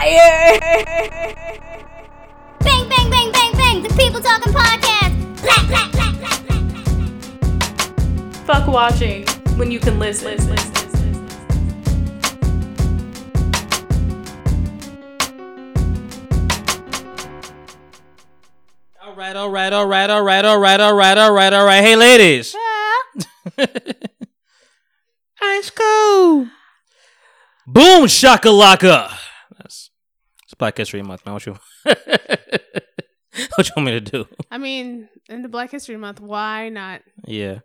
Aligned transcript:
fire. 0.00 0.50
Bang, 2.60 2.88
bang, 2.88 3.10
bang, 3.10 3.32
bang, 3.32 3.52
bang. 3.52 3.82
The 3.82 3.88
People 3.96 4.20
Talking 4.20 4.52
Podcast. 4.52 5.42
Black, 5.42 5.66
black, 5.68 5.92
black, 5.92 6.14
black, 6.18 6.44
black. 6.44 8.34
Fuck 8.46 8.66
watching 8.66 9.26
when 9.56 9.70
you 9.70 9.78
can 9.78 9.98
listen. 9.98 10.28
listen, 10.28 10.50
listen. 10.50 10.70
All 19.02 19.14
right, 19.14 19.36
all 19.36 19.50
right, 19.50 19.72
all 19.72 19.86
right, 19.86 20.10
all 20.10 20.22
right, 20.22 20.44
all 20.44 20.58
right, 20.58 20.80
all 20.80 20.94
right, 20.94 21.18
all 21.18 21.32
right, 21.32 21.52
all 21.52 21.64
right. 21.64 21.82
Hey, 21.82 21.96
ladies. 21.96 22.54
Yeah. 23.58 23.66
High 25.34 25.60
school. 25.62 26.46
Boom 27.66 28.04
shakalaka. 28.04 29.19
Black 30.60 30.76
History 30.76 31.00
Month, 31.02 31.24
man. 31.24 31.32
What 31.32 31.46
you 31.46 31.56
what 31.84 33.66
you 33.66 33.72
want 33.74 33.86
me 33.86 33.92
to 33.92 34.00
do? 34.00 34.26
I 34.50 34.58
mean, 34.58 35.08
in 35.30 35.40
the 35.40 35.48
Black 35.48 35.70
History 35.70 35.96
Month, 35.96 36.20
why 36.20 36.68
not? 36.68 37.00
Yeah. 37.26 37.60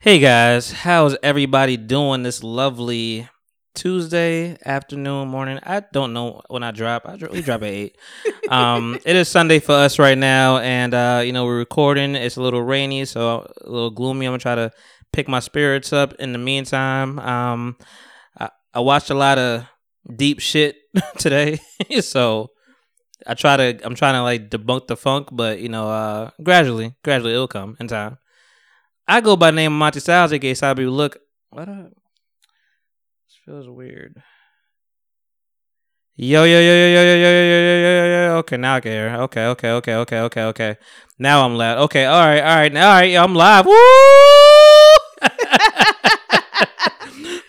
Hey 0.00 0.18
guys, 0.18 0.72
how's 0.72 1.16
everybody 1.22 1.76
doing 1.76 2.24
this 2.24 2.42
lovely 2.42 3.28
Tuesday 3.76 4.58
afternoon, 4.66 5.28
morning? 5.28 5.60
I 5.62 5.84
don't 5.92 6.12
know 6.12 6.42
when 6.48 6.64
I 6.64 6.72
drop. 6.72 7.02
I 7.06 7.16
dro- 7.16 7.30
we 7.30 7.42
drop 7.42 7.62
at 7.62 7.68
eight. 7.68 7.96
um, 8.50 8.98
it 9.06 9.14
is 9.14 9.28
Sunday 9.28 9.60
for 9.60 9.72
us 9.72 10.00
right 10.00 10.18
now, 10.18 10.58
and 10.58 10.94
uh, 10.94 11.22
you 11.24 11.32
know 11.32 11.44
we're 11.44 11.58
recording. 11.58 12.16
It's 12.16 12.36
a 12.36 12.42
little 12.42 12.62
rainy, 12.62 13.04
so 13.04 13.48
a 13.64 13.70
little 13.70 13.90
gloomy. 13.90 14.26
I'm 14.26 14.32
gonna 14.32 14.40
try 14.40 14.56
to 14.56 14.72
pick 15.12 15.28
my 15.28 15.38
spirits 15.38 15.92
up. 15.92 16.12
In 16.14 16.32
the 16.32 16.38
meantime, 16.38 17.20
um, 17.20 17.76
I, 18.36 18.50
I 18.74 18.80
watched 18.80 19.10
a 19.10 19.14
lot 19.14 19.38
of 19.38 19.68
deep 20.14 20.40
shit 20.40 20.76
today, 21.18 21.58
so 22.00 22.50
I 23.26 23.34
try 23.34 23.56
to. 23.56 23.80
I'm 23.84 23.94
trying 23.94 24.14
to 24.14 24.22
like 24.22 24.50
debunk 24.50 24.86
the 24.86 24.96
funk, 24.96 25.28
but 25.32 25.60
you 25.60 25.68
know, 25.68 25.88
uh, 25.88 26.30
gradually, 26.42 26.94
gradually 27.02 27.32
it'll 27.32 27.48
come 27.48 27.76
in 27.80 27.88
time. 27.88 28.18
I 29.08 29.20
go 29.20 29.36
by 29.36 29.50
name 29.50 29.76
Monty 29.78 30.00
Styles, 30.00 30.32
aka 30.32 30.54
Sabi. 30.54 30.86
Look, 30.86 31.18
what 31.50 31.68
up? 31.68 31.92
This 33.26 33.38
feels 33.44 33.68
weird. 33.68 34.22
Yo, 36.18 36.44
yo, 36.44 36.60
yo, 36.60 36.72
yo, 36.72 36.86
yo, 36.88 37.02
yo, 37.02 37.14
yo, 37.14 37.28
yo, 37.28 37.42
yo, 37.42 37.60
yo, 37.60 37.80
yo, 37.80 38.06
yo, 38.06 38.26
yo. 38.26 38.36
Okay, 38.38 38.56
now 38.56 38.76
I 38.76 38.80
can 38.80 38.92
hear. 38.92 39.14
Okay, 39.28 39.46
okay, 39.46 39.70
okay, 39.70 39.94
okay, 39.94 40.20
okay, 40.20 40.42
okay. 40.44 40.76
Now 41.18 41.44
I'm 41.44 41.56
loud. 41.56 41.78
Okay, 41.84 42.06
all 42.06 42.24
right, 42.24 42.40
all 42.40 42.56
right, 42.56 42.74
all 42.74 42.82
right. 42.82 43.16
I'm 43.16 43.34
live. 43.34 43.66
Woo! 43.66 43.72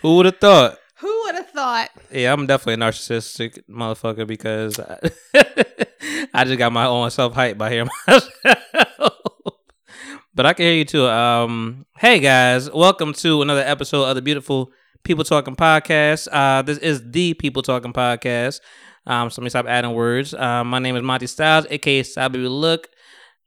Who 0.02 0.16
would 0.16 0.26
have 0.26 0.38
thought? 0.38 0.76
Who 1.58 1.64
would 1.64 1.76
have 1.76 1.88
thought? 1.88 2.02
Yeah, 2.12 2.32
I'm 2.32 2.46
definitely 2.46 2.74
a 2.84 2.88
narcissistic 2.88 3.58
motherfucker 3.68 4.26
because 4.26 4.78
I, 4.78 4.98
I 6.34 6.44
just 6.44 6.58
got 6.58 6.72
my 6.72 6.86
own 6.86 7.10
self 7.10 7.34
hype 7.34 7.58
by 7.58 7.70
hearing 7.70 7.88
myself. 8.06 8.30
but 10.34 10.46
I 10.46 10.52
can 10.52 10.66
hear 10.66 10.74
you 10.74 10.84
too. 10.84 11.06
Um, 11.06 11.86
hey 11.96 12.20
guys, 12.20 12.70
welcome 12.70 13.12
to 13.14 13.42
another 13.42 13.62
episode 13.62 14.04
of 14.04 14.14
the 14.14 14.22
beautiful 14.22 14.70
People 15.02 15.24
Talking 15.24 15.56
Podcast. 15.56 16.28
Uh, 16.30 16.62
this 16.62 16.78
is 16.78 17.02
the 17.10 17.34
People 17.34 17.62
Talking 17.62 17.92
Podcast. 17.92 18.60
Um, 19.06 19.28
so 19.30 19.40
let 19.40 19.44
me 19.44 19.50
stop 19.50 19.66
adding 19.66 19.94
words. 19.94 20.34
Uh, 20.34 20.62
my 20.62 20.78
name 20.78 20.94
is 20.94 21.02
Monty 21.02 21.26
Styles, 21.26 21.66
aka 21.70 22.02
Sabi 22.04 22.38
Look. 22.38 22.88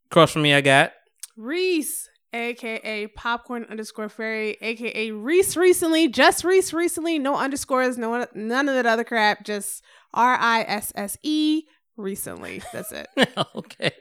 Across 0.10 0.32
from 0.34 0.42
me, 0.42 0.54
I 0.54 0.60
got 0.60 0.92
Risse, 1.40 2.01
aka 2.34 3.08
Popcorn 3.08 3.66
underscore 3.70 4.10
Fairy, 4.10 4.58
aka 4.62 5.10
Risse 5.12 5.56
recently, 5.58 6.08
just 6.08 6.44
Risse 6.44 6.74
recently, 6.74 7.20
no 7.20 7.36
underscores, 7.38 7.98
no 7.98 8.26
none 8.34 8.70
of 8.70 8.76
that 8.76 8.86
other 8.86 9.04
crap, 9.04 9.44
just 9.44 9.84
R 10.14 10.36
I 10.40 10.62
S 10.68 10.92
S 10.96 11.18
E 11.24 11.64
recently. 11.98 12.62
That's 12.74 12.92
it. 12.92 13.08
okay. 13.56 13.92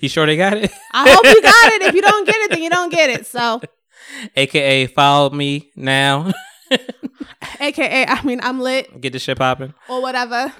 You 0.00 0.08
sure 0.08 0.26
they 0.26 0.36
got 0.36 0.56
it? 0.56 0.70
I 0.92 1.08
hope 1.10 1.24
you 1.24 1.42
got 1.42 1.72
it. 1.74 1.82
If 1.82 1.94
you 1.94 2.02
don't 2.02 2.26
get 2.26 2.36
it, 2.36 2.50
then 2.52 2.62
you 2.62 2.70
don't 2.70 2.90
get 2.90 3.10
it. 3.10 3.26
So, 3.26 3.60
AKA 4.36 4.86
follow 4.86 5.30
me 5.30 5.70
now. 5.76 6.32
aka, 7.60 8.06
I 8.06 8.22
mean, 8.24 8.40
I'm 8.42 8.60
lit 8.60 9.00
Get 9.00 9.12
this 9.12 9.22
shit 9.22 9.38
popping. 9.38 9.74
or 9.88 10.00
whatever. 10.00 10.52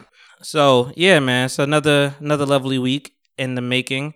So 0.42 0.92
yeah, 0.94 1.20
man. 1.20 1.48
So 1.48 1.64
another 1.64 2.14
another 2.20 2.44
lovely 2.46 2.78
week 2.78 3.14
in 3.38 3.54
the 3.54 3.62
making. 3.62 4.14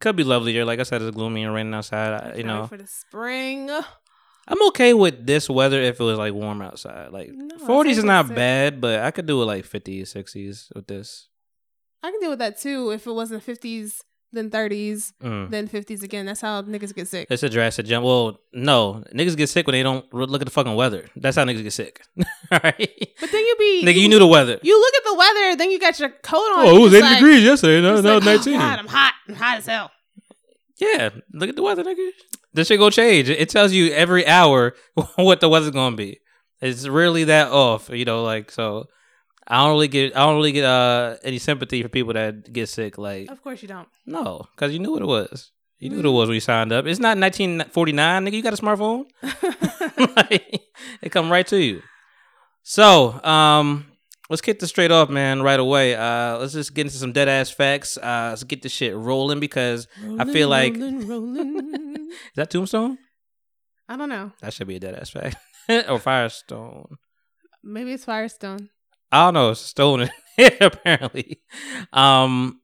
Could 0.00 0.16
be 0.16 0.24
lovelier. 0.24 0.64
Like 0.64 0.80
I 0.80 0.84
said, 0.84 1.02
it's 1.02 1.14
gloomy 1.14 1.42
and 1.44 1.52
raining 1.52 1.74
outside. 1.74 2.12
I, 2.12 2.36
you 2.36 2.44
know, 2.44 2.66
for 2.66 2.76
the 2.76 2.86
spring. 2.86 3.68
I'm 3.70 4.66
okay 4.68 4.94
with 4.94 5.26
this 5.26 5.50
weather 5.50 5.80
if 5.80 6.00
it 6.00 6.02
was 6.04 6.18
like 6.18 6.32
warm 6.32 6.62
outside. 6.62 7.12
Like 7.12 7.30
No, 7.32 7.56
40s 7.56 7.98
is 7.98 8.04
not 8.04 8.34
bad, 8.34 8.80
but 8.80 9.00
I 9.00 9.10
could 9.10 9.26
do 9.26 9.42
it 9.42 9.46
like 9.46 9.64
50s, 9.66 10.14
60s 10.14 10.74
with 10.74 10.86
this. 10.86 11.28
I 12.02 12.10
can 12.10 12.20
deal 12.20 12.30
with 12.30 12.38
that 12.38 12.58
too. 12.58 12.90
If 12.90 13.06
it 13.06 13.12
wasn't 13.12 13.44
50s, 13.44 14.00
then 14.32 14.50
30s, 14.50 15.12
Mm. 15.22 15.50
then 15.50 15.68
50s 15.68 16.02
again. 16.02 16.26
That's 16.26 16.40
how 16.40 16.62
niggas 16.62 16.94
get 16.94 17.08
sick. 17.08 17.26
It's 17.30 17.42
a 17.42 17.48
drastic 17.48 17.86
jump. 17.86 18.04
Well, 18.04 18.38
no, 18.52 19.02
niggas 19.14 19.36
get 19.36 19.48
sick 19.48 19.66
when 19.66 19.72
they 19.72 19.82
don't 19.82 20.04
look 20.12 20.40
at 20.42 20.44
the 20.46 20.50
fucking 20.50 20.74
weather. 20.74 21.08
That's 21.16 21.36
how 21.36 21.44
niggas 21.44 21.62
get 21.62 21.72
sick. 21.72 22.02
All 22.18 22.24
right, 22.62 23.14
But 23.20 23.30
then 23.32 23.40
you 23.44 23.56
be 23.58 23.82
nigga, 23.86 24.00
you 24.00 24.08
knew 24.08 24.18
the 24.18 24.26
weather. 24.26 24.58
You 24.62 24.78
look 24.80 24.94
at 24.94 25.04
the 25.04 25.14
weather, 25.14 25.56
then 25.56 25.70
you 25.70 25.78
got 25.78 25.98
your 25.98 26.10
coat 26.22 26.36
on. 26.56 26.66
oh, 26.66 26.76
it 26.76 26.80
was 26.80 26.94
80 26.94 27.02
like- 27.02 27.18
degrees 27.18 27.42
yesterday. 27.42 27.80
No, 27.80 27.94
it's 27.94 28.02
no, 28.04 28.16
like, 28.16 28.24
19. 28.24 28.54
Oh 28.54 28.58
God, 28.58 28.78
I'm 28.78 28.86
hot. 28.88 29.12
I'm 29.28 29.34
hot 29.34 29.58
as 29.58 29.66
hell. 29.66 29.90
Yeah, 30.76 31.10
look 31.32 31.48
at 31.48 31.56
the 31.56 31.62
weather, 31.62 31.82
nigga. 31.82 32.10
This 32.54 32.68
shit 32.68 32.78
go 32.78 32.88
change. 32.90 33.28
It 33.28 33.48
tells 33.48 33.72
you 33.72 33.92
every 33.92 34.26
hour 34.26 34.74
what 35.16 35.40
the 35.40 35.48
weather's 35.48 35.70
gonna 35.70 35.96
be. 35.96 36.20
It's 36.60 36.86
really 36.86 37.24
that 37.24 37.50
off, 37.50 37.88
you 37.90 38.04
know. 38.04 38.22
Like 38.22 38.50
so, 38.50 38.86
I 39.48 39.62
don't 39.64 39.70
really 39.72 39.88
get. 39.88 40.14
I 40.16 40.20
don't 40.26 40.36
really 40.36 40.52
get 40.52 40.64
uh 40.64 41.16
any 41.22 41.38
sympathy 41.38 41.82
for 41.82 41.88
people 41.88 42.12
that 42.12 42.52
get 42.52 42.68
sick. 42.68 42.98
Like 42.98 43.30
Of 43.30 43.42
course 43.42 43.62
you 43.62 43.68
don't. 43.68 43.88
no, 44.06 44.46
because 44.54 44.72
you 44.72 44.78
knew 44.78 44.92
what 44.92 45.02
it 45.02 45.06
was. 45.06 45.52
You 45.78 45.90
knew 45.90 45.96
what 45.98 46.06
it 46.06 46.10
was 46.10 46.28
when 46.28 46.34
you 46.34 46.40
signed 46.40 46.72
up. 46.72 46.86
It's 46.86 46.98
not 46.98 47.16
1949, 47.18 48.24
nigga. 48.26 48.32
You 48.32 48.42
got 48.42 48.52
a 48.52 48.56
smartphone. 48.60 49.04
like, 50.16 50.62
it 51.02 51.10
come 51.10 51.30
right 51.30 51.46
to 51.46 51.56
you. 51.62 51.82
So, 52.64 53.22
um, 53.24 53.86
let's 54.28 54.42
kick 54.42 54.58
this 54.58 54.70
straight 54.70 54.90
off, 54.90 55.08
man, 55.08 55.40
right 55.40 55.60
away. 55.60 55.94
Uh, 55.94 56.38
let's 56.38 56.52
just 56.52 56.74
get 56.74 56.86
into 56.86 56.96
some 56.98 57.12
dead 57.12 57.28
ass 57.28 57.50
facts. 57.50 57.96
Uh, 57.96 58.26
let's 58.30 58.42
get 58.42 58.60
this 58.62 58.72
shit 58.72 58.94
rolling 58.96 59.38
because 59.40 59.86
I 60.18 60.24
feel 60.24 60.48
like 60.48 60.74
Rolling, 60.74 61.06
rolling. 61.06 61.94
is 62.10 62.16
that 62.34 62.50
Tombstone? 62.50 62.98
I 63.88 63.96
don't 63.96 64.08
know. 64.08 64.32
That 64.40 64.52
should 64.52 64.66
be 64.66 64.76
a 64.76 64.80
dead 64.80 64.96
ass 64.96 65.10
fact. 65.10 65.36
or 65.88 65.98
Firestone. 66.00 66.96
Maybe 67.62 67.92
it's 67.92 68.04
Firestone. 68.04 68.68
I 69.10 69.24
don't 69.26 69.34
know. 69.34 69.54
stolen 69.54 70.08
stone 70.38 70.50
apparently. 70.60 71.40
Um, 71.92 72.60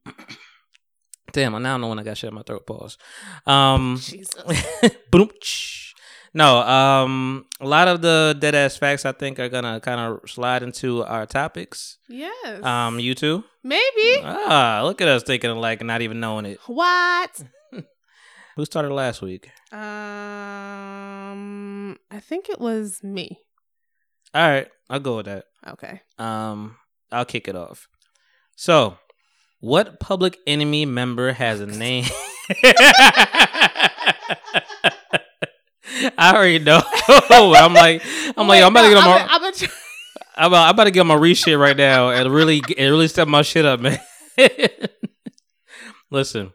damn. 1.33 1.55
I 1.55 1.59
now 1.59 1.77
know 1.77 1.89
when 1.89 1.99
I 1.99 2.03
got 2.03 2.17
shit 2.17 2.29
in 2.29 2.35
my 2.35 2.43
throat. 2.43 2.67
Pause. 2.67 2.99
Um, 3.47 4.01
boom. 5.11 5.31
No. 6.35 6.59
Um, 6.59 7.47
a 7.61 7.67
lot 7.67 7.89
of 7.89 8.03
the 8.03 8.37
dead 8.39 8.55
ass 8.55 8.77
facts 8.77 9.05
I 9.05 9.13
think 9.13 9.39
are 9.39 9.49
gonna 9.49 9.81
kind 9.81 10.01
of 10.01 10.29
slide 10.29 10.63
into 10.63 11.05
our 11.05 11.27
topics. 11.27 11.99
yes. 12.09 12.63
Um, 12.65 12.99
you 12.99 13.15
too. 13.15 13.45
Maybe. 13.63 14.21
Ah, 14.23 14.83
look 14.85 15.01
at 15.01 15.09
us 15.09 15.23
thinking 15.23 15.51
alike 15.51 15.81
and 15.81 15.89
not 15.89 16.03
even 16.03 16.21
knowing 16.21 16.45
it. 16.47 16.59
What? 16.67 17.43
Who 18.57 18.65
started 18.65 18.93
last 18.93 19.21
week? 19.21 19.51
Um, 20.55 21.97
I 22.11 22.21
think 22.21 22.49
it 22.49 22.61
was 22.61 23.03
me. 23.03 23.41
All 24.35 24.49
right, 24.49 24.67
I'll 24.91 24.99
go 24.99 25.19
with 25.19 25.27
that. 25.27 25.45
Okay. 25.65 26.01
Um, 26.19 26.77
I'll 27.13 27.25
kick 27.25 27.47
it 27.47 27.55
off. 27.55 27.87
So, 28.57 28.99
what 29.61 30.01
public 30.01 30.39
enemy 30.45 30.87
member 30.87 31.33
has 31.33 31.61
a 31.61 31.67
name? 31.67 32.05
I 36.19 36.35
already 36.35 36.59
know. 36.59 36.83
I'm 37.31 37.73
like, 37.75 38.03
I'm 38.37 38.49
like, 38.49 38.63
I'm 38.63 38.73
about 38.73 38.83
to 38.83 38.89
get 38.89 38.99
on 38.99 39.05
my, 39.05 39.27
I'm, 39.31 39.45
I'm, 39.45 39.53
I'm 40.37 40.47
about, 40.49 40.65
I'm 40.65 40.75
about 40.75 40.85
to 40.85 40.91
get 40.91 41.01
on 41.01 41.07
my 41.07 41.15
re 41.15 41.35
shit 41.35 41.57
right 41.57 41.77
now 41.77 42.11
and 42.11 42.29
really, 42.33 42.61
and 42.77 42.91
really 42.91 43.07
step 43.07 43.29
my 43.29 43.43
shit 43.43 43.65
up, 43.65 43.79
man. 43.81 44.01
Listen, 46.11 46.53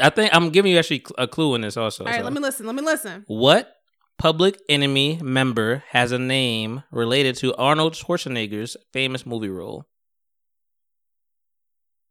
I 0.00 0.10
think 0.10 0.34
I'm 0.34 0.50
giving 0.50 0.72
you 0.72 0.78
actually 0.78 1.04
a 1.16 1.28
clue 1.28 1.54
in 1.54 1.60
this 1.60 1.76
also. 1.76 2.04
All 2.04 2.10
right, 2.10 2.18
so. 2.18 2.24
let 2.24 2.32
me 2.32 2.40
listen. 2.40 2.66
Let 2.66 2.74
me 2.74 2.82
listen. 2.82 3.24
What 3.28 3.72
public 4.20 4.60
enemy 4.68 5.18
member 5.22 5.82
has 5.90 6.12
a 6.12 6.18
name 6.18 6.82
related 6.92 7.34
to 7.36 7.54
Arnold 7.54 7.94
Schwarzenegger's 7.94 8.76
famous 8.92 9.24
movie 9.24 9.48
role? 9.48 9.86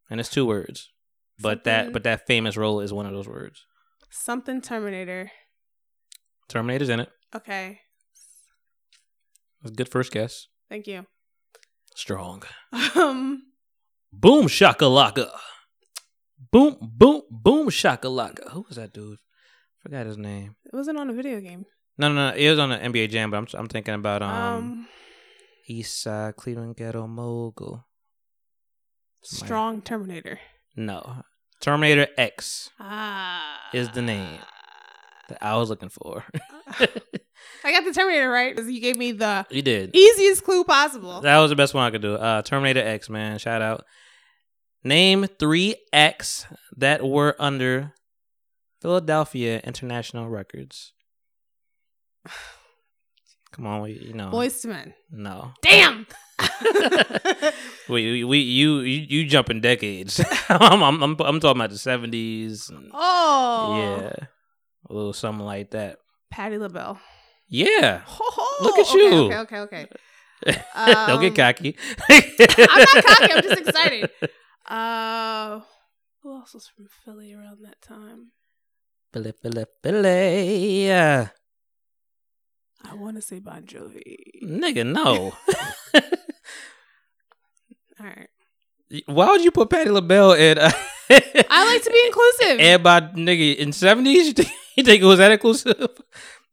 And 0.09 0.19
it's 0.19 0.29
two 0.29 0.45
words. 0.45 0.89
But 1.39 1.63
that 1.65 1.93
but 1.93 2.03
that 2.03 2.25
famous 2.25 2.57
role 2.57 2.81
is 2.81 2.91
one 2.91 3.05
of 3.05 3.13
those 3.13 3.27
words. 3.27 3.63
Something 4.09 4.59
Terminator. 4.59 5.31
Terminator's 6.49 6.89
in 6.89 6.99
it. 6.99 7.09
Okay. 7.35 7.79
That's 9.61 9.71
a 9.71 9.75
good 9.75 9.87
first 9.89 10.11
guess. 10.11 10.47
Thank 10.67 10.87
you. 10.87 11.05
Strong. 11.95 12.43
Um, 12.95 13.43
Boom 14.11 14.47
shakalaka. 14.47 15.29
Boom 16.51 16.75
boom 16.81 17.21
boom 17.29 17.69
shakalaka. 17.69 18.49
Who 18.51 18.65
was 18.67 18.77
that 18.77 18.93
dude? 18.93 19.19
Forgot 19.83 20.07
his 20.07 20.17
name. 20.17 20.55
it 20.65 20.75
wasn't 20.75 20.97
on 20.97 21.09
a 21.09 21.13
video 21.13 21.39
game. 21.39 21.65
No, 21.99 22.07
no, 22.07 22.29
no. 22.31 22.35
It 22.35 22.49
was 22.49 22.57
on 22.59 22.69
the 22.69 22.77
NBA 22.77 23.09
Jam, 23.11 23.29
but 23.29 23.37
I'm 23.37 23.47
I'm 23.53 23.67
thinking 23.67 23.93
about 23.93 24.21
um, 24.23 24.31
Um, 24.31 24.87
East 25.67 26.01
Side 26.01 26.35
Cleveland 26.37 26.75
Ghetto 26.77 27.05
Mogul. 27.05 27.85
Strong 29.21 29.81
Terminator. 29.81 30.39
No. 30.75 31.23
Terminator 31.61 32.07
X 32.17 32.69
Ah. 32.79 33.69
is 33.73 33.89
the 33.89 34.01
name 34.01 34.39
that 35.27 35.37
I 35.41 35.57
was 35.57 35.69
looking 35.69 35.89
for. 35.89 36.23
I 37.63 37.71
got 37.73 37.83
the 37.83 37.91
Terminator 37.93 38.29
right 38.29 38.55
because 38.55 38.71
you 38.71 38.79
gave 38.79 38.95
me 38.95 39.11
the 39.11 39.45
you 39.49 39.61
did. 39.61 39.93
easiest 39.93 40.43
clue 40.45 40.63
possible. 40.63 41.19
That 41.21 41.39
was 41.39 41.49
the 41.49 41.55
best 41.57 41.73
one 41.73 41.83
I 41.83 41.91
could 41.91 42.01
do. 42.01 42.15
Uh, 42.15 42.41
Terminator 42.43 42.79
X, 42.79 43.09
man. 43.09 43.37
Shout 43.39 43.61
out. 43.61 43.83
Name 44.85 45.25
three 45.37 45.75
X 45.91 46.45
that 46.77 47.05
were 47.05 47.35
under 47.39 47.93
Philadelphia 48.81 49.59
International 49.65 50.29
Records. 50.29 50.93
Come 53.51 53.65
on, 53.65 53.81
we, 53.81 53.93
you 53.93 54.13
know. 54.13 54.29
Boyz 54.31 54.63
II 54.63 54.71
Men. 54.71 54.93
No. 55.11 55.51
Damn. 55.61 56.05
we, 57.89 58.11
we, 58.11 58.23
we 58.23 58.37
you, 58.39 58.79
you, 58.81 59.05
you 59.09 59.25
jumping 59.25 59.59
decades. 59.59 60.21
I'm, 60.49 60.83
I'm, 60.83 61.01
I'm, 61.03 61.15
I'm 61.19 61.39
talking 61.39 61.59
about 61.59 61.71
the 61.71 61.75
70s. 61.75 62.71
oh. 62.93 63.77
Yeah. 63.77 64.25
A 64.89 64.93
little 64.93 65.13
something 65.13 65.45
like 65.45 65.71
that. 65.71 65.97
Patti 66.31 66.57
LaBelle. 66.57 66.99
Yeah. 67.47 68.01
Look 68.61 68.77
at 68.77 68.93
you. 68.93 69.13
Okay, 69.33 69.37
okay, 69.39 69.59
okay. 69.59 69.87
okay. 70.47 70.61
Don't 71.07 71.21
get 71.21 71.31
Um, 71.31 71.35
cocky. 71.35 71.75
I'm 72.09 72.23
not 72.77 73.03
cocky. 73.05 73.33
I'm 73.33 73.41
just 73.43 73.61
excited. 73.61 74.09
Uh, 74.67 75.59
who 76.21 76.35
else 76.35 76.53
was 76.53 76.67
from 76.67 76.87
Philly 77.03 77.33
around 77.33 77.65
that 77.65 77.81
time? 77.81 78.31
Billy, 79.11 79.33
Billy, 79.41 79.65
Billy. 79.81 81.29
I 82.83 82.95
want 82.95 83.17
to 83.17 83.21
say 83.21 83.39
Bon 83.39 83.63
Jovi. 83.63 84.43
Nigga, 84.43 84.85
no. 84.85 85.33
All 87.99 88.05
right. 88.05 88.29
Why 89.05 89.27
would 89.27 89.43
you 89.43 89.51
put 89.51 89.69
Patti 89.69 89.89
LaBelle 89.89 90.33
in? 90.33 90.57
Uh, 90.57 90.71
I 91.09 91.65
like 91.65 91.83
to 91.83 91.91
be 91.91 92.03
inclusive. 92.05 92.59
And 92.59 92.83
by 92.83 93.01
nigga, 93.01 93.55
in 93.57 93.71
seventies, 93.71 94.27
you 94.27 94.33
think, 94.33 94.49
you 94.75 94.83
think 94.83 95.03
it 95.03 95.05
was 95.05 95.19
that 95.19 95.31
inclusive? 95.31 95.75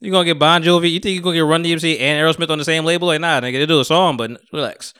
You 0.00 0.11
gonna 0.11 0.25
get 0.26 0.38
Bon 0.38 0.62
Jovi? 0.62 0.90
You 0.90 1.00
think 1.00 1.14
you 1.14 1.23
gonna 1.23 1.37
get 1.37 1.40
Run 1.40 1.64
DMC 1.64 1.99
and 2.00 2.20
Aerosmith 2.20 2.50
on 2.50 2.58
the 2.58 2.64
same 2.64 2.84
label? 2.84 3.08
Like, 3.08 3.20
nah, 3.20 3.40
nigga, 3.40 3.58
they 3.58 3.67
do 3.67 3.81
a 3.81 3.84
song, 3.84 4.17
but 4.19 4.38
relax. 4.52 4.93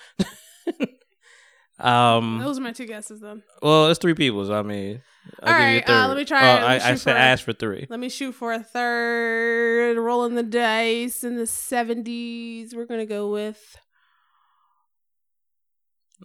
Um, 1.79 2.39
Those 2.43 2.59
are 2.59 2.63
my 2.63 2.73
two 2.73 2.87
guesses, 2.87 3.21
then. 3.21 3.43
well, 3.61 3.89
it's 3.91 3.99
three 4.01 4.15
people. 4.15 4.47
So 4.47 4.55
I 4.59 4.63
mean, 4.63 5.03
I'll 5.43 5.53
All 5.53 5.59
give 5.61 5.69
you 5.69 5.77
a 5.77 5.81
right, 5.81 5.91
uh, 5.91 6.09
let 6.09 6.17
me 6.17 6.25
try 6.25 6.41
Oh. 6.41 6.55
Let 6.55 6.61
me 6.61 6.67
I, 6.85 6.91
I 6.91 6.95
said 6.95 7.17
ask 7.17 7.45
for 7.45 7.53
three. 7.53 7.87
Let 7.91 8.01
me 8.01 8.09
shoot 8.09 8.33
for 8.33 8.53
a 8.53 8.63
third. 8.63 9.99
Rolling 9.99 10.35
the 10.37 10.43
dice 10.43 11.23
in 11.23 11.37
the 11.37 11.43
70s. 11.45 12.75
We're 12.75 12.87
going 12.87 13.01
to 13.01 13.07
go 13.07 13.31
with. 13.31 13.61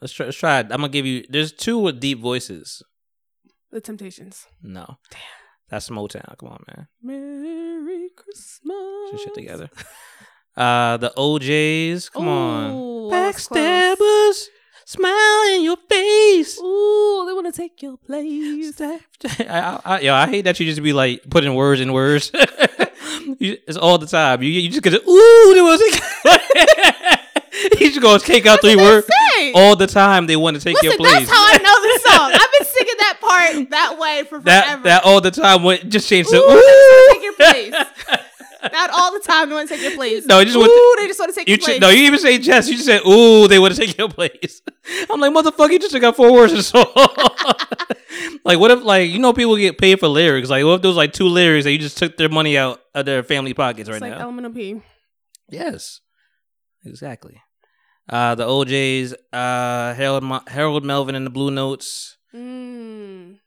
Let's 0.02 0.14
try. 0.14 0.26
Let's 0.28 0.38
try. 0.38 0.60
I'm 0.60 0.68
gonna 0.70 0.88
give 0.90 1.06
you. 1.06 1.26
There's 1.30 1.52
two 1.52 1.78
with 1.78 2.00
deep 2.00 2.20
voices. 2.22 2.82
The 3.72 3.82
Temptations. 3.82 4.46
No, 4.64 4.86
damn, 5.12 5.20
that's 5.70 5.90
Motown. 5.90 6.38
Come 6.38 6.50
on, 6.50 6.64
man. 6.68 6.88
Merry 7.04 8.10
Christmas. 8.16 9.12
Get 9.12 9.20
shit 9.20 9.34
together. 9.34 9.70
Uh, 10.56 10.98
the 10.98 11.14
O'Jays. 11.18 12.10
Come 12.10 12.28
on. 12.28 12.72
Ooh, 12.72 13.10
close. 13.10 13.48
Backstabbers, 13.48 14.46
smile 14.92 15.56
in 15.56 15.64
your 15.64 15.78
face. 15.78 16.60
Ooh, 16.60 17.24
they 17.26 17.34
want 17.34 17.54
to 17.54 17.62
take 17.62 17.82
your 17.82 17.98
place. 17.98 18.80
I, 18.82 19.00
I, 19.50 19.80
I, 19.86 20.00
yo, 20.02 20.14
I 20.14 20.28
hate 20.28 20.42
that 20.44 20.60
you 20.60 20.66
just 20.66 20.84
be 20.84 20.92
like 20.94 21.30
putting 21.30 21.56
words 21.56 21.82
in 21.82 21.94
words. 21.94 22.32
You- 23.40 23.58
it's 23.68 23.78
all 23.78 23.98
the 23.98 24.08
time. 24.08 24.42
You 24.42 24.50
you 24.50 24.70
just 24.70 24.82
get 24.82 24.94
ooh, 24.94 25.52
there 25.54 25.64
was 25.64 25.80
you 27.80 27.90
just 27.90 28.02
go 28.02 28.18
take 28.18 28.46
out 28.46 28.62
three 28.62 28.76
words 28.76 29.08
all 29.54 29.76
the 29.76 29.88
time. 29.88 30.28
They 30.28 30.36
want 30.36 30.58
to 30.58 30.64
take 30.64 30.82
your 30.82 30.96
place. 30.98 31.14
that's 31.14 31.30
how 31.30 31.46
I 31.46 31.58
know 31.58 31.82
the 31.82 32.00
song. 32.10 32.32
I've 32.34 32.52
been 32.58 32.68
singing 32.68 32.96
that 33.00 33.18
part 33.22 33.70
that 33.70 33.98
way 34.00 34.24
for 34.24 34.42
forever. 34.42 34.44
that 34.46 34.84
that 34.84 35.04
all 35.04 35.22
the 35.22 35.32
time. 35.32 35.64
What 35.64 35.88
just 35.88 36.10
change 36.10 36.28
to 36.30 36.38
Ooh, 36.38 36.50
ooh. 36.50 37.10
take 37.14 37.24
your 37.24 37.34
place. 37.34 37.74
Not 38.72 38.90
all 38.92 39.12
the 39.14 39.20
time 39.20 39.50
they 39.50 39.56
want 39.56 39.70
to 39.70 39.76
take 39.76 39.84
your 39.84 39.96
place. 39.96 40.26
No, 40.26 40.40
you 40.40 40.46
just 40.46 40.56
Ooh, 40.58 40.60
want 40.62 40.72
to- 40.98 41.02
they 41.02 41.08
just 41.08 41.20
want 41.20 41.34
to 41.34 41.40
take 41.40 41.48
You 41.48 41.54
your 41.54 41.58
ch- 41.60 41.64
place. 41.66 41.82
no, 41.82 41.90
you 41.90 42.04
even 42.04 42.20
say 42.20 42.38
Jess. 42.38 42.68
You 42.68 42.76
just 42.76 42.86
said, 42.86 43.02
"Ooh, 43.08 43.48
they 43.48 43.60
want 43.60 43.74
to 43.76 43.80
take 43.86 43.98
your 43.98 44.10
place." 44.10 44.62
I'm 45.10 45.20
like, 45.20 45.34
motherfucker, 45.34 45.72
you 45.72 45.80
just 45.80 45.92
took 45.92 46.04
out 46.04 46.16
four 46.16 46.32
words 46.34 46.54
a 46.54 46.62
song. 46.64 46.86
like, 48.46 48.60
what 48.60 48.72
if, 48.72 48.84
like, 48.84 49.10
you 49.10 49.20
know, 49.20 49.34
people 49.34 49.56
get 49.58 49.78
paid 49.78 50.00
for 50.00 50.08
lyrics? 50.08 50.50
Like, 50.50 50.64
what 50.66 50.76
if 50.76 50.82
there 50.82 50.90
was 50.90 50.98
like 50.98 51.14
two 51.14 51.28
lyrics 51.28 51.64
that 51.66 51.72
you 51.72 51.78
just 51.80 51.98
took 51.98 52.18
their 52.18 52.30
money 52.30 52.58
out 52.58 52.80
of 52.94 53.06
their 53.06 53.24
family 53.24 53.54
pockets 53.54 53.90
right 53.90 53.94
now? 53.94 53.96
it's 53.98 54.02
right 54.02 54.10
like 54.12 54.20
now? 54.20 54.24
Elemental 54.26 54.52
P. 54.54 54.82
yes, 55.50 56.02
exactly. 56.86 57.42
Uh, 58.10 58.36
the 58.36 58.46
O'Jays, 58.46 59.14
uh, 59.32 59.94
Harold, 59.94 60.24
Mo- 60.24 60.42
Harold 60.48 60.84
Melvin 60.84 61.16
and 61.16 61.26
the 61.26 61.30
Blue 61.30 61.52
Notes. 61.52 62.18
Mm. 62.36 63.38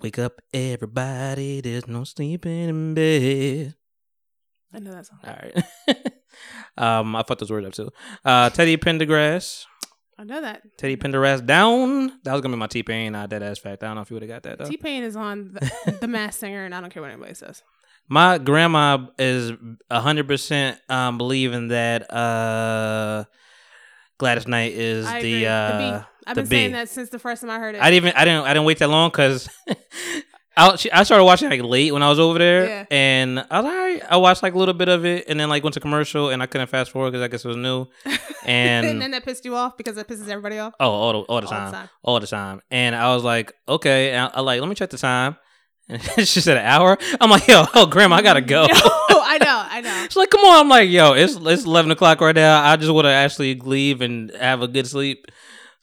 Wake 0.00 0.18
up, 0.18 0.42
everybody! 0.52 1.60
There's 1.62 1.86
no 1.86 2.04
sleeping 2.04 2.68
in 2.68 2.94
bed. 2.94 3.74
I 4.76 4.78
know 4.78 4.92
that 4.92 5.06
song. 5.06 5.18
All 5.24 5.34
right. 5.42 6.12
um, 7.00 7.16
I 7.16 7.22
fucked 7.22 7.40
those 7.40 7.50
words 7.50 7.66
up 7.66 7.72
too. 7.72 7.90
Uh, 8.24 8.50
Teddy 8.50 8.76
Pendergrass. 8.76 9.64
I 10.18 10.24
know 10.24 10.40
that. 10.40 10.62
Teddy 10.78 10.96
Pendergrass 10.96 11.44
down. 11.44 12.12
That 12.24 12.32
was 12.32 12.42
gonna 12.42 12.54
be 12.54 12.58
my 12.58 12.66
T 12.66 12.82
Pain, 12.82 13.12
not 13.12 13.30
dead 13.30 13.42
ass 13.42 13.58
fact. 13.58 13.82
I 13.82 13.86
don't 13.86 13.96
know 13.96 14.02
if 14.02 14.10
you 14.10 14.14
would 14.16 14.22
have 14.22 14.28
got 14.30 14.42
that 14.44 14.58
though. 14.58 14.68
T 14.68 14.76
Pain 14.76 15.02
is 15.02 15.16
on 15.16 15.54
the, 15.54 15.98
the 16.02 16.08
Masked 16.08 16.40
Singer, 16.40 16.64
and 16.66 16.74
I 16.74 16.80
don't 16.82 16.92
care 16.92 17.02
what 17.02 17.10
anybody 17.10 17.34
says. 17.34 17.62
my 18.08 18.38
grandma 18.38 19.06
is 19.18 19.52
hundred 19.90 20.28
percent 20.28 20.78
um 20.90 21.16
believing 21.18 21.68
that 21.68 22.12
uh 22.12 23.24
Gladys 24.18 24.46
Knight 24.46 24.72
is 24.72 25.06
I 25.06 25.20
the 25.22 25.44
agree. 25.44 25.46
uh 25.46 25.72
the 25.72 25.78
B. 26.00 26.06
I've 26.28 26.34
the 26.34 26.42
been 26.42 26.50
saying 26.50 26.72
that 26.72 26.88
since 26.88 27.08
the 27.10 27.18
first 27.18 27.42
time 27.42 27.50
I 27.50 27.58
heard 27.58 27.74
it. 27.76 27.82
I 27.82 27.90
didn't 27.90 28.08
even 28.08 28.16
I 28.16 28.24
didn't 28.24 28.44
I 28.44 28.52
didn't 28.54 28.64
wait 28.66 28.78
that 28.78 28.88
long 28.88 29.10
because 29.10 29.48
I 30.56 30.76
I 30.92 31.02
started 31.02 31.24
watching 31.24 31.50
like 31.50 31.60
late 31.62 31.92
when 31.92 32.02
I 32.02 32.08
was 32.08 32.18
over 32.18 32.38
there, 32.38 32.66
Yeah. 32.66 32.84
and 32.90 33.38
I 33.50 33.60
was 33.60 33.64
like, 33.64 33.72
all 33.74 33.78
right. 33.78 34.02
I 34.10 34.16
watched 34.16 34.42
like 34.42 34.54
a 34.54 34.58
little 34.58 34.74
bit 34.74 34.88
of 34.88 35.04
it, 35.04 35.26
and 35.28 35.38
then 35.38 35.48
like 35.48 35.62
went 35.62 35.74
to 35.74 35.80
commercial, 35.80 36.30
and 36.30 36.42
I 36.42 36.46
couldn't 36.46 36.68
fast 36.68 36.90
forward 36.90 37.10
because 37.10 37.22
I 37.22 37.28
guess 37.28 37.44
it 37.44 37.48
was 37.48 37.56
new. 37.58 37.86
and, 38.46 38.86
And, 38.86 39.02
then 39.02 39.10
that 39.10 39.24
pissed 39.24 39.44
you 39.44 39.54
off 39.56 39.76
because 39.76 39.96
that 39.96 40.08
pisses 40.08 40.28
everybody 40.28 40.58
off. 40.58 40.74
oh, 40.80 40.90
all 40.90 41.12
the 41.12 41.18
all 41.20 41.24
the 41.24 41.30
All 41.32 41.40
the 41.40 41.46
time, 41.48 41.72
time. 41.72 41.88
all 42.02 42.20
the 42.20 42.26
time, 42.26 42.60
and 42.70 42.94
I 42.96 43.14
was 43.14 43.22
like, 43.24 43.52
okay, 43.68 44.12
and 44.12 44.30
I, 44.34 44.38
I 44.38 44.40
like 44.40 44.60
let 44.60 44.68
me 44.68 44.74
check 44.74 44.90
the 44.90 44.98
time, 44.98 45.36
and 45.88 46.00
she 46.26 46.40
said 46.40 46.56
an 46.56 46.64
hour. 46.64 46.96
I'm 47.20 47.28
like, 47.30 47.46
yo, 47.48 47.64
oh, 47.74 47.86
grandma, 47.86 48.16
I 48.16 48.22
gotta 48.22 48.40
go. 48.40 48.66
No, 49.08 49.22
I 49.22 49.38
know, 49.38 49.66
I 49.70 49.80
know. 49.82 50.02
She's 50.04 50.16
like, 50.16 50.30
come 50.30 50.40
on. 50.42 50.60
I'm 50.60 50.68
like, 50.68 50.88
yo, 50.90 51.12
it's 51.12 51.36
it's 51.36 51.64
eleven 51.64 51.90
o'clock 51.90 52.20
right 52.20 52.34
now. 52.34 52.62
I 52.62 52.76
just 52.76 52.90
want 52.92 53.04
to 53.06 53.10
actually 53.10 53.54
leave 53.56 54.00
and 54.00 54.30
have 54.38 54.62
a 54.62 54.68
good 54.68 54.86
sleep. 54.86 55.26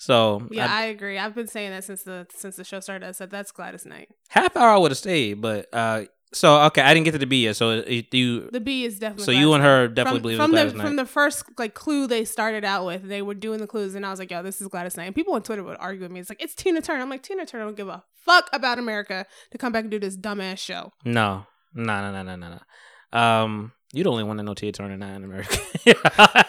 So 0.06 0.46
Yeah, 0.52 0.68
I- 0.70 0.82
I, 0.82 0.86
agree. 0.88 1.18
I've 1.18 1.34
been 1.36 1.48
saying 1.48 1.72
that 1.72 1.84
since 1.84 2.04
the 2.04 2.28
since 2.36 2.56
the 2.58 2.64
show 2.64 2.80
started. 2.80 3.08
I 3.08 3.12
said 3.12 3.30
that's 3.30 3.52
Gladys 3.52 3.86
Knight. 3.86 4.10
half 4.30 4.56
hour 4.58 4.70
I 4.70 4.78
would 4.78 4.92
have 4.92 4.98
stayed, 4.98 5.42
but 5.42 5.68
uh, 5.74 6.04
so 6.34 6.62
okay, 6.64 6.82
I 6.82 6.94
didn't 6.94 7.06
get 7.06 7.12
to 7.12 7.20
the 7.20 7.26
B 7.28 7.44
yet. 7.46 7.56
So 7.56 7.70
it, 7.72 8.14
you, 8.14 8.50
The 8.52 8.60
B 8.60 8.84
is 8.86 9.00
definitely. 9.00 9.26
so 9.26 9.32
you 9.32 9.54
and 9.54 9.64
her 9.64 9.88
definitely 9.88 10.20
from, 10.20 10.22
believe 10.24 10.38
from 10.38 10.52
the 10.52 10.56
Gladys 10.58 10.74
Knight. 10.74 10.86
from 10.88 10.96
the 10.98 11.06
first 11.06 11.44
like 11.58 11.74
clue 11.74 12.08
they 12.08 12.26
started 12.26 12.66
out 12.66 12.86
with. 12.86 13.08
They 13.08 13.22
were 13.22 13.34
doing 13.36 13.60
the 13.60 13.68
clues, 13.68 13.96
and 13.96 14.06
I 14.06 14.10
was 14.10 14.20
like, 14.20 14.32
"Yo, 14.32 14.44
this 14.44 14.60
is 14.62 14.68
Gladys 14.68 14.98
Knight." 14.98 15.06
And 15.06 15.16
people 15.16 15.34
on 15.36 15.44
Twitter 15.44 15.64
would 15.64 15.78
argue 15.80 16.02
with 16.02 16.12
me. 16.12 16.20
It's 16.20 16.30
like 16.30 16.42
it's 16.42 16.56
Tina 16.56 16.82
Turner. 16.82 17.02
I'm 17.02 17.10
like 17.10 17.24
Tina 17.24 17.46
Turner 17.46 17.66
don't 17.66 17.78
give 17.78 17.88
a 17.88 18.04
fuck 18.26 18.50
about 18.52 18.80
America 18.80 19.26
to 19.52 19.58
come 19.58 19.72
back 19.72 19.84
and 19.84 19.92
do 19.92 20.00
this 20.00 20.18
dumbass 20.18 20.58
show. 20.58 20.92
no, 21.06 21.46
no, 21.74 22.02
no, 22.02 22.12
no, 22.12 22.24
no, 22.24 22.36
no, 22.36 22.60
no. 22.60 23.20
Um, 23.20 23.72
you 23.94 24.04
the 24.04 24.10
only 24.10 24.24
one 24.24 24.38
that 24.38 24.44
know 24.44 24.54
Tina 24.56 24.72
Turner 24.74 24.98
now 24.98 25.16
in 25.16 25.24
America. 25.24 25.58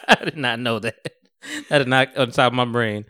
I 0.08 0.18
did 0.24 0.36
not 0.38 0.58
know 0.58 0.78
that. 0.80 0.96
That 1.68 1.82
is 1.82 1.86
not 1.86 2.16
on 2.16 2.30
top 2.30 2.52
of 2.52 2.56
my 2.56 2.64
brain. 2.64 3.04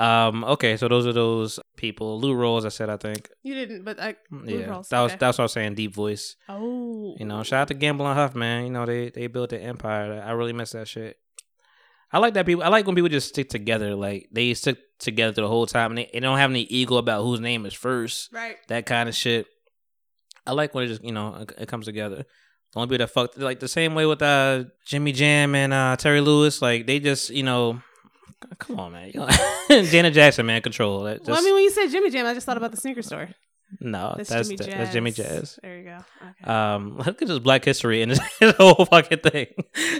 Um, 0.00 0.44
okay, 0.44 0.76
so 0.78 0.88
those 0.88 1.06
are 1.06 1.12
those 1.12 1.60
people. 1.76 2.18
Lou 2.20 2.34
Rawls, 2.34 2.64
I 2.64 2.70
said, 2.70 2.88
I 2.88 2.96
think. 2.96 3.28
You 3.42 3.54
didn't, 3.54 3.84
but 3.84 4.00
I. 4.00 4.16
Lou 4.30 4.58
Yeah, 4.60 4.66
Rawls, 4.66 4.88
that 4.88 5.00
was 5.00 5.12
okay. 5.12 5.18
that's 5.18 5.36
what 5.38 5.42
I 5.42 5.44
was 5.44 5.52
saying. 5.52 5.74
Deep 5.74 5.94
voice. 5.94 6.36
Oh, 6.48 7.14
You 7.18 7.26
know, 7.26 7.42
shout 7.42 7.62
out 7.62 7.68
to 7.68 7.74
Gamble 7.74 8.06
and 8.06 8.18
Huff, 8.18 8.34
man. 8.34 8.64
You 8.64 8.70
know, 8.70 8.86
they 8.86 9.10
they 9.10 9.26
built 9.26 9.52
an 9.52 9.60
empire. 9.60 10.22
I 10.24 10.30
really 10.32 10.54
miss 10.54 10.72
that 10.72 10.88
shit. 10.88 11.16
I 12.12 12.18
like 12.18 12.34
that 12.34 12.46
people. 12.46 12.64
I 12.64 12.68
like 12.68 12.86
when 12.86 12.94
people 12.96 13.10
just 13.10 13.28
stick 13.28 13.50
together. 13.50 13.94
Like 13.94 14.28
they 14.32 14.54
stick 14.54 14.78
together 14.98 15.42
the 15.42 15.48
whole 15.48 15.66
time, 15.66 15.92
and 15.92 15.98
they, 15.98 16.10
they 16.12 16.20
don't 16.20 16.38
have 16.38 16.50
any 16.50 16.62
ego 16.62 16.96
about 16.96 17.22
whose 17.22 17.40
name 17.40 17.66
is 17.66 17.74
first. 17.74 18.32
right. 18.32 18.56
That 18.68 18.86
kind 18.86 19.08
of 19.08 19.14
shit. 19.14 19.46
I 20.46 20.52
like 20.52 20.74
when 20.74 20.84
it 20.84 20.88
just 20.88 21.04
you 21.04 21.12
know 21.12 21.34
it, 21.36 21.52
it 21.58 21.68
comes 21.68 21.84
together. 21.86 22.24
The 22.72 22.78
only 22.78 22.86
people 22.86 23.04
that 23.06 23.12
fucked 23.12 23.36
like 23.38 23.60
the 23.60 23.68
same 23.68 23.94
way 23.94 24.06
with 24.06 24.22
uh 24.22 24.64
Jimmy 24.86 25.12
Jam 25.12 25.54
and 25.54 25.72
uh 25.72 25.96
Terry 25.96 26.20
Lewis. 26.20 26.62
Like 26.62 26.86
they 26.86 27.00
just 27.00 27.30
you 27.30 27.42
know, 27.42 27.82
come 28.58 28.80
on, 28.80 28.92
man. 28.92 29.12
Janet 29.68 30.14
Jackson, 30.14 30.46
man, 30.46 30.62
control. 30.62 31.04
That 31.04 31.24
well, 31.24 31.36
I 31.38 31.40
mean, 31.42 31.54
when 31.54 31.62
you 31.62 31.70
said 31.70 31.88
Jimmy 31.88 32.10
Jam, 32.10 32.26
I 32.26 32.34
just 32.34 32.46
thought 32.46 32.56
about 32.56 32.70
the 32.70 32.76
sneaker 32.76 33.02
store. 33.02 33.28
no, 33.80 34.14
That's, 34.16 34.30
that's 34.30 34.48
Jimmy 34.48 34.56
that's, 34.56 34.68
Jazz. 34.68 34.78
that's 34.78 34.92
Jimmy 34.92 35.10
Jazz. 35.12 35.58
There 35.62 35.78
you 35.78 35.84
go. 35.84 35.98
Okay. 36.42 36.52
Um, 36.52 36.96
look 37.06 37.22
at 37.22 37.28
this 37.28 37.38
Black 37.38 37.64
History 37.64 38.02
and 38.02 38.10
this, 38.12 38.20
this 38.40 38.54
whole 38.56 38.84
fucking 38.86 39.20
thing. 39.20 39.46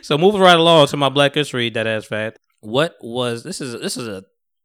So 0.02 0.18
moving 0.18 0.40
right 0.40 0.58
along 0.58 0.88
to 0.88 0.96
my 0.96 1.08
Black 1.08 1.34
History 1.34 1.70
that 1.70 1.86
ass 1.86 2.04
fact. 2.06 2.38
What 2.60 2.96
was 3.00 3.42
this 3.42 3.60
is 3.60 3.72
this 3.80 3.96
is 3.96 4.06
a 4.06 4.24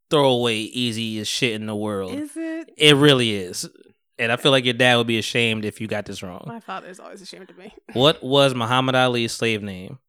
throwaway 0.10 0.58
easy 0.58 1.20
as 1.20 1.28
shit 1.28 1.54
in 1.54 1.66
the 1.66 1.76
world. 1.76 2.14
is 2.14 2.32
it? 2.36 2.70
it 2.78 2.96
really 2.96 3.34
is. 3.36 3.70
And 4.18 4.32
I 4.32 4.38
feel 4.38 4.52
like 4.52 4.64
your 4.64 4.74
dad 4.74 4.96
would 4.98 5.08
be 5.08 5.18
ashamed 5.18 5.66
if 5.66 5.82
you 5.82 5.88
got 5.88 6.06
this 6.06 6.24
wrong. 6.24 6.44
My 6.48 6.60
father 6.62 6.88
is 6.88 7.00
always 7.02 7.22
ashamed 7.22 7.50
of 7.50 7.58
me. 7.58 7.74
What 7.94 8.24
was 8.24 8.54
Muhammad 8.56 8.96
Ali's 8.96 9.34
slave 9.34 9.62
name? 9.62 10.00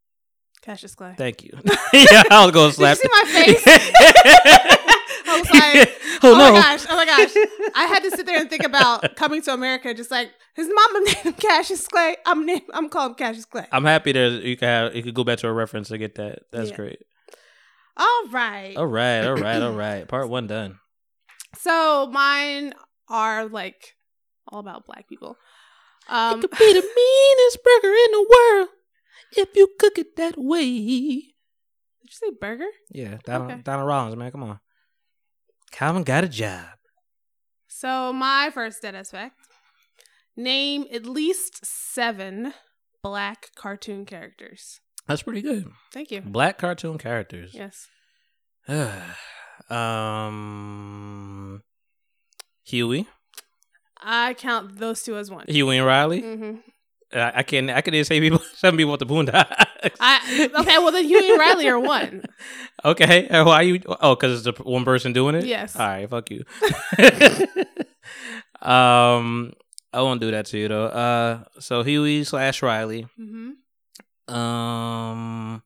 Cassius 0.66 0.94
Clay. 0.94 1.14
Thank 1.16 1.44
you. 1.44 1.52
yeah, 1.92 2.23
I 2.30 2.44
was 2.44 2.50
going 2.52 2.73
to 2.73 2.76
Did 2.76 2.80
you 2.80 2.94
slap. 2.94 2.96
see 2.99 3.08
my 3.08 3.25
face? 3.32 3.62
I 5.28 5.40
was 5.40 5.50
like, 5.50 5.92
Oh, 6.23 6.32
oh 6.32 6.38
no. 6.38 6.52
my 6.52 6.61
gosh! 6.61 6.87
Oh 6.88 6.96
my 6.96 7.04
gosh! 7.04 7.30
I 7.76 7.85
had 7.87 8.02
to 8.02 8.11
sit 8.11 8.25
there 8.26 8.38
and 8.40 8.49
think 8.49 8.64
about 8.64 9.16
coming 9.16 9.42
to 9.42 9.52
America. 9.52 9.92
Just 9.94 10.11
like 10.11 10.30
his 10.54 10.66
mama 10.73 11.00
named 11.04 11.16
him 11.18 11.32
Cassius 11.35 11.87
Clay. 11.87 12.16
I'm 12.25 12.46
named, 12.46 12.62
I'm 12.73 12.88
calling 12.88 13.11
him 13.11 13.14
Cassius 13.16 13.44
Clay. 13.44 13.66
I'm 13.70 13.85
happy 13.85 14.12
that 14.12 14.42
you 14.42 14.56
can 14.56 14.66
have, 14.68 14.96
you 14.96 15.02
could 15.02 15.14
go 15.14 15.25
back 15.25 15.38
to 15.40 15.49
a 15.49 15.52
reference 15.52 15.88
to 15.88 15.99
get 15.99 16.14
that. 16.16 16.44
That's 16.52 16.70
Yeah. 16.70 16.76
great. 16.76 16.99
All 17.99 18.28
right. 18.30 18.75
All 18.76 18.87
right, 18.87 19.25
all 19.26 19.35
right, 19.37 19.62
all 19.62 19.73
right. 19.76 20.08
Part 20.08 20.28
one 20.30 20.46
done. 20.46 20.78
So 21.58 22.08
mine 22.11 22.73
are 23.08 23.46
like 23.46 23.94
all 24.49 24.61
about 24.61 24.87
black 24.87 25.06
people. 25.08 25.37
Um, 26.08 26.38
it 26.38 26.50
could 26.50 26.58
be 26.58 26.73
the 26.73 26.80
meanest 26.96 27.58
burger 27.62 27.94
in 27.94 28.12
the 28.12 28.26
world 28.30 28.68
if 29.37 29.55
you 29.57 29.69
cook 29.78 29.99
it 29.99 30.16
that 30.16 30.35
way. 30.37 30.71
did 30.71 31.25
you 32.05 32.11
say 32.11 32.31
burger? 32.40 32.66
Yeah, 32.90 33.19
Donald, 33.25 33.50
Okay. 33.52 33.62
Donald 33.62 33.88
Rollins, 33.88 34.16
man, 34.16 34.31
come 34.31 34.43
on. 34.45 34.61
Calvin 35.73 36.02
got 36.05 36.25
a 36.25 36.28
job. 36.28 36.69
So 37.69 38.12
my 38.12 38.50
first 38.52 38.81
dead 38.83 38.95
ass 38.95 39.11
fact: 39.11 39.37
name 40.37 40.87
at 40.93 41.05
least 41.07 41.64
seven 41.66 42.55
black 43.02 43.50
cartoon 43.57 44.07
characters. 44.07 44.81
That's 45.07 45.23
pretty 45.23 45.43
good. 45.43 45.71
Thank 45.93 46.11
you. 46.11 46.21
Black 46.23 46.59
cartoon 46.59 46.99
characters. 46.99 47.52
Yes. 47.55 47.87
um, 49.71 51.62
Huey, 52.64 53.07
I 54.00 54.35
count 54.35 54.78
those 54.78 55.02
two 55.02 55.16
as 55.16 55.31
one. 55.31 55.45
Huey 55.49 55.76
and 55.78 55.87
Riley. 55.87 56.21
hmm 56.23 56.57
I, 57.16 57.32
I 57.37 57.42
can 57.42 57.70
I 57.70 57.80
can 57.80 57.94
just 57.94 58.08
say 58.08 58.20
people 58.20 58.40
some 58.54 58.76
people 58.76 58.92
with 58.92 59.00
the 59.00 59.06
Boondocks. 59.06 59.66
I 60.00 60.50
okay. 60.61 60.78
Well, 60.78 60.92
then 60.92 61.04
Huey 61.04 61.30
and 61.30 61.38
Riley 61.38 61.68
are 61.68 61.78
one. 61.80 62.25
okay, 62.85 63.26
why 63.44 63.62
you? 63.62 63.80
Oh, 63.87 64.14
because 64.14 64.46
it's 64.46 64.56
the 64.56 64.62
one 64.62 64.85
person 64.85 65.12
doing 65.12 65.35
it. 65.35 65.44
Yes. 65.46 65.76
All 65.76 65.87
right, 65.87 66.08
fuck 66.08 66.30
you. 66.30 66.44
um, 68.62 69.52
I 69.92 70.02
won't 70.02 70.20
do 70.20 70.30
that 70.30 70.46
to 70.46 70.58
you 70.58 70.68
though. 70.68 70.87
Uh, 70.87 71.44
so 71.61 71.82
Huey 71.82 72.25
slash 72.25 72.62
Riley. 72.62 73.06
hmm 73.16 73.50
Um, 74.28 75.62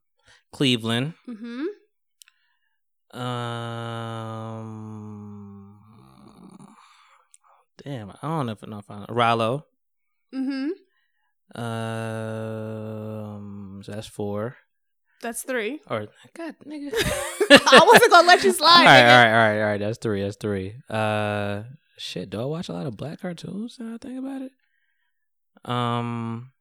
Cleveland. 0.52 1.14
hmm 1.26 1.64
Um, 3.12 4.70
damn, 7.82 8.10
I 8.10 8.16
don't 8.22 8.46
know 8.46 8.52
if 8.52 8.62
I 8.62 8.66
know 8.66 8.82
I 8.88 9.06
Rollo. 9.08 9.66
Um, 12.50 13.80
so 13.84 13.92
that's 13.92 14.06
four. 14.06 14.56
That's 15.22 15.42
three. 15.42 15.80
Or 15.88 16.06
God, 16.34 16.54
nigga. 16.66 16.90
I 17.50 17.82
wasn't 17.86 18.10
gonna 18.10 18.26
let 18.26 18.42
you 18.44 18.52
slide. 18.52 18.80
All 18.80 18.84
right, 18.84 19.02
nigga. 19.02 19.10
all 19.10 19.24
right, 19.24 19.30
all 19.32 19.36
right, 19.38 19.60
all 19.60 19.66
right. 19.68 19.80
That's 19.80 19.98
three. 19.98 20.22
That's 20.22 20.36
three. 20.36 20.74
Uh, 20.88 21.64
shit. 21.98 22.30
Do 22.30 22.40
I 22.40 22.44
watch 22.44 22.68
a 22.68 22.72
lot 22.72 22.86
of 22.86 22.96
black 22.96 23.20
cartoons? 23.20 23.76
Now 23.78 23.94
I 23.94 23.98
think 23.98 24.18
about 24.18 24.42
it. 24.42 24.52
Um, 25.70 26.52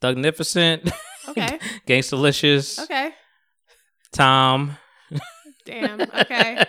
Thugnificent, 0.00 0.90
Okay. 1.28 1.58
Gangstalicious, 1.86 2.78
Okay. 2.84 3.10
Tom. 4.12 4.76
Damn. 5.66 6.00
Okay. 6.00 6.64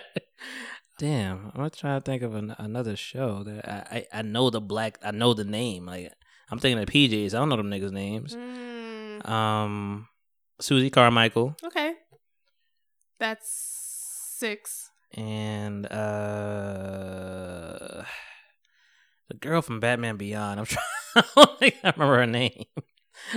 Damn, 0.98 1.50
I'm 1.54 1.70
trying 1.70 2.00
to 2.00 2.04
think 2.04 2.22
of 2.22 2.34
an, 2.34 2.54
another 2.58 2.94
show 2.96 3.42
that 3.44 3.68
I, 3.68 4.06
I 4.12 4.18
I 4.18 4.22
know 4.22 4.50
the 4.50 4.60
black. 4.60 4.98
I 5.02 5.10
know 5.12 5.34
the 5.34 5.44
name. 5.44 5.86
Like 5.86 6.12
I'm 6.52 6.58
thinking 6.58 6.82
of 6.82 6.88
PJs. 6.88 7.34
I 7.34 7.38
don't 7.38 7.48
know 7.48 7.56
them 7.56 7.70
niggas' 7.70 7.92
names. 7.92 8.36
Mm, 8.36 9.26
Um, 9.28 10.08
Susie 10.60 10.90
Carmichael 10.90 11.56
okay. 11.64 11.94
That's 13.18 13.48
six. 14.38 14.90
and 15.16 15.86
uh, 15.86 16.02
the 19.28 19.34
girl 19.40 19.62
from 19.62 19.80
Batman 19.80 20.16
Beyond. 20.18 20.60
I'm 20.60 20.66
trying. 20.72 20.84
I 21.16 21.24
don't 21.34 21.58
think 21.58 21.76
I 21.82 21.92
remember 21.96 22.16
her 22.18 22.26
name. 22.26 22.64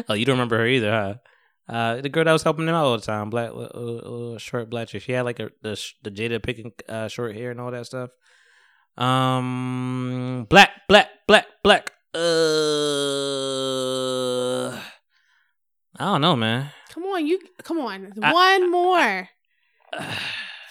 Oh, 0.10 0.14
you 0.14 0.26
don't 0.26 0.34
remember 0.36 0.58
her 0.58 0.68
either, 0.68 0.92
huh? 0.92 1.14
Uh, 1.68 2.02
the 2.02 2.10
girl 2.10 2.24
that 2.26 2.32
was 2.32 2.44
helping 2.44 2.66
them 2.66 2.76
out 2.76 2.86
all 2.86 2.98
the 2.98 3.04
time, 3.06 3.30
black, 3.30 3.50
uh, 3.52 4.34
uh, 4.34 4.38
short 4.38 4.70
black 4.70 4.88
chick. 4.90 5.02
She 5.02 5.12
had 5.14 5.24
like 5.26 5.40
a 5.40 5.50
the 5.62 5.82
the 6.04 6.12
Jada 6.12 6.40
Pinkett 6.40 6.82
uh, 6.90 7.08
short 7.08 7.36
hair 7.36 7.52
and 7.52 7.60
all 7.62 7.72
that 7.72 7.86
stuff. 7.86 8.10
Um, 8.98 10.46
black, 10.50 10.72
black, 10.88 11.10
black, 11.28 11.46
black. 11.64 11.92
Uh, 12.16 12.20
I 15.98 16.06
don't 16.06 16.22
know, 16.22 16.36
man. 16.36 16.72
Come 16.94 17.04
on, 17.04 17.26
you. 17.28 17.40
Come 17.64 17.80
on. 17.80 18.14
I- 18.22 18.34
One 18.34 18.72
more. 18.72 19.30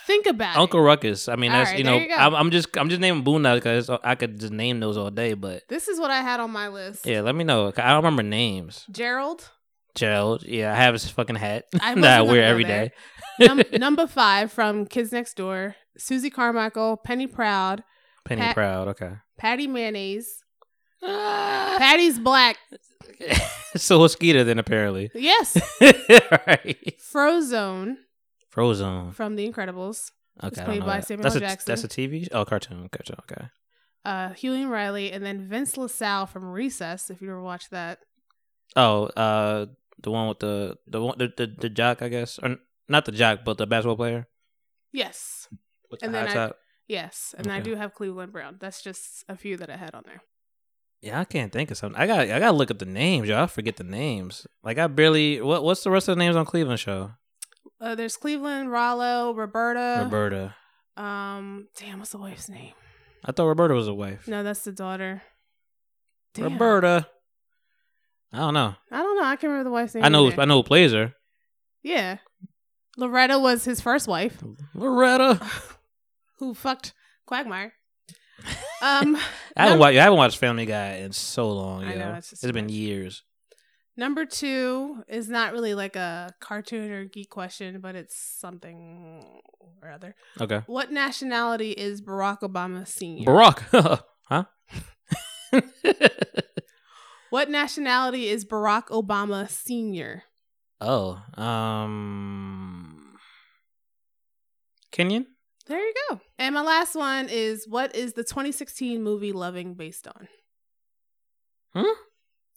Think 0.06 0.26
about 0.26 0.56
Uncle 0.58 0.80
it. 0.80 0.84
Ruckus. 0.84 1.28
I 1.28 1.36
mean, 1.36 1.50
All 1.50 1.58
that's 1.58 1.70
right, 1.70 1.78
you 1.78 1.84
know, 1.84 1.96
you. 1.96 2.12
I'm, 2.14 2.34
I'm 2.34 2.50
just 2.50 2.76
I'm 2.76 2.90
just 2.90 3.00
naming 3.00 3.24
Boondocks 3.24 3.54
because 3.56 3.88
I 3.88 4.14
could 4.16 4.38
just 4.38 4.52
name 4.52 4.78
those 4.80 4.98
all 4.98 5.10
day. 5.10 5.32
But 5.32 5.62
This 5.68 5.88
is 5.88 5.98
what 5.98 6.10
I 6.10 6.20
had 6.20 6.40
on 6.40 6.50
my 6.50 6.68
list. 6.68 7.06
yeah, 7.06 7.22
let 7.22 7.34
me 7.34 7.42
know. 7.44 7.68
I 7.76 7.88
don't 7.88 7.96
remember 7.96 8.22
names. 8.22 8.84
Gerald. 8.90 9.50
Gerald. 9.94 10.42
Yeah, 10.42 10.72
I 10.72 10.76
have 10.76 10.92
his 10.92 11.08
fucking 11.08 11.36
hat 11.36 11.64
I 11.80 11.94
that 12.00 12.18
I 12.18 12.22
wear 12.22 12.44
every 12.44 12.64
there. 12.64 12.88
day. 13.38 13.46
Num- 13.46 13.62
number 13.80 14.06
five 14.06 14.52
from 14.52 14.84
Kids 14.86 15.10
Next 15.12 15.36
Door. 15.38 15.74
Susie 15.96 16.28
Carmichael, 16.30 16.98
Penny 16.98 17.26
Proud, 17.26 17.82
Penny 18.26 18.42
Pat- 18.42 18.54
Proud. 18.54 18.88
Okay. 18.88 19.12
Patty 19.38 19.66
Mayonnaise. 19.68 20.43
Patty's 21.78 22.18
black. 22.18 22.56
so 23.76 24.06
Skeeter 24.06 24.44
then 24.44 24.58
apparently. 24.58 25.10
Yes. 25.14 25.56
right. 25.80 26.94
Frozone 27.12 27.96
Frozen. 28.50 29.12
from 29.12 29.36
The 29.36 29.50
Incredibles. 29.50 30.10
Okay. 30.42 30.64
Played 30.64 30.80
by 30.84 30.96
that. 30.96 31.06
Samuel 31.06 31.22
that's 31.22 31.36
a, 31.36 31.40
Jackson. 31.40 31.64
That's 31.70 31.84
a 31.84 31.88
TV. 31.88 32.28
Oh, 32.32 32.44
cartoon. 32.44 32.88
Cartoon. 32.90 33.16
Okay. 33.30 33.46
Uh, 34.04 34.30
Huey 34.34 34.62
and 34.62 34.70
Riley, 34.70 35.12
and 35.12 35.24
then 35.24 35.48
Vince 35.48 35.76
LaSalle 35.76 36.26
from 36.26 36.44
Recess. 36.50 37.08
If 37.08 37.22
you 37.22 37.30
ever 37.30 37.40
watched 37.40 37.70
that, 37.70 38.00
Oh, 38.76 39.04
uh, 39.06 39.66
the 40.02 40.10
one 40.10 40.28
with 40.28 40.40
the 40.40 40.76
the 40.86 41.00
one 41.00 41.16
the 41.18 41.32
the, 41.36 41.46
the 41.46 41.68
jock, 41.70 42.02
I 42.02 42.08
guess, 42.08 42.38
or 42.42 42.56
not 42.88 43.04
the 43.06 43.12
jock, 43.12 43.40
but 43.44 43.56
the 43.58 43.66
basketball 43.66 43.96
player. 43.96 44.26
yes, 44.92 45.48
With 45.90 46.00
the 46.00 46.06
And 46.06 46.14
then 46.14 46.28
I- 46.28 46.34
top. 46.34 46.56
yes, 46.88 47.34
and 47.38 47.50
I 47.50 47.60
do 47.60 47.76
have 47.76 47.94
Cleveland 47.94 48.32
Brown. 48.32 48.56
That's 48.60 48.82
just 48.82 49.24
a 49.28 49.36
few 49.36 49.56
that 49.56 49.70
I 49.70 49.76
had 49.76 49.94
on 49.94 50.02
there. 50.04 50.20
Yeah, 51.04 51.20
I 51.20 51.24
can't 51.24 51.52
think 51.52 51.70
of 51.70 51.76
something. 51.76 52.00
I 52.00 52.06
got 52.06 52.20
I 52.20 52.38
got 52.38 52.52
to 52.52 52.56
look 52.56 52.70
up 52.70 52.78
the 52.78 52.86
names, 52.86 53.28
y'all. 53.28 53.42
I 53.42 53.46
forget 53.46 53.76
the 53.76 53.84
names. 53.84 54.46
Like 54.62 54.78
I 54.78 54.86
barely. 54.86 55.38
What 55.42 55.62
what's 55.62 55.84
the 55.84 55.90
rest 55.90 56.08
of 56.08 56.16
the 56.16 56.18
names 56.18 56.34
on 56.34 56.46
Cleveland 56.46 56.80
show? 56.80 57.10
Uh, 57.78 57.94
there's 57.94 58.16
Cleveland, 58.16 58.72
Rollo, 58.72 59.34
Roberta. 59.34 60.00
Roberta. 60.04 60.54
Um, 60.96 61.68
damn, 61.78 61.98
what's 61.98 62.12
the 62.12 62.18
wife's 62.18 62.48
name? 62.48 62.72
I 63.22 63.32
thought 63.32 63.44
Roberta 63.46 63.74
was 63.74 63.86
a 63.86 63.92
wife. 63.92 64.26
No, 64.26 64.42
that's 64.42 64.62
the 64.62 64.72
daughter. 64.72 65.20
Damn. 66.32 66.54
Roberta. 66.54 67.06
I 68.32 68.38
don't 68.38 68.54
know. 68.54 68.74
I 68.90 68.96
don't 68.96 69.16
know. 69.16 69.24
I 69.24 69.36
can't 69.36 69.50
remember 69.50 69.64
the 69.64 69.72
wife's 69.72 69.94
name. 69.94 70.04
I 70.04 70.08
know. 70.08 70.26
either. 70.28 70.40
I 70.40 70.46
know 70.46 70.56
who 70.56 70.62
plays 70.62 70.92
her. 70.92 71.12
Yeah, 71.82 72.16
Loretta 72.96 73.38
was 73.38 73.66
his 73.66 73.82
first 73.82 74.08
wife, 74.08 74.42
Loretta. 74.74 75.38
who 76.38 76.54
fucked 76.54 76.94
Quagmire. 77.26 77.74
Um, 78.82 79.16
I 79.56 79.62
haven't 79.62 79.72
Num- 79.72 79.78
watched. 79.78 79.98
I 79.98 80.02
haven't 80.02 80.18
watched 80.18 80.38
Family 80.38 80.66
Guy 80.66 80.96
in 80.96 81.12
so 81.12 81.50
long. 81.52 81.84
I 81.84 81.94
yo. 81.94 81.98
know, 81.98 82.14
it's, 82.14 82.32
it's 82.32 82.52
been 82.52 82.68
years. 82.68 83.22
number 83.96 84.26
two 84.26 85.02
is 85.08 85.28
not 85.28 85.52
really 85.52 85.74
like 85.74 85.96
a 85.96 86.34
cartoon 86.40 86.90
or 86.90 87.04
geek 87.04 87.30
question, 87.30 87.80
but 87.80 87.94
it's 87.94 88.16
something 88.16 89.24
or 89.82 89.90
other. 89.90 90.14
Okay. 90.40 90.62
What 90.66 90.90
nationality 90.90 91.70
is 91.70 92.02
Barack 92.02 92.40
Obama 92.40 92.86
Senior? 92.86 93.26
Barack. 93.26 94.02
huh? 94.24 94.44
what 97.30 97.48
nationality 97.50 98.28
is 98.28 98.44
Barack 98.44 98.88
Obama 98.88 99.48
Senior? 99.48 100.24
oh. 100.80 101.22
Um. 101.40 103.16
Kenyan. 104.92 105.26
There 105.66 105.78
you 105.78 105.94
go. 106.10 106.20
And 106.38 106.54
my 106.54 106.60
last 106.62 106.94
one 106.94 107.28
is 107.30 107.66
what 107.68 107.94
is 107.96 108.12
the 108.12 108.22
2016 108.24 109.02
movie 109.02 109.32
Loving 109.32 109.74
based 109.74 110.06
on? 110.06 110.28
Hmm? 111.74 111.92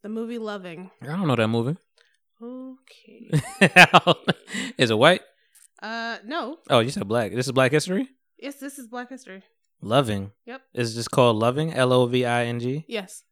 The 0.03 0.09
movie 0.09 0.37
Loving. 0.37 0.91
I 1.01 1.05
don't 1.07 1.27
know 1.27 1.35
that 1.35 1.47
movie. 1.47 1.77
Okay. 2.41 3.31
is 4.77 4.91
it 4.91 4.97
white? 4.97 5.21
uh, 5.81 6.17
no. 6.25 6.57
Oh, 6.69 6.79
you 6.79 6.89
said 6.89 7.07
black. 7.07 7.31
This 7.33 7.45
is 7.47 7.51
Black 7.51 7.71
History. 7.71 8.09
Yes, 8.37 8.55
this 8.55 8.77
is 8.77 8.87
Black 8.87 9.09
History. 9.09 9.41
Loving. 9.81 10.31
Yep. 10.45 10.61
Is 10.73 10.95
this 10.95 11.07
called 11.07 11.37
Loving? 11.37 11.73
L 11.73 11.93
O 11.93 12.05
V 12.07 12.25
I 12.25 12.45
N 12.45 12.59
G. 12.59 12.85
Yes, 12.87 13.23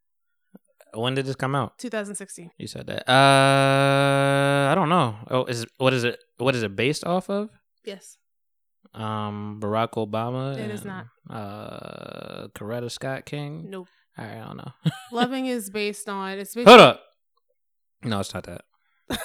When 0.94 1.14
did 1.16 1.26
this 1.26 1.36
come 1.36 1.54
out? 1.56 1.78
2016. 1.80 2.52
You 2.58 2.68
said 2.68 2.88
that. 2.88 3.10
Uh, 3.10 4.72
I 4.72 4.76
don't 4.76 4.90
know. 4.90 5.16
Oh, 5.30 5.46
is 5.46 5.66
what 5.78 5.94
is 5.94 6.04
it? 6.04 6.20
What 6.38 6.56
is 6.56 6.64
it 6.64 6.76
based 6.76 7.04
off 7.04 7.30
of? 7.30 7.50
Yes. 7.84 8.18
Um, 8.94 9.60
Barack 9.62 9.92
Obama. 9.92 10.58
It 10.58 10.72
is 10.72 10.82
and, 10.86 10.90
not. 10.90 11.06
Uh, 11.30 12.48
Coretta 12.50 12.90
Scott 12.92 13.26
King. 13.26 13.66
Nope. 13.70 13.88
All 14.18 14.26
right, 14.26 14.38
I 14.38 14.46
don't 14.46 14.58
know. 14.58 14.72
Loving 15.12 15.46
is 15.48 15.70
based 15.70 16.08
on. 16.08 16.38
It's 16.40 16.54
based 16.56 16.68
Hold 16.68 16.80
up. 16.82 17.02
No, 18.04 18.20
it's 18.20 18.34
not 18.34 18.44
that. 18.46 18.62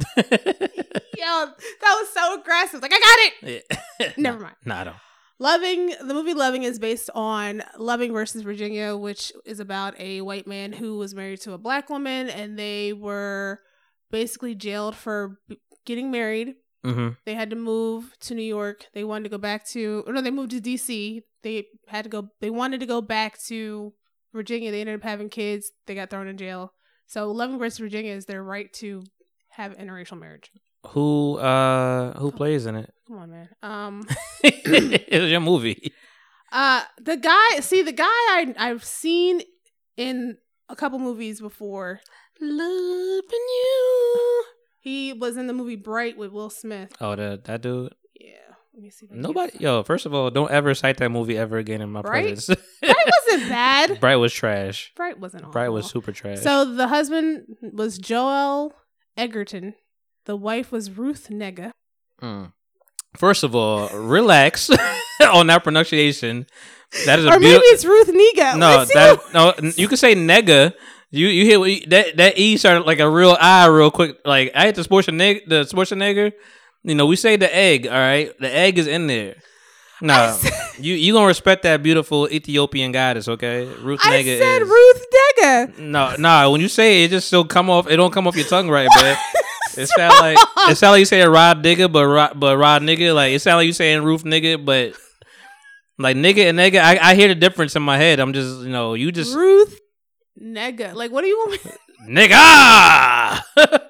Yo, 0.16 0.26
that 0.26 1.96
was 2.00 2.08
so 2.12 2.40
aggressive. 2.40 2.82
Like 2.82 2.92
I 2.94 2.98
got 2.98 3.48
it. 3.48 3.64
Yeah. 4.00 4.12
Never 4.16 4.38
Nah, 4.38 4.44
mind. 4.44 4.56
Nah, 4.64 4.80
I 4.80 4.84
don't. 4.84 4.96
Loving 5.38 5.94
the 6.06 6.12
movie 6.14 6.34
Loving 6.34 6.64
is 6.64 6.78
based 6.78 7.08
on 7.14 7.62
Loving 7.78 8.12
versus 8.12 8.42
Virginia, 8.42 8.96
which 8.96 9.32
is 9.46 9.58
about 9.58 9.98
a 9.98 10.20
white 10.20 10.46
man 10.46 10.72
who 10.72 10.98
was 10.98 11.14
married 11.14 11.40
to 11.42 11.52
a 11.54 11.58
black 11.58 11.88
woman, 11.88 12.28
and 12.28 12.58
they 12.58 12.92
were 12.92 13.60
basically 14.10 14.54
jailed 14.54 14.94
for 14.94 15.38
b- 15.48 15.58
getting 15.86 16.10
married. 16.10 16.56
Mm-hmm. 16.84 17.08
They 17.26 17.34
had 17.34 17.50
to 17.50 17.56
move 17.56 18.16
to 18.20 18.34
New 18.34 18.42
York. 18.42 18.86
They 18.94 19.04
wanted 19.04 19.24
to 19.24 19.28
go 19.30 19.38
back 19.38 19.66
to, 19.68 20.04
or 20.06 20.12
no, 20.12 20.22
they 20.22 20.30
moved 20.30 20.52
to 20.52 20.60
DC. 20.60 21.22
They 21.42 21.66
had 21.88 22.04
to 22.04 22.08
go. 22.08 22.30
They 22.40 22.50
wanted 22.50 22.80
to 22.80 22.86
go 22.86 23.00
back 23.00 23.38
to 23.44 23.92
Virginia. 24.32 24.70
They 24.70 24.80
ended 24.80 24.96
up 24.96 25.02
having 25.02 25.28
kids. 25.28 25.70
They 25.86 25.94
got 25.94 26.10
thrown 26.10 26.28
in 26.28 26.36
jail. 26.36 26.72
So 27.06 27.30
Loving 27.30 27.58
versus 27.58 27.78
Virginia 27.78 28.12
is 28.12 28.26
their 28.26 28.42
right 28.42 28.72
to 28.74 29.02
have 29.50 29.76
interracial 29.76 30.18
marriage. 30.18 30.50
Who 30.88 31.36
uh 31.36 32.18
who 32.18 32.32
plays 32.32 32.64
in 32.64 32.76
it? 32.76 32.92
Come 33.06 33.18
on, 33.18 33.30
man. 33.30 33.48
Um. 33.62 34.06
it 34.44 35.20
was 35.20 35.30
your 35.30 35.40
movie. 35.40 35.92
Uh, 36.52 36.82
the 36.98 37.16
guy. 37.16 37.60
See, 37.60 37.82
the 37.82 37.92
guy 37.92 38.04
I 38.06 38.54
I've 38.56 38.84
seen 38.84 39.42
in 39.96 40.38
a 40.70 40.76
couple 40.76 40.98
movies 40.98 41.40
before. 41.40 42.00
Loving 42.40 43.28
you. 43.30 44.44
He 44.80 45.12
was 45.12 45.36
in 45.36 45.46
the 45.46 45.52
movie 45.52 45.76
Bright 45.76 46.16
with 46.16 46.32
Will 46.32 46.50
Smith. 46.50 46.92
Oh, 47.00 47.14
that 47.16 47.44
that 47.44 47.60
dude. 47.62 47.94
Yeah. 48.18 48.30
Let 48.74 48.82
me 48.82 48.90
see. 48.90 49.06
if 49.06 49.12
I 49.12 49.14
can 49.14 49.22
Nobody. 49.22 49.58
Yo, 49.60 49.82
first 49.82 50.06
of 50.06 50.14
all, 50.14 50.30
don't 50.30 50.50
ever 50.50 50.74
cite 50.74 50.96
that 50.98 51.10
movie 51.10 51.36
ever 51.36 51.58
again 51.58 51.80
in 51.82 51.90
my 51.90 52.02
Bright? 52.02 52.26
presence. 52.34 52.60
Bright 52.80 52.96
wasn't 53.28 53.48
bad. 53.50 54.00
Bright 54.00 54.16
was 54.16 54.32
trash. 54.32 54.92
Bright 54.96 55.18
wasn't. 55.20 55.42
Awful. 55.44 55.52
Bright 55.52 55.68
was 55.70 55.86
super 55.90 56.12
trash. 56.12 56.40
So 56.40 56.64
the 56.64 56.88
husband 56.88 57.44
was 57.60 57.98
Joel 57.98 58.72
Edgerton. 59.16 59.74
The 60.26 60.36
wife 60.36 60.70
was 60.72 60.90
Ruth 60.96 61.28
Negga. 61.30 61.72
Mm. 62.22 62.52
First 63.16 63.42
of 63.42 63.54
all, 63.56 63.88
relax 63.88 64.70
on 65.32 65.48
that 65.48 65.64
pronunciation. 65.64 66.46
That 67.06 67.18
is 67.18 67.24
a 67.24 67.28
Or 67.28 67.40
maybe 67.40 67.58
beautiful. 67.60 67.68
it's 67.72 67.84
Ruth 67.84 68.08
Negga. 68.08 68.56
No, 68.58 68.84
that 68.84 69.20
no. 69.34 69.54
You 69.76 69.88
can 69.88 69.96
say 69.96 70.14
nega. 70.14 70.72
You 71.10 71.26
you 71.28 71.44
hear 71.44 71.58
what 71.58 71.70
you- 71.70 71.86
that 71.88 72.16
that 72.18 72.38
e 72.38 72.56
started 72.56 72.86
like 72.86 73.00
a 73.00 73.08
real 73.10 73.36
I 73.40 73.66
real 73.66 73.90
quick. 73.90 74.18
Like 74.24 74.52
I 74.54 74.66
had 74.66 74.74
to 74.76 74.84
sports 74.84 75.08
a 75.08 75.12
nig 75.12 75.48
the 75.48 75.64
sports 75.64 75.92
a 75.92 75.96
nigger. 75.96 76.32
You 76.84 76.94
know 76.94 77.06
we 77.06 77.16
say 77.16 77.36
the 77.36 77.54
egg. 77.54 77.86
All 77.86 77.92
right, 77.92 78.30
the 78.38 78.48
egg 78.54 78.78
is 78.78 78.86
in 78.86 79.06
there. 79.06 79.34
No, 80.00 80.38
you 80.78 80.94
you 80.94 81.12
gonna 81.12 81.26
respect 81.26 81.64
that 81.64 81.82
beautiful 81.82 82.26
Ethiopian 82.30 82.90
goddess, 82.92 83.28
okay? 83.28 83.66
Ruth 83.82 84.00
I 84.02 84.22
Nega 84.22 84.38
said 84.38 84.62
is. 84.62 84.68
Ruth 84.68 85.04
Negga. 85.12 85.78
No, 85.78 86.14
no. 86.16 86.50
When 86.52 86.60
you 86.60 86.68
say 86.68 87.02
it, 87.02 87.06
it 87.06 87.10
just 87.10 87.26
still 87.26 87.44
come 87.44 87.68
off. 87.68 87.86
It 87.90 87.96
don't 87.96 88.12
come 88.12 88.26
off 88.26 88.36
your 88.36 88.46
tongue 88.46 88.70
right, 88.70 88.88
man. 89.02 89.16
It 89.76 89.86
sound 89.88 90.14
like 90.20 90.38
it 90.70 90.76
sound 90.76 90.92
like 90.92 91.00
you 91.00 91.04
saying 91.06 91.28
Rod 91.28 91.62
nigga, 91.62 91.92
but 91.92 92.06
Rod, 92.06 92.38
but 92.38 92.56
Rod 92.56 92.82
nigga. 92.82 93.14
Like 93.14 93.32
it 93.34 93.40
sound 93.40 93.56
like 93.58 93.66
you 93.66 93.72
saying 93.74 94.02
Roof 94.04 94.22
nigga, 94.22 94.64
but 94.64 94.94
like 95.98 96.16
nigga 96.16 96.48
and 96.48 96.58
nigga. 96.58 96.80
I, 96.80 97.10
I 97.10 97.14
hear 97.14 97.28
the 97.28 97.34
difference 97.34 97.76
in 97.76 97.82
my 97.82 97.98
head. 97.98 98.20
I'm 98.20 98.32
just 98.32 98.60
you 98.62 98.70
know 98.70 98.94
you 98.94 99.12
just 99.12 99.36
Ruth 99.36 99.79
Negga. 100.38 100.94
Like, 100.94 101.10
what 101.10 101.22
do 101.22 101.28
you 101.28 101.38
want 101.38 101.52
me? 101.52 101.70
nigga. 102.08 103.42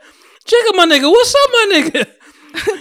Chicken 0.47 0.77
my 0.77 0.87
nigga. 0.87 1.11
What's 1.11 1.35
up, 1.35 1.51
my 1.53 1.71
nigga? 1.73 2.07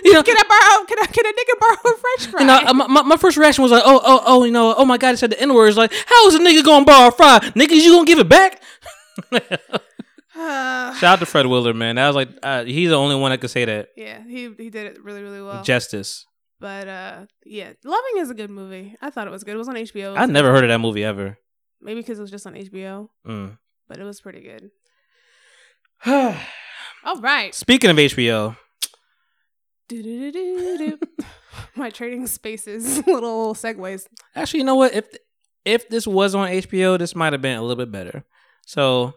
You 0.04 0.14
know, 0.14 0.24
Can 0.24 0.36
I 0.36 0.44
borrow? 0.50 0.86
Can 0.88 0.98
I? 1.00 1.06
Can 1.06 1.26
a 1.28 1.30
nigga 1.30 1.60
borrow 1.60 1.94
a 1.94 1.98
French 2.00 2.32
fry? 2.32 2.42
you 2.42 2.48
know, 2.48 2.88
my, 2.88 3.04
my, 3.04 3.18
first 3.18 3.38
reaction 3.38 3.62
was 3.62 3.72
like, 3.72 3.84
oh, 3.86 4.02
oh, 4.04 4.24
oh, 4.26 4.44
you 4.44 4.52
know, 4.52 4.74
oh 4.76 4.84
my 4.84 4.98
god, 4.98 5.14
it 5.14 5.18
said 5.18 5.30
the 5.30 5.40
N 5.40 5.54
word. 5.54 5.76
Like, 5.76 5.94
how 6.08 6.28
is 6.28 6.34
a 6.34 6.40
nigga 6.40 6.66
gonna 6.66 6.86
borrow 6.86 7.10
a 7.10 7.12
fry? 7.12 7.38
Niggas, 7.40 7.76
you 7.76 7.92
gonna 7.92 8.06
give 8.06 8.18
it 8.18 8.28
back? 8.28 8.64
Uh, 9.32 10.94
Shout 10.96 11.04
out 11.04 11.20
to 11.20 11.28
Fred 11.28 11.46
Willard, 11.46 11.76
man. 11.76 11.98
That 11.98 12.08
was 12.08 12.16
like, 12.16 12.30
uh, 12.42 12.64
he's 12.64 12.90
the 12.90 12.96
only 12.96 13.16
one 13.16 13.30
that 13.30 13.42
could 13.42 13.52
say 13.52 13.66
that. 13.66 13.90
yeah, 13.96 14.24
he 14.28 14.52
he 14.58 14.72
did 14.72 14.88
it 14.88 15.04
really 15.04 15.22
really 15.22 15.42
well. 15.42 15.62
Justice. 15.62 16.26
but 16.60 16.88
uh, 16.88 17.26
yeah, 17.46 17.74
Loving 17.84 18.18
is 18.18 18.32
a 18.32 18.34
good 18.34 18.50
movie. 18.50 18.96
I 19.04 19.12
thought 19.12 19.28
it 19.28 19.32
was 19.32 19.44
good. 19.44 19.54
It 19.54 19.60
was 19.60 19.70
on 19.70 19.76
HBO. 19.76 20.18
I 20.18 20.26
never 20.26 20.52
heard 20.52 20.64
of 20.64 20.70
that 20.70 20.80
movie 20.80 21.04
ever. 21.04 21.38
Maybe 21.82 22.02
because 22.02 22.20
it 22.20 22.22
was 22.22 22.32
just 22.32 22.46
on 22.48 22.54
HBO, 22.56 23.10
Mm. 23.26 23.58
but 23.88 23.98
it 24.00 24.04
was 24.04 24.20
pretty 24.22 24.42
good. 24.42 24.72
All 26.06 27.20
right. 27.22 27.54
Speaking 27.56 27.90
of 27.90 27.98
HBO, 27.98 28.56
My 31.76 31.90
trading 31.90 32.28
spaces 32.28 33.06
little 33.08 33.54
segues. 33.54 34.06
actually, 34.36 34.60
you 34.60 34.66
know 34.66 34.76
what? 34.76 34.94
If 34.94 35.06
if 35.66 35.90
this 35.90 36.06
was 36.08 36.36
on 36.36 36.50
HBO, 36.50 36.98
this 36.98 37.16
might 37.16 37.34
have 37.34 37.42
been 37.42 37.58
a 37.58 37.62
little 37.62 37.76
bit 37.76 37.92
better. 37.92 38.24
So 38.66 39.14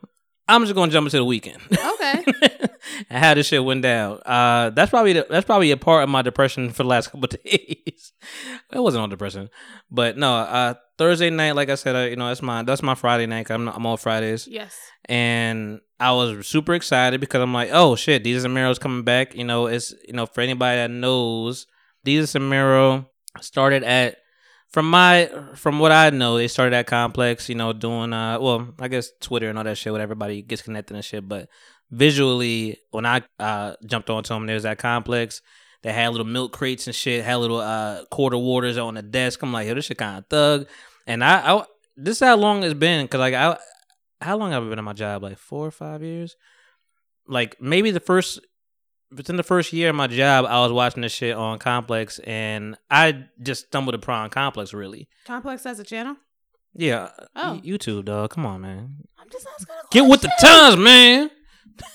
I'm 0.53 0.63
just 0.65 0.75
gonna 0.75 0.93
jump 0.93 1.07
into 1.07 1.17
the 1.17 1.25
weekend. 1.25 1.63
Okay. 1.73 2.25
and 3.11 3.25
how 3.25 3.33
this 3.35 3.47
shit 3.47 3.65
went 3.65 3.83
down. 3.83 4.21
Uh, 4.27 4.69
that's 4.71 4.91
probably 4.91 5.15
the, 5.15 5.27
that's 5.31 5.47
probably 5.47 5.71
a 5.71 5.79
part 5.79 6.03
of 6.05 6.11
my 6.11 6.21
depression 6.21 6.71
for 6.71 6.83
the 6.83 6.89
last 6.91 7.07
couple 7.07 7.25
of 7.25 7.31
days. 7.45 8.13
it 8.71 8.79
wasn't 8.79 9.03
on 9.03 9.09
depression, 9.09 9.49
but 9.91 10.19
no. 10.19 10.35
Uh, 10.35 10.75
Thursday 10.99 11.31
night, 11.31 11.53
like 11.57 11.71
I 11.71 11.75
said, 11.77 11.97
uh, 11.97 12.09
you 12.11 12.17
know 12.17 12.29
that's 12.29 12.43
my 12.43 12.63
that's 12.63 12.83
my 12.83 12.95
Friday 12.95 13.27
night. 13.27 13.51
I'm 13.51 13.67
I'm 13.69 13.87
on 13.87 13.97
Fridays. 13.97 14.47
yes. 14.47 14.77
and 15.07 15.81
I 15.99 16.13
was 16.13 16.47
super 16.47 16.75
excited 16.75 17.21
because 17.21 17.41
I'm 17.41 17.55
like, 17.55 17.71
oh 17.73 17.97
shit, 17.97 18.23
Desus 18.23 18.45
and 18.45 18.53
Mero's 18.53 18.79
coming 18.79 19.05
back. 19.05 19.35
You 19.35 19.45
know, 19.45 19.67
it's 19.67 19.95
you 20.07 20.13
know 20.13 20.27
for 20.27 20.43
anybody 20.43 20.77
that 20.77 20.91
knows, 20.91 21.67
Desus 22.07 22.35
and 22.35 22.51
Mero 22.51 23.09
started 23.41 23.85
at 23.85 24.19
from 24.73 24.89
my 24.89 25.31
from 25.55 25.79
what 25.79 25.93
I 25.93 26.11
know, 26.11 26.39
they 26.39 26.49
started 26.49 26.75
at 26.75 26.87
Complex. 26.87 27.49
You 27.49 27.55
know, 27.55 27.73
doing 27.73 28.13
uh, 28.13 28.39
well, 28.41 28.69
I 28.79 28.89
guess 28.89 29.11
Twitter 29.21 29.49
and 29.49 29.59
all 29.59 29.65
that 29.65 29.77
shit, 29.77 29.93
where 29.93 30.03
everybody 30.03 30.43
gets 30.43 30.63
connected 30.63 30.95
and 30.95 31.05
shit. 31.05 31.29
But 31.29 31.49
visually, 31.91 32.79
when 32.91 33.07
I 33.07 33.23
uh 33.39 33.75
jumped 33.85 34.11
onto 34.11 34.33
them, 34.35 34.47
there's 34.47 34.63
that 34.65 34.79
Complex. 34.79 35.43
They 35.83 35.93
had 35.93 36.13
little 36.13 36.27
milk 36.27 36.53
crates 36.53 36.87
and 36.87 36.97
shit. 36.97 37.25
Had 37.25 37.37
little 37.37 37.61
uh 37.61 38.05
quarter 38.07 38.39
waters 38.39 38.79
on 38.79 38.95
the 38.95 39.03
desk. 39.03 39.43
I'm 39.43 39.53
like, 39.53 39.69
yo, 39.69 39.75
this 39.75 39.87
shit 39.87 39.99
kind 39.99 40.19
of 40.19 40.27
thug. 40.27 40.67
And 41.07 41.23
I, 41.23 41.55
I 41.55 41.65
this 41.97 42.17
is 42.17 42.27
how 42.27 42.37
long 42.37 42.63
it's 42.63 42.75
been 42.75 43.05
because 43.05 43.21
like 43.21 43.35
I 43.35 43.59
how 44.23 44.39
long 44.39 44.53
have 44.53 44.65
I 44.65 44.69
been 44.69 44.79
in 44.79 44.85
my 44.85 44.95
job? 44.95 45.23
Like 45.23 45.39
four 45.39 45.67
or 45.67 45.71
five 45.71 46.03
years? 46.03 46.37
Like 47.27 47.61
maybe 47.61 47.91
the 47.91 48.01
first 48.01 48.41
within 49.17 49.37
the 49.37 49.43
first 49.43 49.73
year 49.73 49.91
of 49.91 49.97
my 49.97 50.07
job, 50.07 50.45
I 50.47 50.61
was 50.61 50.73
watching 50.73 51.03
this 51.03 51.13
shit 51.13 51.37
on 51.37 51.59
Complex 51.59 52.19
and 52.21 52.77
I 52.91 53.25
just 53.43 53.67
stumbled 53.67 53.95
upon 53.95 54.31
Complex 54.31 54.73
really. 54.75 55.09
Complex 55.25 55.65
has 55.65 55.79
a 55.81 55.85
channel. 55.85 56.17
Yeah. 56.75 57.11
Oh. 57.37 57.61
YouTube, 57.63 58.07
dog. 58.07 58.31
Come 58.31 58.47
on, 58.47 58.63
man. 58.63 58.97
I'm 59.19 59.29
just 59.31 59.47
asking. 59.55 59.75
Get 59.91 60.09
with 60.09 60.23
the 60.23 60.33
times, 60.41 60.77
man. 60.79 61.31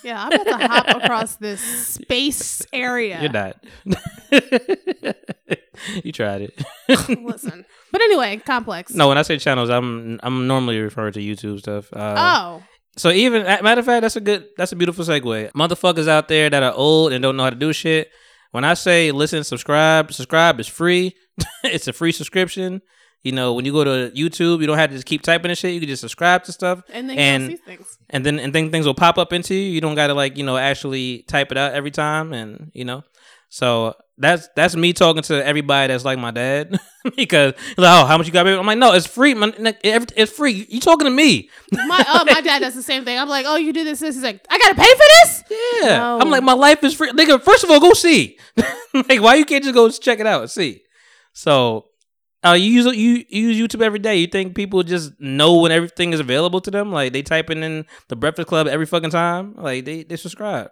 Yeah, 0.02 0.24
I'm 0.24 0.32
about 0.32 0.58
to 0.58 0.66
hop 0.68 0.88
across 1.04 1.36
this 1.36 1.60
space 1.60 2.64
area. 2.72 3.20
You're 3.20 3.32
not. 3.32 3.64
you 6.04 6.12
tried 6.12 6.42
it. 6.42 6.62
Listen, 7.22 7.64
but 7.92 8.00
anyway, 8.02 8.36
complex. 8.44 8.92
no, 8.94 9.08
when 9.08 9.18
I 9.18 9.22
say 9.22 9.38
channels, 9.38 9.70
I'm 9.70 10.18
I'm 10.22 10.46
normally 10.46 10.78
referring 10.80 11.12
to 11.14 11.20
YouTube 11.20 11.58
stuff. 11.60 11.92
Uh, 11.92 12.14
Oh, 12.18 12.62
So 12.98 13.10
even 13.10 13.44
matter 13.44 13.78
of 13.80 13.86
fact, 13.86 14.02
that's 14.02 14.16
a 14.16 14.20
good, 14.20 14.48
that's 14.56 14.72
a 14.72 14.76
beautiful 14.76 15.04
segue. 15.04 15.52
Motherfuckers 15.52 16.08
out 16.08 16.28
there 16.28 16.50
that 16.50 16.62
are 16.62 16.72
old 16.72 17.12
and 17.12 17.22
don't 17.22 17.36
know 17.36 17.44
how 17.44 17.50
to 17.50 17.56
do 17.56 17.72
shit. 17.72 18.10
When 18.50 18.64
I 18.64 18.74
say 18.74 19.12
listen, 19.12 19.44
subscribe, 19.44 20.12
subscribe 20.12 20.58
is 20.60 20.66
free. 20.66 21.14
it's 21.64 21.88
a 21.88 21.92
free 21.92 22.12
subscription. 22.12 22.82
You 23.22 23.32
know, 23.32 23.52
when 23.54 23.64
you 23.64 23.72
go 23.72 23.82
to 23.82 24.12
YouTube, 24.14 24.60
you 24.60 24.66
don't 24.66 24.78
have 24.78 24.90
to 24.90 24.96
just 24.96 25.06
keep 25.06 25.22
typing 25.22 25.50
and 25.50 25.58
shit. 25.58 25.74
You 25.74 25.80
can 25.80 25.88
just 25.88 26.00
subscribe 26.00 26.44
to 26.44 26.52
stuff, 26.52 26.82
and 26.92 27.10
then 27.10 27.18
and- 27.18 27.42
you'll 27.42 27.50
see 27.58 27.62
things. 27.64 27.98
and 28.10 28.24
then 28.24 28.38
and 28.38 28.54
then 28.54 28.70
things 28.70 28.86
will 28.86 28.94
pop 28.94 29.18
up 29.18 29.32
into 29.32 29.54
you. 29.54 29.70
You 29.70 29.80
don't 29.80 29.96
got 29.96 30.06
to 30.06 30.14
like 30.14 30.36
you 30.36 30.44
know 30.44 30.56
actually 30.56 31.24
type 31.28 31.50
it 31.50 31.58
out 31.58 31.72
every 31.72 31.90
time, 31.90 32.32
and 32.32 32.70
you 32.74 32.84
know. 32.84 33.02
So 33.48 33.94
that's 34.18 34.48
that's 34.54 34.76
me 34.76 34.92
talking 34.92 35.22
to 35.22 35.44
everybody 35.44 35.92
that's 35.92 36.04
like 36.04 36.18
my 36.18 36.30
dad 36.30 36.78
because 37.16 37.54
like, 37.76 38.02
oh, 38.02 38.06
how 38.06 38.18
much 38.18 38.26
you 38.26 38.32
got? 38.32 38.44
Baby? 38.44 38.58
I'm 38.58 38.66
like, 38.66 38.78
no, 38.78 38.92
it's 38.92 39.06
free, 39.06 39.34
man. 39.34 39.54
It's 39.56 40.32
free. 40.32 40.66
You 40.68 40.80
talking 40.80 41.06
to 41.06 41.10
me? 41.10 41.48
My 41.72 42.04
oh, 42.08 42.24
my 42.26 42.40
dad 42.40 42.60
does 42.60 42.74
the 42.74 42.82
same 42.82 43.04
thing. 43.04 43.18
I'm 43.18 43.28
like, 43.28 43.46
oh, 43.48 43.56
you 43.56 43.72
do 43.72 43.84
this, 43.84 44.00
this. 44.00 44.16
He's 44.16 44.24
like, 44.24 44.44
I 44.50 44.58
gotta 44.58 44.74
pay 44.74 44.82
for 44.82 44.98
this. 44.98 45.44
Yeah. 45.50 45.96
No. 45.98 46.18
I'm 46.20 46.30
like, 46.30 46.42
my 46.42 46.52
life 46.52 46.82
is 46.84 46.94
free. 46.94 47.10
Nigga, 47.10 47.42
first 47.42 47.64
of 47.64 47.70
all, 47.70 47.80
go 47.80 47.94
see. 47.94 48.38
like, 48.94 49.22
why 49.22 49.36
you 49.36 49.44
can't 49.44 49.64
just 49.64 49.74
go 49.74 49.88
check 49.90 50.20
it 50.20 50.26
out 50.26 50.42
and 50.42 50.50
see? 50.50 50.82
So, 51.32 51.86
uh, 52.44 52.52
you 52.52 52.70
use 52.70 52.86
you, 52.96 53.24
you 53.28 53.48
use 53.48 53.72
YouTube 53.72 53.82
every 53.82 53.98
day. 53.98 54.16
You 54.16 54.26
think 54.26 54.54
people 54.54 54.82
just 54.82 55.12
know 55.20 55.60
when 55.60 55.72
everything 55.72 56.12
is 56.12 56.20
available 56.20 56.60
to 56.60 56.70
them? 56.70 56.92
Like 56.92 57.12
they 57.12 57.22
typing 57.22 57.62
in 57.62 57.86
the 58.08 58.16
Breakfast 58.16 58.48
Club 58.48 58.66
every 58.66 58.86
fucking 58.86 59.10
time. 59.10 59.54
Like 59.56 59.84
they 59.84 60.02
they 60.04 60.16
subscribe. 60.16 60.70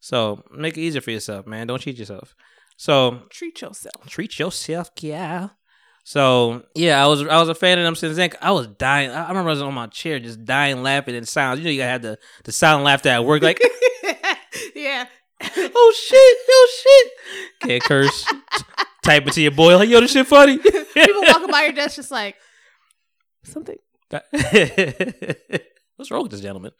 So 0.00 0.42
make 0.50 0.76
it 0.76 0.80
easier 0.80 1.00
for 1.00 1.10
yourself, 1.10 1.46
man. 1.46 1.66
Don't 1.66 1.80
cheat 1.80 1.98
yourself. 1.98 2.34
So 2.76 3.22
Treat 3.30 3.60
yourself. 3.60 4.06
treat 4.06 4.38
yourself, 4.38 4.90
yeah. 5.00 5.48
So 6.04 6.62
yeah, 6.74 7.04
I 7.04 7.06
was 7.08 7.22
I 7.26 7.38
was 7.38 7.48
a 7.48 7.54
fan 7.54 7.78
of 7.78 7.84
them 7.84 7.94
since 7.94 8.16
then. 8.16 8.30
I 8.40 8.52
was 8.52 8.66
dying. 8.66 9.10
I 9.10 9.28
remember 9.28 9.50
I 9.50 9.52
was 9.52 9.62
on 9.62 9.74
my 9.74 9.88
chair 9.88 10.18
just 10.18 10.44
dying 10.44 10.82
laughing 10.82 11.14
and 11.16 11.28
sounds. 11.28 11.58
You 11.60 11.64
know, 11.64 11.70
you 11.70 11.78
gotta 11.78 11.90
have 11.90 12.02
the 12.02 12.18
the 12.44 12.52
silent 12.52 12.84
laughter 12.84 13.10
at 13.10 13.24
work, 13.24 13.42
like 13.42 13.60
yeah. 14.74 15.06
oh 15.42 15.94
shit, 15.96 16.36
oh 16.50 16.68
shit. 16.82 17.12
Can't 17.68 17.82
curse. 17.82 18.24
Type 19.04 19.26
it 19.26 19.32
to 19.34 19.42
your 19.42 19.50
boy 19.52 19.76
like, 19.76 19.88
yo, 19.88 20.00
this 20.00 20.12
shit 20.12 20.26
funny. 20.26 20.58
People 20.58 21.22
walking 21.26 21.50
by 21.50 21.62
your 21.64 21.72
desk 21.72 21.96
just 21.96 22.10
like 22.10 22.36
something. 23.44 23.76
What's 25.96 26.10
wrong 26.10 26.22
with 26.22 26.30
this 26.30 26.40
gentleman? 26.40 26.72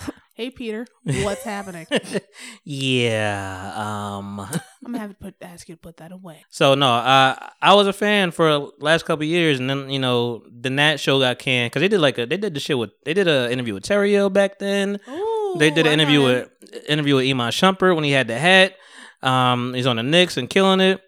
Hey 0.34 0.48
Peter, 0.50 0.86
what's 1.04 1.42
happening? 1.44 1.86
yeah. 2.64 3.72
Um. 3.76 4.40
I'm 4.84 4.92
gonna 4.92 4.98
have 4.98 5.10
to 5.10 5.16
put 5.16 5.34
ask 5.42 5.68
you 5.68 5.74
to 5.74 5.80
put 5.80 5.98
that 5.98 6.10
away. 6.10 6.44
So 6.48 6.74
no, 6.74 6.86
uh, 6.90 7.36
I 7.60 7.74
was 7.74 7.86
a 7.86 7.92
fan 7.92 8.30
for 8.30 8.50
the 8.50 8.70
last 8.80 9.04
couple 9.04 9.24
of 9.24 9.28
years, 9.28 9.60
and 9.60 9.68
then 9.68 9.90
you 9.90 9.98
know 9.98 10.42
the 10.50 10.70
Nat 10.70 10.96
show 10.96 11.20
got 11.20 11.38
canned 11.38 11.70
because 11.70 11.80
they 11.82 11.88
did 11.88 12.00
like 12.00 12.18
a 12.18 12.24
they 12.24 12.38
did 12.38 12.54
the 12.54 12.60
shit 12.60 12.78
with 12.78 12.90
they 13.04 13.12
did 13.14 13.28
an 13.28 13.50
interview 13.52 13.74
with 13.74 13.84
Terio 13.84 14.32
back 14.32 14.58
then. 14.58 14.98
Ooh, 15.08 15.56
They 15.58 15.70
did 15.70 15.86
an 15.86 15.92
interview 15.92 16.22
with 16.22 16.50
interview 16.88 17.16
with 17.16 17.28
Iman 17.28 17.50
Shumpert 17.52 17.94
when 17.94 18.04
he 18.04 18.12
had 18.12 18.26
the 18.26 18.38
hat. 18.38 18.74
Um, 19.22 19.74
he's 19.74 19.86
on 19.86 19.96
the 19.96 20.02
Knicks 20.02 20.38
and 20.38 20.48
killing 20.48 20.80
it. 20.80 21.00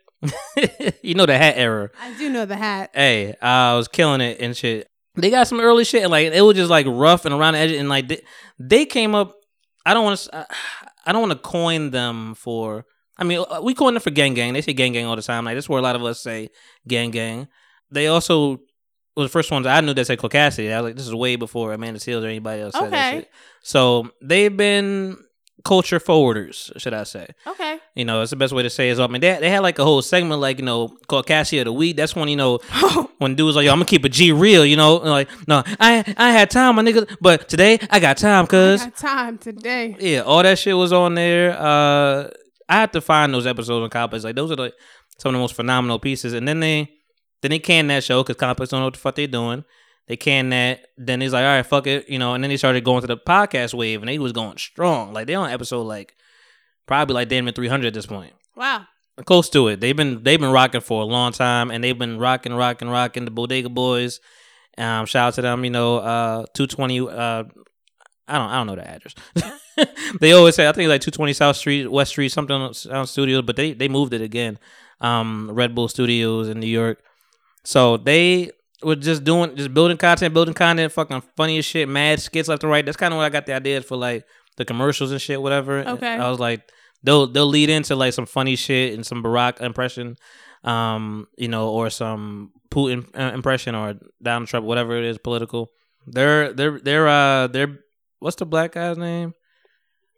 you 1.02 1.14
know 1.14 1.24
the 1.26 1.36
hat 1.38 1.54
era. 1.56 1.90
I 2.00 2.12
do 2.18 2.28
know 2.30 2.44
the 2.44 2.56
hat. 2.56 2.90
Hey, 2.94 3.30
uh, 3.42 3.72
I 3.72 3.74
was 3.76 3.88
killing 3.88 4.20
it 4.20 4.38
and 4.40 4.54
shit. 4.56 4.88
They 5.16 5.30
got 5.30 5.46
some 5.46 5.60
early 5.60 5.84
shit 5.84 6.02
and 6.02 6.10
like 6.10 6.32
it 6.32 6.40
was 6.40 6.56
just 6.56 6.70
like 6.70 6.86
rough 6.88 7.24
and 7.24 7.34
around 7.34 7.54
the 7.54 7.60
edge 7.60 7.70
and 7.72 7.88
like 7.88 8.08
they, 8.08 8.22
they 8.58 8.84
came 8.86 9.14
up. 9.14 9.34
I 9.86 9.94
don't 9.94 10.04
want 10.04 10.18
to. 10.18 10.46
I 11.06 11.12
don't 11.12 11.20
want 11.28 11.32
to 11.32 11.38
coin 11.48 11.90
them 11.90 12.34
for. 12.34 12.84
I 13.16 13.24
mean, 13.24 13.44
uh, 13.48 13.60
we 13.62 13.74
coin 13.74 13.94
them 13.94 14.00
for 14.00 14.10
gang 14.10 14.34
gang. 14.34 14.54
They 14.54 14.62
say 14.62 14.72
gang 14.72 14.92
gang 14.92 15.06
all 15.06 15.14
the 15.16 15.22
time. 15.22 15.44
Like 15.44 15.54
that's 15.54 15.68
where 15.68 15.78
a 15.78 15.82
lot 15.82 15.94
of 15.96 16.02
us 16.02 16.20
say 16.20 16.50
gang 16.88 17.10
gang. 17.10 17.46
They 17.90 18.08
also 18.08 18.58
was 19.16 19.26
the 19.26 19.28
first 19.28 19.50
ones 19.52 19.66
I 19.66 19.80
knew 19.82 19.94
that 19.94 20.06
said 20.06 20.18
Caucasity. 20.18 20.72
I 20.72 20.80
was 20.80 20.88
like, 20.88 20.96
this 20.96 21.06
is 21.06 21.14
way 21.14 21.36
before 21.36 21.72
Amanda 21.72 22.00
Seales 22.00 22.24
or 22.24 22.26
anybody 22.26 22.62
else 22.62 22.74
Okay. 22.74 23.10
shit. 23.18 23.30
So 23.62 24.10
they've 24.20 24.56
been 24.56 25.16
culture 25.64 25.98
forwarders, 25.98 26.78
should 26.80 26.94
I 26.94 27.04
say? 27.04 27.28
Okay. 27.46 27.78
You 27.94 28.04
know, 28.04 28.22
it's 28.22 28.30
the 28.30 28.36
best 28.36 28.52
way 28.52 28.62
to 28.62 28.70
say 28.70 28.90
it. 28.90 28.98
I 28.98 29.06
mean, 29.06 29.20
they, 29.20 29.38
they 29.40 29.50
had 29.50 29.60
like 29.60 29.78
a 29.78 29.84
whole 29.84 30.02
segment, 30.02 30.40
like 30.40 30.58
you 30.58 30.64
know, 30.64 30.96
called 31.08 31.26
Cassie 31.26 31.58
of 31.58 31.64
the 31.64 31.72
Week. 31.72 31.96
That's 31.96 32.14
when 32.14 32.28
you 32.28 32.36
know 32.36 32.58
when 33.18 33.34
dudes 33.34 33.56
like, 33.56 33.64
yo, 33.64 33.72
I'm 33.72 33.78
gonna 33.78 33.86
keep 33.86 34.04
a 34.04 34.08
G 34.08 34.32
real. 34.32 34.64
You 34.64 34.76
know, 34.76 35.00
and 35.00 35.10
like, 35.10 35.28
no, 35.48 35.62
I 35.80 36.04
I 36.16 36.30
had 36.32 36.50
time, 36.50 36.76
my 36.76 36.82
nigga, 36.82 37.16
but 37.20 37.48
today 37.48 37.78
I 37.90 38.00
got 38.00 38.16
time, 38.18 38.44
I 38.44 38.48
cause 38.48 38.84
got 38.84 38.96
time 38.96 39.38
today. 39.38 39.96
yeah, 39.98 40.20
all 40.20 40.42
that 40.42 40.58
shit 40.58 40.76
was 40.76 40.92
on 40.92 41.14
there. 41.14 41.56
Uh, 41.58 42.28
I 42.68 42.74
had 42.80 42.92
to 42.92 43.00
find 43.00 43.32
those 43.32 43.46
episodes 43.46 43.82
on 43.82 43.90
Complex. 43.90 44.24
Like 44.24 44.36
those 44.36 44.50
are 44.50 44.56
like 44.56 44.74
some 45.18 45.30
of 45.30 45.34
the 45.34 45.40
most 45.40 45.54
phenomenal 45.54 45.98
pieces. 45.98 46.32
And 46.32 46.46
then 46.46 46.60
they 46.60 46.90
then 47.42 47.50
they 47.50 47.58
canned 47.58 47.90
that 47.90 48.04
show 48.04 48.22
because 48.22 48.36
Complex 48.36 48.70
don't 48.70 48.80
know 48.80 48.86
what 48.86 48.94
the 48.94 49.00
fuck 49.00 49.14
they're 49.14 49.26
doing. 49.26 49.64
They 50.06 50.16
can 50.16 50.50
that. 50.50 50.86
Then 50.98 51.20
he's 51.20 51.32
like, 51.32 51.42
all 51.44 51.56
right, 51.56 51.64
fuck 51.66 51.86
it, 51.86 52.08
you 52.08 52.18
know. 52.18 52.34
And 52.34 52.44
then 52.44 52.50
they 52.50 52.56
started 52.56 52.84
going 52.84 53.00
to 53.00 53.06
the 53.06 53.16
podcast 53.16 53.72
wave, 53.74 54.00
and 54.02 54.08
they 54.08 54.18
was 54.18 54.32
going 54.32 54.58
strong. 54.58 55.12
Like 55.12 55.26
they 55.26 55.34
on 55.34 55.50
episode 55.50 55.82
like 55.82 56.14
probably 56.86 57.14
like 57.14 57.28
damn 57.28 57.44
near 57.46 57.52
300 57.52 57.86
at 57.88 57.94
this 57.94 58.04
point 58.06 58.32
Wow. 58.56 58.86
close 59.24 59.48
to 59.50 59.68
it. 59.68 59.80
They've 59.80 59.96
been 59.96 60.22
they've 60.22 60.38
been 60.40 60.52
rocking 60.52 60.82
for 60.82 61.00
a 61.02 61.06
long 61.06 61.32
time, 61.32 61.70
and 61.70 61.82
they've 61.82 61.98
been 61.98 62.18
rocking, 62.18 62.52
rocking, 62.54 62.88
rocking. 62.88 63.24
The 63.24 63.30
Bodega 63.30 63.68
Boys. 63.70 64.20
Um, 64.76 65.06
shout 65.06 65.28
out 65.28 65.34
to 65.34 65.42
them. 65.42 65.64
You 65.64 65.70
know, 65.70 65.98
uh, 65.98 66.44
two 66.54 66.66
twenty. 66.66 67.00
Uh, 67.00 67.44
I 68.26 68.38
don't 68.38 68.50
I 68.50 68.56
don't 68.56 68.66
know 68.66 68.76
the 68.76 68.88
address. 68.88 69.14
they 70.20 70.32
always 70.32 70.54
say 70.54 70.68
I 70.68 70.72
think 70.72 70.88
like 70.88 71.00
two 71.00 71.10
twenty 71.10 71.32
South 71.32 71.56
Street, 71.56 71.90
West 71.90 72.10
Street, 72.10 72.30
something 72.30 72.54
on 72.54 72.74
Sound 72.74 73.08
Studios, 73.08 73.42
but 73.42 73.56
they 73.56 73.72
they 73.72 73.88
moved 73.88 74.12
it 74.14 74.20
again. 74.20 74.58
Um, 75.00 75.50
Red 75.50 75.74
Bull 75.74 75.88
Studios 75.88 76.48
in 76.48 76.60
New 76.60 76.66
York. 76.66 77.02
So 77.64 77.96
they 77.96 78.50
were 78.82 78.96
just 78.96 79.24
doing 79.24 79.56
just 79.56 79.72
building 79.72 79.96
content, 79.96 80.34
building 80.34 80.54
content, 80.54 80.92
fucking 80.92 81.22
funny 81.36 81.58
as 81.58 81.64
shit, 81.64 81.88
mad 81.88 82.20
skits 82.20 82.48
left 82.48 82.62
and 82.62 82.70
right. 82.70 82.84
That's 82.84 82.96
kind 82.96 83.12
of 83.12 83.18
what 83.18 83.24
I 83.24 83.30
got 83.30 83.46
the 83.46 83.54
ideas 83.54 83.84
for 83.84 83.96
like 83.96 84.26
the 84.56 84.64
commercials 84.64 85.10
and 85.10 85.20
shit, 85.20 85.40
whatever. 85.40 85.80
Okay. 85.80 86.14
I 86.14 86.28
was 86.30 86.38
like, 86.38 86.70
they'll 87.02 87.26
they'll 87.26 87.46
lead 87.46 87.70
into 87.70 87.94
like 87.96 88.12
some 88.12 88.26
funny 88.26 88.56
shit 88.56 88.94
and 88.94 89.06
some 89.06 89.22
Barack 89.22 89.60
impression, 89.60 90.16
um, 90.64 91.26
you 91.36 91.48
know, 91.48 91.70
or 91.70 91.90
some 91.90 92.52
Putin 92.70 93.06
uh, 93.18 93.32
impression 93.34 93.74
or 93.74 93.94
Donald 94.22 94.48
Trump, 94.48 94.66
whatever 94.66 94.96
it 94.96 95.04
is, 95.04 95.18
political. 95.18 95.70
They're 96.06 96.52
they're 96.52 96.78
they're 96.80 97.08
uh 97.08 97.46
they're 97.46 97.78
what's 98.18 98.36
the 98.36 98.46
black 98.46 98.72
guy's 98.72 98.98
name? 98.98 99.34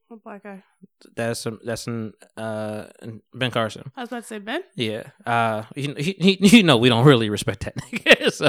What 0.08 0.22
black 0.22 0.42
guy? 0.42 0.62
That's 1.14 1.46
um, 1.46 1.60
that's 1.64 1.86
in, 1.86 2.12
uh 2.36 2.86
Ben 3.34 3.50
Carson. 3.50 3.92
I 3.96 4.00
was 4.00 4.08
about 4.08 4.22
to 4.22 4.26
say 4.26 4.38
Ben. 4.38 4.62
Yeah. 4.74 5.04
Uh 5.24 5.64
he, 5.74 5.92
he- 6.18 6.38
you 6.56 6.62
know 6.62 6.76
we 6.78 6.88
don't 6.88 7.04
really 7.06 7.28
respect 7.30 7.64
that 7.64 7.76
nigga. 7.92 8.32
so 8.32 8.48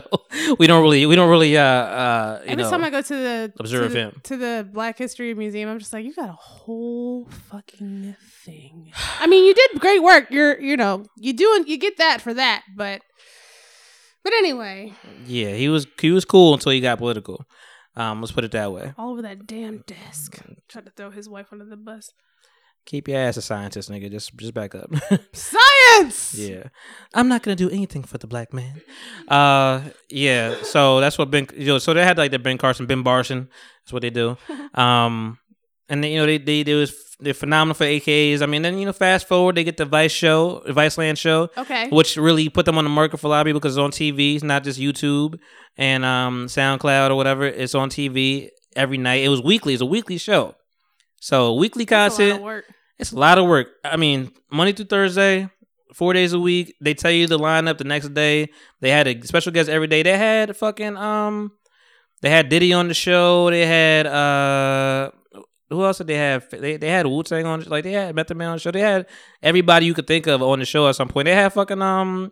we 0.58 0.65
don't 0.65 0.82
really 0.82 1.06
we 1.06 1.15
don't 1.15 1.30
really 1.30 1.58
uh 1.58 1.62
uh 1.62 2.39
you 2.45 2.52
Every 2.52 2.63
know 2.63 2.69
time 2.69 2.84
I 2.84 2.89
go 2.89 3.02
to 3.02 3.13
the 3.13 3.54
observe 3.60 3.88
to 3.89 3.93
the, 3.93 4.00
him. 4.00 4.21
to 4.23 4.38
the 4.38 4.67
Black 4.71 4.97
History 4.97 5.34
Museum, 5.34 5.69
I'm 5.69 5.80
just 5.80 5.93
like, 5.93 6.06
you 6.06 6.13
got 6.13 6.30
a 6.30 6.34
whole 6.34 7.26
fucking 7.50 8.15
thing. 8.45 8.91
I 9.19 9.28
mean, 9.28 9.45
you 9.45 9.54
did 9.54 9.80
great 9.80 10.02
work. 10.02 10.32
You're, 10.32 10.60
you 10.60 10.78
know, 10.78 11.06
you 11.17 11.34
doing, 11.34 11.67
you 11.67 11.78
get 11.78 11.97
that 11.97 12.21
for 12.21 12.34
that, 12.34 12.63
but, 12.76 13.02
but 14.23 14.34
anyway, 14.34 14.93
Yeah, 15.26 15.52
he 15.54 15.69
was 15.69 15.86
he 16.00 16.12
was 16.12 16.26
cool 16.26 16.54
until 16.54 16.71
he 16.71 16.80
got 16.82 16.97
political. 16.97 17.45
Um 17.98 18.22
let's 18.22 18.32
put 18.32 18.44
it 18.46 18.52
that 18.52 18.72
way. 18.72 18.94
all 18.98 19.12
over 19.12 19.22
that 19.24 19.46
damn 19.46 19.80
desk. 19.80 20.40
Tried 20.70 20.86
to 20.86 20.92
throw 20.92 21.10
his 21.10 21.28
wife 21.28 21.48
under 21.52 21.66
the 21.66 21.76
bus. 21.76 22.14
Keep 22.86 23.10
your 23.10 23.18
ass 23.20 23.36
a 23.36 23.42
scientist, 23.42 23.92
nigga. 23.92 24.10
Just 24.10 24.38
just 24.38 24.54
back 24.54 24.74
up. 24.74 24.90
Science. 25.34 26.36
Yeah. 26.36 26.70
I'm 27.14 27.28
not 27.28 27.44
gonna 27.44 27.56
do 27.56 27.70
anything 27.70 28.04
for 28.04 28.18
the 28.18 28.28
black 28.28 28.54
man. 28.54 28.82
Uh 29.28 29.82
yeah, 30.10 30.56
so 30.64 31.02
that's 31.02 31.18
what 31.18 31.30
Ben 31.30 31.48
you 31.56 31.66
know, 31.68 31.80
so 31.80 31.94
they 31.94 32.04
had 32.04 32.18
like 32.18 32.32
the 32.32 32.40
Ben 32.40 32.58
Carson, 32.58 32.86
Ben 32.86 33.04
Barson, 33.04 33.50
that's 33.84 33.92
what 33.92 34.04
they 34.04 34.10
do. 34.10 34.38
Um 34.74 35.40
and 35.89 36.04
then, 36.04 36.12
you 36.12 36.19
know, 36.19 36.26
they 36.26 36.38
they 36.38 36.63
they 36.63 36.73
was 36.73 36.93
they're 37.19 37.34
phenomenal 37.34 37.73
for 37.73 37.86
AKs. 37.86 38.41
I 38.41 38.45
mean, 38.45 38.62
then 38.62 38.78
you 38.78 38.86
know, 38.86 38.93
fast 38.93 39.28
forward, 39.28 39.56
they 39.56 39.63
get 39.63 39.78
the 39.78 39.86
Vice 39.86 40.12
show, 40.12 40.62
Vice 40.67 40.97
Land 40.97 41.17
show, 41.17 41.50
Okay. 41.58 41.89
which 41.89 42.15
really 42.17 42.47
put 42.50 42.65
them 42.65 42.78
on 42.78 42.84
the 42.84 42.89
market 42.91 43.17
for 43.19 43.28
a 43.28 43.30
lot 43.32 43.41
of 43.41 43.45
people 43.45 43.60
because 43.60 43.76
it's 43.76 43.82
on 43.82 43.91
TV. 43.91 44.36
It's 44.36 44.43
not 44.43 44.63
just 44.63 44.80
YouTube 44.80 45.39
and 45.78 46.06
um 46.06 46.45
SoundCloud 46.47 47.10
or 47.12 47.15
whatever. 47.15 47.45
It's 47.45 47.73
on 47.76 47.89
TV 47.89 48.50
every 48.76 48.97
night. 48.97 49.23
It 49.23 49.30
was 49.30 49.41
weekly. 49.41 49.73
It's 49.73 49.82
a 49.82 49.86
weekly 49.86 50.17
show. 50.19 50.56
So 51.19 51.54
weekly 51.56 51.86
That's 51.86 52.19
a 52.19 52.21
lot 52.21 52.28
content. 52.28 52.39
of 52.39 52.43
work. 52.43 52.65
It's 53.00 53.12
a 53.12 53.17
lot 53.17 53.38
of 53.38 53.45
work. 53.47 53.67
I 53.84 53.97
mean, 53.97 54.32
Monday 54.52 54.73
through 54.73 54.86
Thursday, 54.86 55.50
four 55.95 56.13
days 56.13 56.34
a 56.34 56.39
week. 56.39 56.76
They 56.82 56.93
tell 56.93 57.12
you 57.12 57.26
the 57.26 57.39
lineup 57.39 57.78
the 57.80 57.84
next 57.84 58.13
day. 58.13 58.50
They 58.82 58.91
had 58.91 59.08
a 59.08 59.19
special 59.26 59.52
guest 59.52 59.69
every 59.69 59.88
day. 59.88 60.04
They 60.04 60.17
had 60.17 60.56
fucking 60.56 60.95
um, 60.97 61.52
they 62.21 62.30
had 62.30 62.50
Diddy 62.50 62.73
on 62.73 62.88
the 62.88 62.93
show. 62.93 63.50
They 63.50 63.65
had 63.65 64.06
uh, 64.06 65.12
who 65.70 65.84
else 65.84 65.98
did 65.98 66.08
they 66.08 66.16
have? 66.16 66.50
They 66.50 66.78
they 66.78 66.90
had 66.90 67.06
Wu 67.08 67.24
Tang 67.24 67.46
on. 67.46 67.62
Like 67.64 67.84
they 67.84 67.92
had 67.94 68.16
Method 68.16 68.38
Man 68.38 68.50
on 68.50 68.56
the 68.56 68.60
show. 68.60 68.72
They 68.72 68.80
had 68.82 69.06
everybody 69.42 69.86
you 69.86 69.94
could 69.94 70.08
think 70.08 70.28
of 70.28 70.42
on 70.42 70.60
the 70.60 70.66
show 70.66 70.88
at 70.88 70.96
some 70.96 71.08
point. 71.10 71.26
They 71.26 71.36
had 71.36 71.52
fucking 71.54 71.82
um, 71.82 72.32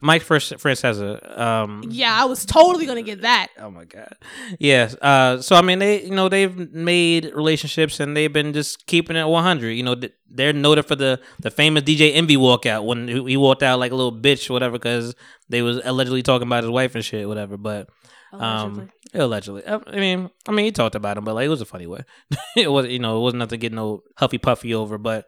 Mike 0.00 0.22
First 0.22 0.58
First 0.60 0.82
has 0.82 1.00
a 1.00 1.42
um, 1.42 1.82
Yeah, 1.88 2.16
I 2.20 2.26
was 2.26 2.44
totally 2.44 2.84
gonna 2.86 3.02
get 3.02 3.22
that. 3.22 3.48
Oh 3.58 3.70
my 3.70 3.84
god. 3.84 4.14
Yes. 4.58 4.94
Uh 5.00 5.40
so 5.40 5.56
I 5.56 5.62
mean 5.62 5.78
they 5.78 6.04
you 6.04 6.10
know 6.10 6.28
they've 6.28 6.54
made 6.72 7.32
relationships 7.34 7.98
and 7.98 8.16
they've 8.16 8.32
been 8.32 8.52
just 8.52 8.86
keeping 8.86 9.16
it 9.16 9.26
100. 9.26 9.70
You 9.70 9.82
know 9.82 9.96
they're 10.30 10.52
noted 10.52 10.84
for 10.84 10.96
the 10.96 11.18
the 11.40 11.50
famous 11.50 11.82
DJ 11.82 12.14
Envy 12.14 12.36
walkout 12.36 12.84
when 12.84 13.08
he 13.08 13.24
he 13.24 13.36
walked 13.36 13.62
out 13.62 13.78
like 13.78 13.90
a 13.92 13.94
little 13.96 14.12
bitch 14.12 14.50
or 14.50 14.52
whatever 14.52 14.78
cuz 14.78 15.14
they 15.48 15.62
was 15.62 15.80
allegedly 15.84 16.22
talking 16.22 16.46
about 16.46 16.62
his 16.62 16.70
wife 16.70 16.94
and 16.94 17.04
shit 17.04 17.26
whatever 17.26 17.56
but 17.56 17.88
Allegedly. 18.32 18.82
um 18.82 18.90
allegedly. 19.14 19.62
I 19.66 19.78
mean 19.98 20.30
I 20.48 20.52
mean 20.52 20.64
he 20.64 20.72
talked 20.72 20.94
about 20.94 21.18
him 21.18 21.24
but 21.24 21.34
like 21.34 21.46
it 21.46 21.50
was 21.50 21.60
a 21.60 21.66
funny 21.66 21.86
way. 21.86 22.00
it 22.56 22.70
was 22.70 22.86
you 22.86 22.98
know 22.98 23.18
it 23.18 23.20
wasn't 23.20 23.38
nothing 23.40 23.58
to 23.60 23.62
get 23.62 23.72
no 23.72 24.02
huffy 24.16 24.38
puffy 24.38 24.74
over 24.74 24.98
but 24.98 25.26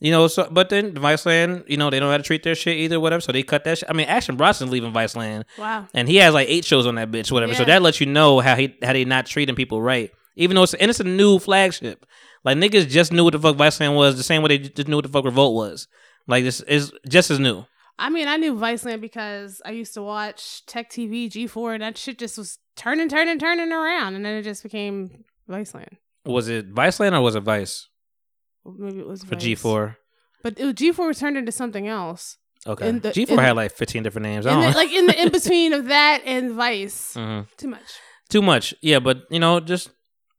you 0.00 0.12
know, 0.12 0.28
so 0.28 0.48
but 0.50 0.68
then 0.68 0.94
Viceland, 0.94 1.64
you 1.68 1.76
know, 1.76 1.90
they 1.90 1.98
don't 1.98 2.06
know 2.06 2.12
how 2.12 2.18
to 2.18 2.22
treat 2.22 2.44
their 2.44 2.54
shit 2.54 2.76
either, 2.76 3.00
whatever. 3.00 3.20
So 3.20 3.32
they 3.32 3.42
cut 3.42 3.64
that. 3.64 3.78
shit. 3.78 3.90
I 3.90 3.92
mean, 3.92 4.06
Action 4.06 4.36
Bronson's 4.36 4.70
leaving 4.70 4.92
Viceland, 4.92 5.44
wow. 5.58 5.88
and 5.92 6.08
he 6.08 6.16
has 6.16 6.34
like 6.34 6.48
eight 6.48 6.64
shows 6.64 6.86
on 6.86 6.94
that 6.94 7.10
bitch, 7.10 7.32
whatever. 7.32 7.54
So 7.54 7.64
that 7.64 7.82
lets 7.82 8.00
you 8.00 8.06
know 8.06 8.38
how 8.38 8.54
he 8.54 8.76
how 8.80 8.92
they 8.92 9.04
not 9.04 9.26
treating 9.26 9.56
people 9.56 9.82
right, 9.82 10.12
even 10.36 10.54
though 10.54 10.62
it's 10.62 10.74
and 10.74 10.88
it's 10.88 11.00
a 11.00 11.04
new 11.04 11.40
flagship. 11.40 12.06
Like 12.44 12.58
niggas 12.58 12.88
just 12.88 13.12
knew 13.12 13.24
what 13.24 13.32
the 13.32 13.40
fuck 13.40 13.56
Viceland 13.56 13.96
was, 13.96 14.16
the 14.16 14.22
same 14.22 14.42
way 14.42 14.48
they 14.48 14.58
just 14.58 14.86
knew 14.86 14.96
what 14.96 15.04
the 15.04 15.10
fuck 15.10 15.24
Revolt 15.24 15.56
was. 15.56 15.88
Like 16.28 16.44
this 16.44 16.60
is 16.60 16.92
just 17.08 17.32
as 17.32 17.40
new. 17.40 17.64
I 17.98 18.10
mean, 18.10 18.28
I 18.28 18.36
knew 18.36 18.54
Viceland 18.54 19.00
because 19.00 19.60
I 19.64 19.70
used 19.72 19.94
to 19.94 20.02
watch 20.02 20.64
Tech 20.66 20.90
TV 20.90 21.28
G4, 21.28 21.74
and 21.74 21.82
that 21.82 21.98
shit 21.98 22.18
just 22.18 22.38
was 22.38 22.58
turning, 22.76 23.08
turning, 23.08 23.38
turning 23.38 23.72
around, 23.72 24.14
and 24.14 24.24
then 24.24 24.36
it 24.36 24.42
just 24.42 24.62
became 24.62 25.24
Viceland. 25.48 25.96
Was 26.24 26.48
it 26.48 26.72
Viceland 26.72 27.12
or 27.16 27.20
was 27.22 27.34
it 27.34 27.40
Vice 27.42 27.88
Maybe 28.64 29.00
it 29.00 29.06
was 29.06 29.22
for 29.24 29.34
Vice. 29.34 29.42
G 29.42 29.54
four? 29.54 29.96
but 30.42 30.58
it, 30.60 30.76
G4 30.76 31.06
was 31.08 31.18
turned 31.18 31.36
into 31.36 31.50
something 31.52 31.88
else. 31.88 32.36
Okay, 32.66 32.90
the- 32.92 33.12
G 33.12 33.24
four 33.24 33.38
in- 33.38 33.44
had 33.44 33.56
like 33.56 33.72
fifteen 33.72 34.02
different 34.02 34.24
names. 34.24 34.44
I 34.46 34.52
In 34.52 34.60
don't 34.60 34.72
the, 34.72 34.76
like 34.76 34.92
in 34.92 35.06
the 35.06 35.22
in 35.22 35.30
between 35.32 35.72
of 35.72 35.86
that 35.86 36.22
and 36.26 36.52
Vice, 36.52 37.14
Mhm. 37.14 37.46
too 37.56 37.68
much. 37.68 37.82
too 38.28 38.42
much. 38.42 38.74
Yeah, 38.82 38.98
but 38.98 39.22
you 39.30 39.38
know, 39.40 39.58
just 39.60 39.90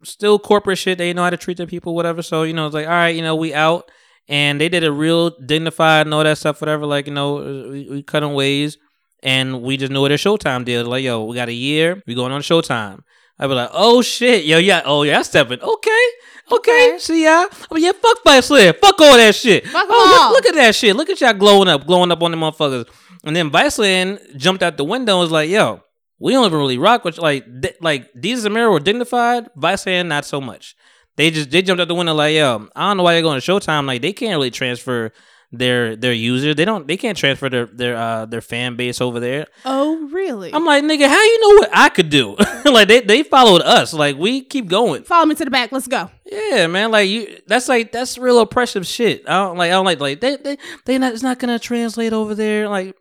still 0.03 0.37
corporate 0.37 0.77
shit. 0.77 0.97
They 0.97 1.11
know 1.13 1.23
how 1.23 1.29
to 1.31 1.37
treat 1.37 1.57
their 1.57 1.65
people, 1.67 1.95
whatever. 1.95 2.21
So 2.21 2.43
you 2.43 2.53
know, 2.53 2.67
it's 2.67 2.75
like, 2.75 2.85
all 2.85 2.91
right, 2.91 3.15
you 3.15 3.21
know, 3.23 3.35
we 3.35 3.53
out, 3.53 3.89
and 4.29 4.61
they 4.61 4.69
did 4.69 4.83
a 4.83 4.91
real 4.91 5.31
dignified 5.31 6.05
and 6.05 6.13
all 6.13 6.23
that 6.23 6.37
stuff, 6.37 6.61
whatever. 6.61 6.85
Like 6.85 7.07
you 7.07 7.13
know, 7.13 7.69
we, 7.69 7.87
we 7.89 8.03
cut 8.03 8.23
on 8.23 8.33
ways, 8.33 8.77
and 9.21 9.61
we 9.61 9.75
just 9.75 9.91
knew 9.91 10.01
what 10.01 10.11
a 10.11 10.15
Showtime 10.15 10.63
deal. 10.63 10.85
Like, 10.85 11.03
yo, 11.03 11.25
we 11.25 11.35
got 11.35 11.49
a 11.49 11.53
year, 11.53 12.01
we 12.07 12.15
going 12.15 12.31
on 12.31 12.41
Showtime. 12.41 13.01
I'd 13.39 13.47
be 13.47 13.53
like, 13.53 13.71
oh 13.73 14.01
shit, 14.01 14.45
yo, 14.45 14.57
yeah, 14.57 14.83
oh 14.85 15.03
yeah, 15.03 15.17
I'm 15.17 15.23
stepping. 15.23 15.59
Okay, 15.61 16.05
okay, 16.51 16.91
Okay. 16.91 16.99
see 16.99 17.23
ya. 17.23 17.47
I 17.49 17.73
mean, 17.73 17.83
yeah, 17.85 17.93
fuck 17.93 18.23
Vice 18.23 18.49
Land, 18.49 18.77
fuck 18.81 18.99
all 19.01 19.17
that 19.17 19.33
shit. 19.33 19.65
Fuck 19.67 19.87
oh, 19.89 20.29
look, 20.31 20.43
look 20.43 20.53
at 20.53 20.55
that 20.55 20.75
shit. 20.75 20.95
Look 20.95 21.09
at 21.09 21.19
y'all 21.19 21.33
glowing 21.33 21.67
up, 21.67 21.87
glowing 21.87 22.11
up 22.11 22.21
on 22.21 22.31
the 22.31 22.37
motherfuckers. 22.37 22.87
And 23.23 23.35
then 23.35 23.49
Vice 23.49 23.77
Viceland 23.77 24.37
jumped 24.37 24.63
out 24.63 24.77
the 24.77 24.83
window 24.83 25.13
and 25.13 25.21
was 25.21 25.31
like, 25.31 25.49
yo, 25.49 25.81
we 26.19 26.33
don't 26.33 26.45
even 26.45 26.59
really 26.59 26.77
rock 26.77 27.03
with 27.05 27.17
like 27.17 27.45
like 27.81 28.13
Desus 28.13 28.45
and 28.45 28.53
Mero 28.53 28.71
were 28.71 28.79
dignified. 28.79 29.47
Vice 29.55 29.85
hand 29.85 30.09
not 30.09 30.25
so 30.25 30.39
much. 30.41 30.75
They 31.17 31.31
just 31.31 31.51
they 31.51 31.61
jumped 31.61 31.81
out 31.81 31.87
the 31.87 31.95
window 31.95 32.13
like 32.13 32.35
yo. 32.35 32.67
I 32.75 32.87
don't 32.87 32.97
know 32.97 33.03
why 33.03 33.13
they're 33.13 33.21
going 33.21 33.39
to 33.39 33.45
Showtime. 33.51 33.85
Like 33.85 34.01
they 34.01 34.13
can't 34.13 34.31
really 34.31 34.51
transfer 34.51 35.11
their 35.51 35.95
their 35.95 36.13
user. 36.13 36.53
They 36.53 36.65
don't 36.65 36.87
they 36.87 36.97
can't 36.97 37.17
transfer 37.17 37.49
their 37.49 37.65
their 37.65 37.97
uh 37.97 38.25
their 38.25 38.41
fan 38.41 38.75
base 38.75 39.01
over 39.01 39.19
there. 39.19 39.47
Oh, 39.65 40.07
really? 40.11 40.53
I'm 40.53 40.65
like 40.65 40.83
nigga, 40.83 41.07
how 41.07 41.21
you 41.21 41.39
know 41.41 41.59
what 41.59 41.69
I 41.73 41.89
could 41.89 42.09
do? 42.09 42.35
like 42.65 42.87
they 42.87 43.01
they 43.01 43.23
followed 43.23 43.61
us. 43.61 43.93
Like 43.93 44.17
we 44.17 44.41
keep 44.41 44.67
going. 44.67 45.03
Follow 45.03 45.25
me 45.25 45.35
to 45.35 45.45
the 45.45 45.51
back. 45.51 45.71
Let's 45.71 45.87
go. 45.87 46.09
Yeah, 46.25 46.67
man. 46.67 46.91
Like 46.91 47.09
you, 47.09 47.39
that's 47.47 47.67
like 47.67 47.91
that's 47.91 48.17
real 48.17 48.39
oppressive 48.39 48.85
shit. 48.85 49.23
I 49.27 49.45
don't 49.45 49.57
like. 49.57 49.69
I 49.69 49.73
don't 49.73 49.85
like 49.85 49.99
like 49.99 50.21
they 50.21 50.35
they 50.37 50.57
they 50.85 50.97
not. 50.97 51.13
It's 51.13 51.23
not 51.23 51.39
gonna 51.39 51.59
translate 51.59 52.13
over 52.13 52.35
there. 52.35 52.69
Like 52.69 52.95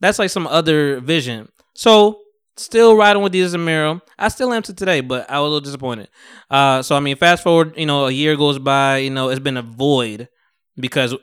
that's 0.00 0.18
like 0.18 0.30
some 0.30 0.46
other 0.46 1.00
vision. 1.00 1.50
So 1.74 2.20
still 2.56 2.96
riding 2.96 3.22
with 3.22 3.32
Desus 3.32 3.54
and 3.54 3.64
Mero. 3.64 4.00
I 4.18 4.28
still 4.28 4.52
am 4.52 4.62
to 4.62 4.74
today, 4.74 5.00
but 5.00 5.30
I 5.30 5.40
was 5.40 5.46
a 5.46 5.50
little 5.50 5.60
disappointed. 5.60 6.08
Uh, 6.50 6.82
so 6.82 6.96
I 6.96 7.00
mean, 7.00 7.16
fast 7.16 7.42
forward. 7.42 7.74
You 7.76 7.86
know, 7.86 8.06
a 8.06 8.10
year 8.10 8.36
goes 8.36 8.58
by. 8.58 8.98
You 8.98 9.10
know, 9.10 9.28
it's 9.28 9.40
been 9.40 9.56
a 9.56 9.62
void 9.62 10.28
because 10.76 11.14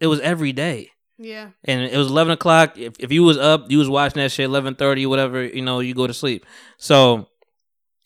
it 0.00 0.06
was 0.06 0.20
every 0.20 0.52
day. 0.52 0.90
Yeah. 1.18 1.50
And 1.64 1.82
it 1.82 1.96
was 1.96 2.08
eleven 2.10 2.32
o'clock. 2.32 2.76
If 2.76 2.94
if 2.98 3.12
you 3.12 3.22
was 3.22 3.38
up, 3.38 3.70
you 3.70 3.78
was 3.78 3.88
watching 3.88 4.22
that 4.22 4.32
shit 4.32 4.46
eleven 4.46 4.74
thirty, 4.74 5.06
whatever. 5.06 5.44
You 5.44 5.62
know, 5.62 5.80
you 5.80 5.94
go 5.94 6.06
to 6.06 6.14
sleep. 6.14 6.44
So 6.78 7.28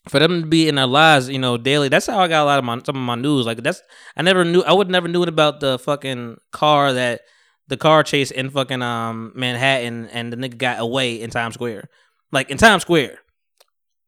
for 0.09 0.19
them 0.19 0.43
to 0.43 0.47
be 0.47 0.69
in 0.69 0.79
our 0.79 0.87
lives, 0.87 1.29
you 1.29 1.38
know, 1.38 1.57
daily. 1.57 1.88
That's 1.88 2.07
how 2.07 2.19
I 2.19 2.29
got 2.29 2.45
a 2.45 2.47
lot 2.47 2.59
of 2.59 2.64
my 2.64 2.81
some 2.85 2.97
of 2.97 3.03
my 3.03 3.16
news. 3.16 3.47
Like 3.47 3.62
that's 3.62 3.83
I 4.16 4.23
never 4.23 4.45
knew. 4.45 4.62
I 4.62 4.73
would 4.73 4.88
never 4.88 5.09
knew 5.09 5.23
it 5.23 5.29
about 5.29 5.61
the 5.61 5.79
fucking 5.79 6.37
car 6.53 6.93
that 6.93 7.23
the 7.69 7.77
car 7.77 8.03
chase 8.03 8.31
in 8.31 8.51
fucking 8.51 8.83
um 8.83 9.33
Manhattan 9.35 10.07
and 10.09 10.33
the 10.33 10.37
nigga 10.37 10.59
got 10.59 10.81
away 10.81 11.21
in 11.21 11.31
Times 11.31 11.55
Square. 11.55 11.88
Like 12.33 12.51
in 12.51 12.59
Times 12.59 12.83
Square. 12.83 13.19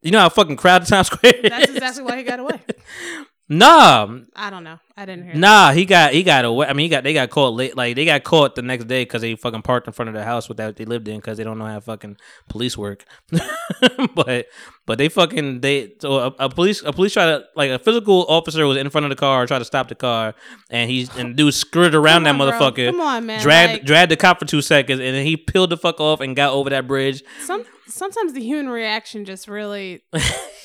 You 0.03 0.11
know 0.11 0.19
how 0.21 0.29
fucking 0.29 0.57
crowded 0.57 0.89
Times 0.89 1.07
Square. 1.09 1.35
That's 1.43 1.69
is? 1.69 1.77
exactly 1.77 2.03
why 2.03 2.17
he 2.17 2.23
got 2.25 2.41
away. 2.41 2.61
Nah, 3.53 4.19
I 4.35 4.51
don't 4.51 4.65
know. 4.65 4.79
I 4.97 5.05
didn't 5.07 5.25
hear. 5.25 5.33
that. 5.35 5.39
Nah, 5.39 5.73
he 5.73 5.85
got 5.85 6.13
he 6.13 6.23
got 6.23 6.45
away. 6.45 6.67
I 6.67 6.73
mean, 6.73 6.85
he 6.85 6.89
got 6.89 7.05
they 7.05 7.13
got 7.13 7.31
caught 7.31 7.55
late. 7.55 7.77
Like 7.77 7.97
they 7.97 8.05
got 8.05 8.25
caught 8.25 8.55
the 8.55 8.63
next 8.63 8.87
day 8.87 9.03
because 9.05 9.21
they 9.23 9.35
fucking 9.37 9.63
parked 9.63 9.87
in 9.87 9.93
front 9.93 10.09
of 10.09 10.15
the 10.15 10.25
house 10.25 10.49
without 10.49 10.77
they 10.77 10.85
lived 10.85 11.07
in 11.09 11.17
because 11.17 11.39
they 11.39 11.45
don't 11.45 11.59
know 11.59 11.67
how 11.67 11.81
fucking 11.81 12.17
police 12.49 12.77
work. 12.79 13.05
but 14.15 14.47
but 14.87 14.99
they 14.99 15.09
fucking 15.09 15.61
they 15.61 15.93
so 16.01 16.19
a, 16.19 16.27
a 16.39 16.49
police 16.49 16.83
a 16.83 16.93
police 16.93 17.13
try 17.13 17.27
to 17.27 17.45
like 17.57 17.71
a 17.71 17.79
physical 17.79 18.25
officer 18.29 18.67
was 18.67 18.77
in 18.77 18.91
front 18.91 19.05
of 19.05 19.11
the 19.11 19.17
car 19.17 19.47
tried 19.47 19.61
to 19.61 19.65
stop 19.65 19.89
the 19.89 19.95
car 19.95 20.35
and 20.71 20.91
he's 20.91 21.15
and 21.17 21.37
dude 21.37 21.55
skirted 21.55 21.95
around 21.95 22.25
Come 22.25 22.39
that 22.39 22.43
on, 22.45 22.59
bro. 22.59 22.71
motherfucker. 22.71 22.91
Come 22.91 23.01
on, 23.01 23.27
man. 23.27 23.41
Dragged 23.41 23.73
Like- 23.75 23.85
dragged 23.85 24.11
the 24.13 24.17
cop 24.17 24.39
for 24.39 24.45
two 24.47 24.63
seconds 24.63 25.01
and 25.01 25.15
then 25.15 25.25
he 25.27 25.37
peeled 25.37 25.71
the 25.71 25.77
fuck 25.77 26.01
off 26.01 26.21
and 26.21 26.35
got 26.37 26.53
over 26.53 26.71
that 26.71 26.87
bridge. 26.87 27.23
Some 27.45 27.65
sometimes 27.87 28.33
the 28.33 28.41
human 28.43 28.69
reaction 28.69 29.25
just 29.25 29.49
really 29.49 30.03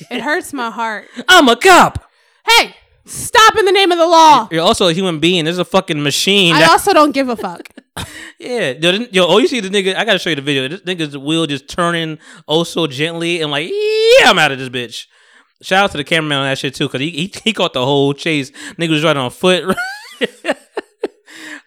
it 0.09 0.21
hurts 0.21 0.53
my 0.53 0.69
heart. 0.69 1.07
I'm 1.27 1.47
a 1.49 1.55
cop. 1.55 2.03
Hey, 2.47 2.75
stop 3.05 3.57
in 3.57 3.65
the 3.65 3.71
name 3.71 3.91
of 3.91 3.97
the 3.97 4.05
law. 4.07 4.47
You're 4.51 4.63
also 4.63 4.87
a 4.87 4.93
human 4.93 5.19
being. 5.19 5.45
There's 5.45 5.57
a 5.57 5.65
fucking 5.65 6.01
machine. 6.01 6.55
I 6.55 6.59
that- 6.61 6.69
also 6.71 6.93
don't 6.93 7.11
give 7.11 7.29
a 7.29 7.35
fuck. 7.35 7.67
Yeah, 8.39 8.73
yo, 8.79 8.91
yo, 9.11 9.25
oh, 9.27 9.39
you 9.39 9.47
see 9.47 9.59
the 9.59 9.69
nigga? 9.69 9.95
I 9.95 10.05
gotta 10.05 10.19
show 10.19 10.29
you 10.29 10.35
the 10.35 10.43
video. 10.43 10.67
This 10.67 10.81
nigga's 10.81 11.17
wheel 11.17 11.47
just 11.47 11.67
turning 11.67 12.19
oh 12.47 12.63
so 12.63 12.85
gently 12.85 13.41
and 13.41 13.49
like, 13.49 13.67
yeah, 13.67 14.29
I'm 14.29 14.37
out 14.37 14.51
of 14.51 14.59
this 14.59 14.69
bitch. 14.69 15.07
Shout 15.63 15.85
out 15.85 15.91
to 15.93 15.97
the 15.97 16.03
cameraman 16.03 16.37
on 16.37 16.43
that 16.45 16.59
shit 16.59 16.75
too, 16.75 16.87
cause 16.87 17.01
he 17.01 17.09
he, 17.09 17.33
he 17.43 17.53
caught 17.53 17.73
the 17.73 17.83
whole 17.83 18.13
chase. 18.13 18.51
Nigga 18.77 18.89
was 18.89 19.03
right 19.03 19.17
on 19.17 19.31
foot. 19.31 19.63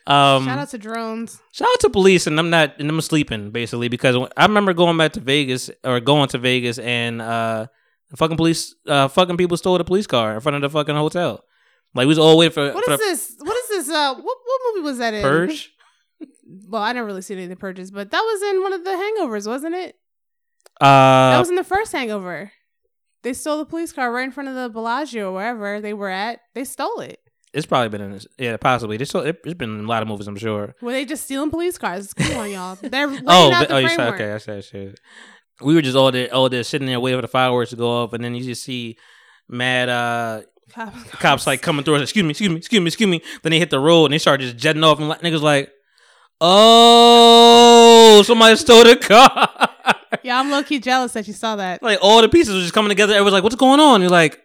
um, 0.06 0.44
Shout 0.44 0.58
out 0.58 0.68
to 0.70 0.78
drones. 0.78 1.40
shout 1.52 1.68
out 1.72 1.80
to 1.80 1.90
police, 1.90 2.28
and 2.28 2.38
I'm 2.38 2.50
not, 2.50 2.78
and 2.78 2.88
I'm 2.88 3.00
sleeping 3.00 3.50
basically 3.50 3.88
because 3.88 4.16
I 4.36 4.44
remember 4.46 4.72
going 4.72 4.96
back 4.96 5.14
to 5.14 5.20
Vegas 5.20 5.70
or 5.82 5.98
going 5.98 6.28
to 6.28 6.38
Vegas 6.38 6.78
and 6.78 7.20
uh, 7.20 7.66
fucking 8.16 8.37
police, 8.37 8.75
uh, 8.87 9.09
fucking 9.09 9.37
people 9.37 9.57
stole 9.57 9.79
the 9.79 9.85
police 9.85 10.07
car 10.07 10.35
in 10.35 10.40
front 10.40 10.57
of 10.57 10.62
the 10.62 10.70
fucking 10.70 10.94
hotel. 10.94 11.44
Like 11.94 12.05
we 12.05 12.09
was 12.09 12.18
all 12.18 12.38
waiting 12.38 12.53
for 12.53 12.73
What 12.73 12.85
for 12.85 12.92
is 12.92 12.99
the 12.99 13.05
this? 13.05 13.37
What 13.40 13.57
is 13.57 13.68
this? 13.68 13.88
Uh, 13.88 14.14
what 14.14 14.25
what 14.44 14.61
movie 14.75 14.85
was 14.85 14.99
that 14.99 15.14
in? 15.14 15.23
purge. 15.23 15.73
Well, 16.68 16.83
I 16.83 16.92
never 16.92 17.07
really 17.07 17.23
seen 17.23 17.37
any 17.38 17.44
of 17.44 17.51
the 17.51 17.57
purges, 17.57 17.90
but 17.92 18.11
that 18.11 18.20
was 18.20 18.42
in 18.55 18.62
one 18.62 18.73
of 18.73 18.85
the 18.85 18.90
Hangovers, 18.90 19.46
wasn't 19.46 19.75
it? 19.77 19.94
Uh, 20.81 21.31
That 21.31 21.38
was 21.38 21.49
in 21.49 21.55
the 21.55 21.64
first 21.64 21.92
Hangover. 21.92 22.51
They 23.23 23.33
stole 23.35 23.59
the 23.59 23.64
police 23.64 23.92
car 23.92 24.11
right 24.12 24.25
in 24.25 24.33
front 24.33 24.49
of 24.49 24.55
the 24.57 24.68
Bellagio 24.68 25.31
or 25.31 25.35
wherever 25.35 25.81
they 25.81 25.94
were 25.94 26.09
at. 26.09 26.40
They 26.55 26.64
stole 26.64 27.01
it. 27.01 27.20
It's 27.53 27.66
probably 27.66 27.88
been 27.88 28.01
in 28.01 28.12
this. 28.12 28.27
Yeah, 28.38 28.57
possibly. 28.57 28.96
It, 28.96 29.03
it's 29.03 29.55
been 29.55 29.81
a 29.85 29.88
lot 29.88 30.03
of 30.03 30.09
movies, 30.09 30.27
I'm 30.27 30.37
sure. 30.37 30.75
Were 30.83 30.92
they 30.92 31.05
just 31.05 31.25
stealing 31.25 31.51
police 31.51 31.79
cars? 31.79 32.12
Come 32.14 32.37
on, 32.37 32.51
y'all. 32.51 32.75
They're 32.81 33.09
Oh, 33.27 33.51
but- 33.51 33.68
the 33.68 33.75
oh, 33.75 33.79
you 33.79 33.88
said 33.88 34.14
okay. 34.14 34.33
I 34.33 34.38
said 34.38 34.64
shit. 34.64 35.01
We 35.61 35.75
were 35.75 35.83
just 35.83 35.96
all 35.96 36.11
there, 36.11 36.33
all 36.33 36.49
there, 36.49 36.62
sitting 36.64 36.87
there 36.87 37.01
waiting 37.01 37.18
for 37.18 37.23
the 37.23 37.29
fireworks 37.29 37.70
to 37.70 37.77
go 37.77 38.03
off, 38.03 38.12
and 38.12 38.25
then 38.25 38.35
you 38.35 38.44
just 38.44 38.62
see 38.62 38.96
mad 39.49 39.88
uh 39.88 40.42
Cops, 40.73 41.11
cops 41.11 41.46
like 41.49 41.62
coming 41.62 41.85
through. 41.85 41.96
Excuse 41.96 42.23
me, 42.23 42.31
excuse 42.31 42.49
me, 42.49 42.57
excuse 42.57 42.81
me, 42.81 42.87
excuse 42.87 43.09
me. 43.09 43.23
Then 43.42 43.51
they 43.51 43.59
hit 43.59 43.70
the 43.70 43.81
road 43.81 44.05
and 44.07 44.14
they 44.14 44.18
start 44.18 44.40
just 44.40 44.57
jetting 44.57 44.85
off, 44.85 45.01
and 45.01 45.09
like, 45.09 45.20
niggas 45.20 45.42
like, 45.42 45.73
oh, 46.40 48.23
somebody 48.25 48.57
stole 48.57 48.85
the 48.85 48.96
car. 48.96 49.68
Yeah, 50.23 50.38
I'm 50.38 50.51
low 50.51 50.62
key 50.62 50.81
jealous 50.81 51.12
that 51.12 51.27
you 51.27 51.33
saw 51.33 51.57
that. 51.57 51.83
like 51.83 51.99
all 52.03 52.20
the 52.20 52.29
pieces 52.29 52.55
were 52.55 52.61
just 52.61 52.75
coming 52.75 52.88
together. 52.88 53.14
Everyone's 53.14 53.33
like, 53.33 53.42
what's 53.42 53.57
going 53.57 53.81
on? 53.81 54.01
You're 54.01 54.11
like, 54.11 54.40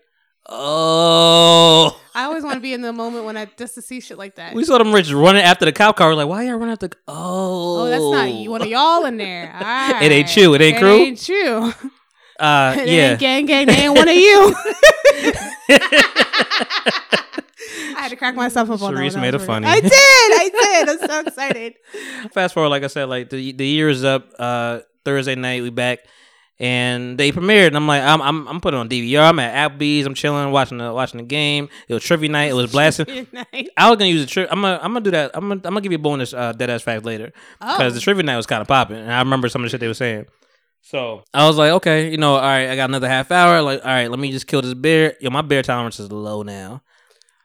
oh. 0.47 2.01
I 2.13 2.23
always 2.23 2.43
want 2.43 2.55
to 2.55 2.61
be 2.61 2.73
in 2.73 2.81
the 2.81 2.93
moment 2.93 3.25
when 3.25 3.35
I 3.35 3.45
just 3.57 3.75
to 3.75 3.81
see 3.81 3.99
shit 3.99 4.17
like 4.17 4.35
that. 4.35 4.53
We 4.53 4.63
saw 4.63 4.77
them 4.77 4.93
rich 4.93 5.11
running 5.11 5.41
after 5.41 5.65
the 5.65 5.71
cop 5.71 5.97
car. 5.97 6.09
We're 6.09 6.15
like, 6.15 6.27
why 6.27 6.45
are 6.45 6.49
y'all 6.49 6.57
running 6.57 6.71
after? 6.73 6.89
Oh, 7.07 7.81
oh, 7.81 7.89
that's 7.89 8.01
not 8.01 8.33
you. 8.33 8.51
One 8.51 8.61
of 8.61 8.67
y'all 8.67 9.05
in 9.05 9.17
there. 9.17 9.53
All 9.53 9.61
right. 9.61 10.01
It 10.03 10.11
ain't 10.11 10.35
you. 10.35 10.53
It 10.53 10.61
ain't 10.61 10.77
crew? 10.77 10.95
It 10.95 11.01
ain't 11.01 11.29
you. 11.29 11.73
Uh, 12.39 12.75
It 12.79 12.87
yeah. 12.87 13.11
ain't 13.11 13.19
gang 13.19 13.45
gang. 13.45 13.67
They 13.67 13.85
ain't 13.85 13.95
one 13.95 14.07
of 14.07 14.15
you. 14.15 14.55
I 17.97 18.01
had 18.01 18.09
to 18.09 18.15
crack 18.15 18.35
myself 18.35 18.69
up 18.69 18.81
on 18.81 18.93
that. 18.93 19.01
Sharice 19.01 19.13
one. 19.13 19.21
made 19.21 19.33
That 19.33 19.41
it 19.41 19.45
funny. 19.45 19.67
I 19.67 19.79
did. 19.79 19.91
I 19.91 20.49
did. 20.53 20.89
I'm 20.89 21.09
so 21.09 21.19
excited. 21.21 21.73
fast 22.31 22.53
forward, 22.53 22.69
like 22.69 22.83
I 22.83 22.87
said, 22.87 23.05
like 23.05 23.29
the 23.29 23.51
the 23.51 23.65
year 23.65 23.89
is 23.89 24.03
up. 24.03 24.29
Uh, 24.37 24.79
Thursday 25.05 25.35
night 25.35 25.61
we 25.61 25.69
back, 25.69 25.99
and 26.59 27.17
they 27.17 27.31
premiered. 27.31 27.67
And 27.67 27.75
I'm 27.77 27.87
like, 27.87 28.01
I'm 28.01 28.21
I'm 28.21 28.47
I'm 28.47 28.61
putting 28.61 28.79
on 28.79 28.89
DVR. 28.89 29.21
I'm 29.29 29.39
at 29.39 29.71
Applebee's. 29.71 30.05
I'm 30.05 30.13
chilling, 30.13 30.51
watching 30.51 30.77
the 30.77 30.93
watching 30.93 31.17
the 31.19 31.25
game. 31.25 31.69
It 31.87 31.93
was 31.93 32.03
trivia 32.03 32.29
night. 32.29 32.51
It 32.51 32.53
was 32.53 32.71
blasting. 32.71 33.27
I 33.77 33.89
was 33.89 33.97
gonna 33.97 34.05
use 34.05 34.23
a 34.23 34.27
tri- 34.27 34.47
I'm 34.49 34.61
gonna 34.61 34.79
I'm 34.81 34.91
gonna 34.93 35.01
do 35.01 35.11
that. 35.11 35.31
I'm 35.33 35.41
gonna 35.49 35.55
I'm 35.55 35.73
gonna 35.73 35.81
give 35.81 35.91
you 35.91 35.97
a 35.97 36.01
bonus 36.01 36.33
uh, 36.33 36.53
dead 36.53 36.69
ass 36.69 36.81
fact 36.81 37.03
later 37.05 37.31
because 37.59 37.91
Oh. 37.91 37.95
the 37.95 37.99
trivia 37.99 38.23
night 38.23 38.37
was 38.37 38.45
kind 38.47 38.61
of 38.61 38.67
popping, 38.67 38.97
and 38.97 39.11
I 39.11 39.19
remember 39.19 39.49
some 39.49 39.61
of 39.61 39.65
the 39.65 39.69
shit 39.69 39.79
they 39.81 39.87
were 39.87 39.93
saying. 39.93 40.25
So 40.81 41.23
I 41.33 41.47
was 41.47 41.57
like, 41.57 41.71
okay, 41.71 42.11
you 42.11 42.17
know, 42.17 42.35
all 42.35 42.41
right, 42.41 42.69
I 42.69 42.75
got 42.75 42.89
another 42.91 43.09
half 43.09 43.31
hour. 43.31 43.59
Like, 43.63 43.81
all 43.83 43.89
right, 43.91 44.09
let 44.09 44.19
me 44.19 44.31
just 44.31 44.45
kill 44.45 44.61
this 44.61 44.75
beer. 44.75 45.15
Yo, 45.19 45.31
my 45.31 45.41
beer 45.41 45.63
tolerance 45.63 45.99
is 45.99 46.11
low 46.11 46.43
now. 46.43 46.83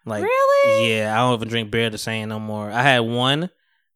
Like, 0.05 0.23
Really? 0.25 0.91
yeah, 0.99 1.15
I 1.15 1.19
don't 1.27 1.35
even 1.39 1.49
drink 1.49 1.71
beer 1.71 1.89
the 1.89 1.97
same 1.99 2.29
no 2.29 2.39
more. 2.39 2.71
I 2.71 2.83
had 2.83 3.01
one, 3.01 3.49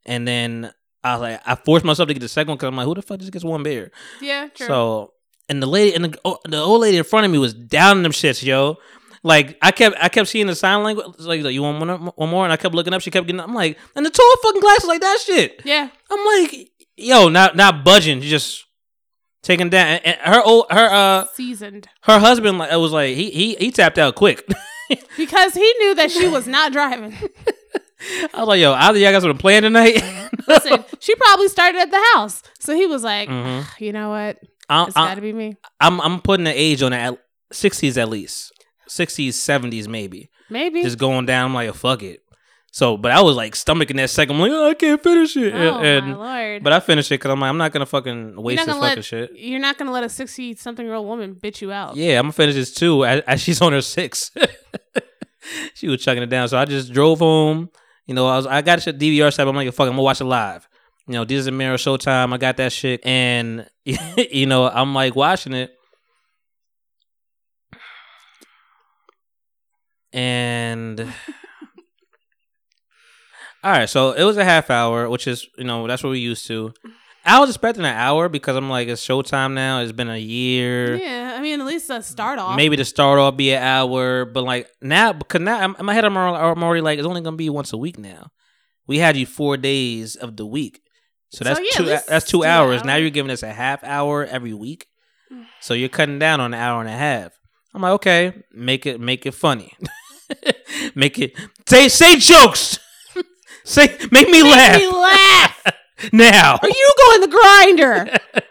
and 0.07 0.27
then 0.27 0.73
I 1.05 1.13
was 1.13 1.21
like, 1.21 1.41
I 1.45 1.55
forced 1.55 1.85
myself 1.85 2.09
to 2.09 2.15
get 2.15 2.21
the 2.21 2.29
second 2.29 2.49
one 2.51 2.57
because 2.57 2.69
I'm 2.69 2.77
like, 2.77 2.87
who 2.87 2.95
the 2.95 3.03
fuck 3.03 3.21
just 3.21 3.31
gets 3.33 3.45
one 3.45 3.63
beer? 3.63 3.91
Yeah, 4.21 4.49
true. 4.49 4.67
So, 4.67 5.13
and 5.49 5.63
the 5.63 5.67
lady 5.67 5.95
and 5.95 6.07
the, 6.07 6.19
oh, 6.25 6.39
the 6.45 6.59
old 6.59 6.81
lady 6.81 6.97
in 6.97 7.05
front 7.05 7.27
of 7.27 7.31
me 7.33 7.39
was 7.39 7.53
down 7.55 7.99
in 7.99 8.03
them 8.03 8.13
shits, 8.13 8.43
yo. 8.43 8.79
Like 9.23 9.57
I 9.63 9.71
kept, 9.71 9.97
I 10.03 10.09
kept 10.09 10.29
seeing 10.29 10.47
the 10.47 10.55
sign 10.55 10.83
language. 10.83 11.07
Like, 11.19 11.43
like, 11.43 11.55
you 11.55 11.63
want 11.63 11.79
one, 11.81 12.07
one 12.17 12.29
more? 12.31 12.45
And 12.45 12.53
I 12.53 12.57
kept 12.57 12.75
looking 12.75 12.93
up. 12.93 13.01
She 13.03 13.11
kept 13.11 13.27
getting. 13.27 13.41
I'm 13.41 13.55
like, 13.55 13.79
and 13.97 14.05
the 14.05 14.11
tall 14.11 14.37
fucking 14.43 14.61
glasses 14.61 14.89
like 14.89 15.01
that 15.01 15.19
shit. 15.25 15.63
yeah. 15.65 15.89
I'm 16.11 16.25
like, 16.43 16.71
yo, 16.97 17.29
not 17.29 17.57
not 17.57 17.85
budging, 17.85 18.21
just 18.21 18.65
taking 19.43 19.71
down. 19.71 19.87
And, 20.05 20.07
and 20.07 20.35
her 20.35 20.43
old, 20.43 20.67
her 20.71 20.89
uh, 20.91 21.27
Seasoned. 21.35 21.89
her 22.03 22.19
husband 22.19 22.59
like 22.59 22.71
it 22.73 22.77
was 22.77 22.93
like 22.93 23.15
he 23.17 23.31
he 23.31 23.55
he 23.57 23.71
tapped 23.71 23.99
out 23.99 24.15
quick. 24.15 24.47
Because 25.17 25.55
he 25.55 25.75
knew 25.79 25.95
that 25.95 26.11
she 26.11 26.29
was 26.29 26.47
not 26.47 26.71
driving. 26.71 27.17
I 28.35 28.41
was 28.41 28.49
like, 28.49 28.61
yo, 28.61 28.73
either 28.73 28.99
y'all 28.99 29.13
got 29.13 29.23
something 29.23 29.39
planned 29.39 29.65
tonight. 29.65 30.03
Listen, 30.49 30.85
she 31.01 31.15
probably 31.15 31.49
started 31.49 31.79
at 31.81 31.91
the 31.91 32.03
house. 32.15 32.43
So 32.61 32.75
he 32.75 32.87
was 32.87 33.03
like, 33.03 33.29
Mhm. 33.29 33.65
you 33.81 33.93
know 33.93 34.11
what? 34.11 34.39
I'm, 34.69 34.87
It's 34.89 34.97
got 34.97 35.15
to 35.17 35.21
be 35.21 35.33
me. 35.33 35.57
I'm 35.81 36.01
I'm 36.01 36.21
putting 36.21 36.45
the 36.45 36.53
age 36.53 36.83
on 36.83 36.93
it 36.93 36.97
at 36.99 37.19
sixties 37.53 37.99
at 37.99 38.09
least, 38.09 38.53
sixties, 38.89 39.41
seventies 39.41 39.89
maybe. 39.89 40.31
Maybe. 40.51 40.83
Just 40.83 40.99
going 40.99 41.27
down. 41.27 41.47
I'm 41.47 41.55
like, 41.55 41.75
fuck 41.75 42.03
it. 42.03 42.21
So, 42.73 42.97
but 42.97 43.13
I 43.13 43.21
was 43.23 43.37
like 43.37 43.55
stomaching 43.55 43.97
that 43.97 44.11
second. 44.11 44.35
I'm 44.35 44.41
like, 44.43 44.51
oh, 44.51 44.71
I 44.71 44.75
can't 44.75 45.01
finish 45.01 45.37
it. 45.37 45.55
oh, 45.55 45.79
and, 45.79 46.07
my 46.09 46.15
Lord. 46.51 46.65
but 46.65 46.73
I 46.73 46.81
finished 46.81 47.11
it 47.13 47.21
because 47.21 47.31
I'm 47.31 47.39
like, 47.39 47.49
I'm 47.49 47.57
not 47.57 47.71
gonna 47.73 47.87
fucking 47.87 48.35
waste 48.43 48.59
this 48.59 48.67
gonna 48.67 48.81
fucking 48.81 48.97
let- 48.97 49.05
shit. 49.05 49.31
You're 49.37 49.61
not 49.61 49.79
going 49.79 49.87
to 49.87 49.93
let 49.93 50.03
a 50.03 50.09
60 50.09 50.57
something 50.57 50.85
year 50.85 50.95
old 50.97 51.07
woman 51.07 51.37
bitch 51.37 51.61
you 51.61 51.71
out. 51.71 51.95
Yeah, 51.97 52.19
I'm 52.19 52.25
gonna 52.25 52.33
finish 52.33 52.57
this 52.57 52.75
too. 52.75 53.05
As, 53.05 53.23
as 53.29 53.41
she's 53.43 53.63
on 53.63 53.73
her 53.73 53.81
six, 53.81 54.33
she 55.75 55.89
was 55.89 56.03
chugging 56.03 56.23
it 56.23 56.31
down. 56.31 56.49
So 56.49 56.59
I 56.59 56.65
just 56.65 56.93
drove 56.93 57.19
home. 57.21 57.71
You 58.07 58.15
know, 58.15 58.27
I 58.27 58.37
was 58.37 58.47
I 58.47 58.63
got 58.63 58.83
shit 58.83 58.99
DVR 58.99 59.33
set. 59.33 59.49
I'm 59.49 59.57
like, 59.57 59.73
fuck, 59.73 59.87
I'm 59.87 59.93
gonna 59.93 60.03
watch 60.03 60.21
it 60.21 60.25
live. 60.25 60.69
You 61.07 61.15
know, 61.15 61.23
a 61.23 61.51
mirror 61.51 61.77
Showtime. 61.77 62.33
I 62.33 62.39
got 62.39 62.57
that 62.59 62.73
shit, 62.73 63.05
and 63.05 63.69
you 63.85 64.47
know, 64.47 64.69
I'm 64.69 64.95
like 64.95 65.15
watching 65.15 65.53
it, 65.53 65.75
and 70.13 71.01
all 73.63 73.73
right. 73.73 73.89
So 73.89 74.13
it 74.13 74.25
was 74.25 74.37
a 74.37 74.45
half 74.45 74.71
hour, 74.71 75.09
which 75.09 75.27
is 75.27 75.47
you 75.59 75.65
know 75.65 75.87
that's 75.87 76.03
what 76.03 76.11
we 76.11 76.21
used 76.21 76.47
to, 76.47 76.73
I 77.27 77.41
was 77.41 77.49
expecting 77.49 77.85
an 77.85 77.95
hour 77.95 78.29
because 78.29 78.55
I'm 78.55 78.69
like, 78.69 78.89
it's 78.89 79.07
Showtime 79.07 79.55
now. 79.55 79.81
It's 79.81 79.93
been 79.93 80.11
a 80.11 80.19
year. 80.19 80.97
Yeah, 80.97 81.35
I 81.37 81.41
mean, 81.41 81.59
at 81.61 81.67
least 81.67 81.89
a 81.89 82.03
start 82.03 82.39
off. 82.39 82.57
Maybe 82.57 82.77
to 82.77 82.85
start 82.85 83.19
off 83.19 83.37
be 83.37 83.53
an 83.53 83.63
hour, 83.63 84.27
but 84.27 84.45
like 84.45 84.69
now, 84.83 85.15
because 85.15 85.41
now 85.41 85.59
I'm, 85.59 85.75
in 85.79 85.87
my 85.87 85.95
head, 85.95 86.05
I'm 86.05 86.17
already, 86.17 86.37
I'm 86.37 86.63
already 86.63 86.83
like, 86.83 86.99
it's 86.99 87.09
only 87.09 87.23
gonna 87.23 87.37
be 87.37 87.49
once 87.49 87.73
a 87.73 87.79
week 87.79 87.99
now. 87.99 88.31
We 88.87 88.99
had 88.99 89.17
you 89.17 89.25
four 89.25 89.57
days 89.57 90.17
of 90.17 90.37
the 90.37 90.45
week, 90.45 90.83
so 91.31 91.39
So, 91.39 91.45
that's 91.45 91.61
yeah, 91.61 91.79
two. 91.79 91.85
That's 92.07 92.27
two 92.27 92.39
two 92.39 92.45
hours. 92.45 92.85
Now 92.85 92.97
you're 92.97 93.09
giving 93.09 93.31
us 93.31 93.43
a 93.43 93.53
half 93.53 93.83
hour 93.83 94.27
every 94.27 94.53
week, 94.53 94.87
so 95.61 95.73
you're 95.73 95.89
cutting 95.89 96.19
down 96.19 96.41
on 96.41 96.53
an 96.53 96.61
hour 96.61 96.81
and 96.81 96.91
a 96.91 96.97
half. 96.97 97.33
I'm 97.73 97.81
like, 97.81 97.93
okay, 97.93 98.35
make 98.53 98.85
it 98.85 99.01
make 99.01 99.25
it 99.25 99.33
funny, 99.33 99.73
make 100.95 101.19
it 101.19 101.33
say 101.67 101.89
say 101.89 102.17
jokes, 102.17 102.79
say 103.65 103.97
make 104.13 104.29
me 104.29 104.43
laugh 104.43 104.75
Make 104.75 104.91
me 104.91 104.93
laugh. 104.93 105.54
Now. 106.13 106.59
Are 106.63 106.69
you 106.69 106.95
going 106.99 107.21
the 107.21 107.29
grinder? 107.29 108.19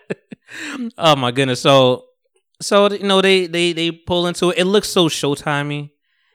Oh 1.00 1.16
my 1.16 1.32
goodness. 1.32 1.62
So 1.62 2.06
so 2.62 2.92
you 2.92 3.04
know 3.08 3.22
they 3.22 3.48
they 3.48 3.74
they 3.74 3.92
pull 3.92 4.28
into 4.28 4.52
it. 4.52 4.60
It 4.60 4.66
looks 4.66 4.88
so 4.90 5.10
showtimey. 5.10 5.92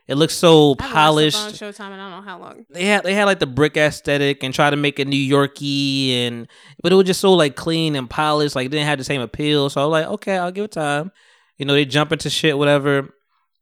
It 0.09 0.17
looks 0.17 0.35
so 0.35 0.73
I 0.81 0.91
polished. 0.93 1.37
Showtime, 1.37 1.93
and 1.93 2.01
I 2.01 2.11
don't 2.11 2.25
know 2.25 2.31
how 2.31 2.39
long. 2.41 2.65
They 2.71 2.87
had 2.87 3.05
they 3.05 3.15
had 3.15 3.27
like 3.27 3.39
the 3.39 3.47
brick 3.47 3.77
aesthetic 3.77 4.43
and 4.43 4.55
try 4.55 4.71
to 4.71 4.77
make 4.77 4.99
it 4.99 5.07
New 5.07 5.17
Yorky 5.17 6.15
and 6.27 6.49
but 6.83 6.93
it 6.93 6.97
was 6.97 7.07
just 7.07 7.21
so 7.21 7.35
like 7.35 7.57
clean 7.57 7.95
and 7.95 8.09
polished. 8.09 8.57
Like 8.57 8.67
it 8.67 8.71
didn't 8.71 8.87
have 8.87 8.99
the 8.99 9.05
same 9.05 9.21
appeal. 9.21 9.69
So 9.71 9.83
I 9.83 9.85
was 9.85 9.93
like, 9.93 10.07
okay, 10.15 10.39
I'll 10.39 10.51
give 10.51 10.65
it 10.65 10.73
time. 10.73 11.13
You 11.59 11.67
know, 11.67 11.75
they 11.75 11.85
jump 11.85 12.11
into 12.11 12.31
shit, 12.31 12.57
whatever. 12.57 13.15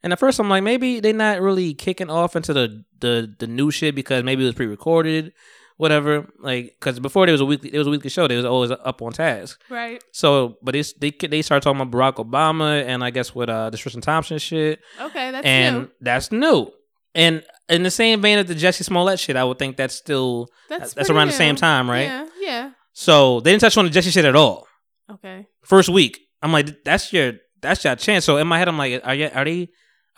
And 0.03 0.13
at 0.13 0.21
first 0.21 0.39
I'm 0.39 0.49
like, 0.49 0.63
maybe 0.63 1.01
they're 1.01 1.13
not 1.13 1.41
really 1.41 1.75
kicking 1.75 2.11
off 2.11 2.37
into 2.37 2.53
the 2.53 2.85
the 3.01 3.35
the 3.39 3.47
new 3.49 3.71
shit 3.73 3.95
because 3.95 4.23
maybe 4.23 4.45
it 4.45 4.47
was 4.47 4.55
pre-recorded, 4.55 5.33
whatever. 5.77 6.27
Like 6.39 6.77
because 6.79 7.01
before 7.01 7.27
there 7.27 7.33
was 7.33 7.41
a 7.41 7.45
weekly 7.45 7.71
there 7.71 7.81
was 7.81 7.87
a 7.87 7.91
weekly 7.91 8.11
show. 8.11 8.27
They 8.29 8.37
was 8.37 8.45
always 8.45 8.71
up 8.71 9.03
on 9.03 9.13
task. 9.13 9.61
Right. 9.71 10.03
So, 10.13 10.57
but 10.63 10.75
it's, 10.77 10.93
they 10.95 11.11
they 11.11 11.43
start 11.43 11.63
talking 11.63 11.81
about 11.81 11.97
Barack 11.97 12.25
Obama 12.25 12.85
and 12.85 13.03
I 13.05 13.11
guess 13.11 13.35
with 13.35 13.49
uh 13.49 13.71
the 13.71 13.77
Tristan 13.77 14.03
Thompson 14.03 14.39
shit, 14.39 14.81
Okay, 15.01 15.31
that's 15.31 15.47
and 15.47 15.77
new. 15.77 15.91
that's 16.01 16.33
new. 16.33 16.71
And 17.15 17.43
in 17.69 17.83
the 17.83 17.91
same 17.91 18.21
vein 18.21 18.39
of 18.39 18.47
the 18.47 18.55
Jussie 18.55 18.85
Smollett 18.85 19.19
shit, 19.19 19.37
I 19.37 19.45
would 19.45 19.59
think 19.59 19.77
that's 19.77 19.95
still 19.95 20.49
That's 20.69 20.93
that's, 20.93 21.09
around 21.09 21.29
the 21.29 21.33
same 21.33 21.57
time, 21.57 21.89
right? 21.89 22.03
Yeah. 22.05 22.27
Yeah. 22.41 22.71
So 22.93 23.41
they 23.41 23.51
didn't 23.53 23.63
touch 23.63 23.77
on 23.77 23.87
the 23.87 23.91
Jussie 23.91 24.13
shit 24.13 24.25
at 24.25 24.37
all. 24.37 24.67
Okay. 25.11 25.47
First 25.63 25.89
week, 25.89 26.19
I'm 26.43 26.53
like, 26.53 26.85
that's 26.85 27.13
your 27.13 27.35
that's 27.63 27.85
your 27.85 27.97
chance. 27.97 28.25
So 28.25 28.37
in 28.37 28.47
my 28.47 28.59
head, 28.59 28.69
I'm 28.69 28.77
like, 28.79 29.01
are 29.05 29.15
you, 29.15 29.31
are 29.35 29.45
they 29.45 29.69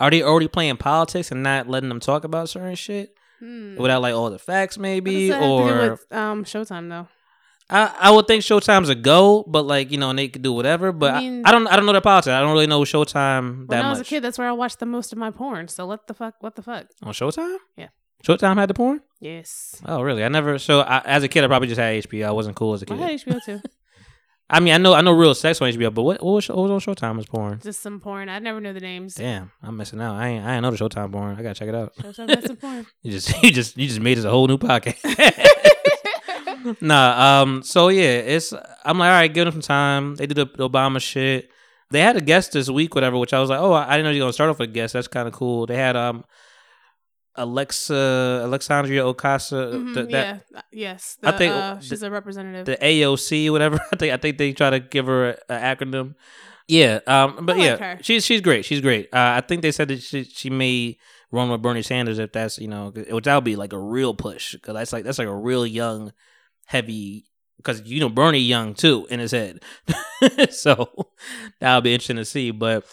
are 0.01 0.11
they 0.11 0.23
already 0.23 0.49
playing 0.49 0.77
politics 0.77 1.31
and 1.31 1.43
not 1.43 1.69
letting 1.69 1.89
them 1.89 2.01
talk 2.01 2.25
about 2.25 2.49
certain 2.49 2.75
shit 2.75 3.11
Hmm. 3.39 3.77
without 3.77 4.03
like 4.03 4.15
all 4.15 4.31
the 4.31 4.39
facts, 4.39 4.79
maybe? 4.79 5.29
does 5.29 5.37
that 5.39 5.43
have 5.43 5.43
to 5.43 5.85
Or 5.85 5.91
with 5.91 6.13
um 6.13 6.45
Showtime 6.45 6.89
though? 6.89 7.09
I, 7.71 7.95
I 8.01 8.11
would 8.11 8.27
think 8.27 8.43
Showtime's 8.43 8.89
a 8.89 8.95
go, 8.95 9.45
but 9.47 9.63
like 9.67 9.91
you 9.91 9.99
know, 9.99 10.09
and 10.11 10.19
they 10.19 10.29
could 10.29 10.41
do 10.43 10.53
whatever. 10.55 10.91
But 10.91 11.15
I, 11.15 11.21
mean- 11.21 11.43
I, 11.45 11.53
don't 11.53 11.67
I 11.67 11.77
don't 11.77 11.85
know 11.87 11.93
their 11.93 12.01
politics. 12.01 12.33
I 12.33 12.41
don't 12.41 12.53
really 12.53 12.67
know 12.67 12.81
Showtime 12.81 13.67
that 13.69 13.69
much. 13.69 13.69
When 13.69 13.85
I 13.85 13.91
was 13.91 13.99
much. 13.99 14.07
a 14.07 14.11
kid, 14.11 14.25
that's 14.25 14.39
where 14.39 14.49
I 14.49 14.53
watched 14.53 14.79
the 14.79 14.87
most 14.87 15.13
of 15.13 15.19
my 15.19 15.31
porn. 15.31 15.69
So 15.69 15.87
what 15.87 16.07
the 16.07 16.15
fuck? 16.15 16.35
What 16.41 16.57
the 16.57 16.63
fuck? 16.63 16.87
On 17.03 17.13
Showtime? 17.13 17.59
Yeah. 17.77 17.89
Showtime 18.25 18.57
had 18.57 18.69
the 18.71 18.75
porn? 18.75 19.01
Yes. 19.21 19.81
Oh, 19.85 20.01
really? 20.03 20.25
I 20.25 20.29
never. 20.29 20.59
So 20.59 20.81
I, 20.81 21.03
as 21.05 21.23
a 21.25 21.29
kid, 21.29 21.45
I 21.45 21.47
probably 21.47 21.69
just 21.69 21.79
had 21.79 22.03
HBO. 22.05 22.27
I 22.27 22.31
wasn't 22.33 22.57
cool 22.57 22.73
as 22.75 22.83
a 22.83 22.87
kid. 22.87 22.99
I 23.01 23.11
had 23.13 23.21
HBO 23.21 23.45
too. 23.45 23.61
I 24.51 24.61
mean, 24.61 24.73
I 24.73 24.79
know 24.79 24.95
I 24.95 25.03
know 25.03 25.13
real 25.13 25.35
sex 25.35 25.61
on 25.61 25.71
HBO, 25.71 25.93
but 25.93 26.03
what 26.03 26.23
what 26.23 26.33
was, 26.33 26.49
what 26.49 26.57
was 26.57 26.89
on 26.89 26.95
Showtime 26.95 27.19
as 27.19 27.27
porn? 27.27 27.61
Just 27.63 27.81
some 27.81 28.01
porn. 28.01 28.31
I 28.31 28.39
never 28.39 28.61
knew 28.61 28.73
the 28.73 28.81
names. 28.81 29.15
Damn, 29.15 29.51
I'm 29.63 29.77
missing 29.77 30.01
out. 30.01 30.15
I 30.17 30.29
ain't 30.29 30.45
I 30.45 30.55
ain't 30.55 30.63
know 30.63 30.71
the 30.71 30.77
Showtime 30.77 31.13
porn. 31.13 31.37
I 31.39 31.43
gotta 31.43 31.55
check 31.55 31.69
it 31.69 31.75
out. 31.75 31.95
Showtime 31.97 32.47
some 32.47 32.57
porn. 32.63 32.87
You 33.03 33.13
just 33.13 33.43
you 33.43 33.51
just 33.51 33.77
you 33.77 33.87
just 33.87 34.01
made 34.01 34.17
us 34.17 34.25
a 34.25 34.31
whole 34.31 34.47
new 34.47 34.57
podcast. 34.57 34.97
nah, 36.81 37.43
um, 37.43 37.63
so 37.63 37.89
yeah, 37.89 38.19
it's 38.21 38.55
I'm 38.85 38.99
like, 38.99 39.09
all 39.09 39.13
right, 39.13 39.33
give 39.33 39.45
them 39.45 39.53
some 39.53 39.63
time. 39.63 40.15
They 40.17 40.27
did 40.27 40.37
the, 40.37 40.47
the 40.47 40.69
Obama 40.69 41.01
shit. 41.01 41.51
They 41.91 42.01
had 42.01 42.17
a 42.17 42.21
guest 42.23 42.53
this 42.53 42.71
week, 42.71 42.95
whatever, 42.95 43.19
which 43.19 43.35
I 43.35 43.41
was 43.41 43.51
like, 43.51 43.61
oh, 43.61 43.73
I 43.73 43.97
didn't 43.97 44.05
know 44.05 44.11
you 44.11 44.21
were 44.21 44.25
gonna 44.25 44.33
start 44.33 44.51
off 44.51 44.59
with 44.59 44.71
a 44.71 44.73
guest. 44.73 44.95
That's 44.95 45.09
kind 45.09 45.29
of 45.29 45.35
cool. 45.35 45.67
They 45.67 45.77
had 45.77 45.95
um 45.95 46.25
Alexa 47.39 48.41
Alexandria 48.45 49.03
Ocasio. 49.05 49.73
Mhm, 49.75 49.95
th- 49.95 50.09
yeah. 50.11 50.39
uh, 50.57 50.61
Yes. 50.73 51.17
I 51.23 51.33
think 51.33 51.55
uh, 51.55 51.75
the- 51.75 51.81
she's 51.81 52.03
a 52.03 52.11
representative. 52.11 52.67
the 52.67 52.77
AOC, 52.85 53.51
whatever. 53.51 53.79
I 53.93 53.97
think 53.97 54.13
I 54.13 54.17
think 54.17 54.39
they 54.39 54.53
try 54.53 54.71
to 54.71 54.81
give 54.81 55.07
her 55.07 55.31
an 55.49 55.77
acronym. 55.77 56.15
Yeah, 56.67 57.01
um, 57.07 57.47
but 57.47 57.57
like 57.57 57.65
yeah, 57.65 57.77
her. 57.77 57.99
she's 58.03 58.27
she's 58.27 58.43
great. 58.43 58.65
She's 58.67 58.83
great. 58.83 59.09
Uh, 59.13 59.37
I 59.39 59.41
think 59.41 59.63
they 59.63 59.73
said 59.73 59.89
that 59.89 60.03
she 60.03 60.25
she 60.25 60.51
may 60.51 60.99
run 61.31 61.49
with 61.51 61.63
Bernie 61.63 61.81
Sanders 61.83 62.19
if 62.19 62.33
that's 62.33 62.59
you 62.59 62.69
know, 62.69 62.93
which 63.11 63.25
that 63.25 63.35
would 63.35 63.45
be 63.45 63.57
like 63.57 63.73
a 63.73 63.79
real 63.81 64.13
push 64.13 64.53
because 64.53 64.75
that's 64.75 64.93
like 64.93 65.05
that's 65.05 65.19
like 65.19 65.29
a 65.29 65.35
real 65.35 65.67
young, 65.67 66.13
heavy. 66.67 67.25
Because 67.57 67.83
you 67.87 68.01
know 68.01 68.09
Bernie 68.11 68.39
young 68.39 68.75
too 68.75 69.07
in 69.11 69.19
his 69.19 69.33
head, 69.33 69.61
so 70.51 70.89
that'll 71.59 71.81
be 71.81 71.93
interesting 71.95 72.17
to 72.17 72.25
see. 72.25 72.51
But 72.51 72.85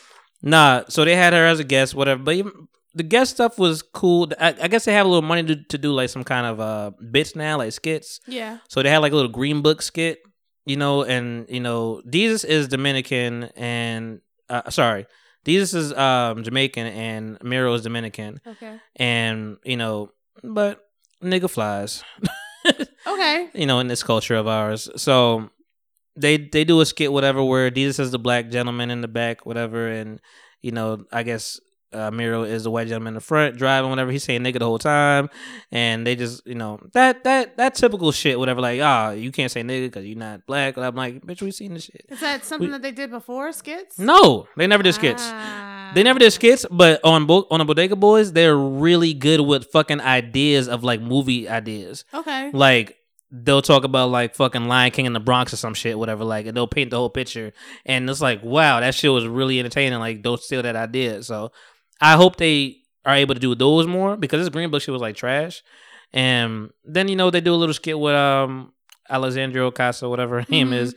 nah, 0.42 0.84
so 0.90 1.06
they 1.06 1.16
had 1.16 1.34
her 1.34 1.46
as 1.46 1.60
a 1.60 1.64
guest, 1.64 1.94
whatever. 1.96 2.24
But 2.24 2.36
even, 2.36 2.68
the 2.96 3.04
guest 3.04 3.32
stuff 3.36 3.60
was 3.60 3.82
cool. 3.84 4.32
I, 4.40 4.56
I 4.64 4.68
guess 4.68 4.86
they 4.86 4.94
have 4.94 5.06
a 5.06 5.10
little 5.10 5.22
money 5.22 5.44
to, 5.44 5.56
to 5.56 5.78
do 5.78 5.92
like 5.92 6.10
some 6.10 6.24
kind 6.24 6.48
of 6.48 6.60
uh 6.60 6.92
bits 7.12 7.36
now, 7.36 7.58
like 7.58 7.72
skits. 7.74 8.20
yeah. 8.28 8.58
So 8.70 8.82
they 8.82 8.90
had 8.90 9.00
like 9.00 9.12
a 9.12 9.16
little 9.16 9.32
green 9.32 9.62
book 9.62 9.82
skit, 9.82 10.20
you 10.66 10.78
know, 10.78 11.04
and 11.04 11.46
you 11.50 11.60
know, 11.60 12.02
Desus 12.10 12.44
is 12.46 12.68
Dominican 12.70 13.44
and 13.56 14.22
uh, 14.50 14.70
sorry, 14.70 15.06
Desus 15.46 15.76
is 15.76 15.94
um 15.94 16.44
Jamaican 16.44 16.88
and 16.88 17.38
Mero 17.44 17.74
is 17.74 17.82
Dominican, 17.84 18.40
Okay. 18.48 18.80
and 18.96 19.58
you 19.66 19.78
know, 19.78 20.12
but 20.44 20.80
nigga 21.24 21.50
flies, 21.50 22.04
Okay. 23.08 23.50
you 23.54 23.66
know, 23.66 23.80
in 23.80 23.88
this 23.88 24.04
culture 24.04 24.36
of 24.36 24.48
ours. 24.48 24.90
So 24.96 25.50
they 26.16 26.38
they 26.38 26.64
do 26.64 26.80
a 26.82 26.86
skit 26.86 27.12
whatever 27.12 27.44
where 27.44 27.70
Desus 27.70 28.00
is 28.00 28.12
the 28.12 28.20
black 28.20 28.50
gentleman 28.50 28.90
in 28.90 29.02
the 29.02 29.08
back, 29.08 29.46
whatever, 29.46 29.88
and 29.88 30.20
you 30.62 30.72
know, 30.72 31.06
I 31.12 31.24
guess 31.24 31.60
uh, 31.94 32.12
Mero 32.12 32.44
is 32.44 32.64
the 32.64 32.72
white 32.72 32.88
gentleman 32.88 33.12
in 33.12 33.14
the 33.16 33.22
front 33.22 33.58
driving, 33.58 33.90
whatever. 33.90 34.12
He's 34.12 34.24
saying 34.24 34.42
nigga 34.42 34.60
the 34.60 34.66
whole 34.66 34.80
time, 34.80 35.30
and 35.72 36.06
they 36.06 36.16
just 36.16 36.46
you 36.46 36.56
know 36.56 36.80
that 36.94 37.24
that 37.24 37.58
that 37.58 37.76
typical 37.76 38.12
shit, 38.12 38.38
whatever. 38.38 38.62
Like 38.62 38.82
ah, 38.82 39.12
you 39.12 39.32
can't 39.32 39.52
say 39.52 39.62
nigga 39.62 39.86
because 39.88 40.06
you're 40.06 40.18
not 40.18 40.46
black. 40.46 40.78
I'm 40.78 40.96
like, 40.96 41.22
bitch, 41.26 41.42
we 41.42 41.52
seen 41.52 41.74
this 41.74 41.86
shit. 41.86 42.06
Is 42.10 42.20
that 42.20 42.44
something 42.46 42.68
We- 42.68 42.72
that 42.74 42.82
they 42.82 42.92
did 42.92 43.10
before 43.12 43.52
skits? 43.52 43.98
No, 44.00 44.48
they 44.58 44.68
never 44.68 44.84
did 44.84 44.94
skits. 44.94 45.24
Ah. 45.26 45.92
They 45.96 46.04
never 46.04 46.20
did 46.20 46.32
skits, 46.34 46.66
but 46.70 47.00
on 47.04 47.26
bo- 47.26 47.48
on 47.50 47.60
the 47.60 47.66
Bodega 47.66 47.96
Boys, 47.96 48.34
they're 48.34 48.58
really 48.58 49.14
good 49.14 49.40
with 49.42 49.68
fucking 49.72 50.02
ideas 50.02 50.68
of 50.68 50.84
like 50.84 51.00
movie 51.02 51.48
ideas. 51.48 52.04
Okay. 52.14 52.52
Like 52.52 52.98
they'll 53.32 53.62
talk 53.62 53.84
about 53.84 54.10
like 54.10 54.36
fucking 54.36 54.66
Lion 54.66 54.92
King 54.92 55.06
in 55.06 55.14
the 55.14 55.20
Bronx 55.20 55.54
or 55.54 55.58
some 55.58 55.74
shit, 55.74 55.98
whatever. 55.98 56.24
Like 56.26 56.46
and 56.48 56.56
they'll 56.58 56.68
paint 56.68 56.90
the 56.90 56.98
whole 56.98 57.10
picture, 57.10 57.54
and 57.86 58.10
it's 58.10 58.20
like, 58.22 58.44
wow, 58.44 58.80
that 58.82 58.94
shit 58.96 59.12
was 59.12 59.26
really 59.28 59.60
entertaining. 59.60 60.00
Like 60.00 60.22
don't 60.22 60.42
steal 60.42 60.62
that 60.64 60.76
idea. 60.76 61.24
So 61.24 61.52
I 62.14 62.16
hope 62.18 62.36
they 62.38 62.78
are 63.06 63.16
able 63.16 63.34
to 63.36 63.40
do 63.40 63.56
those 63.56 63.88
more 63.88 64.18
because 64.18 64.42
this 64.42 64.50
Green 64.50 64.70
Book 64.72 64.82
shit 64.82 64.94
was 64.94 65.02
like 65.02 65.16
trash. 65.16 65.62
And 66.14 66.70
then 66.84 67.08
you 67.08 67.16
know 67.16 67.30
they 67.32 67.42
do 67.42 67.54
a 67.54 67.56
little 67.62 67.74
skit 67.74 68.00
with 68.00 68.16
um 68.16 68.72
Alexandria 69.10 69.70
Ocasio, 69.72 70.10
whatever 70.10 70.42
her 70.42 70.46
name 70.50 70.70
Mhm. 70.70 70.78
is. 70.82 70.96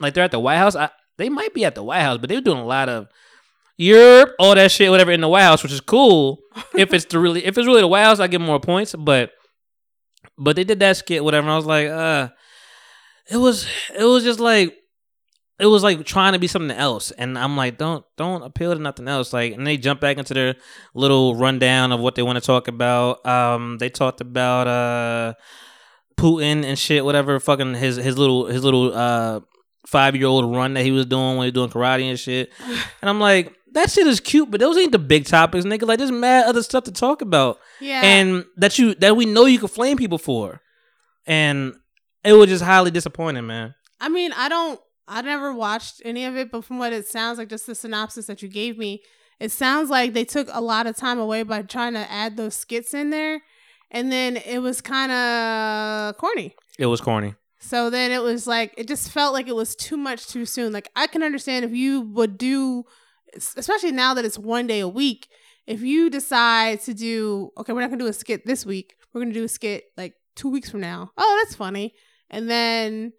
Like 0.00 0.14
they're 0.14 0.24
at 0.24 0.30
the 0.30 0.38
White 0.40 0.56
House. 0.58 0.76
I, 0.76 0.90
they 1.18 1.28
might 1.28 1.52
be 1.54 1.64
at 1.64 1.74
the 1.74 1.82
White 1.82 2.02
House, 2.02 2.18
but 2.18 2.28
they're 2.30 2.40
doing 2.40 2.58
a 2.58 2.64
lot 2.66 2.88
of 2.88 3.08
Europe, 3.76 4.34
all 4.38 4.54
that 4.54 4.70
shit, 4.70 4.90
whatever 4.90 5.10
in 5.12 5.20
the 5.20 5.28
White 5.28 5.42
House, 5.42 5.62
which 5.62 5.72
is 5.72 5.80
cool. 5.80 6.38
if 6.76 6.92
it's 6.94 7.04
the 7.06 7.18
really, 7.18 7.44
if 7.44 7.56
it's 7.58 7.66
really 7.66 7.80
the 7.82 7.88
White 7.88 8.04
House, 8.04 8.20
I 8.20 8.26
get 8.26 8.40
more 8.40 8.60
points. 8.60 8.94
But, 8.98 9.32
but 10.38 10.56
they 10.56 10.64
did 10.64 10.80
that 10.80 10.96
skit, 10.98 11.24
whatever. 11.24 11.48
I 11.48 11.56
was 11.56 11.66
like, 11.66 11.88
uh, 11.88 12.28
it 13.30 13.36
was, 13.38 13.66
it 13.98 14.04
was 14.04 14.22
just 14.24 14.40
like, 14.40 14.74
it 15.60 15.66
was 15.66 15.82
like 15.82 16.04
trying 16.04 16.32
to 16.32 16.38
be 16.38 16.46
something 16.46 16.76
else, 16.76 17.10
and 17.12 17.38
I'm 17.38 17.56
like, 17.56 17.76
don't, 17.78 18.04
don't 18.16 18.42
appeal 18.42 18.72
to 18.74 18.80
nothing 18.80 19.06
else. 19.08 19.32
Like, 19.32 19.52
and 19.52 19.66
they 19.66 19.76
jump 19.76 20.00
back 20.00 20.16
into 20.18 20.34
their 20.34 20.54
little 20.94 21.34
rundown 21.36 21.92
of 21.92 22.00
what 22.00 22.14
they 22.14 22.22
want 22.22 22.36
to 22.36 22.44
talk 22.44 22.66
about. 22.68 23.24
Um, 23.26 23.78
they 23.78 23.90
talked 23.90 24.20
about 24.20 24.66
uh, 24.66 25.34
Putin 26.16 26.64
and 26.64 26.78
shit, 26.78 27.04
whatever. 27.04 27.38
Fucking 27.40 27.74
his 27.74 27.96
his 27.96 28.18
little 28.18 28.46
his 28.46 28.62
little 28.64 28.92
uh 28.94 29.40
five 29.86 30.14
year 30.14 30.26
old 30.26 30.54
run 30.54 30.74
that 30.74 30.82
he 30.84 30.90
was 30.90 31.06
doing 31.06 31.36
when 31.36 31.44
he 31.44 31.50
was 31.50 31.52
doing 31.52 31.70
karate 31.70 32.08
and 32.08 32.18
shit. 32.18 32.50
And 33.02 33.08
I'm 33.08 33.18
like, 33.20 33.54
that 33.72 33.90
shit 33.90 34.06
is 34.06 34.20
cute, 34.20 34.50
but 34.50 34.60
those 34.60 34.76
ain't 34.76 34.92
the 34.92 34.98
big 34.98 35.24
topics, 35.24 35.64
nigga. 35.64 35.86
Like, 35.86 35.98
there's 35.98 36.10
mad 36.12 36.46
other 36.46 36.62
stuff 36.62 36.84
to 36.84 36.92
talk 36.92 37.22
about, 37.22 37.58
Yeah. 37.80 38.02
and 38.04 38.44
that 38.56 38.78
you 38.78 38.94
that 38.96 39.16
we 39.16 39.24
know 39.26 39.46
you 39.46 39.58
can 39.58 39.68
flame 39.68 39.96
people 39.96 40.18
for, 40.18 40.60
and 41.26 41.74
it 42.24 42.34
was 42.34 42.48
just 42.48 42.62
highly 42.64 42.90
disappointing, 42.90 43.46
man. 43.46 43.74
I 44.00 44.08
mean, 44.08 44.32
I 44.32 44.48
don't. 44.48 44.80
I 45.08 45.22
never 45.22 45.52
watched 45.52 46.02
any 46.04 46.24
of 46.24 46.36
it, 46.36 46.50
but 46.50 46.64
from 46.64 46.78
what 46.78 46.92
it 46.92 47.06
sounds 47.06 47.38
like, 47.38 47.48
just 47.48 47.66
the 47.66 47.74
synopsis 47.74 48.26
that 48.26 48.42
you 48.42 48.48
gave 48.48 48.78
me, 48.78 49.02
it 49.40 49.50
sounds 49.50 49.90
like 49.90 50.12
they 50.12 50.24
took 50.24 50.48
a 50.52 50.60
lot 50.60 50.86
of 50.86 50.96
time 50.96 51.18
away 51.18 51.42
by 51.42 51.62
trying 51.62 51.94
to 51.94 52.10
add 52.10 52.36
those 52.36 52.54
skits 52.54 52.94
in 52.94 53.10
there, 53.10 53.42
and 53.90 54.12
then 54.12 54.36
it 54.36 54.58
was 54.58 54.80
kind 54.80 55.10
of 55.10 56.16
corny. 56.18 56.54
It 56.78 56.86
was 56.86 57.00
corny. 57.00 57.34
So 57.58 57.90
then 57.90 58.10
it 58.10 58.22
was 58.22 58.46
like 58.46 58.72
it 58.78 58.88
just 58.88 59.10
felt 59.10 59.34
like 59.34 59.46
it 59.46 59.54
was 59.54 59.76
too 59.76 59.96
much 59.96 60.28
too 60.28 60.46
soon. 60.46 60.72
Like 60.72 60.90
I 60.96 61.06
can 61.06 61.22
understand 61.22 61.64
if 61.64 61.72
you 61.72 62.00
would 62.00 62.38
do, 62.38 62.84
especially 63.36 63.92
now 63.92 64.14
that 64.14 64.24
it's 64.24 64.38
one 64.38 64.66
day 64.66 64.80
a 64.80 64.88
week. 64.88 65.28
If 65.66 65.82
you 65.82 66.10
decide 66.10 66.80
to 66.82 66.94
do, 66.94 67.50
okay, 67.58 67.72
we're 67.72 67.82
not 67.82 67.90
gonna 67.90 68.02
do 68.02 68.08
a 68.08 68.12
skit 68.12 68.46
this 68.46 68.64
week. 68.64 68.94
We're 69.12 69.20
gonna 69.20 69.34
do 69.34 69.44
a 69.44 69.48
skit 69.48 69.84
like 69.96 70.14
two 70.36 70.48
weeks 70.48 70.70
from 70.70 70.80
now. 70.80 71.12
Oh, 71.16 71.42
that's 71.42 71.54
funny. 71.54 71.94
And 72.30 72.48
then 72.48 73.12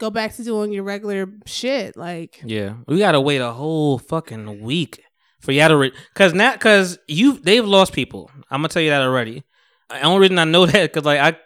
go 0.00 0.10
back 0.10 0.34
to 0.34 0.44
doing 0.44 0.72
your 0.72 0.84
regular 0.84 1.28
shit. 1.46 1.96
Like, 1.96 2.40
Yeah, 2.44 2.74
we 2.86 2.98
gotta 2.98 3.20
wait 3.20 3.40
a 3.40 3.52
whole 3.52 3.98
fucking 3.98 4.60
week 4.62 5.02
for 5.40 5.52
y'all 5.52 5.68
to, 5.68 5.76
re- 5.76 5.92
cause 6.14 6.32
not 6.32 6.60
cause 6.60 6.98
you 7.06 7.38
they've 7.38 7.64
lost 7.64 7.92
people. 7.92 8.30
I'm 8.50 8.58
gonna 8.60 8.68
tell 8.68 8.82
you 8.82 8.90
that 8.90 9.02
already. 9.02 9.44
The 9.90 10.02
only 10.02 10.20
reason 10.20 10.38
I 10.38 10.44
know 10.44 10.66
that 10.66 10.92
cause 10.92 11.04
like 11.04 11.20
I. 11.20 11.38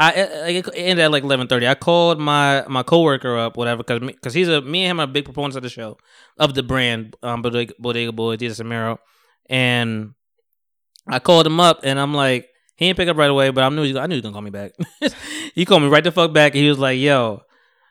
I 0.00 0.12
it 0.12 0.68
ended 0.76 1.00
at 1.00 1.10
like 1.10 1.24
eleven 1.24 1.48
thirty. 1.48 1.66
I 1.66 1.74
called 1.74 2.20
my 2.20 2.64
my 2.68 2.84
coworker 2.84 3.36
up, 3.36 3.56
whatever, 3.56 3.82
because 3.82 3.98
because 3.98 4.32
he's 4.32 4.46
a 4.48 4.60
me 4.60 4.84
and 4.84 4.92
him 4.92 5.00
are 5.00 5.08
big 5.08 5.24
proponents 5.24 5.56
of 5.56 5.64
the 5.64 5.68
show, 5.68 5.98
of 6.38 6.54
the 6.54 6.62
brand, 6.62 7.16
um, 7.24 7.42
Bodega, 7.42 7.74
Bodega 7.80 8.12
Boy, 8.12 8.36
Desus 8.36 8.60
and 8.60 8.68
Mero, 8.68 9.00
and 9.50 10.14
I 11.08 11.18
called 11.18 11.48
him 11.48 11.58
up 11.58 11.80
and 11.82 11.98
I'm 11.98 12.14
like, 12.14 12.46
he 12.76 12.86
didn't 12.86 12.96
pick 12.96 13.08
up 13.08 13.16
right 13.16 13.28
away, 13.28 13.50
but 13.50 13.64
I 13.64 13.68
knew 13.70 13.82
he, 13.82 13.98
I 13.98 14.06
knew 14.06 14.14
he 14.14 14.20
was 14.20 14.22
gonna 14.22 14.34
call 14.34 14.42
me 14.42 14.50
back. 14.50 14.70
he 15.56 15.64
called 15.64 15.82
me 15.82 15.88
right 15.88 16.04
the 16.04 16.12
fuck 16.12 16.32
back, 16.32 16.52
and 16.54 16.62
he 16.62 16.68
was 16.68 16.78
like, 16.78 17.00
"Yo, 17.00 17.42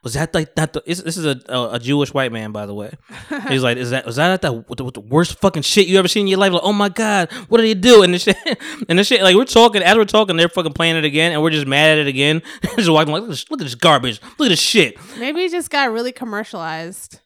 was 0.04 0.14
that 0.14 0.34
like 0.34 0.56
that? 0.56 0.74
The, 0.74 0.84
this 0.86 1.02
this 1.02 1.18
is 1.18 1.26
a, 1.26 1.40
a 1.50 1.74
a 1.74 1.80
Jewish 1.80 2.14
white 2.14 2.32
man, 2.32 2.52
by 2.52 2.66
the 2.66 2.74
way. 2.74 2.94
He's 3.50 3.64
like, 3.64 3.78
is 3.78 3.90
that 3.90 4.06
was 4.06 4.16
that 4.18 4.42
the, 4.42 4.52
the, 4.76 4.84
what 4.84 4.94
the 4.94 5.00
worst 5.02 5.40
fucking 5.40 5.64
shit 5.64 5.88
you 5.88 5.98
ever 6.00 6.08
seen 6.08 6.22
in 6.22 6.28
your 6.28 6.40
life? 6.40 6.52
Like, 6.54 6.62
oh 6.64 6.74
my 6.74 6.90
god, 6.90 7.32
what 7.50 7.58
did 7.58 7.68
he 7.68 7.74
do? 7.74 8.04
And 8.04 8.14
the 8.14 8.20
shit, 8.20 8.38
and 8.90 8.98
the 9.00 9.04
shit, 9.04 9.22
like 9.22 9.36
we're 9.36 9.46
talking 9.46 9.82
as 9.82 9.96
we're 9.98 10.06
talking, 10.06 10.38
they're 10.38 10.50
fucking 10.50 10.74
playing 10.74 10.96
it 10.98 11.04
again, 11.06 11.32
and 11.34 11.42
we're 11.42 11.50
just 11.50 11.68
mad 11.68 11.92
at 11.94 11.98
it 12.00 12.08
again. 12.08 12.42
just 12.76 12.90
walking 12.90 13.12
like, 13.12 13.22
look 13.22 13.30
at, 13.30 13.34
this, 13.34 13.50
look 13.50 13.60
at 13.60 13.66
this 13.66 13.76
garbage, 13.76 14.22
look 14.38 14.48
at 14.48 14.50
this 14.50 14.62
shit. 14.62 14.98
maybe 15.20 15.42
it 15.44 15.52
just 15.52 15.70
got 15.70 15.92
really 15.92 16.12
commercialized. 16.12 17.20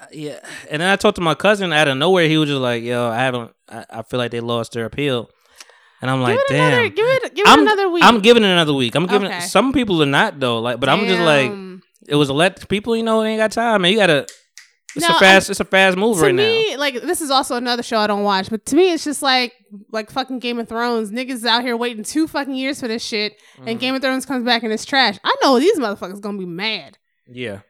Uh, 0.00 0.06
yeah, 0.12 0.38
and 0.70 0.82
then 0.82 0.88
I 0.92 0.96
talked 0.96 1.16
to 1.16 1.22
my 1.22 1.34
cousin 1.34 1.72
out 1.72 1.88
of 1.88 1.96
nowhere. 1.96 2.28
He 2.28 2.36
was 2.36 2.48
just 2.48 2.60
like, 2.60 2.82
"Yo, 2.82 3.08
I 3.08 3.16
haven't. 3.16 3.52
I, 3.68 3.84
I 3.90 4.02
feel 4.02 4.18
like 4.18 4.30
they 4.30 4.40
lost 4.40 4.72
their 4.72 4.84
appeal," 4.84 5.28
and 6.00 6.10
I'm 6.10 6.20
like, 6.22 6.36
it 6.38 6.44
"Damn." 6.48 6.72
another, 6.72 6.88
give 6.88 7.06
it, 7.06 7.34
give 7.34 7.46
it 7.46 7.48
I'm 7.50 7.60
another 7.62 7.88
week. 7.88 8.04
I'm 8.04 8.20
giving 8.20 8.44
it 8.44 8.48
another 8.48 8.74
week. 8.74 8.94
I'm 8.94 9.06
giving 9.06 9.26
Okay. 9.28 9.38
it. 9.38 9.42
Some 9.48 9.72
people 9.72 10.00
are 10.02 10.06
not 10.06 10.38
though. 10.38 10.58
Like, 10.60 10.78
but 10.78 10.88
I'm 10.88 11.06
just 11.06 11.20
like, 11.20 11.50
Damn. 11.50 11.71
It 12.08 12.16
was 12.16 12.28
a 12.28 12.32
let 12.32 12.68
people. 12.68 12.96
You 12.96 13.02
know, 13.02 13.22
they 13.22 13.30
ain't 13.30 13.40
got 13.40 13.52
time, 13.52 13.82
man. 13.82 13.92
You 13.92 13.98
gotta. 13.98 14.26
It's 14.94 15.08
No, 15.08 15.16
a 15.16 15.18
fast. 15.18 15.48
it's 15.48 15.60
a 15.60 15.64
fast 15.64 15.96
move 15.96 16.18
to 16.18 16.24
right 16.24 16.34
me, 16.34 16.76
like 16.76 17.00
this 17.00 17.22
is 17.22 17.30
also 17.30 17.56
another 17.56 17.82
show 17.82 17.96
I 17.96 18.06
don't 18.06 18.24
watch, 18.24 18.50
but 18.50 18.66
to 18.66 18.76
me, 18.76 18.92
it's 18.92 19.04
just 19.04 19.22
like 19.22 19.54
like 19.90 20.10
fucking 20.10 20.38
Game 20.38 20.58
of 20.58 20.68
Thrones. 20.68 21.10
Niggas 21.10 21.46
out 21.46 21.62
here 21.62 21.76
waiting 21.78 22.04
two 22.04 22.28
fucking 22.28 22.54
years 22.54 22.80
for 22.80 22.88
this 22.88 23.02
shit, 23.02 23.32
now. 23.32 23.64
and 23.64 23.68
mm-hmm. 23.70 23.78
Game 23.78 23.94
of 23.94 24.02
Thrones 24.02 24.26
comes 24.26 24.44
back 24.44 24.62
and 24.62 24.72
it's 24.72 24.84
trash. 24.84 25.18
I 25.24 25.34
know 25.42 25.58
these 25.58 25.78
motherfuckers 25.78 26.20
gonna 26.20 26.36
be 26.38 26.44
mad. 26.44 26.98
Yeah. 27.26 27.60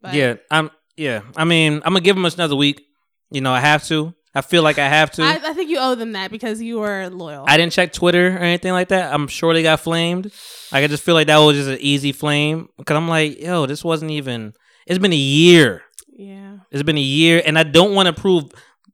But 0.00 0.14
Yeah. 0.14 0.36
I'm. 0.50 0.70
Yeah. 0.96 1.22
I 1.36 1.44
mean, 1.44 1.74
I'm 1.84 1.92
gonna 1.92 2.00
give 2.00 2.16
them 2.16 2.24
another 2.24 2.56
week. 2.56 2.82
You 3.30 3.42
know, 3.42 3.52
I 3.52 3.60
have 3.60 3.84
to. 3.88 4.14
I 4.36 4.42
feel 4.42 4.62
like 4.62 4.78
I 4.78 4.86
have 4.86 5.10
to. 5.12 5.22
I, 5.22 5.40
I, 5.42 5.54
think 5.54 5.70
you 5.70 5.78
owe 5.78 5.94
them 5.94 6.12
that 6.12 6.30
because 6.30 6.60
you 6.60 6.78
were 6.78 7.08
loyal. 7.08 7.46
I 7.48 7.56
didn't 7.56 7.72
check 7.72 7.94
Twitter 7.94 8.36
or 8.36 8.40
anything 8.40 8.72
like 8.72 8.88
that. 8.88 9.10
I'm 9.10 9.28
sure 9.28 9.54
they 9.54 9.62
got 9.62 9.80
flamed. 9.80 10.26
Like, 10.70 10.84
I 10.84 10.86
just 10.88 11.02
feel 11.02 11.14
like 11.14 11.28
that 11.28 11.38
was 11.38 11.56
just 11.56 11.70
an 11.70 11.78
easy 11.80 12.12
flame 12.12 12.68
because 12.76 12.98
I'm 12.98 13.08
like, 13.08 13.40
yo, 13.40 13.64
this 13.64 13.82
wasn't 13.82 14.10
even. 14.10 14.52
It's 14.86 14.98
been 14.98 15.14
a 15.14 15.16
year. 15.16 15.84
yeah. 16.12 16.58
It's 16.70 16.82
been 16.82 16.98
a 16.98 17.00
year, 17.00 17.40
and 17.46 17.58
I 17.58 17.62
don't 17.62 17.94
want 17.94 18.14
to 18.14 18.20
prove. 18.20 18.44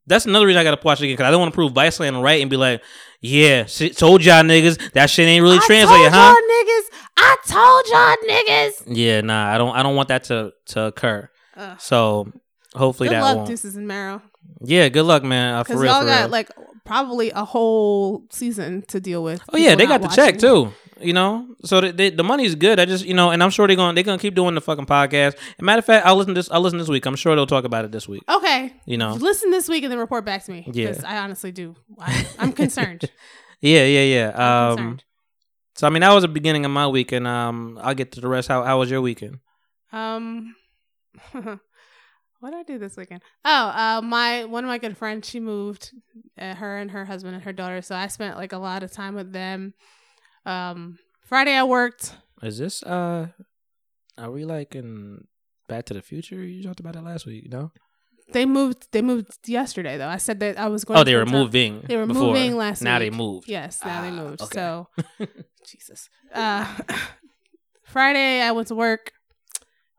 That's 0.07 0.25
another 0.25 0.45
reason 0.45 0.61
I 0.61 0.63
gotta 0.63 0.79
watch 0.81 1.01
it 1.01 1.05
again 1.05 1.15
because 1.15 1.27
I 1.27 1.31
don't 1.31 1.41
want 1.41 1.51
to 1.51 1.55
prove 1.55 1.73
Viceland 1.73 2.23
right 2.23 2.39
and 2.39 2.49
be 2.49 2.55
like, 2.55 2.81
"Yeah, 3.19 3.65
shit, 3.65 3.97
told 3.97 4.23
y'all 4.23 4.43
niggas 4.43 4.93
that 4.93 5.09
shit 5.09 5.27
ain't 5.27 5.43
really 5.43 5.59
translated, 5.59 6.11
huh?" 6.13 6.35
I 7.17 7.35
told 7.45 7.87
y'all 7.87 7.97
niggas. 7.97 8.23
I 8.27 8.27
told 8.29 8.87
y'all 8.87 8.87
niggas. 8.87 8.97
Yeah, 8.97 9.21
nah, 9.21 9.53
I 9.53 9.57
don't. 9.57 9.75
I 9.75 9.83
don't 9.83 9.95
want 9.95 10.07
that 10.07 10.23
to 10.25 10.53
to 10.67 10.83
occur. 10.83 11.29
Ugh. 11.57 11.81
So 11.81 12.31
hopefully 12.73 13.09
Good 13.09 13.15
that 13.15 13.23
luck, 13.23 13.37
won't. 13.37 13.49
Desus 13.49 13.75
and 13.75 13.87
Mero. 13.87 14.21
Yeah, 14.61 14.89
good 14.89 15.03
luck, 15.05 15.23
man. 15.23 15.55
Uh, 15.55 15.63
for 15.63 15.77
real, 15.77 15.91
y'all 15.91 16.01
for 16.01 16.07
got 16.07 16.19
real. 16.21 16.29
like 16.29 16.49
probably 16.85 17.31
a 17.31 17.43
whole 17.45 18.25
season 18.31 18.83
to 18.89 18.99
deal 18.99 19.23
with. 19.23 19.41
oh 19.51 19.57
yeah, 19.57 19.75
they 19.75 19.85
got 19.85 20.01
the 20.01 20.07
check 20.09 20.37
too. 20.39 20.71
You 21.01 21.11
know, 21.11 21.47
so 21.65 21.81
the, 21.81 21.91
the 21.91 22.09
the 22.11 22.23
money's 22.23 22.55
good. 22.55 22.79
I 22.79 22.85
just 22.85 23.03
you 23.03 23.13
know, 23.13 23.31
and 23.31 23.43
I'm 23.43 23.49
sure 23.49 23.67
they're 23.67 23.75
gonna 23.75 23.93
they're 23.93 24.05
gonna 24.05 24.19
keep 24.19 24.35
doing 24.35 24.55
the 24.55 24.61
fucking 24.61 24.85
podcast. 24.85 25.35
And 25.57 25.65
matter 25.65 25.79
of 25.79 25.85
fact, 25.85 26.05
I'll 26.05 26.15
listen 26.15 26.33
this. 26.33 26.49
I'll 26.49 26.61
listen 26.61 26.77
this 26.79 26.87
week. 26.87 27.05
I'm 27.05 27.15
sure 27.17 27.35
they'll 27.35 27.45
talk 27.47 27.65
about 27.65 27.83
it 27.83 27.91
this 27.91 28.07
week. 28.07 28.23
Okay. 28.29 28.73
You 28.85 28.97
know. 28.97 29.13
Listen 29.15 29.49
this 29.51 29.67
week 29.67 29.83
and 29.83 29.91
then 29.91 29.99
report 29.99 30.23
back 30.23 30.45
to 30.45 30.51
me. 30.51 30.63
Yeah. 30.71 30.89
Because 30.89 31.03
I 31.03 31.17
honestly 31.17 31.51
do. 31.51 31.75
I, 31.99 32.27
I'm 32.39 32.53
concerned. 32.53 33.09
Yeah, 33.65 33.85
yeah, 33.85 34.01
yeah. 34.35 34.71
Um, 34.71 34.99
so 35.75 35.87
I 35.87 35.89
mean, 35.89 36.01
that 36.01 36.11
was 36.11 36.23
the 36.23 36.27
beginning 36.27 36.65
of 36.65 36.71
my 36.71 36.85
weekend. 36.87 37.25
Um, 37.25 37.79
I'll 37.81 37.95
get 37.95 38.11
to 38.11 38.19
the 38.19 38.27
rest. 38.27 38.49
How 38.49 38.61
how 38.63 38.77
was 38.77 38.91
your 38.91 38.99
weekend? 38.99 39.39
Um, 39.93 40.53
what 42.43 42.51
did 42.51 42.59
I 42.59 42.63
do 42.63 42.77
this 42.77 42.97
weekend? 42.97 43.21
Oh, 43.45 43.67
uh, 43.67 44.01
my 44.03 44.43
one 44.43 44.65
of 44.65 44.67
my 44.67 44.77
good 44.77 44.97
friends, 44.97 45.29
she 45.29 45.39
moved, 45.39 45.91
uh, 46.37 46.55
her 46.55 46.77
and 46.77 46.91
her 46.91 47.05
husband 47.05 47.35
and 47.35 47.43
her 47.45 47.53
daughter. 47.53 47.81
So 47.81 47.95
I 47.95 48.07
spent 48.07 48.35
like 48.37 48.51
a 48.51 48.57
lot 48.57 48.83
of 48.83 48.91
time 48.91 49.15
with 49.15 49.31
them. 49.31 49.73
Um, 50.45 50.97
Friday 51.21 51.53
I 51.53 51.63
worked. 51.63 52.15
Is 52.41 52.57
this 52.57 52.83
uh, 52.83 53.27
are 54.17 54.29
we 54.31 54.43
like 54.43 54.75
in 54.75 55.25
Back 55.69 55.85
to 55.85 55.93
the 55.93 56.01
Future? 56.01 56.43
You 56.43 56.61
talked 56.63 56.81
about 56.81 56.97
it 56.97 57.01
last 57.03 57.25
week, 57.25 57.49
no? 57.49 57.71
They 58.33 58.45
moved. 58.45 58.87
They 58.91 59.01
moved 59.01 59.47
yesterday 59.47 59.97
though. 59.97 60.07
I 60.09 60.17
said 60.17 60.39
that 60.41 60.59
I 60.59 60.67
was 60.67 60.83
going. 60.83 60.99
Oh, 60.99 61.03
they 61.05 61.15
were 61.15 61.25
moving. 61.25 61.81
They 61.87 61.95
were 61.95 62.05
before. 62.05 62.33
moving 62.33 62.57
last 62.57 62.81
week. 62.81 62.85
Now 62.85 62.99
they 62.99 63.09
moved. 63.09 63.47
Yes, 63.47 63.79
now 63.85 64.01
they 64.01 64.09
Ah, 64.09 64.23
moved. 64.23 64.41
okay. 64.41 64.53
So, 64.55 64.87
Jesus. 65.71 66.09
Uh, 66.33 66.65
Friday 67.83 68.41
I 68.41 68.51
went 68.51 68.67
to 68.69 68.75
work. 68.75 69.11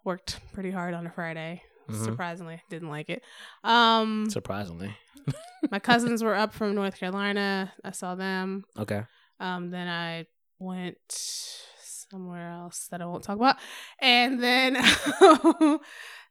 Worked 0.05 0.41
pretty 0.53 0.71
hard 0.71 0.93
on 0.93 1.07
a 1.07 1.11
Friday. 1.11 1.63
Mhm. 1.89 2.05
Surprisingly, 2.05 2.63
didn't 2.71 2.89
like 2.91 3.11
it. 3.11 3.23
Um, 3.63 4.29
Surprisingly. 4.31 4.97
my 5.71 5.79
cousins 5.79 6.23
were 6.23 6.35
up 6.35 6.53
from 6.53 6.75
North 6.75 6.99
Carolina. 6.99 7.73
I 7.85 7.91
saw 7.93 8.15
them. 8.15 8.65
Okay. 8.79 9.03
Um, 9.41 9.71
then 9.71 9.89
I 9.89 10.27
went 10.59 10.97
somewhere 11.09 12.51
else 12.51 12.89
that 12.91 13.01
I 13.03 13.07
won't 13.07 13.25
talk 13.25 13.37
about. 13.37 13.57
And 14.01 14.43
then 14.43 14.77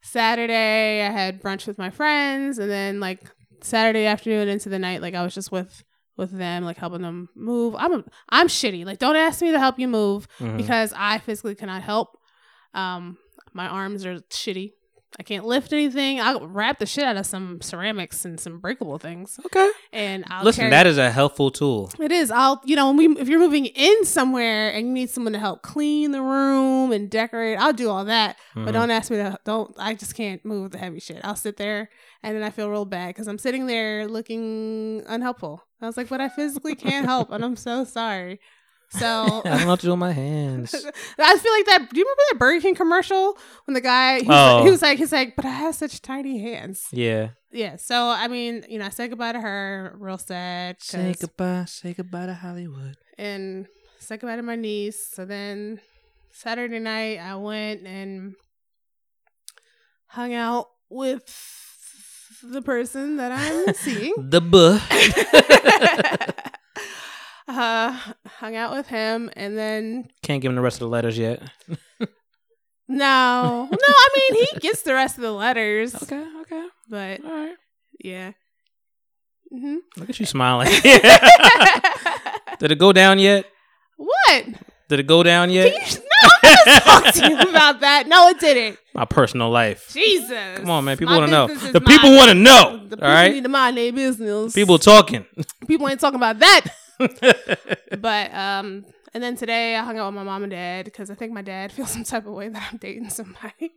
Saturday 0.01 1.01
I 1.05 1.09
had 1.11 1.41
brunch 1.41 1.65
with 1.67 1.77
my 1.77 1.89
friends 1.89 2.59
and 2.59 2.69
then 2.69 2.99
like 2.99 3.21
Saturday 3.61 4.05
afternoon 4.05 4.47
into 4.49 4.69
the 4.69 4.79
night 4.79 5.01
like 5.01 5.13
I 5.15 5.23
was 5.23 5.33
just 5.33 5.51
with 5.51 5.83
with 6.17 6.31
them 6.31 6.63
like 6.63 6.77
helping 6.77 7.01
them 7.01 7.29
move. 7.35 7.73
I'm 7.77 7.93
a, 7.93 8.03
I'm 8.29 8.47
shitty. 8.47 8.85
Like 8.85 8.99
don't 8.99 9.15
ask 9.15 9.41
me 9.41 9.51
to 9.51 9.59
help 9.59 9.79
you 9.79 9.87
move 9.87 10.27
Mhm. 10.39 10.57
because 10.57 10.93
I 10.95 11.17
physically 11.19 11.55
cannot 11.55 11.81
help. 11.81 12.17
Um 12.73 13.17
my 13.53 13.67
arms 13.67 14.05
are 14.05 14.19
shitty. 14.29 14.73
I 15.19 15.23
can't 15.23 15.45
lift 15.45 15.71
anything. 15.73 16.19
I'll 16.19 16.47
wrap 16.47 16.79
the 16.79 16.85
shit 16.87 17.03
out 17.03 17.17
of 17.17 17.25
some 17.27 17.61
ceramics 17.61 18.25
and 18.25 18.39
some 18.39 18.59
breakable 18.59 18.97
things. 18.97 19.39
Okay. 19.45 19.69
And 19.91 20.23
I'll 20.27 20.43
Listen, 20.43 20.61
carry- 20.61 20.71
that 20.71 20.87
is 20.87 20.97
a 20.97 21.11
helpful 21.11 21.51
tool. 21.51 21.91
it 21.99 22.11
is. 22.11 22.31
I'll, 22.31 22.61
you 22.65 22.75
know, 22.75 22.87
when 22.91 22.97
we, 22.97 23.21
if 23.21 23.27
you're 23.29 23.39
moving 23.39 23.65
in 23.67 24.05
somewhere 24.05 24.69
and 24.71 24.87
you 24.87 24.93
need 24.93 25.09
someone 25.11 25.33
to 25.33 25.39
help 25.39 25.61
clean 25.61 26.11
the 26.11 26.21
room 26.21 26.91
and 26.91 27.09
decorate, 27.11 27.59
I'll 27.59 27.73
do 27.73 27.89
all 27.89 28.05
that. 28.05 28.37
Mhm. 28.55 28.65
But 28.65 28.71
don't 28.71 28.89
ask 28.89 29.11
me 29.11 29.17
to, 29.17 29.37
don't, 29.45 29.73
I 29.77 29.93
just 29.93 30.15
can't 30.15 30.43
move 30.43 30.71
the 30.71 30.79
heavy 30.79 30.99
shit. 30.99 31.21
I'll 31.23 31.35
sit 31.35 31.57
there 31.57 31.89
and 32.23 32.35
then 32.35 32.41
I 32.43 32.49
feel 32.49 32.69
real 32.69 32.85
bad 32.85 33.09
because 33.09 33.27
I'm 33.27 33.37
sitting 33.37 33.67
there 33.67 34.07
looking 34.07 35.03
unhelpful. 35.07 35.63
I 35.81 35.85
was 35.85 35.95
like, 35.97 36.09
but 36.09 36.21
I 36.21 36.29
physically 36.29 36.75
can't 36.75 37.05
help 37.05 37.31
and 37.31 37.45
I'm 37.45 37.55
so 37.55 37.83
sorry. 37.83 38.39
So 38.99 39.41
I 39.45 39.49
don't 39.49 39.61
know 39.61 39.67
what 39.67 39.79
to 39.81 39.85
do 39.87 39.91
with 39.91 39.99
my 39.99 40.11
hands. 40.25 40.73
I 40.73 41.37
feel 41.37 41.51
like 41.53 41.65
that. 41.65 41.87
Do 41.91 41.99
you 41.99 42.05
remember 42.05 42.21
that 42.31 42.39
Burger 42.39 42.61
King 42.61 42.75
commercial 42.75 43.37
when 43.65 43.73
the 43.73 43.81
guy, 43.81 44.19
he 44.21 44.27
was, 44.27 44.37
Oh. 44.37 44.55
like, 44.57 44.63
he 44.63 44.67
oh. 44.69 44.71
was 44.71 44.81
like, 44.81 44.97
he's 44.99 45.11
like, 45.11 45.35
but 45.35 45.45
I 45.45 45.49
have 45.49 45.75
such 45.75 46.01
tiny 46.01 46.39
hands. 46.39 46.85
Yeah. 46.91 47.29
Yeah. 47.51 47.75
So, 47.77 48.07
I 48.09 48.27
mean, 48.27 48.65
you 48.69 48.79
know, 48.79 48.85
I 48.85 48.89
said 48.89 49.09
goodbye 49.09 49.31
to 49.33 49.41
her, 49.41 49.95
real 49.99 50.17
sad. 50.17 50.81
Say 50.81 51.15
goodbye. 51.19 51.65
Say 51.65 51.93
goodbye 51.93 52.27
to 52.27 52.33
Hollywood. 52.33 52.97
and 53.17 53.67
said 53.99 54.19
goodbye 54.19 54.35
to 54.37 54.43
my 54.43 54.55
niece. 54.55 55.07
So 55.11 55.25
then 55.25 55.79
Saturday 56.31 56.79
night, 56.79 57.17
I 57.19 57.35
went 57.35 57.85
and 57.87 58.35
hung 60.07 60.33
out 60.33 60.67
with 60.89 61.23
the 62.43 62.61
person 62.61 63.17
that 63.17 63.31
I'm 63.31 63.73
seeing. 63.73 64.13
The 64.29 64.41
buh. 64.41 64.79
Uh, 67.47 67.97
hung 68.27 68.55
out 68.55 68.73
with 68.75 68.87
him, 68.87 69.29
and 69.35 69.57
then 69.57 70.07
Can't 70.21 70.41
give 70.41 70.49
him 70.49 70.55
the 70.55 70.61
rest 70.61 70.75
of 70.77 70.81
the 70.81 70.87
letters 70.89 71.17
yet. 71.17 71.41
no, 72.87 73.67
no. 73.71 73.77
I 73.87 74.09
mean, 74.31 74.45
he 74.53 74.59
gets 74.59 74.81
the 74.83 74.93
rest 74.93 75.17
of 75.17 75.21
the 75.23 75.31
letters, 75.31 75.95
Okay. 76.03 76.23
Okay. 76.41 76.67
but 76.89 77.23
All 77.25 77.31
right. 77.31 77.55
yeah. 78.03 78.31
hmm 79.51 79.77
Look 79.97 80.09
at 80.09 80.19
you 80.19 80.25
smiling. 80.25 80.67
Did 82.59 82.71
it 82.71 82.79
go 82.79 82.93
down 82.93 83.19
yet? 83.19 83.45
what? 83.97 84.45
Did 84.89 84.99
it 84.99 85.07
go 85.07 85.23
down 85.23 85.49
yet? 85.49 85.73
You, 85.73 85.99
no, 85.99 86.29
I'm 86.43 86.65
gonna 86.65 86.79
talk 86.81 87.13
to 87.15 87.29
you 87.29 87.39
about 87.49 87.79
that. 87.81 88.07
No, 88.07 88.27
it 88.27 88.39
didn't. 88.39 88.77
My 88.93 89.05
personal 89.05 89.49
life. 89.49 89.89
Jesus. 89.91 90.59
Come 90.59 90.69
on, 90.69 90.83
man. 90.85 90.97
People 90.97 91.15
want 91.17 91.25
to 91.27 91.31
know. 91.31 91.47
The 91.47 91.81
people 91.81 92.11
want 92.15 92.29
to 92.29 92.35
know. 92.35 92.85
The 92.87 92.95
All 92.95 93.01
people 93.01 93.07
right. 93.09 93.33
need 93.33 93.43
to 93.43 93.49
mind 93.49 93.77
their 93.77 93.91
business. 93.91 94.53
People 94.53 94.77
talking. 94.77 95.25
people 95.67 95.87
ain't 95.89 95.99
talking 95.99 96.17
about 96.17 96.39
that. 96.39 96.61
But 97.99 98.33
um, 98.33 98.85
and 99.13 99.21
then 99.23 99.35
today 99.35 99.75
I 99.75 99.83
hung 99.83 99.97
out 99.97 100.07
with 100.07 100.15
my 100.15 100.23
mom 100.23 100.43
and 100.43 100.51
dad 100.51 100.85
because 100.85 101.09
I 101.11 101.15
think 101.15 101.31
my 101.31 101.41
dad 101.41 101.71
feels 101.73 101.91
some 101.91 102.03
type 102.03 102.25
of 102.25 102.33
way 102.33 102.49
that 102.49 102.69
I'm 102.71 102.77
dating 102.77 103.09
somebody. 103.09 103.71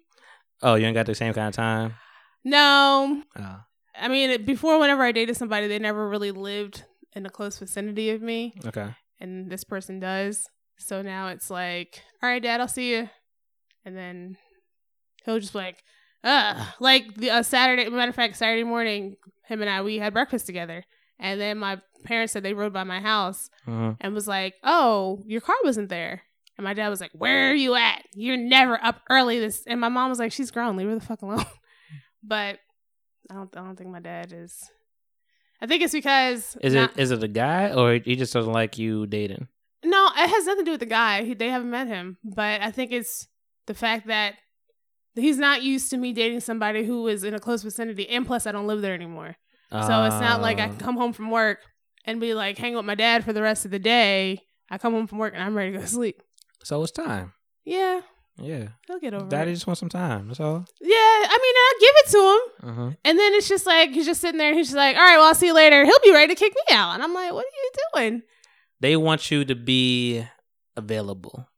oh, 0.62 0.75
you 0.75 0.87
ain't 0.87 0.95
got 0.95 1.07
the 1.07 1.14
same 1.14 1.33
kind 1.35 1.49
of 1.49 1.55
time. 1.55 1.95
No, 2.45 3.23
Oh. 3.39 3.61
I 3.99 4.09
mean 4.09 4.45
before 4.45 4.79
whenever 4.79 5.03
I 5.03 5.12
dated 5.12 5.37
somebody, 5.37 5.67
they 5.69 5.79
never 5.79 6.09
really 6.09 6.31
lived 6.31 6.85
in 7.14 7.27
a 7.27 7.31
close 7.31 7.59
vicinity 7.59 8.11
of 8.11 8.21
me, 8.23 8.55
Okay. 8.67 8.89
and 9.21 9.51
this 9.51 9.64
person 9.64 10.01
does. 10.01 10.47
So 10.79 11.01
now 11.03 11.29
it's 11.29 11.49
like, 11.51 12.03
all 12.23 12.29
right, 12.29 12.43
dad, 12.43 12.61
I'll 12.61 12.69
see 12.69 12.93
you, 12.93 13.09
and 13.85 13.97
then 13.97 14.37
he'll 15.25 15.41
just 15.41 15.53
be 15.55 15.59
like, 15.61 15.83
ugh. 16.25 16.67
Like 16.81 17.14
the 17.14 17.31
uh, 17.31 17.43
Saturday, 17.43 17.89
matter 17.89 18.11
of 18.11 18.14
fact, 18.14 18.37
Saturday 18.37 18.64
morning, 18.64 19.17
him 19.47 19.61
and 19.62 19.71
I 19.71 19.81
we 19.83 19.99
had 19.99 20.12
breakfast 20.12 20.45
together, 20.47 20.85
and 21.19 21.41
then 21.41 21.59
my 21.59 21.81
parents 22.05 22.33
said 22.33 22.43
they 22.43 22.55
rode 22.55 22.73
by 22.73 22.85
my 22.85 23.01
house 23.01 23.51
Mhm. 23.67 23.97
and 24.01 24.14
was 24.14 24.29
like, 24.29 24.55
"Oh, 24.62 25.23
your 25.27 25.41
car 25.41 25.57
wasn't 25.64 25.89
there." 25.89 26.23
And 26.57 26.64
my 26.64 26.73
dad 26.75 26.89
was 26.89 27.01
like, 27.01 27.11
"Where 27.12 27.51
are 27.51 27.55
you 27.55 27.75
at? 27.75 28.03
You're 28.14 28.37
never 28.37 28.83
up 28.83 29.03
early." 29.11 29.39
This 29.41 29.64
and 29.67 29.81
my 29.81 29.89
mom 29.89 30.11
was 30.11 30.19
like, 30.19 30.33
"She's 30.33 30.51
grown. 30.51 30.77
Leave 30.77 30.89
her 30.89 30.95
the 30.95 31.01
fuck 31.05 31.23
alone." 31.23 31.45
but 32.23 32.59
I 33.31 33.35
don't. 33.35 33.57
I 33.57 33.61
don't 33.61 33.77
think 33.77 33.91
my 33.91 34.01
dad 34.01 34.33
is. 34.33 34.71
I 35.61 35.67
think 35.67 35.83
it's 35.83 35.93
because 35.95 36.57
Is 36.62 36.75
not- 36.75 36.93
it 36.93 37.01
is 37.01 37.11
it 37.11 37.23
a 37.23 37.29
guy 37.29 37.73
or 37.73 37.95
he 37.95 38.14
just 38.17 38.33
doesn't 38.35 38.53
like 38.53 38.79
you 38.79 39.07
dating? 39.07 39.49
no, 39.85 40.07
it 40.17 40.29
has 40.29 40.47
nothing 40.47 40.64
to 40.64 40.69
do 40.69 40.71
with 40.73 40.81
the 40.81 40.87
guy. 40.87 41.23
He, 41.25 41.35
they 41.35 41.49
haven't 41.49 41.71
met 41.71 41.87
him, 41.87 42.19
but 42.25 42.61
I 42.61 42.71
think 42.73 42.91
it's 42.93 43.29
the 43.67 43.75
fact 43.75 44.07
that 44.09 44.35
he's 45.14 45.39
not 45.39 45.62
used 45.62 45.91
to 45.91 45.97
me 45.97 46.12
dating 46.12 46.41
somebody 46.41 46.85
who 46.85 47.07
is 47.09 47.23
in 47.25 47.35
a 47.35 47.39
close 47.39 47.62
vicinity, 47.62 48.09
and 48.09 48.27
plus 48.27 48.47
I 48.47 48.53
don't 48.53 48.67
live 48.67 48.81
there 48.83 48.95
anymore. 48.95 49.37
So 49.71 50.05
it's 50.05 50.21
not 50.21 50.41
like 50.41 50.59
I 50.61 50.69
can 50.69 50.77
come 50.79 50.97
home 50.97 51.12
from 51.12 51.31
work 51.31 51.59
and 52.05 52.21
be 52.21 52.35
like 52.35 52.57
hang 52.59 52.75
with 52.77 52.85
my 52.85 52.95
dad 52.95 53.25
for 53.25 53.33
the 53.33 53.43
rest 53.43 53.64
of 53.64 53.71
the 53.71 53.79
day. 53.79 54.41
I 54.71 54.79
come 54.79 54.93
home 54.93 55.07
from 55.07 55.19
work 55.19 55.35
and 55.35 55.43
I'm 55.43 55.57
ready 55.57 55.73
to 55.73 55.79
go 55.79 55.83
to 55.83 55.89
sleep. 55.91 56.23
So 56.64 56.83
it's 56.83 56.93
time. 56.93 57.33
Yeah, 57.64 58.01
Yeah, 58.39 58.69
he'll 58.87 59.01
get 59.01 59.12
over 59.14 59.27
Daddy 59.29 59.51
it. 59.51 59.55
just 59.55 59.67
wants 59.67 59.81
some 59.81 59.89
time. 59.89 60.29
That's 60.29 60.41
all. 60.41 60.64
Yeah, 60.81 60.95
I 60.97 61.39
mean 61.43 61.55
I'll 61.64 61.81
give 61.81 61.95
it 61.97 62.11
to 62.11 62.19
him, 62.19 62.71
Mm-hmm. 62.71 62.89
and 63.05 63.19
then 63.19 63.35
it's 63.35 63.49
just 63.49 63.67
like 63.67 63.91
he's 63.91 64.07
just 64.07 64.21
sitting 64.21 64.39
there 64.39 64.49
and 64.51 64.57
he's 64.57 64.69
just 64.69 64.77
like, 64.77 64.97
all 64.97 65.03
right, 65.03 65.17
well 65.17 65.27
I'll 65.27 65.35
see 65.35 65.47
you 65.47 65.55
later. 65.55 65.85
He'll 65.85 65.99
be 66.05 66.12
ready 66.12 66.35
to 66.35 66.39
kick 66.39 66.53
me 66.55 66.77
out, 66.77 66.95
and 66.95 67.03
I'm 67.03 67.12
like, 67.14 67.33
what 67.33 67.45
are 67.45 67.49
you 67.49 67.71
doing? 68.11 68.23
They 68.81 68.97
want 68.97 69.31
you 69.31 69.45
to 69.45 69.55
be 69.57 70.25
available. 70.77 71.49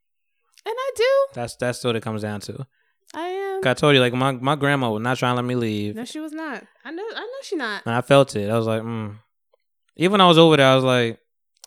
And 0.64 0.74
I 0.78 0.90
do. 0.96 1.04
That's 1.34 1.56
that's 1.56 1.82
what 1.84 1.96
it 1.96 2.02
comes 2.02 2.22
down 2.22 2.40
to. 2.42 2.66
I 3.14 3.26
am. 3.26 3.66
I 3.66 3.74
told 3.74 3.94
you, 3.94 4.00
like 4.00 4.12
my 4.12 4.32
my 4.32 4.56
grandma 4.56 4.90
was 4.90 5.02
not 5.02 5.18
trying 5.18 5.32
to 5.32 5.36
let 5.36 5.44
me 5.44 5.54
leave, 5.54 5.94
No, 5.94 6.04
she 6.04 6.20
was 6.20 6.32
not. 6.32 6.62
I 6.84 6.90
know. 6.90 7.04
I 7.14 7.20
know 7.20 7.42
she 7.42 7.56
not. 7.56 7.82
and 7.86 7.94
I 7.94 8.00
felt 8.00 8.36
it. 8.36 8.50
I 8.50 8.56
was 8.56 8.66
like, 8.66 8.82
mm. 8.82 9.16
even 9.96 10.12
when 10.12 10.20
I 10.20 10.26
was 10.26 10.38
over 10.38 10.56
there, 10.56 10.68
I 10.68 10.74
was 10.74 10.84
like, 10.84 11.18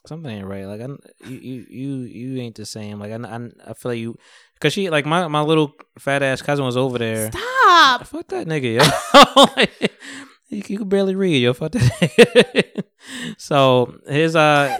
something 0.05 0.31
ain't 0.31 0.47
right. 0.47 0.65
Like 0.65 0.81
I, 0.81 0.87
you 1.27 1.65
you 1.69 1.95
you 2.01 2.41
ain't 2.41 2.55
the 2.55 2.65
same. 2.65 2.99
Like 2.99 3.11
I 3.11 3.15
I, 3.15 3.49
I 3.67 3.73
feel 3.73 3.91
like 3.91 3.99
you, 3.99 4.17
cause 4.59 4.73
she 4.73 4.89
like 4.89 5.05
my 5.05 5.27
my 5.27 5.41
little 5.41 5.73
fat 5.99 6.23
ass 6.23 6.41
cousin 6.41 6.65
was 6.65 6.77
over 6.77 6.97
there. 6.97 7.31
Stop. 7.31 8.05
Fuck 8.05 8.27
that 8.27 8.47
nigga, 8.47 8.75
yo. 8.75 9.45
Like, 9.55 9.71
you, 10.49 10.63
you 10.67 10.77
can 10.77 10.89
barely 10.89 11.15
read, 11.15 11.41
yo. 11.41 11.53
Fuck 11.53 11.73
that 11.73 12.85
so 13.37 13.95
his 14.07 14.35
uh, 14.35 14.79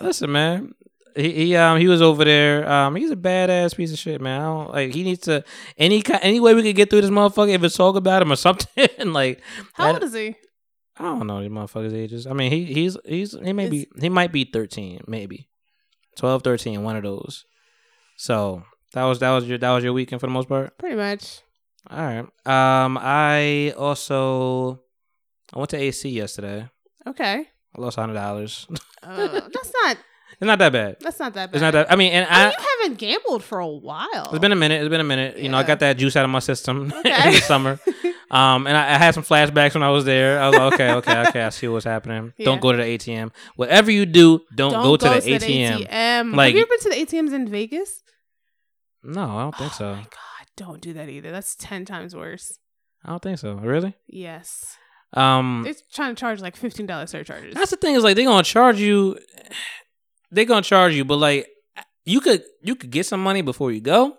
listen, 0.00 0.32
man. 0.32 0.74
He, 1.16 1.32
he 1.32 1.56
um 1.56 1.78
he 1.78 1.88
was 1.88 2.02
over 2.02 2.24
there. 2.24 2.70
Um, 2.70 2.94
he's 2.96 3.10
a 3.10 3.16
badass 3.16 3.74
piece 3.76 3.92
of 3.92 3.98
shit, 3.98 4.20
man. 4.20 4.40
I 4.40 4.44
don't, 4.44 4.70
like 4.70 4.94
he 4.94 5.02
needs 5.02 5.20
to 5.22 5.44
any 5.78 6.02
ki- 6.02 6.14
any 6.20 6.40
way 6.40 6.54
we 6.54 6.62
could 6.62 6.76
get 6.76 6.90
through 6.90 7.00
this 7.00 7.10
motherfucker. 7.10 7.54
If 7.54 7.64
it's 7.64 7.76
talk 7.76 7.96
about 7.96 8.22
him 8.22 8.32
or 8.32 8.36
something, 8.46 9.12
like 9.12 9.40
How 9.74 9.92
old 9.92 10.02
is 10.02 10.12
he? 10.12 10.36
I 10.98 11.02
don't 11.04 11.26
know 11.26 11.40
these 11.40 11.50
motherfuckers' 11.50 11.94
ages. 11.94 12.26
I 12.26 12.32
mean, 12.32 12.50
he 12.50 12.64
he's 12.64 12.96
he's 13.04 13.32
he 13.42 13.52
may 13.52 13.68
be 13.68 13.86
he 14.00 14.08
might 14.08 14.32
be 14.32 14.44
thirteen, 14.44 15.00
maybe 15.06 15.48
12, 16.16 16.42
13, 16.42 16.82
one 16.82 16.96
of 16.96 17.02
those. 17.02 17.44
So 18.16 18.62
that 18.94 19.04
was 19.04 19.18
that 19.18 19.30
was 19.32 19.46
your 19.46 19.58
that 19.58 19.70
was 19.72 19.84
your 19.84 19.92
weekend 19.92 20.20
for 20.20 20.26
the 20.26 20.32
most 20.32 20.48
part. 20.48 20.76
Pretty 20.78 20.96
much. 20.96 21.40
All 21.90 21.98
right. 21.98 22.26
Um, 22.46 22.98
I 23.00 23.72
also 23.76 24.80
I 25.54 25.58
went 25.58 25.70
to 25.70 25.76
AC 25.76 26.08
yesterday. 26.08 26.68
Okay. 27.06 27.44
I 27.76 27.80
lost 27.80 27.96
hundred 27.96 28.14
dollars. 28.14 28.66
Uh, 29.02 29.28
that's 29.28 29.72
not. 29.84 29.96
It's 30.40 30.46
not 30.46 30.58
that 30.58 30.72
bad. 30.72 30.96
That's 31.00 31.18
not 31.18 31.34
that 31.34 31.50
bad. 31.50 31.54
It's 31.56 31.62
not 31.62 31.72
that. 31.72 31.90
I 31.90 31.96
mean, 31.96 32.12
and 32.12 32.26
I 32.28 32.50
you 32.50 32.56
haven't 32.82 32.98
gambled 32.98 33.42
for 33.42 33.58
a 33.58 33.66
while. 33.66 34.28
It's 34.30 34.38
been 34.38 34.52
a 34.52 34.56
minute. 34.56 34.82
It's 34.82 34.90
been 34.90 35.00
a 35.00 35.04
minute. 35.04 35.38
You 35.38 35.48
know, 35.48 35.56
I 35.58 35.62
got 35.62 35.80
that 35.80 35.96
juice 35.96 36.14
out 36.16 36.24
of 36.24 36.30
my 36.30 36.40
system 36.40 36.92
Okay. 36.98 37.28
in 37.28 37.34
the 37.34 37.40
summer. 37.40 37.78
Um, 38.28 38.66
and 38.66 38.76
I, 38.76 38.94
I 38.94 38.98
had 38.98 39.14
some 39.14 39.22
flashbacks 39.22 39.74
when 39.74 39.84
I 39.84 39.90
was 39.90 40.04
there. 40.04 40.40
I 40.40 40.48
was 40.48 40.58
like, 40.58 40.72
okay, 40.74 40.90
okay, 40.94 41.18
okay. 41.28 41.42
I 41.42 41.50
see 41.50 41.68
what's 41.68 41.84
happening. 41.84 42.32
Yeah. 42.36 42.46
Don't 42.46 42.60
go 42.60 42.72
to 42.72 42.76
the 42.78 42.82
ATM. 42.82 43.30
Whatever 43.54 43.92
you 43.92 44.04
do, 44.04 44.40
don't, 44.52 44.72
Don't 44.72 44.82
go 44.82 44.96
to 44.96 45.04
the 45.08 45.20
ATM. 45.38 45.86
ATM. 45.86 46.34
Like- 46.34 46.48
Have 46.48 46.56
you 46.56 46.62
ever 46.62 46.68
been 46.68 46.78
to 46.80 46.88
the 46.88 46.96
ATMs 47.06 47.32
in 47.32 47.48
Vegas? 47.48 48.02
No, 49.04 49.22
I 49.22 49.42
don't 49.42 49.56
think 49.56 49.70
oh 49.74 49.76
so. 49.78 49.92
my 49.94 50.00
god, 50.02 50.46
don't 50.56 50.80
do 50.80 50.92
that 50.94 51.08
either. 51.08 51.30
That's 51.30 51.54
ten 51.54 51.84
times 51.84 52.16
worse. 52.16 52.58
I 53.04 53.10
don't 53.10 53.22
think 53.22 53.38
so. 53.38 53.54
Really? 53.54 53.94
Yes, 54.08 54.76
Um, 55.12 55.62
they're 55.64 55.74
trying 55.92 56.16
to 56.16 56.18
charge 56.20 56.40
like 56.40 56.56
fifteen 56.56 56.86
dollars 56.86 57.10
surcharges. 57.10 57.54
that's 57.54 57.70
the 57.70 57.76
thing 57.76 57.94
is 57.94 58.02
like 58.02 58.16
they're 58.16 58.24
gonna 58.24 58.42
charge 58.42 58.80
you. 58.80 59.18
They're 60.30 60.44
gonna 60.44 60.62
charge 60.62 60.94
you, 60.94 61.04
but 61.04 61.16
like 61.16 61.48
you 62.04 62.20
could 62.20 62.42
you 62.62 62.74
could 62.76 62.90
get 62.90 63.06
some 63.06 63.22
money 63.22 63.42
before 63.42 63.72
you 63.72 63.80
go, 63.80 64.16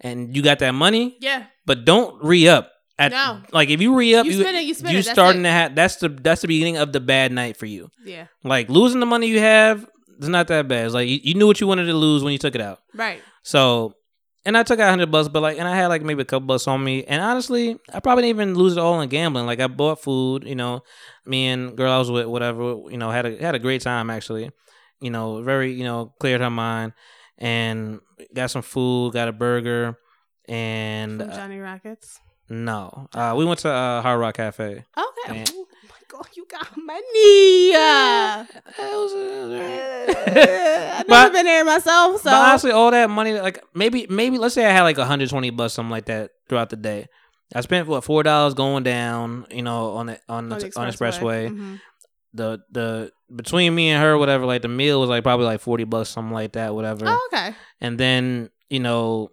and 0.00 0.34
you 0.34 0.42
got 0.42 0.58
that 0.60 0.72
money, 0.72 1.16
yeah, 1.20 1.44
but 1.66 1.84
don't 1.84 2.22
re 2.24 2.48
up. 2.48 2.70
At, 2.96 3.10
No. 3.10 3.40
like 3.52 3.70
if 3.70 3.80
you 3.80 3.96
re 3.96 4.14
up, 4.14 4.24
You 4.24 4.32
you, 4.32 4.40
spend 4.42 4.56
it, 4.56 4.62
you 4.64 4.74
spend 4.74 4.92
you 4.92 4.98
it, 5.00 5.04
starting 5.06 5.42
to 5.42 5.48
have 5.50 5.74
that's 5.74 5.96
the 5.96 6.08
that's 6.08 6.42
the 6.42 6.48
beginning 6.48 6.76
of 6.76 6.92
the 6.92 7.00
bad 7.00 7.32
night 7.32 7.56
for 7.56 7.66
you. 7.66 7.90
yeah, 8.04 8.26
Like 8.44 8.68
losing 8.68 9.00
the 9.00 9.06
money 9.06 9.26
you 9.26 9.40
have, 9.40 9.84
it's 10.18 10.28
not 10.28 10.46
that 10.46 10.68
bad. 10.68 10.84
It's 10.86 10.94
like 10.94 11.08
you, 11.08 11.18
you 11.22 11.34
knew 11.34 11.48
what 11.48 11.60
you 11.60 11.66
wanted 11.66 11.86
to 11.86 11.94
lose 11.94 12.22
when 12.22 12.32
you 12.32 12.38
took 12.38 12.54
it 12.54 12.60
out. 12.60 12.78
right. 12.94 13.20
So, 13.42 13.94
and 14.46 14.56
I 14.56 14.62
took 14.62 14.78
out 14.78 14.90
hundred 14.90 15.10
bucks, 15.10 15.26
but 15.28 15.40
like, 15.42 15.58
and 15.58 15.66
I 15.66 15.74
had 15.74 15.88
like 15.88 16.02
maybe 16.02 16.22
a 16.22 16.24
couple 16.24 16.46
bucks 16.46 16.68
on 16.68 16.82
me. 16.84 17.02
And 17.04 17.20
honestly, 17.20 17.76
I 17.92 17.98
probably 18.00 18.22
didn't 18.22 18.36
even 18.40 18.54
lose 18.54 18.74
it 18.76 18.78
all 18.78 19.00
in 19.00 19.08
gambling. 19.08 19.44
Like 19.46 19.58
I 19.60 19.66
bought 19.66 20.00
food, 20.00 20.44
you 20.46 20.54
know, 20.54 20.82
me 21.26 21.48
and 21.48 21.76
girl 21.76 21.90
I 21.92 21.98
was 21.98 22.10
with, 22.12 22.26
whatever, 22.26 22.62
you 22.90 22.96
know, 22.96 23.10
had 23.10 23.26
a 23.26 23.36
had 23.42 23.54
a 23.56 23.58
great 23.58 23.82
time 23.82 24.08
actually. 24.08 24.50
You 25.04 25.10
know, 25.10 25.42
very, 25.42 25.72
you 25.72 25.84
know, 25.84 26.14
cleared 26.18 26.40
her 26.40 26.48
mind, 26.50 26.94
and 27.36 28.00
got 28.34 28.50
some 28.50 28.62
food, 28.62 29.12
got 29.12 29.28
a 29.28 29.32
burger, 29.32 29.98
and 30.48 31.20
From 31.20 31.30
uh, 31.30 31.36
Johnny 31.36 31.58
Rockets. 31.60 32.20
no, 32.48 33.08
uh, 33.14 33.34
we 33.36 33.44
went 33.44 33.60
to 33.60 33.70
uh, 33.70 34.00
Hard 34.02 34.18
Rock 34.20 34.36
Cafe. 34.36 34.64
Okay. 34.96 35.32
Man. 35.32 35.46
Oh 35.52 35.66
my 35.88 36.00
god, 36.08 36.28
you 36.36 36.46
got 36.48 36.68
money. 36.76 37.74
Uh, 37.74 38.44
it 38.78 38.96
was. 38.96 39.12
I've 39.14 40.26
never 40.34 41.08
But- 41.08 41.32
been 41.32 41.44
there 41.46 41.64
myself, 41.64 42.22
so 42.22 42.30
But 42.30 42.34
honestly, 42.34 42.70
all 42.72 42.90
that 42.90 43.10
money, 43.10 43.38
like 43.40 43.62
maybe, 43.74 44.06
maybe 44.08 44.38
let's 44.38 44.54
say 44.54 44.64
I 44.64 44.70
had 44.70 44.82
like 44.82 44.96
120 44.98 45.50
bucks, 45.50 45.74
something 45.74 45.90
like 45.90 46.06
that, 46.06 46.30
throughout 46.48 46.70
the 46.70 46.76
day. 46.76 47.06
I 47.54 47.60
spent 47.60 47.86
what 47.88 48.04
four 48.04 48.22
dollars 48.22 48.54
going 48.54 48.82
down, 48.84 49.46
you 49.50 49.62
know, 49.62 49.92
on 49.92 50.06
the 50.06 50.18
on 50.28 50.48
the, 50.48 50.54
on 50.76 50.86
the 50.88 50.92
expressway. 50.92 51.50
Mhm. 51.50 51.80
The 52.32 52.60
the 52.70 53.12
between 53.34 53.74
me 53.74 53.90
and 53.90 54.02
her, 54.02 54.16
whatever, 54.18 54.46
like 54.46 54.62
the 54.62 54.68
meal 54.68 55.00
was 55.00 55.08
like 55.08 55.22
probably 55.22 55.46
like 55.46 55.60
40 55.60 55.84
bucks, 55.84 56.08
something 56.10 56.32
like 56.32 56.52
that, 56.52 56.74
whatever. 56.74 57.04
Oh, 57.06 57.28
okay. 57.32 57.54
And 57.80 57.98
then 57.98 58.50
you 58.70 58.80
know, 58.80 59.30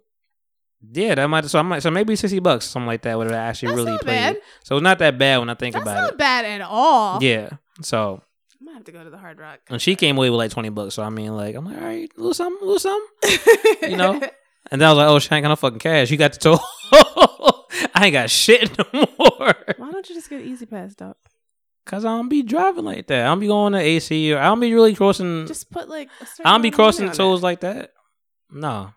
yeah, 0.92 1.14
that 1.14 1.26
might 1.28 1.44
so 1.46 1.58
I 1.58 1.62
might 1.62 1.82
so 1.82 1.90
maybe 1.90 2.16
60 2.16 2.38
bucks, 2.40 2.66
something 2.66 2.86
like 2.86 3.02
that, 3.02 3.16
would 3.16 3.28
have 3.28 3.34
actually 3.36 3.74
That's 3.74 3.76
really 3.76 3.98
bad. 4.04 4.40
So 4.64 4.76
it's 4.76 4.82
not 4.82 4.98
that 4.98 5.18
bad 5.18 5.38
when 5.38 5.48
I 5.50 5.54
think 5.54 5.74
That's 5.74 5.82
about 5.82 6.02
not 6.02 6.18
bad 6.18 6.44
at 6.44 6.60
all. 6.60 7.22
Yeah. 7.22 7.50
So 7.82 8.22
I'm 8.60 8.66
gonna 8.66 8.76
have 8.76 8.84
to 8.84 8.92
go 8.92 9.02
to 9.04 9.10
the 9.10 9.18
Hard 9.18 9.38
Rock. 9.38 9.60
and 9.68 9.80
she 9.80 9.96
came 9.96 10.16
away 10.16 10.30
with 10.30 10.38
like 10.38 10.50
20 10.50 10.68
bucks. 10.70 10.94
So 10.94 11.02
I 11.02 11.10
mean, 11.10 11.34
like 11.36 11.54
I'm 11.54 11.64
like, 11.64 11.76
all 11.76 11.84
right, 11.84 12.10
lose 12.18 12.36
something, 12.36 12.66
lose 12.66 12.82
something. 12.82 13.38
You 13.90 13.96
know? 13.96 14.20
And 14.70 14.80
then 14.80 14.88
I 14.88 14.92
was 14.92 14.98
like, 14.98 15.08
oh, 15.08 15.18
she 15.18 15.34
ain't 15.34 15.42
got 15.42 15.48
no 15.48 15.56
fucking 15.56 15.80
cash. 15.80 16.10
You 16.10 16.16
got 16.16 16.32
the 16.34 16.38
toll. 16.38 16.60
I 17.94 18.06
ain't 18.06 18.12
got 18.12 18.30
shit 18.30 18.78
no 18.78 18.84
more. 18.92 19.54
Why 19.76 19.90
don't 19.90 20.08
you 20.08 20.14
just 20.14 20.30
get 20.30 20.40
E-ZPass, 20.40 20.96
dog? 20.96 21.16
Cause 21.84 22.04
I 22.04 22.08
don't 22.16 22.28
be 22.28 22.42
driving 22.42 22.84
like 22.84 23.08
that. 23.08 23.22
I 23.22 23.24
don't 23.24 23.40
be 23.40 23.48
going 23.48 23.72
to 23.72 23.78
AC 23.80 24.32
or 24.32 24.38
I 24.38 24.44
don't 24.44 24.60
be 24.60 24.72
really 24.72 24.94
crossing. 24.94 25.46
Just 25.46 25.68
put 25.70 25.88
like. 25.88 26.08
A 26.20 26.26
certain 26.26 26.46
I 26.46 26.52
don't 26.52 26.62
be 26.62 26.68
amount 26.68 26.74
of 26.74 26.78
money 26.98 27.08
crossing 27.08 27.10
tolls 27.10 27.40
it. 27.40 27.44
like 27.44 27.60
that. 27.60 27.90
No. 28.50 28.92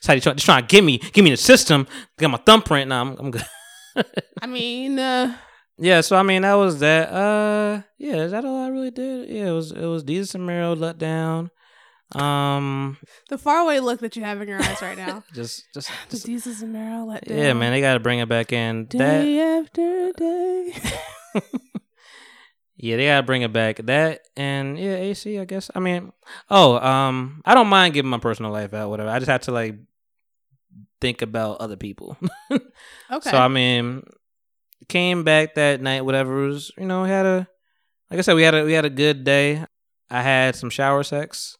So 0.00 0.12
they 0.12 0.20
try, 0.20 0.34
just 0.34 0.44
trying 0.46 0.62
to 0.62 0.68
give 0.68 0.84
me, 0.84 0.98
give 0.98 1.24
me 1.24 1.30
the 1.30 1.36
system, 1.36 1.86
get 2.18 2.28
my 2.30 2.36
thumbprint. 2.38 2.90
Nah, 2.90 3.00
I'm, 3.00 3.16
I'm 3.18 3.30
good. 3.32 3.44
I 4.42 4.46
mean, 4.46 4.98
uh, 4.98 5.34
Yeah, 5.78 6.00
so 6.02 6.16
I 6.16 6.22
mean 6.22 6.42
that 6.42 6.54
was 6.54 6.78
that. 6.80 7.10
Uh, 7.12 7.82
yeah, 7.98 8.16
is 8.16 8.30
that 8.32 8.44
all 8.44 8.62
I 8.62 8.68
really 8.68 8.90
did? 8.92 9.28
Yeah, 9.30 9.48
it 9.48 9.52
was 9.52 9.72
it 9.72 9.86
was 9.86 10.04
Desus 10.04 10.34
and 10.36 10.46
Mero 10.46 10.76
let 10.76 10.98
down. 10.98 11.50
Um, 12.14 12.98
the 13.30 13.38
faraway 13.38 13.80
look 13.80 13.98
that 14.00 14.14
you 14.14 14.22
have 14.22 14.40
in 14.42 14.46
your 14.48 14.62
eyes 14.62 14.80
right 14.82 14.96
now. 14.96 15.24
just 15.34 15.64
just, 15.74 15.90
The 16.10 16.16
just 16.18 16.26
Desus 16.28 16.62
and 16.62 16.72
Mero 16.72 17.04
let 17.06 17.24
down. 17.24 17.38
yeah, 17.38 17.52
man, 17.54 17.72
they 17.72 17.80
got 17.80 17.94
to 17.94 18.00
bring 18.00 18.18
it 18.20 18.28
back 18.28 18.52
in. 18.52 18.84
That 18.90 18.98
Day 18.98 19.40
after 19.40 20.12
day. 20.12 20.74
Yeah, 22.76 22.96
they 22.96 23.06
gotta 23.06 23.22
bring 23.22 23.42
it 23.42 23.52
back. 23.52 23.76
That 23.76 24.22
and 24.36 24.76
yeah, 24.76 24.96
AC. 24.96 25.38
I 25.38 25.44
guess. 25.44 25.70
I 25.74 25.78
mean, 25.78 26.12
oh, 26.50 26.76
um, 26.78 27.40
I 27.44 27.54
don't 27.54 27.68
mind 27.68 27.94
giving 27.94 28.10
my 28.10 28.18
personal 28.18 28.50
life 28.50 28.74
out. 28.74 28.90
Whatever. 28.90 29.10
I 29.10 29.20
just 29.20 29.30
have 29.30 29.42
to 29.42 29.52
like 29.52 29.76
think 31.00 31.22
about 31.22 31.60
other 31.60 31.76
people. 31.76 32.16
Okay. 33.10 33.30
So 33.30 33.36
I 33.36 33.48
mean, 33.48 34.02
came 34.88 35.22
back 35.24 35.54
that 35.54 35.80
night. 35.80 36.04
Whatever 36.04 36.44
it 36.44 36.48
was, 36.48 36.72
you 36.76 36.86
know, 36.86 37.04
had 37.04 37.26
a 37.26 37.46
like 38.10 38.18
I 38.18 38.22
said, 38.22 38.34
we 38.34 38.42
had 38.42 38.54
a 38.54 38.64
we 38.64 38.72
had 38.72 38.84
a 38.84 38.90
good 38.90 39.22
day. 39.22 39.64
I 40.10 40.22
had 40.22 40.56
some 40.56 40.68
shower 40.68 41.02
sex. 41.04 41.56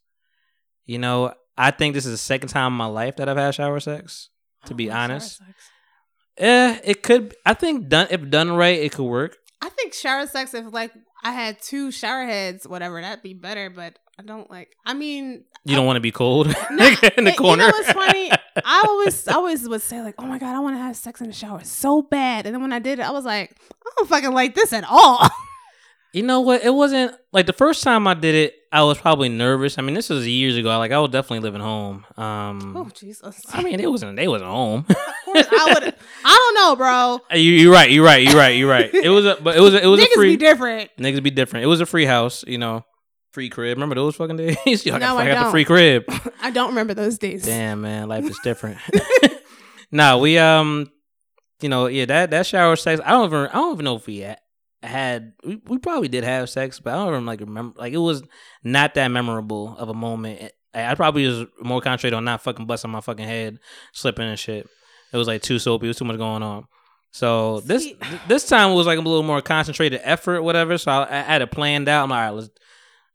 You 0.85 0.99
know, 0.99 1.33
I 1.57 1.71
think 1.71 1.95
this 1.95 2.07
is 2.07 2.13
the 2.13 2.19
second 2.19 2.49
time 2.49 2.73
in 2.73 2.77
my 2.77 2.87
life 2.87 3.17
that 3.17 3.29
I've 3.29 3.37
had 3.37 3.55
shower 3.55 3.79
sex. 3.79 4.31
To 4.67 4.75
be 4.75 4.91
Oh, 4.91 4.95
shower 4.95 5.03
honest, 5.03 5.43
eh, 6.39 6.81
it 6.83 7.03
could. 7.03 7.35
I 7.47 7.55
think 7.55 7.89
done 7.89 8.09
if 8.11 8.29
done 8.31 8.53
right, 8.53 8.81
it 8.81 8.93
could 8.93 9.05
work. 9.05 9.37
I 9.65 9.69
think 9.71 9.95
shower 9.95 10.27
sex. 10.27 10.53
If 10.55 10.73
like 10.73 10.93
I 11.23 11.33
had 11.33 11.61
two 11.63 11.91
shower 11.91 12.25
heads, 12.25 12.69
whatever, 12.69 13.01
that'd 13.01 13.23
be 13.23 13.35
better. 13.35 13.71
But 13.71 13.99
I 14.19 14.23
don't 14.23 14.51
like. 14.51 14.77
I 14.85 14.95
mean, 14.95 15.45
You 15.65 15.75
don't 15.75 15.87
want 15.87 15.97
to 15.97 16.01
be 16.01 16.11
cold 16.13 16.49
No, 16.71 16.87
in 17.17 17.25
the 17.25 17.31
you 17.31 17.31
know 17.31 17.33
corner. 17.33 17.65
what's 17.67 17.93
funny? 17.93 18.31
I 18.57 18.85
always, 18.87 19.27
I 19.27 19.33
always 19.41 19.69
would 19.69 19.83
say 19.83 20.03
like, 20.03 20.15
"Oh 20.19 20.27
my 20.27 20.39
god, 20.39 20.55
I 20.55 20.61
want 20.61 20.77
to 20.77 20.81
have 20.83 20.97
sex 20.97 21.21
in 21.21 21.27
the 21.29 21.33
shower 21.33 21.63
so 21.65 22.03
bad," 22.03 22.47
and 22.47 22.55
then 22.55 22.63
when 22.63 22.73
I 22.73 22.79
did 22.79 22.99
it, 22.99 23.03
I 23.03 23.11
was 23.11 23.25
like, 23.25 23.57
"I 23.73 23.91
don't 23.97 24.09
fucking 24.09 24.33
like 24.33 24.55
this 24.55 24.73
at 24.73 24.85
all." 24.89 25.29
You 26.15 26.23
know 26.23 26.43
what? 26.43 26.63
It 26.63 26.73
wasn't 26.73 27.13
like 27.33 27.47
the 27.47 27.53
first 27.53 27.83
time 27.83 28.07
I 28.07 28.15
did 28.15 28.37
it. 28.37 28.55
I 28.71 28.85
was 28.85 28.99
probably 28.99 29.29
nervous. 29.29 29.79
I 29.79 29.83
mean, 29.83 29.95
this 29.95 30.11
was 30.11 30.27
years 30.29 30.57
ago. 30.57 30.69
Like 30.79 30.93
I 30.93 31.01
was 31.01 31.11
definitely 31.11 31.41
living 31.41 31.61
home. 31.61 32.05
Um, 32.17 32.77
oh 32.77 32.89
Jesus! 32.95 33.43
I 33.53 33.63
mean, 33.65 33.81
it 33.81 33.91
wasn't. 33.91 34.15
They 34.17 34.29
wasn't 34.29 34.51
home. 34.51 34.87
of 34.89 34.97
course 35.25 35.47
I 35.51 35.75
would. 35.75 35.95
I 36.25 36.53
don't 36.55 36.55
know, 36.55 36.77
bro. 36.77 37.21
you, 37.37 37.51
you're 37.53 37.73
right. 37.73 37.91
You're 37.91 38.05
right. 38.05 38.23
You're 38.23 38.37
right. 38.37 38.57
You're 38.57 38.69
right. 38.71 38.95
It 38.95 39.09
was 39.09 39.27
a, 39.27 39.39
but 39.43 39.57
it 39.57 39.61
was 39.61 39.75
a, 39.75 39.83
it 39.83 39.87
was 39.87 39.99
Niggas 40.01 40.13
a 40.13 40.15
free. 40.15 40.29
be 40.31 40.37
different. 40.37 40.91
Niggas 40.99 41.23
be 41.23 41.31
different. 41.31 41.65
It 41.65 41.67
was 41.69 41.81
a 41.81 41.87
free 41.87 42.05
house. 42.07 42.45
You 42.47 42.59
know, 42.59 42.85
free 43.33 43.49
crib. 43.49 43.77
Remember 43.77 43.97
those 43.97 44.15
fucking 44.15 44.37
days? 44.37 44.87
Yo, 44.87 44.95
I 44.95 44.99
got, 45.01 45.15
No, 45.15 45.19
I 45.19 45.25
I 45.25 45.35
got 45.35 45.45
the 45.47 45.51
free 45.51 45.65
crib. 45.65 46.05
I 46.41 46.53
don't 46.53 46.69
remember 46.69 46.95
those 46.95 47.19
days. 47.19 47.45
Damn, 47.45 47.81
man, 47.81 48.07
life 48.09 48.25
is 48.25 48.39
different. 48.45 48.79
nah, 49.91 50.17
we 50.19 50.39
um, 50.39 50.93
you 51.61 51.69
know, 51.69 51.87
yeah, 51.87 52.05
that 52.07 52.31
that 52.31 52.47
shower 52.47 52.77
sex. 52.77 53.01
I 53.05 53.11
don't 53.11 53.27
even 53.27 53.47
I 53.49 53.55
don't 53.55 53.73
even 53.75 53.85
know 53.85 53.97
if 53.97 54.07
we 54.07 54.19
had, 54.19 54.39
had 54.85 55.33
we, 55.45 55.61
we 55.67 55.79
probably 55.79 56.09
did 56.09 56.25
have 56.25 56.49
sex, 56.51 56.81
but 56.81 56.95
I 56.95 56.97
don't 56.97 57.09
even 57.09 57.27
like 57.27 57.41
remember. 57.41 57.79
Like 57.79 57.93
it 57.93 57.99
was 57.99 58.23
not 58.63 58.95
that 58.95 59.09
memorable 59.09 59.77
of 59.77 59.89
a 59.89 59.95
moment. 59.95 60.53
I, 60.75 60.87
I 60.87 60.95
probably 60.95 61.27
was 61.27 61.47
more 61.61 61.81
concentrated 61.81 62.17
on 62.17 62.25
not 62.25 62.43
fucking 62.43 62.67
busting 62.67 62.91
my 62.91 63.01
fucking 63.01 63.27
head, 63.27 63.59
slipping 63.93 64.29
and 64.29 64.39
shit. 64.39 64.69
It 65.13 65.17
was 65.17 65.27
like 65.29 65.43
too 65.43 65.59
soapy. 65.59 65.87
It 65.87 65.91
was 65.91 65.97
too 65.99 66.05
much 66.05 66.19
going 66.19 66.43
on. 66.43 66.67
So 67.11 67.61
this 67.61 67.85
See- 67.85 67.95
th- 67.95 68.21
this 68.27 68.47
time 68.49 68.75
was 68.75 68.87
like 68.87 68.99
a 68.99 69.03
little 69.03 69.23
more 69.23 69.41
concentrated 69.41 70.01
effort, 70.03 70.43
whatever. 70.43 70.77
So 70.79 70.91
I, 70.91 71.05
I 71.09 71.23
had 71.23 71.43
it 71.43 71.51
planned 71.51 71.89
out. 71.89 72.03
I'm 72.05 72.11
like, 72.11 72.19
all 72.19 72.25
right, 72.25 72.31
let's, 72.35 72.51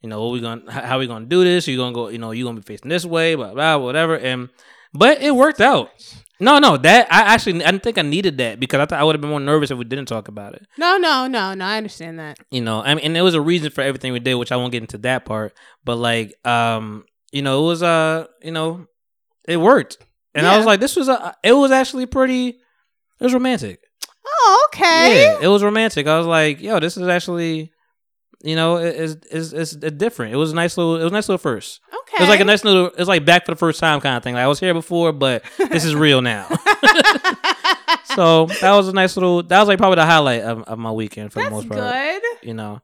you 0.01 0.07
know, 0.09 0.23
what 0.23 0.31
we 0.31 0.39
gonna, 0.39 0.71
how 0.71 0.99
we 0.99 1.07
gonna 1.07 1.25
do 1.25 1.43
this? 1.43 1.67
You 1.67 1.75
gonna 1.75 1.93
go, 1.93 2.07
you 2.07 2.17
know, 2.17 2.31
you 2.31 2.45
gonna 2.45 2.61
be 2.61 2.63
facing 2.63 2.89
this 2.89 3.05
way, 3.05 3.35
blah 3.35 3.53
blah, 3.53 3.77
whatever. 3.77 4.17
And 4.17 4.47
but 4.93 5.21
it 5.21 5.35
worked 5.35 5.59
out. 5.59 5.89
No, 6.39 6.57
no, 6.59 6.77
that 6.77 7.11
I 7.11 7.33
actually 7.33 7.63
I 7.63 7.71
didn't 7.71 7.83
think 7.83 7.97
I 7.97 8.01
needed 8.01 8.37
that 8.37 8.59
because 8.59 8.79
I 8.79 8.85
thought 8.85 8.99
I 8.99 9.03
would 9.03 9.15
have 9.15 9.21
been 9.21 9.29
more 9.29 9.39
nervous 9.39 9.71
if 9.71 9.77
we 9.77 9.83
didn't 9.83 10.07
talk 10.07 10.27
about 10.27 10.53
it. 10.53 10.65
No, 10.77 10.97
no, 10.97 11.27
no, 11.27 11.53
no. 11.53 11.65
I 11.65 11.77
understand 11.77 12.19
that. 12.19 12.39
You 12.49 12.61
know, 12.61 12.81
I 12.81 12.95
mean, 12.95 13.03
and 13.03 13.15
there 13.15 13.23
was 13.23 13.35
a 13.35 13.41
reason 13.41 13.71
for 13.71 13.81
everything 13.81 14.13
we 14.13 14.19
did, 14.19 14.35
which 14.35 14.51
I 14.51 14.55
won't 14.55 14.71
get 14.71 14.81
into 14.81 14.97
that 14.99 15.25
part. 15.25 15.53
But 15.83 15.97
like, 15.97 16.33
um, 16.47 17.05
you 17.31 17.41
know, 17.41 17.63
it 17.63 17.67
was 17.67 17.83
uh, 17.83 18.27
you 18.41 18.51
know, 18.51 18.87
it 19.47 19.57
worked, 19.57 19.97
and 20.33 20.47
I 20.47 20.57
was 20.57 20.65
like, 20.65 20.79
this 20.79 20.95
was 20.95 21.09
a, 21.09 21.35
it 21.43 21.53
was 21.53 21.71
actually 21.71 22.05
pretty, 22.05 22.49
it 22.49 23.23
was 23.23 23.33
romantic. 23.33 23.81
Oh, 24.25 24.67
okay. 24.69 25.23
Yeah, 25.23 25.39
it 25.41 25.47
was 25.47 25.63
romantic. 25.63 26.07
I 26.07 26.17
was 26.17 26.27
like, 26.27 26.61
yo, 26.61 26.79
this 26.79 26.97
is 26.97 27.07
actually, 27.07 27.71
you 28.41 28.55
know, 28.55 28.77
it- 28.77 28.95
it's 29.31 29.53
it's 29.53 29.73
it's 29.73 29.95
different. 29.97 30.33
It 30.33 30.37
was 30.37 30.51
a 30.51 30.55
nice 30.55 30.77
little, 30.77 30.95
it 30.95 31.03
was 31.03 31.11
a 31.11 31.15
nice 31.15 31.27
little 31.29 31.37
first. 31.39 31.81
Okay. 31.93 32.17
It 32.17 32.21
was 32.21 32.29
like 32.29 32.39
a 32.39 32.45
nice 32.45 32.63
little, 32.63 32.87
it 32.87 32.97
was 32.97 33.07
like 33.07 33.25
back 33.25 33.45
for 33.45 33.51
the 33.51 33.57
first 33.57 33.79
time 33.79 33.99
kind 34.01 34.17
of 34.17 34.23
thing. 34.23 34.33
Like 34.35 34.43
I 34.43 34.47
was 34.47 34.59
here 34.59 34.73
before, 34.73 35.11
but 35.13 35.43
this 35.57 35.85
is 35.85 35.93
real 35.95 36.21
now. 36.21 36.47
so 38.15 38.45
that 38.61 38.73
was 38.75 38.87
a 38.87 38.93
nice 38.93 39.15
little. 39.15 39.43
That 39.43 39.59
was 39.59 39.67
like 39.67 39.77
probably 39.77 39.97
the 39.97 40.05
highlight 40.05 40.41
of, 40.41 40.63
of 40.63 40.79
my 40.79 40.91
weekend 40.91 41.31
for 41.31 41.39
That's 41.39 41.49
the 41.49 41.55
most 41.55 41.69
part. 41.69 41.79
good. 41.81 42.21
You 42.47 42.53
know, 42.53 42.81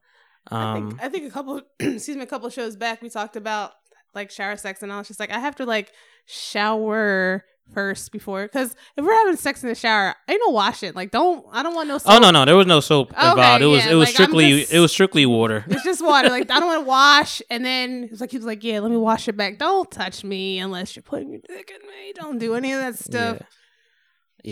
I 0.50 0.72
um, 0.76 0.90
think 0.90 1.02
I 1.02 1.08
think 1.08 1.26
a 1.26 1.30
couple 1.30 1.60
excuse 1.80 2.16
me, 2.16 2.22
a 2.22 2.26
couple 2.26 2.48
shows 2.50 2.76
back 2.76 3.02
we 3.02 3.08
talked 3.10 3.36
about 3.36 3.72
like 4.14 4.30
shower 4.30 4.56
sex 4.56 4.82
and 4.82 4.92
I 4.92 4.98
was 4.98 5.08
just 5.08 5.20
like 5.20 5.30
I 5.30 5.38
have 5.38 5.56
to 5.56 5.66
like 5.66 5.92
shower 6.26 7.44
first 7.74 8.10
before 8.12 8.42
because 8.44 8.74
if 8.96 9.04
we're 9.04 9.12
having 9.12 9.36
sex 9.36 9.62
in 9.62 9.68
the 9.68 9.74
shower, 9.74 10.14
ain't 10.28 10.40
no 10.46 10.50
washing. 10.52 10.92
Like 10.94 11.10
don't 11.10 11.44
I 11.52 11.62
don't 11.62 11.74
want 11.74 11.88
no 11.88 11.98
soap. 11.98 12.12
oh 12.12 12.18
no, 12.18 12.30
no, 12.30 12.44
there 12.44 12.56
was 12.56 12.66
no 12.66 12.80
soap 12.80 13.12
Okay, 13.12 13.30
involved. 13.30 13.62
It 13.62 13.66
was 13.66 13.86
it 13.86 13.94
was 13.94 14.06
like, 14.08 14.14
strictly 14.14 14.60
just- 14.60 14.72
it 14.72 14.78
was 14.80 14.92
strictly 14.92 15.26
water. 15.26 15.64
It's 15.68 15.82
just 15.84 16.02
water. 16.04 16.28
Like 16.30 16.50
I 16.50 16.58
don't 16.60 16.68
want 16.68 16.82
to 16.84 16.88
wash. 16.88 17.42
And 17.50 17.64
then 17.64 18.04
it 18.04 18.10
was 18.10 18.20
like 18.20 18.30
he 18.30 18.36
was 18.38 18.46
like, 18.46 18.62
Yeah, 18.64 18.80
let 18.80 18.90
me 18.90 18.96
wash 18.96 19.28
it 19.28 19.36
back. 19.36 19.58
Don't 19.58 19.90
touch 19.90 20.24
me 20.24 20.58
unless 20.58 20.96
you're 20.96 21.02
putting 21.02 21.30
your 21.30 21.40
dick 21.46 21.70
in 21.74 21.86
me. 21.88 22.12
Don't 22.14 22.38
do 22.38 22.54
any 22.54 22.72
of 22.72 22.80
that 22.80 22.98
stuff. 22.98 23.38
Yeah. 23.40 23.46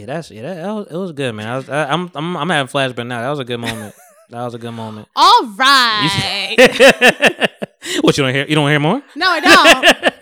Yeah, 0.00 0.06
that's 0.06 0.30
yeah. 0.30 0.42
That, 0.42 0.54
that 0.56 0.72
was, 0.72 0.86
it 0.90 0.96
was 0.96 1.12
good, 1.12 1.34
man. 1.36 1.46
I 1.46 1.56
was, 1.56 1.68
I, 1.68 1.84
I'm 1.84 2.10
I'm 2.16 2.36
I'm 2.36 2.50
having 2.50 2.70
flashback 2.72 3.06
now. 3.06 3.22
That 3.22 3.30
was 3.30 3.38
a 3.38 3.44
good 3.44 3.58
moment. 3.60 3.94
that 4.30 4.42
was 4.42 4.54
a 4.54 4.58
good 4.58 4.72
moment. 4.72 5.06
All 5.16 5.46
right. 5.56 7.48
What 8.00 8.16
you 8.16 8.24
don't 8.24 8.32
hear? 8.34 8.46
You 8.46 8.54
don't 8.54 8.68
hear 8.70 8.80
more? 8.80 9.02
no, 9.14 9.26
I 9.28 9.40
don't. 9.40 10.14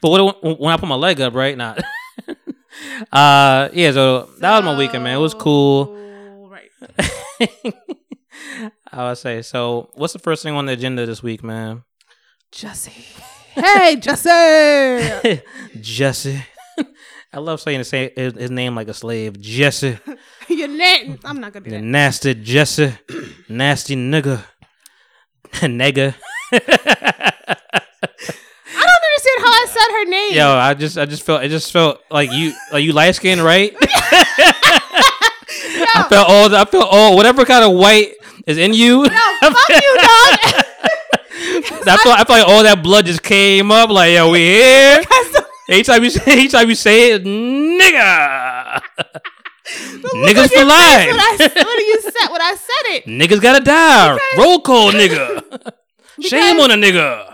but 0.00 0.10
what 0.10 0.58
when 0.60 0.72
I 0.72 0.78
put 0.78 0.88
my 0.88 0.94
leg 0.94 1.20
up, 1.20 1.34
right? 1.34 1.56
Not. 1.56 1.78
Uh, 3.12 3.68
yeah. 3.72 3.92
So 3.92 4.30
that 4.38 4.56
was 4.56 4.64
my 4.64 4.76
weekend, 4.76 5.04
man. 5.04 5.16
It 5.16 5.20
was 5.20 5.34
cool. 5.34 5.96
Right. 6.48 6.70
I 8.92 9.08
would 9.08 9.18
say. 9.18 9.42
So, 9.42 9.90
what's 9.94 10.12
the 10.12 10.18
first 10.18 10.42
thing 10.42 10.54
on 10.54 10.66
the 10.66 10.72
agenda 10.72 11.06
this 11.06 11.22
week, 11.22 11.42
man? 11.44 11.84
Jussie. 12.52 13.18
Hey, 13.54 13.96
Jussie. 13.96 15.42
Jussie. 15.76 16.42
I 17.32 17.38
love 17.38 17.60
saying 17.60 17.78
his, 17.78 17.90
his 17.90 18.34
his 18.34 18.50
name 18.50 18.74
like 18.74 18.88
a 18.88 18.94
slave. 18.94 19.34
Jussie. 19.34 20.00
Your 20.48 20.68
name. 20.68 21.18
I'm 21.24 21.40
not 21.40 21.52
gonna 21.52 21.64
do 21.64 21.70
that. 21.70 21.82
nasty 21.82 22.34
Jussie. 22.34 22.98
nasty 23.48 23.94
nigga. 23.94 24.42
nigga. 25.52 26.14
I 26.52 26.58
don't 28.86 29.04
understand 29.06 29.38
how 29.38 29.52
I 29.52 29.66
said 29.68 29.89
her 30.04 30.10
name. 30.10 30.34
Yo, 30.34 30.48
I 30.48 30.74
just 30.74 30.98
I 30.98 31.06
just 31.06 31.22
felt 31.22 31.42
it 31.44 31.48
just 31.48 31.72
felt 31.72 32.00
like 32.10 32.30
you 32.32 32.52
like 32.72 32.84
you 32.84 32.92
light 32.92 33.14
skinned, 33.14 33.40
right? 33.42 33.74
I 35.92 36.06
felt 36.08 36.28
all 36.28 36.54
I 36.54 36.64
felt 36.64 36.88
all 36.90 37.16
whatever 37.16 37.44
kind 37.44 37.64
of 37.64 37.72
white 37.76 38.14
is 38.46 38.58
in 38.58 38.72
you. 38.74 39.02
No, 39.02 39.08
fuck 39.40 39.68
you, 39.68 39.96
dog. 39.96 40.64
I 41.86 41.96
felt 42.02 42.18
I 42.18 42.24
felt 42.24 42.28
like 42.30 42.48
all 42.48 42.62
that 42.62 42.82
blood 42.82 43.06
just 43.06 43.22
came 43.22 43.70
up. 43.70 43.90
Like 43.90 44.12
yo, 44.12 44.30
we 44.30 44.38
here. 44.40 45.02
Anytime 45.68 46.02
you 46.04 46.10
say 46.10 46.32
anytime 46.32 46.68
you 46.68 46.74
say 46.74 47.12
it, 47.12 47.24
nigga. 47.24 48.82
Niggas 49.70 50.48
for 50.48 50.56
When 50.58 50.68
life. 50.68 51.14
I, 51.14 51.36
when 51.38 51.86
you 51.86 52.00
said 52.02 52.28
when 52.30 52.42
I 52.42 52.56
said 52.56 52.84
it, 52.96 53.04
Niggas 53.06 53.40
gotta 53.40 53.62
die. 53.64 54.18
Roll 54.36 54.60
call, 54.60 54.90
nigga. 54.92 55.72
Shame 56.20 56.58
on 56.60 56.70
a 56.70 56.74
nigga. 56.74 57.24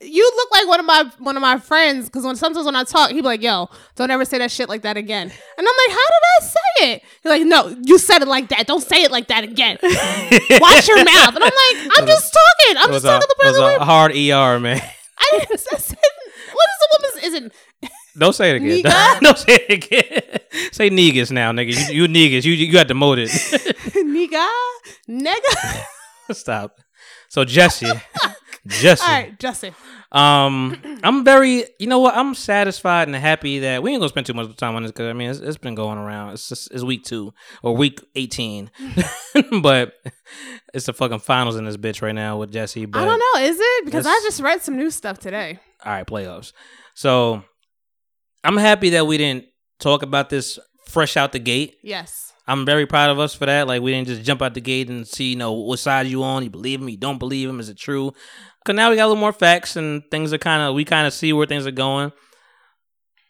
You 0.00 0.30
look 0.36 0.50
like 0.52 0.68
one 0.68 0.80
of 0.80 0.86
my 0.86 1.10
one 1.18 1.36
of 1.36 1.40
my 1.40 1.58
friends 1.58 2.04
because 2.06 2.24
when 2.24 2.36
sometimes 2.36 2.66
when 2.66 2.76
I 2.76 2.84
talk, 2.84 3.10
he 3.10 3.16
be 3.16 3.22
like, 3.22 3.42
"Yo, 3.42 3.70
don't 3.94 4.10
ever 4.10 4.26
say 4.26 4.36
that 4.38 4.50
shit 4.50 4.68
like 4.68 4.82
that 4.82 4.98
again." 4.98 5.22
And 5.22 5.32
I'm 5.58 5.64
like, 5.64 5.96
"How 5.96 6.06
did 6.06 6.22
I 6.36 6.44
say 6.44 6.92
it?" 6.92 7.02
He's 7.22 7.30
like, 7.30 7.42
"No, 7.46 7.74
you 7.82 7.96
said 7.98 8.20
it 8.20 8.28
like 8.28 8.48
that. 8.50 8.66
Don't 8.66 8.82
say 8.82 9.04
it 9.04 9.10
like 9.10 9.28
that 9.28 9.44
again. 9.44 9.78
Watch 9.82 10.86
your 10.86 11.02
mouth." 11.02 11.34
And 11.34 11.42
I'm 11.42 11.44
like, 11.44 11.98
"I'm 11.98 12.06
just 12.06 12.34
talking. 12.34 12.76
I'm 12.82 12.90
just 12.90 13.04
a, 13.06 13.08
talking 13.08 13.28
the 13.38 13.46
it 13.46 13.52
was 13.52 13.80
a 13.80 13.84
hard 13.86 14.12
ER, 14.12 14.60
man. 14.60 14.82
I 15.18 15.38
didn't. 15.38 15.66
I 15.72 15.76
said, 15.78 15.96
what 16.52 16.68
is 16.68 16.82
a 16.82 16.88
woman's? 16.92 17.24
Isn't 17.24 17.52
Don't 18.18 18.34
say 18.34 18.50
it 18.50 18.56
again. 18.56 18.82
Nigga? 18.82 19.20
Don't 19.20 19.38
say 19.38 19.58
it 19.68 19.84
again. 19.84 20.40
say 20.72 20.90
negus 20.90 21.30
now, 21.30 21.52
nigga. 21.52 21.88
You, 21.88 22.02
you 22.02 22.08
negus. 22.08 22.44
You 22.44 22.52
you 22.52 22.70
got 22.70 22.86
demoted. 22.88 23.28
nigga, 23.30 24.46
nigga? 25.08 25.84
Stop. 26.32 26.78
So 27.28 27.44
Jussie, 27.44 28.00
Jussie. 28.66 29.02
All 29.02 29.08
right, 29.08 29.38
Justin. 29.38 29.74
Um, 30.12 30.80
I'm 31.02 31.24
very. 31.24 31.64
You 31.78 31.86
know 31.86 31.98
what? 31.98 32.16
I'm 32.16 32.34
satisfied 32.34 33.08
and 33.08 33.16
happy 33.16 33.60
that 33.60 33.82
we 33.82 33.92
ain't 33.92 34.00
gonna 34.00 34.08
spend 34.08 34.26
too 34.26 34.34
much 34.34 34.54
time 34.56 34.74
on 34.76 34.82
this 34.82 34.92
because 34.92 35.08
I 35.08 35.12
mean 35.12 35.30
it's, 35.30 35.40
it's 35.40 35.56
been 35.56 35.74
going 35.74 35.98
around. 35.98 36.34
It's 36.34 36.48
just 36.48 36.70
it's 36.72 36.82
week 36.82 37.04
two 37.04 37.32
or 37.62 37.76
week 37.76 38.00
eighteen, 38.14 38.70
but 39.62 39.94
it's 40.74 40.86
the 40.86 40.92
fucking 40.92 41.20
finals 41.20 41.56
in 41.56 41.64
this 41.64 41.76
bitch 41.76 42.02
right 42.02 42.14
now 42.14 42.38
with 42.38 42.52
Jussie. 42.52 42.90
But 42.90 43.02
I 43.02 43.04
don't 43.04 43.18
know. 43.18 43.42
Is 43.42 43.58
it 43.60 43.84
because 43.84 44.06
I 44.06 44.20
just 44.22 44.40
read 44.40 44.62
some 44.62 44.76
new 44.76 44.90
stuff 44.90 45.18
today? 45.18 45.58
all 45.84 45.92
right, 45.92 46.06
playoffs. 46.06 46.52
So 46.94 47.42
I'm 48.44 48.56
happy 48.56 48.90
that 48.90 49.06
we 49.06 49.18
didn't 49.18 49.46
talk 49.78 50.02
about 50.02 50.30
this 50.30 50.58
fresh 50.88 51.16
out 51.16 51.32
the 51.32 51.38
gate. 51.38 51.76
Yes. 51.82 52.32
I'm 52.48 52.64
very 52.64 52.86
proud 52.86 53.10
of 53.10 53.18
us 53.18 53.34
for 53.34 53.46
that. 53.46 53.66
Like 53.66 53.82
we 53.82 53.90
didn't 53.92 54.08
just 54.08 54.22
jump 54.22 54.40
out 54.40 54.54
the 54.54 54.60
gate 54.60 54.88
and 54.88 55.06
see, 55.06 55.30
you 55.30 55.36
know, 55.36 55.52
what 55.52 55.78
side 55.78 56.06
you 56.06 56.22
on. 56.22 56.44
You 56.44 56.50
believe 56.50 56.80
him, 56.80 56.88
you 56.88 56.96
don't 56.96 57.18
believe 57.18 57.48
him. 57.48 57.58
Is 57.60 57.68
it 57.68 57.76
true? 57.76 58.12
Cause 58.66 58.74
now 58.74 58.90
we 58.90 58.96
got 58.96 59.04
a 59.04 59.08
little 59.08 59.20
more 59.20 59.32
facts 59.32 59.76
and 59.76 60.02
things 60.10 60.32
are 60.32 60.38
kind 60.38 60.60
of 60.60 60.74
we 60.74 60.84
kind 60.84 61.06
of 61.06 61.14
see 61.14 61.32
where 61.32 61.46
things 61.46 61.66
are 61.66 61.72
going. 61.72 62.12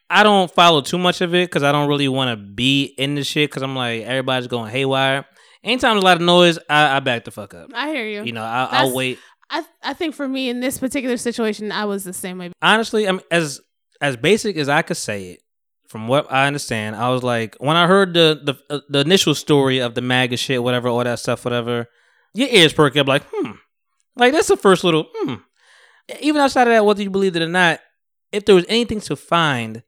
I 0.08 0.22
don't 0.22 0.50
follow 0.50 0.80
too 0.80 0.98
much 0.98 1.20
of 1.20 1.34
it 1.34 1.48
because 1.48 1.62
I 1.62 1.72
don't 1.72 1.88
really 1.88 2.08
want 2.08 2.30
to 2.30 2.42
be 2.42 2.84
in 2.84 3.16
the 3.16 3.22
shit 3.24 3.50
because 3.50 3.62
I'm 3.62 3.76
like 3.76 4.02
everybody's 4.02 4.46
going 4.46 4.70
haywire. 4.70 5.26
Anytime 5.62 5.94
there's 5.94 6.02
a 6.02 6.06
lot 6.06 6.16
of 6.16 6.22
noise, 6.22 6.58
I, 6.70 6.96
I 6.96 7.00
back 7.00 7.24
the 7.24 7.30
fuck 7.30 7.52
up. 7.52 7.70
I 7.74 7.88
hear 7.88 8.06
you. 8.06 8.22
You 8.22 8.32
know, 8.32 8.44
I, 8.44 8.68
I'll 8.70 8.94
wait. 8.94 9.18
I 9.50 9.64
I 9.82 9.92
think 9.92 10.14
for 10.14 10.26
me 10.26 10.48
in 10.48 10.60
this 10.60 10.78
particular 10.78 11.16
situation, 11.16 11.70
I 11.70 11.84
was 11.84 12.04
the 12.04 12.12
same 12.12 12.38
way. 12.38 12.52
honestly, 12.62 13.06
I'm 13.06 13.20
as 13.30 13.60
as 14.00 14.16
basic 14.16 14.56
as 14.56 14.68
I 14.68 14.82
could 14.82 14.96
say 14.96 15.32
it, 15.32 15.42
from 15.88 16.08
what 16.08 16.30
I 16.32 16.46
understand, 16.46 16.96
I 16.96 17.10
was 17.10 17.22
like, 17.22 17.56
when 17.58 17.76
I 17.76 17.86
heard 17.86 18.14
the 18.14 18.40
the 18.42 18.74
uh, 18.74 18.80
the 18.88 19.00
initial 19.00 19.34
story 19.34 19.78
of 19.80 19.94
the 19.94 20.02
MAGA 20.02 20.36
shit, 20.36 20.62
whatever, 20.62 20.88
all 20.88 21.04
that 21.04 21.18
stuff, 21.18 21.44
whatever, 21.44 21.86
your 22.34 22.48
ears 22.48 22.72
perk 22.72 22.96
up, 22.96 23.06
like, 23.06 23.22
hmm, 23.32 23.52
like 24.16 24.32
that's 24.32 24.48
the 24.48 24.56
first 24.56 24.84
little, 24.84 25.08
hmm. 25.14 25.34
Even 26.20 26.40
outside 26.40 26.68
of 26.68 26.72
that, 26.72 26.84
whether 26.84 27.02
you 27.02 27.10
believed 27.10 27.36
it 27.36 27.42
or 27.42 27.48
not, 27.48 27.80
if 28.32 28.44
there 28.44 28.54
was 28.54 28.64
anything 28.68 29.00
to 29.00 29.16
find, 29.16 29.82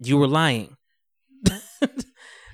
you 0.00 0.16
were 0.16 0.26
lying. 0.26 0.76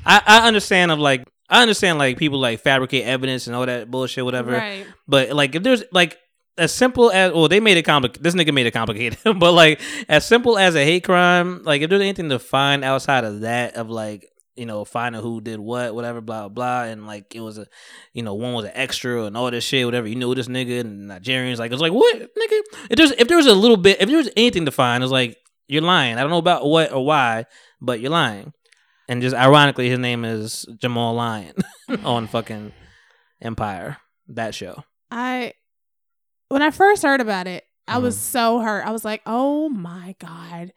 I 0.04 0.22
I 0.26 0.46
understand 0.46 0.90
of 0.90 0.98
like. 0.98 1.26
I 1.48 1.62
understand 1.62 1.98
like 1.98 2.18
people 2.18 2.40
like 2.40 2.58
fabricate 2.58 3.04
evidence 3.04 3.46
and 3.46 3.54
all 3.54 3.64
that 3.66 3.88
bullshit, 3.88 4.24
whatever. 4.24 4.50
Right. 4.50 4.84
But 5.06 5.30
like 5.30 5.54
if 5.54 5.62
there's 5.62 5.84
like 5.92 6.18
as 6.58 6.72
simple 6.72 7.10
as 7.10 7.32
well, 7.32 7.48
they 7.48 7.60
made 7.60 7.76
it 7.76 7.84
complicated. 7.84 8.22
This 8.22 8.34
nigga 8.34 8.52
made 8.52 8.66
it 8.66 8.72
complicated, 8.72 9.18
but 9.24 9.52
like 9.52 9.80
as 10.08 10.26
simple 10.26 10.58
as 10.58 10.74
a 10.74 10.84
hate 10.84 11.04
crime, 11.04 11.62
like 11.62 11.82
if 11.82 11.90
there's 11.90 12.02
anything 12.02 12.28
to 12.30 12.38
find 12.38 12.84
outside 12.84 13.24
of 13.24 13.40
that, 13.40 13.76
of 13.76 13.90
like 13.90 14.28
you 14.56 14.66
know 14.66 14.84
finding 14.84 15.20
who 15.22 15.40
did 15.40 15.58
what, 15.60 15.94
whatever, 15.94 16.20
blah 16.20 16.48
blah, 16.48 16.84
and 16.84 17.06
like 17.06 17.34
it 17.34 17.40
was 17.40 17.58
a, 17.58 17.66
you 18.12 18.22
know, 18.22 18.34
one 18.34 18.52
was 18.54 18.64
an 18.64 18.72
extra 18.74 19.24
and 19.24 19.36
all 19.36 19.50
this 19.50 19.64
shit, 19.64 19.84
whatever. 19.84 20.06
You 20.08 20.16
knew 20.16 20.34
this 20.34 20.48
nigga 20.48 20.80
and 20.80 21.10
Nigerians, 21.10 21.58
like 21.58 21.70
it 21.70 21.74
was 21.74 21.80
like 21.80 21.92
what 21.92 22.16
nigga? 22.18 22.60
If 22.90 22.96
there's 22.96 23.10
if 23.12 23.28
there 23.28 23.36
was 23.36 23.46
a 23.46 23.54
little 23.54 23.76
bit, 23.76 24.00
if 24.00 24.08
there 24.08 24.18
was 24.18 24.30
anything 24.36 24.64
to 24.66 24.70
find, 24.72 25.02
it's 25.02 25.12
like 25.12 25.36
you're 25.68 25.82
lying. 25.82 26.16
I 26.16 26.20
don't 26.20 26.30
know 26.30 26.38
about 26.38 26.64
what 26.66 26.92
or 26.92 27.04
why, 27.04 27.46
but 27.80 28.00
you're 28.00 28.10
lying. 28.10 28.52
And 29.08 29.22
just 29.22 29.36
ironically, 29.36 29.88
his 29.88 29.98
name 30.00 30.24
is 30.24 30.66
Jamal 30.80 31.14
Lyon 31.14 31.54
on 32.04 32.26
fucking 32.26 32.72
Empire. 33.40 33.98
That 34.28 34.54
show. 34.54 34.82
I 35.10 35.52
when 36.48 36.62
I 36.62 36.70
first 36.70 37.02
heard 37.02 37.20
about 37.20 37.46
it, 37.46 37.64
I 37.86 37.98
was 37.98 38.16
Mhm. 38.16 38.20
so 38.20 38.58
hurt. 38.60 38.84
I 38.86 38.90
was 38.90 39.04
like, 39.04 39.22
"Oh 39.26 39.68
my 39.68 40.16
god, 40.18 40.72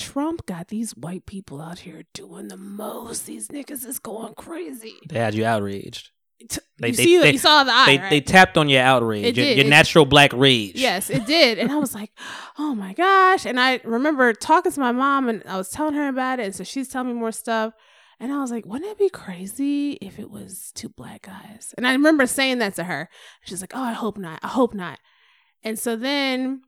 Trump 0.00 0.46
got 0.46 0.68
these 0.68 0.92
white 0.96 1.26
people 1.26 1.60
out 1.60 1.80
here 1.80 2.02
doing 2.14 2.48
the 2.48 2.56
most. 2.56 3.26
These 3.26 3.48
niggas 3.48 3.84
is 3.86 3.98
going 3.98 4.34
crazy." 4.34 4.96
They 5.08 5.18
had 5.18 5.34
you 5.34 5.44
outraged. 5.44 6.10
T- 6.48 6.58
They- 6.78 6.88
you 6.88 6.94
they- 6.94 7.04
see, 7.04 7.18
they- 7.18 7.32
you 7.32 7.38
saw 7.38 7.64
the 7.64 7.70
eye, 7.72 7.84
they 7.86 7.98
right? 7.98 8.10
they 8.10 8.20
tapped 8.22 8.56
on 8.56 8.70
your 8.70 8.80
outrage, 8.82 9.24
It 9.26 9.36
your, 9.36 9.44
did. 9.44 9.56
your 9.58 9.66
It- 9.66 9.70
natural 9.70 10.06
black 10.06 10.32
rage. 10.32 10.72
Yes, 10.74 11.10
it 11.10 11.26
did. 11.26 11.58
And 11.58 11.70
I 11.70 11.76
was 11.76 11.94
like, 11.94 12.12
oh 12.58 12.74
my 12.74 12.94
gosh. 12.94 13.44
And 13.44 13.60
I 13.60 13.80
remember 13.84 14.32
talking 14.32 14.72
to 14.72 14.80
my 14.80 14.90
mom 14.92 15.28
and 15.28 15.42
I 15.46 15.58
was 15.58 15.68
telling 15.68 15.92
her 15.94 16.08
about 16.08 16.40
it. 16.40 16.46
And 16.46 16.54
so 16.54 16.64
she's 16.64 16.88
telling 16.88 17.08
me 17.08 17.14
more 17.14 17.30
stuff. 17.32 17.74
And 18.18 18.32
I 18.32 18.40
was 18.40 18.50
like, 18.50 18.64
wouldn't 18.64 18.90
it 18.90 18.98
be 18.98 19.10
crazy 19.10 19.92
if 20.00 20.18
it 20.18 20.30
was 20.30 20.72
two 20.74 20.88
black 20.88 21.22
guys? 21.22 21.74
And 21.76 21.86
I 21.86 21.92
remember 21.92 22.26
saying 22.26 22.58
that 22.60 22.74
to 22.76 22.84
her. 22.84 23.10
She's 23.44 23.60
like, 23.62 23.72
oh, 23.74 23.82
I 23.82 23.92
hope 23.92 24.16
not. 24.16 24.40
I 24.42 24.48
hope 24.48 24.72
not. 24.74 24.98
And 25.62 25.78
so 25.78 25.94
then 25.94 26.62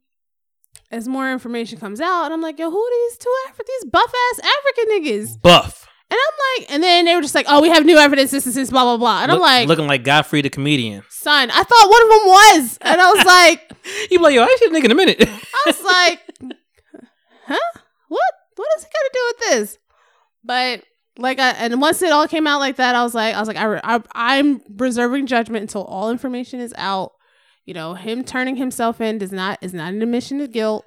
as 0.91 1.09
more 1.09 1.31
information 1.33 1.79
comes 1.79 2.01
out, 2.01 2.25
and 2.27 2.33
I'm 2.35 2.41
like, 2.41 2.59
yo, 2.59 2.71
who 2.71 2.79
are 2.79 2.91
these 2.91 3.19
two 3.19 3.35
Afri- 3.49 3.67
these 3.67 3.91
buff 3.91 4.13
ass 4.33 4.41
African 4.41 4.95
niggas? 4.95 5.41
buff. 5.43 5.89
And 6.11 6.19
I'm 6.21 6.61
like, 6.63 6.71
and 6.73 6.83
then 6.83 7.07
they 7.07 7.15
were 7.17 7.23
just 7.23 7.35
like, 7.35 7.47
oh, 7.49 7.63
we 7.63 7.71
have 7.71 7.87
new 7.87 7.97
evidence, 7.97 8.31
this 8.31 8.47
is 8.47 8.55
this, 8.55 8.69
blah, 8.71 8.85
blah, 8.85 8.99
blah. 8.99 9.23
And 9.23 9.33
I'm 9.33 9.39
like, 9.41 9.67
looking 9.67 9.87
like 9.87 10.05
Godfrey 10.05 10.43
the 10.43 10.51
comedian. 10.51 11.03
son, 11.09 11.51
I 11.51 11.63
thought 11.63 11.89
one 11.91 12.03
of 12.03 12.09
them 12.09 12.27
was. 12.29 12.79
And 12.83 13.01
I 13.01 13.13
was 13.13 13.25
like, 13.27 13.73
You 14.11 14.19
like, 14.19 14.35
yo, 14.35 14.43
I 14.43 14.57
the 14.61 14.67
nigga 14.79 14.85
in 14.85 14.91
a 14.91 14.95
minute. 14.95 15.23
I 15.27 15.63
was 15.65 15.83
like, 15.85 16.21
huh? 17.47 17.79
What? 18.09 18.21
What 18.57 18.69
does 18.77 18.85
he 18.85 18.91
got 18.91 18.93
to 18.93 19.11
do 19.15 19.21
with 19.29 19.39
this? 19.49 19.79
But 20.45 20.83
like, 21.17 21.39
I, 21.39 21.51
and 21.53 21.81
once 21.81 22.03
it 22.03 22.13
all 22.13 22.29
came 22.29 22.47
out 22.47 22.61
like 22.61 22.77
that, 22.77 22.95
I 22.95 23.03
was 23.03 23.15
like, 23.15 23.35
I 23.35 23.39
was 23.39 23.49
like, 23.49 23.57
I, 23.57 23.81
I, 23.83 24.01
I'm 24.15 24.61
reserving 24.77 25.27
judgment 25.27 25.63
until 25.63 25.85
all 25.85 26.11
information 26.11 26.61
is 26.61 26.75
out. 26.77 27.13
You 27.65 27.75
know, 27.75 27.95
him 27.95 28.25
turning 28.25 28.57
himself 28.57 29.01
in 29.01 29.19
does 29.19 29.33
not 29.33 29.59
is 29.63 29.73
not 29.73 29.93
an 29.93 30.03
admission 30.03 30.41
of 30.41 30.51
guilt. 30.53 30.85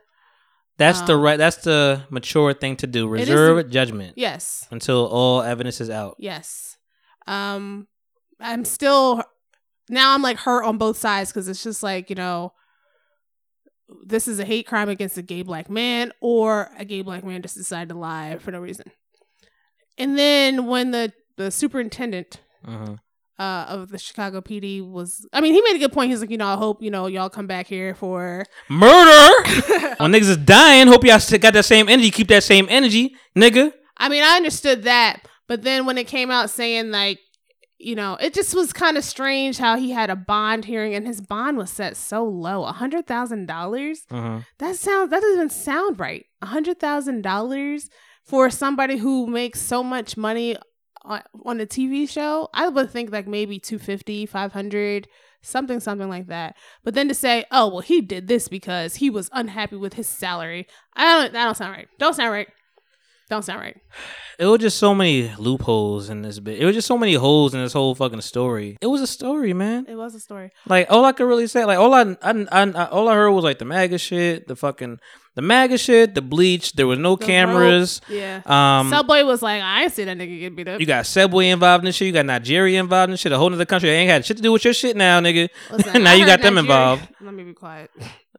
that's 0.77 1.01
the 1.01 1.13
Um, 1.15 1.21
right. 1.21 1.37
That's 1.37 1.57
the 1.57 2.03
mature 2.09 2.53
thing 2.53 2.75
to 2.77 2.87
do. 2.87 3.13
It 3.13 3.21
is 3.21 3.29
Reserve 3.29 3.69
judgment 3.69 4.13
Yes, 4.17 4.67
until 4.71 5.05
all 5.07 5.41
evidence 5.41 5.79
is 5.79 5.89
out. 5.89 6.15
yes. 6.19 6.77
Um, 7.27 7.87
I'm 8.39 8.65
still 8.65 9.23
now. 9.89 10.13
I'm 10.13 10.21
like 10.21 10.37
hurt 10.37 10.63
on 10.65 10.77
both 10.77 10.97
sides 10.97 11.31
because 11.31 11.47
it's 11.47 11.63
just 11.63 11.81
like 11.83 12.09
you 12.09 12.15
know. 12.15 12.51
This 14.03 14.27
is 14.27 14.39
a 14.39 14.45
hate 14.45 14.65
crime 14.65 14.89
against 14.89 15.15
a 15.17 15.21
gay 15.21 15.43
black 15.43 15.69
man, 15.69 16.11
or 16.19 16.71
a 16.77 16.83
gay 16.83 17.03
black 17.03 17.23
man 17.23 17.41
just 17.43 17.55
decided 17.55 17.89
to 17.89 17.95
lie 17.95 18.37
for 18.39 18.51
no 18.51 18.59
reason. 18.59 18.91
And 19.97 20.17
then 20.17 20.65
when 20.67 20.91
the 20.91 21.13
the 21.37 21.51
superintendent 21.51 22.41
Mhm. 22.65 22.97
Uh, 23.37 23.65
of 23.67 23.89
the 23.89 23.97
Chicago 23.97 24.41
PD 24.41 24.87
was, 24.87 25.27
I 25.33 25.41
mean, 25.41 25.53
he 25.53 25.61
made 25.61 25.75
a 25.75 25.79
good 25.79 25.91
point. 25.91 26.09
He's 26.09 26.21
like, 26.21 26.29
you 26.29 26.37
know, 26.37 26.47
I 26.47 26.55
hope 26.55 26.81
you 26.81 26.89
know 26.89 27.07
y'all 27.07 27.29
come 27.29 27.47
back 27.47 27.67
here 27.67 27.93
for. 27.95 28.45
Murder. 28.69 29.33
when 29.97 30.11
niggas 30.11 30.29
is 30.29 30.37
dying, 30.37 30.87
hope 30.87 31.03
y'all 31.03 31.19
got 31.39 31.53
that 31.53 31.65
same 31.65 31.89
energy. 31.89 32.11
Keep 32.11 32.29
that 32.29 32.43
same 32.43 32.67
energy, 32.69 33.15
nigga. 33.35 33.73
I 33.97 34.09
mean, 34.09 34.23
I 34.23 34.35
understood 34.37 34.83
that, 34.83 35.21
but 35.47 35.63
then 35.63 35.85
when 35.85 35.97
it 35.97 36.07
came 36.07 36.31
out 36.31 36.49
saying 36.49 36.91
like, 36.91 37.19
you 37.77 37.95
know, 37.95 38.17
it 38.21 38.33
just 38.33 38.55
was 38.55 38.71
kind 38.71 38.97
of 38.97 39.03
strange 39.03 39.57
how 39.57 39.77
he 39.77 39.91
had 39.91 40.09
a 40.09 40.15
bond 40.15 40.65
hearing 40.65 40.95
and 40.95 41.05
his 41.05 41.19
bond 41.21 41.57
was 41.57 41.69
set 41.69 41.97
so 41.97 42.23
low, 42.23 42.63
a 42.63 42.71
hundred 42.71 43.05
thousand 43.05 43.47
dollars. 43.47 44.05
Mhm. 44.09 44.45
That 44.59 44.75
sounds 44.77 45.09
that 45.11 45.21
doesn't 45.21 45.35
even 45.35 45.49
sound 45.49 45.99
right. 45.99 46.25
A 46.41 46.47
hundred 46.47 46.79
thousand 46.79 47.21
dollars 47.21 47.89
for 48.23 48.49
somebody 48.49 48.97
who 48.97 49.27
makes 49.27 49.61
so 49.61 49.83
much 49.83 50.17
money 50.17 50.55
on, 51.05 51.21
on 51.45 51.61
a 51.61 51.65
TV 51.65 52.09
show. 52.09 52.49
I 52.53 52.67
would 52.67 52.91
think 52.91 53.11
like 53.11 53.27
maybe 53.27 53.59
250, 53.59 54.25
500, 54.25 55.07
something 55.41 55.79
something 55.79 56.09
like 56.09 56.27
that. 56.27 56.55
But 56.83 56.93
then 56.93 57.07
to 57.07 57.13
say, 57.13 57.45
"Oh, 57.51 57.67
well 57.67 57.81
he 57.81 58.01
did 58.01 58.27
this 58.27 58.47
because 58.47 58.95
he 58.95 59.09
was 59.09 59.29
unhappy 59.33 59.75
with 59.75 59.93
his 59.93 60.09
salary." 60.09 60.67
I 60.95 61.03
don't 61.21 61.33
that 61.33 61.45
don't 61.45 61.57
sound 61.57 61.71
right. 61.71 61.87
Don't 61.99 62.15
sound 62.15 62.31
right. 62.31 62.47
Don't 63.29 63.43
sound 63.43 63.61
right. 63.61 63.77
It 64.37 64.47
was 64.47 64.59
just 64.59 64.77
so 64.79 64.93
many 64.93 65.31
loopholes 65.37 66.09
in 66.09 66.21
this 66.21 66.41
bit. 66.41 66.59
It 66.59 66.65
was 66.65 66.75
just 66.75 66.89
so 66.89 66.97
many 66.97 67.13
holes 67.13 67.53
in 67.53 67.61
this 67.61 67.71
whole 67.71 67.95
fucking 67.95 68.19
story. 68.19 68.77
It 68.81 68.87
was 68.87 68.99
a 68.99 69.07
story, 69.07 69.53
man. 69.53 69.85
It 69.87 69.95
was 69.95 70.13
a 70.13 70.19
story. 70.19 70.51
Like 70.67 70.87
all 70.89 71.05
I 71.05 71.13
could 71.13 71.23
really 71.23 71.47
say, 71.47 71.63
like 71.63 71.77
all 71.77 71.93
I, 71.93 72.01
I, 72.21 72.45
I, 72.51 72.63
I 72.63 72.85
all 72.87 73.07
I 73.07 73.15
heard 73.15 73.31
was 73.31 73.45
like 73.45 73.59
the 73.59 73.63
MAGA 73.63 73.97
shit, 73.97 74.49
the 74.49 74.57
fucking 74.57 74.99
the 75.35 75.41
MAGA 75.41 75.77
shit, 75.77 76.15
the 76.15 76.21
bleach. 76.21 76.73
There 76.73 76.87
was 76.87 76.97
no 76.97 77.15
The 77.15 77.25
cameras. 77.25 78.01
rope, 78.09 78.17
Yeah. 78.17 78.79
Um, 78.79 78.89
Subway 78.89 79.23
was 79.23 79.41
like, 79.41 79.61
I 79.61 79.83
ain't 79.83 79.91
see 79.93 80.03
that 80.05 80.17
nigga 80.17 80.39
get 80.39 80.55
beat 80.55 80.67
up. 80.67 80.79
you 80.79 80.85
got 80.85 81.05
Subway 81.05 81.49
involved 81.49 81.83
in 81.83 81.85
this 81.85 81.95
shit. 81.95 82.07
You 82.07 82.13
got 82.13 82.25
Nigeria 82.25 82.79
involved 82.79 83.09
in 83.09 83.11
this 83.11 83.19
shit. 83.21 83.31
A 83.31 83.37
whole 83.37 83.53
other 83.53 83.65
country 83.65 83.89
that 83.89 83.95
ain't 83.95 84.09
had 84.09 84.25
shit 84.25 84.37
to 84.37 84.43
do 84.43 84.51
with 84.51 84.63
your 84.65 84.73
shit 84.73 84.95
now, 84.95 85.19
nigga. 85.19 85.49
Listen, 85.71 86.03
now 86.03 86.11
I 86.11 86.13
you 86.15 86.21
heard 86.21 86.27
got 86.27 86.41
them 86.41 86.55
Nigeria- 86.55 86.59
involved. 86.93 87.07
Let 87.21 87.33
me 87.33 87.43
be 87.43 87.53
quiet. 87.53 87.91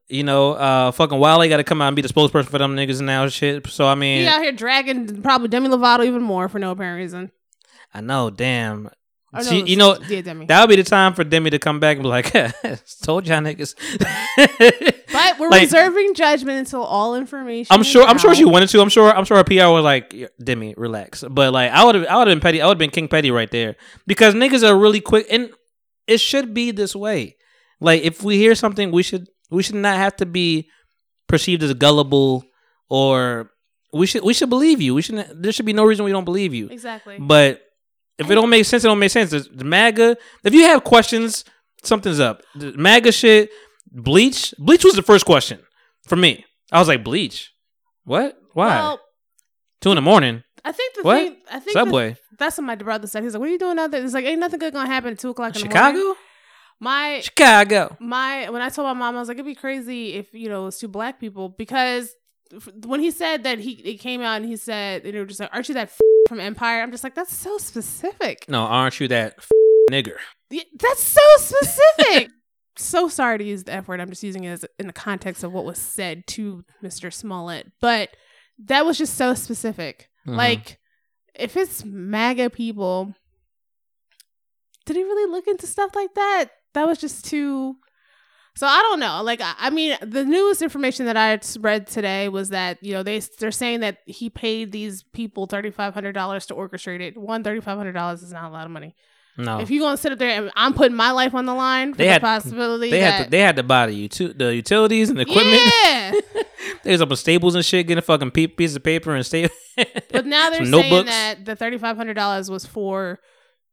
You 0.09 0.22
know, 0.22 0.53
uh, 0.53 0.92
fucking 0.92 1.18
Wale 1.18 1.49
got 1.49 1.57
to 1.57 1.64
come 1.64 1.82
out 1.82 1.88
and 1.88 1.97
be 1.97 2.03
the 2.03 2.09
spokesperson 2.09 2.47
for 2.47 2.59
them 2.59 2.76
niggas 2.76 3.01
now 3.01 3.24
and 3.24 3.32
shit. 3.32 3.66
So 3.66 3.86
I 3.88 3.97
mean, 3.97 4.20
He 4.20 4.26
out 4.28 4.40
here 4.40 4.53
dragging 4.53 5.20
probably 5.20 5.49
Demi 5.49 5.68
Lovato 5.68 6.05
even 6.07 6.22
more 6.22 6.49
for 6.49 6.59
no 6.61 6.70
apparent 6.70 6.99
reason. 6.99 7.32
I 7.92 8.01
know, 8.03 8.30
damn. 8.30 8.88
Oh, 9.37 9.41
or 9.41 9.45
no, 9.61 9.64
you 9.66 9.76
know, 9.76 9.99
yeah, 10.09 10.20
Demi. 10.22 10.47
that 10.47 10.61
would 10.61 10.68
be 10.70 10.76
the 10.76 10.89
time 10.89 11.14
for 11.14 11.24
Demi 11.24 11.51
to 11.51 11.59
come 11.59 11.80
back 11.80 11.97
and 11.97 12.03
be 12.05 12.09
like, 12.09 12.32
"Told 13.03 13.26
y'all 13.26 13.41
niggas." 13.41 13.74
but 15.12 15.39
we're 15.39 15.49
Like, 15.51 15.62
reserving 15.62 16.14
judgment 16.14 16.59
until 16.59 16.82
all 16.82 17.14
information. 17.16 17.72
I'm 17.74 17.82
sure. 17.82 18.05
I'm 18.07 18.18
sure 18.18 18.34
she 18.34 18.45
wanted 18.45 18.68
to. 18.70 18.80
I'm 18.80 18.89
sure. 18.89 19.14
I'm 19.14 19.24
sure 19.24 19.37
her 19.37 19.45
PR 19.45 19.68
was 19.72 19.84
like, 19.84 20.14
"Demi, 20.43 20.74
relax." 20.76 21.24
But 21.28 21.53
like, 21.53 21.70
I 21.70 21.84
would 21.84 21.95
have. 21.95 22.07
I 22.07 22.16
would 22.16 22.28
have 22.28 22.34
been 22.37 22.41
petty. 22.41 22.61
I 22.61 22.66
would 22.66 22.72
have 22.74 22.78
been 22.78 22.91
King 22.91 23.09
Petty 23.09 23.30
right 23.30 23.51
there 23.51 23.76
because 24.07 24.34
niggas 24.34 24.68
are 24.68 24.76
really 24.76 25.01
quick, 25.01 25.26
and 25.30 25.51
it 26.07 26.18
should 26.18 26.55
be 26.55 26.70
this 26.70 26.95
way. 26.95 27.37
Like, 27.80 28.03
if 28.03 28.22
we 28.22 28.37
hear 28.39 28.55
something, 28.55 28.91
we 28.91 29.03
should. 29.03 29.28
We 29.51 29.62
should 29.62 29.76
not 29.76 29.97
have 29.97 30.16
to 30.16 30.26
be 30.26 30.68
perceived 31.28 31.62
as 31.62 31.72
gullible, 31.74 32.45
or 32.89 33.51
we 33.93 34.07
should. 34.07 34.22
We 34.24 34.34
should 34.34 34.51
believe 34.51 34.80
you. 34.80 34.95
We 34.95 35.03
shouldn't. 35.03 35.43
There 35.43 35.53
should 35.53 35.66
be 35.66 35.72
no 35.72 35.84
reason 35.84 36.05
we 36.05 36.12
don't 36.12 36.24
believe 36.24 36.53
you. 36.55 36.68
exactly. 36.68 37.18
But 37.20 37.62
if 38.18 38.30
it 38.30 38.34
don't 38.34 38.50
make 38.50 38.64
sense, 38.64 38.84
it 38.84 38.88
don't 38.88 38.98
make 38.98 39.10
sense. 39.10 39.30
The, 39.30 39.40
the 39.40 39.64
MAGA. 39.64 40.16
If 40.44 40.54
you 40.54 40.62
have 40.64 40.84
questions, 40.84 41.44
something's 41.82 42.20
up. 42.20 42.42
The 42.54 42.72
MAGA 42.72 43.12
shit. 43.12 43.50
Bleach. 43.90 44.54
Bleach 44.58 44.84
was 44.84 44.94
the 44.94 45.02
first 45.02 45.24
question 45.26 45.60
for 46.06 46.16
me. 46.16 46.44
I 46.72 46.78
was 46.78 46.88
like, 46.88 47.04
Bleach. 47.04 47.52
What? 48.04 48.36
Why? 48.52 48.68
Well, 48.76 49.00
Two 49.80 49.90
in 49.90 49.96
the 49.96 50.02
morning. 50.02 50.42
I 50.64 50.72
think 50.72 50.94
the 50.96 51.02
What? 51.02 51.18
thing. 51.18 51.36
I 51.48 51.52
think 51.60 51.64
the- 51.66 51.72
Subway. 51.72 52.16
that's 52.38 52.56
what 52.58 52.64
my 52.64 52.74
brother 52.74 53.06
said. 53.06 53.22
He's 53.22 53.34
like, 53.34 53.40
"What 53.40 53.48
are 53.48 53.52
you 53.52 53.58
doing 53.58 53.78
out 53.78 53.90
there?" 53.90 54.02
It's 54.02 54.14
like, 54.14 54.24
"Ain't 54.24 54.40
nothing 54.40 54.58
good 54.58 54.72
gonna 54.72 54.88
happen 54.88 55.12
at 55.12 55.18
two 55.18 55.30
o'clock 55.30 55.54
in 55.54 55.62
the 55.62 55.68
morning." 55.68 55.94
Chicago. 56.02 56.16
My 56.80 57.20
Chicago. 57.20 57.96
my 58.00 58.50
when 58.50 58.62
I 58.62 58.68
told 58.70 58.86
my 58.86 58.92
mom, 58.94 59.16
I 59.16 59.18
was 59.20 59.28
like, 59.28 59.36
it'd 59.36 59.46
be 59.46 59.54
crazy 59.54 60.14
if 60.14 60.32
you 60.34 60.48
know 60.48 60.66
it's 60.66 60.78
two 60.78 60.88
black 60.88 61.20
people 61.20 61.48
because 61.50 62.10
when 62.84 63.01
he 63.01 63.11
said 63.11 63.42
that 63.44 63.59
he 63.59 63.72
it 63.72 63.97
came 63.99 64.20
out 64.22 64.36
and 64.36 64.44
he 64.47 64.57
said 64.57 65.05
and 65.05 65.14
they 65.14 65.18
were 65.18 65.26
just 65.26 65.40
like, 65.40 65.51
aren't 65.53 65.68
you 65.68 65.74
that 65.74 65.88
f- 65.88 66.01
from 66.28 66.40
Empire? 66.40 66.82
I'm 66.82 66.90
just 66.90 67.05
like, 67.05 67.14
that's 67.14 67.34
so 67.34 67.59
specific. 67.59 68.47
No, 68.49 68.62
aren't 68.62 69.01
you 69.01 69.09
that 69.09 69.34
f- 69.38 69.51
nigger? 69.90 70.16
Yeah, 70.51 70.62
That's 70.78 71.03
so 71.03 71.20
specific. 71.38 72.30
so 72.76 73.09
sorry 73.09 73.38
to 73.38 73.44
use 73.44 73.64
the 73.64 73.72
F 73.72 73.88
word. 73.88 74.01
I'm 74.01 74.11
just 74.11 74.22
using 74.22 74.44
it 74.44 74.51
as 74.51 74.64
in 74.78 74.86
the 74.86 74.92
context 74.92 75.42
of 75.42 75.53
what 75.53 75.64
was 75.64 75.78
said 75.78 76.26
to 76.28 76.64
Mr. 76.82 77.12
Smollett, 77.12 77.72
but 77.80 78.11
that 78.64 78.84
was 78.86 78.97
just 78.99 79.14
so 79.14 79.34
specific. 79.34 80.09
Mhm. 80.26 80.36
Like, 80.36 80.78
if 81.34 81.57
it's 81.57 81.84
MAGA 81.84 82.51
people, 82.51 83.14
did 84.84 84.97
he 84.97 85.03
really 85.03 85.30
look 85.30 85.47
into 85.47 85.66
stuff 85.66 85.94
like 85.94 86.14
that? 86.14 86.47
That 86.74 86.86
was 86.86 86.99
just 86.99 87.24
too. 87.24 87.76
So 88.57 88.66
I 88.66 88.80
don't 88.82 89.00
know. 89.00 89.22
Like, 89.22 89.40
I, 89.42 89.54
I 89.59 89.70
mean, 89.70 89.96
the 90.00 90.24
newest 90.24 90.62
information 90.62 91.07
that 91.07 91.16
I 91.16 91.38
read 91.61 91.86
today 91.86 92.28
was 92.28 92.48
that 92.50 92.82
you 92.82 92.94
know 92.94 93.02
they 93.02 93.18
they're 93.38 93.50
saying 93.50 93.80
that 93.80 93.98
he 94.07 94.30
paid 94.30 94.72
these 94.72 95.02
people 95.02 95.46
thirty 95.46 95.70
five 95.70 95.94
hundred 95.94 96.12
dollars 96.12 96.46
to 96.46 96.54
orchestrate 96.54 97.00
it. 97.00 97.16
One 97.16 97.44
thirty 97.44 97.61
five 97.61 97.76
hundred 97.76 97.92
dollars 97.92 98.22
is 98.22 98.32
not 98.32 98.44
a 98.44 98.52
lot 98.52 98.64
of 98.64 98.70
money. 98.70 98.94
no. 99.36 99.61
If 99.61 99.70
you 99.70 99.80
gonna 99.80 99.98
sit 99.98 100.12
up 100.12 100.18
there 100.18 100.30
and 100.42 100.50
I'm 100.57 100.72
putting 100.72 100.96
my 100.96 101.11
life 101.11 101.34
on 101.34 101.44
the 101.44 101.54
line 101.54 101.92
for 101.92 101.98
They 101.98 102.04
the 102.07 102.12
had- 102.12 102.22
possibility 102.22 102.90
they 102.90 103.00
that 103.00 103.12
had 103.12 103.24
to, 103.24 103.30
they 103.30 103.40
had 103.40 103.57
to 103.57 103.62
buy 103.62 103.86
the, 103.88 103.94
uti- 103.94 104.32
the 104.32 104.54
utilities 104.54 105.11
and 105.11 105.18
the 105.18 105.22
equipment. 105.22 105.61
yeah. 105.84 106.12
they 106.82 106.92
was 106.92 107.02
up 107.02 107.11
with 107.11 107.18
staples 107.18 107.54
and 107.54 107.64
shit, 107.64 107.86
getting 107.86 107.98
a 107.98 108.02
fucking 108.02 108.30
piece 108.30 108.74
of 108.74 108.82
paper 108.82 109.14
and 109.14 109.26
stay. 109.26 109.48
But 110.11 110.24
now 110.24 110.48
they're 110.50 110.61
saying 110.64 110.70
notebooks. 110.70 111.11
that 111.11 111.44
the 111.44 111.54
thirty 111.57 111.76
five 111.76 111.98
hundred 111.98 112.14
dollars 112.14 112.50
was 112.50 112.64
for 112.64 113.18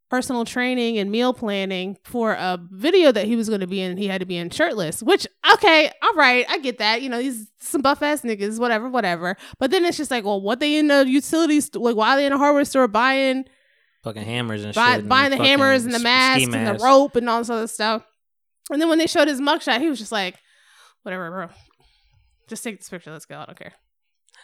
personal 0.09 0.45
training 0.45 0.97
and 0.99 1.09
meal 1.11 1.33
planning 1.33 1.97
for 2.03 2.33
a 2.33 2.59
video 2.71 3.11
that 3.11 3.25
he 3.25 3.35
was 3.35 3.49
going 3.49 3.61
to 3.61 3.67
be 3.67 3.81
in. 3.81 3.97
He 3.97 4.07
had 4.07 4.19
to 4.19 4.25
be 4.25 4.37
in 4.37 4.49
shirtless, 4.51 5.01
which, 5.01 5.25
okay, 5.53 5.91
all 6.03 6.13
right, 6.13 6.45
I 6.49 6.59
get 6.59 6.77
that. 6.77 7.01
You 7.01 7.09
know, 7.09 7.19
he's 7.19 7.47
some 7.59 7.81
buff 7.81 8.01
ass 8.03 8.21
niggas, 8.21 8.59
whatever, 8.59 8.89
whatever. 8.89 9.35
But 9.59 9.71
then 9.71 9.85
it's 9.85 9.97
just 9.97 10.11
like, 10.11 10.23
well, 10.23 10.39
what 10.41 10.59
they 10.59 10.77
in 10.77 10.87
the 10.87 11.05
utilities, 11.07 11.73
like, 11.75 11.95
why 11.95 12.15
they 12.15 12.25
in 12.25 12.33
a 12.33 12.37
hardware 12.37 12.65
store 12.65 12.87
buying, 12.87 13.45
Fucking 14.03 14.23
hammers 14.23 14.63
and 14.65 14.75
buy, 14.75 14.91
shit. 14.91 14.99
and 14.99 15.09
buying 15.09 15.31
the 15.31 15.37
hammers 15.37 15.85
and 15.85 15.93
the 15.93 15.99
mask 15.99 16.43
and 16.43 16.53
the 16.67 16.83
rope 16.83 17.15
and 17.15 17.29
all 17.29 17.39
this 17.39 17.49
other 17.49 17.67
stuff. 17.67 18.03
And 18.69 18.81
then 18.81 18.89
when 18.89 18.97
they 18.99 19.07
showed 19.07 19.27
his 19.29 19.39
mugshot, 19.39 19.79
he 19.79 19.89
was 19.89 19.97
just 19.97 20.11
like, 20.11 20.35
whatever, 21.03 21.29
bro. 21.31 21.47
Just 22.49 22.63
take 22.65 22.77
this 22.79 22.89
picture. 22.89 23.11
Let's 23.11 23.25
go. 23.25 23.37
I 23.39 23.45
don't 23.45 23.57
care. 23.57 23.73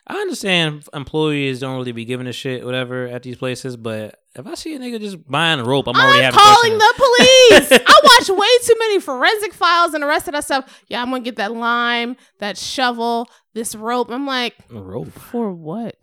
I 0.10 0.16
understand 0.16 0.86
employees 0.94 1.60
don't 1.60 1.76
really 1.78 1.92
be 1.92 2.04
giving 2.04 2.26
a 2.26 2.34
shit, 2.34 2.66
whatever, 2.66 3.06
at 3.08 3.22
these 3.22 3.38
places, 3.38 3.78
but 3.78 4.20
if 4.36 4.48
I 4.48 4.56
see 4.56 4.74
a 4.76 4.80
nigga 4.80 5.00
just 5.00 5.30
buying 5.30 5.60
a 5.60 5.64
rope, 5.64 5.88
I'm 5.88 5.96
already 5.96 6.26
I'm 6.26 6.34
having 6.34 6.40
calling 6.40 6.78
the 6.80 6.94
police. 6.96 7.80
I 7.88 8.02
watch 8.04 8.30
way 8.30 8.48
too 8.66 8.76
many 8.80 9.00
forensic 9.00 9.54
files 9.54 9.94
and 9.94 10.02
the 10.02 10.08
rest 10.08 10.28
of 10.28 10.34
that 10.34 10.44
stuff. 10.46 10.84
Yeah, 10.88 11.02
I'm 11.02 11.12
gonna 11.12 11.24
get 11.24 11.36
that 11.36 11.52
lime, 11.54 12.18
that 12.40 12.58
shovel, 12.58 13.30
this 13.54 13.76
rope. 13.76 14.10
I'm 14.10 14.26
like, 14.26 14.56
A 14.74 14.82
rope. 14.82 15.12
for 15.12 15.52
what? 15.52 15.96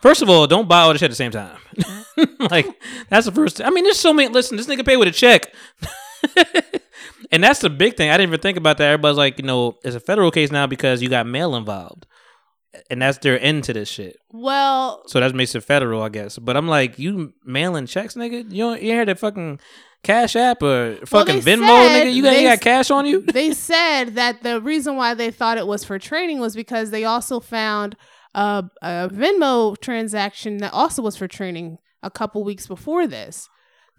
First 0.00 0.22
of 0.22 0.30
all, 0.30 0.46
don't 0.46 0.68
buy 0.68 0.82
all 0.82 0.92
the 0.92 0.98
shit 0.98 1.06
at 1.06 1.10
the 1.10 1.16
same 1.16 1.32
time. 1.32 1.56
like 2.50 2.66
that's 3.08 3.26
the 3.26 3.32
first. 3.32 3.60
I 3.60 3.70
mean, 3.70 3.82
there's 3.82 3.98
so 3.98 4.12
many. 4.12 4.28
Listen, 4.28 4.56
this 4.56 4.68
nigga 4.68 4.86
paid 4.86 4.96
with 4.98 5.08
a 5.08 5.10
check, 5.10 5.52
and 7.32 7.42
that's 7.42 7.60
the 7.60 7.70
big 7.70 7.96
thing. 7.96 8.10
I 8.10 8.16
didn't 8.16 8.30
even 8.30 8.40
think 8.40 8.56
about 8.58 8.78
that. 8.78 8.84
Everybody's 8.92 9.16
like, 9.18 9.38
you 9.38 9.44
know, 9.44 9.76
it's 9.82 9.96
a 9.96 10.00
federal 10.00 10.30
case 10.30 10.52
now 10.52 10.66
because 10.68 11.02
you 11.02 11.08
got 11.08 11.26
mail 11.26 11.56
involved, 11.56 12.06
and 12.90 13.00
that's 13.02 13.18
their 13.18 13.40
end 13.40 13.64
to 13.64 13.72
this 13.72 13.88
shit. 13.88 14.16
Well, 14.30 15.02
So 15.06 15.20
that 15.20 15.34
makes 15.34 15.54
it 15.54 15.60
federal, 15.64 16.02
I 16.02 16.08
guess. 16.10 16.38
But 16.38 16.56
I'm 16.56 16.68
like, 16.68 16.98
you 16.98 17.32
mailing 17.44 17.86
checks, 17.86 18.14
nigga? 18.14 18.50
You 18.50 18.64
don't, 18.64 18.82
you 18.82 18.92
hear 18.92 19.04
that 19.04 19.18
fucking 19.18 19.58
Cash 20.02 20.36
App 20.36 20.62
or 20.62 20.96
fucking 21.06 21.40
they 21.40 21.56
Venmo, 21.56 21.88
nigga? 21.88 22.12
You 22.12 22.22
got, 22.22 22.30
they 22.30 22.42
you 22.42 22.48
got 22.48 22.60
cash 22.60 22.90
on 22.90 23.06
you? 23.06 23.20
they 23.32 23.52
said 23.52 24.14
that 24.14 24.42
the 24.42 24.60
reason 24.60 24.96
why 24.96 25.14
they 25.14 25.30
thought 25.30 25.58
it 25.58 25.66
was 25.66 25.84
for 25.84 25.98
training 25.98 26.38
was 26.40 26.54
because 26.54 26.90
they 26.90 27.04
also 27.04 27.40
found 27.40 27.96
a, 28.34 28.64
a 28.82 29.08
Venmo 29.12 29.76
transaction 29.80 30.58
that 30.58 30.72
also 30.72 31.02
was 31.02 31.16
for 31.16 31.26
training 31.26 31.78
a 32.02 32.10
couple 32.10 32.44
weeks 32.44 32.66
before 32.66 33.06
this 33.06 33.48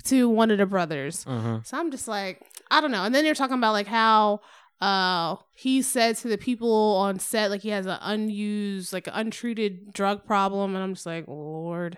to 0.05 0.29
one 0.29 0.51
of 0.51 0.57
the 0.57 0.65
brothers. 0.65 1.25
Mhm. 1.25 1.65
So 1.65 1.77
I'm 1.77 1.91
just 1.91 2.07
like, 2.07 2.41
I 2.71 2.79
don't 2.79 2.91
know. 2.91 3.03
And 3.03 3.13
then 3.13 3.25
you're 3.25 3.35
talking 3.35 3.57
about 3.57 3.73
like 3.73 3.87
how 3.87 4.39
uh 4.81 5.35
he 5.53 5.81
said 5.81 6.15
to 6.17 6.27
the 6.27 6.37
people 6.37 6.95
on 6.97 7.19
set 7.19 7.51
like 7.51 7.61
he 7.61 7.69
has 7.69 7.85
an 7.85 7.97
unused 8.01 8.93
like 8.93 9.07
an 9.07 9.13
untreated 9.13 9.91
drug 9.93 10.25
problem 10.25 10.75
and 10.75 10.83
I'm 10.83 10.93
just 10.93 11.05
like, 11.05 11.27
Lord. 11.27 11.97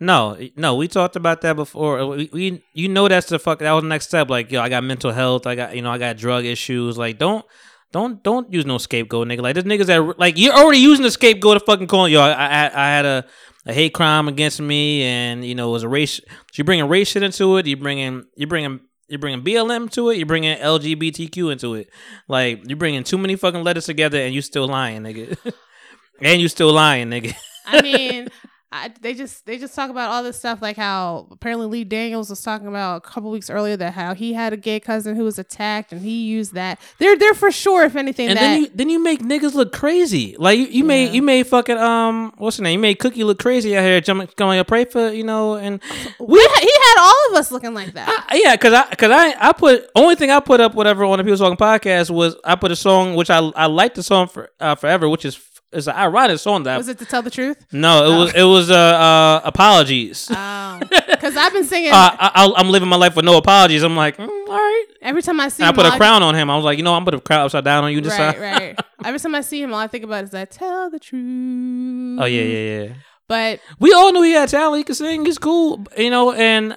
No, 0.00 0.36
no, 0.56 0.74
we 0.74 0.88
talked 0.88 1.16
about 1.16 1.40
that 1.42 1.54
before. 1.54 2.04
We, 2.06 2.28
we, 2.32 2.64
you 2.74 2.88
know, 2.88 3.06
that's 3.08 3.28
the 3.28 3.38
fuck. 3.38 3.60
That 3.60 3.72
was 3.72 3.82
the 3.82 3.88
next 3.88 4.06
step. 4.06 4.28
Like, 4.28 4.50
yo, 4.50 4.60
I 4.60 4.68
got 4.68 4.82
mental 4.82 5.12
health. 5.12 5.46
I 5.46 5.54
got, 5.54 5.76
you 5.76 5.82
know, 5.82 5.90
I 5.90 5.98
got 5.98 6.16
drug 6.16 6.44
issues. 6.44 6.98
Like, 6.98 7.18
don't, 7.18 7.44
don't, 7.92 8.22
don't 8.22 8.52
use 8.52 8.66
no 8.66 8.78
scapegoat, 8.78 9.28
nigga. 9.28 9.40
Like, 9.40 9.54
this 9.54 9.64
niggas 9.64 9.86
that, 9.86 10.18
like, 10.18 10.36
you're 10.36 10.52
already 10.52 10.78
using 10.78 11.04
the 11.04 11.12
scapegoat 11.12 11.60
to 11.60 11.64
fucking 11.64 11.86
call. 11.86 12.08
Yo, 12.08 12.20
I, 12.20 12.32
I, 12.32 12.64
I 12.64 12.88
had 12.88 13.06
a, 13.06 13.24
a 13.66 13.72
hate 13.72 13.94
crime 13.94 14.26
against 14.26 14.60
me, 14.60 15.04
and 15.04 15.44
you 15.44 15.54
know, 15.54 15.68
it 15.68 15.72
was 15.72 15.84
a 15.84 15.88
race. 15.88 16.20
You 16.54 16.64
bringing 16.64 16.88
race 16.88 17.08
shit 17.08 17.22
into 17.22 17.56
it. 17.56 17.66
You 17.66 17.76
bringing, 17.76 18.24
you 18.36 18.46
bringing. 18.48 18.80
You're 19.08 19.18
bringing 19.18 19.42
BLM 19.42 19.90
to 19.92 20.10
it. 20.10 20.16
You're 20.16 20.26
bringing 20.26 20.56
LGBTQ 20.56 21.52
into 21.52 21.74
it. 21.74 21.90
Like 22.28 22.62
you're 22.66 22.78
bringing 22.78 23.04
too 23.04 23.18
many 23.18 23.36
fucking 23.36 23.62
letters 23.62 23.86
together, 23.86 24.18
and 24.18 24.34
you 24.34 24.42
still 24.42 24.66
lying, 24.66 25.02
nigga. 25.02 25.36
and 26.20 26.40
you 26.40 26.48
still 26.48 26.72
lying, 26.72 27.08
nigga. 27.08 27.34
I 27.66 27.82
mean, 27.82 28.28
I, 28.76 28.90
they 29.00 29.14
just 29.14 29.46
they 29.46 29.56
just 29.56 29.74
talk 29.76 29.88
about 29.88 30.10
all 30.10 30.24
this 30.24 30.36
stuff 30.36 30.60
like 30.60 30.76
how 30.76 31.28
apparently 31.30 31.66
Lee 31.68 31.84
Daniels 31.84 32.28
was 32.28 32.42
talking 32.42 32.66
about 32.66 32.96
a 32.96 33.00
couple 33.02 33.30
weeks 33.30 33.48
earlier 33.48 33.76
that 33.76 33.92
how 33.92 34.14
he 34.14 34.32
had 34.32 34.52
a 34.52 34.56
gay 34.56 34.80
cousin 34.80 35.14
who 35.14 35.22
was 35.22 35.38
attacked 35.38 35.92
and 35.92 36.00
he 36.02 36.24
used 36.24 36.54
that. 36.54 36.80
They're 36.98 37.16
they're 37.16 37.34
for 37.34 37.52
sure 37.52 37.84
if 37.84 37.94
anything 37.94 38.28
And 38.30 38.36
that 38.36 38.40
then 38.40 38.60
you 38.62 38.70
then 38.74 38.88
you 38.90 38.98
make 39.00 39.20
niggas 39.20 39.54
look 39.54 39.72
crazy. 39.72 40.34
Like 40.38 40.58
you, 40.58 40.66
you 40.66 40.82
made 40.82 41.04
Yeah. 41.06 41.12
you 41.12 41.22
made 41.22 41.46
fucking 41.46 41.78
um 41.78 42.32
what's 42.36 42.56
her 42.56 42.64
name? 42.64 42.72
You 42.80 42.82
made 42.82 42.98
Cookie 42.98 43.22
look 43.22 43.38
crazy 43.38 43.76
out 43.76 43.84
here 43.84 44.00
jumping 44.00 44.28
going 44.36 44.58
to 44.58 44.64
pray 44.64 44.84
for 44.86 45.08
you 45.10 45.22
know 45.22 45.54
and 45.54 45.80
we 46.18 46.38
he 46.40 46.72
had 46.72 46.96
all 46.98 47.30
of 47.30 47.36
us 47.38 47.52
looking 47.52 47.74
like 47.74 47.92
that. 47.92 48.26
I, 48.28 48.40
yeah 48.42 48.56
because 48.56 48.72
I 48.72 48.90
because 48.90 49.12
I 49.12 49.34
I 49.38 49.52
put 49.52 49.88
only 49.94 50.16
thing 50.16 50.32
I 50.32 50.40
put 50.40 50.60
up 50.60 50.74
whatever 50.74 51.04
on 51.04 51.18
the 51.18 51.24
People 51.24 51.38
Talking 51.38 51.56
podcast 51.56 52.10
was 52.10 52.34
I 52.44 52.56
put 52.56 52.72
a 52.72 52.76
song 52.76 53.14
which 53.14 53.30
I 53.30 53.38
I 53.38 53.66
liked 53.66 53.94
the 53.94 54.02
song 54.02 54.26
for 54.26 54.50
uh, 54.58 54.74
forever 54.74 55.08
which 55.08 55.24
is 55.24 55.38
is 55.74 55.88
an 55.88 55.96
ironic 55.96 56.38
song 56.38 56.62
that 56.64 56.76
was 56.78 56.88
it 56.88 56.98
to 56.98 57.04
tell 57.04 57.22
the 57.22 57.30
truth? 57.30 57.66
no 57.72 58.04
it 58.06 58.18
was 58.18 58.34
it 58.34 58.42
was 58.42 58.70
uh, 58.70 58.74
uh 58.74 59.40
apologies. 59.44 60.28
Oh, 60.30 60.80
because 60.80 61.36
I've 61.36 61.52
been 61.52 61.64
singing 61.64 61.90
Uh, 61.92 62.16
I, 62.18 62.52
I'm 62.56 62.68
living 62.70 62.88
my 62.88 62.96
life 62.96 63.16
with 63.16 63.24
no 63.24 63.36
apologies. 63.36 63.82
I'm 63.82 63.96
like, 63.96 64.16
mm, 64.16 64.28
all 64.28 64.54
right. 64.54 64.84
every 65.02 65.22
time 65.22 65.40
I 65.40 65.48
see 65.48 65.62
And 65.62 65.68
I 65.68 65.82
put 65.82 65.92
a 65.92 65.96
crown 65.96 66.22
on 66.22 66.34
him. 66.34 66.50
I 66.50 66.56
was 66.56 66.64
like, 66.64 66.78
you 66.78 66.84
know, 66.84 66.94
I'm 66.94 67.04
put 67.04 67.14
a 67.14 67.20
crown 67.20 67.44
upside 67.44 67.64
down 67.64 67.84
on 67.84 67.92
you 67.92 68.00
this 68.00 68.18
Right, 68.18 68.40
right. 68.40 68.80
Every 69.04 69.20
time 69.20 69.34
I 69.34 69.42
see 69.42 69.62
him, 69.62 69.72
all 69.72 69.80
I 69.80 69.86
think 69.86 70.04
about 70.04 70.24
is 70.24 70.30
that 70.30 70.50
tell 70.50 70.90
the 70.90 70.98
truth. 70.98 72.18
Oh 72.20 72.24
yeah, 72.24 72.42
yeah, 72.42 72.82
yeah. 72.84 72.94
But 73.28 73.60
we 73.78 73.92
all 73.92 74.12
knew 74.12 74.22
he 74.22 74.32
had 74.32 74.48
talent. 74.48 74.78
He 74.78 74.84
could 74.84 74.96
sing. 74.96 75.24
He's 75.24 75.38
cool, 75.38 75.84
you 75.96 76.10
know. 76.10 76.32
And 76.32 76.76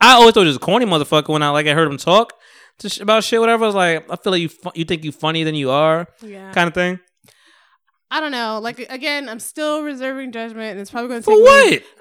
I 0.00 0.14
always 0.14 0.34
thought 0.34 0.42
he 0.42 0.48
was 0.48 0.56
a 0.56 0.60
corny 0.60 0.86
motherfucker 0.86 1.28
when 1.28 1.42
I 1.42 1.50
like 1.50 1.66
I 1.66 1.72
heard 1.72 1.90
him 1.90 1.98
talk 1.98 2.34
to 2.78 2.88
sh- 2.88 3.00
about 3.00 3.24
shit. 3.24 3.40
Whatever. 3.40 3.64
I 3.64 3.66
was 3.66 3.74
like, 3.74 4.10
I 4.10 4.16
feel 4.16 4.32
like 4.32 4.42
you 4.42 4.48
fu- 4.48 4.72
you 4.74 4.84
think 4.84 5.04
you 5.04 5.12
funnier 5.12 5.44
than 5.44 5.54
you 5.54 5.70
are, 5.70 6.08
yeah, 6.22 6.52
kind 6.52 6.68
of 6.68 6.74
thing. 6.74 6.98
I 8.16 8.20
don't 8.20 8.30
know. 8.30 8.60
Like 8.62 8.78
again, 8.90 9.28
I'm 9.28 9.40
still 9.40 9.82
reserving 9.82 10.30
judgment, 10.30 10.70
and 10.70 10.80
it's 10.80 10.90
probably 10.90 11.08
going 11.08 11.20
to 11.20 11.24
For 11.24 11.32
take 11.32 11.38
me- 11.38 11.44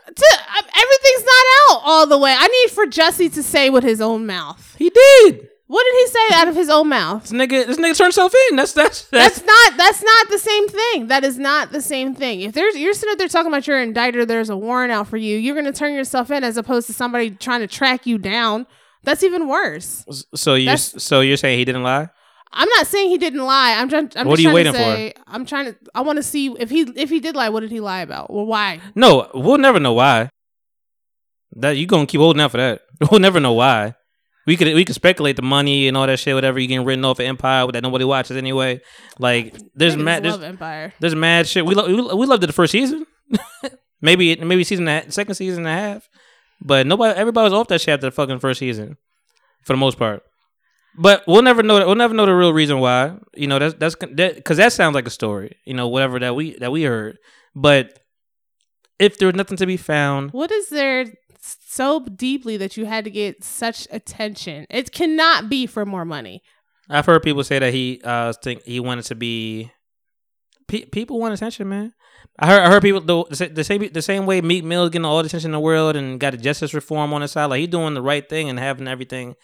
what? 0.05 0.15
to, 0.15 0.25
uh, 0.35 0.61
everything's 0.77 1.23
not 1.25 1.45
out 1.71 1.81
all 1.85 2.05
the 2.07 2.17
way. 2.19 2.35
I 2.37 2.47
need 2.47 2.71
for 2.71 2.85
Jussie 2.85 3.33
to 3.33 3.41
say 3.41 3.69
with 3.71 3.83
his 3.83 3.99
own 3.99 4.25
mouth. 4.27 4.75
He 4.77 4.89
did. 4.91 5.49
What 5.65 5.83
did 5.85 5.95
he 6.01 6.07
say 6.07 6.35
out 6.35 6.47
of 6.49 6.55
his 6.55 6.69
own 6.69 6.89
mouth? 6.89 7.23
This 7.23 7.31
nigga, 7.31 7.65
this 7.65 7.77
nigga 7.77 7.97
turned 7.97 8.13
himself 8.13 8.33
in. 8.51 8.57
That's 8.57 8.73
that's 8.73 9.07
that's. 9.07 9.39
That's 9.39 9.47
not 9.47 9.77
that's 9.77 10.03
not 10.03 10.29
the 10.29 10.37
same 10.37 10.67
thing. 10.67 11.07
That 11.07 11.23
is 11.23 11.39
not 11.39 11.71
the 11.71 11.81
same 11.81 12.13
thing. 12.13 12.41
If 12.41 12.53
there's 12.53 12.75
you're 12.75 12.93
sitting 12.93 13.13
up 13.13 13.17
there 13.17 13.27
talking 13.27 13.47
about 13.47 13.65
your 13.65 13.81
indictor, 13.81 14.23
there's 14.23 14.51
a 14.51 14.57
warrant 14.57 14.91
out 14.91 15.07
for 15.07 15.17
you, 15.17 15.35
you're 15.37 15.55
gonna 15.55 15.71
turn 15.73 15.95
yourself 15.95 16.29
in 16.29 16.43
as 16.43 16.57
opposed 16.57 16.85
to 16.87 16.93
somebody 16.93 17.31
trying 17.31 17.61
to 17.61 17.67
track 17.67 18.05
you 18.05 18.19
down. 18.19 18.67
That's 19.03 19.23
even 19.23 19.47
worse. 19.47 20.05
so 20.35 20.53
you 20.53 20.77
so 20.77 21.21
you're 21.21 21.37
saying 21.37 21.57
he 21.57 21.65
didn't 21.65 21.83
lie? 21.83 22.09
I'm 22.55 22.69
not 22.77 22.87
saying 22.87 23.09
he 23.09 23.17
didn't 23.17 23.43
lie. 23.43 23.73
I'm 23.73 23.89
trying. 23.89 24.11
I'm 24.15 24.27
What 24.27 24.35
just 24.37 24.45
are 24.45 24.49
you 24.49 24.55
waiting 24.55 24.73
say, 24.73 25.13
I'm 25.27 25.45
trying 25.45 25.65
to. 25.65 25.77
I 25.95 26.01
want 26.01 26.17
to 26.17 26.23
see 26.23 26.53
if 26.59 26.69
he 26.69 26.81
if 26.81 27.09
he 27.09 27.19
did 27.19 27.35
lie. 27.35 27.49
What 27.49 27.61
did 27.61 27.71
he 27.71 27.79
lie 27.79 28.01
about? 28.01 28.27
Or 28.29 28.45
why? 28.45 28.79
No, 28.95 29.29
we'll 29.33 29.57
never 29.57 29.79
know 29.79 29.93
why. 29.93 30.29
That 31.55 31.77
you 31.77 31.85
gonna 31.87 32.05
keep 32.05 32.19
holding 32.19 32.41
out 32.41 32.51
for 32.51 32.57
that. 32.57 32.81
We'll 33.11 33.19
never 33.19 33.39
know 33.39 33.53
why. 33.53 33.95
We 34.45 34.55
could 34.57 34.73
we 34.73 34.85
could 34.85 34.95
speculate 34.95 35.35
the 35.35 35.41
money 35.41 35.87
and 35.87 35.95
all 35.97 36.05
that 36.07 36.19
shit, 36.19 36.35
whatever 36.35 36.59
you 36.59 36.67
getting 36.67 36.85
written 36.85 37.03
off 37.05 37.19
of 37.19 37.25
Empire 37.25 37.67
that 37.71 37.81
nobody 37.81 38.05
watches 38.05 38.37
anyway. 38.37 38.81
Like 39.17 39.55
there's 39.73 39.95
mad 39.97 40.23
there's, 40.23 40.33
love 40.33 40.43
Empire. 40.43 40.93
there's 40.99 41.15
mad 41.15 41.47
shit. 41.47 41.65
We 41.65 41.75
lo- 41.75 41.87
we, 41.87 41.95
we 41.95 42.25
loved 42.25 42.43
it 42.43 42.47
the 42.47 42.53
first 42.53 42.71
season, 42.71 43.05
maybe 44.01 44.35
maybe 44.35 44.63
season 44.63 44.87
a- 44.87 45.09
second 45.11 45.35
season 45.35 45.65
and 45.65 45.67
a 45.67 45.81
half, 45.81 46.09
but 46.61 46.85
nobody 46.87 47.17
everybody 47.17 47.45
was 47.45 47.53
off 47.53 47.67
that 47.69 47.79
shit 47.81 47.93
after 47.93 48.07
the 48.07 48.11
fucking 48.11 48.39
first 48.39 48.59
season, 48.59 48.97
for 49.63 49.73
the 49.73 49.77
most 49.77 49.97
part. 49.97 50.23
But 50.95 51.23
we'll 51.27 51.41
never 51.41 51.63
know. 51.63 51.85
We'll 51.85 51.95
never 51.95 52.13
know 52.13 52.25
the 52.25 52.35
real 52.35 52.53
reason 52.53 52.79
why. 52.79 53.17
You 53.35 53.47
know 53.47 53.59
that's 53.59 53.75
that's 53.75 53.95
because 53.95 54.57
that, 54.57 54.73
sounds 54.73 54.95
like 54.95 55.07
a 55.07 55.11
story. 55.11 55.57
You 55.65 55.73
know 55.73 55.87
whatever 55.87 56.19
that 56.19 56.35
we 56.35 56.57
that 56.59 56.71
we 56.71 56.83
heard, 56.83 57.17
but 57.55 57.99
if 58.99 59.17
there's 59.17 59.33
nothing 59.33 59.57
to 59.57 59.65
be 59.65 59.77
found, 59.77 60.31
What 60.31 60.51
is 60.51 60.69
there 60.69 61.05
so 61.39 62.05
deeply 62.05 62.57
that 62.57 62.77
you 62.77 62.85
had 62.85 63.05
to 63.05 63.11
get 63.11 63.43
such 63.43 63.87
attention? 63.91 64.67
It 64.69 64.91
cannot 64.91 65.49
be 65.49 65.65
for 65.65 65.85
more 65.85 66.05
money. 66.05 66.43
I've 66.89 67.05
heard 67.05 67.23
people 67.23 67.43
say 67.43 67.59
that 67.59 67.73
he 67.73 68.01
uh 68.03 68.33
think 68.33 68.63
he 68.63 68.79
wanted 68.79 69.05
to 69.05 69.15
be. 69.15 69.71
Pe- 70.67 70.85
people 70.85 71.19
want 71.19 71.33
attention, 71.33 71.67
man. 71.69 71.93
I 72.39 72.47
heard 72.47 72.61
I 72.61 72.69
heard 72.69 72.83
people 72.83 73.01
the, 73.01 73.49
the 73.53 73.63
same 73.63 73.91
the 73.91 74.01
same 74.01 74.25
way 74.25 74.41
Meek 74.41 74.63
Mill's 74.63 74.91
getting 74.91 75.05
all 75.05 75.21
the 75.21 75.25
attention 75.25 75.49
in 75.49 75.53
the 75.53 75.59
world 75.59 75.95
and 75.95 76.19
got 76.19 76.33
a 76.33 76.37
justice 76.37 76.73
reform 76.73 77.13
on 77.13 77.21
his 77.21 77.31
side. 77.31 77.45
Like 77.45 77.59
he's 77.61 77.69
doing 77.69 77.95
the 77.95 78.01
right 78.01 78.27
thing 78.27 78.49
and 78.49 78.59
having 78.59 78.87
everything 78.87 79.35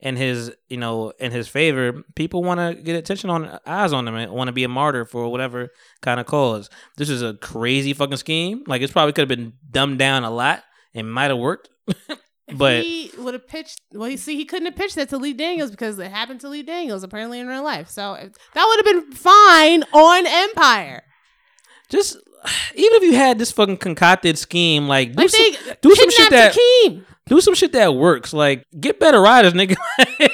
in 0.00 0.16
his 0.16 0.52
you 0.68 0.76
know 0.76 1.12
in 1.18 1.32
his 1.32 1.48
favor. 1.48 2.04
People 2.14 2.42
want 2.42 2.60
to 2.60 2.82
get 2.82 2.96
attention 2.96 3.30
on 3.30 3.58
eyes 3.66 3.92
on 3.92 4.06
him 4.06 4.14
and 4.14 4.32
want 4.32 4.48
to 4.48 4.52
be 4.52 4.64
a 4.64 4.68
martyr 4.68 5.04
for 5.04 5.28
whatever 5.28 5.70
kind 6.00 6.20
of 6.20 6.26
cause. 6.26 6.70
This 6.96 7.10
is 7.10 7.22
a 7.22 7.34
crazy 7.34 7.92
fucking 7.92 8.16
scheme. 8.16 8.64
Like 8.66 8.82
it's 8.82 8.92
probably 8.92 9.12
could 9.12 9.28
have 9.30 9.38
been 9.38 9.54
dumbed 9.70 9.98
down 9.98 10.24
a 10.24 10.30
lot 10.30 10.62
and 10.94 11.12
might 11.12 11.30
have 11.30 11.38
worked. 11.38 11.70
But 12.56 12.82
he 12.82 13.10
would 13.18 13.34
have 13.34 13.46
pitched, 13.46 13.80
well, 13.92 14.08
you 14.08 14.16
see, 14.16 14.34
he 14.36 14.44
couldn't 14.44 14.66
have 14.66 14.76
pitched 14.76 14.94
that 14.94 15.10
to 15.10 15.18
Lee 15.18 15.34
Daniels 15.34 15.70
because 15.70 15.98
it 15.98 16.10
happened 16.10 16.40
to 16.40 16.48
Lee 16.48 16.62
Daniels 16.62 17.02
apparently 17.02 17.40
in 17.40 17.46
real 17.46 17.62
life. 17.62 17.90
So 17.90 18.14
that 18.54 18.64
would 18.66 18.86
have 18.86 18.86
been 18.86 19.12
fine 19.12 19.82
on 19.92 20.26
Empire. 20.26 21.02
just 21.90 22.16
even 22.74 22.96
if 22.96 23.02
you 23.02 23.14
had 23.14 23.38
this 23.38 23.52
fucking 23.52 23.76
concocted 23.76 24.38
scheme, 24.38 24.88
like 24.88 25.12
do 25.12 25.22
Like 25.22 25.30
some, 25.30 25.52
do 25.82 25.94
some 25.94 26.10
shit 26.10 26.30
that 26.30 26.54
Akeem. 26.54 27.04
Do 27.28 27.40
some 27.40 27.54
shit 27.54 27.72
that 27.72 27.94
works. 27.94 28.32
Like 28.32 28.66
get 28.78 29.00
better 29.00 29.20
riders, 29.20 29.52
nigga. 29.52 29.76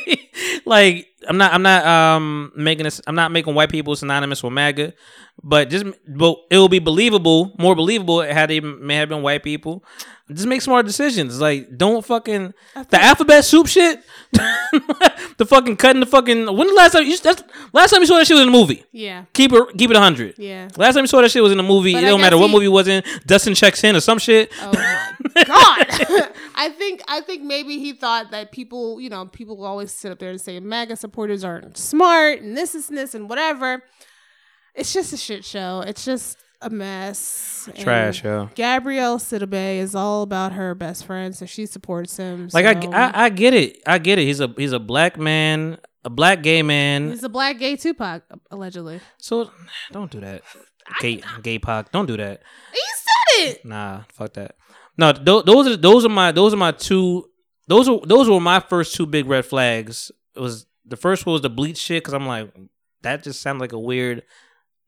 like 0.65 1.09
I'm 1.29 1.37
not 1.37 1.53
I'm 1.53 1.63
not 1.63 1.87
um 1.87 2.53
making 2.57 2.85
this 2.85 3.01
I'm 3.07 3.15
not 3.15 3.33
making 3.33 3.55
white 3.55 3.71
people 3.71 3.97
synonymous 3.97 4.43
with 4.43 4.53
MAGA, 4.53 4.95
but 5.43 5.71
just 5.71 5.85
but 6.07 6.37
it 6.51 6.59
will 6.59 6.69
be 6.69 6.79
believable, 6.79 7.53
more 7.59 7.75
believable 7.75 8.21
had 8.21 8.51
they 8.51 8.61
may 8.61 8.97
have 8.97 9.09
been 9.09 9.23
white 9.23 9.43
people. 9.43 9.85
Just 10.33 10.47
make 10.47 10.63
smart 10.63 10.87
decisions. 10.87 11.39
Like, 11.39 11.77
don't 11.77 12.05
fucking 12.05 12.55
the 12.89 13.03
alphabet 13.03 13.45
soup 13.45 13.67
shit. 13.67 14.03
the 14.33 15.45
fucking 15.47 15.77
cutting 15.77 16.01
the 16.01 16.07
fucking. 16.07 16.47
When 16.47 16.67
the 16.67 16.73
last 16.75 16.93
time 16.93 17.05
you 17.05 17.17
that's 17.19 17.43
last 17.75 17.91
time 17.91 18.01
you 18.01 18.07
saw 18.07 18.17
that 18.17 18.27
shit 18.27 18.35
was 18.35 18.43
in 18.43 18.49
a 18.49 18.53
movie? 18.53 18.85
Yeah. 18.91 19.27
Keep 19.35 19.53
it 19.53 19.77
keep 19.77 19.91
it 19.91 19.97
hundred. 19.97 20.39
Yeah. 20.39 20.69
Last 20.77 20.95
time 20.95 21.05
you 21.05 21.09
saw 21.09 21.21
that 21.21 21.31
shit 21.31 21.43
was 21.43 21.53
in 21.53 21.61
a 21.61 21.63
movie. 21.63 21.93
But 21.93 22.05
it 22.05 22.07
I 22.07 22.09
don't 22.09 22.23
matter 22.23 22.39
what 22.39 22.49
he- 22.49 22.53
movie 22.55 22.67
it 22.67 22.71
was 22.71 22.89
in. 22.89 23.03
Dustin 23.27 23.55
checks 23.55 23.85
in 23.85 23.97
or 23.97 24.01
some 24.01 24.19
shit. 24.19 24.51
Oh 24.61 24.73
my 25.35 25.45
god! 25.45 26.31
I 26.55 26.71
think 26.71 27.03
I 27.07 27.21
think 27.21 27.43
maybe 27.43 27.79
he 27.79 27.93
thought 27.93 28.31
that 28.31 28.51
people, 28.51 29.01
you 29.01 29.11
know, 29.11 29.27
people 29.27 29.63
always 29.65 29.93
sit 29.93 30.11
up 30.11 30.19
there 30.19 30.31
and 30.31 30.41
say 30.41 30.59
MAGA 30.59 30.97
supporters 30.97 31.45
aren't 31.45 31.77
smart 31.77 32.41
and 32.41 32.57
this 32.57 32.75
is 32.75 32.89
this 32.89 33.15
and 33.15 33.29
whatever. 33.29 33.83
It's 34.75 34.93
just 34.93 35.13
a 35.13 35.17
shit 35.17 35.45
show. 35.45 35.85
It's 35.87 36.05
just 36.05 36.39
a 36.65 36.71
mess. 36.71 37.69
Trash, 37.79 38.25
yo. 38.25 38.51
Gabrielle 38.55 39.19
Sidibe 39.19 39.79
is 39.79 39.95
all 39.95 40.23
about 40.23 40.53
her 40.53 40.75
best 40.75 41.05
friend, 41.07 41.35
so 41.35 41.47
she 41.47 41.67
supports 41.67 42.17
him. 42.17 42.49
Like 42.53 42.83
so- 42.83 42.91
I, 42.93 43.07
I 43.07 43.25
I 43.25 43.29
get 43.29 43.55
it. 43.55 43.83
I 43.87 43.99
get 43.99 44.19
it. 44.19 44.25
He's 44.25 44.41
a 44.41 44.53
he's 44.57 44.73
a 44.73 44.79
black 44.79 45.19
man, 45.19 45.79
a 46.05 46.11
black 46.11 46.43
gay 46.43 46.63
man. 46.63 47.11
he's 47.11 47.25
a 47.25 47.29
black 47.29 47.59
gay 47.59 47.77
Tupac 47.77 48.23
allegedly. 48.51 49.01
So 49.19 49.51
don't 49.93 50.11
do 50.11 50.21
that. 50.21 50.43
Gay 51.01 51.23
gay 51.43 51.59
Pac. 51.59 51.93
Don't 51.93 52.07
do 52.07 52.17
that. 52.17 52.43
He 52.73 52.81
said 52.81 53.49
it. 53.51 53.65
Nah, 53.65 54.03
fuck 54.13 54.35
that. 54.35 54.57
No, 54.99 55.13
th- 55.13 55.45
those 55.45 55.67
are 55.67 55.77
those 55.77 56.05
are 56.05 56.09
my 56.11 56.33
those 56.33 56.53
are 56.55 56.59
my 56.59 56.73
two. 56.73 57.29
Those 57.67 57.89
are 57.89 57.99
those 58.05 58.29
were 58.29 58.41
my 58.41 58.61
first 58.61 58.95
two 58.95 59.07
big 59.07 59.27
red 59.27 59.45
flags. 59.47 60.11
It 60.37 60.41
was 60.41 60.67
the 60.85 60.97
first 60.97 61.25
one 61.25 61.33
was 61.33 61.43
the 61.43 61.51
bleach 61.51 61.79
shit 61.79 62.03
because 62.03 62.15
I'm 62.15 62.27
like 62.27 62.53
that 63.03 63.23
just 63.23 63.41
sounded 63.41 63.61
like 63.61 63.73
a 63.73 63.79
weird 63.79 64.23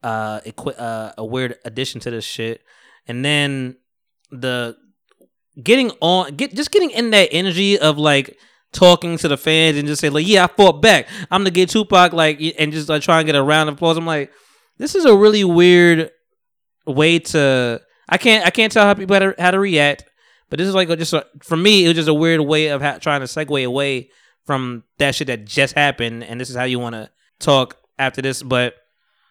uh, 0.06 0.40
equi- 0.44 0.76
uh 0.78 1.12
a 1.18 1.24
weird 1.24 1.56
addition 1.64 2.00
to 2.02 2.10
this 2.10 2.24
shit, 2.24 2.62
and 3.08 3.24
then 3.24 3.76
the 4.30 4.76
getting 5.62 5.90
on 6.00 6.36
get 6.36 6.54
just 6.54 6.70
getting 6.70 6.90
in 6.90 7.10
that 7.10 7.28
energy 7.32 7.78
of 7.78 7.98
like 7.98 8.38
talking 8.72 9.16
to 9.18 9.26
the 9.26 9.36
fans 9.36 9.76
and 9.76 9.88
just 9.88 10.00
say 10.00 10.10
like 10.10 10.26
yeah 10.26 10.44
I 10.44 10.48
fought 10.48 10.82
back 10.82 11.08
I'm 11.30 11.44
the 11.44 11.50
gay 11.50 11.64
Tupac 11.64 12.12
like 12.12 12.40
and 12.58 12.72
just 12.72 12.88
like 12.88 13.02
try 13.02 13.18
and 13.18 13.26
get 13.26 13.34
a 13.34 13.42
round 13.42 13.68
of 13.68 13.76
applause. 13.76 13.96
I'm 13.96 14.06
like 14.06 14.30
this 14.78 14.94
is 14.94 15.06
a 15.06 15.16
really 15.16 15.44
weird 15.44 16.10
way 16.86 17.18
to 17.18 17.80
I 18.08 18.18
can't 18.18 18.46
I 18.46 18.50
can't 18.50 18.72
tell 18.72 18.86
how 18.86 18.94
people 18.94 19.14
how 19.14 19.20
to, 19.20 19.34
how 19.38 19.50
to 19.50 19.58
react, 19.58 20.04
but 20.50 20.58
this 20.58 20.68
is 20.68 20.74
like 20.74 20.88
just 20.98 21.14
a, 21.14 21.26
for 21.42 21.56
me 21.56 21.84
it 21.84 21.88
was 21.88 21.96
just 21.96 22.08
a 22.08 22.14
weird 22.14 22.40
way 22.40 22.68
of 22.68 22.82
ha- 22.82 22.98
trying 22.98 23.20
to 23.20 23.26
segue 23.26 23.64
away 23.64 24.10
from 24.44 24.84
that 24.98 25.14
shit 25.14 25.26
that 25.26 25.44
just 25.44 25.74
happened, 25.74 26.22
and 26.22 26.40
this 26.40 26.50
is 26.50 26.56
how 26.56 26.64
you 26.64 26.78
want 26.78 26.94
to 26.94 27.10
talk 27.40 27.76
after 27.98 28.22
this. 28.22 28.42
But 28.42 28.74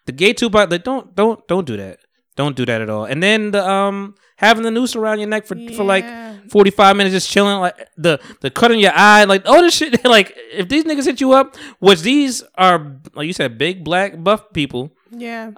the 0.06 0.12
gay 0.12 0.32
Tupac, 0.32 0.70
like 0.70 0.84
don't 0.84 1.14
don't 1.14 1.46
don't 1.48 1.66
do 1.66 1.76
that, 1.76 1.98
don't 2.36 2.56
do 2.56 2.64
that 2.66 2.80
at 2.80 2.88
all. 2.90 3.04
And 3.04 3.22
then 3.22 3.50
the 3.50 3.66
um 3.68 4.14
having 4.36 4.62
the 4.64 4.70
noose 4.70 4.96
around 4.96 5.18
your 5.20 5.28
neck 5.28 5.46
for 5.46 5.56
for 5.76 5.84
like 5.84 6.04
forty 6.50 6.70
five 6.70 6.96
minutes 6.96 7.12
just 7.14 7.28
chilling, 7.30 7.58
like 7.60 7.76
the 7.96 8.18
the 8.40 8.50
cut 8.50 8.70
in 8.70 8.78
your 8.78 8.92
eye, 8.94 9.24
like 9.24 9.46
all 9.46 9.60
this 9.62 9.74
shit. 9.76 10.02
Like 10.16 10.32
if 10.52 10.68
these 10.68 10.84
niggas 10.84 11.04
hit 11.04 11.20
you 11.20 11.32
up, 11.32 11.56
which 11.80 12.00
these 12.02 12.42
are 12.56 12.98
like 13.14 13.26
you 13.26 13.32
said, 13.32 13.58
big 13.58 13.84
black 13.84 14.22
buff 14.22 14.52
people 14.52 14.92
Yeah. 15.10 15.52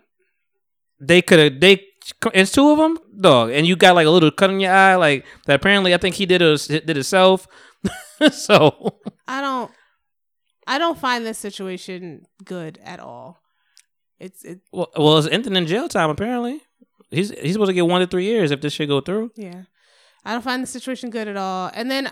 they 1.01 1.23
could 1.23 1.39
have 1.39 1.61
they 1.61 1.85
it's 2.33 2.51
two 2.53 2.71
of 2.71 2.79
them 2.79 2.99
dog 3.21 3.51
and 3.51 3.67
you 3.67 3.77
got 3.77 3.95
like 3.95 4.07
a 4.07 4.11
little 4.11 4.31
cut 4.31 4.49
in 4.51 4.61
your 4.61 4.73
eye 4.73 4.95
like 4.95 5.27
that 5.45 5.57
apparently 5.57 5.93
i 5.93 5.99
think 5.99 6.15
he 6.15 6.25
did 6.25 6.41
it 6.41 6.67
did 6.87 6.97
himself 6.97 7.47
so 8.33 8.99
I 9.27 9.41
don't 9.43 9.71
I 10.67 10.79
don't 10.79 10.99
find 10.99 11.27
this 11.27 11.39
situation 11.39 12.23
good 12.45 12.79
at 12.83 12.99
all. 13.01 13.41
It's 14.21 14.45
it 14.45 14.61
well, 14.73 14.91
well 14.97 15.19
it's 15.19 15.29
ending 15.29 15.55
in 15.57 15.67
jail 15.67 15.89
time 15.89 16.11
apparently 16.11 16.61
he's 17.11 17.31
he's 17.41 17.53
supposed 17.53 17.69
to 17.69 17.75
get 17.75 17.87
one 17.87 18.01
to 18.01 18.07
three 18.07 18.25
years 18.25 18.51
if 18.51 18.61
this 18.61 18.73
shit 18.73 18.89
go 18.89 19.01
through 19.01 19.31
yeah. 19.37 19.63
I 20.25 20.33
don't 20.33 20.43
find 20.43 20.63
the 20.63 20.67
situation 20.67 21.11
good 21.11 21.29
at 21.29 21.37
all. 21.37 21.71
And 21.73 21.91
then 21.91 22.11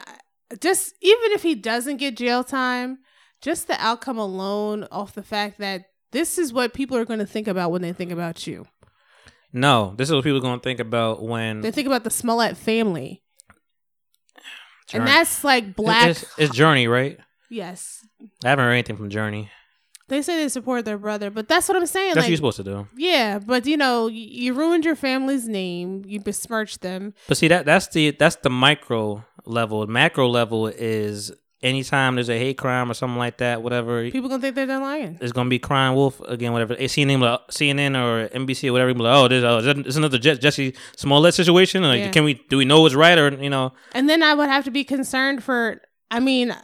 just 0.61 0.95
even 1.03 1.33
if 1.33 1.43
he 1.43 1.55
doesn't 1.55 1.97
get 1.99 2.17
jail 2.17 2.45
time, 2.45 2.99
just 3.43 3.67
the 3.67 3.77
outcome 3.85 4.17
alone 4.17 4.87
off 4.91 5.13
the 5.15 5.23
fact 5.25 5.59
that 5.59 5.87
this 6.13 6.39
is 6.39 6.53
what 6.53 6.73
people 6.73 6.97
are 6.97 7.05
going 7.05 7.19
to 7.19 7.27
think 7.27 7.47
about 7.49 7.73
when 7.73 7.83
they 7.83 7.93
think 7.93 8.13
about 8.13 8.47
you. 8.47 8.65
no 9.53 9.93
this 9.99 10.09
is 10.09 10.15
what 10.15 10.23
people 10.25 10.39
are 10.39 10.43
gonna 10.49 10.61
think 10.61 10.81
about 10.81 11.23
when 11.23 11.61
They 11.63 11.71
think 11.73 11.87
about 11.89 12.05
the 12.05 12.11
Smollett 12.11 12.57
family. 12.57 13.23
Journey- 14.89 15.01
And 15.01 15.09
that's 15.09 15.43
like 15.45 15.75
black 15.75 16.09
it's, 16.11 16.25
it's 16.39 16.55
journey 16.55 16.87
right 16.89 17.19
Yes. 17.51 18.05
i 18.45 18.49
haven't 18.51 18.65
heard 18.65 18.73
anything 18.73 18.97
from 18.97 19.11
journey 19.11 19.51
They 20.09 20.23
say 20.23 20.37
they 20.43 20.49
support 20.49 20.85
their 20.85 20.99
brother, 20.99 21.31
but 21.31 21.49
that's 21.49 21.69
what 21.69 21.77
I'm 21.77 21.87
saying. 21.87 22.15
that's 22.15 22.25
what 22.25 22.29
you're 22.31 22.37
supposed 22.37 22.59
to 22.59 22.65
do 22.65 22.87
yeah, 22.97 23.39
but 23.39 23.67
you 23.67 23.77
know, 23.77 24.07
you 24.07 24.55
ruined 24.55 24.85
your 24.85 24.95
family's 24.97 25.49
name. 25.49 26.05
You 26.07 26.21
besmirched 26.21 26.81
them. 26.83 27.15
but 27.29 27.37
see 27.37 27.49
that 27.49 27.65
that's 27.67 27.89
the 27.89 28.13
that's 28.13 28.37
the 28.37 28.51
micro 28.51 29.25
level 29.45 29.87
macro 29.87 30.29
level 30.29 30.67
is 30.69 31.33
anytime 31.63 32.15
there's 32.17 32.29
a 32.29 32.39
hate 32.39 32.59
crime 32.59 32.91
or 32.91 32.95
something 32.95 33.17
like 33.19 33.39
that 33.39 33.63
whatever 33.63 34.09
People 34.11 34.29
gonna 34.29 34.43
think 34.43 34.55
they're 34.55 34.67
done 34.67 34.83
lying. 34.83 35.19
it's 35.21 35.33
gonna 35.33 35.49
be 35.51 35.59
crying 35.59 35.95
wolf 35.97 36.21
again, 36.29 36.53
whatever. 36.53 36.75
CNN, 36.77 37.19
like, 37.21 37.41
CNN 37.49 37.97
or 38.01 38.29
NBC 38.29 38.69
or 38.69 38.73
whatever. 38.73 38.93
Like, 38.95 39.17
oh, 39.17 39.27
there's, 39.29 39.43
oh, 39.43 39.59
is 39.59 39.97
another 39.97 40.19
Je- 40.19 40.37
Jussie 40.37 40.77
Smollett 40.97 41.35
situation. 41.35 41.83
Like, 41.83 41.99
Yeah. 42.01 42.11
can 42.11 42.25
we 42.25 42.35
do 42.49 42.59
we 42.59 42.65
know 42.65 42.83
what's 42.83 42.95
right 42.95 43.19
or 43.19 43.31
you 43.43 43.51
know? 43.51 43.73
And 43.93 44.09
then 44.09 44.23
I 44.23 44.35
would 44.35 44.49
have 44.49 44.65
to 44.67 44.71
be 44.71 44.85
concerned 44.85 45.43
for, 45.43 45.81
I 46.11 46.21
mean, 46.21 46.55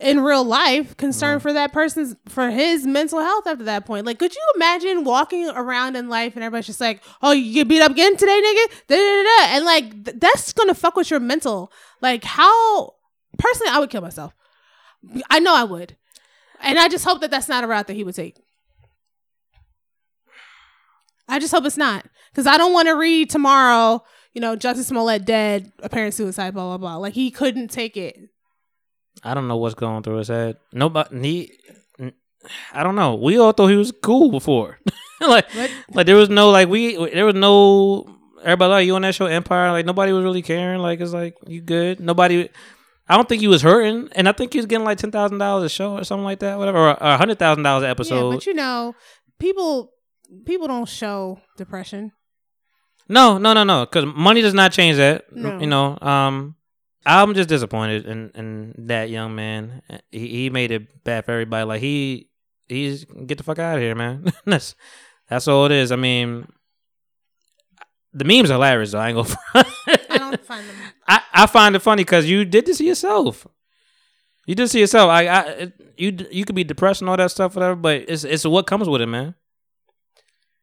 in 0.00 0.20
real 0.20 0.42
life, 0.44 0.96
concerned 0.96 1.42
for 1.42 1.52
that 1.52 1.72
person's, 1.72 2.16
for 2.26 2.50
his 2.50 2.86
mental 2.86 3.20
health 3.20 3.46
after 3.46 3.64
that 3.64 3.84
point. 3.84 4.06
Like, 4.06 4.18
could 4.18 4.34
you 4.34 4.42
imagine 4.56 5.04
walking 5.04 5.48
around 5.50 5.94
in 5.94 6.08
life 6.08 6.34
and 6.34 6.42
everybody's 6.42 6.66
just 6.66 6.80
like, 6.80 7.02
oh, 7.20 7.32
you 7.32 7.52
get 7.52 7.68
beat 7.68 7.82
up 7.82 7.92
again 7.92 8.16
today, 8.16 8.40
nigga? 8.40 8.72
Da, 8.88 8.96
da, 8.96 9.22
da, 9.22 9.22
da. 9.22 9.56
And 9.56 9.64
like, 9.66 10.04
th- 10.04 10.16
that's 10.18 10.52
gonna 10.54 10.74
fuck 10.74 10.96
with 10.96 11.10
your 11.10 11.20
mental. 11.20 11.70
Like, 12.00 12.24
how, 12.24 12.94
personally, 13.38 13.72
I 13.72 13.78
would 13.78 13.90
kill 13.90 14.00
myself. 14.00 14.32
I 15.28 15.38
know 15.38 15.54
I 15.54 15.64
would. 15.64 15.96
And 16.62 16.78
I 16.78 16.88
just 16.88 17.04
hope 17.04 17.20
that 17.20 17.30
that's 17.30 17.48
not 17.48 17.64
a 17.64 17.66
route 17.66 17.86
that 17.86 17.94
he 17.94 18.04
would 18.04 18.14
take. 18.14 18.40
I 21.28 21.38
just 21.38 21.52
hope 21.52 21.66
it's 21.66 21.76
not. 21.76 22.06
Because 22.32 22.46
I 22.46 22.56
don't 22.56 22.72
want 22.72 22.88
to 22.88 22.96
read 22.96 23.28
tomorrow, 23.28 24.02
you 24.32 24.40
know, 24.40 24.56
Jussie 24.56 24.84
Smollett 24.84 25.26
dead, 25.26 25.72
apparent 25.80 26.14
suicide, 26.14 26.54
blah, 26.54 26.64
blah, 26.64 26.78
blah. 26.78 26.96
Like, 26.96 27.14
he 27.14 27.30
couldn't 27.30 27.68
take 27.68 27.98
it. 27.98 28.29
I 29.22 29.34
don't 29.34 29.48
know 29.48 29.56
what's 29.56 29.74
going 29.74 30.02
through 30.02 30.16
his 30.18 30.28
head. 30.28 30.56
Nobody. 30.72 31.20
He, 31.22 32.12
I 32.72 32.82
don't 32.82 32.96
know. 32.96 33.16
We 33.16 33.38
all 33.38 33.52
thought 33.52 33.68
he 33.68 33.76
was 33.76 33.92
cool 34.02 34.30
before. 34.30 34.78
like, 35.20 35.48
What? 35.54 35.70
like 35.92 36.06
there 36.06 36.16
was 36.16 36.28
no 36.30 36.50
like 36.50 36.68
we 36.68 36.96
there 37.12 37.26
was 37.26 37.34
no 37.34 38.06
everybody 38.42 38.70
like 38.70 38.86
you 38.86 38.94
on 38.94 39.02
that 39.02 39.14
show 39.14 39.26
Empire. 39.26 39.72
Like 39.72 39.84
nobody 39.86 40.12
was 40.12 40.24
really 40.24 40.42
caring. 40.42 40.80
Like 40.80 41.00
it's 41.00 41.12
like 41.12 41.36
you 41.46 41.60
good. 41.60 42.00
Nobody. 42.00 42.48
I 43.08 43.16
don't 43.16 43.28
think 43.28 43.40
he 43.40 43.48
was 43.48 43.60
hurting, 43.62 44.08
and 44.12 44.28
I 44.28 44.32
think 44.32 44.52
he 44.52 44.58
was 44.60 44.66
getting 44.66 44.84
like 44.84 44.98
ten 44.98 45.10
thousand 45.10 45.38
dollars 45.38 45.64
a 45.64 45.68
show 45.68 45.98
or 45.98 46.04
something 46.04 46.24
like 46.24 46.38
that, 46.40 46.58
whatever, 46.58 46.78
or 46.78 46.96
a 47.00 47.18
hundred 47.18 47.38
thousand 47.38 47.64
dollars 47.64 47.82
an 47.82 47.90
episode. 47.90 48.30
Yeah, 48.30 48.36
but 48.36 48.46
you 48.46 48.54
know, 48.54 48.94
people 49.38 49.92
people 50.46 50.68
don't 50.68 50.88
show 50.88 51.40
depression. 51.56 52.12
No, 53.08 53.36
no, 53.38 53.52
no, 53.52 53.64
no. 53.64 53.84
Because 53.84 54.06
money 54.06 54.40
does 54.40 54.54
not 54.54 54.70
change 54.70 54.96
that. 54.98 55.24
No. 55.34 55.58
You 55.58 55.66
know, 55.66 55.98
um, 56.00 56.54
I'm 57.06 57.34
just 57.34 57.48
disappointed 57.48 58.06
in 58.06 58.30
in 58.34 58.74
that 58.86 59.08
young 59.10 59.34
man. 59.34 59.82
He 60.10 60.28
he 60.28 60.50
made 60.50 60.70
it 60.70 61.02
bad 61.04 61.24
for 61.24 61.32
everybody. 61.32 61.64
Like 61.64 61.80
he 61.80 62.28
he's 62.68 63.04
get 63.04 63.38
the 63.38 63.44
fuck 63.44 63.58
out 63.58 63.76
of 63.76 63.82
here, 63.82 63.94
man. 63.94 64.26
that's 64.44 64.74
that's 65.28 65.48
all 65.48 65.66
it 65.66 65.72
is. 65.72 65.92
I 65.92 65.96
mean, 65.96 66.46
the 68.12 68.24
memes 68.24 68.50
are 68.50 68.54
hilarious. 68.54 68.92
Though 68.92 68.98
I 68.98 69.08
ain't 69.10 69.16
gonna. 69.16 69.36
I 70.10 70.18
don't 70.18 70.44
find 70.44 70.68
them. 70.68 70.76
I, 71.08 71.22
I 71.32 71.46
find 71.46 71.74
it 71.74 71.80
funny 71.80 72.04
because 72.04 72.26
you 72.26 72.44
did 72.44 72.66
this 72.66 72.78
to 72.78 72.84
yourself. 72.84 73.46
You 74.46 74.54
did 74.54 74.64
this 74.64 74.72
to 74.72 74.80
yourself. 74.80 75.10
I, 75.10 75.26
I 75.26 75.40
it, 75.42 75.94
you 75.96 76.26
you 76.30 76.44
could 76.44 76.56
be 76.56 76.64
depressed 76.64 77.00
and 77.00 77.08
all 77.08 77.16
that 77.16 77.30
stuff, 77.30 77.54
whatever. 77.54 77.76
But 77.76 78.04
it's 78.08 78.24
it's 78.24 78.44
what 78.44 78.66
comes 78.66 78.88
with 78.88 79.00
it, 79.00 79.06
man. 79.06 79.34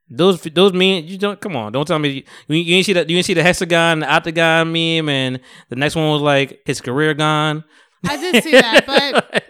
Those 0.10 0.42
those 0.42 0.74
mean 0.74 1.06
you 1.08 1.18
don't 1.18 1.40
come 1.42 1.56
on. 1.58 1.72
Don't 1.74 1.86
tell 1.86 2.00
me 2.00 2.26
you, 2.48 2.56
you 2.56 2.76
ain't 2.76 2.86
see 2.86 2.94
that 2.94 3.10
you 3.10 3.18
ain't 3.18 3.26
see 3.26 3.34
the 3.34 3.44
hexagon, 3.44 4.00
the 4.00 4.10
octagon 4.12 4.72
meme, 4.72 5.10
and 5.10 5.40
the 5.70 5.76
next 5.76 5.96
one 5.96 6.10
was 6.12 6.22
like 6.22 6.62
his 6.66 6.80
career 6.82 7.14
gone. 7.14 7.64
I 8.08 8.16
did 8.16 8.44
see 8.44 8.52
that, 8.52 8.86
but 8.88 9.42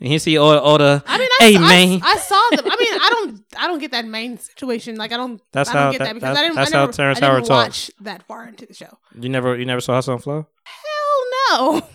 and 0.00 0.12
you 0.12 0.18
see 0.18 0.36
all 0.38 0.58
all 0.58 0.78
the 0.78 1.02
I 1.06 1.18
mean, 1.18 1.28
I, 1.40 1.44
hey 1.44 1.56
I- 1.56 1.60
man. 1.60 2.00
I, 2.02 2.16
saw 2.16 2.48
them. 2.56 2.64
I 2.66 2.76
mean, 2.76 3.00
I 3.00 3.08
don't, 3.10 3.44
I 3.58 3.66
don't 3.68 3.78
get 3.78 3.92
that 3.92 4.06
main 4.06 4.38
situation. 4.38 4.96
Like, 4.96 5.12
I 5.12 5.16
don't, 5.16 5.40
That's 5.52 5.70
I 5.70 5.72
don't 5.72 5.82
how- 5.82 5.90
get 5.92 5.98
that- 5.98 6.04
that 6.06 6.14
because 6.14 6.22
that's- 6.34 6.38
I 6.38 6.42
didn't, 6.42 6.56
that's 6.56 6.72
I 6.72 6.76
how 6.78 6.86
Terrence 6.88 7.22
I 7.22 7.26
Howard 7.26 7.42
watch 7.42 7.48
talks. 7.48 7.90
that 8.00 8.22
far 8.26 8.46
into 8.48 8.66
the 8.66 8.74
show. 8.74 8.98
you 9.18 9.28
never 9.28 9.56
you 9.56 9.64
never 9.64 9.80
saw 9.80 9.94
Hustle 9.94 10.14
and 10.14 10.22
Flow. 10.22 10.46
Hell 10.64 11.80
no. 11.80 11.88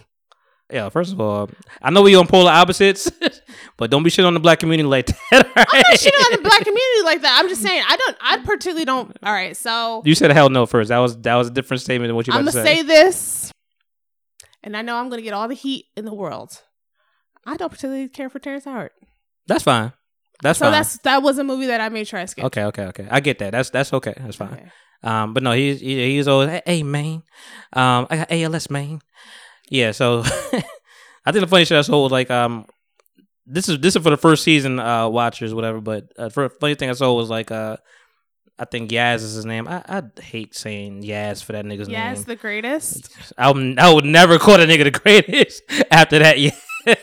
Yeah, 0.72 0.88
first 0.88 1.12
of 1.12 1.20
all, 1.20 1.50
I 1.82 1.90
know 1.90 2.02
we 2.02 2.16
on 2.16 2.28
polar 2.28 2.52
opposites, 2.52 3.12
but 3.82 3.90
don't 3.90 4.04
be 4.04 4.12
shit 4.12 4.24
on 4.24 4.36
the 4.36 4.40
black 4.40 4.60
community 4.60 4.88
like 4.88 5.08
that. 5.08 5.16
Right? 5.32 5.44
I'm 5.58 5.82
not 5.90 6.00
shitting 6.00 6.26
on 6.26 6.38
the 6.38 6.42
black 6.44 6.60
community 6.60 7.02
like 7.04 7.24
that. 7.24 7.40
I'm 7.40 7.50
just 7.50 7.64
saying, 7.64 7.84
I 7.88 7.98
don't, 7.98 8.18
I 8.22 8.38
particularly 8.38 8.86
don't. 8.86 9.18
All 9.24 9.34
right, 9.34 9.58
so 9.58 10.04
You 10.06 10.14
said 10.14 10.30
hell 10.30 10.50
no 10.50 10.68
first. 10.68 10.90
That 10.90 11.00
was 11.00 11.18
that 11.22 11.34
was 11.34 11.48
a 11.48 11.50
different 11.52 11.82
statement 11.82 12.10
than 12.10 12.16
what 12.16 12.28
you 12.28 12.34
I'm 12.34 12.42
gonna 12.42 12.52
to 12.52 12.64
say 12.64 12.84
this, 12.84 13.52
and 14.62 14.78
I 14.78 14.84
know 14.84 14.98
I'm 14.98 15.10
gonna 15.10 15.24
get 15.24 15.34
all 15.34 15.48
the 15.48 15.56
heat 15.56 15.86
in 15.98 16.06
the 16.06 16.14
world. 16.14 16.62
I 17.44 17.58
don't 17.58 17.72
particularly 17.72 18.08
care 18.08 18.30
for 18.30 18.38
Terrence 18.38 18.66
Howard. 18.66 18.92
That's 19.48 19.64
fine. 19.64 19.94
That's 20.44 20.60
fine. 20.60 20.68
so 20.68 20.72
fine. 20.72 20.72
that's 20.74 20.98
that 21.00 21.24
was 21.24 21.40
a 21.40 21.44
movie 21.44 21.66
that 21.66 21.82
I 21.82 21.90
made 21.90 22.14
I 22.14 22.26
skipped. 22.26 22.46
okay, 22.46 22.66
okay, 22.66 22.84
okay. 22.84 23.08
I 23.10 23.20
get 23.20 23.40
that. 23.40 23.52
That's 23.52 23.72
that's 23.72 23.92
okay. 23.94 24.14
That's 24.16 24.36
fine. 24.36 24.54
Okay. 24.54 24.72
Um, 25.02 25.34
but 25.34 25.42
no, 25.42 25.54
he's 25.54 25.80
he, 25.80 26.18
he's 26.18 26.28
always 26.28 26.50
hey, 26.50 26.62
hey 26.68 26.84
man, 26.84 27.24
um, 27.74 28.06
I 28.12 28.18
got 28.18 28.32
ALS 28.32 28.70
man. 28.70 29.02
Yeah, 29.72 29.92
so 29.92 30.22
I 31.26 31.32
think 31.32 31.42
the 31.42 31.48
funny 31.48 31.66
shit 31.66 31.80
I 31.80 31.82
saw 31.82 32.04
was 32.04 32.12
like 32.12 32.30
um, 32.30 32.68
this 33.52 33.70
is 33.70 33.80
this 33.80 33.96
is 33.96 34.02
for 34.04 34.10
the 34.10 34.18
first 34.18 34.44
season 34.44 34.80
uh 34.80 35.08
watchers 35.10 35.54
whatever. 35.54 35.82
But 35.82 36.12
uh, 36.18 36.30
for 36.30 36.50
funny 36.50 36.76
thing 36.76 36.90
I 36.90 36.94
saw 36.94 37.14
was 37.14 37.30
like 37.30 37.52
uh, 37.52 37.78
I 38.60 38.66
think 38.66 38.92
Yazz 38.92 39.16
is 39.24 39.34
his 39.34 39.46
name. 39.46 39.68
I 39.68 39.84
I 39.88 40.22
hate 40.22 40.56
saying 40.56 41.04
Yazz 41.04 41.44
for 41.44 41.54
that 41.54 41.66
nigga's 41.66 41.90
Yes, 41.90 42.18
name. 42.18 42.24
Yazz 42.24 42.26
the 42.28 42.36
greatest. 42.36 43.10
I 43.38 43.52
would, 43.52 43.80
I 43.80 43.94
would 43.94 44.06
never 44.06 44.38
call 44.40 44.58
that 44.58 44.70
nigga 44.70 44.84
the 44.86 44.92
greatest 44.92 45.64
after 45.92 46.20
that. 46.20 46.40
Yeah. 46.40 46.52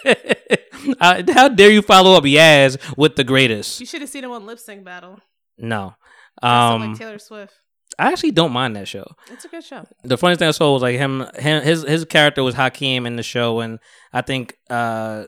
Uh, 1.00 1.22
how 1.34 1.48
dare 1.48 1.70
you 1.70 1.82
follow 1.82 2.14
up 2.14 2.24
Yazz 2.24 2.78
with 2.96 3.16
the 3.16 3.24
greatest? 3.24 3.80
You 3.80 3.84
should 3.86 4.00
have 4.00 4.08
seen 4.08 4.24
him 4.24 4.30
on 4.30 4.46
Lip 4.46 4.58
Sync 4.58 4.84
Battle. 4.84 5.18
No. 5.58 5.94
Um, 6.40 6.50
Um, 6.52 6.90
like 6.90 6.98
Taylor 6.98 7.18
Swift. 7.18 7.52
I 7.98 8.12
actually 8.12 8.30
don't 8.30 8.52
mind 8.52 8.76
that 8.76 8.86
show. 8.86 9.04
It's 9.30 9.44
a 9.44 9.48
good 9.48 9.64
show. 9.64 9.84
the 10.04 10.16
funniest 10.16 10.38
thing 10.38 10.48
I 10.48 10.52
saw 10.52 10.72
was 10.72 10.82
like 10.82 10.96
him, 10.96 11.26
him 11.36 11.62
his 11.64 11.82
his 11.82 12.04
character 12.04 12.42
was 12.44 12.54
Hakeem 12.54 13.06
in 13.06 13.16
the 13.16 13.22
show, 13.24 13.58
and 13.60 13.80
I 14.12 14.22
think 14.22 14.56
uh, 14.70 15.24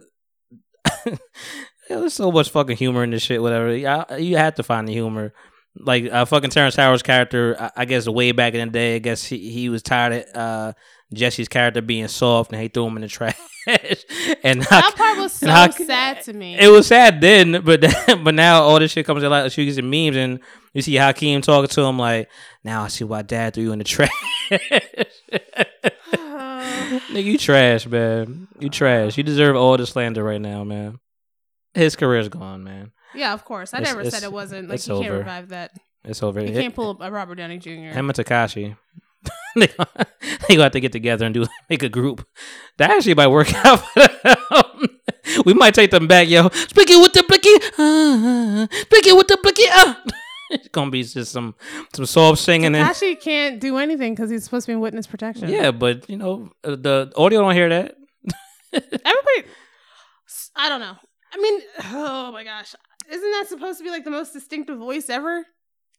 yeah, 1.06 1.16
there's 1.88 2.14
so 2.14 2.30
much 2.32 2.50
fucking 2.50 2.76
humor 2.76 3.02
in 3.04 3.10
this 3.10 3.22
shit. 3.22 3.42
Whatever, 3.42 3.74
yeah, 3.76 4.16
you 4.16 4.36
had 4.36 4.56
to 4.56 4.62
find 4.62 4.86
the 4.88 4.92
humor. 4.92 5.32
Like 5.76 6.04
uh, 6.12 6.24
fucking 6.24 6.50
Terrence 6.50 6.74
Howard's 6.76 7.02
character, 7.02 7.56
I, 7.58 7.70
I 7.76 7.84
guess 7.84 8.08
way 8.08 8.32
back 8.32 8.54
in 8.54 8.66
the 8.68 8.72
day, 8.72 8.96
I 8.96 8.98
guess 8.98 9.24
he, 9.24 9.50
he 9.50 9.68
was 9.68 9.82
tired 9.82 10.12
of 10.12 10.36
uh, 10.36 10.72
Jussie's 11.14 11.48
character 11.48 11.80
being 11.80 12.08
soft, 12.08 12.52
and 12.52 12.60
he 12.60 12.66
threw 12.68 12.86
him 12.86 12.96
in 12.96 13.02
the 13.02 13.08
trash. 13.08 13.36
and 14.42 14.62
That 14.62 14.68
Hak- 14.68 14.96
part 14.96 15.18
was 15.18 15.32
so 15.32 15.46
Hak- 15.48 15.74
sad 15.74 16.22
to 16.22 16.32
me. 16.32 16.56
it 16.58 16.68
was 16.68 16.88
sad 16.88 17.20
then, 17.20 17.62
but 17.62 17.82
but 18.24 18.34
now 18.34 18.62
all 18.62 18.78
this 18.80 18.90
shit 18.90 19.06
comes 19.06 19.22
to 19.22 19.28
like 19.28 19.52
She 19.52 19.64
gets 19.64 19.80
memes, 19.80 20.16
and 20.16 20.40
you 20.74 20.82
see 20.82 20.96
Hakeem 20.96 21.40
talking 21.40 21.68
to 21.68 21.82
him 21.82 21.98
like, 21.98 22.28
"Now 22.64 22.82
I 22.82 22.88
see 22.88 23.04
why 23.04 23.22
Dad 23.22 23.54
threw 23.54 23.64
you 23.64 23.72
in 23.72 23.78
the 23.78 23.84
trash." 23.84 24.10
Nigga, 27.12 27.24
you 27.24 27.38
trash, 27.38 27.86
man. 27.86 28.48
You 28.58 28.68
trash. 28.68 29.16
You 29.16 29.22
deserve 29.24 29.56
all 29.56 29.76
the 29.76 29.86
slander 29.86 30.22
right 30.22 30.40
now, 30.40 30.64
man. 30.64 30.98
His 31.74 31.96
career's 31.96 32.28
gone, 32.28 32.64
man. 32.64 32.92
yeah, 33.14 33.32
of 33.32 33.44
course. 33.44 33.74
I 33.74 33.78
It's- 33.78 33.90
never 33.92 34.00
it's- 34.00 34.14
said 34.14 34.24
it 34.26 34.32
wasn't. 34.32 34.68
Like 34.68 34.76
it's 34.76 34.88
you 34.88 34.94
can't 34.94 35.06
over. 35.08 35.18
revive 35.18 35.48
that. 35.48 35.72
It's 36.04 36.22
over. 36.22 36.40
You 36.40 36.48
Him 36.48 36.62
can't 36.62 36.74
pull 36.74 36.90
up 36.90 36.98
a 37.00 37.10
Robert 37.10 37.34
Downey 37.36 37.58
Jr. 37.58 37.70
Him 37.92 38.08
and 38.10 38.14
Tekashi. 38.18 38.76
they 39.56 39.66
gonna 39.66 39.88
they 40.48 40.54
gonna 40.54 40.62
have 40.64 40.72
to 40.72 40.80
get 40.80 40.92
together 40.92 41.26
and 41.26 41.34
do 41.34 41.44
make 41.70 41.82
a 41.82 41.88
group. 41.88 42.26
That 42.78 42.90
actually 42.90 43.14
might 43.14 43.26
work 43.28 43.52
out. 43.66 43.80
for 43.80 44.06
them. 44.24 44.88
we 45.44 45.52
might 45.54 45.74
take 45.74 45.90
them 45.90 46.06
back, 46.06 46.28
yo. 46.28 46.48
Blicky 46.74 46.96
with 46.96 47.12
the 47.12 47.22
blicky, 47.28 47.54
uh, 47.78 48.66
blicky 48.88 49.12
with 49.12 49.28
the 49.28 49.36
blicky. 49.42 49.64
Uh. 49.74 49.94
it's 50.54 50.68
gonna 50.68 50.90
be 50.90 51.02
just 51.02 51.32
some 51.32 51.54
some 51.94 52.06
soft 52.06 52.40
singing 52.40 52.74
and 52.74 53.20
can't 53.20 53.60
do 53.60 53.78
anything 53.78 54.14
because 54.14 54.30
he's 54.30 54.44
supposed 54.44 54.66
to 54.66 54.70
be 54.70 54.74
in 54.74 54.80
witness 54.80 55.06
protection. 55.06 55.48
yeah, 55.48 55.70
but 55.70 56.08
you 56.08 56.16
know 56.16 56.50
uh, 56.64 56.70
the 56.76 57.12
audio 57.16 57.40
don't 57.40 57.54
hear 57.54 57.68
that. 57.68 57.96
Everybody, 58.72 59.44
I 60.56 60.68
don't 60.68 60.80
know. 60.80 60.96
I 61.32 61.36
mean, 61.36 61.60
oh 61.92 62.32
my 62.32 62.44
gosh, 62.44 62.74
isn't 63.08 63.30
that 63.30 63.46
supposed 63.48 63.78
to 63.78 63.84
be 63.84 63.90
like 63.90 64.04
the 64.04 64.10
most 64.10 64.32
distinctive 64.32 64.78
voice 64.78 65.08
ever? 65.08 65.44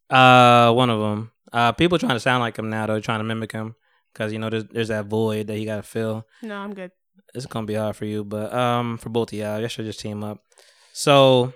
Uh, 0.09 0.71
one 0.73 0.89
of 0.89 0.99
them. 0.99 1.31
Uh, 1.53 1.71
people 1.71 1.97
trying 1.97 2.15
to 2.15 2.19
sound 2.19 2.41
like 2.41 2.57
him 2.57 2.69
now. 2.69 2.85
though, 2.87 2.99
trying 2.99 3.19
to 3.19 3.23
mimic 3.23 3.51
him 3.51 3.75
because 4.13 4.33
you 4.33 4.39
know 4.39 4.49
there's 4.49 4.65
there's 4.65 4.87
that 4.89 5.05
void 5.05 5.47
that 5.47 5.59
you 5.59 5.65
gotta 5.65 5.83
fill. 5.83 6.27
No, 6.41 6.55
I'm 6.55 6.73
good. 6.73 6.91
It's 7.33 7.45
gonna 7.45 7.65
be 7.65 7.75
hard 7.75 7.95
for 7.95 8.05
you, 8.05 8.23
but 8.23 8.53
um, 8.53 8.97
for 8.97 9.09
both 9.09 9.31
of 9.31 9.39
y'all, 9.39 9.59
y'all 9.59 9.67
should 9.69 9.85
just 9.85 9.99
team 9.99 10.23
up. 10.23 10.39
So, 10.93 11.53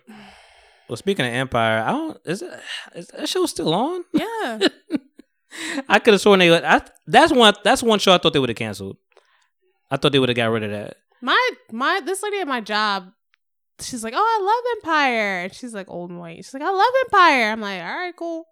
well, 0.90 0.98
speaking 0.98 1.26
of 1.26 1.32
Empire, 1.34 1.84
I 1.84 1.92
don't 1.92 2.18
is 2.26 2.42
it 2.42 2.52
is 2.96 3.08
that 3.08 3.30
show 3.30 3.46
still 3.46 3.74
on? 3.74 4.04
Yeah, 4.14 4.60
I 5.88 6.00
could 6.00 6.14
have 6.14 6.22
sworn 6.22 6.40
they. 6.40 6.54
I 6.54 6.82
that's 7.08 7.32
one 7.32 7.54
that's 7.64 7.82
one 7.82 8.00
show 8.00 8.14
I 8.14 8.18
thought 8.18 8.34
they 8.34 8.40
would 8.40 8.50
have 8.50 8.58
canceled. 8.58 8.98
I 9.90 9.96
thought 9.96 10.12
they 10.12 10.20
would 10.20 10.28
have 10.28 10.36
got 10.36 10.48
rid 10.48 10.64
of 10.64 10.72
that. 10.72 10.98
my 11.22 11.50
my 11.72 12.02
this 12.04 12.22
lady 12.22 12.40
at 12.40 12.48
my 12.48 12.60
job, 12.60 13.12
she's 13.80 14.04
like, 14.04 14.14
"Oh, 14.16 14.20
I 14.20 14.44
love 14.44 14.78
Empire," 14.84 15.44
and 15.44 15.54
she's 15.54 15.74
like 15.74 15.90
old 15.90 16.10
and 16.10 16.20
white. 16.20 16.38
She's 16.38 16.54
like, 16.54 16.64
"I 16.64 16.72
love 16.72 16.92
Empire." 17.06 17.52
I'm 17.52 17.62
like, 17.62 17.82
"All 17.82 17.88
right, 17.88 18.14
cool," 18.18 18.46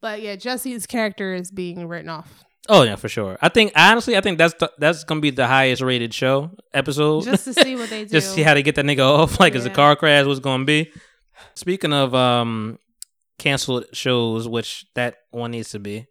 but 0.00 0.22
yeah, 0.22 0.36
Jussie's 0.36 0.86
character 0.86 1.34
is 1.34 1.50
being 1.50 1.88
written 1.88 2.08
off 2.08 2.44
Oh 2.68 2.82
yeah, 2.82 2.96
for 2.96 3.08
sure. 3.08 3.36
I 3.42 3.48
think 3.50 3.72
honestly, 3.76 4.16
I 4.16 4.20
think 4.22 4.38
that's 4.38 4.54
the, 4.54 4.70
that's 4.78 5.04
gonna 5.04 5.20
be 5.20 5.30
the 5.30 5.46
highest 5.46 5.82
rated 5.82 6.14
show 6.14 6.50
episode. 6.72 7.24
just 7.24 7.44
to 7.44 7.52
see 7.54 7.76
what 7.76 7.90
they 7.90 8.04
do. 8.06 8.10
just 8.10 8.34
see 8.34 8.42
how 8.42 8.54
they 8.54 8.62
get 8.62 8.76
that 8.76 8.86
nigga 8.86 9.00
off. 9.06 9.38
Like, 9.38 9.54
is 9.54 9.66
a 9.66 9.70
car 9.70 9.96
crash 9.96 10.24
was 10.24 10.40
gonna 10.40 10.64
be? 10.64 10.90
Speaking 11.54 11.92
of 11.92 12.14
um 12.14 12.78
canceled 13.38 13.86
shows, 13.92 14.48
which 14.48 14.86
that 14.94 15.16
one 15.30 15.52
needs 15.52 15.70
to 15.70 15.78
be. 15.78 16.06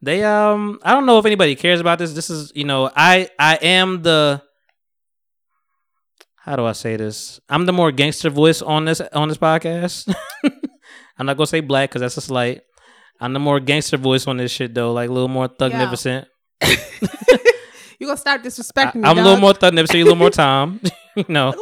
They 0.00 0.24
um, 0.24 0.80
I 0.82 0.92
don't 0.92 1.06
know 1.06 1.18
if 1.18 1.26
anybody 1.26 1.54
cares 1.54 1.80
about 1.80 1.98
this. 1.98 2.12
This 2.12 2.28
is 2.28 2.52
you 2.54 2.64
know, 2.64 2.90
I 2.94 3.28
I 3.38 3.56
am 3.62 4.02
the. 4.02 4.42
How 6.36 6.56
do 6.56 6.64
I 6.64 6.72
say 6.72 6.96
this? 6.96 7.38
I'm 7.48 7.66
the 7.66 7.72
more 7.72 7.92
gangster 7.92 8.28
voice 8.28 8.62
on 8.62 8.84
this 8.84 9.00
on 9.00 9.28
this 9.28 9.38
podcast. 9.38 10.12
I'm 11.18 11.26
not 11.26 11.36
gonna 11.36 11.46
say 11.46 11.60
black 11.60 11.90
because 11.90 12.00
that's 12.00 12.16
a 12.16 12.20
slight. 12.20 12.62
I'm 13.20 13.32
the 13.32 13.38
more 13.38 13.60
gangster 13.60 13.96
voice 13.96 14.26
on 14.26 14.38
this 14.38 14.50
shit 14.50 14.74
though, 14.74 14.92
like 14.92 15.08
a 15.08 15.12
little 15.12 15.28
more 15.28 15.46
thugnificent. 15.46 16.26
you 18.00 18.06
gonna 18.08 18.16
stop 18.16 18.42
disrespecting 18.42 18.96
me? 18.96 19.02
I'm 19.04 19.18
a 19.18 19.22
little 19.22 19.38
more 19.38 19.54
thugnificent, 19.54 19.98
you 19.98 20.02
a 20.02 20.06
little 20.06 20.16
more 20.16 20.30
Tom. 20.42 20.80
you 21.14 21.24
know. 21.28 21.54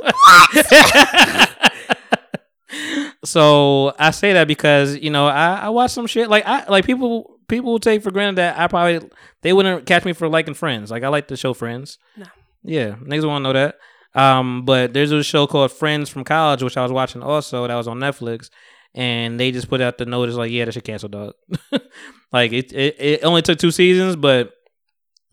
So 3.24 3.94
I 3.98 4.10
say 4.12 4.32
that 4.32 4.48
because 4.48 4.96
you 4.96 5.10
know 5.10 5.26
I, 5.26 5.54
I 5.54 5.68
watch 5.68 5.90
some 5.90 6.06
shit 6.06 6.30
like 6.30 6.44
I 6.46 6.66
like 6.68 6.86
people 6.86 7.38
people 7.48 7.72
will 7.72 7.80
take 7.80 8.02
for 8.02 8.10
granted 8.10 8.36
that 8.36 8.58
I 8.58 8.66
probably 8.66 9.08
they 9.42 9.52
wouldn't 9.52 9.86
catch 9.86 10.04
me 10.04 10.12
for 10.12 10.28
liking 10.28 10.54
Friends. 10.54 10.90
Like 10.90 11.02
I 11.02 11.08
like 11.08 11.28
the 11.28 11.36
show 11.36 11.52
Friends. 11.52 11.98
No. 12.16 12.26
Yeah, 12.62 12.96
niggas 13.02 13.26
want 13.26 13.44
to 13.44 13.52
know 13.52 13.52
that. 13.52 13.76
Um, 14.14 14.64
but 14.64 14.92
there's 14.92 15.12
a 15.12 15.22
show 15.22 15.46
called 15.46 15.72
Friends 15.72 16.08
from 16.10 16.24
College, 16.24 16.62
which 16.62 16.76
I 16.76 16.82
was 16.82 16.92
watching 16.92 17.22
also. 17.22 17.66
That 17.66 17.76
was 17.76 17.88
on 17.88 17.98
Netflix, 17.98 18.50
and 18.94 19.38
they 19.38 19.50
just 19.50 19.68
put 19.68 19.80
out 19.80 19.98
the 19.98 20.06
notice 20.06 20.34
like, 20.34 20.50
yeah, 20.50 20.64
that 20.64 20.72
should 20.72 20.84
cancel, 20.84 21.08
dog. 21.08 21.34
like 22.32 22.52
it, 22.52 22.72
it, 22.72 22.96
it 22.98 23.24
only 23.24 23.42
took 23.42 23.58
two 23.58 23.70
seasons, 23.70 24.16
but 24.16 24.52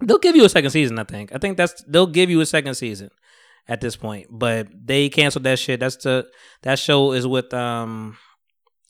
they'll 0.02 0.20
give 0.20 0.36
you 0.36 0.46
a 0.46 0.50
second 0.50 0.70
season. 0.70 1.00
I 1.00 1.04
think. 1.06 1.34
I 1.34 1.38
think 1.38 1.58
that's 1.58 1.84
they'll 1.88 2.08
give 2.08 2.30
you 2.30 2.42
a 2.42 2.46
second 2.46 2.76
season 2.76 3.10
at 3.68 3.82
this 3.82 3.96
point. 3.96 4.28
But 4.30 4.68
they 4.74 5.10
canceled 5.10 5.44
that 5.46 5.60
shit. 5.60 5.80
That's 5.80 5.98
the 5.98 6.28
that 6.64 6.80
show 6.80 7.12
is 7.14 7.26
with 7.28 7.54
um. 7.54 8.18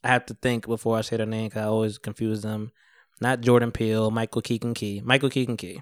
I 0.03 0.09
have 0.09 0.25
to 0.27 0.33
think 0.35 0.67
before 0.67 0.97
I 0.97 1.01
say 1.01 1.17
their 1.17 1.25
name. 1.25 1.49
'cause 1.49 1.61
I 1.61 1.65
always 1.65 1.97
confuse 1.97 2.41
them. 2.41 2.71
Not 3.19 3.41
Jordan 3.41 3.71
Peele, 3.71 4.11
Michael 4.11 4.41
Keegan 4.43 4.73
Key, 4.75 5.01
Michael 5.03 5.29
Keegan 5.31 5.57
Key. 5.57 5.81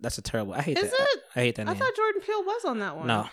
That's 0.00 0.16
a 0.18 0.22
terrible. 0.22 0.54
I 0.54 0.62
hate 0.62 0.78
Is 0.78 0.90
that. 0.90 1.00
it? 1.00 1.20
I 1.36 1.40
hate 1.40 1.54
that 1.56 1.68
I 1.68 1.72
name. 1.72 1.80
thought 1.80 1.94
Jordan 1.94 2.22
Peele 2.22 2.42
was 2.44 2.64
on 2.64 2.78
that 2.80 2.96
one. 2.96 3.06
no, 3.06 3.28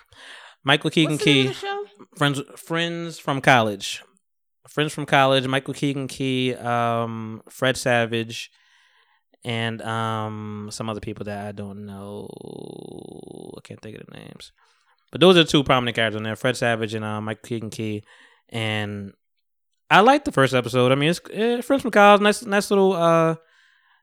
Michael 0.63 0.89
Keegan 0.89 1.13
What's 1.13 1.23
the 1.23 1.33
name 1.33 1.43
Key. 1.45 1.49
of 1.49 1.53
the 1.55 1.59
show? 1.59 1.85
Friends, 2.17 2.41
friends 2.57 3.17
from 3.19 3.39
college. 3.41 4.03
Friends 4.67 4.93
from 4.93 5.05
college. 5.05 5.47
Michael 5.47 5.73
Keegan 5.73 6.07
Key, 6.07 6.53
um, 6.55 7.41
Fred 7.49 7.75
Savage, 7.77 8.51
and 9.45 9.81
um, 9.81 10.69
some 10.71 10.89
other 10.89 11.01
people 11.01 11.25
that 11.25 11.45
I 11.47 11.51
don't 11.53 11.85
know. 11.85 12.27
I 13.57 13.61
can't 13.61 13.81
think 13.81 13.97
of 13.97 14.05
the 14.05 14.17
names. 14.17 14.51
But 15.13 15.21
those 15.21 15.37
are 15.37 15.43
two 15.43 15.63
prominent 15.63 15.95
characters 15.95 16.17
in 16.17 16.23
there: 16.23 16.35
Fred 16.35 16.57
Savage 16.57 16.95
and 16.95 17.05
uh, 17.05 17.21
Michael 17.21 17.47
Keegan 17.47 17.69
Key. 17.69 18.03
And 18.49 19.13
I 19.91 19.99
liked 19.99 20.25
the 20.25 20.31
first 20.31 20.55
episode. 20.55 20.91
I 20.91 20.95
mean, 20.95 21.09
it's 21.09 21.65
Friends 21.67 21.83
from 21.83 21.91
college. 21.91 22.19
Nice, 22.19 22.43
nice 22.43 22.71
little, 22.71 22.93
uh, 22.93 23.35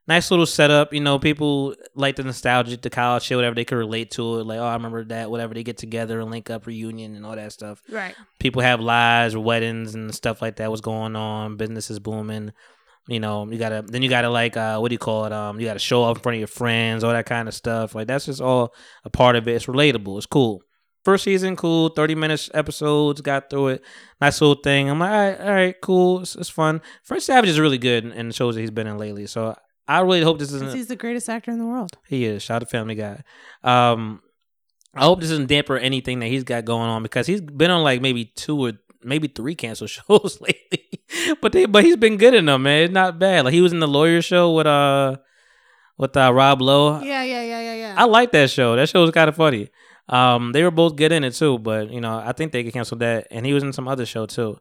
nice 0.07 0.31
little 0.31 0.45
setup. 0.45 0.93
You 0.93 1.01
know, 1.01 1.19
people 1.19 1.75
like 1.95 2.15
the 2.15 2.23
nostalgia, 2.23 2.77
the 2.77 2.89
college 2.89 3.23
shit, 3.23 3.37
whatever 3.37 3.55
they 3.55 3.65
could 3.65 3.75
relate 3.77 4.11
to 4.11 4.39
it. 4.39 4.45
Like, 4.45 4.59
oh, 4.59 4.63
I 4.63 4.73
remember 4.75 5.03
that. 5.03 5.29
Whatever 5.29 5.53
they 5.53 5.63
get 5.63 5.77
together 5.77 6.21
and 6.21 6.31
link 6.31 6.49
up, 6.49 6.65
reunion, 6.65 7.13
and 7.17 7.25
all 7.25 7.35
that 7.35 7.51
stuff 7.51 7.81
Right. 7.89 8.15
people 8.39 8.61
have 8.61 8.79
lives, 8.79 9.35
weddings, 9.35 9.95
and 9.95 10.15
stuff 10.15 10.41
like 10.41 10.55
that. 10.55 10.69
What's 10.69 10.79
going 10.79 11.17
on? 11.17 11.57
Business 11.57 11.91
is 11.91 11.99
booming. 11.99 12.53
You 13.09 13.19
know, 13.19 13.51
you 13.51 13.57
gotta 13.57 13.83
then 13.85 14.01
you 14.01 14.09
gotta 14.09 14.29
like 14.29 14.55
uh, 14.55 14.77
what 14.77 14.87
do 14.89 14.93
you 14.93 14.99
call 14.99 15.25
it? 15.25 15.33
Um, 15.33 15.59
you 15.59 15.65
gotta 15.65 15.79
show 15.79 16.05
up 16.05 16.15
in 16.15 16.23
front 16.23 16.35
of 16.35 16.39
your 16.39 16.47
friends, 16.47 17.03
all 17.03 17.11
that 17.11 17.25
kind 17.25 17.49
of 17.49 17.53
stuff. 17.53 17.95
Like 17.95 18.07
that's 18.07 18.27
just 18.27 18.39
all 18.39 18.73
a 19.03 19.09
part 19.09 19.35
of 19.35 19.45
it. 19.49 19.55
It's 19.55 19.65
relatable. 19.65 20.15
It's 20.17 20.25
cool. 20.25 20.61
First 21.03 21.23
season, 21.23 21.55
cool. 21.55 21.89
Thirty 21.89 22.15
minutes 22.15 22.49
episodes. 22.53 23.21
Got 23.21 23.49
through 23.49 23.69
it. 23.69 23.83
Nice 24.19 24.39
little 24.39 24.61
thing. 24.61 24.89
I'm 24.89 24.99
like, 24.99 25.11
all 25.11 25.17
right, 25.17 25.39
all 25.41 25.51
right, 25.51 25.81
cool. 25.81 26.21
It's, 26.21 26.35
it's 26.35 26.49
fun. 26.49 26.81
Fred 27.03 27.21
Savage 27.23 27.49
is 27.49 27.59
really 27.59 27.79
good 27.79 28.05
in, 28.05 28.11
in 28.11 28.27
the 28.27 28.33
shows 28.33 28.55
that 28.55 28.61
he's 28.61 28.71
been 28.71 28.87
in 28.87 28.97
lately. 28.97 29.25
So 29.25 29.55
I 29.87 29.99
really 30.01 30.21
hope 30.21 30.39
this 30.39 30.51
isn't. 30.51 30.73
He's 30.73 30.87
the 30.87 30.95
greatest 30.95 31.27
actor 31.27 31.51
in 31.51 31.57
the 31.57 31.65
world. 31.65 31.97
He 32.07 32.25
is. 32.25 32.43
Shout 32.43 32.57
out 32.57 32.59
to 32.59 32.65
Family 32.67 32.95
Guy. 32.95 33.23
Um, 33.63 34.21
I 34.95 35.01
hope 35.05 35.21
this 35.21 35.29
doesn't 35.29 35.47
damper 35.47 35.77
anything 35.77 36.19
that 36.19 36.27
he's 36.27 36.43
got 36.43 36.65
going 36.65 36.89
on 36.89 37.01
because 37.03 37.27
he's 37.27 37.41
been 37.41 37.71
on 37.71 37.83
like 37.83 38.01
maybe 38.01 38.25
two 38.25 38.57
or 38.67 38.73
maybe 39.03 39.27
three 39.27 39.55
cancel 39.55 39.87
shows 39.87 40.39
lately. 40.41 41.03
but 41.41 41.51
they 41.51 41.65
but 41.65 41.83
he's 41.83 41.97
been 41.97 42.17
good 42.17 42.33
in 42.33 42.45
them, 42.45 42.63
man. 42.63 42.83
It's 42.83 42.93
not 42.93 43.19
bad. 43.19 43.45
Like 43.45 43.53
he 43.53 43.61
was 43.61 43.73
in 43.73 43.79
the 43.79 43.87
lawyer 43.87 44.21
show 44.21 44.53
with 44.53 44.67
uh 44.67 45.17
with 45.97 46.15
uh 46.15 46.31
Rob 46.33 46.61
Lowe. 46.61 47.01
Yeah, 47.01 47.23
yeah, 47.23 47.41
yeah, 47.41 47.61
yeah, 47.61 47.75
yeah. 47.75 47.95
I 47.97 48.05
like 48.05 48.31
that 48.33 48.49
show. 48.49 48.75
That 48.75 48.89
show 48.89 49.01
was 49.01 49.11
kind 49.11 49.29
of 49.29 49.35
funny. 49.35 49.69
Um, 50.09 50.51
they 50.51 50.63
were 50.63 50.71
both 50.71 50.95
good 50.95 51.11
in 51.11 51.23
it 51.23 51.33
too, 51.33 51.59
but 51.59 51.89
you 51.91 52.01
know, 52.01 52.17
I 52.17 52.33
think 52.33 52.51
they 52.51 52.63
could 52.63 52.73
cancel 52.73 52.97
that. 52.97 53.27
And 53.31 53.45
he 53.45 53.53
was 53.53 53.63
in 53.63 53.73
some 53.73 53.87
other 53.87 54.05
show 54.05 54.25
too. 54.25 54.57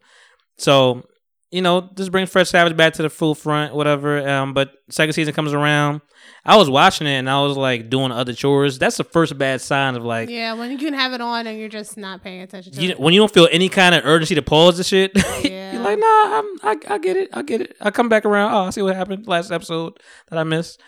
So 0.59 1.05
you 1.51 1.63
know, 1.63 1.91
this 1.97 2.09
brings 2.09 2.31
Fred 2.31 2.47
Savage 2.47 2.77
back 2.77 2.93
to 2.95 3.03
the 3.03 3.11
full 3.11 3.35
front, 3.35 3.75
whatever. 3.75 4.27
Um, 4.29 4.55
but 4.55 4.73
second 4.89 5.15
season 5.15 5.35
comes 5.35 5.53
around. 5.53 6.01
I 6.45 6.57
was 6.57 6.71
watching 6.71 7.07
it 7.07 7.15
and 7.15 7.29
I 7.29 7.43
was 7.43 7.57
like 7.57 7.91
doing 7.91 8.13
other 8.13 8.33
chores. 8.33 8.79
That's 8.79 8.97
the 8.97 9.05
first 9.05 9.37
bad 9.37 9.61
sign 9.61 9.97
of 9.97 10.05
like 10.05 10.29
yeah, 10.29 10.53
when 10.55 10.71
you 10.71 10.79
can 10.79 10.95
have 10.95 11.13
it 11.13 11.21
on 11.21 11.47
and 11.47 11.59
you're 11.59 11.69
just 11.69 11.97
not 11.97 12.23
paying 12.23 12.43
attention 12.43 12.73
to 12.73 12.81
you, 12.83 12.91
it. 12.91 13.01
when 13.01 13.13
you 13.15 13.21
don't 13.21 13.33
feel 13.33 13.49
any 13.51 13.69
kind 13.69 13.95
of 13.95 14.07
urgency 14.07 14.37
to 14.37 14.43
pause 14.43 14.77
the 14.77 14.85
shit. 14.85 15.13
Yeah. 15.43 15.73
you're 15.73 15.83
like, 15.83 15.99
nah, 15.99 16.39
I'm, 16.39 16.45
I 16.63 16.95
I 16.95 16.99
get 16.99 17.17
it, 17.17 17.31
I 17.33 17.43
get 17.43 17.63
it. 17.63 17.77
I 17.81 17.91
come 17.91 18.09
back 18.09 18.25
around. 18.25 18.53
Oh, 18.53 18.67
I 18.67 18.71
see 18.71 18.83
what 18.83 18.95
happened 18.95 19.27
last 19.27 19.51
episode 19.51 19.99
that 20.29 20.39
I 20.39 20.45
missed. 20.45 20.81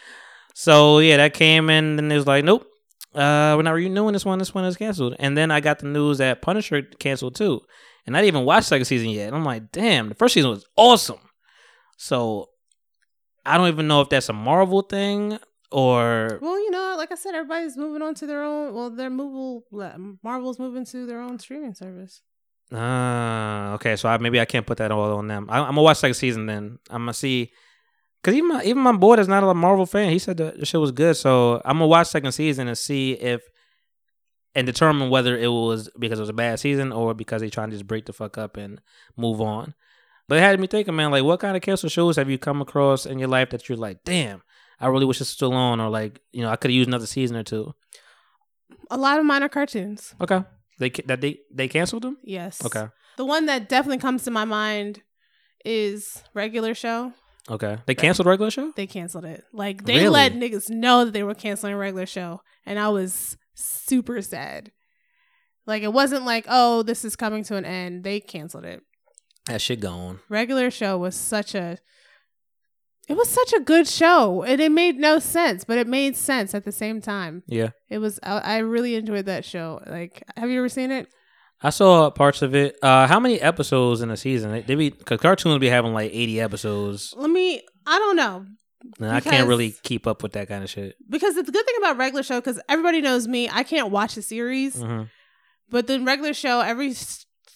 So 0.55 0.99
yeah, 0.99 1.17
that 1.17 1.33
came 1.35 1.71
in, 1.71 1.99
and 1.99 2.13
it 2.13 2.15
was 2.17 2.27
like, 2.27 2.45
nope, 2.45 2.67
uh, 3.15 3.55
we're 3.57 3.63
not 3.63 3.73
renewing 3.73 4.13
this 4.13 4.25
one. 4.25 4.39
This 4.39 4.55
one 4.55 4.65
is 4.65 4.77
canceled. 4.77 5.17
And 5.19 5.37
then 5.37 5.51
I 5.51 5.61
got 5.61 5.79
the 5.81 5.87
news 5.87 6.19
that 6.19 6.43
Punisher 6.43 6.83
canceled 6.83 7.35
too, 7.35 7.61
and 8.07 8.17
I 8.17 8.21
didn't 8.21 8.35
even 8.35 8.47
watch 8.47 8.65
second 8.65 8.85
season 8.87 9.11
yet. 9.11 9.29
And 9.29 9.37
I'm 9.37 9.45
like, 9.45 9.73
damn, 9.73 10.09
the 10.09 10.15
first 10.15 10.35
season 10.35 10.51
was 10.51 10.67
awesome. 10.77 11.21
So 11.97 12.51
I 13.45 13.59
don't 13.59 13.69
even 13.69 13.89
know 13.89 14.01
if 14.01 14.09
that's 14.09 14.29
a 14.29 14.33
Marvel 14.33 14.83
thing 14.83 15.39
or 15.71 16.39
Well, 16.41 16.59
you 16.59 16.71
know, 16.71 16.95
like 16.97 17.13
I 17.13 17.15
said, 17.15 17.35
everybody's 17.35 17.77
moving 17.77 18.03
on 18.03 18.15
to 18.17 18.27
their 18.27 18.43
own. 18.43 18.75
Well, 18.75 18.91
their 18.91 19.11
movable 19.11 19.65
Marvel's 20.23 20.59
moving 20.59 20.85
to 20.87 21.07
their 21.07 21.21
own 21.21 21.39
streaming 21.39 21.75
service. 21.75 22.23
Ah, 22.73 23.75
okay. 23.75 23.97
So 23.97 24.09
I, 24.09 24.19
maybe 24.19 24.41
I 24.41 24.45
can't 24.45 24.67
put 24.67 24.79
that 24.79 24.93
all 24.93 25.17
on 25.17 25.29
them. 25.29 25.47
I, 25.49 25.59
I'm 25.59 25.67
gonna 25.67 25.83
watch 25.83 25.99
second 25.99 26.15
season 26.15 26.47
then. 26.47 26.79
I'm 26.91 27.03
gonna 27.03 27.15
see, 27.15 27.53
cause 28.23 28.35
even 28.35 28.49
my 28.49 28.63
even 28.65 28.83
my 28.83 28.93
boy 28.93 29.17
that's 29.17 29.29
not 29.29 29.45
a 29.45 29.55
Marvel 29.55 29.87
fan, 29.87 30.11
he 30.11 30.19
said 30.19 30.37
the, 30.37 30.55
the 30.59 30.67
show 30.67 30.81
was 30.81 30.93
good. 30.93 31.17
So 31.17 31.61
I'm 31.65 31.77
gonna 31.77 31.87
watch 31.87 32.09
second 32.09 32.33
season 32.33 32.69
and 32.69 32.77
see 32.79 33.13
if 33.13 33.43
and 34.55 34.67
determine 34.67 35.11
whether 35.11 35.37
it 35.37 35.49
was 35.49 35.91
because 35.99 36.19
it 36.19 36.23
was 36.23 36.29
a 36.29 36.35
bad 36.35 36.61
season 36.61 36.93
or 36.93 37.15
because 37.15 37.41
they 37.41 37.51
trying 37.51 37.71
to 37.71 37.77
just 37.77 37.87
break 37.87 38.07
the 38.07 38.13
fuck 38.13 38.37
up 38.37 38.57
and 38.57 38.81
move 39.17 39.41
on. 39.41 39.75
But 40.29 40.39
it 40.39 40.43
had 40.43 40.61
me 40.61 40.67
thinking, 40.67 40.95
man, 40.95 41.11
like 41.11 41.25
what 41.25 41.41
kind 41.41 41.57
of 41.57 41.63
canceled 41.63 41.93
shows 41.93 42.17
have 42.17 42.31
you 42.31 42.39
come 42.39 42.61
across 42.61 43.07
in 43.07 43.19
your 43.19 43.29
life 43.29 43.51
that 43.51 43.69
you're 43.69 43.79
like, 43.79 44.05
damn, 44.05 44.43
I 44.79 44.87
really 44.89 45.05
wish 45.07 45.21
it's 45.21 45.31
still 45.31 45.53
on, 45.53 45.81
or 45.81 45.89
like, 45.89 46.21
you 46.33 46.43
know, 46.43 46.49
I 46.49 46.57
could 46.57 46.71
have 46.71 46.77
used 46.77 46.89
another 46.89 47.07
season 47.07 47.37
or 47.37 47.43
two. 47.43 47.75
A 48.91 48.97
lot 48.97 49.19
of 49.19 49.25
mine 49.25 49.43
are 49.43 49.49
cartoons. 49.49 50.15
Okay, 50.21 50.43
they 50.79 50.91
that 51.07 51.21
they 51.21 51.41
they 51.53 51.69
canceled 51.69 52.03
them. 52.03 52.19
Yes. 52.23 52.65
Okay, 52.65 52.89
The 53.17 53.25
one 53.25 53.47
that 53.47 53.69
definitely 53.69 53.99
comes 53.99 54.25
to 54.25 54.31
my 54.31 54.45
mind 54.45 55.03
is 55.65 56.23
regular 56.35 56.75
show. 56.75 57.13
Okay, 57.51 57.79
they 57.87 57.95
canceled 57.95 58.27
regular 58.27 58.51
show. 58.51 58.73
They 58.77 58.87
canceled 58.87 59.25
it. 59.25 59.45
Like 59.53 59.85
they 59.85 59.97
Really? 59.99 60.09
let 60.09 60.33
niggas 60.35 60.71
know 60.71 61.05
that 61.05 61.13
they 61.13 61.23
were 61.23 61.35
canceling 61.35 61.75
regular 61.77 62.07
show, 62.07 62.41
and 62.67 62.79
I 62.79 62.89
was 62.89 63.37
super 63.55 64.21
sad. 64.23 64.73
Like 65.67 65.83
it 65.83 65.93
wasn't 65.93 66.25
like, 66.25 66.47
oh, 66.49 66.83
this 66.83 67.05
is 67.05 67.15
coming 67.17 67.45
to 67.45 67.57
an 67.57 67.65
end. 67.65 68.03
They 68.05 68.21
canceled 68.21 68.65
it. 68.65 68.83
That 69.47 69.61
shit 69.61 69.81
gone. 69.81 70.21
regular 70.29 70.71
show 70.71 70.97
was 70.99 71.17
such 71.17 71.55
a 71.55 71.79
it 73.09 73.15
was 73.17 73.29
such 73.29 73.53
a 73.53 73.59
good 73.61 73.89
show 73.89 74.45
and 74.45 74.61
it 74.61 74.71
made 74.71 74.97
no 74.97 75.19
sense 75.19 75.65
but 75.65 75.77
it 75.79 75.89
made 75.89 76.17
sense 76.17 76.55
at 76.55 76.65
the 76.65 76.71
same 76.71 77.01
time 77.01 77.43
Yeah. 77.49 77.71
it 77.91 77.99
was 77.99 78.21
i, 78.23 78.39
I 78.39 78.59
really 78.59 78.95
enjoyed 78.95 79.27
that 79.27 79.45
show 79.45 79.83
like 79.89 80.23
have 80.37 80.49
you 80.49 80.59
ever 80.59 80.69
seen 80.69 80.93
it 80.93 81.09
I 81.63 81.71
saw 81.71 82.11
parts 82.11 82.43
of 82.43 82.55
it. 82.55 82.77
Uh, 82.83 83.07
how 83.07 83.21
many 83.21 83.41
episodes 83.41 84.01
in 84.01 84.11
a 84.11 84.17
season? 84.17 84.51
They, 84.53 84.63
they 84.63 84.75
be 84.75 84.91
because 84.91 85.21
cartoons 85.21 85.59
be 85.59 85.69
having 85.69 85.93
like 85.95 86.11
eighty 86.13 86.41
episodes, 86.41 87.15
let 87.17 87.31
me 87.31 87.63
i 87.87 87.99
don't 87.99 88.17
know 88.17 88.47
I 89.01 89.21
can't 89.21 89.49
really 89.49 89.75
keep 89.83 90.07
up 90.07 90.23
with 90.23 90.33
that 90.33 90.49
kind 90.49 90.63
of 90.65 90.71
shit. 90.71 90.97
because 91.09 91.35
the 91.35 91.43
good 91.43 91.53
thing 91.67 91.75
about 91.79 91.97
regular 91.99 92.23
show 92.23 92.41
because 92.41 92.61
everybody 92.69 93.01
knows 93.01 93.27
me 93.29 93.49
i 93.53 93.63
can't 93.63 93.91
watch 93.91 94.15
the 94.15 94.23
series 94.23 94.81
hmm 94.81 95.03
but 95.69 95.87
the 95.87 96.01
regular 96.01 96.35
show 96.35 96.61
every 96.61 96.95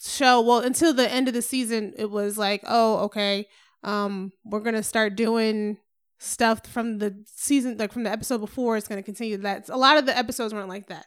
show 0.01 0.41
well 0.41 0.59
until 0.61 0.93
the 0.95 1.11
end 1.11 1.28
of 1.28 1.35
the 1.35 1.43
season 1.43 1.93
it 1.99 2.11
was 2.11 2.39
like 2.39 2.62
oh 2.66 2.99
okay 3.05 3.47
um 3.85 4.33
we're 4.45 4.61
gonna 4.61 4.83
start 4.83 5.16
doing 5.16 5.77
stuff 6.19 6.65
from 6.66 6.99
the 6.99 7.15
season 7.35 7.77
like 7.77 7.93
from 7.93 8.05
the 8.05 8.11
episode 8.11 8.39
before 8.39 8.77
it's 8.77 8.89
gonna 8.89 9.03
continue 9.03 9.37
that 9.37 9.69
a 9.69 9.77
lot 9.77 9.99
of 9.99 10.07
the 10.07 10.16
episodes 10.16 10.55
weren't 10.55 10.69
like 10.69 10.87
that 10.89 11.07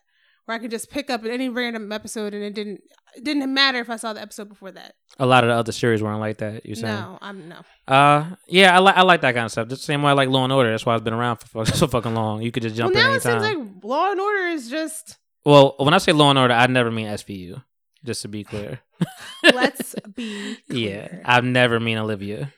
where 0.49 0.57
i 0.57 0.59
could 0.59 0.71
just 0.71 0.89
pick 0.89 1.09
up 1.11 1.23
any 1.23 1.47
random 1.47 1.91
episode 1.91 2.33
and 2.33 2.43
it 2.43 2.55
didn't 2.55 2.81
it 3.15 3.23
didn't 3.23 3.53
matter 3.53 3.79
if 3.79 3.89
i 3.89 3.95
saw 3.95 4.11
the 4.13 4.21
episode 4.21 4.49
before 4.49 4.71
that 4.71 4.95
A 5.19 5.25
lot 5.25 5.43
of 5.43 5.49
the 5.49 5.53
other 5.53 5.71
series 5.71 6.01
weren't 6.01 6.19
like 6.19 6.37
that. 6.39 6.65
You 6.65 6.73
saying? 6.75 6.93
no 6.93 7.17
i'm 7.21 7.47
no 7.47 7.61
Uh, 7.87 8.35
yeah, 8.47 8.75
I 8.75 8.79
like 8.79 8.97
I 8.97 9.01
like 9.03 9.21
that 9.21 9.35
kind 9.35 9.45
of 9.45 9.51
stuff. 9.51 9.67
Just 9.67 9.81
the 9.83 9.85
same 9.85 10.01
way 10.03 10.09
I 10.11 10.13
like 10.13 10.29
Law 10.29 10.43
and 10.43 10.53
Order. 10.53 10.71
That's 10.71 10.85
why 10.85 10.95
it's 10.95 11.03
been 11.03 11.13
around 11.13 11.37
for 11.37 11.65
so 11.79 11.87
fucking 11.87 12.13
long. 12.15 12.41
You 12.41 12.51
could 12.51 12.63
just 12.63 12.75
well 12.77 12.87
jump 12.89 12.95
in 12.95 13.01
now 13.03 13.13
it 13.13 13.21
seems 13.23 13.41
like 13.43 13.57
law 13.83 14.11
and 14.11 14.19
order 14.19 14.47
is 14.47 14.69
just 14.69 15.17
well, 15.45 15.75
when 15.79 15.93
I 15.93 15.97
say 15.99 16.11
Law 16.11 16.29
and 16.29 16.37
Order, 16.39 16.53
I 16.53 16.67
never 16.67 16.91
mean 16.91 17.07
SVU. 17.07 17.63
Just 18.03 18.21
to 18.23 18.27
be 18.27 18.43
clear. 18.43 18.79
let's 19.53 19.95
be 20.15 20.57
yeah, 20.69 21.07
clear. 21.07 21.21
I 21.25 21.41
never 21.41 21.79
mean 21.79 21.97
Olivia. 21.97 22.53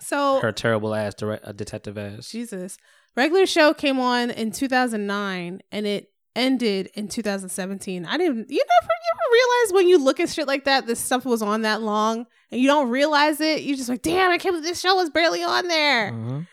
so 0.00 0.40
Her 0.40 0.52
terrible 0.52 0.94
ass 0.94 1.14
direct, 1.14 1.44
uh, 1.44 1.52
detective 1.52 1.98
ass. 1.98 2.30
Jesus. 2.30 2.76
Regular 3.16 3.46
show 3.46 3.74
came 3.74 4.00
on 4.00 4.30
in 4.30 4.50
2009 4.50 5.60
and 5.70 5.86
it 5.86 6.08
ended 6.36 6.90
in 6.94 7.08
2017. 7.08 8.04
I 8.06 8.16
didn't 8.16 8.36
you 8.50 8.64
never 8.64 8.92
you 8.92 9.12
ever 9.12 9.32
realize 9.32 9.72
when 9.74 9.88
you 9.88 9.98
look 9.98 10.20
at 10.20 10.28
shit 10.28 10.46
like 10.46 10.64
that 10.64 10.86
this 10.86 11.00
stuff 11.00 11.24
was 11.24 11.42
on 11.42 11.62
that 11.62 11.80
long 11.82 12.26
and 12.50 12.60
you 12.60 12.66
don't 12.68 12.88
realize 12.90 13.40
it. 13.40 13.62
You 13.62 13.76
just 13.76 13.88
like, 13.88 14.02
"Damn, 14.02 14.30
I 14.30 14.38
can't 14.38 14.54
believe 14.54 14.64
this 14.68 14.80
show 14.80 14.96
was 14.96 15.10
barely 15.10 15.42
on 15.44 15.68
there." 15.68 16.12
Mhm. 16.12 16.46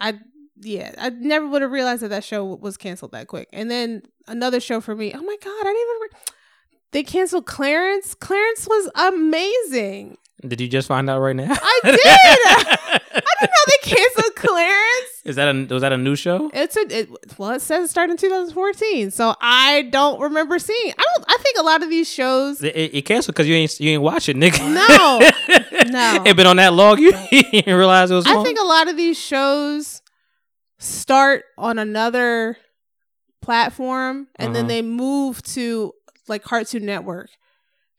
I 0.00 0.18
yeah, 0.62 0.94
I 0.98 1.08
never 1.10 1.46
would 1.46 1.62
have 1.62 1.70
realized 1.70 2.02
that 2.02 2.08
that 2.08 2.24
show 2.24 2.44
was 2.44 2.76
canceled 2.76 3.12
that 3.12 3.28
quick. 3.28 3.48
And 3.52 3.70
then 3.70 4.02
another 4.28 4.60
show 4.60 4.80
for 4.80 4.94
me. 4.94 5.12
Oh 5.14 5.22
my 5.22 5.36
god, 5.42 5.50
I 5.50 5.62
didn't 5.64 5.80
even 5.80 6.00
re- 6.02 6.34
they 6.92 7.02
canceled 7.02 7.46
Clarence. 7.46 8.14
Clarence 8.14 8.66
was 8.68 8.90
amazing. 8.94 10.18
Did 10.46 10.60
you 10.60 10.68
just 10.68 10.88
find 10.88 11.08
out 11.08 11.20
right 11.20 11.36
now? 11.36 11.46
I 11.50 11.80
did. 11.84 11.96
I 12.04 12.98
didn't 13.40 13.50
know 13.50 13.64
they 13.68 13.90
canceled 13.90 14.36
Clarence. 14.36 15.09
Is 15.24 15.36
that 15.36 15.54
a 15.54 15.66
was 15.74 15.82
that 15.82 15.92
a 15.92 15.98
new 15.98 16.16
show? 16.16 16.50
It's 16.54 16.76
a 16.76 16.80
it, 17.00 17.10
well, 17.38 17.50
it 17.50 17.60
says 17.60 17.84
it 17.84 17.90
started 17.90 18.12
in 18.12 18.16
2014, 18.16 19.10
so 19.10 19.34
I 19.40 19.82
don't 19.90 20.18
remember 20.20 20.58
seeing. 20.58 20.94
I 20.98 21.04
don't. 21.14 21.24
I 21.28 21.36
think 21.42 21.58
a 21.58 21.62
lot 21.62 21.82
of 21.82 21.90
these 21.90 22.10
shows. 22.10 22.62
It, 22.62 22.74
it, 22.74 22.94
it 22.94 23.02
canceled 23.02 23.34
because 23.34 23.46
you 23.46 23.54
ain't 23.54 23.78
you 23.80 23.90
ain't 23.90 24.02
watch 24.02 24.28
it, 24.30 24.36
nigga. 24.36 24.58
No. 24.72 25.30
No. 25.90 26.22
it 26.24 26.36
been 26.36 26.46
on 26.46 26.56
that 26.56 26.72
long. 26.74 26.98
You 26.98 27.12
didn't 27.30 27.74
realize 27.76 28.10
it 28.10 28.14
was. 28.14 28.26
I 28.26 28.34
long? 28.34 28.44
think 28.44 28.58
a 28.60 28.64
lot 28.64 28.86
of 28.88 28.96
these 28.96 29.18
shows 29.18 30.02
start 30.78 31.44
on 31.58 31.78
another 31.78 32.56
platform, 33.42 34.28
and 34.36 34.54
then 34.54 34.64
Uh-huh. 34.64 34.68
they 34.68 34.82
move 34.82 35.42
to 35.54 35.92
like 36.28 36.42
Cartoon 36.44 36.84
Network, 36.86 37.30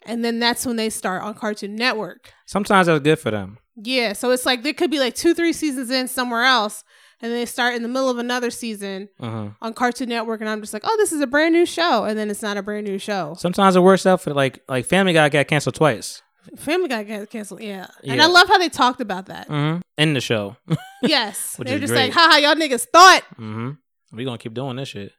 and 0.05 0.23
then 0.23 0.39
that's 0.39 0.65
when 0.65 0.75
they 0.75 0.89
start 0.89 1.21
on 1.23 1.33
Cartoon 1.33 1.75
Network. 1.75 2.33
sometimes 2.45 2.87
that's 2.87 3.01
good 3.01 3.19
for 3.19 3.31
them. 3.31 3.57
Yeah, 3.75 4.13
so 4.13 4.31
it's 4.31 4.45
like 4.45 4.63
there 4.63 4.73
could 4.73 4.91
be 4.91 4.99
like 4.99 5.15
two, 5.15 5.33
three 5.33 5.53
seasons 5.53 5.89
in 5.89 6.07
somewhere 6.07 6.43
else, 6.43 6.83
and 7.21 7.31
they 7.31 7.45
start 7.45 7.75
in 7.75 7.81
the 7.83 7.87
middle 7.87 8.09
of 8.09 8.17
another 8.17 8.49
season 8.51 9.09
Uh-huh. 9.19 9.49
on 9.61 9.73
Cartoon 9.73 10.09
Network, 10.09 10.41
and 10.41 10.49
I'm 10.49 10.61
just 10.61 10.73
like, 10.73 10.83
oh, 10.85 10.95
this 10.97 11.11
is 11.11 11.21
a 11.21 11.27
brand 11.27 11.53
new 11.53 11.65
show, 11.65 12.03
and 12.05 12.17
then 12.17 12.29
it's 12.29 12.41
not 12.41 12.57
a 12.57 12.63
brand 12.63 12.85
new 12.87 12.97
show. 12.97 13.35
Sometimes 13.37 13.75
it 13.75 13.81
works 13.81 14.05
out 14.05 14.21
for 14.21 14.33
like 14.33 14.59
like 14.67 14.85
Family 14.85 15.13
Guy 15.13 15.29
got 15.29 15.47
canceled 15.47 15.75
twice. 15.75 16.21
Family 16.57 16.87
Guy 16.87 17.03
got 17.03 17.29
canceled, 17.29 17.61
yeah. 17.61 17.85
And 18.03 18.19
I 18.21 18.25
love 18.25 18.47
how 18.47 18.57
they 18.57 18.69
talked 18.69 18.99
about 19.01 19.27
that. 19.27 19.47
hmm 19.47 19.77
In 19.97 20.13
the 20.13 20.21
show. 20.21 20.57
Yes, 21.03 21.55
they're 21.57 21.79
just 21.79 21.91
great. 21.93 22.09
like, 22.09 22.13
haha, 22.13 22.37
y'all 22.37 22.55
niggas 22.55 22.85
thought. 22.85 23.21
hmm 23.35 23.71
We 24.11 24.23
gonna 24.25 24.37
keep 24.37 24.53
doing 24.53 24.75
this 24.75 24.89
shit. 24.89 25.11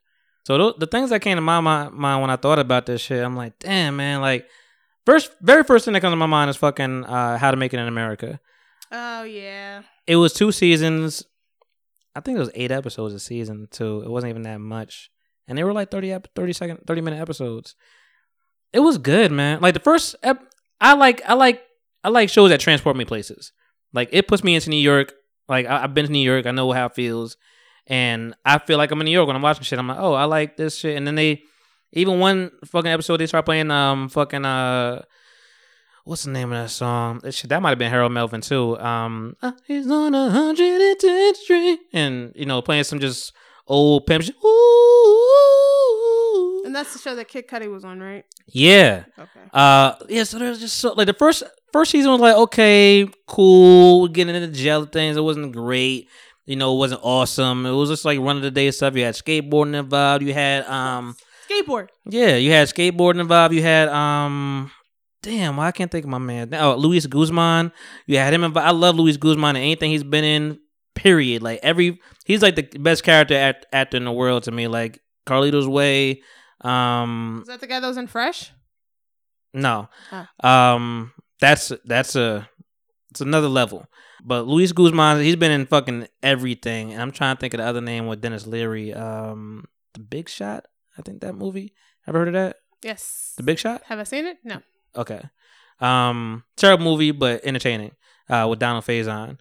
So 0.45 0.57
th- 0.57 0.75
the 0.79 0.87
things 0.87 1.09
that 1.09 1.19
came 1.21 1.35
to 1.37 1.41
my 1.41 1.59
mi- 1.61 1.91
mind 1.95 2.21
when 2.21 2.29
I 2.29 2.35
thought 2.37 2.59
about 2.59 2.85
this 2.85 3.01
shit, 3.01 3.23
I'm 3.23 3.35
like, 3.35 3.57
damn 3.59 3.95
man, 3.97 4.19
like 4.21 4.45
first, 5.05 5.31
very 5.41 5.63
first 5.63 5.83
thing 5.85 5.93
that 5.93 6.01
comes 6.01 6.13
to 6.13 6.17
my 6.17 6.25
mind 6.25 6.49
is 6.49 6.55
fucking 6.57 7.03
uh, 7.05 7.37
How 7.37 7.51
to 7.51 7.57
Make 7.57 7.73
It 7.73 7.79
in 7.79 7.87
America. 7.87 8.39
Oh 8.91 9.23
yeah, 9.23 9.81
It 10.07 10.15
was 10.17 10.33
two 10.33 10.51
seasons. 10.51 11.23
I 12.15 12.19
think 12.19 12.35
it 12.35 12.39
was 12.39 12.51
eight 12.53 12.71
episodes 12.71 13.13
a 13.13 13.19
season 13.19 13.67
too. 13.71 14.01
It 14.03 14.09
wasn't 14.09 14.31
even 14.31 14.43
that 14.43 14.59
much, 14.59 15.09
and 15.47 15.57
they 15.57 15.63
were 15.63 15.73
like 15.73 15.91
30, 15.91 16.15
30 16.35 16.53
second, 16.53 16.79
thirty 16.85 17.01
minute 17.01 17.19
episodes. 17.19 17.75
It 18.71 18.79
was 18.79 18.97
good, 18.97 19.31
man. 19.31 19.61
Like 19.61 19.73
the 19.73 19.79
first, 19.79 20.15
ep- 20.23 20.45
I 20.81 20.93
like, 20.93 21.21
I 21.27 21.33
like, 21.33 21.63
I 22.03 22.09
like 22.09 22.29
shows 22.29 22.49
that 22.49 22.59
transport 22.59 22.95
me 22.95 23.05
places. 23.05 23.51
Like 23.93 24.09
it 24.11 24.27
puts 24.27 24.43
me 24.43 24.55
into 24.55 24.69
New 24.69 24.77
York. 24.77 25.13
Like 25.47 25.65
I, 25.65 25.83
I've 25.83 25.93
been 25.93 26.05
to 26.05 26.11
New 26.11 26.19
York. 26.19 26.45
I 26.45 26.51
know 26.51 26.71
how 26.71 26.87
it 26.87 26.95
feels, 26.95 27.37
and 27.87 28.35
I 28.45 28.57
feel 28.59 28.77
like 28.77 28.91
I'm 28.91 29.01
in 29.01 29.05
New 29.05 29.11
York 29.11 29.27
when 29.27 29.35
I'm 29.35 29.41
watching 29.41 29.63
shit. 29.63 29.79
I'm 29.79 29.87
like, 29.87 29.99
oh, 29.99 30.13
I 30.13 30.25
like 30.25 30.57
this 30.57 30.77
shit. 30.77 30.97
And 30.97 31.05
then 31.05 31.15
they, 31.15 31.43
even 31.91 32.19
one 32.19 32.51
fucking 32.65 32.91
episode, 32.91 33.17
they 33.17 33.27
start 33.27 33.45
playing 33.45 33.71
um 33.71 34.09
fucking 34.09 34.45
uh. 34.45 35.03
What's 36.05 36.23
the 36.23 36.31
name 36.31 36.51
of 36.51 36.61
that 36.63 36.69
song? 36.69 37.19
That 37.23 37.33
shit, 37.33 37.49
that 37.49 37.61
might 37.61 37.69
have 37.69 37.77
been 37.79 37.89
Harold 37.89 38.11
Melvin 38.11 38.41
too. 38.41 38.77
Um, 38.79 39.37
uh, 39.41 39.53
he's 39.65 39.89
on 39.89 40.13
a 40.13 40.29
hundred 40.29 40.81
and 40.81 40.99
tenth 40.99 41.37
street, 41.37 41.79
and 41.93 42.33
you 42.35 42.45
know, 42.45 42.61
playing 42.61 42.83
some 42.83 42.99
just 42.99 43.31
old 43.67 44.05
pimp. 44.05 44.25
shit. 44.25 44.35
Ooh, 45.33 46.63
and 46.65 46.75
that's 46.75 46.91
the 46.93 46.99
show 46.99 47.15
that 47.15 47.27
Kid 47.27 47.47
Cudi 47.47 47.71
was 47.71 47.85
on, 47.85 47.99
right? 48.01 48.25
yeah. 48.47 49.05
Okay. 49.17 49.39
Uh, 49.53 49.95
yeah. 50.09 50.23
So 50.23 50.39
there's 50.39 50.59
just 50.59 50.77
so 50.77 50.93
like 50.93 51.07
the 51.07 51.13
first 51.13 51.43
first 51.71 51.91
season 51.91 52.11
was 52.11 52.19
like 52.21 52.35
okay, 52.35 53.07
cool, 53.27 54.07
getting 54.09 54.35
into 54.35 54.47
the 54.47 54.53
jail 54.53 54.85
things. 54.85 55.15
It 55.17 55.21
wasn't 55.21 55.53
great. 55.53 56.09
You 56.45 56.57
know, 56.57 56.75
it 56.75 56.77
wasn't 56.79 56.99
awesome. 57.03 57.65
It 57.65 57.71
was 57.71 57.89
just 57.89 58.03
like 58.03 58.19
run 58.19 58.35
of 58.35 58.41
the 58.43 58.51
day 58.51 58.69
stuff. 58.71 58.95
You 58.97 59.03
had 59.05 59.15
skateboarding 59.15 59.75
involved. 59.79 60.23
You 60.25 60.33
had 60.33 60.65
um, 60.65 61.15
Skateboard. 61.49 61.87
yeah, 62.05 62.35
you 62.35 62.51
had 62.51 62.67
skateboarding 62.67 63.21
involved. 63.21 63.53
You 63.55 63.61
had 63.61 63.87
um, 63.87 64.69
damn, 65.23 65.57
why 65.57 65.67
I 65.67 65.71
can't 65.71 65.89
think 65.91 66.05
of 66.05 66.11
my 66.11 66.19
man. 66.19 66.53
Oh, 66.53 66.75
Luis 66.75 67.07
Guzman. 67.07 67.71
You 68.05 68.17
had 68.17 68.33
him. 68.33 68.55
I 68.55 68.69
love 68.71 68.95
Luis 68.95 69.17
Guzman 69.17 69.55
and 69.55 69.63
anything 69.63 69.89
he's 69.89 70.03
been 70.03 70.23
in. 70.23 70.59
Period. 70.93 71.41
Like 71.41 71.59
every, 71.63 71.99
he's 72.25 72.43
like 72.43 72.55
the 72.55 72.61
best 72.79 73.03
character 73.03 73.33
act, 73.35 73.65
actor 73.73 73.97
in 73.97 74.05
the 74.05 74.11
world 74.11 74.43
to 74.43 74.51
me. 74.51 74.67
Like 74.67 74.99
Carlito's 75.25 75.67
Way. 75.67 76.21
Um, 76.61 77.39
Is 77.41 77.47
that 77.47 77.59
the 77.61 77.67
guy 77.67 77.79
that 77.79 77.87
was 77.87 77.97
in 77.97 78.05
Fresh? 78.07 78.51
no, 79.53 79.89
Huh. 80.09 80.25
um, 80.47 81.11
that's 81.39 81.71
that's 81.85 82.15
a 82.15 82.47
it's 83.11 83.21
another 83.21 83.47
level. 83.49 83.85
But 84.23 84.47
Luis 84.47 84.71
Guzman, 84.71 85.21
he's 85.21 85.35
been 85.35 85.51
in 85.51 85.65
fucking 85.65 86.07
everything. 86.21 86.93
And 86.93 87.01
I'm 87.01 87.11
trying 87.11 87.35
to 87.35 87.39
think 87.39 87.53
of 87.53 87.57
the 87.59 87.65
other 87.65 87.81
name 87.81 88.07
with 88.07 88.21
Denis 88.21 88.47
Leary. 88.47 88.93
Um, 88.93 89.65
The 89.95 89.99
Big 89.99 90.29
Shot. 90.29 90.65
I 90.97 91.01
think 91.01 91.21
that 91.21 91.33
movie. 91.35 91.73
Ever 92.07 92.19
heard 92.19 92.27
of 92.29 92.33
that? 92.35 92.55
Yes. 92.81 93.33
The 93.35 93.43
Big 93.43 93.59
Shot. 93.59 93.81
Have 93.87 93.99
I 93.99 94.03
seen 94.03 94.25
it? 94.25 94.37
No. 94.43 94.61
Okay. 94.95 95.21
Um, 95.79 96.43
terrible 96.55 96.85
movie, 96.85 97.11
but 97.11 97.43
entertaining. 97.45 97.91
Uh, 98.29 98.47
with 98.49 98.59
Donald 98.59 98.85
Faison. 98.85 99.37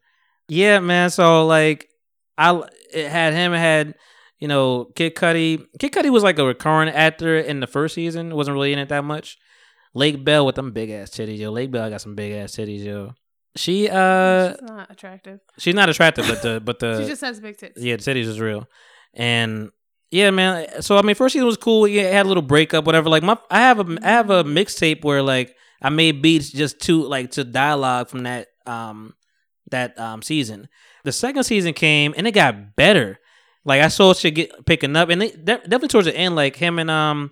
Yeah, 0.48 0.80
man. 0.80 1.08
So 1.10 1.46
like, 1.46 1.88
I 2.36 2.60
it 2.92 3.08
had 3.08 3.32
him. 3.32 3.54
It 3.54 3.58
had 3.58 3.94
you 4.38 4.48
know 4.48 4.86
Kid 4.96 5.14
Cudi. 5.14 5.64
Kid 5.78 5.92
Cudi 5.92 6.10
was 6.10 6.24
like 6.24 6.38
a 6.38 6.44
recurring 6.44 6.88
actor 6.88 7.38
in 7.38 7.60
the 7.60 7.66
first 7.68 7.94
season. 7.94 8.34
wasn't 8.34 8.54
really 8.54 8.72
in 8.72 8.78
it 8.80 8.88
that 8.88 9.04
much. 9.04 9.38
Lake 9.94 10.24
Bell 10.24 10.44
with 10.44 10.56
them 10.56 10.72
big 10.72 10.90
ass 10.90 11.10
titties, 11.10 11.38
yo. 11.38 11.52
Lake 11.52 11.70
Bell 11.70 11.88
got 11.90 12.00
some 12.00 12.14
big 12.16 12.32
ass 12.32 12.52
titties, 12.56 12.82
yo. 12.84 13.12
She 13.56 13.88
uh, 13.88 14.52
She's 14.54 14.62
not 14.62 14.90
attractive. 14.90 15.40
she's 15.58 15.74
not 15.74 15.88
attractive, 15.88 16.26
but 16.26 16.42
the 16.42 16.60
but 16.60 16.78
the 16.80 17.02
she 17.02 17.08
just 17.08 17.20
has 17.20 17.38
big 17.38 17.56
tits. 17.56 17.80
yeah, 17.80 17.96
the 17.96 18.02
titties 18.02 18.24
is 18.26 18.40
real. 18.40 18.66
And 19.14 19.70
yeah, 20.12 20.30
man. 20.30 20.82
So 20.82 20.98
I 20.98 21.02
mean, 21.02 21.16
first 21.16 21.32
season 21.32 21.46
was 21.46 21.56
cool. 21.56 21.88
Yeah, 21.88 22.02
it 22.02 22.12
had 22.12 22.26
a 22.26 22.28
little 22.28 22.42
breakup, 22.42 22.84
whatever. 22.84 23.08
Like 23.08 23.22
my, 23.22 23.38
I 23.50 23.60
have 23.60 23.80
a, 23.80 23.98
I 24.02 24.10
have 24.10 24.28
a 24.28 24.44
mixtape 24.44 25.02
where 25.02 25.22
like 25.22 25.56
I 25.80 25.88
made 25.88 26.20
beats 26.20 26.50
just 26.50 26.80
to 26.82 27.02
like 27.02 27.30
to 27.32 27.44
dialogue 27.44 28.08
from 28.08 28.24
that 28.24 28.48
um 28.66 29.14
that 29.70 29.98
um 29.98 30.20
season. 30.20 30.68
The 31.04 31.12
second 31.12 31.44
season 31.44 31.72
came 31.72 32.12
and 32.14 32.26
it 32.26 32.32
got 32.32 32.76
better. 32.76 33.18
Like 33.64 33.80
I 33.80 33.88
saw 33.88 34.12
shit 34.12 34.34
get 34.34 34.66
picking 34.66 34.96
up, 34.96 35.08
and 35.08 35.22
they, 35.22 35.30
de- 35.30 35.40
definitely 35.44 35.88
towards 35.88 36.06
the 36.06 36.16
end, 36.16 36.36
like 36.36 36.56
him 36.56 36.78
and 36.78 36.90
um 36.90 37.30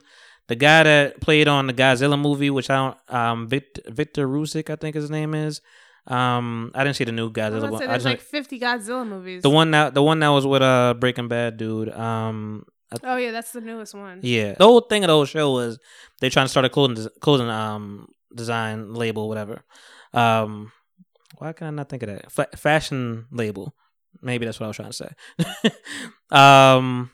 the 0.49 0.57
guy 0.57 0.83
that 0.83 1.21
played 1.21 1.49
on 1.49 1.67
the 1.67 1.75
Godzilla 1.75 2.19
movie, 2.19 2.49
which 2.49 2.71
I 2.71 2.77
don't 2.77 3.15
um 3.15 3.47
Victor 3.47 3.83
Victor 3.89 4.27
Rasuk, 4.27 4.71
I 4.71 4.77
think 4.77 4.97
his 4.97 5.11
name 5.11 5.35
is. 5.35 5.61
Um, 6.07 6.73
I 6.75 6.83
didn't 6.85 6.97
see 6.97 7.05
the 7.05 7.13
new 7.13 7.29
I 7.29 7.33
Godzilla. 7.33 7.59
about 7.59 7.73
one. 7.73 7.79
say 7.81 7.85
I 7.85 7.89
there's 7.89 8.03
just 8.05 8.13
like 8.13 8.21
50 8.21 8.59
Godzilla 8.61 9.07
movies. 9.07 9.43
the 9.43 9.51
one 9.51 9.71
that 9.73 9.95
the 9.95 10.03
one 10.03 10.19
that 10.21 10.29
was 10.29 10.47
with 10.47 10.63
uh 10.63 10.95
Breaking 10.99 11.29
Bad 11.29 11.57
dude. 11.57 11.91
Um 11.91 12.65
Oh 13.05 13.17
yeah, 13.17 13.31
that's 13.31 13.53
the 13.53 13.61
newest 13.61 13.95
one. 13.95 14.21
yeah. 14.23 14.55
The 14.55 14.65
whole 14.65 14.81
thing 14.81 15.05
of 15.05 15.09
the 15.09 15.13
whole 15.15 15.25
show 15.27 15.53
was 15.53 15.79
they 16.21 16.29
trying 16.31 16.47
to 16.47 16.51
start 16.51 16.65
a 16.65 16.69
clothing 16.69 16.97
des- 16.97 17.11
clothing 17.21 17.49
um 17.49 18.09
design 18.35 18.95
label 18.95 19.29
whatever. 19.29 19.63
Um 20.13 20.73
why 21.39 21.53
can 21.53 21.67
I 21.69 21.71
not 21.71 21.89
think 21.89 22.03
of 22.03 22.09
that? 22.09 22.33
Fa- 22.33 22.49
fashion 22.57 23.27
label. 23.31 23.75
Maybe 24.23 24.45
that's 24.45 24.59
what 24.59 24.67
I 24.67 24.69
was 24.69 24.77
trying 24.77 24.91
to 24.91 24.97
say. 25.63 25.71
um 26.37 27.11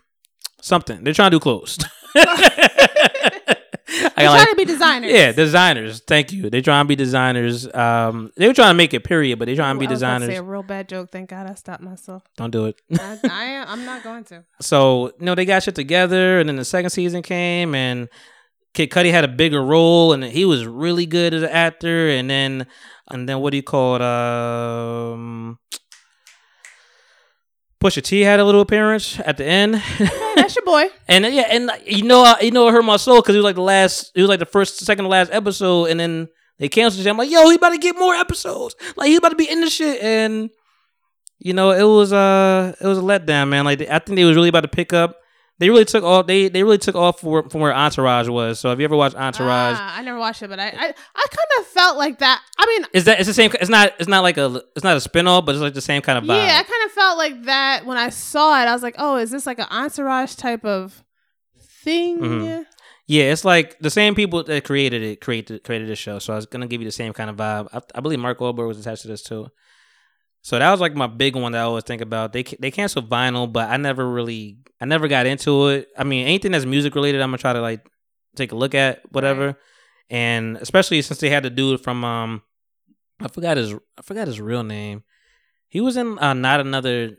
something. 0.62 1.04
They're 1.04 1.12
trying 1.14 1.30
to 1.30 1.36
do 1.36 1.40
clothes. 1.40 1.78
I 3.88 4.10
trying 4.24 4.26
like- 4.26 4.50
to 4.50 4.56
be 4.56 4.64
designers. 4.64 5.12
yeah, 5.12 5.32
designers. 5.32 6.00
Thank 6.06 6.32
you. 6.32 6.50
They're 6.50 6.60
trying 6.62 6.84
to 6.84 6.88
be 6.88 6.96
designers. 6.96 7.72
Um, 7.72 8.32
they 8.36 8.46
were 8.48 8.54
trying 8.54 8.70
to 8.70 8.74
make 8.74 8.92
it 8.94 9.04
period, 9.04 9.38
but 9.38 9.46
they're 9.46 9.54
trying 9.56 9.76
to 9.76 9.80
be 9.80 9.86
I 9.86 9.90
was 9.90 9.98
designers. 10.00 10.28
Say 10.28 10.36
a 10.36 10.42
real 10.42 10.62
bad 10.62 10.88
joke. 10.88 11.10
Thank 11.10 11.30
God 11.30 11.48
I 11.48 11.54
stopped 11.54 11.82
myself. 11.82 12.22
Don't 12.36 12.50
do 12.50 12.66
it. 12.66 12.80
I, 12.98 13.18
I 13.30 13.44
am. 13.44 13.68
I'm 13.68 13.84
not 13.84 14.02
going 14.02 14.24
to. 14.24 14.44
So 14.60 15.12
you 15.20 15.26
know 15.26 15.34
they 15.34 15.44
got 15.44 15.62
shit 15.62 15.74
together, 15.74 16.40
and 16.40 16.48
then 16.48 16.56
the 16.56 16.64
second 16.64 16.90
season 16.90 17.22
came, 17.22 17.74
and 17.74 18.08
Kid 18.74 18.90
Cudi 18.90 19.10
had 19.10 19.24
a 19.24 19.28
bigger 19.28 19.62
role, 19.62 20.12
and 20.12 20.24
he 20.24 20.44
was 20.44 20.66
really 20.66 21.06
good 21.06 21.32
as 21.32 21.42
an 21.42 21.50
actor. 21.50 22.08
And 22.10 22.28
then, 22.28 22.66
and 23.08 23.28
then 23.28 23.40
what 23.40 23.50
do 23.52 23.56
you 23.56 23.62
call 23.62 23.96
it? 23.96 24.02
Um, 24.02 25.58
Pusha 27.80 28.02
T 28.02 28.20
had 28.22 28.40
a 28.40 28.44
little 28.44 28.60
appearance 28.62 29.20
at 29.20 29.36
the 29.36 29.44
end, 29.44 29.76
Hey, 29.76 30.08
that's 30.34 30.56
your 30.56 30.64
boy. 30.64 30.86
and 31.08 31.24
yeah, 31.26 31.46
and 31.50 31.70
you 31.84 32.04
know, 32.04 32.22
I- 32.24 32.40
you 32.40 32.50
know, 32.50 32.68
it 32.68 32.72
hurt 32.72 32.82
my 32.84 32.96
soul 32.96 33.20
because 33.20 33.34
it 33.34 33.38
was 33.38 33.44
like 33.44 33.54
the 33.56 33.62
last, 33.62 34.12
it 34.14 34.20
was 34.22 34.28
like 34.28 34.38
the 34.38 34.46
first, 34.46 34.78
second 34.78 35.04
to 35.04 35.08
last 35.08 35.30
episode, 35.32 35.86
and 35.90 36.00
then 36.00 36.28
they 36.58 36.68
canceled 36.70 37.06
it. 37.06 37.10
I'm 37.10 37.18
like, 37.18 37.30
yo, 37.30 37.48
he 37.50 37.56
about 37.56 37.70
to 37.70 37.78
get 37.78 37.96
more 37.98 38.14
episodes, 38.14 38.74
like 38.96 39.08
he 39.08 39.16
about 39.16 39.28
to 39.30 39.36
be 39.36 39.50
in 39.50 39.60
the 39.60 39.68
shit, 39.70 40.02
and 40.02 40.48
you 41.38 41.52
know, 41.52 41.70
it 41.72 41.82
was 41.82 42.12
uh, 42.14 42.74
it 42.80 42.86
was 42.86 42.96
a 42.98 43.02
letdown, 43.02 43.50
man. 43.50 43.64
Like 43.66 43.82
I 43.82 43.98
think 43.98 44.16
they 44.16 44.24
was 44.24 44.36
really 44.36 44.48
about 44.48 44.62
to 44.62 44.68
pick 44.68 44.92
up. 44.94 45.16
They 45.58 45.70
really 45.70 45.86
took 45.86 46.04
off. 46.04 46.26
They 46.26 46.48
they 46.48 46.62
really 46.62 46.76
took 46.78 46.94
off 46.94 47.20
from, 47.20 47.48
from 47.48 47.60
where 47.62 47.72
Entourage 47.74 48.28
was. 48.28 48.60
So 48.60 48.68
have 48.68 48.78
you 48.78 48.84
ever 48.84 48.96
watched 48.96 49.16
Entourage? 49.16 49.76
Ah, 49.80 49.98
I 49.98 50.02
never 50.02 50.18
watched 50.18 50.42
it, 50.42 50.48
but 50.50 50.60
I, 50.60 50.66
I, 50.68 50.68
I 51.14 51.26
kind 51.30 51.50
of 51.60 51.66
felt 51.68 51.96
like 51.96 52.18
that. 52.18 52.42
I 52.58 52.66
mean, 52.66 52.86
Is 52.92 53.04
that 53.04 53.18
it's 53.20 53.26
the 53.26 53.32
same? 53.34 53.50
It's 53.58 53.70
not. 53.70 53.92
It's 53.98 54.08
not 54.08 54.22
like 54.22 54.36
a. 54.36 54.62
It's 54.74 54.84
not 54.84 54.96
a 54.96 55.00
spinoff, 55.08 55.46
but 55.46 55.54
it's 55.54 55.62
like 55.62 55.72
the 55.74 55.80
same 55.80 56.02
kind 56.02 56.18
of 56.18 56.24
vibe. 56.24 56.44
yeah, 56.46 56.58
I 56.60 56.62
kind 56.62 56.84
of 56.84 56.92
felt 56.92 57.16
like 57.16 57.42
that 57.44 57.86
when 57.86 57.96
I 57.96 58.10
saw 58.10 58.60
it. 58.60 58.66
I 58.66 58.72
was 58.74 58.82
like, 58.82 58.96
oh, 58.98 59.16
is 59.16 59.30
this 59.30 59.46
like 59.46 59.58
an 59.58 59.68
entourage 59.70 60.34
type 60.34 60.64
of 60.64 61.02
thing? 61.82 62.18
Mhm. 62.18 62.66
Yeah, 63.06 63.24
it's 63.32 63.44
like 63.44 63.78
the 63.78 63.90
same 63.90 64.14
people 64.14 64.42
that 64.42 64.64
created 64.64 65.02
it 65.02 65.20
created 65.20 65.62
created 65.64 65.88
this 65.88 65.98
show. 65.98 66.18
So 66.18 66.32
I 66.32 66.36
was 66.36 66.46
gonna 66.46 66.66
give 66.66 66.80
you 66.80 66.86
the 66.88 66.92
same 66.92 67.12
kind 67.12 67.30
of 67.30 67.36
vibe. 67.36 67.68
I, 67.72 67.80
I 67.94 68.00
believe 68.00 68.18
Mark 68.18 68.40
Wahlberg 68.40 68.66
was 68.66 68.78
attached 68.80 69.02
to 69.02 69.08
this 69.08 69.22
too. 69.22 69.48
So 70.46 70.60
that 70.60 70.70
was 70.70 70.80
like 70.80 70.94
my 70.94 71.08
big 71.08 71.34
one 71.34 71.50
that 71.50 71.58
I 71.58 71.64
always 71.64 71.82
think 71.82 72.00
about. 72.00 72.32
They 72.32 72.44
they 72.44 72.70
canceled 72.70 73.10
vinyl, 73.10 73.52
but 73.52 73.68
I 73.68 73.78
never 73.78 74.08
really 74.08 74.58
I 74.80 74.84
never 74.84 75.08
got 75.08 75.26
into 75.26 75.66
it. 75.66 75.88
I 75.98 76.04
mean, 76.04 76.24
anything 76.24 76.52
that's 76.52 76.64
music 76.64 76.94
related, 76.94 77.20
I'm 77.20 77.30
gonna 77.30 77.38
try 77.38 77.52
to 77.52 77.60
like 77.60 77.84
take 78.36 78.52
a 78.52 78.54
look 78.54 78.72
at 78.72 79.00
whatever. 79.10 79.58
And 80.08 80.56
especially 80.58 81.02
since 81.02 81.18
they 81.18 81.30
had 81.30 81.42
the 81.42 81.50
dude 81.50 81.80
from 81.80 82.04
um, 82.04 82.42
I 83.18 83.26
forgot 83.26 83.56
his 83.56 83.74
I 83.74 84.02
forgot 84.02 84.28
his 84.28 84.40
real 84.40 84.62
name. 84.62 85.02
He 85.66 85.80
was 85.80 85.96
in 85.96 86.16
uh, 86.20 86.34
not 86.34 86.60
another 86.60 87.16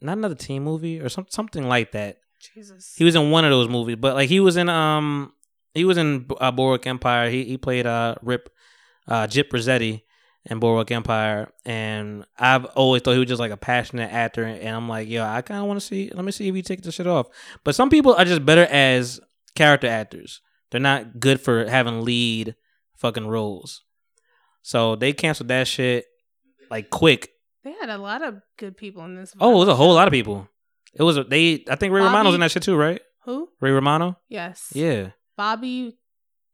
not 0.00 0.18
another 0.18 0.34
teen 0.34 0.64
movie 0.64 0.98
or 0.98 1.08
some, 1.08 1.26
something 1.30 1.68
like 1.68 1.92
that. 1.92 2.16
Jesus. 2.40 2.92
He 2.96 3.04
was 3.04 3.14
in 3.14 3.30
one 3.30 3.44
of 3.44 3.52
those 3.52 3.68
movies, 3.68 3.98
but 4.00 4.14
like 4.16 4.28
he 4.28 4.40
was 4.40 4.56
in 4.56 4.68
um 4.68 5.32
he 5.74 5.84
was 5.84 5.96
in 5.96 6.26
uh, 6.40 6.50
Boardwalk 6.50 6.88
Empire. 6.88 7.30
He 7.30 7.44
he 7.44 7.56
played 7.56 7.86
uh 7.86 8.16
Rip 8.20 8.50
uh 9.06 9.28
Gyp 9.28 9.50
Rosetti 9.50 10.02
in 10.44 10.58
Boardwalk 10.58 10.90
Empire, 10.90 11.52
and 11.64 12.24
I've 12.38 12.64
always 12.66 13.02
thought 13.02 13.12
he 13.12 13.18
was 13.18 13.28
just 13.28 13.40
like 13.40 13.50
a 13.50 13.56
passionate 13.56 14.12
actor. 14.12 14.44
And 14.44 14.74
I'm 14.76 14.88
like, 14.88 15.08
yo, 15.08 15.24
I 15.24 15.42
kind 15.42 15.60
of 15.60 15.66
want 15.66 15.80
to 15.80 15.86
see. 15.86 16.10
Let 16.14 16.24
me 16.24 16.32
see 16.32 16.48
if 16.48 16.54
he 16.54 16.62
take 16.62 16.82
this 16.82 16.94
shit 16.94 17.06
off. 17.06 17.26
But 17.64 17.74
some 17.74 17.90
people 17.90 18.14
are 18.14 18.24
just 18.24 18.46
better 18.46 18.64
as 18.64 19.20
character 19.54 19.86
actors. 19.86 20.40
They're 20.70 20.80
not 20.80 21.20
good 21.20 21.40
for 21.40 21.66
having 21.66 22.02
lead 22.02 22.54
fucking 22.96 23.26
roles. 23.26 23.82
So 24.62 24.96
they 24.96 25.12
canceled 25.12 25.48
that 25.48 25.66
shit 25.66 26.06
like 26.70 26.90
quick. 26.90 27.30
They 27.64 27.72
had 27.72 27.90
a 27.90 27.98
lot 27.98 28.22
of 28.22 28.40
good 28.56 28.76
people 28.76 29.04
in 29.04 29.16
this. 29.16 29.34
Oh, 29.40 29.56
it 29.56 29.58
was 29.58 29.68
a 29.68 29.74
whole 29.74 29.94
lot 29.94 30.08
of 30.08 30.12
people. 30.12 30.48
It 30.94 31.02
was 31.02 31.16
a, 31.16 31.24
they. 31.24 31.64
I 31.68 31.76
think 31.76 31.92
Ray 31.92 32.00
Romano's 32.00 32.24
Bobby- 32.24 32.34
in 32.34 32.40
that 32.40 32.50
shit 32.50 32.62
too, 32.62 32.76
right? 32.76 33.00
Who? 33.24 33.48
Ray 33.60 33.70
Romano. 33.72 34.18
Yes. 34.28 34.70
Yeah. 34.74 35.10
Bobby 35.36 35.97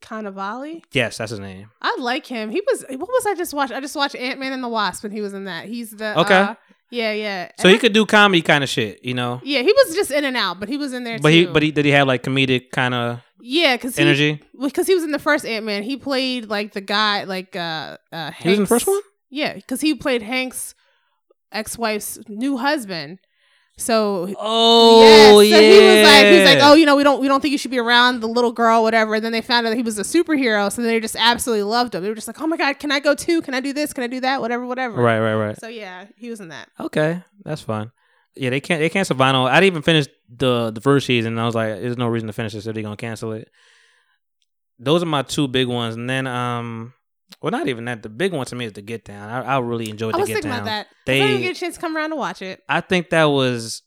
Cannavale. 0.05 0.83
Yes, 0.93 1.19
that's 1.19 1.31
his 1.31 1.41
name. 1.41 1.71
I 1.81 1.97
like 1.99 2.27
him. 2.27 2.51
He 2.51 2.61
was. 2.67 2.85
What 2.89 3.09
was 3.09 3.27
I 3.27 3.35
just 3.35 3.55
watched? 3.55 3.73
I 3.73 3.81
just 3.81 3.97
watched 3.97 4.15
Ant 4.17 4.39
Man 4.39 4.53
and 4.53 4.63
the 4.63 4.69
Wasp, 4.69 5.05
and 5.05 5.13
he 5.13 5.21
was 5.21 5.33
in 5.35 5.45
that. 5.45 5.67
He's 5.67 5.91
the. 5.93 6.19
Okay. 6.21 6.35
uh, 6.35 6.55
yeah, 6.91 7.13
yeah. 7.13 7.47
So 7.59 7.63
And 7.65 7.71
he 7.71 7.77
I- 7.77 7.81
could 7.81 7.93
do 7.95 8.05
comedy 8.07 8.43
kind 8.43 8.63
of 8.63 8.71
shit, 8.71 9.05
you 9.05 9.15
know. 9.15 9.41
Yeah, 9.43 9.63
he 9.63 9.73
was 9.73 9.95
just 9.95 10.11
in 10.11 10.25
and 10.25 10.37
out, 10.37 10.61
but 10.61 10.69
he 10.69 10.77
was 10.77 10.93
in 10.93 11.05
there. 11.05 11.19
But 11.19 11.33
he, 11.33 11.47
but 11.47 11.63
he 11.63 11.71
did 11.73 11.85
he 11.87 11.91
have 11.93 12.07
like 12.07 12.23
comedic 12.23 12.71
kind 12.71 12.95
of 12.95 13.21
yeah, 13.41 13.77
because 13.77 13.99
energy? 13.99 14.41
because 14.61 14.87
he 14.87 14.95
was 14.95 15.03
in 15.05 15.11
the 15.11 15.19
first 15.19 15.45
Ant 15.47 15.65
Man. 15.67 15.83
He 15.83 15.97
played 15.97 16.49
like 16.49 16.73
the 16.73 16.81
guy, 16.81 17.25
like 17.25 17.57
uh, 17.57 17.97
uh 18.13 18.31
He 18.33 18.51
was 18.51 18.59
in 18.59 18.65
the 18.65 18.69
first 18.69 18.87
one. 18.87 19.01
Yeah, 19.31 19.55
because 19.55 19.81
he 19.81 19.95
played 19.95 20.23
Hank's 20.23 20.75
ex-wife's 21.51 22.19
new 22.29 22.57
husband. 22.59 23.19
So 23.77 24.33
Oh 24.39 25.41
yeah, 25.41 25.59
yeah. 25.59 25.71
he 25.73 25.99
was 25.99 26.09
like, 26.09 26.27
he's 26.27 26.45
like, 26.45 26.59
oh, 26.63 26.75
you 26.75 26.87
know, 26.87 26.95
we 26.95 27.03
don't, 27.03 27.21
we 27.21 27.27
don't 27.27 27.41
think 27.41 27.51
you 27.51 27.59
should 27.59 27.73
be 27.73 27.79
around 27.79 28.21
the 28.21 28.29
little 28.29 28.53
girl, 28.53 28.83
whatever. 28.85 29.17
And 29.17 29.25
then 29.25 29.33
they 29.33 29.41
found 29.41 29.67
out 29.67 29.71
that 29.71 29.77
he 29.77 29.83
was 29.83 29.99
a 29.99 30.03
superhero, 30.03 30.71
so 30.71 30.81
they 30.81 31.01
just 31.01 31.17
absolutely 31.17 31.65
loved 31.65 31.95
him. 31.95 32.03
They 32.03 32.09
were 32.09 32.15
just 32.15 32.29
like, 32.29 32.41
oh 32.41 32.47
my 32.47 32.57
god, 32.57 32.79
can 32.79 32.93
I 32.93 33.01
go 33.01 33.15
too? 33.17 33.43
Can 33.43 33.53
I 33.53 33.61
do 33.61 33.73
this? 33.73 33.93
Can 33.93 34.05
I 34.05 34.07
do 34.07 34.21
that? 34.21 34.41
Whatever, 34.41 34.65
whatever. 34.65 35.03
Right, 35.03 35.19
right, 35.19 35.35
right. 35.35 35.61
So 35.61 35.67
yeah, 35.67 36.07
he 36.17 36.31
was 36.31 36.41
in 36.41 36.49
that. 36.49 36.69
Okay, 36.79 37.23
that's 37.45 37.63
fine. 37.63 37.91
Yeah, 38.37 38.51
they 38.51 38.61
can't 38.61 38.81
they 38.81 38.91
cancel 38.91 39.17
vinyl. 39.17 39.49
I 39.49 39.61
didn't 39.61 39.73
even 39.73 39.83
finish 39.83 40.07
the 40.29 40.71
the 40.71 40.81
first 40.81 41.07
season. 41.07 41.33
And 41.33 41.41
I 41.41 41.47
was 41.47 41.55
like, 41.55 41.81
there's 41.81 41.99
no 41.99 42.09
reason 42.09 42.27
to 42.29 42.33
finish 42.33 42.53
this 42.53 42.67
if 42.67 42.75
they're 42.75 42.83
gonna 42.83 42.97
cancel 42.97 43.33
it. 43.33 43.49
Those 44.79 45.03
are 45.03 45.07
my 45.07 45.23
two 45.23 45.49
big 45.49 45.69
ones, 45.69 45.95
and 45.97 46.09
then 46.09 46.27
um, 46.27 46.95
well, 47.41 47.51
not 47.51 47.69
even 47.69 47.85
that. 47.87 48.03
The 48.03 48.09
big 48.09 48.33
one 48.33 48.47
to 48.47 48.55
me 48.57 48.65
is 48.67 48.73
the 48.73 48.83
Get 48.83 49.05
Down. 49.05 49.29
I, 49.29 49.57
I 49.57 49.59
really 49.61 49.91
enjoyed 49.91 50.15
I 50.15 50.19
the 50.19 50.21
was 50.21 50.29
Get 50.29 50.35
thinking 50.35 50.51
Down. 50.51 50.61
about 50.61 50.65
that. 50.71 50.87
They- 51.07 51.23
I 51.23 51.27
didn't 51.27 51.43
get 51.43 51.57
a 51.57 51.61
chance 51.61 51.75
to 51.77 51.81
come 51.81 51.97
around 51.97 52.11
to 52.11 52.17
watch 52.17 52.43
it. 52.43 52.63
I 52.69 52.81
think 52.81 53.11
that 53.11 53.25
was 53.25 53.83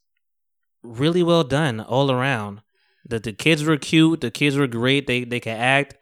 really 0.83 1.23
well 1.23 1.43
done 1.43 1.79
all 1.79 2.11
around. 2.11 2.61
The 3.05 3.19
the 3.19 3.33
kids 3.33 3.63
were 3.63 3.77
cute. 3.77 4.21
The 4.21 4.31
kids 4.31 4.57
were 4.57 4.67
great. 4.67 5.07
They 5.07 5.23
they 5.23 5.39
can 5.39 5.57
act. 5.57 5.95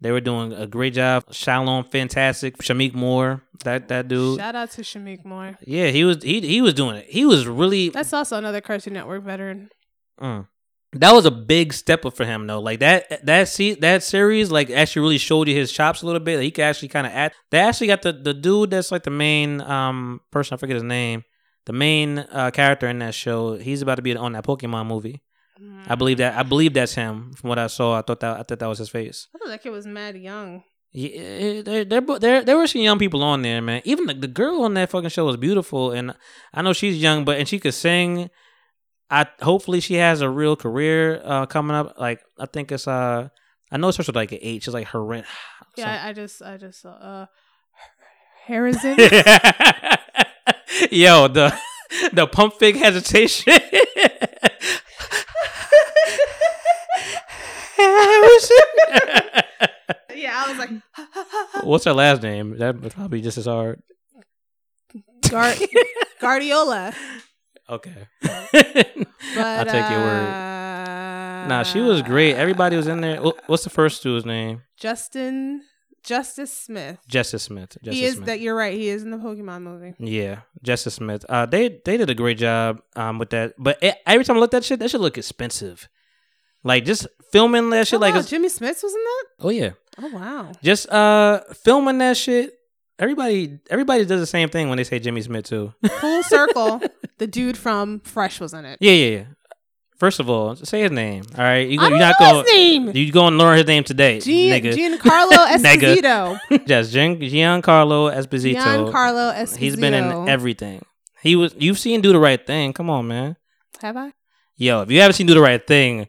They 0.00 0.10
were 0.12 0.20
doing 0.20 0.52
a 0.52 0.66
great 0.66 0.92
job. 0.94 1.24
Shalom, 1.32 1.84
fantastic. 1.84 2.58
Shameik 2.58 2.94
Moore, 2.94 3.42
that 3.64 3.88
that 3.88 4.06
dude. 4.08 4.38
Shout 4.38 4.54
out 4.54 4.70
to 4.72 4.82
Shameik 4.82 5.24
Moore. 5.24 5.58
yeah, 5.66 5.88
he 5.88 6.04
was 6.04 6.22
he 6.22 6.40
he 6.42 6.60
was 6.60 6.74
doing 6.74 6.96
it. 6.96 7.06
He 7.08 7.24
was 7.24 7.46
really 7.46 7.88
That's 7.88 8.12
also 8.12 8.36
another 8.36 8.60
Cartoon 8.60 8.92
Network 8.92 9.24
veteran. 9.24 9.70
Mm. 10.20 10.46
That 10.94 11.12
was 11.12 11.26
a 11.26 11.30
big 11.30 11.72
step 11.72 12.04
up 12.04 12.16
for 12.16 12.24
him 12.24 12.46
though. 12.46 12.60
Like 12.60 12.80
that 12.80 13.24
that 13.26 13.48
see 13.48 13.74
that 13.74 14.02
series 14.02 14.50
like 14.50 14.70
actually 14.70 15.02
really 15.02 15.18
showed 15.18 15.48
you 15.48 15.54
his 15.54 15.72
chops 15.72 16.02
a 16.02 16.06
little 16.06 16.20
bit. 16.20 16.36
Like, 16.36 16.44
he 16.44 16.50
could 16.50 16.64
actually 16.64 16.88
kind 16.88 17.06
of 17.06 17.12
act. 17.12 17.36
They 17.50 17.58
actually 17.58 17.88
got 17.88 18.02
the 18.02 18.12
the 18.12 18.34
dude 18.34 18.70
that's 18.70 18.92
like 18.92 19.02
the 19.02 19.10
main 19.10 19.60
um 19.60 20.20
person. 20.30 20.54
I 20.54 20.58
forget 20.58 20.74
his 20.74 20.82
name. 20.82 21.24
The 21.66 21.72
main 21.72 22.18
uh, 22.18 22.50
character 22.52 22.86
in 22.88 22.98
that 22.98 23.14
show. 23.14 23.56
He's 23.56 23.80
about 23.80 23.94
to 23.94 24.02
be 24.02 24.14
on 24.14 24.32
that 24.32 24.44
Pokemon 24.44 24.86
movie. 24.86 25.22
I 25.86 25.94
believe 25.94 26.18
that. 26.18 26.36
I 26.36 26.42
believe 26.42 26.74
that's 26.74 26.94
him. 26.94 27.32
From 27.34 27.48
what 27.48 27.58
I 27.58 27.68
saw, 27.68 27.98
I 27.98 28.02
thought 28.02 28.20
that 28.20 28.40
I 28.40 28.42
thought 28.42 28.58
that 28.58 28.66
was 28.66 28.78
his 28.78 28.88
face. 28.88 29.28
I 29.34 29.38
thought 29.38 29.48
that 29.48 29.62
kid 29.62 29.70
was 29.70 29.86
mad 29.86 30.16
young. 30.16 30.62
Yeah, 30.92 31.62
there, 31.62 31.84
there, 31.84 32.00
there, 32.00 32.44
there 32.44 32.56
were 32.56 32.68
some 32.68 32.80
young 32.80 33.00
people 33.00 33.22
on 33.22 33.42
there, 33.42 33.60
man. 33.60 33.82
Even 33.84 34.06
the, 34.06 34.14
the 34.14 34.28
girl 34.28 34.62
on 34.62 34.74
that 34.74 34.90
fucking 34.90 35.08
show 35.08 35.26
was 35.26 35.36
beautiful, 35.36 35.90
and 35.90 36.14
I 36.52 36.62
know 36.62 36.72
she's 36.72 37.02
young, 37.02 37.24
but 37.24 37.38
and 37.38 37.48
she 37.48 37.58
could 37.58 37.74
sing. 37.74 38.30
I 39.10 39.26
hopefully 39.42 39.80
she 39.80 39.94
has 39.94 40.20
a 40.20 40.28
real 40.28 40.56
career 40.56 41.20
uh, 41.24 41.46
coming 41.46 41.76
up. 41.76 41.98
Like 41.98 42.20
I 42.38 42.46
think 42.46 42.72
it's 42.72 42.88
uh, 42.88 43.28
I 43.70 43.76
know 43.76 43.88
it 43.88 43.92
starts 43.92 44.08
with 44.08 44.16
like 44.16 44.32
an 44.32 44.38
H. 44.40 44.66
It's 44.66 44.74
like 44.74 44.88
her 44.88 45.04
rent. 45.04 45.26
Yeah, 45.76 46.04
I, 46.04 46.10
I 46.10 46.12
just 46.12 46.40
I 46.40 46.56
just 46.56 46.82
saw 46.82 46.90
uh 46.92 47.26
Herizen. 48.46 48.96
Yo, 50.92 51.26
the 51.26 51.52
the 52.12 52.28
pump 52.28 52.54
fake 52.60 52.76
hesitation. 52.76 53.54
yeah, 60.14 60.32
I 60.34 60.46
was 60.48 60.58
like 60.58 60.70
What's 61.64 61.84
her 61.84 61.92
last 61.92 62.22
name? 62.22 62.58
That 62.58 62.80
probably 62.94 63.20
just 63.20 63.38
as 63.38 63.46
hard. 63.46 63.82
Gar- 65.28 65.54
Guardiola. 66.20 66.92
Okay. 67.68 68.08
But 69.36 69.44
I'll 69.46 69.64
take 69.64 69.90
your 69.90 70.00
word. 70.00 70.28
uh, 70.28 71.46
Nah, 71.48 71.62
she 71.64 71.80
was 71.80 72.02
great. 72.02 72.34
Everybody 72.36 72.76
was 72.76 72.86
in 72.86 73.00
there. 73.00 73.20
What's 73.46 73.64
the 73.64 73.70
first 73.70 74.02
dude's 74.02 74.24
name? 74.24 74.62
Justin 74.78 75.62
Justice 76.04 76.52
Smith. 76.52 76.98
Justice 77.08 77.42
Smith. 77.44 77.76
Justice 77.82 77.94
he 77.98 78.04
is 78.04 78.14
Smith. 78.14 78.26
that 78.26 78.40
you're 78.40 78.54
right. 78.54 78.74
He 78.74 78.88
is 78.88 79.02
in 79.02 79.10
the 79.10 79.16
Pokemon 79.16 79.62
movie. 79.62 79.94
Yeah, 79.98 80.40
Justice 80.62 80.94
Smith. 80.94 81.24
Uh, 81.28 81.46
they 81.46 81.80
they 81.84 81.96
did 81.96 82.08
a 82.10 82.14
great 82.14 82.38
job 82.38 82.80
um 82.94 83.18
with 83.18 83.30
that. 83.30 83.54
But 83.58 83.78
it, 83.82 83.96
every 84.06 84.24
time 84.24 84.36
I 84.36 84.40
look 84.40 84.48
at 84.54 84.60
that 84.60 84.64
shit, 84.64 84.78
that 84.80 84.90
should 84.90 85.00
look 85.00 85.18
expensive. 85.18 85.88
Like 86.62 86.84
just 86.84 87.06
filming 87.32 87.70
that 87.70 87.88
shit. 87.88 87.96
oh, 87.96 88.00
like 88.00 88.14
wow, 88.14 88.22
Jimmy 88.22 88.48
Smits 88.48 88.82
was 88.82 88.94
in 88.94 89.02
that. 89.04 89.24
oh 89.40 89.50
yeah, 89.50 89.70
Oh 90.00 90.08
wow. 90.14 90.52
just 90.62 90.88
uh 90.90 91.40
filming 91.64 91.98
that 91.98 92.16
shit. 92.16 92.52
Everybody 92.98 93.58
everybody 93.70 94.04
does 94.04 94.20
the 94.20 94.26
same 94.26 94.48
thing 94.50 94.68
when 94.68 94.76
they 94.78 94.84
say 94.84 94.98
Jimmy 95.00 95.22
Smits 95.22 95.46
too. 95.48 95.74
Full 96.00 96.22
circle. 96.22 96.80
the 97.18 97.26
dude 97.26 97.56
from 97.56 98.00
Fresh 98.00 98.40
was 98.40 98.52
in 98.54 98.64
it. 98.64 98.78
yeah, 98.80 98.92
yeah, 98.92 99.16
yeah. 99.18 99.24
First 99.96 100.18
of 100.18 100.28
all, 100.28 100.56
say 100.56 100.82
his 100.82 100.90
name. 100.90 101.22
All 101.38 101.44
right, 101.44 101.68
you, 101.68 101.78
I 101.80 101.82
you're 101.88 101.90
don't 101.90 101.98
not 102.00 102.16
know 102.20 102.32
going. 102.32 102.44
his 102.44 102.52
name. 102.52 102.90
You 102.96 103.12
going 103.12 103.34
to 103.34 103.38
learn 103.38 103.56
his 103.56 103.66
name 103.66 103.84
today, 103.84 104.18
Gian, 104.20 104.60
nigga. 104.60 104.74
Giancarlo 104.74 105.30
Esposito. 105.56 106.38
yes, 106.66 106.90
Gian, 106.90 107.16
Giancarlo 107.20 108.12
Esposito. 108.12 108.60
Giancarlo 108.60 109.32
Esposito. 109.34 109.56
He's 109.56 109.76
been 109.76 109.94
in 109.94 110.28
everything. 110.28 110.84
He 111.22 111.36
was. 111.36 111.54
You've 111.56 111.78
seen 111.78 112.00
Do 112.00 112.12
the 112.12 112.18
Right 112.18 112.44
Thing. 112.44 112.72
Come 112.72 112.90
on, 112.90 113.06
man. 113.06 113.36
Have 113.80 113.96
I? 113.96 114.12
Yo, 114.56 114.82
if 114.82 114.90
you 114.90 115.00
haven't 115.00 115.14
seen 115.14 115.26
Do 115.28 115.34
the 115.34 115.40
Right 115.40 115.64
Thing, 115.64 116.08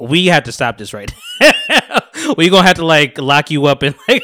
we 0.00 0.26
have 0.26 0.42
to 0.44 0.52
stop 0.52 0.76
this 0.76 0.92
right. 0.92 1.10
We're 2.36 2.50
gonna 2.50 2.66
have 2.66 2.76
to 2.76 2.84
like 2.84 3.18
lock 3.18 3.52
you 3.52 3.66
up 3.66 3.82
and 3.82 3.94
like. 4.08 4.22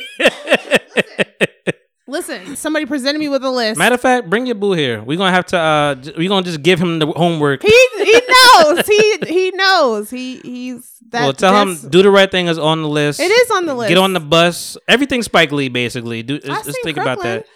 Listen, 2.12 2.56
somebody 2.56 2.84
presented 2.84 3.18
me 3.18 3.28
with 3.30 3.42
a 3.42 3.50
list. 3.50 3.78
Matter 3.78 3.94
of 3.94 4.00
fact, 4.02 4.28
bring 4.28 4.44
your 4.44 4.54
boo 4.54 4.72
here. 4.72 5.02
We're 5.02 5.16
gonna 5.16 5.30
have 5.32 5.46
to. 5.46 5.58
uh 5.58 5.94
j- 5.94 6.12
We 6.18 6.28
gonna 6.28 6.44
just 6.44 6.62
give 6.62 6.78
him 6.78 6.98
the 6.98 7.06
homework. 7.06 7.62
he 7.62 7.88
he 7.96 8.20
knows. 8.34 8.86
he 8.86 9.16
he 9.26 9.50
knows. 9.52 10.10
He 10.10 10.36
he's 10.44 10.92
that. 11.10 11.22
well, 11.22 11.32
tell 11.32 11.56
him 11.60 11.68
that's- 11.74 11.88
Do 11.90 12.02
the 12.02 12.10
Right 12.10 12.30
Thing 12.30 12.48
is 12.48 12.58
on 12.58 12.82
the 12.82 12.88
list. 12.88 13.18
It 13.18 13.30
is 13.32 13.50
on 13.50 13.64
the 13.64 13.74
list. 13.74 13.88
Get 13.88 13.96
on 13.96 14.12
the 14.12 14.20
bus. 14.20 14.76
Everything 14.86 15.22
Spike 15.22 15.52
Lee, 15.52 15.68
basically. 15.70 16.22
Do, 16.22 16.34
I've 16.36 16.42
just, 16.42 16.64
just 16.66 16.76
seen 16.76 16.84
think 16.84 16.98
about 16.98 17.18
Crooklyn. 17.20 17.38
that. 17.38 17.46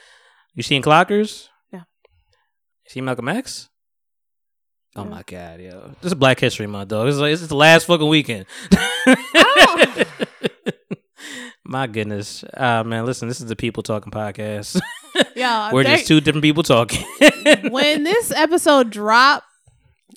You 0.55 0.63
seen 0.63 0.83
Clockers? 0.83 1.49
Yeah. 1.71 1.81
You 2.87 2.89
seen 2.89 3.05
Malcolm 3.05 3.29
X? 3.29 3.69
Oh 4.97 5.05
my 5.05 5.23
god, 5.27 5.61
yo! 5.61 5.95
This 6.01 6.13
is 6.13 6.15
Black 6.15 6.41
History 6.41 6.67
Month, 6.67 6.89
though. 6.89 7.05
This 7.05 7.17
is 7.17 7.21
like 7.21 7.33
this 7.33 7.43
is 7.43 7.49
the 7.49 7.57
last 7.57 7.85
fucking 7.87 8.09
weekend. 8.09 8.47
my 11.69 11.87
goodness, 11.87 12.45
uh, 12.55 12.83
man! 12.85 13.05
Listen, 13.07 13.29
this 13.29 13.41
is 13.41 13.47
the 13.47 13.57
People 13.57 13.83
Talking 13.83 14.11
podcast. 14.13 14.81
Yeah, 15.35 15.73
We're 15.73 15.83
they- 15.85 15.97
just 15.97 16.07
two 16.09 16.21
different 16.21 16.43
people 16.43 16.63
talking. 16.63 17.03
when 17.71 18.03
this 18.05 18.31
episode 18.31 18.91
drop, 18.91 19.45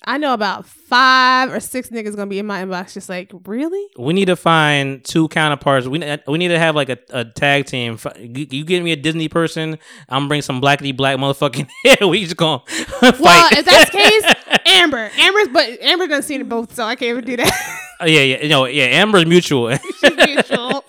I 0.03 0.17
know 0.17 0.34
about 0.34 0.65
five 0.65 1.53
or 1.53 1.61
six 1.61 1.89
niggas 1.89 2.17
gonna 2.17 2.27
be 2.27 2.39
in 2.39 2.45
my 2.45 2.61
inbox, 2.63 2.93
just 2.95 3.07
like, 3.07 3.31
really? 3.45 3.85
we 3.97 4.13
need 4.13 4.26
to 4.26 4.35
find 4.35 5.01
two 5.05 5.30
counterparts. 5.30 5.88
We 5.88 5.99
we 6.27 6.38
need 6.38 6.49
to 6.49 6.59
have 6.59 6.76
like 6.76 6.89
a, 6.89 6.97
a 7.11 7.23
tag 7.23 7.65
team. 7.67 7.97
You, 8.17 8.45
you 8.49 8.65
get 8.65 8.84
me 8.84 8.91
a 8.91 8.97
Disney 8.97 9.30
person. 9.30 9.80
I'm 10.09 10.19
gonna 10.21 10.27
bring 10.27 10.41
some 10.41 10.61
blackity 10.61 10.95
black 10.95 11.17
motherfucking. 11.17 11.69
we 12.09 12.23
just 12.23 12.35
gonna 12.35 12.59
fight. 12.65 13.19
Well, 13.21 13.49
if 13.53 13.65
that's 13.65 13.91
the 13.91 13.97
case, 13.97 14.59
Amber, 14.65 15.11
Amber's, 15.17 15.47
but 15.47 15.81
Amber 15.81 16.07
done 16.07 16.23
seen 16.23 16.41
it 16.41 16.49
both, 16.49 16.76
so 16.76 16.84
I 16.84 16.95
can't 16.95 17.09
even 17.11 17.23
do 17.23 17.38
that. 17.38 17.85
Oh, 18.01 18.05
yeah, 18.05 18.21
yeah, 18.21 18.47
no, 18.47 18.65
yeah. 18.65 18.85
Amber's 18.85 19.26
mutual. 19.26 19.76
She's 19.76 20.15
mutual. 20.15 20.85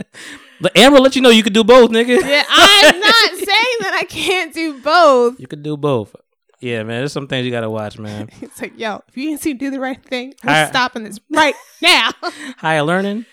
But 0.60 0.76
Amber 0.76 0.98
let 0.98 1.16
you 1.16 1.22
know 1.22 1.30
you 1.30 1.42
could 1.42 1.52
do 1.54 1.64
both, 1.64 1.90
nigga. 1.90 2.20
Yeah, 2.20 2.44
I'm 2.48 3.00
not 3.00 3.30
saying 3.30 3.76
that 3.80 3.98
I 4.00 4.04
can't 4.08 4.52
do 4.54 4.80
both. 4.80 5.38
You 5.40 5.46
could 5.46 5.62
do 5.62 5.76
both. 5.76 6.14
Yeah, 6.60 6.82
man. 6.82 6.98
There's 7.00 7.12
some 7.12 7.26
things 7.26 7.46
you 7.46 7.50
gotta 7.50 7.70
watch, 7.70 7.98
man. 7.98 8.28
It's 8.42 8.60
like, 8.60 8.78
yo, 8.78 9.02
if 9.08 9.16
you 9.16 9.30
ain't 9.30 9.40
seen 9.40 9.56
do 9.56 9.70
the 9.70 9.80
right 9.80 10.02
thing, 10.04 10.34
we're 10.44 10.50
I- 10.52 10.66
stopping 10.68 11.04
this 11.04 11.18
right 11.30 11.54
now. 11.82 12.10
Higher 12.58 12.82
learning, 12.82 13.24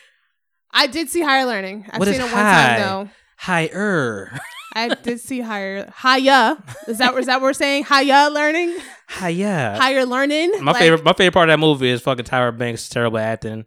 I 0.71 0.87
did 0.87 1.09
see 1.09 1.21
higher 1.21 1.45
learning. 1.45 1.85
I've 1.89 1.99
What 1.99 2.07
seen 2.07 2.15
it 2.21 2.23
one 2.23 2.31
high? 2.31 2.77
time 2.77 2.79
though. 3.05 3.09
higher, 3.37 4.39
I 4.73 4.89
did 4.95 5.19
see 5.19 5.41
higher 5.41 5.89
higher. 5.93 6.57
Is 6.87 6.99
that 6.99 7.13
is 7.17 7.25
that 7.25 7.35
what 7.37 7.41
we're 7.47 7.53
saying? 7.53 7.83
Higher 7.85 8.29
learning, 8.29 8.77
higher. 9.09 9.75
higher 9.77 10.05
learning. 10.05 10.51
My 10.63 10.71
Like, 10.71 10.79
favorite, 10.81 11.03
my 11.03 11.13
favorite 11.13 11.33
part 11.33 11.49
of 11.49 11.53
that 11.53 11.59
movie 11.59 11.89
is 11.89 12.01
fucking 12.01 12.25
Tyra 12.25 12.55
Banks' 12.57 12.87
terrible 12.87 13.17
acting 13.17 13.65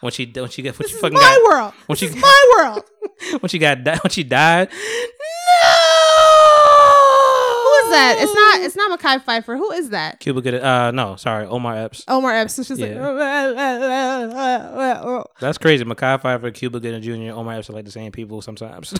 when 0.00 0.12
she 0.12 0.26
when 0.34 0.48
she 0.50 0.62
get 0.62 0.78
when 0.78 0.84
This 0.84 0.92
she 0.92 0.94
is 0.96 1.00
fucking 1.00 1.14
my 1.14 1.20
got 1.20 1.42
world. 1.52 1.72
when 1.86 1.94
This 1.94 1.98
she- 2.00 2.06
is 2.06 2.16
my 2.22 2.54
world. 2.58 2.84
when 3.40 3.48
she 3.48 3.58
got 3.58 3.82
di- 3.84 3.98
when 4.02 4.10
she 4.10 4.24
died. 4.24 4.68
No 4.70 4.76
Who 7.64 7.86
is 7.86 7.90
that? 7.92 8.16
It's 8.20 8.34
not. 8.34 8.60
It's 8.60 8.76
not 8.76 8.98
Mekhi 9.00 9.24
Phifer. 9.24 9.56
Who 9.56 9.70
is 9.72 9.90
that? 9.90 10.20
Cuba 10.20 10.40
Good. 10.40 10.54
Uh, 10.54 10.90
no, 10.90 11.16
sorry, 11.16 11.46
Omar 11.46 11.76
Epps. 11.76 12.04
Omar 12.08 12.32
Epps. 12.32 12.58
It's 12.58 12.68
just 12.68 12.80
Yeah. 12.80 13.08
like, 13.08 13.26
That's 15.40 15.58
crazy. 15.58 15.84
Mekhi 15.84 16.20
Phifer, 16.20 16.52
Cuba 16.54 16.80
Gooding 16.80 17.02
Jr., 17.02 17.32
Omar 17.36 17.54
Epps 17.54 17.70
are 17.70 17.74
like 17.74 17.84
the 17.84 17.90
same 17.90 18.12
people 18.12 18.42
sometimes. 18.42 18.94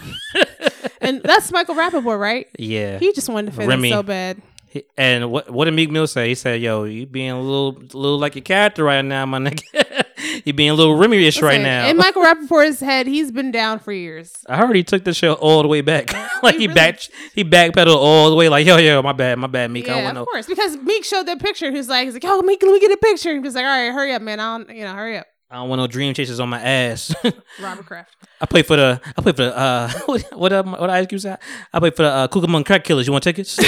and 1.00 1.22
that's 1.22 1.50
Michael 1.52 1.74
Rapaport, 1.74 2.18
right? 2.20 2.46
yeah. 2.58 2.98
He 2.98 3.12
just 3.12 3.28
wanted 3.28 3.50
to 3.52 3.56
fit 3.56 3.68
Remy. 3.68 3.88
in 3.90 3.94
so 3.94 4.02
bad. 4.02 4.40
He- 4.74 4.84
And 4.98 5.30
what 5.30 5.48
what 5.50 5.66
did 5.66 5.74
Meek 5.74 5.90
Mill 5.90 6.08
say? 6.08 6.28
He 6.28 6.34
said, 6.34 6.60
"Yo, 6.60 6.82
you 6.82 7.06
being 7.06 7.30
a 7.30 7.40
little 7.40 7.72
little 7.94 8.18
like 8.18 8.34
your 8.34 8.42
character 8.42 8.82
right 8.82 9.02
now, 9.04 9.24
my 9.24 9.38
nigga. 9.38 10.04
you 10.44 10.52
being 10.52 10.70
a 10.70 10.74
little 10.74 10.96
Remy-ish 10.96 11.40
right 11.40 11.60
now." 11.60 11.86
In 11.88 11.96
Michael 11.96 12.22
Rapaport's 12.24 12.80
head, 12.80 13.06
he's 13.06 13.30
been 13.30 13.52
down 13.52 13.78
for 13.78 13.92
years. 13.92 14.32
I 14.48 14.56
heard 14.56 14.74
he 14.74 14.82
took 14.82 15.04
the 15.04 15.14
show 15.14 15.34
all 15.34 15.62
the 15.62 15.68
way 15.68 15.80
back. 15.80 16.12
like 16.42 16.56
He 16.56 16.62
he 16.62 16.66
really- 16.66 16.74
back 16.74 16.98
he 17.34 17.44
backpedaled 17.44 17.94
all 17.96 18.30
the 18.30 18.36
way. 18.36 18.48
Like 18.48 18.66
yo 18.66 18.76
yo, 18.78 19.00
my 19.00 19.12
bad, 19.12 19.38
my 19.38 19.46
bad, 19.46 19.70
Meek. 19.70 19.88
I 19.88 19.94
yeah, 19.94 20.00
don't 20.00 20.10
of 20.10 20.14
no. 20.16 20.24
course. 20.26 20.46
Because 20.48 20.76
Meek 20.78 21.04
showed 21.04 21.26
that 21.26 21.38
picture. 21.40 21.70
He's 21.70 21.88
like, 21.88 22.06
he's 22.06 22.14
like, 22.14 22.24
yo, 22.24 22.40
Meek, 22.42 22.60
let 22.60 22.72
me 22.72 22.80
get 22.80 22.90
a 22.90 22.96
picture. 22.96 23.30
And 23.30 23.44
he's 23.44 23.54
like, 23.54 23.64
all 23.64 23.70
right, 23.70 23.92
hurry 23.92 24.12
up, 24.12 24.22
man. 24.22 24.40
I 24.40 24.58
don't, 24.58 24.68
you 24.76 24.82
know, 24.82 24.92
hurry 24.94 25.18
up. 25.18 25.26
I 25.50 25.58
don't 25.58 25.68
want 25.68 25.78
no 25.78 25.86
dream 25.86 26.14
chasers 26.14 26.40
on 26.40 26.48
my 26.48 26.60
ass. 26.60 27.14
Robert 27.62 27.86
Kraft. 27.86 28.16
I 28.40 28.46
play 28.46 28.62
for 28.62 28.74
the 28.76 29.00
I 29.16 29.22
play 29.22 29.30
for 29.30 29.44
the 29.44 29.56
uh 29.56 29.88
what 30.06 30.22
what 30.32 30.52
uh, 30.52 30.64
what 30.64 30.90
Ice 30.90 31.06
Cube 31.06 31.20
said? 31.20 31.38
I 31.72 31.78
play 31.78 31.90
for 31.90 32.02
the 32.02 32.08
uh, 32.10 32.26
Kugelman 32.28 32.66
Crack 32.66 32.82
Killers. 32.82 33.06
You 33.06 33.12
want 33.12 33.22
tickets? 33.22 33.60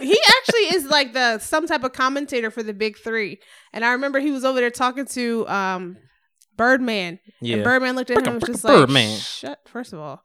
He 0.00 0.18
actually 0.38 0.76
is 0.76 0.86
like 0.86 1.12
the 1.12 1.38
some 1.38 1.66
type 1.66 1.84
of 1.84 1.92
commentator 1.92 2.50
for 2.50 2.62
the 2.62 2.72
big 2.74 2.96
three. 2.98 3.38
And 3.72 3.84
I 3.84 3.92
remember 3.92 4.18
he 4.20 4.30
was 4.30 4.44
over 4.44 4.60
there 4.60 4.70
talking 4.70 5.06
to 5.06 5.46
um 5.48 5.96
Birdman. 6.56 7.18
yeah. 7.40 7.56
And 7.56 7.64
Birdman 7.64 7.96
looked 7.96 8.10
at 8.10 8.18
him 8.18 8.24
and 8.26 8.34
was 8.42 8.44
just 8.50 8.64
like, 8.64 8.74
Birdman. 8.76 9.18
Shut 9.18 9.60
first 9.66 9.92
of 9.92 9.98
all. 10.00 10.22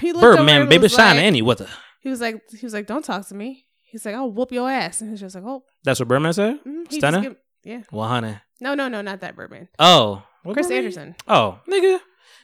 He 0.00 0.12
looked 0.12 0.22
Birdman, 0.22 0.68
baby, 0.68 0.88
shine 0.88 1.16
like- 1.16 1.24
any 1.24 1.42
weather. 1.42 1.68
He 2.00 2.08
was 2.10 2.20
like 2.20 2.40
he 2.50 2.64
was 2.64 2.72
like, 2.74 2.86
Don't 2.86 3.04
talk 3.04 3.26
to 3.28 3.34
me. 3.34 3.66
He's 3.82 4.04
like, 4.04 4.14
I'll 4.14 4.30
whoop 4.30 4.52
your 4.52 4.70
ass. 4.70 5.00
And 5.00 5.10
he's 5.10 5.20
just 5.20 5.34
like, 5.34 5.44
Oh, 5.46 5.64
That's 5.84 5.98
what 6.00 6.08
Birdman 6.08 6.32
said. 6.34 6.60
mm, 6.64 6.92
Stunner? 6.92 7.20
give- 7.20 7.36
yeah. 7.64 7.82
Well, 7.90 8.08
honey. 8.08 8.36
No, 8.60 8.74
no, 8.74 8.88
no, 8.88 9.02
not 9.02 9.20
that 9.20 9.34
Birdman. 9.36 9.68
Oh, 9.78 10.22
what 10.44 10.52
Chris 10.54 10.66
Birdman? 10.68 10.78
Andersen. 10.84 11.14
Oh, 11.26 11.58
nigga. 11.68 12.00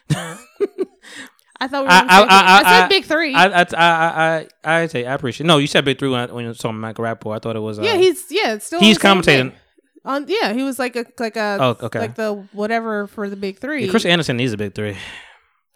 I 1.63 1.67
thought 1.67 1.81
we 1.83 1.87
were 1.87 1.91
I- 1.91 1.99
I- 2.07 2.23
I- 2.23 2.59
I, 2.59 2.63
said 2.81 2.87
big 2.89 3.05
three. 3.05 3.33
I 3.33 3.45
I 3.45 3.61
I 3.61 3.65
I 3.75 4.47
I, 4.63 4.81
I, 4.81 4.87
say 4.87 5.05
I 5.05 5.13
appreciate. 5.13 5.45
No, 5.47 5.57
you 5.57 5.67
said 5.67 5.85
big 5.85 5.99
three 5.99 6.09
when, 6.09 6.33
when 6.33 6.43
you 6.43 6.49
were 6.49 6.55
talking 6.55 6.79
Michael 6.79 7.05
Rapaport. 7.05 7.35
I 7.35 7.39
thought 7.39 7.55
it 7.55 7.59
was. 7.61 7.79
Uh, 7.79 7.83
yeah, 7.83 7.95
he's 7.95 8.25
yeah, 8.29 8.53
it's 8.53 8.65
still 8.65 8.79
he's 8.79 8.97
commentating. 8.97 9.53
On 10.05 10.25
yeah, 10.27 10.51
he 10.53 10.63
was 10.63 10.79
like 10.79 10.95
a 10.97 11.05
like 11.19 11.37
a 11.37 11.57
Oh, 11.61 11.77
okay. 11.85 11.99
like 11.99 12.15
the 12.15 12.33
whatever 12.51 13.07
for 13.07 13.29
the 13.29 13.35
big 13.37 13.59
three. 13.59 13.85
Yeah, 13.85 13.91
Chris 13.91 14.05
Andersen 14.05 14.35
needs 14.37 14.51
a 14.51 14.57
big 14.57 14.75
three. 14.75 14.97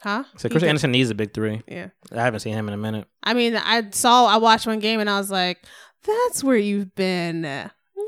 huh? 0.01 0.23
So 0.37 0.49
Chris 0.49 0.63
Andersen 0.63 0.91
needs 0.91 1.09
a 1.09 1.15
big 1.15 1.33
three. 1.33 1.61
Yeah. 1.67 1.89
I 2.11 2.23
haven't 2.23 2.41
seen 2.41 2.53
him 2.53 2.67
in 2.67 2.73
a 2.73 2.77
minute. 2.77 3.07
I 3.23 3.33
mean, 3.33 3.55
I 3.55 3.89
saw 3.91 4.25
I 4.25 4.37
watched 4.37 4.67
one 4.67 4.79
game 4.79 4.99
and 4.99 5.09
I 5.09 5.17
was 5.17 5.31
like, 5.31 5.59
that's 6.05 6.43
where 6.43 6.57
you've 6.57 6.93
been. 6.95 7.45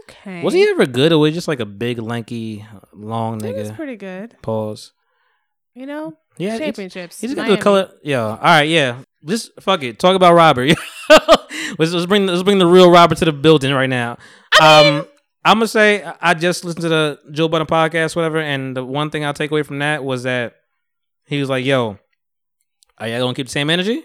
Okay. 0.03 0.43
Was 0.43 0.53
he 0.53 0.64
ever 0.69 0.85
good, 0.85 1.11
or 1.14 1.19
was 1.19 1.30
he 1.31 1.35
just 1.35 1.47
like 1.47 1.60
a 1.60 1.65
big, 1.65 1.99
lanky, 1.99 2.65
long 2.93 3.39
He 3.43 3.51
was 3.53 3.72
nigga? 3.72 3.76
pretty 3.76 3.95
good. 3.95 4.35
Pause. 4.41 4.91
You 5.76 5.86
know, 5.86 6.18
Yeah, 6.38 6.58
championships. 6.58 7.22
He's 7.22 7.34
got 7.36 7.44
Miami. 7.44 7.56
the 7.58 7.62
color. 7.62 7.91
Yeah. 8.04 8.22
All 8.24 8.38
right. 8.38 8.64
Yeah. 8.68 9.00
Just 9.26 9.52
fuck 9.62 9.84
it. 9.84 10.00
Talk 10.00 10.16
about 10.16 10.34
Robert. 10.34 10.78
let's, 11.78 11.91
let's 11.91 12.06
bring 12.06 12.26
let's 12.26 12.44
bring 12.44 12.58
the 12.60 12.66
real 12.68 12.90
Robert 12.91 13.18
to 13.20 13.26
the 13.26 13.32
building 13.34 13.74
right 13.74 13.90
now. 13.90 14.18
um, 14.62 15.06
I'm 15.46 15.56
gonna 15.58 15.68
say 15.68 16.04
I- 16.04 16.16
I 16.22 16.34
just 16.34 16.66
listened 16.66 16.84
to 16.84 16.90
the 16.90 17.20
Joe 17.32 17.48
Budden 17.48 17.68
podcast, 17.68 18.16
whatever, 18.16 18.40
and 18.40 18.76
the 18.76 18.84
one 18.84 19.10
thing 19.10 19.24
I'll 19.26 19.34
take 19.34 19.52
away 19.52 19.64
from 19.64 19.80
that 19.80 20.04
was 20.04 20.24
that 20.24 20.56
he 21.28 21.40
was 21.40 21.50
like, 21.50 21.66
"Yo, 21.66 21.98
are 22.98 23.08
y'all 23.08 23.20
gonna 23.22 23.34
keep 23.34 23.48
the 23.48 23.52
same 23.52 23.70
energy? 23.70 24.04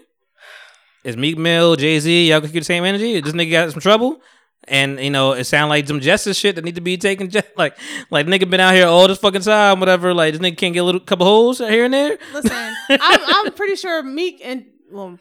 Is 1.03 1.17
Meek 1.17 1.37
Mill, 1.37 1.75
Jay 1.75 1.99
Z, 1.99 2.29
y'all 2.29 2.39
gonna 2.39 2.51
keep 2.53 2.61
the 2.61 2.65
same 2.65 2.83
energy? 2.85 3.19
This 3.19 3.33
nigga 3.33 3.51
got 3.51 3.71
some 3.71 3.81
trouble." 3.81 4.21
And 4.67 4.99
you 4.99 5.09
know, 5.11 5.33
it 5.33 5.43
sound 5.45 5.69
like 5.69 5.87
some 5.87 5.99
justice 5.99 6.37
shit 6.37 6.55
that 6.55 6.65
need 6.65 6.75
to 6.75 6.81
be 6.81 6.97
taken. 6.97 7.29
ju- 7.29 7.41
Like, 7.57 7.77
like 8.09 8.25
nigga 8.25 8.49
been 8.49 8.59
out 8.59 8.73
here 8.73 8.87
all 8.87 9.07
this 9.07 9.19
fucking 9.19 9.41
time, 9.41 9.79
whatever. 9.79 10.13
Like, 10.13 10.33
this 10.33 10.41
nigga 10.41 10.57
can't 10.57 10.73
get 10.73 10.79
a 10.79 10.83
little 10.83 11.01
couple 11.01 11.25
holes 11.25 11.59
here 11.59 11.85
and 11.85 11.93
there. 11.93 12.17
Listen, 12.33 12.51
I'm, 12.89 13.19
I'm 13.47 13.53
pretty 13.53 13.75
sure 13.75 14.01
Meek 14.03 14.41
and 14.43 14.65
well, 14.91 15.17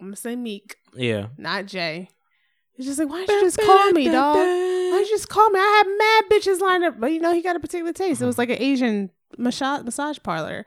I'm 0.00 0.06
gonna 0.06 0.16
say 0.16 0.36
Meek, 0.36 0.76
Yeah. 0.94 1.26
not 1.36 1.66
Jay. 1.66 2.08
He's 2.74 2.86
just 2.86 2.98
like, 3.00 3.08
why 3.08 3.24
don't 3.26 3.40
you 3.40 3.46
just 3.46 3.58
call 3.58 3.90
me, 3.90 4.04
dog? 4.04 4.36
Why 4.36 4.42
don't 4.44 5.00
you 5.00 5.08
just 5.08 5.28
call 5.28 5.50
me? 5.50 5.58
I 5.58 5.82
have 5.84 6.30
mad 6.30 6.38
bitches 6.38 6.60
lined 6.60 6.84
up, 6.84 7.00
but 7.00 7.10
you 7.12 7.18
know 7.20 7.32
he 7.34 7.42
got 7.42 7.56
a 7.56 7.60
particular 7.60 7.92
taste. 7.92 8.22
It 8.22 8.26
was 8.26 8.38
like 8.38 8.50
an 8.50 8.62
Asian 8.62 9.10
massage 9.36 9.82
massage 9.84 10.18
parlor. 10.22 10.64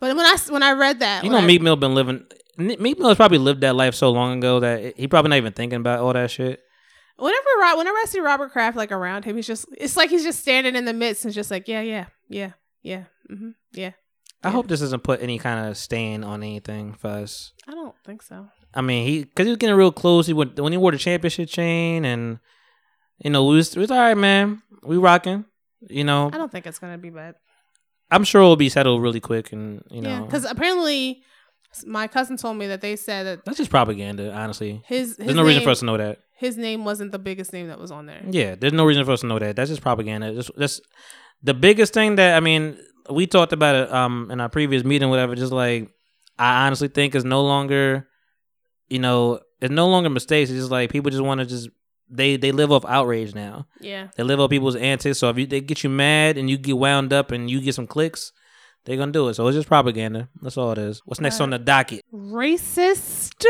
But 0.00 0.14
when 0.16 0.26
I 0.26 0.36
when 0.50 0.62
I 0.62 0.72
read 0.72 1.00
that, 1.00 1.24
You 1.24 1.30
know, 1.30 1.38
I- 1.38 1.46
Meek 1.46 1.62
Mill 1.62 1.76
been 1.76 1.94
living. 1.94 2.24
Meek 2.58 2.98
Mill 2.98 3.08
has 3.08 3.16
probably 3.16 3.38
lived 3.38 3.62
that 3.62 3.74
life 3.74 3.94
so 3.94 4.10
long 4.10 4.36
ago 4.36 4.60
that 4.60 4.98
he 4.98 5.08
probably 5.08 5.30
not 5.30 5.36
even 5.38 5.54
thinking 5.54 5.78
about 5.78 6.00
all 6.00 6.12
that 6.12 6.30
shit. 6.30 6.60
Whenever 7.20 7.76
whenever 7.78 7.96
I 7.96 8.04
see 8.08 8.20
Robert 8.20 8.50
Kraft 8.52 8.76
like 8.76 8.90
around 8.92 9.24
him, 9.24 9.36
he's 9.36 9.46
just 9.46 9.66
it's 9.78 9.96
like 9.96 10.10
he's 10.10 10.24
just 10.24 10.40
standing 10.40 10.74
in 10.76 10.84
the 10.84 10.92
midst 10.92 11.24
and 11.24 11.32
just 11.34 11.50
like 11.50 11.68
yeah, 11.68 11.80
yeah, 11.82 12.06
yeah, 12.28 12.52
yeah, 12.82 13.04
hmm 13.28 13.50
yeah. 13.72 13.92
I 14.42 14.48
Yeah. 14.48 14.52
hope 14.52 14.68
this 14.68 14.80
doesn't 14.80 15.02
put 15.02 15.22
any 15.22 15.38
kind 15.38 15.68
of 15.68 15.76
stain 15.76 16.24
on 16.24 16.42
anything 16.42 16.94
for 16.94 17.08
us. 17.08 17.52
I 17.68 17.72
don't 17.72 17.94
think 18.06 18.22
so. 18.22 18.48
I 18.72 18.80
mean, 18.80 19.06
he 19.06 19.24
because 19.24 19.44
he 19.46 19.50
was 19.50 19.58
getting 19.58 19.76
real 19.76 19.92
close. 19.92 20.26
He 20.26 20.32
went 20.32 20.58
when 20.58 20.72
he 20.72 20.78
wore 20.78 20.92
the 20.92 20.98
championship 20.98 21.48
chain, 21.48 22.04
and 22.04 22.38
you 23.22 23.30
know, 23.30 23.44
we 23.46 23.56
was, 23.56 23.76
we 23.76 23.80
was 23.82 23.90
all 23.90 23.98
right, 23.98 24.16
man. 24.16 24.62
We 24.82 24.96
rocking. 24.96 25.44
You 25.88 26.04
know, 26.04 26.30
I 26.32 26.38
don't 26.38 26.50
think 26.50 26.66
it's 26.66 26.78
gonna 26.78 26.98
be 26.98 27.10
bad. 27.10 27.34
I'm 28.10 28.24
sure 28.24 28.40
it'll 28.42 28.56
be 28.56 28.68
settled 28.68 29.02
really 29.02 29.20
quick, 29.20 29.52
and 29.52 29.82
you 29.90 30.00
know, 30.00 30.24
because 30.24 30.44
apparently 30.44 31.10
s- 31.10 31.24
my 31.86 32.06
cousin 32.08 32.36
told 32.36 32.56
me 32.56 32.66
that 32.68 32.80
they 32.80 32.96
said 32.96 33.26
that 33.26 33.44
that's 33.44 33.58
just 33.58 33.70
propaganda. 33.70 34.32
Honestly, 34.32 34.82
his, 34.86 35.08
his 35.08 35.16
there's 35.16 35.34
no 35.34 35.44
reason 35.44 35.62
for 35.62 35.70
us 35.70 35.80
to 35.80 35.84
know 35.86 35.96
that. 35.96 36.18
his 36.36 36.56
name 36.56 36.84
wasn't 36.84 37.12
the 37.12 37.18
biggest 37.18 37.52
name 37.52 37.68
that 37.68 37.78
was 37.78 37.90
on 37.90 38.06
there. 38.06 38.22
Yeah, 38.28 38.54
there's 38.56 38.72
no 38.72 38.84
reason 38.84 39.04
for 39.04 39.12
us 39.12 39.20
to 39.20 39.26
know 39.26 39.38
that. 39.38 39.56
That's 39.56 39.70
just 39.70 39.82
propaganda. 39.82 40.34
Just 40.34 40.50
that's 40.56 40.80
the 41.42 41.54
biggest 41.54 41.94
thing 41.94 42.16
that 42.16 42.36
I 42.36 42.40
mean. 42.40 42.78
We 43.08 43.26
talked 43.26 43.52
about 43.52 43.74
it 43.74 43.92
um 43.92 44.30
in 44.30 44.40
our 44.40 44.48
previous 44.48 44.84
meeting, 44.84 45.08
whatever. 45.10 45.34
Just 45.34 45.52
like 45.52 45.90
I 46.38 46.66
honestly 46.66 46.88
think 46.88 47.14
is 47.14 47.24
no 47.24 47.42
longer, 47.42 48.06
you 48.88 48.98
know, 49.00 49.40
it's 49.60 49.72
no 49.72 49.88
longer 49.88 50.10
mistakes. 50.10 50.50
It's 50.50 50.58
just 50.60 50.70
like 50.70 50.90
people 50.90 51.10
just 51.10 51.22
want 51.22 51.40
to 51.40 51.46
just 51.46 51.68
they 52.08 52.36
they 52.36 52.52
live 52.52 52.70
off 52.70 52.84
outrage 52.84 53.34
now. 53.34 53.66
Yeah. 53.80 54.08
They 54.16 54.22
live 54.22 54.38
off 54.38 54.50
people's 54.50 54.76
antics. 54.76 55.18
So 55.18 55.28
if 55.28 55.38
you, 55.38 55.46
they 55.46 55.60
get 55.60 55.82
you 55.82 55.90
mad 55.90 56.38
and 56.38 56.48
you 56.48 56.56
get 56.56 56.76
wound 56.78 57.12
up 57.12 57.30
and 57.32 57.50
you 57.50 57.60
get 57.60 57.74
some 57.74 57.86
clicks, 57.86 58.32
they're 58.84 58.96
gonna 58.96 59.12
do 59.12 59.28
it. 59.28 59.34
So 59.34 59.46
it's 59.48 59.56
just 59.56 59.68
propaganda. 59.68 60.28
That's 60.42 60.56
all 60.56 60.72
it 60.72 60.78
is. 60.78 61.02
What's 61.04 61.20
next 61.20 61.40
on 61.40 61.50
the 61.50 61.58
docket? 61.58 62.02
Racist 62.12 63.44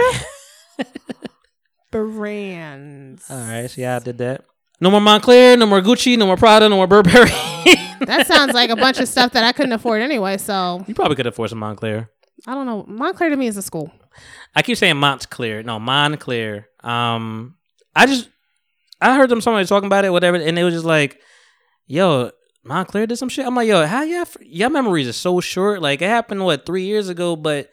brands. 1.90 3.30
All 3.30 3.36
right, 3.36 3.70
see 3.70 3.82
how 3.82 3.96
I 3.96 3.98
did 4.00 4.18
that. 4.18 4.44
No 4.80 4.90
more 4.90 5.00
Montclair, 5.00 5.56
no 5.56 5.66
more 5.66 5.80
Gucci, 5.80 6.16
no 6.16 6.26
more 6.26 6.36
Prada, 6.36 6.68
no 6.68 6.76
more 6.76 6.86
Burberry. 6.86 7.30
That 8.06 8.26
sounds 8.26 8.54
like 8.54 8.70
a 8.70 8.76
bunch 8.76 8.98
of 8.98 9.06
stuff 9.08 9.32
that 9.32 9.44
I 9.44 9.52
couldn't 9.52 9.72
afford 9.72 10.00
anyway. 10.00 10.38
So 10.38 10.82
you 10.88 10.94
probably 10.94 11.16
could 11.16 11.26
afford 11.26 11.50
some 11.50 11.58
Montclair. 11.58 12.08
I 12.46 12.54
don't 12.54 12.64
know. 12.64 12.86
Montclair 12.88 13.28
to 13.28 13.36
me 13.36 13.46
is 13.46 13.58
a 13.58 13.62
school. 13.62 13.92
I 14.56 14.62
keep 14.62 14.78
saying 14.78 14.96
Montclair. 14.96 15.62
No, 15.62 15.78
Montclair. 15.78 16.66
Um, 16.82 17.56
I 17.94 18.06
just 18.06 18.30
I 19.02 19.14
heard 19.16 19.28
them 19.28 19.42
somebody 19.42 19.66
talking 19.66 19.86
about 19.86 20.06
it, 20.06 20.10
whatever, 20.10 20.38
and 20.38 20.58
it 20.58 20.64
was 20.64 20.72
just 20.72 20.86
like, 20.86 21.20
"Yo, 21.86 22.30
Montclair 22.70 23.06
did 23.06 23.16
some 23.16 23.28
shit." 23.28 23.46
I'm 23.46 23.56
like, 23.56 23.68
"Yo, 23.68 23.84
how 23.84 24.02
y'all? 24.04 24.26
Y'all 24.40 24.70
memories 24.70 25.08
are 25.08 25.12
so 25.12 25.40
short. 25.40 25.82
Like 25.82 26.00
it 26.02 26.08
happened 26.08 26.44
what 26.44 26.64
three 26.64 26.84
years 26.84 27.08
ago, 27.08 27.34
but 27.34 27.70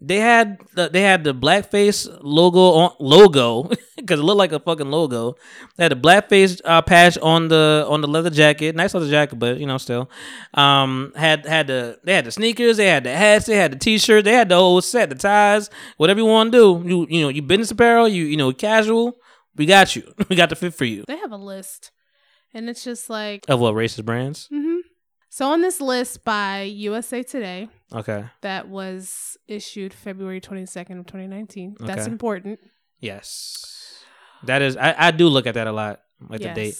they 0.00 0.18
had 0.18 0.58
the 0.74 0.88
they 0.88 1.02
had 1.02 1.24
the 1.24 1.34
blackface 1.34 2.08
logo 2.22 2.60
on 2.60 2.92
logo 3.00 3.64
because 3.96 4.20
it 4.20 4.22
looked 4.22 4.38
like 4.38 4.52
a 4.52 4.60
fucking 4.60 4.90
logo. 4.90 5.34
They 5.76 5.84
had 5.84 5.92
a 5.92 5.96
blackface 5.96 6.60
uh, 6.64 6.82
patch 6.82 7.18
on 7.18 7.48
the 7.48 7.84
on 7.88 8.00
the 8.00 8.06
leather 8.06 8.30
jacket, 8.30 8.76
nice 8.76 8.94
leather 8.94 9.10
jacket, 9.10 9.36
but 9.36 9.58
you 9.58 9.66
know 9.66 9.76
still. 9.78 10.08
Um, 10.54 11.12
had 11.16 11.44
had 11.46 11.66
the 11.66 11.98
they 12.04 12.14
had 12.14 12.26
the 12.26 12.30
sneakers, 12.30 12.76
they 12.76 12.86
had 12.86 13.02
the 13.02 13.16
hats, 13.16 13.46
they 13.46 13.56
had 13.56 13.72
the 13.72 13.78
t-shirt, 13.78 14.24
they 14.24 14.34
had 14.34 14.48
the 14.48 14.56
whole 14.56 14.80
set, 14.80 15.08
the 15.08 15.16
ties, 15.16 15.68
whatever 15.96 16.20
you 16.20 16.26
want 16.26 16.52
to 16.52 16.58
do. 16.58 16.88
You 16.88 17.06
you 17.10 17.22
know 17.22 17.28
you 17.28 17.42
business 17.42 17.72
apparel, 17.72 18.06
you 18.06 18.24
you 18.24 18.36
know 18.36 18.52
casual. 18.52 19.16
We 19.56 19.66
got 19.66 19.96
you. 19.96 20.14
we 20.28 20.36
got 20.36 20.50
the 20.50 20.56
fit 20.56 20.74
for 20.74 20.84
you. 20.84 21.04
They 21.08 21.16
have 21.16 21.32
a 21.32 21.36
list, 21.36 21.90
and 22.54 22.68
it's 22.68 22.84
just 22.84 23.08
like. 23.10 23.44
Of 23.48 23.60
what 23.60 23.74
racist 23.74 24.04
brands? 24.04 24.48
hmm 24.52 24.78
So 25.30 25.48
on 25.50 25.60
this 25.60 25.80
list 25.80 26.24
by 26.24 26.62
USA 26.62 27.22
Today 27.22 27.68
Okay. 27.94 28.24
that 28.42 28.68
was 28.68 29.36
issued 29.46 29.92
February 29.94 30.40
twenty 30.40 30.66
second 30.66 30.98
of 30.98 31.06
twenty 31.06 31.26
nineteen. 31.26 31.76
That's 31.80 32.02
Okay. 32.02 32.10
important. 32.12 32.60
Yes. 33.00 34.02
That 34.44 34.62
is 34.62 34.76
I, 34.76 34.94
I 34.98 35.10
do 35.10 35.28
look 35.28 35.46
at 35.46 35.54
that 35.54 35.66
a 35.66 35.72
lot. 35.72 36.00
Like 36.28 36.40
the 36.40 36.48
date. 36.54 36.74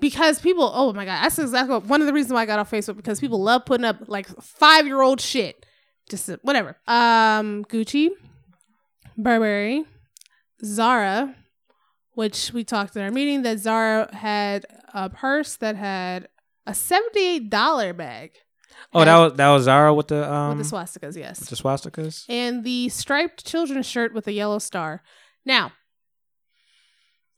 Because 0.00 0.40
people, 0.40 0.68
oh 0.74 0.92
my 0.92 1.04
god, 1.04 1.22
that's 1.22 1.38
exactly 1.38 1.78
one 1.78 2.00
of 2.00 2.06
the 2.08 2.12
reasons 2.12 2.32
why 2.32 2.42
I 2.42 2.46
got 2.46 2.58
off 2.58 2.70
Facebook 2.70 2.96
because 2.96 3.20
people 3.20 3.40
love 3.42 3.64
putting 3.64 3.84
up 3.84 3.96
like 4.08 4.26
five 4.42 4.86
year 4.86 5.00
old 5.02 5.20
shit, 5.20 5.64
just 6.10 6.28
uh, 6.28 6.36
whatever. 6.42 6.76
Um, 6.88 7.64
Gucci, 7.66 8.10
Burberry, 9.16 9.84
Zara, 10.64 11.34
which 12.14 12.52
we 12.52 12.64
talked 12.64 12.96
in 12.96 13.02
our 13.02 13.10
meeting 13.10 13.42
that 13.42 13.58
Zara 13.60 14.12
had 14.14 14.66
a 14.94 15.10
purse 15.10 15.56
that 15.56 15.76
had 15.76 16.28
a 16.66 16.72
seventy 16.74 17.20
eight 17.20 17.50
dollar 17.50 17.92
bag 17.92 18.30
Oh, 18.92 19.04
that 19.04 19.16
was 19.16 19.32
that 19.34 19.48
was 19.50 19.64
Zara 19.64 19.92
with 19.94 20.08
the 20.08 20.30
um 20.32 20.56
with 20.58 20.68
the 20.68 20.76
swastikas, 20.76 21.16
yes, 21.16 21.38
with 21.40 21.48
the 21.50 21.56
swastikas. 21.56 22.24
and 22.28 22.64
the 22.64 22.88
striped 22.88 23.44
children's 23.46 23.86
shirt 23.86 24.12
with 24.14 24.26
a 24.26 24.32
yellow 24.32 24.58
star. 24.58 25.02
Now, 25.44 25.72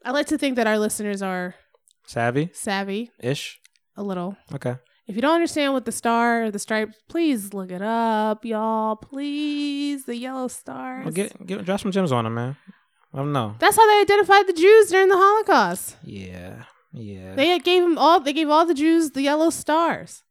I 0.05 0.13
like 0.13 0.27
to 0.29 0.39
think 0.39 0.57
that 0.57 0.67
our 0.67 0.79
listeners 0.79 1.23
are 1.23 1.55
Savvy 2.07 2.51
savvy 2.55 3.11
ish. 3.21 3.61
a 3.97 4.03
little. 4.03 4.37
Okay. 4.55 4.77
If 5.07 5.15
you 5.15 5.23
don't 5.23 5.35
understand 5.35 5.73
what 5.73 5.85
the 5.85 5.93
star 5.93 6.45
or 6.45 6.51
the 6.51 6.59
stripes, 6.59 6.97
please 7.09 7.53
look 7.55 7.71
it 7.71 7.83
up, 7.83 8.45
y'all. 8.45 8.97
Please, 8.97 10.05
the 10.05 10.17
yellow 10.17 10.49
stars. 10.49 11.05
Well, 11.05 11.13
get 11.13 11.47
get 11.47 11.65
drop 11.65 11.81
some 11.81 11.93
gems 11.93 12.13
on 12.13 12.25
them, 12.25 12.35
man. 12.35 12.57
I 13.13 13.19
don't 13.19 13.33
know. 13.33 13.55
That's 13.59 13.77
how 13.77 13.87
they 13.87 14.01
identified 14.01 14.47
the 14.47 14.53
Jews 14.53 14.91
during 14.91 15.09
the 15.09 15.17
Holocaust. 15.17 15.97
Yeah. 16.03 16.65
Yeah. 16.97 17.35
They 17.35 17.59
gave 17.59 17.83
them 17.83 17.99
all. 17.99 18.21
They 18.21 18.33
gave 18.33 18.49
all 18.49 18.67
the 18.67 18.75
Jews 18.75 19.11
the 19.11 19.23
yellow 19.23 19.51
stars 19.51 20.23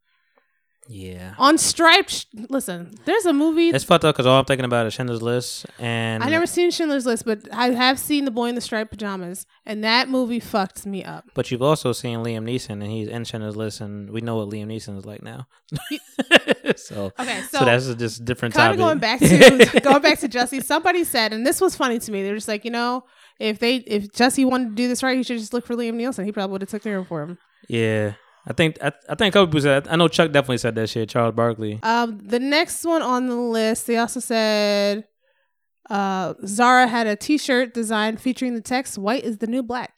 yeah. 0.87 1.35
on 1.37 1.57
striped. 1.57 2.11
Sh- 2.11 2.25
Listen, 2.49 2.93
there's 3.05 3.25
a 3.25 3.33
movie. 3.33 3.69
It's 3.69 3.83
fucked 3.83 4.05
up 4.05 4.15
because 4.15 4.25
all 4.25 4.39
I'm 4.39 4.45
thinking 4.45 4.65
about 4.65 4.85
is 4.85 4.93
Schindler's 4.93 5.21
List, 5.21 5.65
and 5.79 6.23
I 6.23 6.29
never 6.29 6.45
seen 6.45 6.71
Schindler's 6.71 7.05
List, 7.05 7.25
but 7.25 7.41
I 7.51 7.71
have 7.71 7.99
seen 7.99 8.25
the 8.25 8.31
boy 8.31 8.47
in 8.49 8.55
the 8.55 8.61
striped 8.61 8.91
pajamas, 8.91 9.45
and 9.65 9.83
that 9.83 10.09
movie 10.09 10.39
fucked 10.39 10.85
me 10.85 11.03
up. 11.03 11.25
But 11.33 11.51
you've 11.51 11.61
also 11.61 11.91
seen 11.91 12.19
Liam 12.19 12.43
Neeson, 12.43 12.81
and 12.81 12.87
he's 12.91 13.07
in 13.07 13.23
Schindler's 13.25 13.55
List, 13.55 13.81
and 13.81 14.09
we 14.11 14.21
know 14.21 14.37
what 14.37 14.49
Liam 14.49 14.67
Neeson 14.67 14.97
is 14.97 15.05
like 15.05 15.23
now. 15.23 15.47
so, 16.75 17.11
Okay, 17.19 17.41
so, 17.49 17.59
so, 17.59 17.65
that's 17.65 17.87
a 17.87 17.95
just 17.95 18.25
different 18.25 18.53
kind 18.53 18.77
topic. 18.77 18.79
of 18.79 18.85
going 18.85 18.99
back 18.99 19.19
to 19.19 19.79
going 19.83 20.01
back 20.01 20.19
to 20.19 20.29
Jussie. 20.29 20.63
Somebody 20.63 21.03
said, 21.03 21.33
and 21.33 21.45
this 21.45 21.61
was 21.61 21.75
funny 21.75 21.99
to 21.99 22.11
me. 22.11 22.23
They're 22.23 22.35
just 22.35 22.47
like, 22.47 22.65
you 22.65 22.71
know, 22.71 23.03
if 23.39 23.59
they 23.59 23.77
if 23.77 24.11
Jussie 24.11 24.45
wanted 24.49 24.69
to 24.69 24.75
do 24.75 24.87
this 24.87 25.03
right, 25.03 25.17
he 25.17 25.23
should 25.23 25.39
just 25.39 25.53
look 25.53 25.65
for 25.65 25.75
Liam 25.75 25.95
Nielsen. 25.95 26.25
He 26.25 26.31
probably 26.31 26.51
would 26.53 26.61
have 26.61 26.69
took 26.69 26.83
care 26.83 26.97
of 26.97 27.07
for 27.07 27.21
him. 27.23 27.37
yeah, 27.67 28.13
I 28.47 28.53
think 28.53 28.77
I, 28.81 28.91
I 29.09 29.15
think 29.15 29.33
a 29.33 29.39
couple 29.39 29.47
people 29.47 29.61
said. 29.61 29.87
I 29.87 29.95
know 29.95 30.07
Chuck 30.07 30.31
definitely 30.31 30.59
said 30.59 30.75
that 30.75 30.89
shit. 30.89 31.09
Charles 31.09 31.35
Barkley. 31.35 31.79
Um, 31.83 32.19
the 32.23 32.39
next 32.39 32.85
one 32.85 33.01
on 33.01 33.27
the 33.27 33.35
list, 33.35 33.87
they 33.87 33.97
also 33.97 34.19
said, 34.19 35.05
uh, 35.89 36.33
Zara 36.45 36.87
had 36.87 37.07
a 37.07 37.15
T-shirt 37.15 37.73
design 37.73 38.17
featuring 38.17 38.53
the 38.53 38.61
text 38.61 38.97
"White 38.97 39.23
is 39.23 39.39
the 39.39 39.47
new 39.47 39.63
black." 39.63 39.93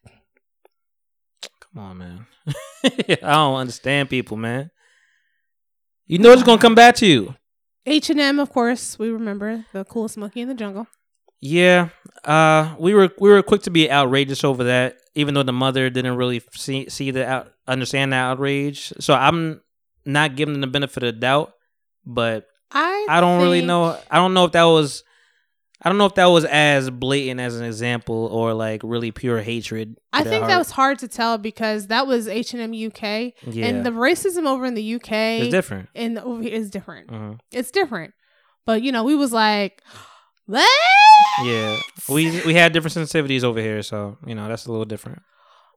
Come 1.62 1.84
on, 1.84 1.98
man. 1.98 2.26
I 2.84 3.18
don't 3.20 3.56
understand 3.58 4.10
people, 4.10 4.38
man. 4.38 4.72
You 6.06 6.20
know 6.20 6.32
it's 6.32 6.44
gonna 6.44 6.62
come 6.62 6.76
back 6.76 6.96
to 6.96 7.06
you. 7.06 7.36
H 7.86 8.10
and 8.10 8.20
M, 8.20 8.40
of 8.40 8.50
course, 8.50 8.98
we 8.98 9.10
remember 9.10 9.66
the 9.74 9.86
coolest 9.86 10.18
monkey 10.18 10.42
in 10.42 10.48
the 10.48 10.54
jungle. 10.54 10.88
Yeah, 11.40 11.90
uh, 12.26 12.76
we 12.80 12.94
were 12.94 13.10
we 13.20 13.30
were 13.30 13.44
quick 13.44 13.62
to 13.64 13.70
be 13.70 13.92
outrageous 13.92 14.44
over 14.44 14.64
that, 14.66 14.98
even 15.16 15.34
though 15.34 15.44
the 15.44 15.54
mother 15.54 15.90
didn't 15.90 16.16
really 16.16 16.42
see 16.54 16.90
see 16.90 17.12
the 17.12 17.28
out, 17.28 17.54
understand 17.68 18.12
the 18.12 18.18
outrage. 18.18 18.92
So 19.00 19.14
I'm 19.14 19.62
not 20.06 20.36
giving 20.36 20.54
them 20.54 20.62
the 20.62 20.68
benefit 20.68 21.04
of 21.04 21.14
the 21.14 21.20
doubt, 21.20 21.54
but 22.06 22.48
I 22.72 23.06
I 23.10 23.22
don't 23.22 23.42
really 23.42 23.62
know. 23.62 23.98
I 24.10 24.18
don't 24.18 24.34
know 24.34 24.46
if 24.46 24.54
that 24.54 24.64
was 24.64 25.04
I 25.80 25.90
don't 25.90 26.00
know 26.00 26.08
if 26.08 26.16
that 26.16 26.26
was 26.26 26.44
as 26.46 26.90
blatant 26.90 27.40
as 27.40 27.56
an 27.56 27.64
example 27.66 28.26
or 28.32 28.56
like 28.56 28.82
really 28.84 29.12
pure 29.12 29.40
hatred. 29.42 29.96
I 30.12 30.24
think 30.24 30.48
that 30.48 30.58
was 30.58 30.72
hard 30.72 30.98
to 31.00 31.08
tell 31.08 31.38
because 31.38 31.88
that 31.88 32.08
was 32.08 32.28
H 32.28 32.56
and 32.56 32.64
M 32.64 32.72
UK, 32.74 33.34
yeah, 33.46 33.68
and 33.68 33.86
the 33.86 33.92
racism 33.92 34.48
over 34.48 34.66
in 34.66 34.74
the 34.74 34.96
UK 34.96 35.12
is 35.44 35.50
different. 35.50 35.90
and 35.94 36.18
over 36.18 36.42
here 36.42 36.54
is 36.56 36.72
different. 36.72 37.10
Mhm. 37.12 37.40
It's 37.52 37.70
different. 37.70 38.16
But 38.66 38.82
you 38.82 38.92
know, 38.92 39.04
we 39.04 39.14
was 39.16 39.32
like, 39.32 39.84
what? 40.48 40.70
Yeah, 41.44 41.78
we 42.10 42.42
we 42.46 42.54
had 42.54 42.74
different 42.74 42.96
sensitivities 42.96 43.44
over 43.44 43.62
here, 43.62 43.82
so 43.84 44.18
you 44.26 44.36
know 44.36 44.48
that's 44.48 44.66
a 44.66 44.72
little 44.72 44.86
different. 44.86 45.22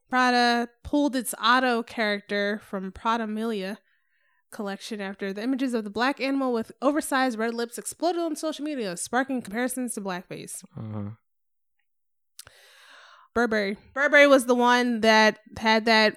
Prada 0.08 0.68
pulled 0.82 1.14
its 1.14 1.34
Otto 1.38 1.82
character 1.82 2.60
from 2.64 2.90
Pradamalia 2.90 3.76
collection 4.50 5.00
after 5.00 5.32
the 5.32 5.42
images 5.42 5.74
of 5.74 5.84
the 5.84 5.90
black 5.90 6.20
animal 6.20 6.52
with 6.52 6.72
oversized 6.82 7.38
red 7.38 7.54
lips 7.54 7.78
exploded 7.78 8.20
on 8.20 8.34
social 8.34 8.64
media, 8.64 8.96
sparking 8.96 9.40
comparisons 9.42 9.94
to 9.94 10.00
blackface. 10.00 10.64
Mhm. 10.76 11.16
Burberry. 13.34 13.76
Burberry 13.94 14.26
was 14.26 14.46
the 14.46 14.56
one 14.56 15.00
that 15.02 15.38
had 15.56 15.84
that 15.84 16.16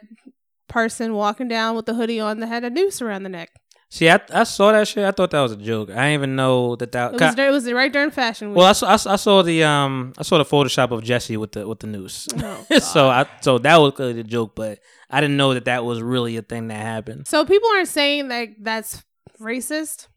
person 0.68 1.14
walking 1.14 1.48
down 1.48 1.76
with 1.76 1.86
the 1.86 1.94
hoodie 1.94 2.20
on 2.20 2.40
that 2.40 2.48
had 2.48 2.64
a 2.64 2.70
noose 2.72 3.02
around 3.02 3.22
the 3.22 3.30
neck. 3.30 3.50
See, 3.94 4.10
I, 4.10 4.20
I 4.32 4.44
saw 4.44 4.72
that 4.72 4.88
shit. 4.88 5.06
I 5.06 5.12
thought 5.12 5.30
that 5.30 5.42
was 5.42 5.52
a 5.52 5.56
joke. 5.56 5.92
I 5.92 5.94
didn't 5.94 6.14
even 6.14 6.36
know 6.36 6.76
that 6.78 6.94
that. 6.94 7.14
It 7.14 7.22
was, 7.22 7.38
it 7.38 7.52
was 7.52 7.72
right 7.72 7.94
during 7.94 8.10
fashion 8.10 8.50
week. 8.50 8.58
well, 8.58 8.66
I 8.66 8.72
saw, 8.72 8.88
I 8.92 8.96
saw 8.96 9.12
I 9.12 9.16
saw 9.18 9.42
the 9.44 9.64
um 9.64 10.14
I 10.18 10.24
saw 10.24 10.40
the 10.40 10.46
Photoshop 10.46 10.90
of 10.90 11.02
Jussie 11.02 11.38
with 11.38 11.52
the 11.52 11.68
with 11.68 11.80
the 11.80 11.86
noose. 11.86 12.28
Oh, 12.36 12.66
so 12.80 13.08
I 13.08 13.28
so 13.42 13.60
that 13.60 13.78
was 13.78 13.94
clearly 13.94 14.20
a 14.20 14.24
joke, 14.24 14.56
but 14.56 14.80
I 15.12 15.22
didn't 15.22 15.38
know 15.38 15.54
that 15.54 15.66
that 15.66 15.86
was 15.86 16.02
really 16.02 16.38
a 16.38 16.42
thing 16.42 16.70
that 16.70 16.82
happened. 16.82 17.28
So 17.28 17.46
people 17.46 17.70
aren't 17.76 17.88
saying 17.88 18.30
like 18.30 18.56
that's 18.60 19.04
racist. 19.40 20.08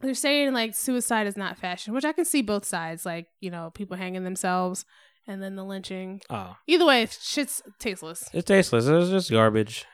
They're 0.00 0.14
saying 0.14 0.54
like 0.54 0.74
suicide 0.74 1.26
is 1.26 1.36
not 1.36 1.58
fashion, 1.58 1.92
which 1.92 2.06
I 2.06 2.12
can 2.12 2.24
see 2.24 2.40
both 2.40 2.64
sides. 2.64 3.04
Like 3.04 3.26
you 3.40 3.50
know, 3.50 3.72
people 3.74 3.98
hanging 3.98 4.24
themselves 4.24 4.86
and 5.26 5.42
then 5.42 5.54
the 5.54 5.66
lynching. 5.66 6.22
Oh, 6.30 6.56
Either 6.66 6.86
way, 6.86 7.06
shit's 7.10 7.60
tasteless. 7.78 8.30
it's 8.32 8.46
tasteless. 8.46 8.86
It's 8.86 9.10
just 9.10 9.30
garbage. 9.30 9.84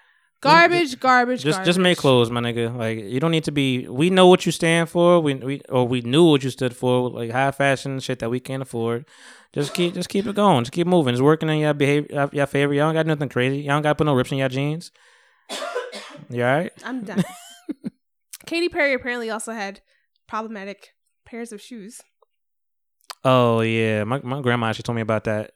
Garbage, 0.50 1.00
garbage, 1.00 1.42
Just 1.42 1.56
garbage. 1.58 1.66
just 1.66 1.78
make 1.78 1.98
clothes, 1.98 2.30
my 2.30 2.40
nigga. 2.40 2.76
Like 2.76 2.98
you 2.98 3.20
don't 3.20 3.30
need 3.30 3.44
to 3.44 3.52
be. 3.52 3.86
We 3.88 4.10
know 4.10 4.26
what 4.26 4.46
you 4.46 4.52
stand 4.52 4.88
for. 4.88 5.20
We 5.20 5.34
we 5.34 5.60
or 5.68 5.86
we 5.86 6.00
knew 6.02 6.24
what 6.24 6.42
you 6.44 6.50
stood 6.50 6.74
for. 6.76 7.10
Like 7.10 7.30
high 7.30 7.50
fashion 7.50 8.00
shit 8.00 8.18
that 8.20 8.30
we 8.30 8.40
can't 8.40 8.62
afford. 8.62 9.06
Just 9.52 9.74
keep 9.74 9.94
just 9.94 10.08
keep 10.08 10.26
it 10.26 10.34
going. 10.36 10.64
Just 10.64 10.72
keep 10.72 10.86
moving. 10.86 11.14
It's 11.14 11.22
working 11.22 11.48
in 11.48 11.58
your 11.58 11.74
behavior, 11.74 12.28
your 12.32 12.46
favor. 12.46 12.74
Y'all 12.74 12.86
don't 12.88 12.94
got 12.94 13.06
nothing 13.06 13.28
crazy. 13.28 13.58
Y'all 13.58 13.76
don't 13.76 13.82
got 13.82 13.90
to 13.90 13.94
put 13.96 14.04
no 14.06 14.14
rips 14.14 14.32
in 14.32 14.38
your 14.38 14.48
jeans. 14.48 14.90
You 16.28 16.42
all 16.44 16.56
right? 16.56 16.72
I'm 16.84 17.02
done. 17.04 17.24
Katy 18.46 18.68
Perry 18.68 18.94
apparently 18.94 19.30
also 19.30 19.52
had 19.52 19.80
problematic 20.28 20.90
pairs 21.24 21.52
of 21.52 21.60
shoes. 21.60 22.00
Oh 23.24 23.60
yeah, 23.60 24.04
my 24.04 24.20
my 24.22 24.40
grandma 24.40 24.68
actually 24.68 24.84
told 24.84 24.96
me 24.96 25.02
about 25.02 25.24
that. 25.24 25.52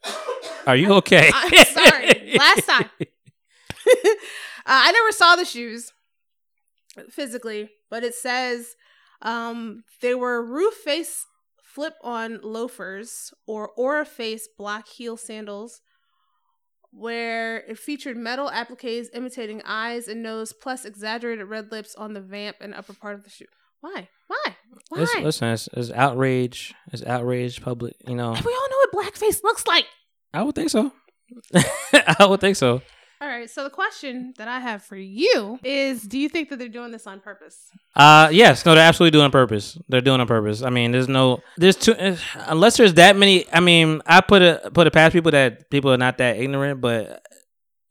Are 0.66 0.76
you 0.76 0.92
okay? 0.94 1.30
I'm 1.34 1.64
sorry. 1.66 2.32
Last 2.36 2.66
time. 2.66 2.90
Uh, 4.66 4.84
I 4.84 4.92
never 4.92 5.12
saw 5.12 5.36
the 5.36 5.44
shoes 5.44 5.92
physically, 7.08 7.70
but 7.90 8.04
it 8.04 8.14
says 8.14 8.74
um, 9.22 9.84
they 10.00 10.14
were 10.14 10.44
roof 10.44 10.74
face 10.74 11.26
flip 11.62 11.94
on 12.02 12.40
loafers 12.42 13.32
or 13.46 13.70
Ora 13.76 14.04
Face 14.04 14.48
black 14.58 14.88
heel 14.88 15.16
sandals, 15.16 15.80
where 16.92 17.58
it 17.58 17.78
featured 17.78 18.16
metal 18.16 18.50
appliques 18.50 19.08
imitating 19.14 19.62
eyes 19.64 20.08
and 20.08 20.22
nose, 20.22 20.52
plus 20.52 20.84
exaggerated 20.84 21.46
red 21.46 21.70
lips 21.70 21.94
on 21.94 22.12
the 22.14 22.20
vamp 22.20 22.56
and 22.60 22.74
upper 22.74 22.92
part 22.92 23.14
of 23.14 23.24
the 23.24 23.30
shoe. 23.30 23.46
Why? 23.80 24.08
Why? 24.26 24.56
Why? 24.88 25.02
It's, 25.02 25.14
listen, 25.14 25.48
it's, 25.48 25.68
it's 25.72 25.90
outrage. 25.92 26.74
It's 26.92 27.04
outrage. 27.04 27.62
Public. 27.62 27.94
You 28.06 28.14
know, 28.14 28.30
we 28.30 28.34
all 28.34 28.68
know 28.70 28.86
what 28.92 29.06
blackface 29.06 29.42
looks 29.42 29.66
like. 29.66 29.86
I 30.34 30.42
would 30.42 30.54
think 30.54 30.70
so. 30.70 30.92
I 31.54 32.26
would 32.26 32.40
think 32.40 32.56
so. 32.56 32.82
All 33.22 33.28
right, 33.28 33.50
so 33.50 33.64
the 33.64 33.70
question 33.70 34.32
that 34.38 34.48
I 34.48 34.60
have 34.60 34.82
for 34.82 34.96
you 34.96 35.58
is 35.62 36.02
do 36.02 36.18
you 36.18 36.30
think 36.30 36.48
that 36.48 36.58
they're 36.58 36.68
doing 36.68 36.90
this 36.90 37.06
on 37.06 37.20
purpose? 37.20 37.70
Uh 37.94 38.30
yes, 38.32 38.64
no, 38.64 38.74
they're 38.74 38.86
absolutely 38.86 39.10
doing 39.10 39.26
on 39.26 39.30
purpose. 39.30 39.76
They're 39.90 40.00
doing 40.00 40.22
on 40.22 40.26
purpose. 40.26 40.62
I 40.62 40.70
mean, 40.70 40.92
there's 40.92 41.08
no, 41.08 41.42
there's 41.58 41.76
two, 41.76 41.92
uh, 41.92 42.16
unless 42.46 42.78
there's 42.78 42.94
that 42.94 43.16
many. 43.16 43.44
I 43.52 43.60
mean, 43.60 44.00
I 44.06 44.22
put 44.22 44.40
it 44.40 44.72
put 44.72 44.86
it 44.86 44.92
past 44.94 45.12
people 45.12 45.32
that 45.32 45.68
people 45.68 45.92
are 45.92 45.98
not 45.98 46.16
that 46.16 46.38
ignorant, 46.38 46.80
but 46.80 47.22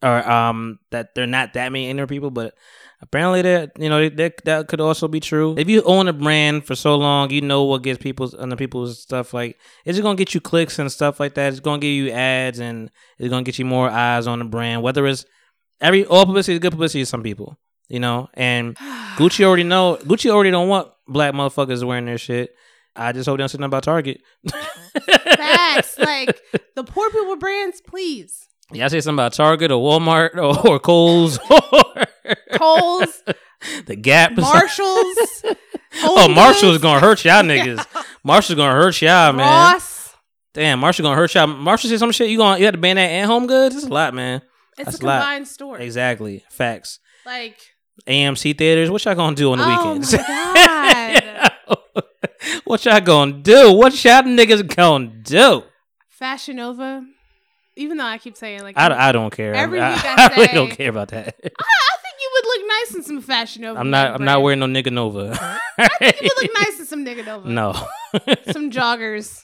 or 0.01 0.27
um 0.27 0.80
that 0.89 1.14
they're 1.14 1.27
not 1.27 1.53
that 1.53 1.72
many 1.72 1.89
ignorant 1.89 2.10
people, 2.10 2.31
but 2.31 2.56
apparently 3.01 3.41
that 3.41 3.71
you 3.80 3.89
know 3.89 4.09
that 4.09 4.43
that 4.45 4.67
could 4.67 4.81
also 4.81 5.07
be 5.07 5.19
true. 5.19 5.55
If 5.57 5.69
you 5.69 5.81
own 5.84 6.07
a 6.07 6.13
brand 6.13 6.65
for 6.65 6.76
so 6.76 6.95
long, 6.95 7.30
you 7.31 7.41
know 7.41 7.63
what 7.63 7.84
gets 7.84 8.01
people's 8.01 8.34
under 8.34 8.55
people's 8.55 9.01
stuff. 9.01 9.34
Like, 9.34 9.57
it's 9.85 9.95
just 9.95 10.03
gonna 10.03 10.15
get 10.17 10.34
you 10.34 10.41
clicks 10.41 10.80
and 10.80 10.91
stuff 10.91 11.19
like 11.19 11.35
that. 11.35 11.51
It's 11.51 11.59
gonna 11.59 11.80
give 11.80 11.93
you 11.93 12.11
ads 12.11 12.59
and 12.59 12.89
it's 13.17 13.30
gonna 13.30 13.43
get 13.43 13.59
you 13.59 13.65
more 13.65 13.89
eyes 13.89 14.27
on 14.27 14.39
the 14.39 14.45
brand. 14.45 14.84
Whether 14.84 15.05
it's 15.07 15.26
every 15.81 16.05
all 16.05 16.26
publicity 16.26 16.53
is 16.53 16.59
good 16.59 16.71
publicity 16.71 17.01
to 17.01 17.05
some 17.05 17.23
people, 17.23 17.57
you 17.88 17.99
know, 17.99 18.30
and. 18.34 18.76
Gucci 19.19 19.43
already 19.43 19.63
know. 19.63 19.97
Gucci 19.97 20.31
already 20.31 20.49
don't 20.49 20.69
want 20.69 20.88
black 21.05 21.34
motherfuckers 21.34 21.84
wearing 21.84 22.05
their 22.05 22.17
shit. 22.17 22.55
I 22.95 23.11
just 23.11 23.27
hope 23.27 23.38
they 23.38 23.41
don't 23.41 23.49
say 23.49 23.57
nothing 23.57 23.65
about 23.65 23.84
Target. 23.84 24.21
Facts. 24.49 25.97
like 25.97 26.39
the 26.76 26.84
poor 26.84 27.09
people 27.09 27.35
brands, 27.38 27.81
please. 27.81 28.48
Yeah, 28.72 28.86
I 28.86 28.88
say 28.90 29.02
something 29.02 29.16
about 29.18 29.34
Target 29.34 29.72
or 29.72 29.82
Walmart 29.82 30.36
or, 30.36 30.68
or 30.70 30.80
Kohl's 30.80 31.40
or 31.50 32.06
Kohl's, 32.54 33.24
the 33.86 33.96
Gap. 33.96 34.34
Marshalls. 34.38 35.18
Oh, 36.04 36.28
Marshall's 36.30 36.78
gonna 36.78 37.00
hurt 37.00 37.26
y'all 37.26 37.41
niggas. 37.44 37.84
Marshall's 38.24 38.58
gonna 38.58 38.80
hurt 38.80 39.02
y'all, 39.02 39.34
man. 39.34 39.74
Ross. 39.74 40.14
Damn, 40.54 40.80
Marshall 40.80 41.04
gonna 41.04 41.16
hurt 41.16 41.34
y'all. 41.34 41.48
Marshall 41.48 41.90
said 41.90 42.00
some 42.00 42.12
shit. 42.12 42.30
You 42.30 42.38
gonna 42.38 42.60
you 42.60 42.66
had 42.66 42.76
to 42.76 42.80
ban 42.80 42.96
that 42.98 43.10
and 43.10 43.28
Home 43.30 43.48
Goods. 43.48 43.76
It's 43.76 43.86
a 43.86 43.90
lot, 43.90 44.14
man. 44.14 44.41
It's 44.78 44.86
That's 44.91 45.02
a 45.02 45.06
a 45.06 45.08
lot. 45.08 45.20
combined 45.22 45.48
store. 45.48 45.78
Exactly. 45.80 46.44
Facts. 46.50 47.00
Like, 47.26 47.58
AMC 48.08 48.58
theaters. 48.58 48.90
What 48.90 49.04
y'all 49.06 49.16
gonna 49.16 49.36
do 49.36 49.52
on 49.52 49.58
the 49.58 49.66
Oh 49.68 49.94
weekends? 49.94 50.14
what 52.64 52.86
y'all 52.86 53.02
gonna 53.02 53.34
do? 53.34 53.74
What 53.74 54.04
y'all 54.04 54.22
niggas 54.24 54.76
gonna 54.76 55.08
do? 55.08 55.64
Fashion 56.10 56.58
Nova. 56.58 57.04
Even 57.80 57.95
though 57.95 58.06
I 58.06 58.18
keep 58.18 58.35
saying 58.35 58.61
like 58.61 58.77
I, 58.77 59.10
I 59.10 59.11
don't 59.14 59.31
care. 59.31 59.53
Every 59.53 59.80
I, 59.80 59.93
week 59.93 60.06
I 60.06 60.26
I 60.26 60.27
really 60.35 60.47
don't 60.53 60.69
care 60.69 60.89
about 60.89 61.07
that. 61.10 61.27
I, 61.27 61.47
I 61.47 61.97
think 62.01 62.15
you 62.19 62.30
would 62.34 62.45
look 62.45 62.68
nice 62.68 62.95
in 62.95 63.03
some 63.03 63.22
Fashion 63.22 63.61
Nova. 63.61 63.80
I'm 63.80 63.89
not. 63.89 64.15
I'm 64.15 64.26
not 64.26 64.41
wearing 64.41 64.60
no 64.60 64.65
nigga 64.65 64.91
Nova. 64.91 65.31
I 65.77 65.88
think 65.99 66.22
you 66.22 66.30
would 66.35 66.43
look 66.43 66.57
nice 66.60 66.80
in 66.80 66.85
some 66.85 67.06
nigga 67.06 67.26
Nova. 67.26 67.47
No, 67.47 67.72
Some 68.51 68.69
joggers. 68.69 69.43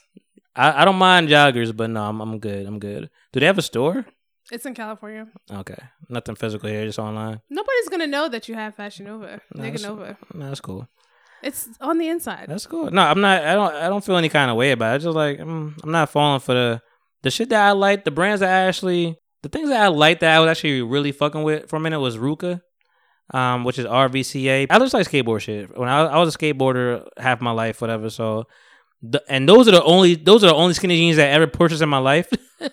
I, 0.54 0.82
I 0.82 0.84
don't 0.84 0.96
mind 0.96 1.28
joggers, 1.28 1.74
but 1.74 1.88
no, 1.88 2.02
I'm, 2.02 2.20
I'm 2.20 2.38
good. 2.38 2.66
I'm 2.66 2.78
good. 2.78 3.08
Do 3.32 3.40
they 3.40 3.46
have 3.46 3.56
a 3.56 3.62
store? 3.62 4.04
It's 4.52 4.66
in 4.66 4.74
California. 4.74 5.28
Okay, 5.50 5.78
nothing 6.10 6.34
physical 6.34 6.68
here, 6.68 6.84
just 6.84 6.98
online. 6.98 7.40
Nobody's 7.48 7.88
gonna 7.90 8.06
know 8.06 8.28
that 8.28 8.48
you 8.48 8.54
have 8.54 8.74
Fashion 8.74 9.06
Nova. 9.06 9.40
No, 9.54 9.64
Nigga 9.64 9.82
Nova. 9.82 10.18
No, 10.34 10.48
that's 10.48 10.60
cool. 10.60 10.86
It's 11.42 11.68
on 11.80 11.96
the 11.96 12.08
inside. 12.08 12.46
That's 12.48 12.66
cool. 12.66 12.90
No, 12.90 13.00
I'm 13.00 13.20
not. 13.22 13.42
I 13.42 13.54
don't. 13.54 13.74
I 13.74 13.88
don't 13.88 14.04
feel 14.04 14.16
any 14.16 14.28
kind 14.28 14.50
of 14.50 14.58
way 14.58 14.72
about 14.72 14.92
it. 14.92 14.96
It's 14.96 15.04
just 15.04 15.16
like 15.16 15.38
mm, 15.38 15.72
I'm 15.82 15.90
not 15.90 16.10
falling 16.10 16.40
for 16.40 16.52
the 16.52 16.82
the 17.26 17.30
shit 17.30 17.48
that 17.50 17.60
I 17.66 17.72
like. 17.72 18.04
The 18.04 18.10
brands 18.10 18.40
that 18.40 18.48
I 18.48 18.66
actually, 18.68 19.16
the 19.42 19.48
things 19.48 19.68
that 19.68 19.82
I 19.82 19.88
like 19.88 20.20
that 20.20 20.34
I 20.36 20.40
was 20.40 20.48
actually 20.48 20.82
really 20.82 21.12
fucking 21.12 21.42
with 21.42 21.68
for 21.68 21.76
a 21.76 21.80
minute 21.80 22.00
was 22.00 22.16
Ruka, 22.16 22.60
um, 23.34 23.64
which 23.64 23.78
is 23.78 23.84
RVCA. 23.86 24.66
I 24.70 24.78
just 24.78 24.94
like 24.94 25.06
skateboard 25.08 25.40
shit. 25.40 25.76
When 25.76 25.88
I, 25.88 26.04
I 26.06 26.18
was 26.18 26.34
a 26.34 26.38
skateboarder 26.38 27.06
half 27.18 27.40
my 27.40 27.50
life, 27.50 27.80
whatever. 27.80 28.08
So, 28.10 28.44
the, 29.02 29.22
and 29.28 29.48
those 29.48 29.68
are 29.68 29.72
the 29.72 29.82
only 29.84 30.14
those 30.14 30.42
are 30.44 30.48
the 30.48 30.54
only 30.54 30.74
skinny 30.74 30.96
jeans 30.96 31.16
that 31.16 31.28
I 31.28 31.32
ever 31.32 31.46
purchased 31.46 31.82
in 31.82 31.88
my 31.88 31.98
life. 31.98 32.28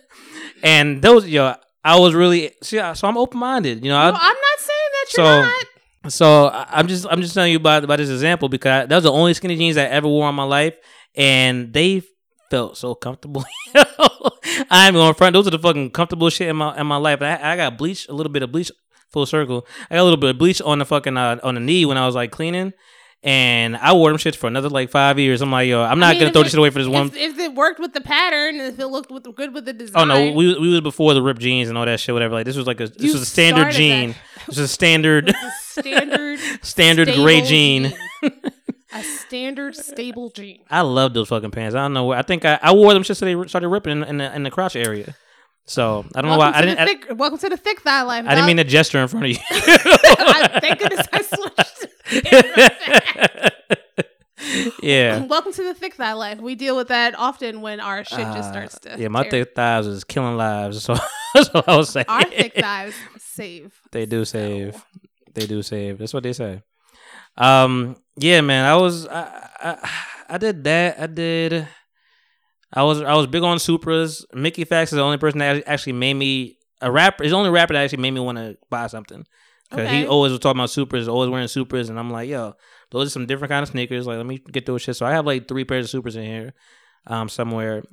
and 0.63 1.01
those, 1.01 1.27
yo, 1.27 1.55
I 1.83 1.99
was 1.99 2.13
really 2.13 2.51
see. 2.61 2.77
So 2.93 3.07
I'm 3.07 3.17
open 3.17 3.39
minded. 3.39 3.83
You 3.83 3.91
know, 3.91 3.97
I, 3.97 4.07
I'm 4.07 4.13
not 4.13 4.59
saying 4.59 4.89
that 4.91 5.05
you're 5.17 5.25
So- 5.25 5.41
not. 5.41 5.65
so 6.11 6.47
I- 6.47 6.67
I'm 6.79 6.87
just 6.87 7.05
I'm 7.09 7.21
just 7.21 7.33
telling 7.33 7.51
you 7.51 7.57
about 7.57 7.83
about 7.83 7.97
this 7.97 8.09
example 8.09 8.49
because 8.49 8.87
that 8.87 8.95
was 8.95 9.03
the 9.03 9.11
only 9.11 9.33
skinny 9.33 9.55
jeans 9.55 9.77
I 9.77 9.83
ever 9.85 10.07
wore 10.07 10.29
in 10.29 10.35
my 10.35 10.43
life, 10.43 10.75
and 11.15 11.73
they 11.73 12.03
felt 12.53 12.77
so 12.77 12.93
comfortable. 12.93 13.43
I'm 14.69 14.93
going 14.93 15.15
front; 15.15 15.33
those 15.33 15.47
are 15.47 15.49
the 15.49 15.57
fucking 15.57 15.89
comfortable 15.89 16.29
shit 16.29 16.49
in 16.49 16.55
my 16.57 16.77
in 16.79 16.85
my 16.85 16.97
life. 16.97 17.19
I, 17.23 17.39
I 17.41 17.55
got 17.55 17.79
bleach, 17.79 18.07
a 18.07 18.13
little 18.13 18.31
bit 18.31 18.43
of 18.43 18.51
bleach, 18.51 18.71
full 19.09 19.25
circle. 19.25 19.65
I 19.89 19.95
got 19.95 20.01
a 20.01 20.03
little 20.03 20.17
bit 20.17 20.29
of 20.29 20.37
bleach 20.37 20.61
on 20.61 20.77
the 20.77 20.85
fucking 20.85 21.17
uh, 21.17 21.39
on 21.41 21.55
the 21.55 21.61
knee 21.61 21.85
when 21.85 21.97
I 21.97 22.05
was 22.05 22.13
like 22.13 22.29
cleaning, 22.31 22.73
and 23.23 23.75
I 23.75 23.93
wore 23.93 24.11
them 24.11 24.19
shits 24.19 24.35
for 24.35 24.45
another 24.45 24.69
like 24.69 24.91
five 24.91 25.17
years. 25.17 25.41
I'm 25.41 25.51
like, 25.51 25.67
yo, 25.67 25.81
I'm 25.81 25.97
not 25.97 26.09
I 26.09 26.11
mean, 26.11 26.19
gonna 26.19 26.31
throw 26.31 26.41
it- 26.41 26.43
this 26.43 26.51
shit 26.51 26.59
away 26.59 26.69
for 26.69 26.77
this 26.77 26.87
one. 26.87 27.07
If, 27.07 27.15
if 27.15 27.39
it 27.39 27.55
worked 27.55 27.79
with 27.79 27.93
the 27.93 28.01
pattern, 28.01 28.57
if 28.61 28.77
it 28.79 28.85
looked 28.87 29.09
with, 29.09 29.23
good 29.35 29.51
with 29.51 29.65
the 29.65 29.73
design. 29.73 30.11
Oh 30.11 30.13
no, 30.13 30.31
we 30.33 30.53
we 30.59 30.69
was 30.69 30.81
before 30.81 31.15
the 31.15 31.23
ripped 31.23 31.41
jeans 31.41 31.69
and 31.69 31.77
all 31.77 31.85
that 31.85 31.99
shit. 31.99 32.13
Whatever. 32.13 32.35
Like 32.35 32.45
this 32.45 32.55
was 32.55 32.67
like 32.67 32.81
a 32.81 32.87
this 32.87 33.01
You 33.01 33.13
was 33.13 33.23
a 33.23 33.25
standard 33.25 33.71
jean. 33.71 34.09
that. 34.11 34.17
This 34.45 34.57
was 34.57 34.59
a 34.59 34.67
standard 34.67 35.33
standard, 35.63 36.39
standard 36.61 37.07
gray 37.15 37.41
jean. 37.41 37.93
A 38.93 39.03
standard 39.03 39.75
stable 39.75 40.29
jean. 40.29 40.61
I 40.69 40.81
love 40.81 41.13
those 41.13 41.29
fucking 41.29 41.51
pants. 41.51 41.75
I 41.75 41.79
don't 41.79 41.93
know 41.93 42.05
where. 42.05 42.17
I 42.17 42.21
think 42.21 42.45
I, 42.45 42.59
I 42.61 42.73
wore 42.73 42.93
them 42.93 43.03
just 43.03 43.19
so 43.19 43.25
they 43.25 43.47
started 43.47 43.67
ripping 43.69 43.91
in, 43.93 44.03
in 44.03 44.17
the 44.17 44.35
in 44.35 44.43
the 44.43 44.51
crotch 44.51 44.75
area. 44.75 45.15
So 45.65 46.05
I 46.13 46.21
don't 46.21 46.29
know 46.31 46.37
why 46.37 46.51
Welcome 46.51 46.57
I 46.57 46.65
didn't. 46.65 46.75
the 46.77 46.81
I, 46.81 46.85
thick, 46.85 47.05
welcome 47.19 47.37
to 47.39 47.49
the 47.49 47.57
thick 47.57 47.81
thigh 47.81 48.01
life. 48.01 48.25
I 48.27 48.35
didn't 48.35 48.47
mean 48.47 48.57
to 48.57 48.63
gesture 48.65 48.99
in 48.99 49.07
front 49.07 49.25
of 49.25 49.31
you. 49.31 49.37
I, 49.49 50.59
thank 50.61 50.79
goodness 50.79 51.07
I 51.13 51.21
switched. 51.21 51.87
Yeah. 54.81 55.23
Welcome 55.27 55.53
to 55.53 55.63
the 55.63 55.73
thick 55.73 55.93
thigh 55.93 56.13
life. 56.13 56.39
We 56.41 56.55
deal 56.55 56.75
with 56.75 56.89
that 56.89 57.17
often 57.17 57.61
when 57.61 57.79
our 57.79 58.03
shit 58.03 58.19
just 58.19 58.49
Uh, 58.49 58.51
starts 58.51 58.79
to. 58.79 58.95
yeah, 58.99 59.07
my 59.07 59.21
tear. 59.23 59.31
thick 59.45 59.55
thighs 59.55 59.87
is 59.87 60.03
killing 60.03 60.35
lives. 60.35 60.83
So 60.83 60.95
that's 61.33 61.53
what 61.53 61.67
I 61.69 61.77
was 61.77 61.89
saying. 61.89 62.07
Our 62.09 62.23
thick 62.25 62.53
thighs 62.55 62.93
save. 63.19 63.73
They 63.91 64.05
do 64.05 64.25
So- 64.25 64.37
save. 64.37 64.85
They 65.33 65.45
do 65.47 65.61
save. 65.63 65.97
That's 65.97 66.13
what 66.13 66.23
they 66.23 66.33
say. 66.33 66.61
Um. 67.37 67.95
Yeah, 68.17 68.41
man. 68.41 68.65
I 68.65 68.75
was. 68.75 69.07
I. 69.07 69.49
I, 69.59 69.89
I 70.29 70.37
did 70.37 70.63
that. 70.63 70.99
I 70.99 71.07
did. 71.07 71.67
I 72.71 72.83
was. 72.83 73.01
I 73.01 73.15
was 73.15 73.27
big 73.27 73.43
on 73.43 73.57
Supras. 73.57 74.23
Mickey 74.33 74.65
Factz 74.65 74.83
is 74.83 74.91
the 74.91 75.01
only 75.01 75.17
person 75.17 75.39
that 75.39 75.63
actually 75.67 75.93
made 75.93 76.15
me 76.15 76.57
a 76.81 76.91
rapper. 76.91 77.23
He's 77.23 77.31
the 77.31 77.37
only 77.37 77.49
rapper 77.49 77.73
that 77.73 77.83
actually 77.83 78.01
made 78.01 78.11
me 78.11 78.19
want 78.19 78.37
to 78.37 78.57
buy 78.69 78.87
something. 78.87 79.25
Cause 79.71 79.89
he 79.89 80.05
always 80.05 80.31
was 80.31 80.39
talking 80.39 80.59
about 80.59 80.69
Supras, 80.69 81.07
always 81.07 81.31
wearing 81.31 81.47
Supras, 81.47 81.89
and 81.89 81.97
I'm 81.97 82.11
like, 82.11 82.29
yo, 82.29 82.53
those 82.91 83.07
are 83.07 83.09
some 83.09 83.25
different 83.25 83.49
kind 83.49 83.63
of 83.63 83.69
sneakers. 83.69 84.05
Like, 84.05 84.17
let 84.17 84.25
me 84.25 84.37
get 84.37 84.67
those 84.67 84.83
shit. 84.83 84.95
So 84.95 85.05
I 85.05 85.13
have 85.13 85.25
like 85.25 85.47
three 85.47 85.65
pairs 85.65 85.91
of 85.91 86.03
Supras 86.03 86.15
in 86.15 86.23
here, 86.23 86.53
um, 87.07 87.27
somewhere. 87.27 87.83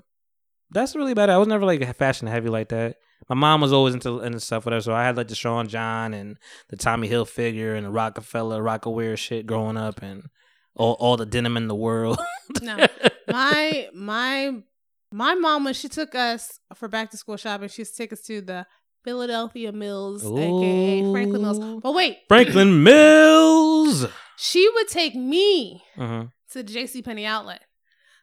That's 0.70 0.94
really 0.94 1.14
bad. 1.14 1.30
I 1.30 1.38
was 1.38 1.48
never 1.48 1.64
like 1.64 1.96
fashion 1.96 2.28
heavy 2.28 2.48
like 2.48 2.68
that. 2.68 2.96
My 3.28 3.34
mom 3.34 3.60
was 3.60 3.72
always 3.72 3.94
into 3.94 4.20
into 4.20 4.40
stuff 4.40 4.64
with 4.64 4.72
her, 4.74 4.80
so 4.80 4.92
I 4.94 5.04
had 5.04 5.16
like 5.16 5.28
the 5.28 5.34
Sean 5.34 5.68
John 5.68 6.14
and 6.14 6.36
the 6.68 6.76
Tommy 6.76 7.08
Hilfiger 7.08 7.76
and 7.76 7.86
the 7.86 7.90
Rockefeller 7.90 8.62
Rocawear 8.62 9.16
shit 9.18 9.46
growing 9.46 9.76
up, 9.76 10.02
and 10.02 10.24
all 10.74 10.94
all 10.94 11.16
the 11.16 11.26
denim 11.26 11.56
in 11.56 11.68
the 11.68 11.74
world. 11.74 12.18
No, 12.62 12.84
my 13.28 13.88
my 13.94 14.62
my 15.12 15.34
mom 15.34 15.64
when 15.64 15.74
she 15.74 15.88
took 15.88 16.14
us 16.14 16.58
for 16.74 16.88
back 16.88 17.10
to 17.12 17.16
school 17.16 17.36
shopping, 17.36 17.68
she 17.68 17.82
used 17.82 17.92
to 17.96 18.02
take 18.02 18.12
us 18.12 18.22
to 18.22 18.40
the 18.40 18.66
Philadelphia 19.04 19.70
Mills, 19.72 20.24
aka 20.24 21.10
Franklin 21.12 21.42
Mills. 21.42 21.58
But 21.82 21.94
wait, 21.94 22.18
Franklin 22.28 22.82
Mills. 22.82 24.06
she 24.36 24.68
would 24.74 24.88
take 24.88 25.14
me 25.14 25.82
hmm 25.94 26.22
to 26.50 26.62
the 26.62 26.72
JC 26.72 27.04
Penney 27.04 27.24
outlet. 27.26 27.62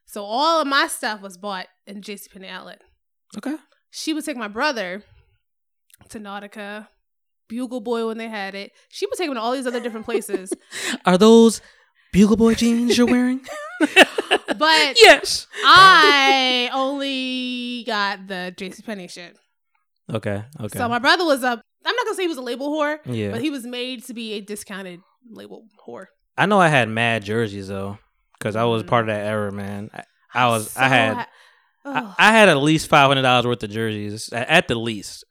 So 0.06 0.24
all 0.24 0.62
of 0.62 0.68
my 0.68 0.88
stuff 0.88 1.22
was 1.22 1.38
bought 1.38 1.68
in 1.88 2.02
JC 2.02 2.32
Penney 2.32 2.48
outlet. 2.48 2.82
Okay. 3.38 3.56
She 3.90 4.14
would 4.14 4.26
take 4.26 4.38
my 4.38 4.48
brother 4.48 5.04
to 6.10 6.20
Nautica, 6.20 6.88
Bugle 7.48 7.82
Boy 7.82 8.06
when 8.06 8.18
they 8.18 8.28
had 8.28 8.56
it. 8.56 8.72
She 8.90 9.06
would 9.06 9.18
take 9.18 9.28
him 9.28 9.36
to 9.36 9.42
all 9.42 9.54
these 9.54 9.68
other 9.68 9.80
different 9.80 10.06
places. 10.06 10.54
Are 11.06 11.18
those 11.18 11.62
Bugle 12.14 12.38
Boy 12.38 12.56
jeans 12.56 12.98
you're 12.98 13.08
wearing? 13.08 13.42
But 14.58 14.98
yes. 15.02 15.48
I 15.64 16.70
only 16.74 17.84
got 17.86 18.28
the 18.28 18.54
JC 18.58 18.86
Penney 18.86 19.08
shit. 19.08 19.38
Okay. 20.12 20.44
Okay. 20.60 20.78
So 20.78 20.88
my 20.88 21.00
brother 21.00 21.26
was 21.26 21.44
a 21.44 21.62
I'm 21.86 21.96
not 21.96 22.06
gonna 22.06 22.16
say 22.16 22.24
he 22.24 22.28
was 22.28 22.38
a 22.38 22.42
label 22.42 22.70
whore, 22.70 22.98
yeah. 23.06 23.32
but 23.32 23.42
he 23.42 23.50
was 23.50 23.66
made 23.66 24.04
to 24.06 24.14
be 24.14 24.34
a 24.34 24.42
discounted 24.42 25.00
label 25.30 25.66
whore. 25.86 26.08
I 26.38 26.46
know 26.46 26.60
I 26.60 26.68
had 26.68 26.90
mad 26.90 27.24
jerseys 27.24 27.68
though, 27.68 27.98
because 28.38 28.56
I 28.56 28.64
was 28.66 28.84
mm. 28.84 28.88
part 28.88 29.04
of 29.04 29.08
that 29.08 29.26
era, 29.26 29.52
man. 29.52 29.90
I, 29.94 30.04
I 30.34 30.48
was. 30.48 30.76
I 30.76 30.88
had. 30.88 31.16
ha- 31.16 31.28
I, 31.88 32.16
I 32.18 32.32
had 32.32 32.50
at 32.50 32.58
least 32.58 32.90
five 32.90 33.08
hundred 33.08 33.24
dollars 33.24 33.46
worth 33.46 33.64
of 33.64 33.70
jerseys 33.70 34.30
at, 34.34 34.48
at 34.50 34.68
the 34.68 34.76
least, 34.76 35.24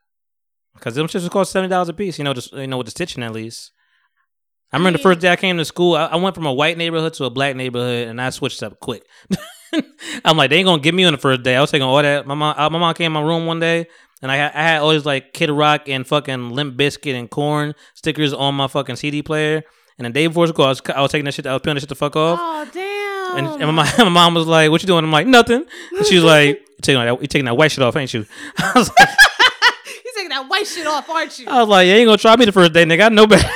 because 0.74 0.94
them 0.94 1.06
shits 1.06 1.28
cost 1.30 1.52
seventy 1.52 1.70
dollars 1.70 1.88
a 1.88 1.94
piece. 1.94 2.18
You 2.18 2.24
know, 2.24 2.34
just 2.34 2.52
you 2.52 2.66
know 2.66 2.78
with 2.78 2.86
the 2.86 2.90
stitching 2.92 3.22
at 3.22 3.32
least. 3.32 3.72
I 4.72 4.78
remember 4.78 4.98
the 4.98 5.02
first 5.02 5.20
day 5.20 5.30
I 5.30 5.36
came 5.36 5.56
to 5.58 5.64
school. 5.64 5.94
I, 5.94 6.06
I 6.06 6.16
went 6.16 6.34
from 6.34 6.46
a 6.46 6.52
white 6.52 6.76
neighborhood 6.76 7.14
to 7.14 7.24
a 7.24 7.30
black 7.30 7.54
neighborhood, 7.54 8.08
and 8.08 8.20
I 8.20 8.30
switched 8.30 8.62
up 8.62 8.80
quick. 8.80 9.04
I'm 10.24 10.36
like, 10.36 10.50
they 10.50 10.56
ain't 10.56 10.66
gonna 10.66 10.82
get 10.82 10.94
me 10.94 11.04
on 11.04 11.12
the 11.12 11.18
first 11.18 11.42
day. 11.42 11.56
I 11.56 11.60
was 11.60 11.70
taking 11.70 11.84
all 11.84 12.00
that. 12.02 12.26
My 12.26 12.34
mom, 12.34 12.54
uh, 12.58 12.70
my 12.70 12.78
mom 12.78 12.94
came 12.94 13.06
in 13.06 13.12
my 13.12 13.22
room 13.22 13.46
one 13.46 13.60
day, 13.60 13.86
and 14.22 14.30
I 14.30 14.36
had, 14.36 14.52
I 14.54 14.62
had 14.62 14.80
all 14.80 14.90
these 14.90 15.06
like 15.06 15.32
Kid 15.32 15.50
Rock 15.50 15.88
and 15.88 16.06
fucking 16.06 16.50
Limp 16.50 16.76
Bizkit 16.76 17.14
and 17.14 17.30
Korn 17.30 17.74
stickers 17.94 18.32
on 18.32 18.54
my 18.54 18.66
fucking 18.66 18.96
CD 18.96 19.22
player. 19.22 19.62
And 19.98 20.06
the 20.06 20.10
day 20.10 20.26
before 20.26 20.46
school, 20.46 20.66
I 20.66 20.68
was, 20.68 20.82
I 20.94 21.00
was 21.00 21.10
taking 21.10 21.24
that 21.24 21.34
shit. 21.34 21.46
I 21.46 21.52
was 21.54 21.62
peeling 21.62 21.76
that 21.76 21.80
shit 21.80 21.88
the 21.88 21.94
fuck 21.94 22.16
off. 22.16 22.38
oh 22.42 22.68
damn! 22.72 22.85
And, 23.36 23.62
and 23.62 23.66
my, 23.66 23.84
mom, 23.84 23.86
my 23.98 24.08
mom 24.08 24.34
was 24.34 24.46
like, 24.46 24.70
"What 24.70 24.82
you 24.82 24.86
doing?" 24.86 25.04
I'm 25.04 25.12
like, 25.12 25.26
"Nothing." 25.26 25.64
And 25.96 26.06
she 26.06 26.14
was 26.16 26.24
like, 26.24 26.48
"You 26.68 26.76
taking 26.82 27.04
that, 27.04 27.20
you 27.20 27.26
taking 27.26 27.44
that 27.46 27.56
white 27.56 27.72
shit 27.72 27.82
off, 27.82 27.96
ain't 27.96 28.12
you?" 28.12 28.26
I 28.58 28.72
was 28.74 28.90
like, 28.98 29.08
He's 30.02 30.14
taking 30.14 30.30
that 30.30 30.48
white 30.48 30.66
shit 30.66 30.86
off, 30.86 31.08
aren't 31.08 31.38
you? 31.38 31.46
I 31.48 31.60
was 31.60 31.68
like, 31.68 31.86
"You 31.86 31.94
ain't 31.94 32.06
gonna 32.06 32.18
try 32.18 32.36
me 32.36 32.44
the 32.44 32.52
first 32.52 32.72
day, 32.72 32.84
nigga. 32.84 33.06
I 33.06 33.08
know 33.08 33.26
better." 33.26 33.48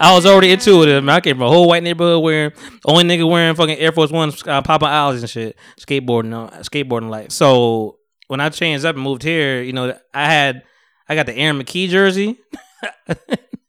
I 0.00 0.14
was 0.14 0.26
already 0.26 0.50
intuitive. 0.50 1.02
Man. 1.02 1.16
I 1.16 1.20
came 1.20 1.36
from 1.36 1.44
a 1.44 1.48
whole 1.48 1.68
white 1.68 1.82
neighborhood 1.82 2.22
wearing 2.22 2.52
only 2.84 3.04
nigga 3.04 3.28
wearing 3.28 3.54
fucking 3.54 3.78
Air 3.78 3.92
Force 3.92 4.10
Ones, 4.10 4.42
uh, 4.46 4.62
popping 4.62 4.88
owls 4.88 5.20
and 5.20 5.30
shit, 5.30 5.56
skateboarding, 5.80 6.32
uh, 6.32 6.58
skateboarding 6.60 7.10
life. 7.10 7.32
So 7.32 7.98
when 8.28 8.40
I 8.40 8.48
changed 8.48 8.84
up 8.84 8.96
and 8.96 9.04
moved 9.04 9.22
here, 9.22 9.62
you 9.62 9.72
know, 9.72 9.96
I 10.12 10.26
had 10.26 10.62
I 11.08 11.14
got 11.14 11.26
the 11.26 11.36
Aaron 11.36 11.58
McKie 11.60 11.88
jersey. 11.88 12.38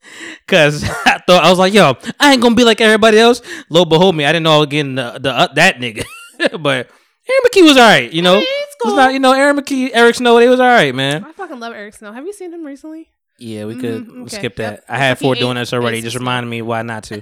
Cause 0.48 0.84
I 1.06 1.22
thought 1.26 1.44
I 1.44 1.49
was 1.49 1.60
like, 1.60 1.73
yo, 1.73 1.94
I 2.19 2.34
ain't 2.34 2.41
gonna 2.41 2.56
be 2.56 2.64
like 2.64 2.82
everybody 2.82 3.18
else. 3.18 3.41
Lo 3.69 3.86
behold 3.86 4.15
me, 4.15 4.26
I 4.26 4.32
didn't 4.32 4.44
know 4.44 4.56
I 4.56 4.57
was 4.60 4.68
getting 4.68 4.95
the, 4.95 5.18
the 5.19 5.32
uh, 5.32 5.53
that 5.53 5.77
nigga. 5.77 6.06
but 6.61 6.90
Aaron 7.27 7.41
McKie 7.45 7.64
was 7.64 7.77
alright, 7.77 8.11
you 8.14 8.22
know. 8.22 8.36
Mean, 8.36 8.44
it's 8.48 8.76
It's 8.86 8.94
not, 8.95 9.14
you 9.14 9.19
know, 9.19 9.34
Aaron 9.34 9.57
McKie, 9.57 9.90
Eric 9.94 10.15
Snow, 10.15 10.38
they 10.40 10.48
was 10.48 10.60
alright, 10.60 10.94
man. 10.94 11.23
I 11.26 11.32
fucking 11.32 11.60
love 11.60 11.73
Eric 11.73 11.95
Snow. 11.95 12.11
Have 12.11 12.26
you 12.26 12.34
seen 12.34 12.53
him 12.53 12.64
recently? 12.64 13.10
Yeah, 13.38 13.65
we 13.65 13.76
could 13.76 14.07
Mhm, 14.07 14.22
okay. 14.23 14.36
skip 14.38 14.56
that. 14.57 14.72
Yep. 14.73 14.84
I 14.88 14.98
had 14.98 15.19
four 15.19 15.36
doing 15.36 15.56
this 15.56 15.73
already. 15.73 16.02
Just 16.02 16.15
reminded 16.15 16.48
me 16.49 16.61
why 16.61 16.84
not 16.84 17.03
to. 17.06 17.22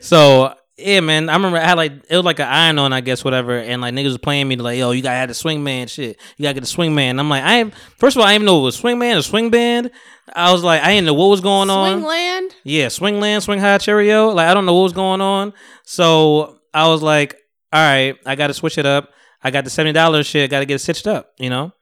so 0.00 0.54
yeah, 0.78 1.00
man. 1.00 1.28
I 1.28 1.34
remember 1.34 1.58
I 1.58 1.64
had 1.64 1.76
like 1.76 1.92
it 2.08 2.16
was 2.16 2.24
like 2.24 2.38
an 2.38 2.48
iron 2.48 2.78
on, 2.78 2.92
I 2.92 3.00
guess, 3.00 3.24
whatever. 3.24 3.58
And 3.58 3.82
like 3.82 3.94
niggas 3.94 4.04
was 4.06 4.18
playing 4.18 4.48
me 4.48 4.56
like, 4.56 4.78
yo, 4.78 4.90
you 4.92 5.02
gotta 5.02 5.16
have 5.16 5.28
the 5.28 5.34
swing 5.34 5.62
man 5.62 5.86
shit. 5.86 6.18
You 6.36 6.42
gotta 6.44 6.54
get 6.54 6.60
the 6.60 6.66
swing 6.66 6.94
man. 6.94 7.18
I'm 7.18 7.28
like, 7.28 7.42
I 7.44 7.58
ain't 7.58 7.74
first 7.98 8.16
of 8.16 8.20
all, 8.20 8.26
I 8.26 8.32
didn't 8.32 8.42
even 8.42 8.46
know 8.46 8.60
it 8.60 8.64
was 8.64 8.76
swing 8.76 8.98
man 8.98 9.18
or 9.18 9.22
swing 9.22 9.50
band. 9.50 9.90
I 10.34 10.50
was 10.52 10.64
like, 10.64 10.82
I 10.82 10.88
didn't 10.88 11.06
know 11.06 11.14
what 11.14 11.28
was 11.28 11.40
going 11.40 11.68
on. 11.68 12.02
Swingland. 12.02 12.50
Yeah, 12.64 12.86
Swingland, 12.86 13.42
Swing 13.42 13.58
High 13.60 13.78
Cheerio. 13.78 14.30
Like 14.30 14.48
I 14.48 14.54
don't 14.54 14.66
know 14.66 14.74
what 14.74 14.84
was 14.84 14.92
going 14.92 15.20
on. 15.20 15.52
So 15.84 16.58
I 16.72 16.88
was 16.88 17.02
like, 17.02 17.36
all 17.72 17.80
right, 17.82 18.16
I 18.24 18.34
got 18.34 18.46
to 18.46 18.54
switch 18.54 18.78
it 18.78 18.86
up. 18.86 19.10
I 19.42 19.50
got 19.50 19.64
the 19.64 19.70
seventy 19.70 19.92
dollars 19.92 20.26
shit. 20.26 20.50
Got 20.50 20.60
to 20.60 20.66
get 20.66 20.76
it 20.76 20.78
stitched 20.78 21.06
up, 21.06 21.32
you 21.38 21.50
know, 21.50 21.72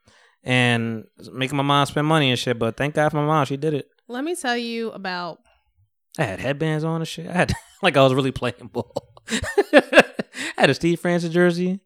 and 0.42 1.04
making 1.32 1.56
my 1.56 1.62
mom 1.62 1.86
spend 1.86 2.06
money 2.06 2.30
and 2.30 2.38
shit. 2.38 2.58
But 2.58 2.76
thank 2.76 2.94
God 2.94 3.10
for 3.10 3.18
my 3.18 3.26
mom, 3.26 3.46
she 3.46 3.56
did 3.56 3.74
it. 3.74 3.88
Let 4.08 4.24
me 4.24 4.34
tell 4.34 4.56
you 4.56 4.90
about 4.90 5.38
I 6.18 6.24
had 6.24 6.40
headbands 6.40 6.82
on 6.82 7.00
and 7.00 7.08
shit. 7.08 7.28
I 7.28 7.32
had 7.32 7.52
like 7.82 7.96
I 7.96 8.02
was 8.02 8.14
really 8.14 8.32
playing 8.32 8.68
ball. 8.72 8.92
I 9.28 10.04
had 10.56 10.70
a 10.70 10.74
Steve 10.74 11.00
Francis 11.00 11.32
jersey. 11.32 11.80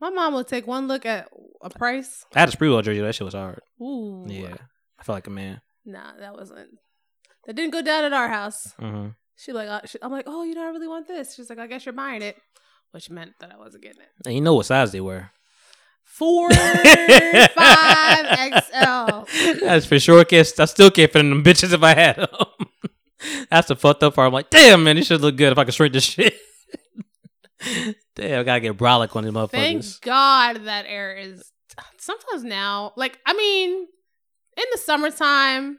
my 0.00 0.10
mom 0.10 0.34
would 0.34 0.48
take 0.48 0.66
one 0.66 0.88
look 0.88 1.06
at 1.06 1.28
a 1.62 1.70
price. 1.70 2.24
I 2.34 2.40
had 2.40 2.48
a 2.48 2.52
Sprewell 2.56 2.82
jersey. 2.82 3.00
That 3.00 3.14
shit 3.14 3.24
was 3.24 3.34
hard. 3.34 3.60
Ooh. 3.80 4.24
Yeah, 4.28 4.56
I 4.98 5.02
felt 5.02 5.16
like 5.16 5.26
a 5.26 5.30
man. 5.30 5.60
Nah, 5.84 6.16
that 6.18 6.34
wasn't. 6.34 6.70
That 7.46 7.56
didn't 7.56 7.72
go 7.72 7.82
down 7.82 8.04
at 8.04 8.12
our 8.12 8.28
house. 8.28 8.72
hmm 8.78 9.08
She 9.36 9.52
like, 9.52 9.68
uh, 9.68 9.80
she, 9.86 9.98
I'm 10.02 10.12
like, 10.12 10.24
oh, 10.26 10.44
you 10.44 10.54
know, 10.54 10.62
I 10.66 10.70
really 10.70 10.88
want 10.88 11.08
this. 11.08 11.34
She's 11.34 11.48
like, 11.48 11.58
I 11.58 11.66
guess 11.66 11.86
you're 11.86 11.92
buying 11.94 12.22
it, 12.22 12.36
which 12.92 13.08
meant 13.10 13.32
that 13.40 13.50
I 13.52 13.56
wasn't 13.56 13.82
getting 13.82 14.02
it. 14.02 14.08
And 14.26 14.34
you 14.34 14.40
know 14.42 14.54
what 14.54 14.66
size 14.66 14.92
they 14.92 15.00
were. 15.00 15.30
Four, 16.04 16.50
five 16.50 18.52
XL. 18.64 19.64
That's 19.64 19.86
for 19.86 19.98
sure. 19.98 20.24
Can't, 20.24 20.52
I 20.60 20.64
still 20.66 20.90
can't 20.90 21.10
fit 21.10 21.20
in 21.20 21.30
them 21.30 21.42
bitches 21.42 21.72
if 21.72 21.82
I 21.82 21.94
had 21.94 22.16
them. 22.16 22.28
That's 23.50 23.68
the 23.68 23.76
fucked 23.76 24.02
up 24.02 24.14
part. 24.14 24.26
I'm 24.26 24.32
like, 24.32 24.50
damn, 24.50 24.84
man, 24.84 24.96
this 24.96 25.06
should 25.06 25.20
look 25.20 25.36
good 25.36 25.52
if 25.52 25.58
I 25.58 25.64
could 25.64 25.74
shrink 25.74 25.92
this 25.92 26.04
shit. 26.04 26.34
damn, 28.16 28.40
I 28.40 28.42
gotta 28.42 28.60
get 28.60 28.76
brolic 28.76 29.14
on 29.16 29.24
these 29.24 29.32
motherfuckers. 29.32 29.50
Thank 29.50 30.00
God 30.02 30.64
that 30.64 30.86
air 30.86 31.16
is. 31.16 31.52
Sometimes 31.98 32.44
now, 32.44 32.92
like 32.96 33.18
I 33.26 33.34
mean, 33.34 33.86
in 34.56 34.64
the 34.72 34.78
summertime, 34.78 35.78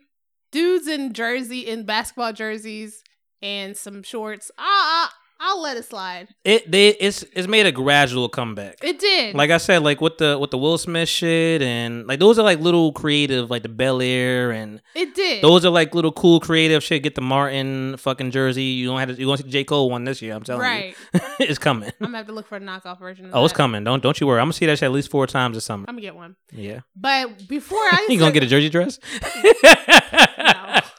dudes 0.51 0.88
in 0.88 1.13
jersey 1.13 1.61
in 1.61 1.85
basketball 1.85 2.34
jerseys 2.34 3.03
and 3.41 3.76
some 3.76 4.03
shorts. 4.03 4.51
I, 4.57 5.09
I 5.09 5.09
I'll 5.43 5.59
let 5.59 5.76
it 5.76 5.85
slide. 5.85 6.27
It 6.45 6.69
they 6.69 6.89
it's 6.89 7.23
it's 7.34 7.47
made 7.47 7.65
a 7.65 7.72
gradual 7.72 8.30
comeback. 8.30 8.77
It 8.84 8.99
did. 8.99 9.34
Like 9.34 9.49
I 9.49 9.57
said, 9.57 9.81
like 9.81 9.99
with 9.99 10.19
the 10.19 10.38
with 10.39 10.51
the 10.51 10.57
Will 10.59 10.77
Smith 10.77 11.09
shit 11.09 11.63
and 11.63 12.05
like 12.05 12.19
those 12.19 12.38
are 12.38 12.43
like 12.43 12.59
little 12.59 12.93
creative, 12.93 13.49
like 13.49 13.63
the 13.63 13.69
Bel 13.69 14.03
Air 14.03 14.51
and 14.51 14.84
it 14.93 15.15
did. 15.15 15.43
those 15.43 15.65
are 15.65 15.72
like 15.72 15.95
little 15.95 16.11
cool 16.11 16.39
creative 16.39 16.84
shit. 16.84 17.01
Get 17.01 17.15
the 17.15 17.22
Martin 17.22 17.97
fucking 17.97 18.30
jersey. 18.30 18.63
You 18.63 18.85
don't 18.85 18.99
have 18.99 19.09
to. 19.09 19.19
You 19.19 19.26
gonna 19.26 19.38
see 19.38 19.43
the 19.43 19.49
J 19.49 19.63
Cole 19.63 19.89
one 19.89 20.03
this 20.03 20.22
year. 20.22 20.35
I'm 20.35 20.43
telling 20.43 20.61
right. 20.61 20.95
you, 21.13 21.19
it's 21.39 21.57
coming. 21.57 21.89
I'm 21.99 22.05
gonna 22.07 22.18
have 22.18 22.27
to 22.27 22.34
look 22.34 22.47
for 22.47 22.57
a 22.57 22.61
knockoff 22.61 22.99
version. 22.99 23.26
Of 23.26 23.31
Oh, 23.35 23.43
it's 23.43 23.53
coming. 23.53 23.84
Don't 23.84 24.03
don't 24.03 24.22
you 24.22 24.27
worry. 24.27 24.39
I'm 24.39 24.45
gonna 24.45 24.53
see 24.53 24.68
that 24.68 24.77
shit 24.77 24.85
at 24.85 24.91
least 24.91 25.09
four 25.09 25.26
times 25.26 25.57
this 25.57 25.65
summer. 25.65 25.85
I'm 25.88 25.95
gonna 25.95 26.01
get 26.01 26.15
one. 26.15 26.35
Yeah. 26.51 26.81
But 26.95 27.47
before 27.47 27.80
I 27.91 28.05
you 28.07 28.19
gonna 28.19 28.31
get 28.31 28.43
a 28.43 28.47
jersey 28.47 28.69
dress? 28.69 28.99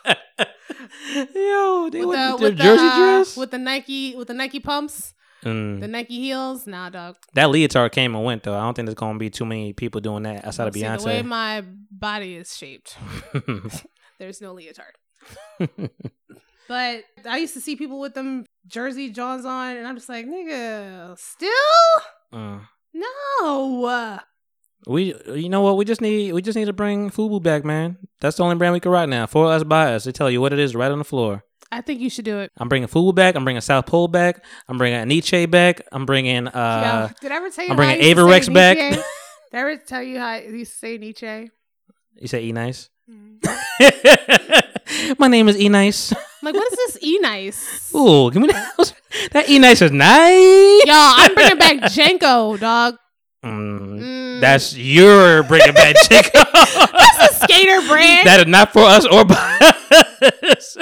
Yo, 1.35 1.89
they 1.91 2.05
with 2.05 2.09
want 2.17 2.17
the, 2.19 2.37
the, 2.37 2.43
with 2.51 2.57
the, 2.59 2.63
jersey 2.63 2.85
uh, 2.87 2.97
dress. 2.99 3.37
with 3.37 3.51
the 3.51 3.59
Nike 3.59 4.15
with 4.17 4.29
the 4.29 4.35
Nike 4.35 4.61
pumps, 4.61 5.15
Mm. 5.45 5.81
the 5.81 5.89
Nike 5.89 6.21
heels. 6.21 6.67
Nah, 6.69 6.89
dog. 6.91 7.17
That 7.35 7.51
leotard 7.51 7.91
came 7.93 8.15
and 8.15 8.25
went 8.25 8.45
though. 8.45 8.55
I 8.57 8.61
don't 8.63 8.75
think 8.75 8.87
there's 8.87 8.95
gonna 8.95 9.19
be 9.19 9.29
too 9.31 9.45
many 9.45 9.73
people 9.73 10.01
doing 10.01 10.23
that 10.23 10.45
outside 10.47 10.69
of 10.69 10.75
See, 10.75 10.83
the 10.83 10.89
way 11.05 11.21
Beyonce. 11.23 11.25
my 11.25 11.65
body 11.91 12.37
is 12.37 12.57
shaped, 12.57 12.97
there's 14.21 14.41
no 14.41 14.55
leotard. 14.55 14.95
But 16.69 17.05
I 17.29 17.39
used 17.39 17.55
to 17.55 17.61
see 17.61 17.75
people 17.77 17.99
with 18.01 18.15
them 18.15 18.47
jersey 18.67 19.11
Johns 19.11 19.45
on, 19.45 19.77
and 19.77 19.87
I'm 19.87 19.97
just 19.97 20.09
like, 20.09 20.27
nigga, 20.27 21.19
still 21.19 21.51
Mm. 22.33 22.61
no. 22.95 24.21
We, 24.87 25.15
you 25.29 25.49
know 25.49 25.61
what? 25.61 25.77
We 25.77 25.85
just 25.85 26.01
need, 26.01 26.33
we 26.33 26.43
just 26.43 26.57
need 26.57 26.65
to 26.65 26.73
bring 26.73 27.11
Fubu 27.11 27.43
back, 27.43 27.65
man. 27.65 27.99
That's 28.21 28.37
the 28.37 28.43
only 28.43 28.57
brand 28.57 28.73
we 28.73 28.81
can 28.81 28.91
rock 28.91 29.09
now. 29.09 29.27
For 29.27 29.47
us, 29.53 29.63
by 29.63 29.95
us. 29.95 30.05
They 30.05 30.13
tell 30.13 30.31
you 30.31 30.41
what 30.41 30.53
it 30.53 30.59
is 30.59 30.75
right 30.75 30.91
on 30.91 30.99
the 30.99 31.05
floor. 31.05 31.45
I 31.71 31.81
think 31.81 32.01
you 32.01 32.11
should 32.11 32.27
do 32.27 32.39
it. 32.41 32.53
I'm 32.59 32.69
bringing 32.69 32.89
food 32.89 33.15
back. 33.15 33.35
I'm 33.35 33.45
bringing 33.45 33.63
South 33.63 33.87
Pole 33.87 34.09
back. 34.09 34.45
I'm 34.69 34.77
bringing 34.77 35.09
Nietzsche 35.09 35.47
back. 35.47 35.81
I'm 35.91 36.05
bringing 36.05 36.47
uh, 36.49 37.09
Yo, 37.09 37.15
did 37.21 37.33
I 37.33 37.37
ever 37.37 37.49
tell 37.51 37.65
you? 37.65 37.71
I'm 37.71 37.77
bringing 37.77 38.01
Avirex 38.01 38.53
back. 38.53 38.77
Did 39.53 39.59
I 39.59 39.61
ever 39.61 39.77
tell 39.77 40.03
you 40.03 40.19
how 40.19 40.41
to 40.41 40.65
say 40.65 40.97
Nietzsche? 40.97 41.51
you 42.17 42.27
say 42.29 42.45
E 42.45 42.53
Nice. 42.53 42.89
Mm. 43.11 43.39
My 45.19 45.29
name 45.29 45.49
is 45.49 45.59
E 45.59 45.69
Nice. 45.69 46.13
Like, 46.43 46.55
what 46.55 46.73
is 46.73 46.79
this 46.79 46.99
E 47.03 47.19
nice? 47.21 47.95
Ooh, 47.95 48.31
give 48.31 48.43
me 48.43 48.49
that. 48.49 48.95
That 49.33 49.49
E 49.49 49.59
Nice 49.59 49.83
is 49.83 49.93
nice. 49.93 50.85
Yo, 50.87 50.93
I'm 50.95 51.35
bringing 51.35 51.59
back 51.59 51.77
JNCO, 51.93 52.59
dog. 52.59 52.97
Mm, 53.45 54.01
Mm. 54.01 54.41
That's 54.41 54.77
your 54.77 55.43
bringing 55.43 55.75
back 55.75 55.95
chick. 56.09 56.31
That's 56.35 57.33
a 57.33 57.35
skater 57.45 57.87
brand. 57.89 58.27
that 58.27 58.41
is 58.41 58.47
not 58.47 58.73
for 58.73 58.83
us 58.83 59.05
or 59.07 59.25
by 59.25 59.59
us. 60.51 60.77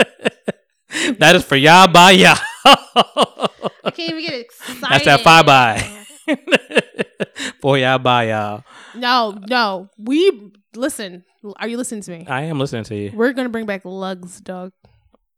that 1.19 1.37
is 1.37 1.45
for 1.45 1.57
y'all 1.57 1.89
by 1.89 2.12
y'all. 2.12 2.37
I 2.65 3.91
can't 3.93 4.11
even 4.11 4.23
get 4.24 4.35
excited. 4.41 4.82
That's 4.82 5.05
that 5.07 5.20
five 5.20 5.47
by. 5.47 6.05
for 7.61 7.78
y'all 7.78 7.99
by 7.99 8.28
y'all. 8.28 8.65
No, 8.95 9.39
no. 9.49 9.89
We 9.99 10.53
listen. 10.74 11.24
Are 11.57 11.69
you 11.69 11.77
listening 11.78 12.03
to 12.03 12.11
me? 12.11 12.27
I 12.28 12.43
am 12.43 12.59
listening 12.59 12.85
to 12.85 12.95
you. 12.95 13.12
We're 13.15 13.32
gonna 13.32 13.49
bring 13.49 13.66
back 13.66 13.85
Lugz, 13.85 14.43
dog. 14.43 14.73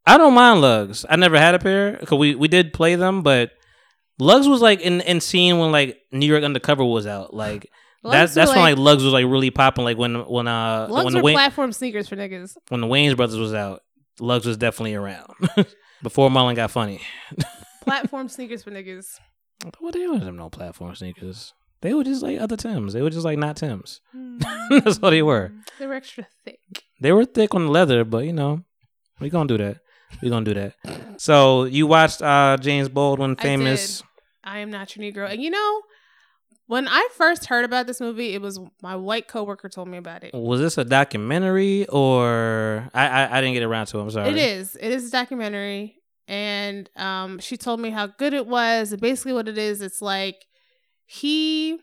I 0.04 0.18
don't 0.18 0.34
mind 0.34 0.60
Lugz. 0.60 1.04
I 1.08 1.14
never 1.16 1.38
had 1.38 1.54
a 1.54 1.58
pair 1.60 1.92
because 1.98 2.18
we, 2.18 2.34
we 2.34 2.48
did 2.48 2.72
play 2.72 2.96
them, 2.96 3.22
but 3.22 3.52
Lugz 4.20 4.48
was 4.48 4.60
like 4.60 4.80
in 4.80 5.00
in 5.02 5.20
scene 5.20 5.58
when 5.58 5.72
like 5.72 5.98
New 6.12 6.26
York 6.26 6.44
Undercover 6.44 6.84
was 6.84 7.06
out. 7.06 7.34
Like 7.34 7.70
that's 8.04 8.32
Lugz 8.32 8.34
that's 8.34 8.50
when 8.50 8.60
like- 8.60 8.76
Lugz 8.76 9.02
was 9.04 9.12
like 9.12 9.26
really 9.26 9.50
popping. 9.50 9.84
Like 9.84 9.98
when 9.98 10.14
when 10.26 10.46
uh 10.48 10.88
Lugz 10.88 11.04
when 11.04 11.14
the 11.14 11.22
Wayne, 11.22 11.34
platform 11.34 11.72
sneakers 11.72 12.08
for 12.08 12.16
niggas. 12.16 12.56
when 12.68 12.80
the 12.80 12.86
Wayans 12.86 13.16
brothers 13.16 13.38
was 13.38 13.54
out, 13.54 13.80
Lugz 14.20 14.44
was 14.46 14.56
definitely 14.56 14.94
around 14.94 15.32
before 16.02 16.30
Mullen 16.30 16.54
got 16.56 16.70
funny. 16.70 17.00
Platform 17.82 18.28
sneakers 18.28 18.62
for 18.62 18.70
niggas. 18.70 19.06
Well, 19.80 19.90
they 19.90 20.06
wasn't 20.06 20.36
no 20.36 20.48
platform 20.50 20.94
sneakers. 20.94 21.52
They 21.80 21.92
were 21.94 22.04
just 22.04 22.22
like 22.22 22.40
other 22.40 22.56
Tims. 22.56 22.92
They 22.92 23.02
were 23.02 23.10
just 23.10 23.24
like 23.24 23.38
not 23.38 23.56
Tims. 23.56 24.00
That's 24.70 25.00
what 25.00 25.10
they 25.10 25.22
were. 25.22 25.50
They 25.80 25.88
were 25.88 25.94
extra 25.94 26.28
thick. 26.44 26.60
They 27.00 27.10
were 27.10 27.24
thick 27.24 27.56
on 27.56 27.64
the 27.66 27.72
leather, 27.72 28.04
but 28.04 28.24
you 28.24 28.32
know, 28.32 28.62
we 29.18 29.30
gonna 29.30 29.48
do 29.48 29.58
that. 29.58 29.78
We 30.20 30.28
gonna 30.30 30.44
do 30.44 30.54
that. 30.54 30.74
So 31.20 31.64
you 31.64 31.86
watched 31.86 32.22
uh 32.22 32.56
James 32.60 32.88
Baldwin, 32.88 33.36
I 33.38 33.42
famous. 33.42 34.02
I 34.44 34.58
am 34.58 34.70
not 34.70 34.94
your 34.96 35.10
Negro. 35.12 35.30
And 35.30 35.42
you 35.42 35.50
know, 35.50 35.82
when 36.66 36.88
I 36.88 37.08
first 37.14 37.46
heard 37.46 37.64
about 37.64 37.86
this 37.86 38.00
movie, 38.00 38.34
it 38.34 38.40
was 38.42 38.58
my 38.82 38.96
white 38.96 39.28
coworker 39.28 39.68
told 39.68 39.88
me 39.88 39.98
about 39.98 40.24
it. 40.24 40.34
Was 40.34 40.60
this 40.60 40.78
a 40.78 40.84
documentary 40.84 41.86
or 41.88 42.88
I, 42.94 43.06
I 43.08 43.38
I 43.38 43.40
didn't 43.40 43.54
get 43.54 43.62
around 43.62 43.86
to 43.86 43.98
it. 43.98 44.02
I'm 44.02 44.10
sorry. 44.10 44.30
It 44.30 44.36
is. 44.36 44.76
It 44.80 44.90
is 44.92 45.08
a 45.08 45.10
documentary. 45.10 45.96
And 46.28 46.88
um, 46.96 47.40
she 47.40 47.56
told 47.56 47.80
me 47.80 47.90
how 47.90 48.06
good 48.06 48.32
it 48.32 48.46
was. 48.46 48.92
And 48.92 49.00
basically, 49.02 49.32
what 49.32 49.48
it 49.48 49.58
is, 49.58 49.82
it's 49.82 50.00
like 50.00 50.36
he, 51.04 51.78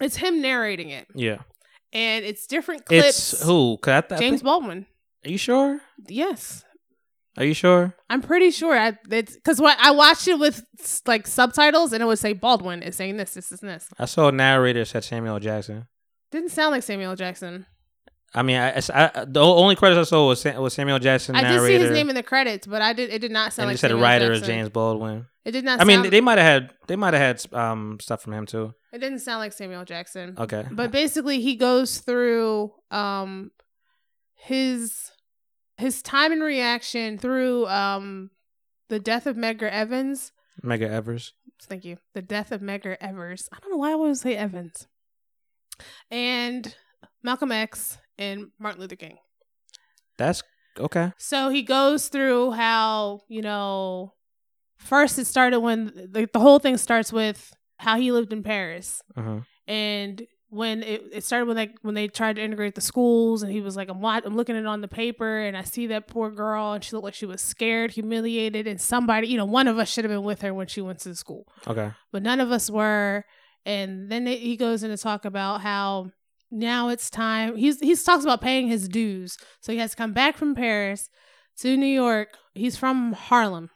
it's 0.00 0.16
him 0.16 0.42
narrating 0.42 0.90
it, 0.90 1.06
Yeah. 1.14 1.38
and 1.92 2.24
it's 2.24 2.46
different 2.48 2.84
clips. 2.84 3.32
It's 3.34 3.42
who? 3.44 3.78
I 3.84 4.00
th- 4.00 4.12
I 4.12 4.18
James 4.18 4.40
think- 4.40 4.42
Baldwin. 4.42 4.86
Are 5.24 5.30
you 5.30 5.38
sure? 5.38 5.80
Yes, 6.08 6.64
Are 7.38 7.44
you 7.44 7.54
sure? 7.54 7.94
I'm 8.08 8.22
pretty 8.22 8.50
sure. 8.50 8.76
I 8.78 8.96
it's 9.10 9.34
because 9.34 9.60
what 9.60 9.76
I 9.80 9.90
watched 9.90 10.26
it 10.28 10.38
with 10.38 10.64
like 11.06 11.26
subtitles, 11.26 11.92
and 11.92 12.02
it 12.02 12.06
would 12.06 12.18
say 12.18 12.32
Baldwin 12.32 12.82
is 12.82 12.96
saying 12.96 13.16
this, 13.18 13.34
this, 13.34 13.48
this, 13.50 13.60
and 13.60 13.70
this. 13.70 13.88
I 13.98 14.06
saw 14.06 14.28
a 14.28 14.32
narrator 14.32 14.84
said 14.84 15.04
Samuel 15.04 15.38
Jackson. 15.38 15.86
Didn't 16.30 16.50
sound 16.50 16.72
like 16.72 16.82
Samuel 16.82 17.14
Jackson. 17.14 17.66
I 18.34 18.42
mean, 18.42 18.56
I, 18.56 18.82
I- 18.92 19.24
the 19.26 19.40
only 19.40 19.76
credits 19.76 19.98
I 19.98 20.10
saw 20.10 20.26
was, 20.28 20.40
Sam, 20.40 20.60
was 20.60 20.74
Samuel 20.74 20.98
Jackson 20.98 21.36
I 21.36 21.42
did 21.42 21.48
narrator. 21.56 21.66
see 21.66 21.82
his 21.84 21.90
name 21.92 22.08
in 22.10 22.14
the 22.16 22.22
credits, 22.22 22.66
but 22.66 22.82
I 22.82 22.92
did. 22.92 23.10
It 23.10 23.20
did 23.20 23.30
not 23.30 23.52
sound 23.52 23.64
and 23.64 23.68
like 23.68 23.74
you 23.74 23.78
said 23.78 23.88
the 23.90 23.94
Samuel 23.94 24.02
writer 24.08 24.32
is 24.32 24.42
James 24.42 24.68
Baldwin. 24.68 25.26
It 25.44 25.52
did 25.52 25.64
not. 25.64 25.80
I 25.80 25.84
mean, 25.84 26.10
they 26.10 26.20
might 26.20 26.38
have 26.38 26.62
had 26.62 26.70
they 26.88 26.96
might 26.96 27.14
have 27.14 27.22
had 27.52 27.54
um 27.54 27.98
stuff 28.00 28.22
from 28.22 28.32
him 28.32 28.46
too. 28.46 28.74
it 28.92 28.98
didn't 28.98 29.20
sound 29.20 29.38
like 29.40 29.52
Samuel 29.52 29.84
Jackson. 29.84 30.34
Okay, 30.38 30.64
But 30.70 30.90
basically, 30.90 31.40
he 31.40 31.54
goes 31.56 31.98
through 31.98 32.72
um 32.90 33.52
his 34.34 35.10
his 35.78 36.02
time 36.02 36.32
and 36.32 36.42
reaction 36.42 37.18
through 37.18 37.66
um 37.66 38.30
the 38.88 38.98
death 39.00 39.26
of 39.26 39.36
Medgar 39.36 39.70
Evans. 39.70 40.32
Medgar 40.62 40.88
Evers. 40.88 41.32
Thank 41.62 41.84
you. 41.84 41.98
The 42.14 42.22
death 42.22 42.52
of 42.52 42.60
Medgar 42.60 42.96
Evers. 43.00 43.48
I 43.52 43.58
don't 43.60 43.70
know 43.70 43.76
why 43.78 43.90
I 43.90 43.94
always 43.94 44.20
say 44.20 44.36
Evans. 44.36 44.86
And 46.10 46.74
Malcolm 47.22 47.52
X 47.52 47.98
and 48.18 48.50
Martin 48.58 48.80
Luther 48.80 48.96
King. 48.96 49.18
That's 50.18 50.42
okay. 50.78 51.12
So 51.18 51.48
he 51.48 51.62
goes 51.62 52.08
through 52.08 52.52
how, 52.52 53.20
you 53.28 53.42
know, 53.42 54.14
first 54.76 55.18
it 55.18 55.26
started 55.26 55.60
when 55.60 56.10
like 56.12 56.32
the 56.32 56.38
whole 56.40 56.58
thing 56.58 56.76
starts 56.76 57.12
with 57.12 57.52
how 57.78 57.96
he 57.98 58.12
lived 58.12 58.32
in 58.32 58.42
Paris. 58.42 59.02
hmm 59.14 59.38
And 59.66 60.22
when 60.48 60.82
it, 60.82 61.02
it 61.12 61.24
started 61.24 61.46
when 61.46 61.56
like 61.56 61.74
when 61.82 61.94
they 61.94 62.08
tried 62.08 62.36
to 62.36 62.42
integrate 62.42 62.74
the 62.74 62.80
schools 62.80 63.42
and 63.42 63.50
he 63.50 63.60
was 63.60 63.76
like 63.76 63.88
I'm 63.88 64.04
I'm 64.04 64.36
looking 64.36 64.56
at 64.56 64.60
it 64.60 64.66
on 64.66 64.80
the 64.80 64.88
paper 64.88 65.40
and 65.40 65.56
I 65.56 65.62
see 65.62 65.88
that 65.88 66.06
poor 66.06 66.30
girl 66.30 66.72
and 66.72 66.84
she 66.84 66.94
looked 66.94 67.04
like 67.04 67.14
she 67.14 67.26
was 67.26 67.40
scared, 67.40 67.92
humiliated 67.92 68.66
and 68.66 68.80
somebody, 68.80 69.28
you 69.28 69.36
know, 69.36 69.44
one 69.44 69.68
of 69.68 69.78
us 69.78 69.88
should 69.88 70.04
have 70.04 70.10
been 70.10 70.22
with 70.22 70.42
her 70.42 70.54
when 70.54 70.68
she 70.68 70.80
went 70.80 71.00
to 71.00 71.08
the 71.08 71.16
school. 71.16 71.46
Okay. 71.66 71.90
But 72.12 72.22
none 72.22 72.40
of 72.40 72.52
us 72.52 72.70
were. 72.70 73.24
And 73.64 74.10
then 74.10 74.26
he 74.26 74.56
goes 74.56 74.84
in 74.84 74.90
to 74.90 74.96
talk 74.96 75.24
about 75.24 75.62
how 75.62 76.12
now 76.52 76.88
it's 76.88 77.10
time. 77.10 77.56
He's 77.56 77.80
he's 77.80 78.04
talks 78.04 78.24
about 78.24 78.40
paying 78.40 78.68
his 78.68 78.88
dues. 78.88 79.36
So 79.60 79.72
he 79.72 79.78
has 79.78 79.90
to 79.90 79.96
come 79.96 80.12
back 80.12 80.36
from 80.36 80.54
Paris 80.54 81.10
to 81.58 81.76
New 81.76 81.86
York. 81.86 82.36
He's 82.54 82.76
from 82.76 83.12
Harlem. 83.12 83.70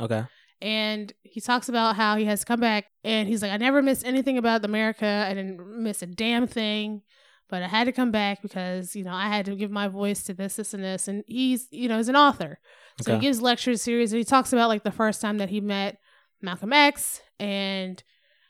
Okay. 0.00 0.24
And 0.64 1.12
he 1.22 1.42
talks 1.42 1.68
about 1.68 1.94
how 1.94 2.16
he 2.16 2.24
has 2.24 2.40
to 2.40 2.46
come 2.46 2.60
back 2.60 2.86
and 3.04 3.28
he's 3.28 3.42
like, 3.42 3.50
I 3.52 3.58
never 3.58 3.82
missed 3.82 4.06
anything 4.06 4.38
about 4.38 4.64
America. 4.64 5.26
I 5.28 5.34
didn't 5.34 5.60
miss 5.82 6.00
a 6.00 6.06
damn 6.06 6.46
thing. 6.46 7.02
But 7.50 7.62
I 7.62 7.68
had 7.68 7.84
to 7.84 7.92
come 7.92 8.10
back 8.10 8.40
because, 8.40 8.96
you 8.96 9.04
know, 9.04 9.12
I 9.12 9.28
had 9.28 9.44
to 9.44 9.54
give 9.54 9.70
my 9.70 9.88
voice 9.88 10.22
to 10.24 10.32
this, 10.32 10.56
this, 10.56 10.72
and 10.72 10.82
this. 10.82 11.06
And 11.06 11.22
he's, 11.26 11.68
you 11.70 11.86
know, 11.88 11.98
he's 11.98 12.08
an 12.08 12.16
author. 12.16 12.58
So 13.02 13.12
Okay. 13.12 13.20
he 13.20 13.26
gives 13.26 13.42
lecture 13.42 13.76
series 13.76 14.10
and 14.12 14.18
he 14.18 14.24
talks 14.24 14.54
about 14.54 14.68
like 14.70 14.84
the 14.84 14.90
first 14.90 15.20
time 15.20 15.36
that 15.36 15.50
he 15.50 15.60
met 15.60 15.98
Malcolm 16.40 16.72
X 16.72 17.20
and 17.38 18.02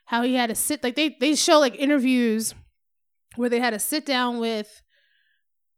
how 0.05 0.23
he 0.23 0.35
had 0.35 0.51
to 0.51 0.55
sit 0.55 0.85
like 0.85 0.95
they 0.95 1.17
they 1.19 1.35
show 1.35 1.59
like 1.59 1.75
interviews 1.75 2.55
where 3.35 3.49
they 3.49 3.59
had 3.59 3.71
to 3.71 3.79
sit 3.81 4.07
down 4.07 4.39
with 4.39 4.83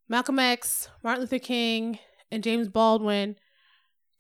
Malcolm 0.09 0.39
X, 0.39 0.89
Martin 1.03 1.23
Luther 1.23 1.39
King, 1.39 1.99
and 2.31 2.43
James 2.43 2.69
Baldwin 2.69 3.37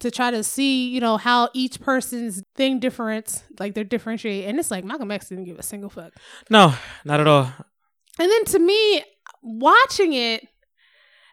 to 0.01 0.11
try 0.11 0.31
to 0.31 0.43
see, 0.43 0.89
you 0.89 1.01
know, 1.01 1.17
how 1.17 1.49
each 1.55 1.81
person's 1.81 2.43
thing 2.55 2.79
difference, 2.81 3.43
like 3.59 3.75
they're 3.75 3.85
differentiate. 3.85 4.45
And 4.47 4.59
it's 4.59 4.71
like 4.71 4.85
Malcolm 4.85 5.11
X 5.11 5.29
didn't 5.29 5.45
give 5.45 5.59
a 5.59 5.63
single 5.63 5.89
fuck. 5.91 6.13
No, 6.51 6.75
not 7.05 7.21
at 7.21 7.27
all. 7.27 7.51
And 8.19 8.31
then 8.31 8.45
to 8.47 8.59
me, 8.59 9.05
watching 9.43 10.13
it 10.13 10.47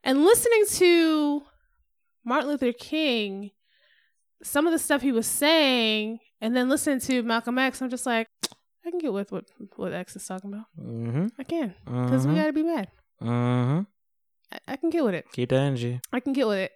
and 0.04 0.24
listening 0.24 0.66
to 0.70 1.44
Martin 2.26 2.50
Luther 2.50 2.72
King, 2.74 3.52
some 4.44 4.66
of 4.68 4.74
the 4.74 4.80
stuff 4.80 5.02
he 5.02 5.12
was 5.12 5.28
saying, 5.28 6.20
and 6.42 6.56
then 6.56 6.70
listening 6.70 7.00
to 7.02 7.24
Malcolm 7.24 7.58
X, 7.58 7.82
I'm 7.82 7.90
just 7.90 8.06
like, 8.06 8.28
I 8.86 8.90
can 8.92 9.00
get 9.00 9.14
with 9.14 9.32
what 9.32 9.46
what 9.78 9.94
X 9.94 10.16
is 10.18 10.26
talking 10.26 10.52
about. 10.54 10.66
Mm-hmm. 10.78 11.28
I 11.40 11.44
can 11.44 11.74
because 11.86 12.28
we 12.28 12.34
Mhm. 12.34 12.36
got 12.38 12.46
to 12.48 12.54
be 12.54 12.64
mad. 12.64 12.88
Mm-hmm. 13.22 13.82
I, 14.52 14.74
I 14.74 14.76
can 14.76 14.90
get 14.90 15.06
with 15.06 15.14
it. 15.16 15.26
Keep 15.32 15.50
that 15.50 15.60
energy. 15.62 16.02
I 16.12 16.20
can 16.20 16.34
get 16.34 16.48
with 16.48 16.60
it. 16.60 16.72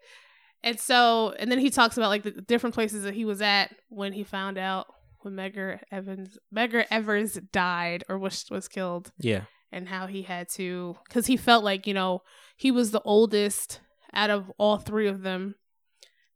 And 0.64 0.80
so, 0.80 1.34
and 1.40 1.52
then 1.52 1.60
he 1.60 1.70
talks 1.70 1.98
about 1.98 2.10
like 2.10 2.24
the 2.24 2.32
different 2.32 2.74
places 2.74 3.04
that 3.04 3.14
he 3.14 3.26
was 3.26 3.42
at 3.42 3.76
when 3.90 4.12
he 4.14 4.24
found 4.24 4.58
out 4.58 4.88
when 5.22 5.34
Megger 5.36 5.80
Evans, 5.92 6.38
Medgar 6.56 6.86
Evers 6.92 7.40
died 7.52 8.04
or 8.10 8.18
was 8.18 8.46
was 8.50 8.68
killed 8.68 9.12
Yeah. 9.20 9.42
and 9.72 9.88
how 9.88 10.08
he 10.08 10.24
had 10.24 10.50
to 10.56 10.98
because 11.08 11.28
he 11.28 11.38
felt 11.38 11.64
like 11.64 11.86
you 11.88 11.94
know 11.94 12.22
he 12.56 12.72
was 12.72 12.92
the 12.92 13.02
oldest 13.02 13.80
out 14.14 14.30
of 14.30 14.52
all 14.58 14.78
three 14.78 15.08
of 15.08 15.22
them 15.22 15.56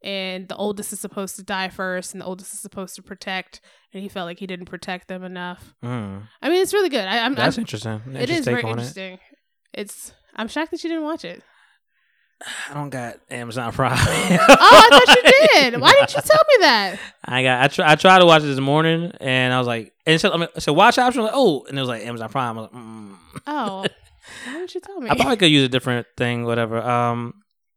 and 0.02 0.48
the 0.48 0.56
oldest 0.56 0.92
is 0.92 1.00
supposed 1.00 1.36
to 1.36 1.42
die 1.42 1.68
first 1.68 2.12
and 2.12 2.20
the 2.20 2.24
oldest 2.26 2.52
is 2.52 2.60
supposed 2.60 2.94
to 2.96 3.02
protect 3.02 3.60
and 3.92 4.02
he 4.02 4.08
felt 4.08 4.26
like 4.26 4.38
he 4.38 4.46
didn't 4.46 4.66
protect 4.66 5.08
them 5.08 5.22
enough 5.24 5.74
Mm. 5.82 6.22
i 6.42 6.48
mean 6.48 6.60
it's 6.60 6.74
really 6.74 6.88
good 6.88 7.04
I, 7.06 7.24
i'm 7.24 7.34
That's 7.34 7.56
I'm- 7.56 7.62
interesting. 7.62 8.00
it 8.14 8.28
is 8.30 8.38
Interesting 8.38 8.44
very 8.44 8.56
take 8.62 8.64
on 8.64 8.70
it. 8.78 8.80
interesting 8.82 9.18
it's 9.72 10.12
i'm 10.34 10.48
shocked 10.48 10.70
that 10.72 10.82
you 10.84 10.90
didn't 10.90 11.04
watch 11.04 11.24
it 11.24 11.42
I 12.70 12.74
don't 12.74 12.90
got 12.90 13.16
Amazon 13.30 13.72
Prime. 13.74 13.92
oh 13.92 13.98
i 13.98 14.88
thought 14.90 15.16
you 15.16 15.22
did 15.60 15.80
why 15.80 15.92
didn't 15.92 16.14
you 16.14 16.22
tell 16.24 16.42
me 16.48 16.56
that 16.60 16.98
I 17.24 17.42
got. 17.42 17.62
I 17.62 17.68
try. 17.68 17.92
I 17.92 17.94
tried 17.94 18.18
to 18.18 18.26
watch 18.26 18.42
it 18.42 18.46
this 18.46 18.58
morning, 18.58 19.12
and 19.20 19.54
I 19.54 19.58
was 19.58 19.66
like, 19.66 19.92
and 20.06 20.20
so 20.20 20.32
I 20.32 20.36
mean, 20.38 20.48
so 20.58 20.72
watch 20.72 20.98
option. 20.98 21.22
Like, 21.22 21.32
oh, 21.34 21.64
and 21.68 21.78
it 21.78 21.80
was 21.80 21.88
like 21.88 22.04
Amazon 22.04 22.28
Prime. 22.30 22.58
I 22.58 22.60
was 22.60 22.70
like, 22.72 22.82
mm. 22.82 23.16
oh 23.46 23.86
why 24.46 24.52
didn't 24.52 24.74
you 24.74 24.80
tell 24.80 25.00
me 25.00 25.10
I 25.10 25.14
probably 25.14 25.36
could 25.36 25.50
use 25.50 25.64
a 25.64 25.68
different 25.68 26.06
thing, 26.16 26.44
whatever. 26.44 26.82
Um, 26.82 27.34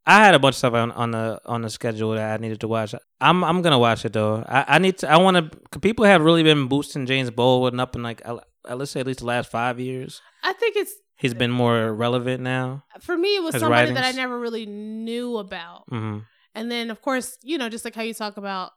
I 0.08 0.24
had 0.24 0.36
a 0.36 0.40
bunch 0.40 0.54
of 0.54 0.58
stuff 0.58 0.74
on, 0.74 0.92
on 0.92 1.12
the 1.12 1.40
on 1.46 1.62
the 1.62 1.70
schedule 1.70 2.12
that 2.12 2.34
I 2.34 2.38
needed 2.38 2.60
to 2.62 2.68
watch. 2.68 2.96
I'm 3.22 3.44
I'm 3.44 3.62
gonna 3.62 3.80
watch 3.80 4.04
it 4.06 4.14
though. 4.14 4.44
I, 4.48 4.66
I 4.68 4.80
need 4.80 4.98
to. 5.00 5.10
I 5.10 5.18
want 5.18 5.52
to. 5.52 5.80
People 5.80 6.06
have 6.06 6.22
really 6.22 6.44
been 6.44 6.68
boosting 6.68 7.06
James 7.06 7.30
Baldwin 7.30 7.80
up 7.80 7.96
in 7.96 8.02
like 8.02 8.22
uh, 8.26 8.40
let's 8.76 8.92
say 8.92 9.02
at 9.02 9.08
least 9.08 9.20
the 9.20 9.26
last 9.26 9.52
five 9.52 9.80
years. 9.80 10.22
i 10.44 10.54
think 10.54 10.76
it's 10.76 10.94
He's 11.18 11.34
been 11.34 11.52
more 11.52 11.94
relevant 11.94 12.42
now. 12.44 12.84
for 13.02 13.18
me 13.18 13.36
it 13.38 13.44
was 13.44 13.56
His 13.56 13.62
somebody 13.62 13.92
that 13.94 14.04
i 14.04 14.12
never 14.12 14.40
really 14.40 14.66
knew 14.66 15.38
about 15.38 15.84
hmm 15.90 16.20
And 16.56 16.72
then, 16.72 16.90
of 16.90 17.02
course, 17.02 17.38
you 17.44 17.58
know, 17.58 17.68
just 17.68 17.84
like 17.84 17.96
how 17.96 18.02
you 18.04 18.14
talk 18.14 18.38
about 18.38 18.72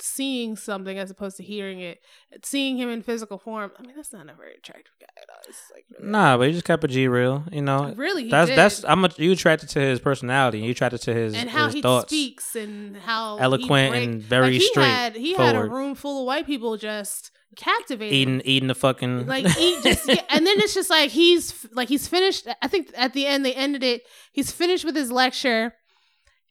seeing 0.00 0.56
something 0.56 0.98
as 0.98 1.10
opposed 1.10 1.36
to 1.38 1.42
hearing 1.42 1.80
it, 1.80 2.00
seeing 2.42 2.76
him 2.76 2.88
in 2.88 3.02
physical 3.02 3.38
form. 3.38 3.70
I 3.78 3.82
mean, 3.82 3.92
that's 3.96 4.12
not 4.12 4.28
a 4.28 4.34
very 4.34 4.54
attractive 4.54 4.92
guy 5.00 5.06
at 5.22 5.28
all. 5.30 5.40
It's 5.48 5.58
like 5.72 5.84
really, 5.98 6.10
Nah, 6.10 6.36
but 6.36 6.46
he 6.48 6.52
just 6.52 6.64
kept 6.64 6.84
a 6.84 6.88
G 6.88 7.06
real. 7.08 7.44
You 7.52 7.62
know, 7.62 7.92
really, 7.96 8.28
that's 8.28 8.50
did. 8.50 8.58
that's 8.58 8.84
I'm 8.84 9.04
a, 9.04 9.10
you 9.16 9.32
attracted 9.32 9.68
to 9.70 9.80
his 9.80 10.00
personality. 10.00 10.60
You 10.60 10.70
attracted 10.72 11.00
to 11.02 11.14
his 11.14 11.34
and 11.34 11.48
how 11.50 11.66
his 11.66 11.74
he 11.74 11.82
thoughts. 11.82 12.08
speaks 12.08 12.56
and 12.56 12.96
how 12.96 13.38
Eloquent 13.38 13.94
and 13.94 14.22
very 14.22 14.44
like 14.46 14.52
he 14.54 14.60
straight 14.66 14.84
Had, 14.84 15.16
he 15.16 15.34
had 15.34 15.56
a 15.56 15.64
room 15.64 15.94
full 15.94 16.20
of 16.22 16.26
white 16.26 16.46
people 16.46 16.76
just 16.76 17.30
captivating. 17.56 18.18
eating 18.18 18.42
eating 18.44 18.66
the 18.68 18.74
fucking 18.74 19.26
like 19.28 19.46
he 19.46 19.80
just 19.82 20.08
yeah, 20.08 20.20
and 20.28 20.44
then 20.44 20.58
it's 20.58 20.74
just 20.74 20.90
like 20.90 21.10
he's 21.12 21.64
like 21.72 21.88
he's 21.88 22.08
finished 22.08 22.48
i 22.62 22.66
think 22.66 22.90
at 22.96 23.12
the 23.12 23.26
end 23.26 23.46
they 23.46 23.54
ended 23.54 23.84
it 23.84 24.02
he's 24.32 24.50
finished 24.50 24.84
with 24.84 24.96
his 24.96 25.12
lecture 25.12 25.72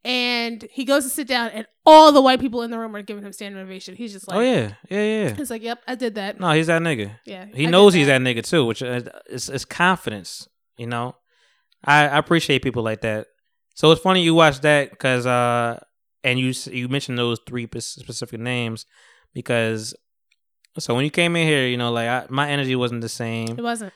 and 0.06 0.66
he 0.72 0.84
goes 0.86 1.04
to 1.04 1.10
sit 1.10 1.28
down 1.28 1.50
and 1.52 1.66
all 1.86 2.12
the 2.12 2.22
white 2.22 2.40
people 2.40 2.62
in 2.62 2.72
the 2.72 2.78
room 2.80 2.96
are 2.96 3.02
giving 3.02 3.24
him 3.24 3.32
standing 3.34 3.60
ovation 3.62 3.96
he's 3.96 4.12
just 4.12 4.28
like 4.28 4.38
oh 4.38 4.42
yeah 4.42 4.74
yeah 4.90 5.04
yeah. 5.30 5.34
he's 5.36 5.50
like 5.50 5.62
yep 5.64 5.80
i 5.88 5.96
did 5.96 6.16
that 6.16 6.40
No, 6.40 6.52
he's 6.52 6.68
that 6.68 6.82
nigga. 6.82 7.12
yeah 7.26 7.46
He 7.54 7.68
I 7.68 7.70
knows 7.70 7.94
did 7.94 8.00
he's 8.00 8.08
that 8.08 8.22
nigga 8.22 8.44
too, 8.46 8.66
which 8.66 8.84
uh, 8.84 9.02
is 9.28 9.50
it's 9.50 9.66
confidence. 9.66 10.48
You 10.78 10.88
know, 10.88 11.16
I, 11.86 12.08
I 12.08 12.18
appreciate 12.18 12.64
people 12.64 12.82
like 12.84 13.02
that. 13.02 13.28
So 13.76 13.92
it's 13.92 14.02
funny 14.02 14.24
you 14.24 14.34
watch 14.34 14.60
that 14.62 14.90
because 14.90 15.26
uh, 15.26 15.80
and 16.24 16.40
you 16.40 16.54
you 16.72 16.88
mentioned 16.90 17.18
those 17.18 17.40
three 17.48 17.68
specific 17.80 18.40
names 18.40 18.86
because 19.34 19.96
so 20.80 20.96
when 20.96 21.06
you 21.06 21.12
came 21.12 21.36
in 21.36 21.48
here, 21.48 21.68
you 21.68 21.78
know, 21.78 21.92
like 21.92 22.08
I, 22.08 22.26
my 22.30 22.50
energy 22.50 22.76
wasn't 22.76 23.02
the 23.02 23.10
same. 23.10 23.50
it 23.58 23.62
wasn't 23.62 23.94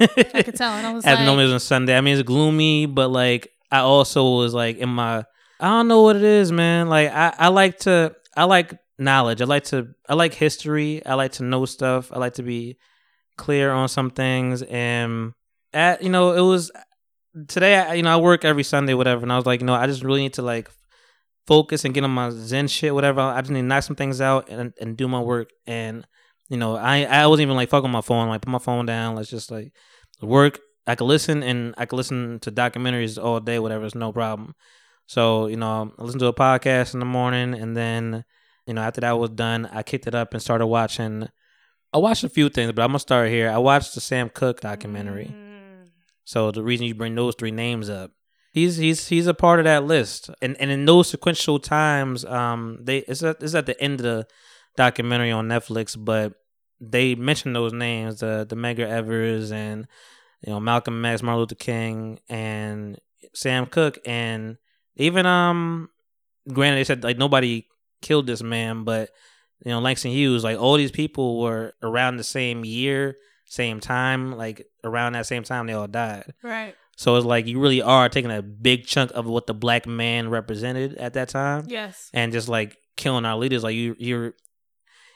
i 0.00 0.42
could 0.42 0.56
tell 0.56 0.72
and 0.72 0.86
i 0.86 0.92
was 0.96 1.04
As 1.06 1.16
like 1.16 1.24
normally 1.24 1.44
it 1.44 1.46
was 1.46 1.54
on 1.54 1.60
Sunday. 1.60 1.96
I 1.96 2.00
mean, 2.00 2.14
it's 2.18 2.26
gloomy, 2.26 2.86
but 2.86 3.08
like 3.08 3.48
I 3.70 3.78
also 3.80 4.36
was 4.38 4.52
like 4.52 4.78
in 4.78 4.88
my 4.88 5.24
I 5.60 5.68
don't 5.68 5.88
know 5.88 6.02
what 6.02 6.16
it 6.16 6.22
is, 6.22 6.52
man. 6.52 6.88
Like 6.88 7.10
I 7.10 7.34
I 7.38 7.48
like 7.48 7.78
to 7.80 8.14
I 8.36 8.44
like 8.44 8.78
knowledge. 8.98 9.40
I 9.40 9.44
like 9.44 9.64
to 9.64 9.88
I 10.08 10.14
like 10.14 10.34
history. 10.34 11.04
I 11.04 11.14
like 11.14 11.32
to 11.32 11.44
know 11.44 11.64
stuff. 11.64 12.12
I 12.12 12.18
like 12.18 12.34
to 12.34 12.42
be 12.42 12.78
clear 13.36 13.72
on 13.72 13.88
some 13.88 14.10
things. 14.10 14.62
And 14.62 15.32
at 15.72 16.02
you 16.02 16.10
know, 16.10 16.32
it 16.32 16.40
was 16.40 16.70
today. 17.48 17.76
I, 17.76 17.94
you 17.94 18.02
know, 18.02 18.12
I 18.12 18.20
work 18.20 18.44
every 18.44 18.64
Sunday, 18.64 18.94
whatever. 18.94 19.22
And 19.22 19.32
I 19.32 19.36
was 19.36 19.46
like, 19.46 19.60
you 19.60 19.66
know, 19.66 19.74
I 19.74 19.86
just 19.86 20.02
really 20.02 20.22
need 20.22 20.34
to 20.34 20.42
like 20.42 20.70
focus 21.46 21.84
and 21.84 21.94
get 21.94 22.04
on 22.04 22.10
my 22.10 22.30
Zen 22.30 22.68
shit, 22.68 22.94
whatever. 22.94 23.20
I 23.20 23.40
just 23.40 23.50
need 23.50 23.60
to 23.62 23.66
knock 23.66 23.82
some 23.84 23.96
things 23.96 24.20
out 24.20 24.48
and 24.48 24.72
and 24.80 24.96
do 24.96 25.08
my 25.08 25.20
work. 25.20 25.50
And 25.66 26.06
you 26.48 26.56
know, 26.56 26.76
I 26.76 27.04
I 27.04 27.26
wasn't 27.26 27.46
even 27.46 27.56
like 27.56 27.70
fuck 27.70 27.84
on 27.84 27.90
my 27.90 28.00
phone. 28.02 28.28
Like 28.28 28.42
put 28.42 28.50
my 28.50 28.58
phone 28.58 28.86
down. 28.86 29.16
Let's 29.16 29.30
just 29.30 29.50
like 29.50 29.72
work. 30.20 30.60
I 30.86 30.94
could 30.94 31.06
listen 31.06 31.42
and 31.42 31.74
I 31.76 31.86
could 31.86 31.96
listen 31.96 32.38
to 32.40 32.52
documentaries 32.52 33.22
all 33.22 33.40
day, 33.40 33.58
whatever. 33.58 33.84
It's 33.84 33.94
no 33.94 34.12
problem. 34.12 34.54
So 35.06 35.46
you 35.46 35.56
know, 35.56 35.92
I 35.98 36.02
listened 36.02 36.20
to 36.20 36.26
a 36.26 36.34
podcast 36.34 36.94
in 36.94 37.00
the 37.00 37.06
morning, 37.06 37.54
and 37.54 37.76
then 37.76 38.24
you 38.66 38.74
know 38.74 38.82
after 38.82 39.00
that 39.00 39.18
was 39.18 39.30
done, 39.30 39.66
I 39.66 39.82
kicked 39.82 40.06
it 40.06 40.14
up 40.14 40.32
and 40.32 40.42
started 40.42 40.66
watching. 40.66 41.28
I 41.92 41.98
watched 41.98 42.24
a 42.24 42.28
few 42.28 42.48
things, 42.48 42.72
but 42.72 42.82
I'm 42.82 42.88
gonna 42.88 42.98
start 42.98 43.30
here. 43.30 43.50
I 43.50 43.58
watched 43.58 43.94
the 43.94 44.00
Sam 44.00 44.28
Cooke 44.28 44.60
documentary. 44.60 45.32
Mm. 45.32 45.90
So 46.24 46.50
the 46.50 46.62
reason 46.62 46.86
you 46.86 46.94
bring 46.94 47.14
those 47.14 47.36
three 47.36 47.52
names 47.52 47.88
up, 47.88 48.10
he's 48.52 48.76
he's 48.76 49.06
he's 49.08 49.28
a 49.28 49.34
part 49.34 49.60
of 49.60 49.64
that 49.64 49.84
list, 49.84 50.28
and 50.42 50.56
and 50.60 50.70
in 50.70 50.84
those 50.84 51.08
sequential 51.08 51.60
times, 51.60 52.24
um, 52.24 52.80
they 52.82 52.98
it's 52.98 53.22
at, 53.22 53.42
it's 53.42 53.54
at 53.54 53.66
the 53.66 53.80
end 53.80 54.00
of 54.00 54.04
the 54.04 54.26
documentary 54.76 55.30
on 55.30 55.48
Netflix, 55.48 55.96
but 55.98 56.34
they 56.80 57.14
mention 57.14 57.52
those 57.52 57.72
names, 57.72 58.20
the 58.20 58.44
the 58.48 58.56
Medgar 58.56 58.88
Evers 58.88 59.52
and 59.52 59.86
you 60.42 60.52
know 60.52 60.60
Malcolm 60.60 61.04
X, 61.04 61.22
Martin 61.22 61.40
Luther 61.40 61.54
King, 61.54 62.18
and 62.28 62.98
Sam 63.32 63.66
Cooke, 63.66 63.98
and 64.04 64.58
even 64.96 65.26
um, 65.26 65.88
granted 66.48 66.78
they 66.78 66.84
said 66.84 67.04
like 67.04 67.18
nobody 67.18 67.66
killed 68.02 68.26
this 68.26 68.42
man, 68.42 68.84
but 68.84 69.10
you 69.64 69.70
know 69.70 69.80
Langston 69.80 70.10
Hughes, 70.10 70.44
like 70.44 70.58
all 70.58 70.76
these 70.76 70.90
people 70.90 71.40
were 71.40 71.74
around 71.82 72.16
the 72.16 72.24
same 72.24 72.64
year, 72.64 73.16
same 73.44 73.80
time, 73.80 74.36
like 74.36 74.66
around 74.84 75.12
that 75.12 75.26
same 75.26 75.42
time 75.42 75.66
they 75.66 75.72
all 75.72 75.86
died. 75.86 76.34
right 76.42 76.74
So 76.96 77.16
it's 77.16 77.26
like 77.26 77.46
you 77.46 77.60
really 77.60 77.82
are 77.82 78.08
taking 78.08 78.30
a 78.30 78.42
big 78.42 78.86
chunk 78.86 79.10
of 79.12 79.26
what 79.26 79.46
the 79.46 79.54
black 79.54 79.86
man 79.86 80.30
represented 80.30 80.94
at 80.96 81.14
that 81.14 81.28
time, 81.28 81.64
yes 81.68 82.10
and 82.12 82.32
just 82.32 82.48
like 82.48 82.76
killing 82.96 83.24
our 83.24 83.36
leaders. 83.36 83.62
Like 83.62 83.74
you, 83.74 83.94
you're 83.98 84.34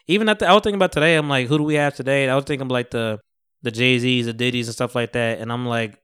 even 0.07 0.29
at 0.29 0.39
the. 0.39 0.47
I 0.47 0.53
was 0.53 0.63
thinking 0.63 0.79
about 0.79 0.93
today. 0.93 1.17
I'm 1.17 1.29
like, 1.29 1.49
who 1.49 1.59
do 1.59 1.65
we 1.65 1.75
have 1.75 1.95
today? 1.95 2.29
I 2.29 2.35
was 2.35 2.45
thinking 2.45 2.69
like 2.69 2.91
the 2.91 3.21
the 3.63 3.71
Jay 3.71 3.99
Z's, 3.99 4.27
the 4.27 4.33
Diddy's, 4.33 4.69
and 4.69 4.75
stuff 4.75 4.95
like 4.95 5.13
that. 5.13 5.39
And 5.39 5.53
I'm 5.53 5.67
like, 5.67 5.99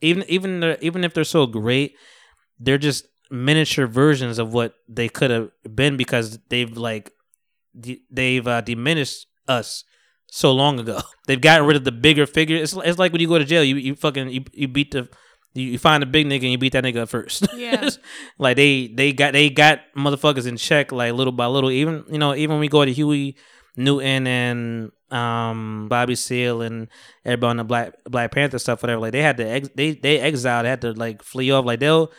even 0.00 0.24
even 0.28 0.60
the, 0.60 0.84
even 0.84 1.04
if 1.04 1.14
they're 1.14 1.24
so 1.24 1.46
great, 1.46 1.96
they're 2.62 2.78
just 2.78 3.06
miniature 3.30 3.86
versions 3.86 4.38
of 4.38 4.52
what 4.52 4.74
they 4.88 5.08
could 5.08 5.30
have 5.30 5.50
been 5.74 5.96
because 5.96 6.38
they've 6.48 6.76
like 6.76 7.12
de- 7.78 8.02
they've 8.10 8.46
uh, 8.46 8.60
diminished 8.60 9.26
us 9.48 9.84
so 10.26 10.52
long 10.52 10.80
ago. 10.80 11.00
They've 11.26 11.40
gotten 11.40 11.66
rid 11.66 11.76
of 11.76 11.84
the 11.84 11.92
bigger 11.92 12.26
figure. 12.26 12.56
It's, 12.56 12.72
it's 12.72 12.98
like 12.98 13.12
when 13.12 13.20
you 13.20 13.28
go 13.28 13.38
to 13.38 13.44
jail, 13.44 13.62
you 13.62 13.76
you 13.76 13.94
fucking 13.94 14.30
you, 14.30 14.44
you 14.52 14.66
beat 14.66 14.90
the 14.90 15.08
you, 15.54 15.78
find 15.78 16.02
a 16.02 16.06
big 16.06 16.26
nigga 16.26 16.42
and 16.42 16.52
you 16.52 16.58
beat 16.58 16.72
that 16.72 16.84
nigga 16.84 17.06
first. 17.08 17.46
Yeah. 17.54 17.90
like 18.38 18.56
they 18.56 18.88
they 18.88 19.12
got 19.12 19.34
they 19.34 19.50
got 19.50 19.80
motherfuckers 19.96 20.46
in 20.46 20.56
check 20.56 20.90
like 20.90 21.12
little 21.12 21.32
by 21.32 21.46
little. 21.46 21.70
Even 21.70 22.04
you 22.10 22.18
know 22.18 22.34
even 22.34 22.54
when 22.54 22.60
we 22.60 22.68
go 22.68 22.84
to 22.84 22.92
Huey 22.92 23.36
Newton 23.76 24.26
and 24.26 24.90
um 25.10 25.88
Bobby 25.88 26.14
Seale 26.14 26.62
and 26.62 26.88
everybody 27.24 27.50
on 27.50 27.56
the 27.58 27.64
Black 27.64 27.94
Black 28.04 28.32
Panther 28.32 28.58
stuff 28.58 28.82
whatever 28.82 29.00
like 29.02 29.12
they 29.12 29.22
had 29.22 29.36
to 29.36 29.46
ex- 29.46 29.68
they 29.74 29.92
they 29.92 30.18
exiled 30.18 30.64
had 30.66 30.80
to 30.80 30.92
like 30.92 31.22
flee 31.22 31.50
off 31.50 31.66
like 31.66 31.80
they'll 31.80 32.10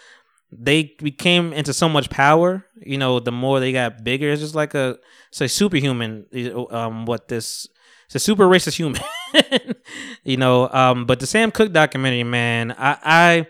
they 0.60 0.96
became 1.00 1.54
into 1.54 1.74
so 1.74 1.88
much 1.90 2.10
power 2.10 2.66
you 2.82 2.98
know 2.98 3.20
the 3.20 3.32
more 3.32 3.60
they 3.60 3.72
got 3.72 4.04
bigger 4.04 4.30
it's 4.30 4.42
just 4.42 4.56
like 4.56 4.74
a 4.74 4.98
it's 5.30 5.42
a 5.42 5.48
superhuman 5.48 6.26
um 6.72 7.06
what 7.06 7.28
this 7.28 7.68
it's 8.06 8.16
a 8.16 8.20
super 8.20 8.46
racist 8.48 8.76
human 8.76 9.02
you 10.24 10.38
know 10.38 10.70
um 10.70 11.06
but 11.06 11.20
the 11.20 11.28
Sam 11.28 11.52
Cooke 11.52 11.72
documentary 11.72 12.24
man 12.24 12.72
I 12.78 12.98
I 13.04 13.48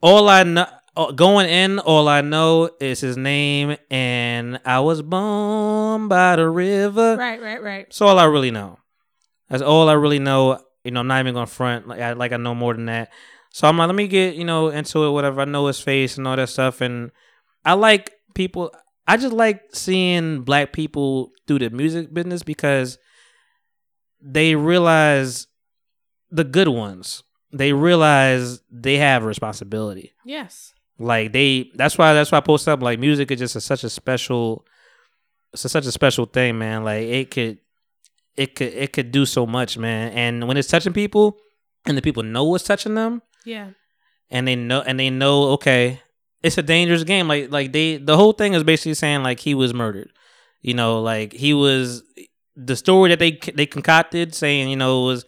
all 0.00 0.28
I 0.28 0.42
know 0.42 0.66
going 1.14 1.48
in 1.48 1.78
all 1.78 2.08
I 2.08 2.22
know 2.22 2.70
is 2.80 3.00
his 3.00 3.16
name 3.16 3.76
and 3.90 4.60
I 4.64 4.80
was 4.80 5.02
born 5.02 6.08
by 6.08 6.36
the 6.36 6.48
river 6.48 7.16
right 7.16 7.40
right 7.40 7.62
right 7.62 7.86
that's 7.86 8.00
all 8.00 8.18
I 8.18 8.24
really 8.24 8.50
know. 8.50 8.78
That's 9.48 9.62
all 9.62 9.88
I 9.88 9.92
really 9.92 10.18
know. 10.18 10.60
You 10.84 10.90
know, 10.92 11.00
I'm 11.00 11.06
not 11.06 11.20
even 11.20 11.34
gonna 11.34 11.46
front 11.46 11.88
like 11.88 12.00
I 12.00 12.12
like 12.12 12.32
I 12.32 12.36
know 12.36 12.54
more 12.54 12.74
than 12.74 12.86
that. 12.86 13.10
So 13.56 13.66
I'm 13.66 13.78
like, 13.78 13.86
let 13.86 13.96
me 13.96 14.06
get 14.06 14.34
you 14.34 14.44
know 14.44 14.68
into 14.68 15.04
it, 15.04 15.10
whatever. 15.12 15.40
I 15.40 15.46
know 15.46 15.66
his 15.66 15.80
face 15.80 16.18
and 16.18 16.28
all 16.28 16.36
that 16.36 16.50
stuff, 16.50 16.82
and 16.82 17.10
I 17.64 17.72
like 17.72 18.12
people. 18.34 18.70
I 19.06 19.16
just 19.16 19.32
like 19.32 19.62
seeing 19.72 20.42
black 20.42 20.74
people 20.74 21.32
do 21.46 21.58
the 21.58 21.70
music 21.70 22.12
business 22.12 22.42
because 22.42 22.98
they 24.20 24.56
realize 24.56 25.46
the 26.30 26.44
good 26.44 26.68
ones. 26.68 27.22
They 27.50 27.72
realize 27.72 28.60
they 28.70 28.98
have 28.98 29.22
a 29.22 29.26
responsibility. 29.26 30.12
yes 30.26 30.74
Like 30.98 31.32
they, 31.32 31.70
that's 31.76 31.96
why 31.96 32.12
that's 32.12 32.30
why 32.30 32.38
I 32.38 32.42
post 32.42 32.68
up. 32.68 32.82
Like 32.82 32.98
music 32.98 33.30
is 33.30 33.38
just 33.38 33.56
a, 33.56 33.62
such 33.62 33.84
a 33.84 33.88
special, 33.88 34.66
it's 35.54 35.64
a, 35.64 35.70
such 35.70 35.86
a 35.86 35.92
special 35.92 36.26
thing, 36.26 36.58
man. 36.58 36.84
Like 36.84 37.04
it 37.04 37.30
could, 37.30 37.58
it 38.36 38.54
could, 38.54 38.74
it 38.74 38.92
could 38.92 39.12
do 39.12 39.24
so 39.24 39.46
much, 39.46 39.78
man. 39.78 40.12
And 40.12 40.46
when 40.46 40.58
it's 40.58 40.68
touching 40.68 40.92
people, 40.92 41.38
and 41.86 41.96
the 41.96 42.02
people 42.02 42.22
know 42.22 42.44
what's 42.44 42.64
touching 42.64 42.96
them, 42.96 43.22
yeah 43.46 43.70
and 44.30 44.46
they 44.46 44.56
know, 44.56 44.82
and 44.82 44.98
they 44.98 45.10
know, 45.10 45.50
okay, 45.50 46.00
it's 46.42 46.58
a 46.58 46.62
dangerous 46.62 47.04
game. 47.04 47.28
Like, 47.28 47.50
like 47.50 47.72
they, 47.72 47.96
the 47.96 48.16
whole 48.16 48.32
thing 48.32 48.54
is 48.54 48.64
basically 48.64 48.94
saying 48.94 49.22
like 49.22 49.40
he 49.40 49.54
was 49.54 49.72
murdered. 49.72 50.10
You 50.60 50.74
know, 50.74 51.00
like 51.00 51.32
he 51.32 51.54
was 51.54 52.02
the 52.56 52.76
story 52.76 53.10
that 53.10 53.18
they 53.18 53.38
they 53.54 53.66
concocted, 53.66 54.34
saying 54.34 54.68
you 54.68 54.76
know 54.76 55.02
was 55.02 55.24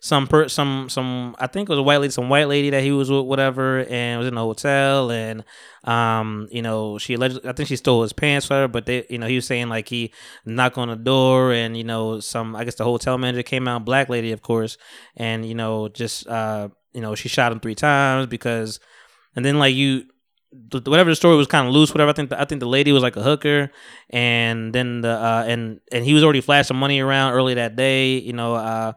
some 0.00 0.26
per 0.26 0.48
some 0.48 0.88
some 0.88 1.36
I 1.38 1.46
think 1.46 1.68
it 1.68 1.72
was 1.72 1.78
a 1.78 1.82
white 1.82 2.00
lady, 2.00 2.10
some 2.10 2.30
white 2.30 2.48
lady 2.48 2.70
that 2.70 2.82
he 2.82 2.92
was 2.92 3.10
with, 3.10 3.26
whatever, 3.26 3.84
and 3.84 4.18
was 4.18 4.28
in 4.28 4.38
a 4.38 4.40
hotel, 4.40 5.10
and 5.10 5.44
um, 5.84 6.48
you 6.50 6.62
know, 6.62 6.96
she 6.96 7.14
alleged, 7.14 7.44
I 7.44 7.52
think 7.52 7.68
she 7.68 7.76
stole 7.76 8.02
his 8.02 8.12
pants 8.12 8.46
for 8.46 8.54
her, 8.54 8.68
but 8.68 8.86
they, 8.86 9.04
you 9.10 9.18
know, 9.18 9.26
he 9.26 9.36
was 9.36 9.46
saying 9.46 9.68
like 9.68 9.88
he 9.88 10.12
knocked 10.46 10.78
on 10.78 10.88
the 10.88 10.96
door, 10.96 11.52
and 11.52 11.76
you 11.76 11.84
know, 11.84 12.20
some 12.20 12.56
I 12.56 12.64
guess 12.64 12.76
the 12.76 12.84
hotel 12.84 13.18
manager 13.18 13.42
came 13.42 13.68
out, 13.68 13.84
black 13.84 14.08
lady, 14.08 14.32
of 14.32 14.40
course, 14.40 14.78
and 15.16 15.46
you 15.46 15.54
know, 15.54 15.88
just 15.88 16.26
uh, 16.28 16.68
you 16.92 17.00
know, 17.00 17.14
she 17.14 17.28
shot 17.28 17.52
him 17.52 17.60
three 17.60 17.74
times 17.74 18.26
because, 18.26 18.80
and 19.36 19.44
then 19.44 19.58
like 19.58 19.74
you. 19.74 20.04
Whatever 20.72 21.10
the 21.10 21.16
story 21.16 21.36
was 21.36 21.46
kind 21.46 21.68
of 21.68 21.74
loose, 21.74 21.92
whatever. 21.92 22.08
I 22.08 22.14
think 22.14 22.30
the, 22.30 22.40
I 22.40 22.46
think 22.46 22.60
the 22.60 22.68
lady 22.68 22.90
was 22.90 23.02
like 23.02 23.16
a 23.16 23.22
hooker, 23.22 23.70
and 24.08 24.74
then 24.74 25.02
the 25.02 25.10
uh, 25.10 25.44
and 25.46 25.78
and 25.92 26.06
he 26.06 26.14
was 26.14 26.24
already 26.24 26.40
flashing 26.40 26.78
money 26.78 27.00
around 27.00 27.34
early 27.34 27.52
that 27.54 27.76
day, 27.76 28.16
you 28.16 28.32
know. 28.32 28.54
Uh, 28.54 28.92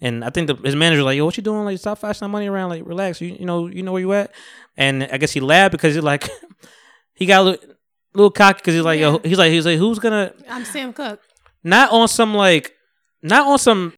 and 0.00 0.24
I 0.24 0.30
think 0.30 0.48
the, 0.48 0.54
his 0.56 0.74
manager 0.74 1.00
was 1.00 1.06
like, 1.06 1.16
"Yo, 1.16 1.24
what 1.24 1.36
you 1.36 1.42
doing? 1.42 1.64
Like, 1.64 1.78
stop 1.78 1.98
flashing 1.98 2.26
that 2.26 2.30
money 2.30 2.46
around. 2.46 2.70
Like, 2.70 2.86
relax. 2.86 3.20
You 3.20 3.36
you 3.38 3.46
know 3.46 3.66
you 3.66 3.82
know 3.82 3.92
where 3.92 4.00
you 4.00 4.12
at." 4.14 4.34
And 4.76 5.04
I 5.04 5.18
guess 5.18 5.32
he 5.32 5.40
laughed 5.40 5.72
because 5.72 5.94
he's 5.94 6.02
like, 6.04 6.28
he 7.14 7.26
got 7.26 7.42
a 7.42 7.44
little, 7.44 7.68
little 8.14 8.30
cocky 8.30 8.58
because 8.58 8.74
he's 8.74 8.82
like, 8.82 9.00
"Yo," 9.00 9.18
he's 9.18 9.38
like, 9.38 9.52
he's 9.52 9.66
like, 9.66 9.78
"Who's 9.78 9.98
gonna 9.98 10.32
i'm 10.48 10.64
Sam 10.64 10.92
Cooke 10.92 11.20
not 11.62 11.90
on 11.92 12.08
some 12.08 12.34
like, 12.34 12.72
not 13.22 13.46
on 13.46 13.58
some, 13.58 13.94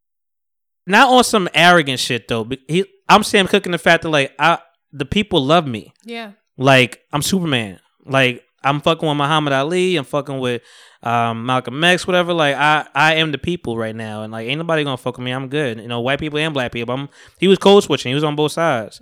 not 0.86 1.08
on 1.10 1.24
some 1.24 1.48
arrogant 1.54 1.98
shit 1.98 2.28
though." 2.28 2.44
But 2.44 2.60
he, 2.68 2.84
I'm 3.08 3.22
Sam 3.22 3.46
cooking 3.46 3.72
the 3.72 3.78
fact 3.78 4.02
that 4.02 4.10
like 4.10 4.34
I 4.38 4.58
the 4.92 5.04
people 5.04 5.44
love 5.44 5.66
me. 5.66 5.92
yeah 6.04 6.32
Like 6.56 7.02
I'm 7.12 7.22
Superman. 7.22 7.80
Like 8.04 8.42
I'm 8.64 8.80
fucking 8.80 9.06
with 9.08 9.16
Muhammad 9.16 9.52
Ali. 9.52 9.96
I'm 9.96 10.04
fucking 10.04 10.38
with 10.40 10.62
um, 11.02 11.46
Malcolm 11.46 11.82
X. 11.84 12.06
Whatever. 12.06 12.32
Like 12.32 12.56
I 12.56 12.86
I 12.94 13.14
am 13.14 13.30
the 13.30 13.38
people 13.38 13.76
right 13.76 13.94
now, 13.94 14.22
and 14.22 14.32
like 14.32 14.48
ain't 14.48 14.58
nobody 14.58 14.82
gonna 14.82 14.96
fuck 14.96 15.18
with 15.18 15.24
me. 15.24 15.30
I'm 15.30 15.48
good. 15.48 15.78
You 15.78 15.86
know, 15.86 16.00
white 16.00 16.18
people 16.18 16.38
and 16.38 16.52
black 16.52 16.72
people. 16.72 16.94
I'm. 16.94 17.08
He 17.38 17.46
was 17.46 17.58
code 17.58 17.84
switching. 17.84 18.10
He 18.10 18.14
was 18.14 18.24
on 18.24 18.34
both 18.34 18.52
sides 18.52 19.00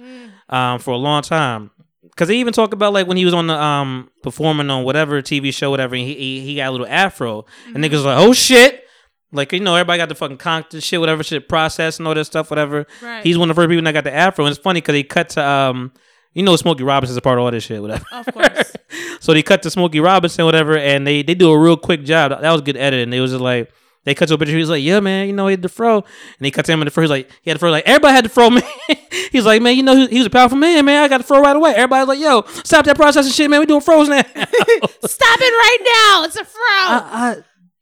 um, 0.48 0.78
for 0.80 0.90
a 0.90 0.96
long 0.98 1.22
time. 1.22 1.70
Cause 2.16 2.28
they 2.28 2.36
even 2.36 2.52
talk 2.52 2.72
about 2.72 2.92
like 2.92 3.08
when 3.08 3.16
he 3.16 3.24
was 3.24 3.34
on 3.34 3.48
the 3.48 3.60
um 3.60 4.08
performing 4.22 4.70
on 4.70 4.84
whatever 4.84 5.20
TV 5.20 5.52
show, 5.52 5.70
whatever, 5.70 5.96
and 5.96 6.04
he 6.04 6.14
he, 6.14 6.40
he 6.40 6.56
got 6.56 6.68
a 6.68 6.70
little 6.70 6.86
afro, 6.86 7.44
and 7.66 7.76
niggas 7.78 7.92
was 7.92 8.04
like, 8.04 8.18
oh 8.18 8.32
shit, 8.32 8.83
like 9.34 9.52
you 9.52 9.60
know 9.60 9.74
everybody 9.74 9.98
got 9.98 10.08
the 10.08 10.14
fucking 10.14 10.38
conk 10.38 10.72
and 10.72 10.82
shit, 10.82 11.00
whatever 11.00 11.22
shit 11.22 11.48
process 11.48 11.98
and 11.98 12.08
all 12.08 12.14
that 12.14 12.24
stuff, 12.24 12.50
whatever. 12.50 12.86
Right. 13.02 13.22
He's 13.22 13.36
one 13.36 13.50
of 13.50 13.56
the 13.56 13.60
first 13.60 13.68
people 13.68 13.84
that 13.84 13.92
got 13.92 14.04
the 14.04 14.14
afro, 14.14 14.46
and 14.46 14.52
it's 14.52 14.62
funny 14.62 14.80
because 14.80 14.94
they 14.94 15.02
cut 15.02 15.30
to 15.30 15.44
um, 15.44 15.92
you 16.34 16.42
know, 16.42 16.56
Smokey 16.56 16.82
Robinson's 16.82 17.16
a 17.16 17.20
part 17.20 17.38
of 17.38 17.44
all 17.44 17.50
this 17.50 17.64
shit, 17.64 17.80
whatever. 17.80 18.04
Of 18.12 18.26
course. 18.26 18.72
so 19.20 19.32
they 19.32 19.42
cut 19.42 19.62
to 19.62 19.70
Smokey 19.70 20.00
Robinson, 20.00 20.44
whatever, 20.44 20.76
and 20.76 21.06
they 21.06 21.22
they 21.22 21.34
do 21.34 21.50
a 21.50 21.58
real 21.58 21.76
quick 21.76 22.04
job. 22.04 22.30
That 22.40 22.50
was 22.50 22.60
good 22.60 22.76
editing. 22.76 23.12
It 23.12 23.20
was 23.20 23.30
just 23.30 23.42
like 23.42 23.72
they 24.04 24.14
cut 24.14 24.28
to 24.28 24.34
a 24.34 24.38
picture. 24.38 24.52
He 24.52 24.58
was 24.58 24.68
like, 24.68 24.82
"Yeah, 24.82 25.00
man, 25.00 25.28
you 25.28 25.32
know, 25.32 25.46
he 25.46 25.52
had 25.52 25.62
the 25.62 25.68
fro," 25.68 25.98
and 25.98 26.44
he 26.44 26.50
cut 26.50 26.64
to 26.66 26.72
him 26.72 26.80
in 26.82 26.86
the 26.86 26.90
fro. 26.90 27.02
He's 27.02 27.10
like, 27.10 27.30
"He 27.42 27.50
had 27.50 27.56
the 27.56 27.60
fro." 27.60 27.70
Like 27.70 27.86
everybody 27.86 28.14
had 28.14 28.24
the 28.24 28.28
fro, 28.28 28.50
man. 28.50 28.62
He's 29.30 29.46
like, 29.46 29.62
"Man, 29.62 29.76
you 29.76 29.82
know, 29.82 29.96
he, 29.96 30.08
he 30.08 30.18
was 30.18 30.26
a 30.26 30.30
powerful 30.30 30.58
man, 30.58 30.84
man. 30.84 31.04
I 31.04 31.08
got 31.08 31.18
the 31.18 31.24
fro 31.24 31.40
right 31.40 31.56
away." 31.56 31.72
Everybody's 31.74 32.08
like, 32.08 32.18
"Yo, 32.18 32.42
stop 32.64 32.84
that 32.86 32.96
processing 32.96 33.32
shit, 33.32 33.48
man. 33.48 33.60
We 33.60 33.66
doing 33.66 33.80
froze 33.80 34.08
now." 34.08 34.22
Stop 35.04 35.38
it 35.40 35.52
right 35.52 35.78
now. 35.80 36.24
It's 36.24 36.36
a 36.36 36.44
fro. 36.44 36.60
I, 36.62 37.02
I, 37.12 37.36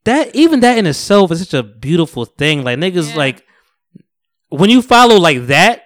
that 0.05 0.35
even 0.35 0.61
that 0.61 0.79
in 0.79 0.87
itself 0.87 1.31
is 1.33 1.41
such 1.41 1.55
a 1.55 1.62
beautiful 1.62 2.24
thing. 2.24 2.65
Like 2.65 2.79
niggas, 2.79 3.11
Yeah. 3.11 3.16
like 3.16 3.45
when 4.49 4.70
you 4.70 4.83
follow 4.83 5.16
like 5.16 5.47
that, 5.47 5.83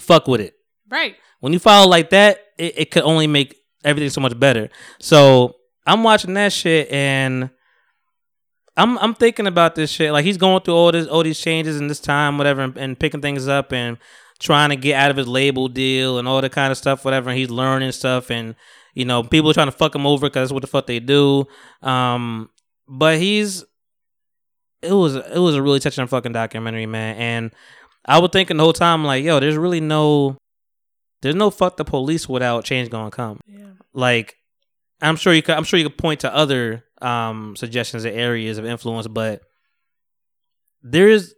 fuck 0.00 0.26
with 0.28 0.40
it. 0.40 0.54
right. 0.90 1.16
When 1.40 1.52
you 1.52 1.58
follow 1.58 1.88
like 1.88 2.10
that, 2.10 2.38
it, 2.56 2.74
it 2.78 2.90
could 2.92 3.02
only 3.02 3.26
make 3.26 3.56
everything 3.84 4.10
so 4.10 4.20
much 4.20 4.38
better. 4.38 4.70
So 5.00 5.56
I'm 5.84 6.04
watching 6.04 6.34
that 6.34 6.52
shit 6.52 6.88
and 6.92 7.50
I'm 8.76 8.96
I'm 8.98 9.12
thinking 9.14 9.48
about 9.48 9.74
this 9.74 9.90
shit. 9.90 10.12
Like 10.12 10.24
he's 10.24 10.36
going 10.36 10.62
through 10.62 10.74
all 10.74 10.92
this 10.92 11.08
all 11.08 11.24
these 11.24 11.40
changes 11.40 11.78
in 11.80 11.88
this 11.88 11.98
time, 11.98 12.38
whatever, 12.38 12.60
and, 12.62 12.76
and 12.78 12.98
picking 12.98 13.20
things 13.20 13.48
up 13.48 13.72
and 13.72 13.98
trying 14.38 14.70
to 14.70 14.76
get 14.76 14.94
out 14.94 15.10
of 15.10 15.16
his 15.16 15.26
label 15.26 15.66
deal 15.68 16.18
and 16.18 16.26
all 16.28 16.40
that 16.40 16.52
kind 16.52 16.70
of 16.70 16.78
stuff, 16.78 17.04
whatever. 17.04 17.28
And 17.30 17.38
he's 17.38 17.50
learning 17.50 17.90
stuff 17.92 18.30
and 18.30 18.54
you 18.94 19.04
know 19.04 19.24
people 19.24 19.50
are 19.50 19.54
trying 19.54 19.66
to 19.66 19.72
fuck 19.72 19.94
him 19.96 20.06
over 20.06 20.28
because 20.28 20.48
that's 20.48 20.52
what 20.52 20.62
the 20.62 20.68
fuck 20.68 20.86
they 20.86 21.00
do. 21.00 21.46
Um, 21.82 22.50
but 22.94 23.18
he's 23.18 23.64
it 24.82 24.92
was 24.92 25.14
it 25.16 25.38
was 25.38 25.54
a 25.54 25.62
really 25.62 25.80
touching 25.80 26.06
fucking 26.06 26.32
documentary, 26.32 26.84
man. 26.84 27.16
And 27.16 27.54
I 28.04 28.18
was 28.18 28.30
thinking 28.32 28.58
the 28.58 28.62
whole 28.62 28.74
time, 28.74 29.04
like, 29.04 29.24
yo, 29.24 29.40
there's 29.40 29.56
really 29.56 29.80
no 29.80 30.36
there's 31.22 31.34
no 31.34 31.50
fuck 31.50 31.78
the 31.78 31.84
police 31.84 32.28
without 32.28 32.64
change 32.64 32.90
gonna 32.90 33.10
come. 33.10 33.40
Yeah. 33.46 33.70
Like 33.94 34.36
I'm 35.00 35.16
sure 35.16 35.32
you 35.32 35.42
could 35.42 35.56
I'm 35.56 35.64
sure 35.64 35.78
you 35.78 35.88
could 35.88 35.96
point 35.96 36.20
to 36.20 36.34
other 36.34 36.84
um 37.00 37.56
suggestions 37.56 38.04
and 38.04 38.14
areas 38.14 38.58
of 38.58 38.66
influence, 38.66 39.06
but 39.06 39.40
there's 40.82 41.32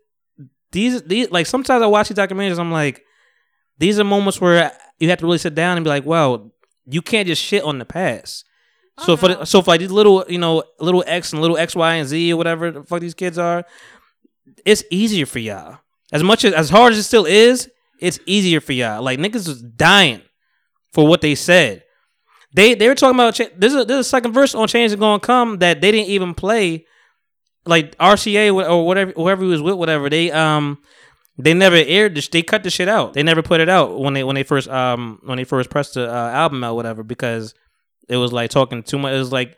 these 0.73 1.03
these 1.03 1.31
like 1.31 1.47
sometimes 1.47 1.83
I 1.83 1.87
watch 1.87 2.09
these 2.09 2.19
documentaries, 2.19 2.59
I'm 2.59 2.73
like, 2.73 3.05
these 3.79 4.01
are 4.01 4.05
moments 4.05 4.41
where 4.41 4.73
you 4.99 5.09
have 5.09 5.21
to 5.21 5.25
really 5.25 5.39
sit 5.39 5.55
down 5.55 5.77
and 5.77 5.85
be 5.85 5.91
like, 5.91 6.05
wow, 6.05 6.51
you 6.85 7.01
can't 7.01 7.29
just 7.29 7.43
shit 7.43 7.63
on 7.63 7.79
the 7.79 7.85
past. 7.85 8.45
So 9.01 9.15
Oh, 9.15 9.17
for 9.17 9.29
no. 9.29 9.35
the, 9.41 9.45
so 9.45 9.61
for 9.63 9.73
like 9.73 9.81
these 9.81 9.91
little 9.91 10.25
you 10.29 10.39
know 10.39 10.63
little 10.79 11.03
X 11.07 11.33
and 11.33 11.43
little 11.43 11.57
X 11.59 11.75
Y 11.75 11.95
and 11.95 12.09
Z 12.09 12.33
or 12.33 12.37
whatever 12.37 12.71
the 12.71 12.83
fuck 12.85 13.01
these 13.01 13.15
kids 13.15 13.39
are, 13.39 13.65
it's 14.65 14.85
easier 14.91 15.27
for 15.27 15.39
y'all. 15.41 15.79
As 16.13 16.23
much 16.23 16.45
as 16.45 16.53
as 16.55 16.71
hard 16.71 16.93
as 16.93 16.99
it 16.99 17.03
still 17.05 17.27
is, 17.27 17.71
it's 18.01 18.19
easier 18.27 18.61
for 18.61 18.73
y'all. 18.73 19.03
Like 19.03 19.19
niggas 19.19 19.49
was 19.49 19.63
dying 19.63 20.23
for 20.93 21.07
what 21.07 21.21
they 21.23 21.35
said. 21.35 21.83
They 22.55 22.75
they 22.75 22.87
were 22.87 22.95
talking 22.95 23.17
about 23.17 23.35
cha- 23.35 23.49
there's 23.57 23.75
a 23.75 23.85
there's 23.85 24.01
a 24.07 24.09
second 24.09 24.33
verse 24.33 24.55
on 24.55 24.69
Change 24.69 24.93
is 24.93 24.97
Gonna 24.97 25.19
Come 25.19 25.59
that 25.59 25.81
they 25.81 25.91
didn't 25.91 26.11
even 26.11 26.35
play. 26.35 26.87
Like 27.67 27.97
RCA 27.99 28.55
or- 28.55 28.69
or 28.69 28.87
whatever 28.87 29.13
whoever 29.17 29.43
he 29.43 29.49
was 29.49 29.63
with, 29.63 29.75
whatever 29.75 30.09
they 30.11 30.31
um 30.31 30.79
they 31.37 31.53
never 31.55 31.75
aired 31.77 32.15
this. 32.15 32.29
They 32.29 32.43
cut 32.43 32.63
the 32.63 32.71
shit 32.71 32.89
out. 32.89 33.15
They 33.15 33.25
never 33.25 33.43
put 33.43 33.61
it 33.61 33.69
out 33.69 33.99
when 33.99 34.15
they 34.15 34.23
when 34.23 34.35
they 34.37 34.45
first 34.45 34.69
um 34.69 35.19
when 35.25 35.37
they 35.39 35.45
first 35.45 35.69
pressed 35.71 35.95
the 35.95 36.09
uh, 36.09 36.31
album 36.31 36.63
out, 36.63 36.77
whatever, 36.77 37.03
because 37.03 37.55
it 38.09 38.17
was 38.17 38.33
like 38.33 38.51
talking 38.51 38.83
too 38.83 38.99
much. 38.99 39.15
It 39.15 39.19
was 39.19 39.33
like 39.33 39.57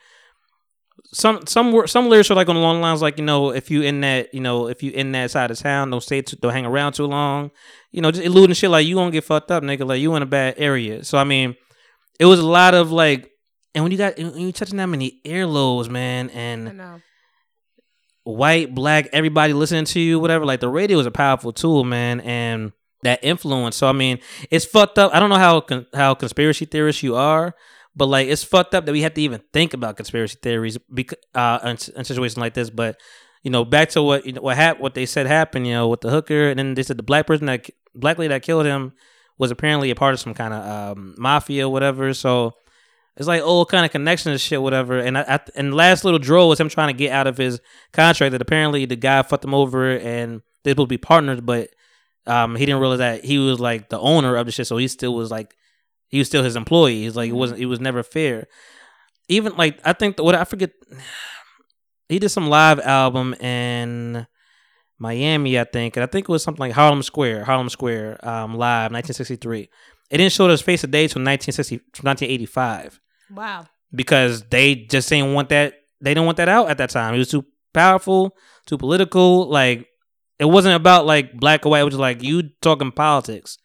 some 1.13 1.47
some 1.47 1.87
some 1.87 2.09
lyrics 2.09 2.31
are 2.31 2.35
like 2.35 2.49
on 2.49 2.57
the 2.57 2.61
long 2.61 2.81
lines, 2.81 3.03
like 3.03 3.19
you 3.19 3.25
know, 3.25 3.51
if 3.51 3.71
you 3.71 3.83
in 3.83 4.01
that 4.01 4.35
you 4.35 4.41
know 4.41 4.69
if 4.69 4.83
you 4.83 4.91
in 4.93 5.13
that 5.13 5.31
side 5.31 5.51
of 5.51 5.59
town, 5.59 5.91
don't 5.91 6.03
stay 6.03 6.23
too, 6.23 6.37
don't 6.37 6.53
hang 6.53 6.67
around 6.67 6.93
too 6.95 7.07
long. 7.07 7.51
You 7.93 8.03
know, 8.03 8.11
just 8.11 8.25
eluding 8.25 8.55
shit 8.55 8.71
like 8.71 8.87
you 8.87 8.97
gonna 8.97 9.11
get 9.11 9.25
fucked 9.25 9.51
up, 9.51 9.63
nigga. 9.63 9.87
Like 9.87 10.01
you 10.01 10.15
in 10.17 10.23
a 10.23 10.27
bad 10.27 10.55
area. 10.59 11.05
So 11.05 11.19
I 11.19 11.25
mean, 11.25 11.57
it 12.19 12.27
was 12.27 12.41
a 12.41 12.47
lot 12.47 12.75
of 12.75 12.93
like, 12.93 13.31
and 13.75 13.85
when 13.85 13.93
you 13.93 13.99
got 13.99 14.17
when 14.19 14.39
you 14.39 14.53
touching 14.53 14.77
that 14.79 14.87
many 14.87 15.21
earlobes, 15.25 15.89
man, 15.89 16.31
and 16.31 16.67
white, 18.25 18.75
black, 18.75 19.09
everybody 19.13 19.53
listening 19.53 19.85
to 19.87 20.01
you, 20.01 20.19
whatever. 20.19 20.45
Like 20.45 20.61
the 20.61 20.69
radio 20.69 20.99
is 20.99 21.07
a 21.07 21.11
powerful 21.11 21.53
tool, 21.53 21.85
man, 21.85 22.21
and 22.21 22.73
that 23.03 23.21
influence. 23.23 23.77
So 23.77 23.87
I 23.87 23.93
mean, 23.93 24.19
it's 24.51 24.65
fucked 24.65 24.99
up. 24.99 25.15
I 25.15 25.21
don't 25.21 25.31
know 25.31 25.37
how 25.37 25.61
con- 25.61 25.87
how 25.95 26.15
conspiracy 26.15 26.65
theorists 26.65 27.03
you 27.03 27.15
are, 27.17 27.55
but 27.97 28.07
like 28.07 28.29
it's 28.29 28.45
fucked 28.45 28.75
up 28.75 28.85
that 28.85 28.93
we 28.93 29.03
have 29.03 29.15
to 29.15 29.23
even 29.23 29.41
think 29.53 29.73
about 29.73 29.97
conspiracy 29.97 30.39
theories 30.41 30.77
because 30.93 31.19
uh, 31.35 31.59
in, 31.65 31.79
in 31.97 32.05
situations 32.05 32.37
like 32.37 32.55
this. 32.55 32.69
But 32.69 33.01
you 33.43 33.51
know, 33.51 33.65
back 33.65 33.89
to 33.91 34.03
what 34.03 34.27
you 34.27 34.33
know, 34.33 34.43
what 34.43 34.57
hap- 34.57 34.81
what 34.81 34.95
they 34.95 35.07
said 35.07 35.27
happened, 35.27 35.67
you 35.67 35.73
know, 35.73 35.89
with 35.89 36.03
the 36.03 36.11
hooker, 36.11 36.51
and 36.51 36.59
then 36.59 36.75
they 36.75 36.83
said 36.83 36.99
the 36.99 37.03
black 37.03 37.27
person 37.27 37.47
that 37.47 37.69
black 37.95 38.19
lady 38.19 38.29
that 38.29 38.43
killed 38.43 38.67
him 38.67 38.93
was 39.39 39.51
apparently 39.51 39.91
a 39.91 39.95
part 39.95 40.15
of 40.15 40.21
some 40.21 40.35
kind 40.35 40.53
of 40.53 40.97
um, 40.97 41.15
mafia, 41.17 41.67
or 41.67 41.73
whatever. 41.73 42.13
So 42.13 42.53
it's 43.17 43.29
like 43.29 43.43
all 43.43 43.65
kind 43.65 43.87
of 43.87 43.93
connection 43.93 44.31
and 44.31 44.41
shit, 44.41 44.61
whatever. 44.61 44.99
And 44.99 45.17
I, 45.17 45.23
I 45.23 45.41
and 45.55 45.75
last 45.75 46.05
little 46.05 46.19
draw 46.19 46.47
was 46.47 46.61
him 46.61 46.69
trying 46.69 46.95
to 46.95 46.99
get 46.99 47.13
out 47.13 47.27
of 47.27 47.39
his 47.39 47.61
contract. 47.93 48.33
That 48.33 48.43
apparently 48.43 48.85
the 48.85 48.97
guy 48.97 49.23
fucked 49.23 49.45
him 49.45 49.55
over, 49.55 49.97
and 49.97 50.43
they're 50.63 50.73
supposed 50.73 50.89
to 50.89 50.95
be 50.95 50.99
partners, 50.99 51.41
but 51.41 51.71
um, 52.27 52.57
he 52.57 52.67
didn't 52.67 52.81
realize 52.81 52.99
that 52.99 53.25
he 53.25 53.39
was 53.39 53.59
like 53.59 53.89
the 53.89 53.99
owner 53.99 54.37
of 54.37 54.45
the 54.45 54.53
shit. 54.53 54.67
So 54.67 54.77
he 54.77 54.89
still 54.89 55.15
was 55.15 55.31
like 55.31 55.57
he 56.09 56.19
was 56.19 56.29
still 56.29 56.43
his 56.45 56.57
employee. 56.57 57.03
He's 57.03 57.17
like 57.17 57.31
it 57.31 57.35
wasn't. 57.35 57.61
It 57.61 57.67
was 57.67 57.81
never 57.81 58.03
fair. 58.03 58.47
Even 59.29 59.57
like 59.57 59.79
I 59.85 59.93
think 59.93 60.17
the, 60.17 60.23
what 60.25 60.35
I 60.35 60.45
forget. 60.45 60.71
He 62.09 62.21
did 62.21 62.29
some 62.29 62.49
live 62.49 62.79
album 62.79 63.35
in 63.35 64.29
Miami, 64.99 65.59
I 65.59 65.65
think, 65.65 65.97
and 65.97 66.05
I 66.05 66.07
think 66.07 66.29
it 66.29 66.33
was 66.33 66.43
something 66.43 66.61
like 66.61 66.73
Harlem 66.73 67.03
Square, 67.03 67.45
Harlem 67.45 67.69
Square, 67.69 68.25
um, 68.25 68.53
live, 68.55 68.93
1963. 68.93 69.69
It 70.11 70.17
didn't 70.19 70.33
show 70.33 70.49
his 70.49 70.61
face 70.63 70.85
a 70.85 70.87
day 70.87 71.09
till 71.09 71.21
1960, 71.21 71.79
1985 72.03 73.01
Wow. 73.35 73.67
because 73.93 74.45
they 74.51 74.77
just 74.77 75.09
didn't 75.09 75.35
want 75.35 75.49
that. 75.49 75.75
They 76.01 76.11
didn't 76.15 76.27
want 76.27 76.37
that 76.37 76.49
out 76.49 76.71
at 76.71 76.79
that 76.79 76.91
time. 76.91 77.13
It 77.15 77.19
was 77.19 77.31
too 77.31 77.45
powerful, 77.75 78.37
too 78.67 78.79
political. 78.79 79.49
Like 79.49 79.89
it 80.39 80.45
wasn't 80.45 80.77
about 80.77 81.07
like 81.07 81.33
black 81.35 81.67
or 81.67 81.71
white. 81.71 81.81
It 81.81 81.85
was 81.87 81.97
like 81.97 82.23
you 82.23 82.51
talking 82.63 82.93
politics, 82.93 83.59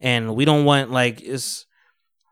and 0.00 0.36
we 0.36 0.44
don't 0.44 0.64
want 0.64 0.92
like 0.92 1.20
it's. 1.20 1.66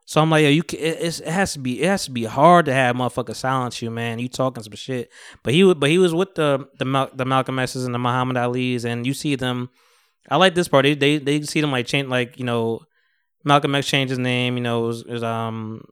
So 0.06 0.22
I'm 0.22 0.30
like, 0.30 0.44
yo, 0.44 0.48
you. 0.48 0.62
It, 0.72 1.20
it 1.20 1.28
has 1.28 1.52
to 1.54 1.58
be. 1.58 1.82
It 1.82 1.86
has 1.86 2.04
to 2.06 2.10
be 2.10 2.24
hard 2.24 2.66
to 2.66 2.72
have 2.72 2.96
motherfucker 2.96 3.34
silence 3.34 3.82
you, 3.82 3.90
man. 3.90 4.18
You 4.18 4.28
talking 4.28 4.62
some 4.62 4.72
shit, 4.74 5.10
but 5.42 5.52
he. 5.52 5.74
But 5.74 5.90
he 5.90 5.98
was 5.98 6.14
with 6.14 6.34
the 6.36 6.68
the 6.78 7.10
the 7.12 7.24
Malcolm 7.24 7.58
X's 7.58 7.84
and 7.84 7.94
the 7.94 7.98
Muhammad 7.98 8.36
Ali's, 8.36 8.84
and 8.84 9.06
you 9.06 9.12
see 9.14 9.34
them. 9.34 9.68
I 10.30 10.36
like 10.36 10.54
this 10.54 10.68
part. 10.68 10.84
They 10.84 10.94
they, 10.94 11.18
they 11.18 11.42
see 11.42 11.60
them 11.60 11.72
like 11.72 11.86
change 11.86 12.08
like 12.08 12.38
you 12.38 12.44
know, 12.44 12.80
Malcolm 13.44 13.74
X 13.74 13.86
changed 13.86 14.10
his 14.10 14.18
name. 14.18 14.56
You 14.56 14.62
know, 14.62 14.84
it 14.84 14.86
was, 14.86 15.00
it 15.02 15.12
was 15.12 15.22
um 15.22 15.84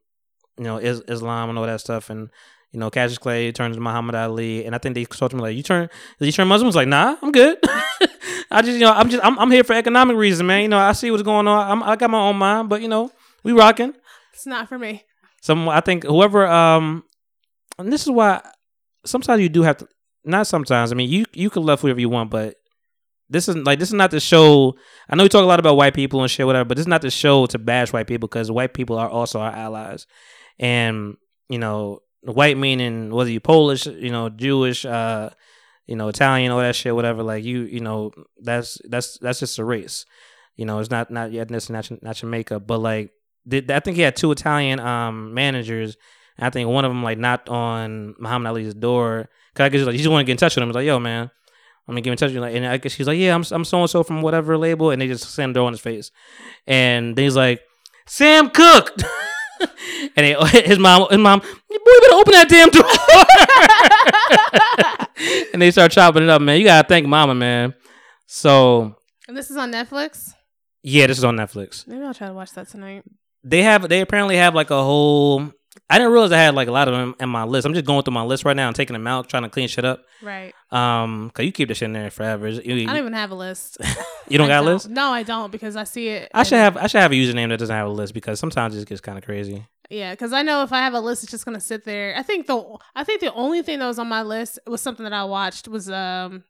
you 0.58 0.64
know, 0.64 0.78
is, 0.78 1.02
Islam 1.08 1.50
and 1.50 1.58
all 1.58 1.66
that 1.66 1.80
stuff. 1.80 2.10
And, 2.10 2.30
you 2.72 2.80
know, 2.80 2.90
Cassius 2.90 3.18
Clay 3.18 3.52
turns 3.52 3.76
to 3.76 3.82
Muhammad 3.82 4.14
Ali. 4.14 4.64
And 4.64 4.74
I 4.74 4.78
think 4.78 4.94
they 4.94 5.04
told 5.04 5.32
him, 5.32 5.38
like, 5.38 5.56
you 5.56 5.62
turn, 5.62 5.88
you 6.18 6.32
turn 6.32 6.48
Muslim? 6.48 6.70
Like, 6.70 6.88
nah, 6.88 7.16
I'm 7.22 7.32
good. 7.32 7.58
I 8.50 8.62
just, 8.62 8.74
you 8.74 8.80
know, 8.80 8.92
I'm 8.92 9.08
just, 9.10 9.24
I'm, 9.24 9.38
I'm 9.38 9.50
here 9.50 9.64
for 9.64 9.74
economic 9.74 10.16
reasons, 10.16 10.46
man. 10.46 10.62
You 10.62 10.68
know, 10.68 10.78
I 10.78 10.92
see 10.92 11.10
what's 11.10 11.22
going 11.22 11.48
on. 11.48 11.70
I'm, 11.70 11.82
I 11.82 11.96
got 11.96 12.10
my 12.10 12.20
own 12.20 12.36
mind, 12.36 12.68
but, 12.68 12.82
you 12.82 12.88
know, 12.88 13.10
we 13.42 13.52
rocking. 13.52 13.94
It's 14.34 14.46
not 14.46 14.68
for 14.68 14.78
me. 14.78 15.04
Some, 15.40 15.68
I 15.68 15.80
think 15.80 16.04
whoever, 16.04 16.46
um, 16.46 17.04
and 17.78 17.92
this 17.92 18.02
is 18.02 18.10
why 18.10 18.42
sometimes 19.04 19.40
you 19.40 19.48
do 19.48 19.62
have 19.62 19.78
to, 19.78 19.88
not 20.24 20.46
sometimes, 20.46 20.92
I 20.92 20.94
mean, 20.94 21.10
you, 21.10 21.24
you 21.32 21.50
can 21.50 21.62
love 21.62 21.80
whoever 21.80 22.00
you 22.00 22.08
want, 22.08 22.30
but 22.30 22.56
this 23.28 23.48
is 23.48 23.56
like, 23.56 23.78
this 23.78 23.88
is 23.88 23.94
not 23.94 24.10
the 24.10 24.20
show. 24.20 24.74
I 25.08 25.16
know 25.16 25.22
we 25.22 25.28
talk 25.28 25.42
a 25.42 25.46
lot 25.46 25.60
about 25.60 25.76
white 25.76 25.94
people 25.94 26.22
and 26.22 26.30
shit, 26.30 26.46
whatever, 26.46 26.66
but 26.66 26.76
this 26.76 26.84
is 26.84 26.88
not 26.88 27.02
the 27.02 27.10
show 27.10 27.46
to 27.46 27.58
bash 27.58 27.92
white 27.92 28.06
people 28.06 28.28
because 28.28 28.50
white 28.50 28.74
people 28.74 28.98
are 28.98 29.08
also 29.08 29.40
our 29.40 29.52
allies 29.52 30.06
and 30.58 31.16
you 31.48 31.58
know 31.58 32.00
white 32.22 32.56
meaning 32.56 33.10
whether 33.10 33.30
you 33.30 33.40
polish 33.40 33.86
you 33.86 34.10
know 34.10 34.28
jewish 34.28 34.84
uh 34.86 35.30
you 35.86 35.96
know 35.96 36.08
italian 36.08 36.50
all 36.50 36.58
that 36.58 36.74
shit 36.74 36.94
whatever 36.94 37.22
like 37.22 37.44
you 37.44 37.62
you 37.62 37.80
know 37.80 38.10
that's 38.42 38.78
that's 38.88 39.18
that's 39.18 39.40
just 39.40 39.58
a 39.58 39.64
race 39.64 40.06
you 40.56 40.64
know 40.64 40.78
it's 40.78 40.90
not 40.90 41.10
not 41.10 41.30
ethnicity 41.30 41.70
not 41.70 42.02
not 42.02 42.22
your 42.22 42.30
makeup 42.30 42.66
but 42.66 42.78
like 42.78 43.10
did 43.46 43.70
i 43.70 43.80
think 43.80 43.96
he 43.96 44.02
had 44.02 44.16
two 44.16 44.30
italian 44.30 44.80
um 44.80 45.34
managers 45.34 45.96
i 46.38 46.50
think 46.50 46.68
one 46.68 46.84
of 46.84 46.90
them 46.90 47.02
like 47.02 47.18
knocked 47.18 47.48
on 47.48 48.14
muhammad 48.18 48.50
ali's 48.50 48.74
door 48.74 49.28
because 49.52 49.64
i 49.64 49.68
guess 49.68 49.86
like, 49.86 49.92
he 49.92 49.98
just 49.98 50.10
want 50.10 50.22
to 50.22 50.26
get 50.26 50.32
in 50.32 50.38
touch 50.38 50.56
with 50.56 50.62
him 50.62 50.68
he's 50.68 50.74
like 50.76 50.86
yo 50.86 50.98
man 50.98 51.30
I'm 51.86 51.92
gonna 51.92 52.00
get 52.00 52.12
in 52.12 52.16
touch 52.16 52.28
with 52.28 52.36
you. 52.36 52.40
Like, 52.40 52.54
and 52.54 52.66
I 52.66 52.78
guess 52.78 52.92
she's 52.92 53.06
like, 53.06 53.18
yeah, 53.18 53.34
I'm 53.34 53.44
I'm 53.50 53.64
so 53.64 53.78
and 53.80 53.90
so 53.90 54.02
from 54.02 54.22
whatever 54.22 54.56
label, 54.56 54.90
and 54.90 55.02
they 55.02 55.06
just 55.06 55.30
send 55.30 55.52
door 55.52 55.66
on 55.66 55.74
his 55.74 55.82
face, 55.82 56.10
and 56.66 57.14
then 57.14 57.24
he's 57.24 57.36
like, 57.36 57.60
Sam 58.06 58.48
Cooke. 58.50 58.92
and 59.60 59.70
they, 60.16 60.34
his 60.64 60.78
mom, 60.78 61.08
his 61.10 61.18
mom, 61.18 61.40
boy, 61.40 61.46
better 61.68 62.14
open 62.14 62.32
that 62.32 62.48
damn 62.48 62.70
door. 62.70 62.84
and 65.52 65.60
they 65.60 65.70
start 65.70 65.92
chopping 65.92 66.22
it 66.22 66.28
up, 66.28 66.40
man. 66.40 66.58
You 66.58 66.64
gotta 66.64 66.88
thank 66.88 67.06
mama, 67.06 67.34
man. 67.34 67.74
So 68.26 68.96
And 69.28 69.36
this 69.36 69.50
is 69.50 69.56
on 69.56 69.70
Netflix. 69.70 70.32
yeah, 70.82 71.06
this 71.06 71.18
is 71.18 71.24
on 71.24 71.36
Netflix. 71.36 71.86
Maybe 71.86 72.02
I'll 72.02 72.14
try 72.14 72.28
to 72.28 72.34
watch 72.34 72.52
that 72.52 72.68
tonight. 72.68 73.04
They 73.44 73.62
have, 73.62 73.88
they 73.88 74.00
apparently 74.00 74.36
have 74.36 74.54
like 74.54 74.70
a 74.70 74.82
whole. 74.82 75.52
I 75.90 75.98
didn't 75.98 76.12
realize 76.12 76.32
I 76.32 76.38
had 76.38 76.54
like 76.54 76.68
a 76.68 76.72
lot 76.72 76.88
of 76.88 76.94
them 76.94 77.14
in 77.20 77.28
my 77.28 77.44
list. 77.44 77.66
I'm 77.66 77.74
just 77.74 77.84
going 77.84 78.02
through 78.04 78.14
my 78.14 78.22
list 78.22 78.44
right 78.44 78.56
now 78.56 78.68
and 78.68 78.76
taking 78.76 78.94
them 78.94 79.06
out, 79.06 79.28
trying 79.28 79.42
to 79.42 79.48
clean 79.48 79.68
shit 79.68 79.84
up. 79.84 80.02
Right. 80.22 80.54
Um, 80.70 81.30
cause 81.34 81.44
you 81.44 81.52
keep 81.52 81.68
this 81.68 81.78
shit 81.78 81.86
in 81.86 81.92
there 81.92 82.10
forever. 82.10 82.48
You, 82.48 82.84
I 82.84 82.86
don't 82.86 82.96
even 82.96 83.12
have 83.12 83.30
a 83.32 83.34
list. 83.34 83.76
you 84.28 84.38
don't 84.38 84.46
I 84.46 84.54
got 84.54 84.62
a 84.62 84.66
list? 84.66 84.88
No, 84.88 85.10
I 85.10 85.24
don't 85.24 85.52
because 85.52 85.76
I 85.76 85.84
see 85.84 86.08
it. 86.08 86.30
I 86.32 86.42
should 86.42 86.58
have 86.58 86.76
I 86.76 86.86
should 86.86 87.00
have 87.00 87.12
a 87.12 87.14
username 87.14 87.50
that 87.50 87.58
doesn't 87.58 87.74
have 87.74 87.86
a 87.86 87.90
list 87.90 88.14
because 88.14 88.40
sometimes 88.40 88.74
it 88.74 88.78
just 88.78 88.88
gets 88.88 89.00
kind 89.00 89.18
of 89.18 89.24
crazy. 89.24 89.66
Yeah, 89.90 90.12
because 90.12 90.32
I 90.32 90.42
know 90.42 90.62
if 90.62 90.72
I 90.72 90.78
have 90.78 90.94
a 90.94 91.00
list, 91.00 91.22
it's 91.24 91.30
just 91.30 91.44
gonna 91.44 91.60
sit 91.60 91.84
there. 91.84 92.14
I 92.16 92.22
think 92.22 92.46
the 92.46 92.78
I 92.96 93.04
think 93.04 93.20
the 93.20 93.32
only 93.34 93.62
thing 93.62 93.78
that 93.80 93.86
was 93.86 93.98
on 93.98 94.08
my 94.08 94.22
list 94.22 94.58
was 94.66 94.80
something 94.80 95.04
that 95.04 95.12
I 95.12 95.24
watched 95.24 95.68
was 95.68 95.90
um, 95.90 96.44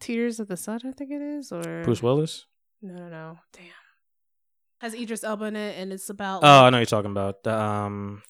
Tears 0.00 0.38
of 0.38 0.48
the 0.48 0.56
Sun. 0.56 0.80
I 0.84 0.92
think 0.92 1.10
it 1.10 1.22
is 1.22 1.50
or 1.50 1.82
Bruce 1.84 2.02
Willis. 2.02 2.44
No, 2.82 2.94
no, 2.94 3.08
no. 3.08 3.38
Damn. 3.52 3.64
Has 4.80 4.94
Idris 4.94 5.24
Elba 5.24 5.46
in 5.46 5.56
it, 5.56 5.78
and 5.78 5.92
it's 5.92 6.08
about. 6.08 6.42
Oh, 6.44 6.64
I 6.64 6.70
know 6.70 6.76
what 6.76 6.80
you're 6.80 6.86
talking 6.86 7.10
about 7.10 7.42
the 7.42 7.52
um, 7.54 8.22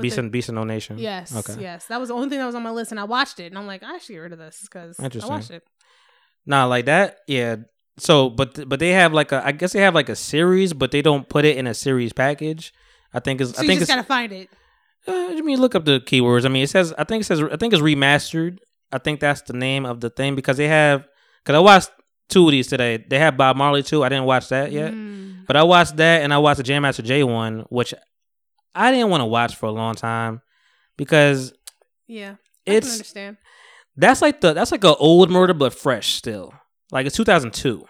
Beast 0.00 0.18
and 0.18 0.32
Beast 0.32 0.48
and 0.48 0.56
No 0.56 0.64
Nation. 0.64 0.98
Yes. 0.98 1.34
Okay. 1.34 1.60
Yes. 1.62 1.86
That 1.86 2.00
was 2.00 2.08
the 2.08 2.14
only 2.14 2.28
thing 2.28 2.38
that 2.38 2.46
was 2.46 2.54
on 2.54 2.62
my 2.62 2.70
list, 2.70 2.90
and 2.90 2.98
I 2.98 3.04
watched 3.04 3.38
it, 3.38 3.46
and 3.46 3.58
I'm 3.58 3.66
like, 3.66 3.82
I 3.82 3.98
should 3.98 4.14
get 4.14 4.18
rid 4.18 4.32
of 4.32 4.38
this 4.38 4.60
because 4.62 4.98
I 4.98 5.26
watched 5.26 5.50
it. 5.50 5.62
Nah, 6.46 6.64
like 6.66 6.86
that. 6.86 7.18
Yeah. 7.26 7.56
So, 7.98 8.28
but 8.28 8.68
but 8.68 8.80
they 8.80 8.90
have 8.90 9.12
like 9.12 9.30
a 9.30 9.44
I 9.46 9.52
guess 9.52 9.72
they 9.72 9.80
have 9.82 9.94
like 9.94 10.08
a 10.08 10.16
series, 10.16 10.72
but 10.72 10.90
they 10.90 11.00
don't 11.00 11.28
put 11.28 11.44
it 11.44 11.56
in 11.56 11.66
a 11.66 11.74
series 11.74 12.12
package. 12.12 12.72
I 13.12 13.20
think 13.20 13.40
it's 13.40 13.52
So 13.52 13.58
I 13.58 13.62
you 13.62 13.68
think 13.68 13.78
just 13.80 13.88
it's. 13.90 13.94
gotta 13.96 14.06
find 14.06 14.32
it. 14.32 14.50
Uh, 15.06 15.12
I 15.12 15.40
mean, 15.42 15.60
look 15.60 15.74
up 15.76 15.84
the 15.84 16.00
keywords. 16.00 16.44
I 16.44 16.48
mean, 16.48 16.64
it 16.64 16.70
says 16.70 16.92
I 16.98 17.04
think 17.04 17.20
it 17.20 17.24
says 17.26 17.40
I 17.40 17.56
think 17.56 17.72
it's 17.72 17.82
remastered. 17.82 18.58
I 18.90 18.98
think 18.98 19.20
that's 19.20 19.42
the 19.42 19.52
name 19.52 19.86
of 19.86 20.00
the 20.00 20.10
thing 20.10 20.34
because 20.34 20.56
they 20.56 20.66
have 20.66 21.06
because 21.44 21.56
I 21.56 21.60
watched 21.60 21.90
two 22.28 22.46
of 22.46 22.50
these 22.50 22.66
today. 22.66 23.04
They 23.08 23.18
have 23.20 23.36
Bob 23.36 23.56
Marley 23.56 23.82
too. 23.84 24.02
I 24.02 24.08
didn't 24.08 24.24
watch 24.24 24.48
that 24.48 24.72
yet. 24.72 24.92
Mm. 24.92 25.23
But 25.46 25.56
I 25.56 25.62
watched 25.62 25.96
that 25.96 26.22
and 26.22 26.32
I 26.32 26.38
watched 26.38 26.58
the 26.58 26.62
Jam 26.62 26.82
Master 26.82 27.02
Jay 27.02 27.22
one, 27.24 27.64
which 27.68 27.92
I 28.74 28.90
didn't 28.90 29.10
want 29.10 29.20
to 29.20 29.26
watch 29.26 29.54
for 29.56 29.66
a 29.66 29.70
long 29.72 29.94
time 29.94 30.40
because 30.96 31.52
Yeah. 32.06 32.36
I 32.66 32.70
can 32.70 32.76
it's 32.78 32.92
understand. 32.92 33.36
that's 33.96 34.22
like 34.22 34.40
the 34.40 34.52
that's 34.54 34.72
like 34.72 34.84
an 34.84 34.94
old 34.98 35.30
murder 35.30 35.54
but 35.54 35.74
fresh 35.74 36.14
still. 36.14 36.52
Like 36.90 37.06
it's 37.06 37.16
2002. 37.16 37.84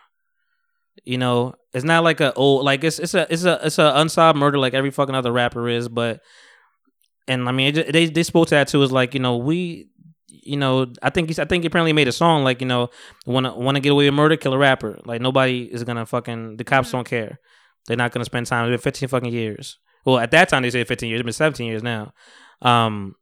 You 1.04 1.18
know, 1.18 1.54
it's 1.72 1.84
not 1.84 2.02
like 2.04 2.20
a 2.20 2.32
old 2.34 2.64
like 2.64 2.82
it's 2.84 2.98
it's 2.98 3.14
a 3.14 3.26
it's 3.32 3.44
a 3.44 3.60
it's 3.66 3.78
a 3.78 3.92
unsolved 3.96 4.38
murder 4.38 4.58
like 4.58 4.74
every 4.74 4.90
fucking 4.90 5.14
other 5.14 5.32
rapper 5.32 5.68
is, 5.68 5.88
but 5.88 6.20
and 7.28 7.48
I 7.48 7.52
mean 7.52 7.76
it, 7.76 7.92
they 7.92 8.06
they 8.06 8.22
spoke 8.22 8.48
to 8.48 8.54
that 8.54 8.68
too. 8.68 8.82
Is 8.82 8.92
like 8.92 9.14
you 9.14 9.20
know 9.20 9.36
we. 9.36 9.88
You 10.46 10.56
know, 10.56 10.92
I 11.02 11.10
think 11.10 11.28
he's. 11.28 11.38
I 11.38 11.44
think 11.44 11.62
he 11.62 11.66
apparently 11.66 11.92
made 11.92 12.08
a 12.08 12.12
song 12.12 12.44
like 12.44 12.60
you 12.60 12.66
know, 12.66 12.90
want 13.26 13.46
to 13.46 13.52
want 13.52 13.76
to 13.76 13.80
get 13.80 13.92
away 13.92 14.06
with 14.06 14.14
murder, 14.14 14.36
kill 14.36 14.54
a 14.54 14.58
rapper. 14.58 15.00
Like 15.04 15.20
nobody 15.20 15.64
is 15.64 15.84
gonna 15.84 16.06
fucking. 16.06 16.56
The 16.56 16.64
cops 16.64 16.92
don't 16.92 17.06
care. 17.06 17.40
They're 17.86 17.96
not 17.96 18.12
gonna 18.12 18.24
spend 18.24 18.46
time. 18.46 18.70
It's 18.70 18.82
been 18.82 18.92
15 18.92 19.08
fucking 19.08 19.32
years. 19.32 19.78
Well, 20.04 20.18
at 20.18 20.30
that 20.32 20.48
time 20.48 20.62
they 20.62 20.70
said 20.70 20.86
15 20.86 21.08
years. 21.08 21.20
It's 21.20 21.24
been 21.24 21.32
17 21.32 21.66
years 21.66 21.82
now. 21.82 22.12
Um, 22.62 23.14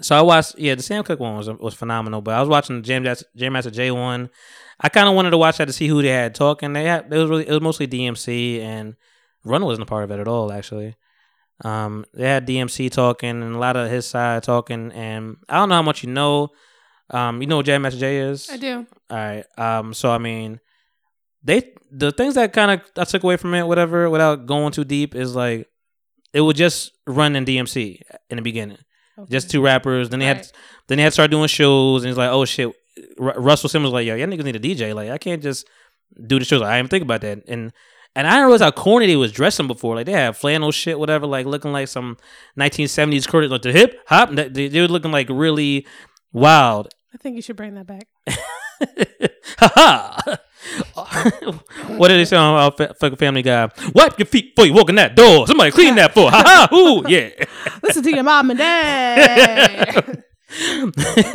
so 0.00 0.16
I 0.16 0.22
watched. 0.22 0.58
Yeah, 0.58 0.74
the 0.74 0.82
Sam 0.82 1.04
Cooke 1.04 1.20
one 1.20 1.36
was 1.36 1.48
was 1.48 1.74
phenomenal. 1.74 2.20
But 2.20 2.34
I 2.34 2.40
was 2.40 2.48
watching 2.48 2.76
the 2.76 2.82
Jam 2.82 3.04
Jas- 3.04 3.24
Jam 3.36 3.52
Master 3.52 3.70
Jay 3.70 3.90
one. 3.90 4.30
I 4.80 4.88
kind 4.88 5.08
of 5.08 5.14
wanted 5.14 5.30
to 5.30 5.38
watch 5.38 5.58
that 5.58 5.66
to 5.66 5.72
see 5.72 5.88
who 5.88 6.00
they 6.00 6.08
had 6.08 6.34
talking. 6.34 6.72
They 6.72 6.84
had. 6.84 7.12
It 7.12 7.18
was 7.18 7.28
really. 7.28 7.48
It 7.48 7.52
was 7.52 7.60
mostly 7.60 7.86
DMC 7.86 8.60
and 8.60 8.94
Run 9.44 9.64
wasn't 9.64 9.82
a 9.82 9.86
part 9.86 10.04
of 10.04 10.10
it 10.10 10.20
at 10.20 10.28
all. 10.28 10.52
Actually, 10.52 10.96
um, 11.64 12.04
they 12.14 12.26
had 12.28 12.46
DMC 12.46 12.90
talking 12.90 13.42
and 13.42 13.54
a 13.54 13.58
lot 13.58 13.76
of 13.76 13.90
his 13.90 14.06
side 14.06 14.42
talking. 14.42 14.92
And 14.92 15.36
I 15.48 15.56
don't 15.56 15.68
know 15.68 15.76
how 15.76 15.82
much 15.82 16.02
you 16.02 16.10
know. 16.10 16.48
Um, 17.10 17.40
you 17.40 17.48
know 17.48 17.56
what 17.56 17.66
Jam 17.66 17.82
Master 17.82 17.98
Jay 17.98 18.18
is. 18.18 18.48
I 18.48 18.56
do. 18.56 18.86
All 19.10 19.16
right. 19.16 19.44
Um. 19.58 19.92
So 19.94 20.10
I 20.10 20.18
mean, 20.18 20.60
they 21.42 21.72
the 21.90 22.12
things 22.12 22.34
that 22.34 22.52
kind 22.52 22.70
of 22.70 22.80
I 22.96 23.04
took 23.04 23.24
away 23.24 23.36
from 23.36 23.54
it, 23.54 23.66
whatever, 23.66 24.08
without 24.08 24.46
going 24.46 24.72
too 24.72 24.84
deep, 24.84 25.14
is 25.14 25.34
like 25.34 25.68
it 26.32 26.40
would 26.40 26.56
just 26.56 26.92
run 27.06 27.34
in 27.34 27.44
DMC 27.44 28.00
in 28.30 28.36
the 28.36 28.42
beginning, 28.42 28.78
just 29.28 29.50
two 29.50 29.60
rappers. 29.60 30.08
Then 30.10 30.20
they 30.20 30.26
had 30.26 30.46
then 30.86 30.98
they 30.98 31.02
had 31.02 31.10
to 31.10 31.14
start 31.14 31.30
doing 31.30 31.48
shows, 31.48 32.04
and 32.04 32.10
it's 32.10 32.18
like, 32.18 32.30
oh 32.30 32.44
shit. 32.44 32.74
Ru- 33.16 33.32
Russell 33.32 33.68
Simmons 33.68 33.86
was 33.86 33.92
like, 33.94 34.06
yo, 34.06 34.14
y'all 34.14 34.26
niggas 34.28 34.44
need 34.44 34.56
a 34.56 34.60
DJ. 34.60 34.94
Like, 34.94 35.10
I 35.10 35.16
can't 35.16 35.42
just 35.42 35.66
do 36.26 36.38
the 36.38 36.44
shows. 36.44 36.60
Like, 36.60 36.70
I 36.70 36.76
didn't 36.78 36.90
think 36.90 37.02
about 37.02 37.22
that. 37.22 37.44
And 37.48 37.72
and 38.14 38.26
I 38.26 38.30
didn't 38.32 38.44
realize 38.44 38.60
how 38.60 38.70
corny 38.70 39.06
they 39.06 39.16
was 39.16 39.32
dressing 39.32 39.66
before. 39.66 39.94
Like 39.96 40.06
they 40.06 40.12
had 40.12 40.36
flannel 40.36 40.72
shit, 40.72 40.98
whatever, 40.98 41.26
like 41.26 41.46
looking 41.46 41.72
like 41.72 41.88
some 41.88 42.16
1970s 42.58 43.28
Curtis, 43.28 43.50
like 43.50 43.62
the 43.62 43.72
hip 43.72 44.00
hop. 44.06 44.30
They, 44.30 44.68
they 44.68 44.80
were 44.80 44.88
looking 44.88 45.12
like 45.12 45.28
really 45.30 45.86
wild. 46.32 46.88
I 47.14 47.18
think 47.18 47.36
you 47.36 47.42
should 47.42 47.56
bring 47.56 47.74
that 47.74 47.86
back. 47.86 48.06
Ha 49.58 49.72
ha! 49.74 50.38
what 51.96 52.08
did 52.08 52.18
they 52.18 52.24
say 52.24 52.36
on 52.36 52.72
uh, 52.78 52.94
fucking 52.94 53.16
Family 53.16 53.42
Guy? 53.42 53.68
Wipe 53.94 54.18
your 54.18 54.26
feet 54.26 54.54
before 54.54 54.66
you 54.66 54.72
walk 54.72 54.88
in 54.88 54.94
that 54.94 55.14
door. 55.14 55.46
Somebody 55.46 55.70
clean 55.70 55.96
that 55.96 56.14
for. 56.14 56.30
Ha 56.30 56.42
ha! 56.42 56.68
Ooh 56.74 57.02
yeah. 57.06 57.28
Listen 57.82 58.02
to 58.02 58.10
your 58.10 58.22
mom 58.22 58.50
and 58.50 58.58
dad. 58.58 60.24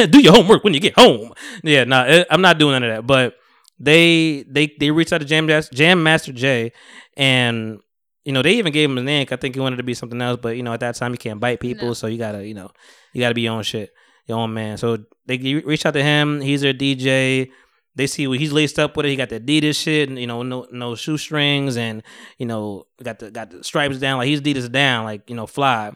Do 0.09 0.21
your 0.21 0.33
homework 0.33 0.63
when 0.63 0.73
you 0.73 0.79
get 0.79 0.97
home. 0.97 1.33
Yeah, 1.63 1.83
no, 1.83 2.05
nah, 2.05 2.23
I'm 2.29 2.41
not 2.41 2.57
doing 2.57 2.73
none 2.73 2.83
of 2.83 2.95
that. 2.95 3.07
But 3.07 3.35
they 3.79 4.43
they 4.47 4.73
they 4.79 4.91
reached 4.91 5.13
out 5.13 5.19
to 5.19 5.25
Jam 5.25 5.47
Jam 5.73 6.03
Master 6.03 6.31
Jay, 6.31 6.71
and 7.17 7.79
you 8.23 8.31
know 8.31 8.41
they 8.41 8.53
even 8.53 8.71
gave 8.73 8.89
him 8.89 8.97
a 8.97 9.01
name. 9.03 9.27
I 9.29 9.35
think 9.35 9.55
he 9.55 9.61
wanted 9.61 9.77
to 9.77 9.83
be 9.83 9.93
something 9.93 10.21
else, 10.21 10.39
but 10.41 10.57
you 10.57 10.63
know 10.63 10.73
at 10.73 10.79
that 10.79 10.95
time 10.95 11.11
you 11.11 11.17
can't 11.17 11.39
bite 11.39 11.59
people, 11.59 11.89
No. 11.89 11.93
so 11.93 12.07
you 12.07 12.17
gotta 12.17 12.45
you 12.45 12.53
know 12.53 12.71
you 13.13 13.21
gotta 13.21 13.35
be 13.35 13.41
your 13.41 13.53
own 13.53 13.63
shit, 13.63 13.91
your 14.27 14.37
own 14.37 14.53
man. 14.53 14.77
So 14.77 14.99
they 15.25 15.37
reached 15.37 15.85
out 15.85 15.93
to 15.93 16.03
him. 16.03 16.41
He's 16.41 16.61
their 16.61 16.73
DJ. 16.73 17.49
They 17.97 18.07
see 18.07 18.27
what 18.27 18.39
he's 18.39 18.51
laced 18.51 18.77
up 18.77 18.97
with 18.97 19.05
it. 19.05 19.09
He 19.09 19.15
got 19.15 19.29
the 19.29 19.39
Adidas 19.39 19.81
shit, 19.81 20.09
and 20.09 20.19
you 20.19 20.27
know, 20.27 20.43
no 20.43 20.67
no 20.71 20.95
shoestrings, 20.95 21.77
and 21.77 22.03
you 22.37 22.45
know, 22.45 22.87
got 23.01 23.19
the 23.19 23.31
got 23.31 23.51
the 23.51 23.63
stripes 23.63 23.99
down. 23.99 24.17
Like 24.17 24.27
he's 24.27 24.41
Adidas 24.41 24.69
down, 24.71 25.05
like 25.05 25.29
you 25.29 25.35
know, 25.35 25.47
fly. 25.47 25.91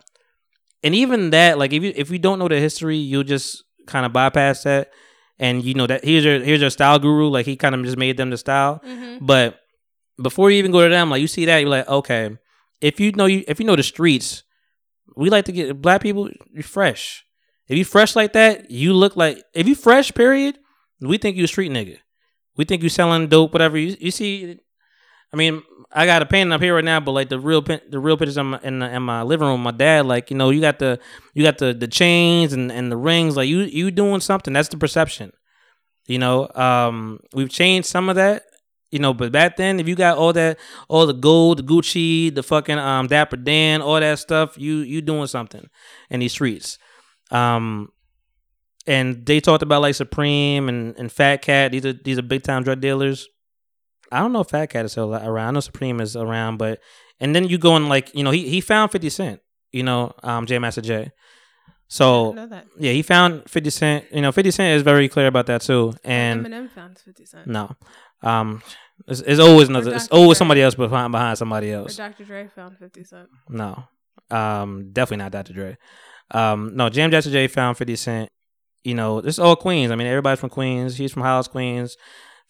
And 0.82 0.96
even 0.96 1.32
that, 1.32 1.58
like 1.58 1.74
if 1.74 1.84
you 1.84 1.92
if 1.96 2.10
you 2.10 2.20
don't 2.20 2.40
know 2.40 2.48
the 2.48 2.60
history, 2.60 2.96
you'll 2.98 3.24
just 3.24 3.64
kind 3.86 4.06
of 4.06 4.14
bypass 4.14 4.64
that, 4.64 4.92
and 5.40 5.64
you 5.64 5.74
know 5.74 5.88
that 5.88 6.04
here's 6.04 6.26
your 6.26 6.40
here's 6.40 6.62
your 6.62 6.70
style 6.70 7.00
guru. 7.00 7.30
Like 7.30 7.46
he 7.46 7.56
kind 7.56 7.74
of 7.74 7.84
just 7.84 7.98
made 7.98 8.18
them 8.18 8.30
the 8.30 8.38
style. 8.38 8.82
Mm-hmm. 8.86 9.26
But 9.26 9.60
before 10.22 10.52
you 10.52 10.58
even 10.58 10.72
go 10.72 10.84
to 10.84 10.90
them, 10.90 11.10
like 11.10 11.22
you 11.22 11.28
see 11.28 11.46
that, 11.46 11.60
you're 11.60 11.70
like, 11.70 11.88
okay, 11.88 12.38
if 12.82 13.00
you 13.00 13.12
know 13.14 13.26
you 13.26 13.44
if 13.48 13.60
you 13.60 13.66
know 13.66 13.76
the 13.76 13.84
streets, 13.84 14.44
we 15.16 15.30
like 15.30 15.46
to 15.46 15.52
get 15.52 15.82
black 15.82 16.02
people 16.02 16.30
you 16.52 16.64
fresh. 16.64 17.26
If 17.68 17.78
you 17.78 17.86
fresh 17.86 18.16
like 18.16 18.34
that, 18.34 18.70
you 18.72 18.94
look 18.94 19.16
like 19.16 19.44
if 19.54 19.68
you 19.68 19.76
fresh, 19.76 20.14
period, 20.14 20.58
we 21.02 21.18
think 21.18 21.38
you 21.38 21.46
a 21.46 21.48
street 21.48 21.72
nigga. 21.72 21.98
We 22.58 22.66
think 22.66 22.84
you 22.84 22.90
selling 22.90 23.28
dope, 23.28 23.54
whatever. 23.54 23.78
You 23.78 23.96
you 24.00 24.12
see, 24.12 24.60
I 25.32 25.38
mean, 25.38 25.62
I 25.92 26.06
got 26.06 26.22
a 26.22 26.26
painting 26.26 26.52
up 26.54 26.62
here 26.62 26.76
right 26.76 26.84
now, 26.84 27.00
but 27.00 27.12
like 27.12 27.30
the 27.30 27.40
real 27.40 27.62
the 27.62 28.00
real 28.00 28.18
pictures 28.18 28.38
in 28.38 28.48
my, 28.48 28.60
in, 28.64 28.80
the, 28.80 28.94
in 28.94 29.04
my 29.04 29.24
living 29.24 29.48
room, 29.48 29.62
my 29.62 29.72
dad, 29.72 30.06
like 30.06 30.30
you 30.30 30.38
know, 30.38 30.50
you 30.50 30.62
got 30.62 30.80
the 30.80 31.00
you 31.34 31.44
got 31.44 31.58
the 31.58 31.74
the 31.74 31.88
chains 31.88 32.54
and 32.54 32.72
and 32.72 32.92
the 32.92 32.98
rings, 32.98 33.36
like 33.36 33.48
you 33.48 33.60
you 33.62 33.92
doing 33.92 34.22
something. 34.22 34.54
That's 34.54 34.70
the 34.70 34.78
perception. 34.78 35.32
You 36.08 36.18
know, 36.18 36.50
um, 36.56 37.20
we've 37.34 37.50
changed 37.50 37.88
some 37.88 38.10
of 38.10 38.16
that. 38.16 38.44
You 38.92 38.98
know, 38.98 39.14
but 39.14 39.32
back 39.32 39.58
then, 39.58 39.80
if 39.80 39.88
you 39.88 39.96
got 39.96 40.18
all 40.18 40.34
that, 40.34 40.58
all 40.88 41.06
the 41.06 41.14
gold, 41.14 41.60
the 41.60 41.64
Gucci, 41.64 42.34
the 42.34 42.42
fucking 42.42 42.80
um 42.80 43.08
Dapper 43.08 43.38
Dan, 43.38 43.82
all 43.82 44.00
that 44.00 44.18
stuff, 44.18 44.58
you 44.58 44.78
you 44.78 45.02
doing 45.02 45.28
something 45.28 45.70
in 46.10 46.20
these 46.20 46.32
streets. 46.32 46.80
Um, 47.30 47.90
and 48.88 49.24
they 49.26 49.40
talked 49.40 49.62
about 49.62 49.84
like 49.84 49.94
Supreme 49.94 50.68
and, 50.70 50.98
and 50.98 51.12
Fat 51.12 51.44
Cat. 51.44 51.72
These 51.72 51.86
are 51.86 51.94
these 51.94 52.18
are 52.18 52.24
big 52.24 52.42
time 52.42 52.64
drug 52.64 52.82
dealers. 52.82 53.28
I 54.12 54.20
don't 54.20 54.34
know 54.34 54.42
if 54.42 54.50
Fat 54.50 54.70
Cat 54.70 54.86
is 54.86 54.92
still 54.92 55.14
around. 55.14 55.48
I 55.48 55.52
know 55.52 55.60
Supreme 55.60 56.00
is 56.02 56.16
around, 56.16 56.58
but 56.58 56.80
and 57.20 57.36
then 57.36 57.48
you 57.48 57.58
go 57.58 57.76
and 57.76 57.90
like 57.90 58.14
you 58.16 58.24
know 58.24 58.32
he 58.32 58.48
he 58.50 58.62
found 58.62 58.92
Fifty 58.92 59.10
Cent. 59.10 59.42
You 59.72 59.84
know, 59.84 60.14
um, 60.24 60.46
J 60.46 60.58
Master 60.60 60.82
J. 60.82 61.12
So 61.88 62.34
know 62.34 62.48
that. 62.48 62.68
yeah, 62.78 62.92
he 62.92 63.02
found 63.02 63.50
Fifty 63.50 63.70
Cent. 63.70 64.06
You 64.12 64.22
know, 64.22 64.32
Fifty 64.32 64.52
Cent 64.52 64.76
is 64.76 64.84
very 64.84 65.10
clear 65.10 65.28
about 65.28 65.48
that 65.48 65.62
too. 65.62 65.94
And 66.04 66.46
Eminem 66.46 66.70
found 66.72 67.00
fifty 67.00 67.26
cent. 67.26 67.48
no, 67.48 67.76
um, 68.22 68.62
it's, 69.08 69.22
it's 69.22 69.40
always 69.40 69.70
another. 69.70 69.96
It's 69.96 70.08
always 70.10 70.38
somebody 70.38 70.62
else 70.62 70.76
behind 70.76 71.12
behind 71.12 71.38
somebody 71.38 71.72
Or 71.74 71.80
else. 71.80 71.96
Dr. 71.98 72.26
Dre 72.26 72.48
found 72.48 72.78
fifty 72.78 73.04
cent. 73.04 73.30
No, 73.50 73.84
um, 74.30 74.92
definitely 74.92 75.24
not 75.24 75.32
Dr. 75.32 75.54
Dre. 75.54 75.78
Um, 76.32 76.76
no, 76.76 76.90
Jam 76.90 77.10
Master 77.10 77.32
Jay 77.32 77.48
found 77.48 77.78
Fifty 77.78 77.96
Cent. 77.96 78.30
You 78.84 78.94
know, 78.94 79.20
this 79.20 79.36
is 79.36 79.40
all 79.40 79.56
Queens. 79.56 79.92
I 79.92 79.96
mean, 79.96 80.08
everybody's 80.08 80.40
from 80.40 80.50
Queens. 80.50 80.96
He's 80.96 81.12
from 81.12 81.24
Hollis, 81.24 81.48
Queens. 81.48 81.98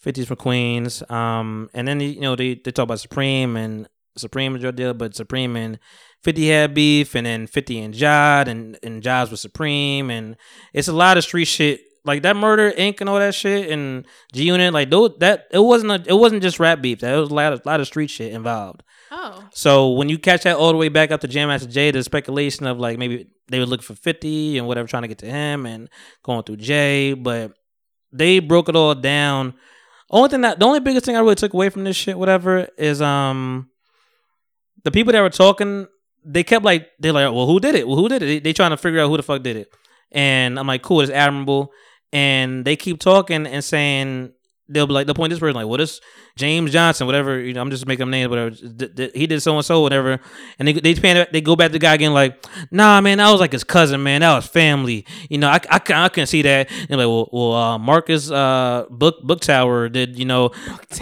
50's 0.04 0.28
from 0.28 0.36
Queens. 0.36 1.02
Um, 1.10 1.70
and 1.74 1.86
then 1.86 2.00
you 2.00 2.20
know 2.20 2.36
they 2.36 2.54
they 2.54 2.70
talk 2.70 2.84
about 2.84 3.00
Supreme 3.00 3.56
and 3.56 3.88
Supreme 4.16 4.56
is 4.56 4.62
your 4.62 4.72
deal, 4.72 4.94
but 4.94 5.14
Supreme 5.14 5.56
and 5.56 5.78
50 6.22 6.48
had 6.48 6.74
beef, 6.74 7.14
and 7.14 7.26
then 7.26 7.46
50 7.46 7.80
and 7.80 7.94
Jod, 7.94 8.48
and 8.48 8.78
and 8.82 9.02
Jod's 9.02 9.30
with 9.30 9.40
Supreme, 9.40 10.10
and 10.10 10.36
it's 10.72 10.88
a 10.88 10.92
lot 10.92 11.16
of 11.16 11.24
street 11.24 11.46
shit. 11.46 11.80
like 12.04 12.22
that 12.22 12.36
Murder 12.36 12.72
Inc. 12.72 13.00
and 13.00 13.08
all 13.08 13.18
that 13.18 13.34
shit 13.34 13.70
and 13.70 14.06
G 14.32 14.44
Unit, 14.44 14.72
like 14.72 14.90
those 14.90 15.16
that 15.20 15.46
it 15.50 15.58
wasn't 15.58 15.92
a, 15.92 16.02
it 16.06 16.18
wasn't 16.18 16.42
just 16.42 16.58
rap 16.58 16.80
beef. 16.80 17.00
That 17.00 17.16
was 17.16 17.30
a 17.30 17.34
lot 17.34 17.52
of 17.52 17.64
lot 17.66 17.80
of 17.80 17.86
street 17.86 18.10
shit 18.10 18.32
involved. 18.32 18.82
Oh. 19.10 19.44
So 19.52 19.90
when 19.90 20.08
you 20.08 20.18
catch 20.18 20.44
that 20.44 20.56
all 20.56 20.70
the 20.70 20.78
way 20.78 20.88
back 20.88 21.10
up 21.10 21.20
to 21.22 21.28
Jam 21.28 21.48
Master 21.48 21.68
Jay, 21.68 21.90
the 21.90 22.02
speculation 22.02 22.66
of 22.66 22.78
like 22.78 22.98
maybe 22.98 23.30
they 23.48 23.58
would 23.58 23.68
look 23.68 23.82
for 23.82 23.94
50 23.94 24.58
and 24.58 24.66
whatever, 24.66 24.86
trying 24.88 25.02
to 25.02 25.08
get 25.08 25.18
to 25.18 25.26
him 25.26 25.66
and 25.66 25.88
going 26.22 26.44
through 26.44 26.58
Jay, 26.58 27.12
but 27.14 27.52
they 28.12 28.38
broke 28.38 28.68
it 28.68 28.76
all 28.76 28.94
down. 28.94 29.54
Only 30.10 30.28
thing 30.28 30.40
that 30.40 30.58
the 30.58 30.66
only 30.66 30.80
biggest 30.80 31.06
thing 31.06 31.16
I 31.16 31.20
really 31.20 31.36
took 31.36 31.54
away 31.54 31.70
from 31.70 31.84
this 31.84 31.96
shit, 31.96 32.18
whatever, 32.18 32.68
is 32.76 33.00
um 33.00 33.70
the 34.82 34.90
people 34.90 35.12
that 35.12 35.20
were 35.20 35.30
talking, 35.30 35.86
they 36.24 36.42
kept 36.42 36.64
like 36.64 36.88
they're 36.98 37.12
like, 37.12 37.32
well, 37.32 37.46
who 37.46 37.60
did 37.60 37.74
it? 37.74 37.86
Well, 37.86 37.96
who 37.96 38.08
did 38.08 38.22
it? 38.22 38.26
They, 38.26 38.38
they 38.40 38.52
trying 38.52 38.70
to 38.70 38.76
figure 38.76 39.00
out 39.00 39.08
who 39.08 39.16
the 39.16 39.22
fuck 39.22 39.42
did 39.42 39.56
it. 39.56 39.72
And 40.10 40.58
I'm 40.58 40.66
like, 40.66 40.82
cool, 40.82 41.00
it's 41.00 41.10
admirable. 41.10 41.72
And 42.12 42.64
they 42.64 42.74
keep 42.74 42.98
talking 42.98 43.46
and 43.46 43.62
saying 43.62 44.32
they'll 44.68 44.86
be 44.86 44.92
like 44.92 45.06
they'll 45.06 45.14
point 45.14 45.30
this 45.30 45.38
person 45.38 45.54
like, 45.54 45.66
well, 45.66 45.78
this 45.78 46.00
James 46.40 46.72
Johnson, 46.72 47.06
whatever. 47.06 47.38
You 47.38 47.52
know, 47.52 47.60
I'm 47.60 47.70
just 47.70 47.86
making 47.86 48.08
names, 48.10 48.30
whatever. 48.30 48.50
D- 48.50 48.88
d- 48.88 49.10
He 49.14 49.26
did 49.26 49.40
so 49.42 49.54
and 49.54 49.64
so, 49.64 49.82
whatever. 49.82 50.18
And 50.58 50.66
they 50.66 50.72
they 50.72 50.94
pan 50.94 51.26
they 51.30 51.40
go 51.42 51.54
back 51.54 51.68
to 51.68 51.72
the 51.74 51.78
guy 51.78 51.94
again 51.94 52.14
like, 52.14 52.42
nah, 52.70 53.00
man, 53.00 53.18
that 53.18 53.30
was 53.30 53.40
like 53.40 53.52
his 53.52 53.62
cousin, 53.62 54.02
man. 54.02 54.22
That 54.22 54.34
was 54.34 54.46
family. 54.46 55.04
You 55.28 55.38
know, 55.38 55.48
I 55.48 55.60
I 55.70 55.80
I 56.04 56.08
can 56.08 56.26
see 56.26 56.42
that. 56.42 56.70
And 56.88 56.98
like, 56.98 57.06
well, 57.06 57.28
well, 57.30 57.52
uh, 57.52 57.78
Marcus 57.78 58.30
uh 58.30 58.86
book 58.90 59.22
book 59.22 59.40
tower 59.40 59.88
did 59.90 60.18
you 60.18 60.24
know? 60.24 60.50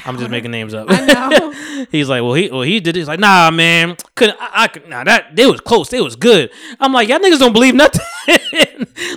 I'm 0.05 0.19
just 0.19 0.31
making 0.31 0.51
names 0.51 0.75
up. 0.75 0.89
I 0.91 1.07
know. 1.07 1.87
He's 1.93 2.09
like, 2.09 2.23
well, 2.23 2.35
he 2.35 2.51
well 2.51 2.63
he 2.63 2.81
did 2.81 2.97
this. 2.97 3.07
Like, 3.07 3.21
nah, 3.21 3.51
man, 3.53 3.97
couldn't 4.17 4.37
I, 4.41 4.65
I 4.65 4.69
could 4.69 4.89
nah 4.89 5.05
that 5.05 5.37
they 5.37 5.47
was 5.47 5.61
close. 5.61 5.89
They 5.89 6.01
was 6.01 6.17
good. 6.17 6.51
I'm 6.81 6.93
like, 6.93 7.09
y'all 7.09 7.21
niggas 7.21 7.39
don't 7.39 7.53
believe 7.53 7.75
nothing. 7.77 8.01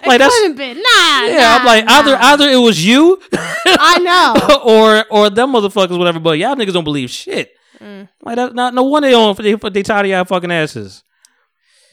like 0.06 0.19
that's 0.19 0.34
Couldn't 0.35 0.56
been. 0.56 0.77
Nah. 0.77 1.26
yeah. 1.26 1.57
I'm 1.60 1.65
nah, 1.65 1.72
like 1.72 1.85
either 1.89 2.15
either 2.15 2.48
it 2.49 2.57
was 2.61 2.85
you 2.85 3.19
I 3.65 3.98
know. 3.99 4.61
or 4.65 5.06
or 5.10 5.30
them 5.30 5.53
motherfuckers, 5.53 5.98
whatever. 5.98 6.11
But 6.20 6.38
y'all 6.38 6.56
niggas 6.56 6.74
don't 6.74 6.84
believe 6.84 7.10
shit. 7.10 7.52
Mm. 7.80 8.10
Like 8.24 8.36
that, 8.36 8.54
not 8.54 8.74
no 8.74 8.84
wonder 8.84 9.08
they 9.08 9.14
don't 9.14 9.38
they, 9.38 9.70
they 9.70 9.84
tired 9.84 10.06
of 10.06 10.12
y'all 10.12 10.26
fucking 10.26 10.52
asses. 10.52 11.04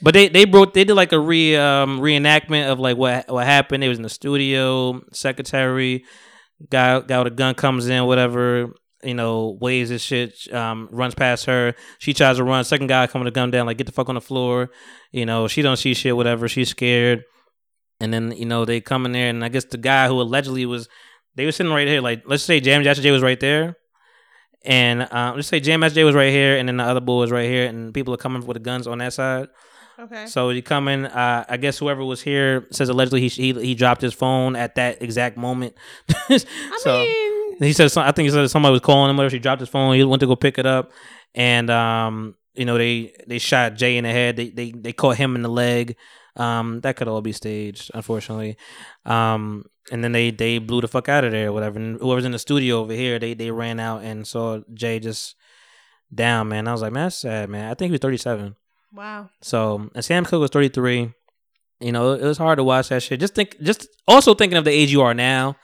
But 0.00 0.14
they 0.14 0.28
they 0.28 0.44
broke 0.44 0.74
they 0.74 0.84
did 0.84 0.94
like 0.94 1.12
a 1.12 1.18
re 1.18 1.56
um 1.56 2.00
reenactment 2.00 2.70
of 2.70 2.78
like 2.78 2.96
what 2.96 3.28
what 3.28 3.46
happened. 3.46 3.82
They 3.82 3.88
was 3.88 3.98
in 3.98 4.02
the 4.02 4.08
studio, 4.08 5.02
secretary, 5.12 6.04
guy 6.70 7.00
guy 7.00 7.18
with 7.18 7.32
a 7.32 7.36
gun 7.36 7.54
comes 7.54 7.88
in, 7.88 8.04
whatever. 8.04 8.72
You 9.04 9.14
know, 9.14 9.56
waves 9.60 9.90
his 9.90 10.02
shit, 10.02 10.52
um, 10.52 10.88
runs 10.90 11.14
past 11.14 11.46
her. 11.46 11.74
She 12.00 12.12
tries 12.12 12.38
to 12.38 12.44
run. 12.44 12.64
Second 12.64 12.88
guy 12.88 13.06
coming 13.06 13.26
to 13.26 13.30
gun 13.30 13.52
down, 13.52 13.66
like 13.66 13.78
get 13.78 13.86
the 13.86 13.92
fuck 13.92 14.08
on 14.08 14.16
the 14.16 14.20
floor. 14.20 14.70
You 15.12 15.24
know, 15.24 15.46
she 15.46 15.62
don't 15.62 15.76
see 15.76 15.94
shit, 15.94 16.16
whatever. 16.16 16.48
She's 16.48 16.70
scared. 16.70 17.22
And 18.00 18.12
then 18.12 18.32
you 18.32 18.44
know 18.44 18.64
they 18.64 18.80
come 18.80 19.06
in 19.06 19.12
there, 19.12 19.30
and 19.30 19.44
I 19.44 19.48
guess 19.48 19.64
the 19.64 19.78
guy 19.78 20.08
who 20.08 20.20
allegedly 20.20 20.66
was, 20.66 20.88
they 21.36 21.44
were 21.44 21.52
sitting 21.52 21.72
right 21.72 21.86
here. 21.86 22.00
Like 22.00 22.24
let's 22.26 22.42
say 22.42 22.60
Jam 22.60 22.82
Master 22.82 23.02
Jay 23.02 23.10
was 23.12 23.22
right 23.22 23.38
there, 23.38 23.76
and 24.64 25.08
um, 25.12 25.36
let's 25.36 25.48
say 25.48 25.60
Jam 25.60 25.80
Master 25.80 26.04
was 26.04 26.14
right 26.14 26.32
here, 26.32 26.56
and 26.56 26.68
then 26.68 26.76
the 26.78 26.84
other 26.84 27.00
boy 27.00 27.18
was 27.18 27.30
right 27.30 27.48
here, 27.48 27.66
and 27.66 27.94
people 27.94 28.12
are 28.14 28.18
coming 28.18 28.44
with 28.46 28.56
the 28.56 28.60
guns 28.60 28.86
on 28.86 28.98
that 28.98 29.12
side. 29.12 29.48
Okay. 29.98 30.26
So 30.26 30.50
he 30.50 30.62
come 30.62 30.86
in. 30.88 31.06
Uh, 31.06 31.44
I 31.48 31.56
guess 31.56 31.78
whoever 31.78 32.04
was 32.04 32.22
here 32.22 32.66
says 32.70 32.88
allegedly 32.88 33.20
he 33.20 33.28
he, 33.28 33.52
he 33.52 33.74
dropped 33.74 34.00
his 34.00 34.14
phone 34.14 34.54
at 34.54 34.76
that 34.76 35.02
exact 35.02 35.36
moment. 35.36 35.74
I 36.30 36.38
so 36.78 36.98
mean, 36.98 37.56
he 37.60 37.72
said 37.72 37.90
some, 37.90 38.04
I 38.04 38.12
think 38.12 38.26
he 38.26 38.30
said 38.30 38.48
somebody 38.48 38.72
was 38.72 38.80
calling 38.80 39.10
him. 39.10 39.16
Whatever. 39.16 39.34
He 39.34 39.40
dropped 39.40 39.60
his 39.60 39.68
phone. 39.68 39.94
He 39.96 40.04
went 40.04 40.20
to 40.20 40.26
go 40.26 40.36
pick 40.36 40.58
it 40.58 40.66
up, 40.66 40.92
and 41.34 41.68
um, 41.68 42.36
you 42.54 42.64
know 42.64 42.78
they 42.78 43.12
they 43.26 43.38
shot 43.38 43.74
Jay 43.74 43.96
in 43.96 44.04
the 44.04 44.10
head. 44.10 44.36
They 44.36 44.50
they 44.50 44.70
they 44.70 44.92
caught 44.92 45.16
him 45.16 45.34
in 45.34 45.42
the 45.42 45.48
leg. 45.48 45.96
Um, 46.38 46.80
that 46.80 46.96
could 46.96 47.08
all 47.08 47.20
be 47.20 47.32
staged, 47.32 47.90
unfortunately. 47.94 48.56
Um, 49.04 49.64
and 49.90 50.04
then 50.04 50.12
they 50.12 50.30
they 50.30 50.58
blew 50.58 50.80
the 50.80 50.88
fuck 50.88 51.08
out 51.08 51.24
of 51.24 51.32
there, 51.32 51.48
or 51.48 51.52
whatever. 51.52 51.78
And 51.78 52.00
whoever's 52.00 52.24
in 52.24 52.32
the 52.32 52.38
studio 52.38 52.80
over 52.80 52.92
here, 52.92 53.18
they 53.18 53.34
they 53.34 53.50
ran 53.50 53.80
out 53.80 54.02
and 54.02 54.26
saw 54.26 54.60
Jay 54.72 55.00
just 55.00 55.34
down. 56.14 56.48
Man, 56.48 56.68
I 56.68 56.72
was 56.72 56.82
like, 56.82 56.92
man, 56.92 57.04
that's 57.04 57.16
sad, 57.16 57.48
man. 57.48 57.70
I 57.70 57.74
think 57.74 57.90
he 57.90 57.92
was 57.92 58.00
thirty 58.00 58.16
seven. 58.16 58.56
wow. 58.92 59.30
So 59.42 59.90
and 59.94 60.04
Sam 60.04 60.24
Cooke 60.24 60.40
was 60.40 60.50
33. 60.50 61.12
You 61.80 61.92
know, 61.92 62.12
it 62.12 62.22
was 62.22 62.38
hard 62.38 62.58
to 62.58 62.64
watch 62.64 62.88
that 62.88 63.02
shit. 63.02 63.20
Just 63.20 63.36
think, 63.36 63.60
just 63.60 63.86
also 64.08 64.34
thinking 64.34 64.58
of 64.58 64.64
the 64.64 64.72
age 64.72 64.90
you 64.90 65.00
are 65.02 65.14
now 65.14 65.56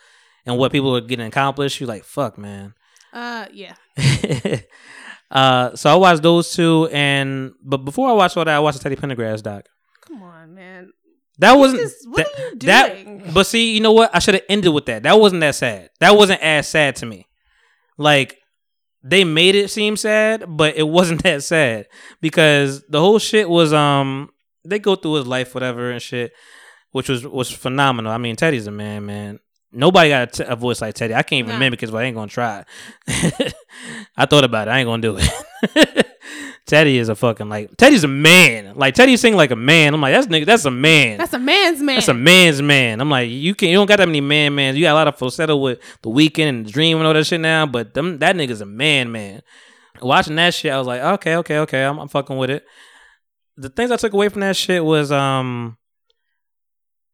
and 0.47 0.57
what 0.57 0.71
people 0.71 0.97
are 0.97 1.01
getting 1.01 1.27
accomplished. 1.27 1.81
You're 1.81 1.89
like, 1.89 2.05
fuck, 2.05 2.39
man. 2.39 2.75
Uh, 3.13 3.47
yeah. 3.53 3.75
uh, 5.31 5.75
so 5.75 5.91
I 5.91 5.97
watched 5.97 6.23
those 6.23 6.53
two, 6.53 6.89
and 6.93 7.53
but 7.63 7.79
before 7.79 8.09
I 8.09 8.13
watched 8.13 8.37
all 8.37 8.45
that, 8.45 8.57
I 8.57 8.61
watched 8.61 8.79
the 8.79 8.83
Teddy 8.83 8.97
Pendergrass 8.97 9.43
doc. 9.43 9.67
Come 10.07 10.23
on, 10.23 10.55
man. 10.55 10.91
That 11.39 11.53
wasn't 11.55 11.83
This- 11.83 12.05
what 12.07 12.27
that, 12.37 12.41
are 12.41 12.49
you 12.51 12.57
that- 12.61 13.05
doing? 13.05 13.31
but 13.35 13.45
see, 13.47 13.75
you 13.75 13.81
know 13.81 13.93
what? 13.93 14.11
I 14.15 14.19
should 14.21 14.35
have 14.35 14.45
ended 14.49 14.73
with 14.73 14.87
that. 14.87 15.03
That 15.03 15.19
wasn't 15.21 15.41
that 15.41 15.55
sad. 15.57 15.91
That 16.01 16.17
wasn't 16.17 16.41
as 16.43 16.69
sad 16.69 16.97
to 16.97 17.07
me. 17.07 17.27
Like 17.99 18.39
they 19.03 19.25
made 19.25 19.55
it 19.55 19.71
seem 19.71 19.97
sad, 19.97 20.45
but 20.49 20.77
it 20.77 20.85
wasn't 20.89 21.23
that 21.25 21.43
sad 21.43 21.87
because 22.21 22.85
the 22.89 23.01
whole 23.01 23.19
shit 23.19 23.49
was 23.49 23.73
um 23.73 24.31
they 24.65 24.79
go 24.79 24.95
through 24.97 25.15
his 25.15 25.27
life, 25.27 25.55
whatever 25.55 25.91
and 25.91 26.01
shit, 26.01 26.33
which 26.93 27.09
was 27.09 27.27
was 27.27 27.51
phenomenal. 27.51 28.13
I 28.13 28.19
mean, 28.19 28.37
Teddy's 28.37 28.67
a 28.67 28.71
man, 28.71 29.05
man. 29.07 29.41
Nobody 29.77 30.11
got 30.11 30.29
a, 30.41 30.45
t- 30.45 30.51
a 30.51 30.55
voice 30.55 30.81
like 30.81 30.95
Teddy. 30.95 31.15
I 31.15 31.25
can't 31.25 31.41
even 31.41 31.55
Nah. 31.55 31.59
mimic 31.59 31.81
his 31.81 31.91
voice. 31.91 31.99
I 32.01 32.05
ain't 32.05 32.15
gonna 32.17 32.29
try. 32.29 32.65
I 34.17 34.27
thought 34.27 34.45
about 34.45 34.69
it. 34.69 34.71
I 34.71 34.79
ain't 34.79 34.87
gonna 34.87 35.03
do 35.03 35.19
it. 35.19 36.07
Teddy 36.67 36.97
is 36.97 37.11
a 37.11 37.15
fucking 37.15 37.49
like 37.51 37.77
Teddy's 37.77 38.05
a 38.05 38.09
man. 38.09 38.75
Like 38.75 38.95
Teddy 38.95 39.17
sing 39.19 39.37
like 39.37 39.51
a 39.51 39.57
man. 39.57 39.93
I'm 39.93 40.01
like 40.01 40.15
that's 40.15 40.29
nigga. 40.29 40.47
That's 40.47 40.65
a 40.65 40.71
man. 40.71 41.19
That's 41.19 41.35
a 41.35 41.39
man's 41.39 41.83
man. 41.83 41.97
That's 41.97 42.09
a 42.09 42.15
man's 42.15 42.63
man. 42.63 43.01
I'm 43.01 43.11
like, 43.11 43.29
you 43.29 43.55
can 43.55 43.67
not 43.67 43.71
you 43.71 43.77
don't 43.77 43.87
got 43.87 43.99
that 43.99 44.07
many 44.09 44.23
man 44.23 44.55
mans. 44.55 44.77
You 44.77 44.85
got 44.85 44.93
a 44.93 44.95
lot 44.95 45.09
of 45.09 45.19
falsetto 45.19 45.57
with 45.57 45.81
the 46.03 46.09
Weeknd 46.09 46.49
and 46.49 46.67
the 46.67 46.71
dream 46.71 46.97
and 46.97 47.07
all 47.07 47.13
that 47.13 47.27
shit 47.27 47.41
now, 47.41 47.67
but 47.67 47.93
them 47.93 48.19
that 48.21 48.35
nigga's 48.35 48.63
a 48.63 48.67
man 48.67 49.13
man. 49.13 49.43
Watching 50.01 50.37
that 50.37 50.55
shit, 50.55 50.73
I 50.73 50.79
was 50.79 50.87
like, 50.87 51.03
okay, 51.03 51.37
okay, 51.37 51.59
okay, 51.59 51.85
I'm, 51.85 51.99
I'm 51.99 52.09
fucking 52.09 52.37
with 52.37 52.51
it. 52.51 52.65
The 53.57 53.69
things 53.69 53.91
I 53.91 53.97
took 53.97 54.13
away 54.13 54.29
from 54.31 54.41
that 54.41 54.57
shit 54.57 54.85
was 54.85 55.13
um 55.13 55.77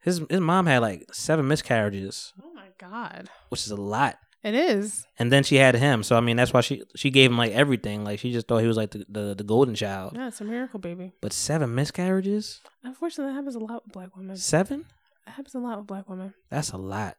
his 0.00 0.22
his 0.30 0.40
mom 0.40 0.66
had 0.66 0.78
like 0.78 1.12
seven 1.12 1.48
miscarriages, 1.48 2.32
oh 2.42 2.52
my 2.54 2.68
god. 2.78 3.28
which 3.48 3.62
is 3.62 3.72
a 3.72 3.76
lot. 3.76 4.16
It 4.42 4.54
is. 4.54 5.04
And 5.18 5.30
then 5.30 5.44
she 5.44 5.56
had 5.56 5.74
him, 5.74 6.02
so 6.02 6.16
I 6.16 6.20
mean 6.20 6.36
that's 6.36 6.52
why 6.52 6.62
she 6.62 6.82
she 6.96 7.10
gave 7.10 7.30
him 7.30 7.36
like 7.36 7.52
everything. 7.52 8.04
Like 8.04 8.18
she 8.18 8.32
just 8.32 8.48
thought 8.48 8.58
he 8.58 8.66
was 8.66 8.76
like 8.76 8.90
the 8.90 9.04
the, 9.08 9.34
the 9.34 9.44
golden 9.44 9.74
child. 9.74 10.12
Yeah, 10.16 10.28
it's 10.28 10.40
a 10.40 10.44
miracle, 10.44 10.80
baby. 10.80 11.12
But 11.20 11.32
seven 11.32 11.74
miscarriages, 11.74 12.60
Unfortunately, 12.82 13.32
that 13.32 13.36
happens 13.36 13.54
a 13.54 13.58
lot 13.58 13.84
with 13.84 13.92
black 13.92 14.16
women. 14.16 14.36
seven. 14.36 14.86
It 15.26 15.30
happens 15.32 15.54
a 15.54 15.58
lot 15.58 15.78
with 15.78 15.86
black 15.86 16.08
women. 16.08 16.32
That's 16.50 16.72
a 16.72 16.78
lot. 16.78 17.16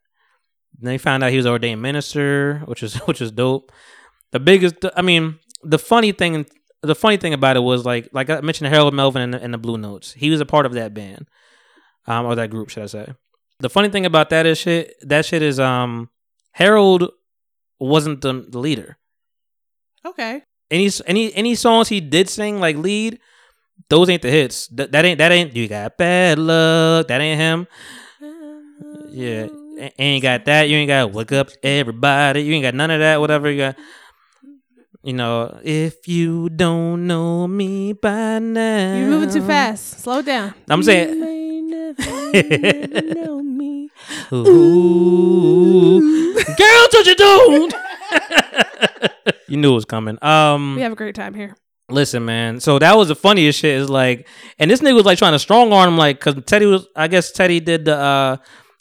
And 0.77 0.87
Then 0.87 0.93
they 0.93 0.97
found 0.97 1.23
out 1.23 1.29
he 1.31 1.37
was 1.37 1.45
an 1.45 1.51
ordained 1.51 1.81
minister, 1.81 2.63
which 2.65 2.81
is 2.81 2.95
which 3.07 3.21
is 3.21 3.31
dope. 3.31 3.71
The 4.31 4.39
biggest, 4.39 4.75
I 4.95 5.01
mean, 5.01 5.37
the 5.61 5.77
funny 5.77 6.13
thing, 6.13 6.45
the 6.81 6.95
funny 6.95 7.17
thing 7.17 7.33
about 7.33 7.57
it 7.57 7.59
was 7.59 7.85
like, 7.85 8.09
like 8.13 8.29
I 8.29 8.39
mentioned, 8.41 8.73
Harold 8.73 8.93
Melvin 8.93 9.21
and 9.21 9.33
the, 9.33 9.43
and 9.43 9.53
the 9.53 9.57
Blue 9.57 9.77
Notes. 9.77 10.13
He 10.13 10.29
was 10.29 10.39
a 10.39 10.45
part 10.45 10.65
of 10.65 10.73
that 10.73 10.93
band, 10.93 11.27
um, 12.07 12.25
or 12.25 12.33
that 12.35 12.49
group, 12.49 12.69
should 12.69 12.83
I 12.83 12.87
say? 12.87 13.13
The 13.59 13.69
funny 13.69 13.89
thing 13.89 14.05
about 14.07 14.29
that 14.31 14.45
is 14.45 14.57
shit. 14.57 14.95
That 15.01 15.25
shit 15.25 15.41
is 15.43 15.59
um, 15.59 16.09
Harold 16.51 17.09
wasn't 17.79 18.21
the, 18.21 18.45
the 18.47 18.59
leader. 18.59 18.97
Okay. 20.05 20.41
Any 20.69 20.89
any 21.05 21.33
any 21.33 21.55
songs 21.55 21.89
he 21.89 21.99
did 21.99 22.29
sing 22.29 22.59
like 22.59 22.77
lead, 22.77 23.19
those 23.89 24.09
ain't 24.09 24.21
the 24.21 24.31
hits. 24.31 24.67
That, 24.67 24.91
that 24.93 25.03
ain't 25.05 25.17
that 25.17 25.31
ain't 25.31 25.55
you 25.55 25.67
got 25.67 25.97
bad 25.97 26.39
luck. 26.39 27.07
That 27.07 27.19
ain't 27.21 27.39
him. 27.39 27.67
Yeah, 29.09 29.47
A- 29.77 30.01
ain't 30.01 30.23
got 30.23 30.45
that. 30.45 30.69
You 30.69 30.77
ain't 30.77 30.87
got 30.87 31.11
wake 31.11 31.31
up 31.33 31.49
everybody. 31.61 32.43
You 32.43 32.53
ain't 32.53 32.63
got 32.63 32.75
none 32.75 32.91
of 32.91 32.99
that. 32.99 33.19
Whatever 33.19 33.51
you 33.51 33.57
got. 33.57 33.75
You 35.03 35.13
know, 35.13 35.59
if 35.63 36.07
you 36.07 36.47
don't 36.49 37.07
know 37.07 37.47
me 37.47 37.93
by 37.93 38.37
now, 38.39 38.97
You're 38.97 39.09
moving 39.09 39.31
too 39.31 39.41
fast. 39.41 39.99
Slow 40.01 40.21
down. 40.21 40.53
I'm 40.69 40.83
saying. 40.83 41.19
Ooh, 44.33 45.99
girl, 46.33 46.87
what 46.91 47.05
you 47.05 47.15
don't. 47.15 47.73
you 49.47 49.57
knew 49.57 49.71
it 49.71 49.75
was 49.75 49.85
coming. 49.85 50.17
Um, 50.21 50.75
We 50.75 50.81
have 50.81 50.91
a 50.91 50.95
great 50.95 51.15
time 51.15 51.33
here. 51.33 51.55
Listen, 51.89 52.23
man. 52.25 52.59
So 52.59 52.79
that 52.79 52.95
was 52.95 53.09
the 53.09 53.15
funniest 53.15 53.59
shit. 53.59 53.75
Is 53.77 53.89
like, 53.89 54.27
and 54.59 54.71
this 54.71 54.81
nigga 54.81 54.95
was 54.95 55.05
like 55.05 55.17
trying 55.17 55.33
to 55.33 55.39
strong 55.39 55.73
arm 55.73 55.89
him, 55.89 55.97
like, 55.97 56.19
cause 56.19 56.35
Teddy 56.45 56.65
was. 56.65 56.87
I 56.95 57.07
guess 57.07 57.31
Teddy 57.31 57.59
did 57.59 57.85
the 57.85 57.97
uh, 57.97 58.37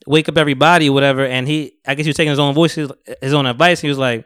wake 0.07 0.29
up 0.29 0.39
everybody, 0.39 0.89
whatever, 0.91 1.25
and 1.27 1.47
he. 1.49 1.73
I 1.87 1.95
guess 1.95 2.05
he 2.05 2.11
was 2.11 2.17
taking 2.17 2.31
his 2.31 2.39
own 2.39 2.55
voice, 2.55 2.75
his, 2.75 2.91
his 3.21 3.35
own 3.35 3.47
advice. 3.47 3.81
He 3.81 3.89
was 3.89 3.99
like, 3.99 4.21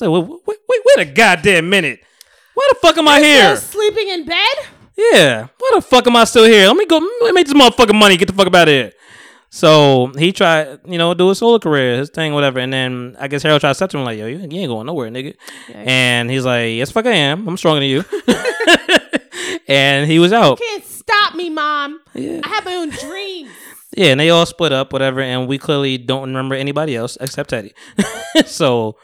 I 0.00 0.06
was 0.06 0.20
like, 0.20 0.28
wait, 0.28 0.40
wait, 0.46 0.58
wait, 0.68 0.80
wait 0.96 1.08
a 1.08 1.12
goddamn 1.12 1.68
minute. 1.68 2.00
Why 2.54 2.68
the 2.72 2.78
fuck 2.80 2.96
am 2.98 3.08
I 3.08 3.20
here? 3.20 3.56
Sleeping 3.56 4.08
in 4.08 4.24
bed? 4.26 4.56
Yeah. 4.96 5.46
Why 5.58 5.70
the 5.74 5.82
fuck 5.82 6.06
am 6.06 6.14
I 6.16 6.24
still 6.24 6.44
here? 6.44 6.66
Let 6.66 6.76
me 6.76 6.86
go. 6.86 6.98
Let 6.98 7.22
me 7.22 7.32
make 7.32 7.46
this 7.46 7.54
motherfucking 7.54 7.98
money. 7.98 8.16
Get 8.16 8.28
the 8.28 8.34
fuck 8.34 8.46
up 8.46 8.54
out 8.54 8.68
of 8.68 8.72
here. 8.74 8.92
So 9.52 10.12
he 10.16 10.32
tried, 10.32 10.78
you 10.86 10.96
know, 10.96 11.12
do 11.12 11.30
a 11.30 11.34
solo 11.34 11.58
career, 11.58 11.98
his 11.98 12.08
thing, 12.08 12.32
whatever. 12.34 12.60
And 12.60 12.72
then 12.72 13.16
I 13.18 13.26
guess 13.26 13.42
Harold 13.42 13.60
tried 13.60 13.70
to 13.70 13.74
step 13.74 13.90
to 13.90 13.98
him 13.98 14.04
like, 14.04 14.16
yo, 14.16 14.26
you, 14.26 14.38
you 14.38 14.60
ain't 14.60 14.68
going 14.68 14.86
nowhere, 14.86 15.10
nigga. 15.10 15.34
And 15.74 16.30
he's 16.30 16.44
like, 16.44 16.74
yes, 16.74 16.92
fuck 16.92 17.06
I 17.06 17.12
am. 17.12 17.48
I'm 17.48 17.56
stronger 17.56 17.80
than 17.80 17.88
you. 17.88 18.04
and 19.68 20.08
he 20.08 20.20
was 20.20 20.32
out. 20.32 20.60
Can't 20.60 20.84
stop 20.84 21.34
me, 21.34 21.50
mom. 21.50 22.00
Yeah. 22.14 22.40
I 22.44 22.48
have 22.48 22.64
my 22.64 22.76
own 22.76 22.90
dreams. 22.90 23.50
Yeah, 23.96 24.12
and 24.12 24.20
they 24.20 24.30
all 24.30 24.46
split 24.46 24.72
up, 24.72 24.92
whatever, 24.92 25.20
and 25.20 25.48
we 25.48 25.58
clearly 25.58 25.98
don't 25.98 26.28
remember 26.28 26.54
anybody 26.54 26.94
else 26.94 27.18
except 27.20 27.50
Teddy. 27.50 27.74
so 28.46 28.96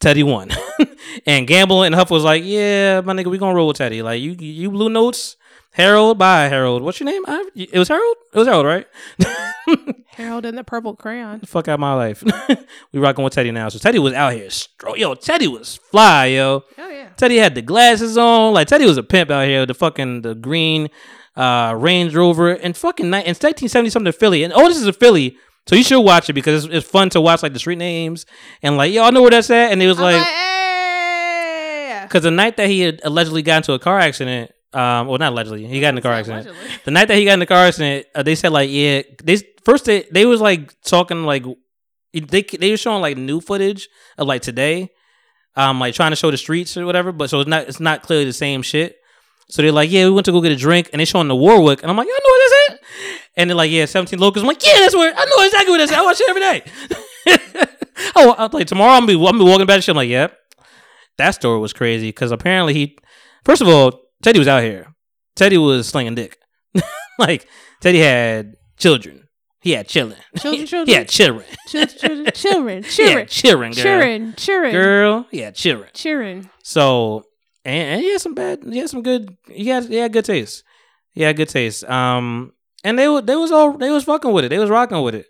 Teddy 0.00 0.22
won. 0.22 0.50
and 1.26 1.46
Gamble 1.46 1.82
and 1.82 1.94
Huff 1.94 2.10
was 2.10 2.24
like, 2.24 2.42
Yeah, 2.44 3.00
my 3.00 3.14
nigga, 3.14 3.30
we 3.30 3.38
gonna 3.38 3.54
roll 3.54 3.68
with 3.68 3.78
Teddy. 3.78 4.02
Like 4.02 4.20
you 4.20 4.32
you 4.32 4.70
blue 4.70 4.90
notes. 4.90 5.36
Harold, 5.74 6.18
bye 6.18 6.46
Harold. 6.46 6.82
What's 6.82 7.00
your 7.00 7.06
name? 7.06 7.22
I, 7.26 7.48
it 7.56 7.76
was 7.76 7.88
Harold? 7.88 8.16
It 8.32 8.38
was 8.38 8.46
Harold, 8.46 8.64
right? 8.64 8.86
Harold 10.06 10.46
and 10.46 10.56
the 10.56 10.62
purple 10.62 10.94
crayon. 10.94 11.40
Fuck 11.40 11.66
out 11.66 11.80
my 11.80 11.94
life. 11.94 12.22
we 12.92 13.00
rocking 13.00 13.24
with 13.24 13.32
Teddy 13.32 13.50
now. 13.50 13.68
So 13.68 13.80
Teddy 13.80 13.98
was 13.98 14.12
out 14.12 14.34
here. 14.34 14.46
Stro- 14.46 14.96
yo, 14.96 15.16
Teddy 15.16 15.48
was 15.48 15.80
fly, 15.90 16.26
yo. 16.26 16.62
Oh 16.78 16.88
yeah. 16.88 17.08
Teddy 17.16 17.38
had 17.38 17.56
the 17.56 17.62
glasses 17.62 18.16
on. 18.16 18.54
Like 18.54 18.68
Teddy 18.68 18.86
was 18.86 18.98
a 18.98 19.02
pimp 19.02 19.32
out 19.32 19.48
here. 19.48 19.62
With 19.62 19.68
the 19.68 19.74
fucking 19.74 20.22
the 20.22 20.36
green 20.36 20.90
uh 21.34 21.74
Range 21.76 22.14
Rover 22.14 22.52
and 22.52 22.76
fucking 22.76 23.10
night. 23.10 23.26
it's 23.26 23.42
1970 23.42 23.90
something 23.90 24.12
Philly. 24.12 24.44
And 24.44 24.52
oh, 24.52 24.68
this 24.68 24.76
is 24.76 24.86
a 24.86 24.92
Philly. 24.92 25.36
So 25.66 25.74
you 25.74 25.82
should 25.82 26.02
watch 26.02 26.30
it 26.30 26.34
because 26.34 26.66
it's, 26.66 26.72
it's 26.74 26.88
fun 26.88 27.10
to 27.10 27.20
watch 27.20 27.42
like 27.42 27.52
the 27.52 27.58
street 27.58 27.78
names 27.78 28.26
and 28.62 28.76
like 28.76 28.92
yo, 28.92 29.02
I 29.02 29.10
know 29.10 29.22
where 29.22 29.32
that's 29.32 29.50
at. 29.50 29.72
And 29.72 29.82
it 29.82 29.88
was 29.88 29.98
I'm 29.98 30.04
like 30.04 30.14
like, 30.18 30.26
hey. 30.26 32.00
because 32.04 32.22
the 32.22 32.30
night 32.30 32.58
that 32.58 32.68
he 32.68 32.78
had 32.82 33.00
allegedly 33.02 33.42
got 33.42 33.56
into 33.56 33.72
a 33.72 33.80
car 33.80 33.98
accident, 33.98 34.52
um, 34.74 35.06
well 35.06 35.18
not 35.18 35.32
allegedly, 35.32 35.66
he 35.66 35.80
got 35.80 35.90
in 35.90 35.98
a 35.98 36.02
car 36.02 36.12
accident. 36.12 36.46
Allegedly. 36.46 36.70
The 36.84 36.90
night 36.90 37.08
that 37.08 37.16
he 37.16 37.24
got 37.24 37.34
in 37.34 37.40
the 37.40 37.46
car 37.46 37.66
accident, 37.66 38.06
uh, 38.14 38.22
they 38.22 38.34
said 38.34 38.52
like 38.52 38.70
yeah, 38.70 39.02
they 39.22 39.38
first 39.64 39.84
they 39.84 40.02
they 40.10 40.26
was 40.26 40.40
like 40.40 40.80
talking 40.82 41.24
like 41.24 41.44
they 42.12 42.42
they 42.42 42.70
were 42.70 42.76
showing 42.76 43.02
like 43.02 43.16
new 43.16 43.40
footage 43.40 43.88
of 44.18 44.26
like 44.26 44.42
today, 44.42 44.90
um, 45.56 45.80
like 45.80 45.94
trying 45.94 46.12
to 46.12 46.16
show 46.16 46.30
the 46.30 46.36
streets 46.36 46.76
or 46.76 46.86
whatever. 46.86 47.12
But 47.12 47.30
so 47.30 47.40
it's 47.40 47.48
not 47.48 47.68
it's 47.68 47.80
not 47.80 48.02
clearly 48.02 48.24
the 48.24 48.32
same 48.32 48.62
shit. 48.62 48.96
So 49.48 49.62
they're 49.62 49.72
like, 49.72 49.90
yeah, 49.90 50.04
we 50.06 50.10
went 50.10 50.24
to 50.26 50.32
go 50.32 50.40
get 50.40 50.52
a 50.52 50.56
drink, 50.56 50.88
and 50.92 51.00
they 51.00 51.04
showing 51.04 51.28
the 51.28 51.36
Warwick, 51.36 51.82
and 51.82 51.90
I'm 51.90 51.96
like, 51.96 52.06
y'all 52.06 52.14
know 52.14 52.30
what 52.30 52.38
this 52.38 52.52
is? 52.70 52.78
And 53.36 53.50
they're 53.50 53.56
like, 53.56 53.70
yeah, 53.70 53.84
17 53.84 54.18
locals. 54.18 54.42
I'm 54.42 54.46
like, 54.46 54.64
yeah, 54.64 54.78
that's 54.78 54.94
where 54.94 55.12
I 55.14 55.24
know 55.24 55.44
exactly 55.44 55.70
what 55.70 55.78
this 55.78 55.90
is. 55.90 55.96
I 55.96 56.02
watch 56.02 56.20
it 56.20 56.28
every 56.30 56.40
day. 56.40 57.72
oh, 58.16 58.34
I'm 58.38 58.50
like 58.52 58.66
tomorrow 58.66 58.92
I'm 58.92 59.06
gonna 59.06 59.18
be 59.18 59.18
I'm 59.18 59.32
gonna 59.32 59.44
be 59.44 59.50
walking 59.50 59.66
back. 59.66 59.82
shit. 59.82 59.90
I'm 59.90 59.96
like, 59.96 60.08
yep. 60.08 60.38
That 61.16 61.32
story 61.32 61.60
was 61.60 61.72
crazy 61.72 62.08
because 62.08 62.32
apparently 62.32 62.74
he, 62.74 62.98
first 63.44 63.62
of 63.62 63.68
all, 63.68 64.00
Teddy 64.24 64.38
was 64.38 64.48
out 64.48 64.62
here. 64.62 64.86
Teddy 65.36 65.58
was 65.58 65.86
slinging 65.86 66.14
dick. 66.14 66.38
like 67.18 67.46
Teddy 67.80 67.98
had 67.98 68.56
children. 68.78 69.28
He 69.60 69.72
had 69.72 69.86
children. 69.88 70.18
Children, 70.38 70.66
children? 70.66 70.86
He 70.86 70.94
had 70.94 71.08
children. 71.10 71.46
Children, 71.68 72.32
children, 72.32 72.82
children, 72.84 73.26
children, 73.28 73.72
girl. 73.72 73.82
children, 73.82 74.34
children, 74.34 74.72
Girl, 74.72 75.26
had 75.30 75.54
children. 75.54 75.90
children. 75.92 76.50
So 76.62 77.24
and, 77.66 77.90
and 77.90 78.00
he 78.00 78.12
had 78.12 78.20
some 78.22 78.34
bad, 78.34 78.60
he 78.64 78.78
had 78.78 78.88
some 78.88 79.02
good, 79.02 79.36
he 79.46 79.68
had 79.68 79.84
he 79.84 79.96
had 79.96 80.14
good 80.14 80.24
taste. 80.24 80.64
He 81.12 81.22
had 81.22 81.36
good 81.36 81.50
taste. 81.50 81.84
Um, 81.84 82.54
and 82.82 82.98
they 82.98 83.08
were 83.08 83.20
they 83.20 83.36
was 83.36 83.52
all 83.52 83.76
they 83.76 83.90
was 83.90 84.04
fucking 84.04 84.32
with 84.32 84.46
it. 84.46 84.48
They 84.48 84.58
was 84.58 84.70
rocking 84.70 85.02
with 85.02 85.14
it. 85.14 85.26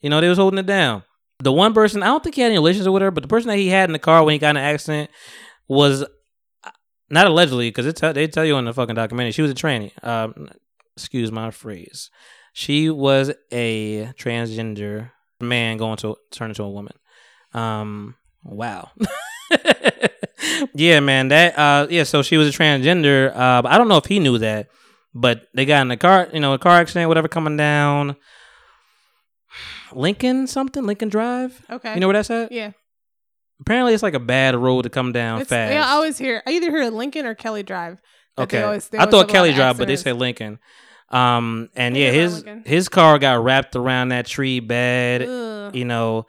You 0.00 0.08
know, 0.08 0.22
they 0.22 0.30
was 0.30 0.38
holding 0.38 0.58
it 0.58 0.66
down. 0.66 1.02
The 1.40 1.52
one 1.52 1.74
person 1.74 2.02
I 2.02 2.06
don't 2.06 2.24
think 2.24 2.36
he 2.36 2.40
had 2.40 2.48
any 2.48 2.58
relations 2.58 2.88
with 2.88 3.02
her, 3.02 3.10
but 3.10 3.22
the 3.22 3.28
person 3.28 3.48
that 3.48 3.58
he 3.58 3.68
had 3.68 3.90
in 3.90 3.92
the 3.92 3.98
car 3.98 4.24
when 4.24 4.32
he 4.32 4.38
got 4.38 4.50
in 4.50 4.56
an 4.56 4.64
accident 4.64 5.10
was 5.68 6.06
not 7.10 7.26
allegedly 7.26 7.68
because 7.68 7.92
tell, 7.94 8.12
they 8.12 8.26
tell 8.28 8.44
you 8.44 8.56
in 8.56 8.64
the 8.64 8.72
fucking 8.72 8.94
documentary 8.94 9.32
she 9.32 9.42
was 9.42 9.50
a 9.50 9.54
tranny. 9.54 9.92
Um, 10.04 10.48
excuse 10.96 11.32
my 11.32 11.50
phrase. 11.50 12.10
She 12.52 12.90
was 12.90 13.32
a 13.52 14.06
transgender 14.18 15.10
man 15.40 15.76
going 15.76 15.96
to 15.98 16.16
turn 16.30 16.50
into 16.50 16.62
a 16.62 16.70
woman. 16.70 16.94
Um, 17.52 18.16
wow. 18.44 18.90
yeah, 20.74 21.00
man. 21.00 21.28
That 21.28 21.58
uh, 21.58 21.86
yeah. 21.90 22.04
So 22.04 22.22
she 22.22 22.36
was 22.36 22.48
a 22.48 22.58
transgender. 22.58 23.34
Uh, 23.34 23.62
I 23.64 23.78
don't 23.78 23.88
know 23.88 23.96
if 23.96 24.06
he 24.06 24.18
knew 24.18 24.38
that, 24.38 24.68
but 25.14 25.48
they 25.54 25.64
got 25.64 25.82
in 25.82 25.88
the 25.88 25.96
car, 25.96 26.28
you 26.32 26.40
know, 26.40 26.54
a 26.54 26.58
car 26.58 26.78
accident, 26.78 27.08
whatever, 27.08 27.28
coming 27.28 27.56
down. 27.56 28.16
Lincoln 29.92 30.46
something, 30.46 30.84
Lincoln 30.84 31.08
Drive. 31.08 31.64
Okay. 31.68 31.94
You 31.94 32.00
know 32.00 32.06
where 32.06 32.14
that's 32.14 32.30
at? 32.30 32.52
Yeah. 32.52 32.72
Apparently, 33.60 33.92
it's 33.94 34.02
like 34.02 34.14
a 34.14 34.20
bad 34.20 34.56
road 34.56 34.82
to 34.82 34.90
come 34.90 35.12
down 35.12 35.40
It's, 35.42 35.50
fast. 35.50 35.72
yeah, 35.72 35.84
I 35.86 35.90
always 35.92 36.16
hear. 36.18 36.42
I 36.46 36.52
either 36.52 36.70
hear 36.70 36.90
Lincoln 36.90 37.26
or 37.26 37.34
Kelly 37.34 37.62
Drive. 37.62 38.00
that 38.36 38.48
they 38.48 38.56
Okay, 38.58 38.62
always- 38.64 38.88
they 38.88 38.98
I 38.98 39.06
thought 39.06 39.28
Kelly 39.28 39.52
Drive, 39.52 39.76
but 39.78 39.86
they 39.88 39.96
said 39.96 40.16
Lincoln. 40.16 40.58
Um, 41.10 41.68
and 41.74 41.96
yeah, 41.96 42.10
his 42.12 42.44
his 42.64 42.88
car 42.88 43.18
got 43.18 43.42
wrapped 43.42 43.74
around 43.76 44.10
that 44.10 44.26
tree 44.26 44.60
bad, 44.60 45.22
Ugh. 45.22 45.74
you 45.74 45.84
know, 45.84 46.26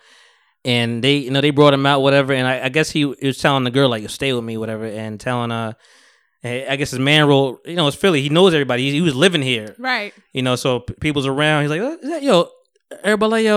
and 0.65 1.03
they 1.03 1.17
you 1.17 1.29
know 1.31 1.39
they 1.39 1.51
brought 1.51 1.73
him 1.73 1.85
out 1.85 2.01
whatever, 2.01 2.33
and 2.33 2.47
I, 2.47 2.65
I 2.65 2.69
guess 2.69 2.89
he, 2.89 3.01
he 3.19 3.27
was 3.27 3.37
telling 3.37 3.63
the 3.63 3.69
girl 3.71 3.89
like 3.89 4.09
stay 4.09 4.33
with 4.33 4.43
me 4.43 4.57
whatever, 4.57 4.85
and 4.85 5.19
telling 5.19 5.51
uh. 5.51 5.73
I 6.43 6.75
guess 6.75 6.89
his 6.89 6.97
man 6.99 7.27
role, 7.27 7.59
you 7.65 7.75
know, 7.75 7.85
it's 7.87 7.95
Philly. 7.95 8.23
He 8.23 8.29
knows 8.29 8.55
everybody. 8.55 8.81
He, 8.89 8.93
he 8.93 9.01
was 9.01 9.13
living 9.15 9.43
here, 9.43 9.75
Right. 9.77 10.11
you 10.33 10.41
know. 10.41 10.55
So 10.55 10.79
p- 10.79 10.95
people's 10.95 11.27
around. 11.27 11.61
He's 11.61 11.69
like, 11.69 11.81
"Uh, 11.81 11.97
is 12.01 12.09
that, 12.09 12.23
yo, 12.23 12.49
everybody. 13.03 13.49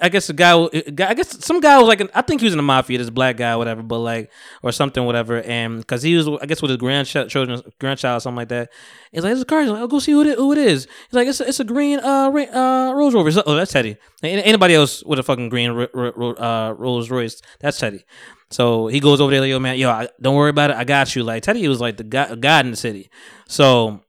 I 0.00 0.10
guess 0.10 0.26
the 0.26 0.34
guy, 0.34 0.52
I 0.54 1.14
guess 1.14 1.44
some 1.44 1.60
guy 1.60 1.78
was 1.78 1.88
like, 1.88 2.02
I 2.14 2.20
think 2.20 2.40
he 2.40 2.44
was 2.44 2.52
in 2.52 2.58
the 2.58 2.62
mafia, 2.62 2.98
this 2.98 3.08
black 3.08 3.38
guy, 3.38 3.56
whatever, 3.56 3.82
but 3.82 3.98
like, 3.98 4.30
or 4.62 4.70
something, 4.70 5.04
whatever. 5.04 5.42
And 5.42 5.78
because 5.78 6.02
he 6.02 6.14
was, 6.14 6.28
I 6.28 6.46
guess, 6.46 6.60
with 6.60 6.70
his 6.70 6.76
grandchild, 6.76 7.30
children, 7.30 7.62
grandchild, 7.80 8.22
something 8.22 8.36
like 8.36 8.48
that. 8.48 8.70
He's 9.12 9.24
like, 9.24 9.32
"It's 9.32 9.40
a 9.40 9.46
car." 9.46 9.62
He's 9.62 9.70
like, 9.70 9.80
"I'll 9.80 9.88
go 9.88 9.98
see 9.98 10.12
who 10.12 10.22
it, 10.22 10.36
who 10.36 10.52
it 10.52 10.58
is." 10.58 10.84
He's 10.84 11.14
like, 11.14 11.26
"It's 11.26 11.40
a, 11.40 11.48
it's 11.48 11.60
a 11.60 11.64
green 11.64 12.00
uh 12.00 12.30
uh 12.30 12.92
Rolls 12.94 13.14
Royce." 13.14 13.38
Oh, 13.46 13.54
that's 13.56 13.72
Teddy. 13.72 13.96
Ain't 14.22 14.46
anybody 14.46 14.74
else 14.74 15.02
with 15.04 15.18
a 15.18 15.22
fucking 15.22 15.48
green 15.48 15.70
uh 15.70 16.74
Rolls 16.76 17.10
Royce? 17.10 17.40
That's 17.60 17.78
Teddy. 17.78 18.04
So 18.50 18.86
he 18.88 19.00
goes 19.00 19.20
over 19.20 19.30
there, 19.30 19.40
like, 19.40 19.50
"Yo, 19.50 19.58
man, 19.58 19.78
yo, 19.78 19.90
I, 19.90 20.08
don't 20.20 20.34
worry 20.36 20.50
about 20.50 20.70
it. 20.70 20.76
I 20.76 20.84
got 20.84 21.16
you." 21.16 21.24
Like 21.24 21.42
Teddy 21.42 21.66
was 21.66 21.80
like 21.80 21.96
the 21.96 22.04
god, 22.04 22.40
god 22.40 22.66
in 22.66 22.70
the 22.70 22.76
city. 22.76 23.10
So 23.46 24.02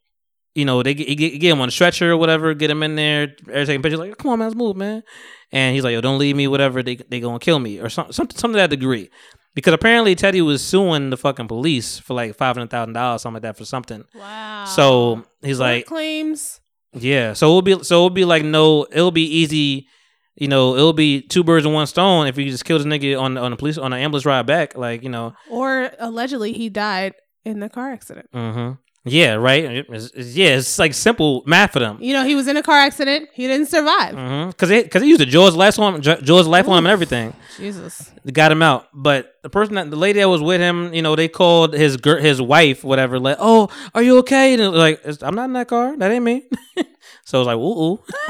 you 0.59 0.65
know, 0.65 0.83
they 0.83 0.93
get, 0.93 1.15
get, 1.15 1.51
him 1.51 1.61
on 1.61 1.69
a 1.69 1.71
stretcher 1.71 2.11
or 2.11 2.17
whatever, 2.17 2.53
get 2.53 2.69
him 2.69 2.83
in 2.83 2.95
there, 2.95 3.35
they're 3.45 3.65
taking 3.65 3.81
pictures, 3.81 3.99
like, 3.99 4.17
come 4.17 4.31
on, 4.31 4.39
man, 4.39 4.49
let's 4.49 4.57
move, 4.57 4.75
man. 4.75 5.03
And 5.51 5.73
he's 5.73 5.83
like, 5.83 5.93
yo, 5.93 6.01
don't 6.01 6.19
leave 6.19 6.35
me, 6.35 6.47
whatever, 6.47 6.83
they 6.83 6.97
they 6.97 7.19
gonna 7.19 7.39
kill 7.39 7.59
me, 7.59 7.79
or 7.79 7.89
something, 7.89 8.13
something, 8.13 8.37
something 8.37 8.55
to 8.55 8.59
that 8.59 8.69
degree. 8.69 9.09
Because 9.55 9.73
apparently 9.73 10.13
Teddy 10.15 10.41
was 10.41 10.63
suing 10.63 11.09
the 11.09 11.17
fucking 11.17 11.47
police 11.47 11.97
for 11.97 12.13
like 12.13 12.35
five 12.35 12.55
hundred 12.55 12.69
thousand 12.69 12.93
dollars, 12.93 13.21
something 13.21 13.35
like 13.35 13.43
that, 13.43 13.57
for 13.57 13.65
something. 13.65 14.03
Wow. 14.13 14.65
So 14.65 15.25
he's 15.41 15.57
Court 15.57 15.69
like, 15.69 15.85
claims. 15.85 16.61
yeah. 16.93 17.33
So 17.33 17.47
it'll 17.47 17.61
be, 17.61 17.83
so 17.83 17.95
it'll 17.95 18.09
be 18.11 18.25
like, 18.25 18.43
no, 18.43 18.85
it'll 18.91 19.11
be 19.11 19.25
easy. 19.25 19.87
You 20.35 20.47
know, 20.47 20.75
it'll 20.75 20.93
be 20.93 21.21
two 21.21 21.43
birds 21.43 21.65
with 21.65 21.73
one 21.73 21.87
stone 21.87 22.27
if 22.27 22.37
you 22.37 22.49
just 22.49 22.63
kill 22.63 22.77
this 22.77 22.87
nigga 22.87 23.19
on 23.19 23.37
on 23.37 23.51
a 23.51 23.57
police 23.57 23.77
on 23.77 23.91
an 23.91 23.99
ambulance 23.99 24.25
ride 24.25 24.45
back, 24.45 24.77
like 24.77 25.03
you 25.03 25.09
know. 25.09 25.33
Or 25.49 25.91
allegedly 25.99 26.53
he 26.53 26.69
died 26.69 27.15
in 27.43 27.59
the 27.59 27.69
car 27.69 27.91
accident. 27.91 28.29
Mm-hmm. 28.33 28.73
Yeah, 29.05 29.35
right. 29.35 29.63
It's- 29.63 30.07
it's- 30.07 30.35
yeah, 30.35 30.57
it's 30.57 30.77
like 30.77 30.93
simple 30.93 31.41
math 31.45 31.71
for 31.73 31.79
them. 31.79 31.97
You 32.01 32.13
know, 32.13 32.25
he 32.25 32.35
was 32.35 32.47
in 32.47 32.57
a 32.57 32.61
car 32.61 32.77
accident. 32.77 33.29
He 33.33 33.47
didn't 33.47 33.67
survive. 33.67 34.13
Mm-hmm. 34.13 34.51
Cause 34.51 34.69
they, 34.69 34.83
cause 34.83 35.01
he 35.01 35.07
used 35.07 35.21
the 35.21 35.25
Jaws 35.25 35.55
life 35.55 35.79
on 35.79 36.01
Jaws 36.01 36.47
life 36.47 36.67
on 36.67 36.77
him 36.77 36.85
and 36.85 36.91
everything. 36.91 37.33
Jesus. 37.57 38.11
They 38.25 38.31
got 38.33 38.51
him 38.51 38.61
out. 38.61 38.87
But 38.93 39.33
the 39.41 39.49
person 39.49 39.75
that 39.75 39.89
the 39.89 39.95
lady 39.95 40.19
that 40.19 40.27
was 40.27 40.41
with 40.41 40.59
him, 40.59 40.93
you 40.93 41.01
know, 41.01 41.15
they 41.15 41.29
called 41.29 41.73
his 41.73 41.97
his 42.03 42.41
wife, 42.41 42.83
whatever, 42.83 43.19
like, 43.19 43.37
oh, 43.39 43.69
are 43.95 44.03
you 44.03 44.17
okay? 44.19 44.53
And 44.53 44.73
like, 44.75 45.01
I'm 45.21 45.33
not 45.35 45.45
in 45.45 45.53
that 45.53 45.69
car. 45.69 45.95
That 45.97 46.11
ain't 46.11 46.25
me. 46.25 46.43
so 47.25 47.37
I 47.37 47.39
was 47.39 47.47
like, 47.47 47.57
ooh, 47.57 47.81
ooh. 47.81 47.99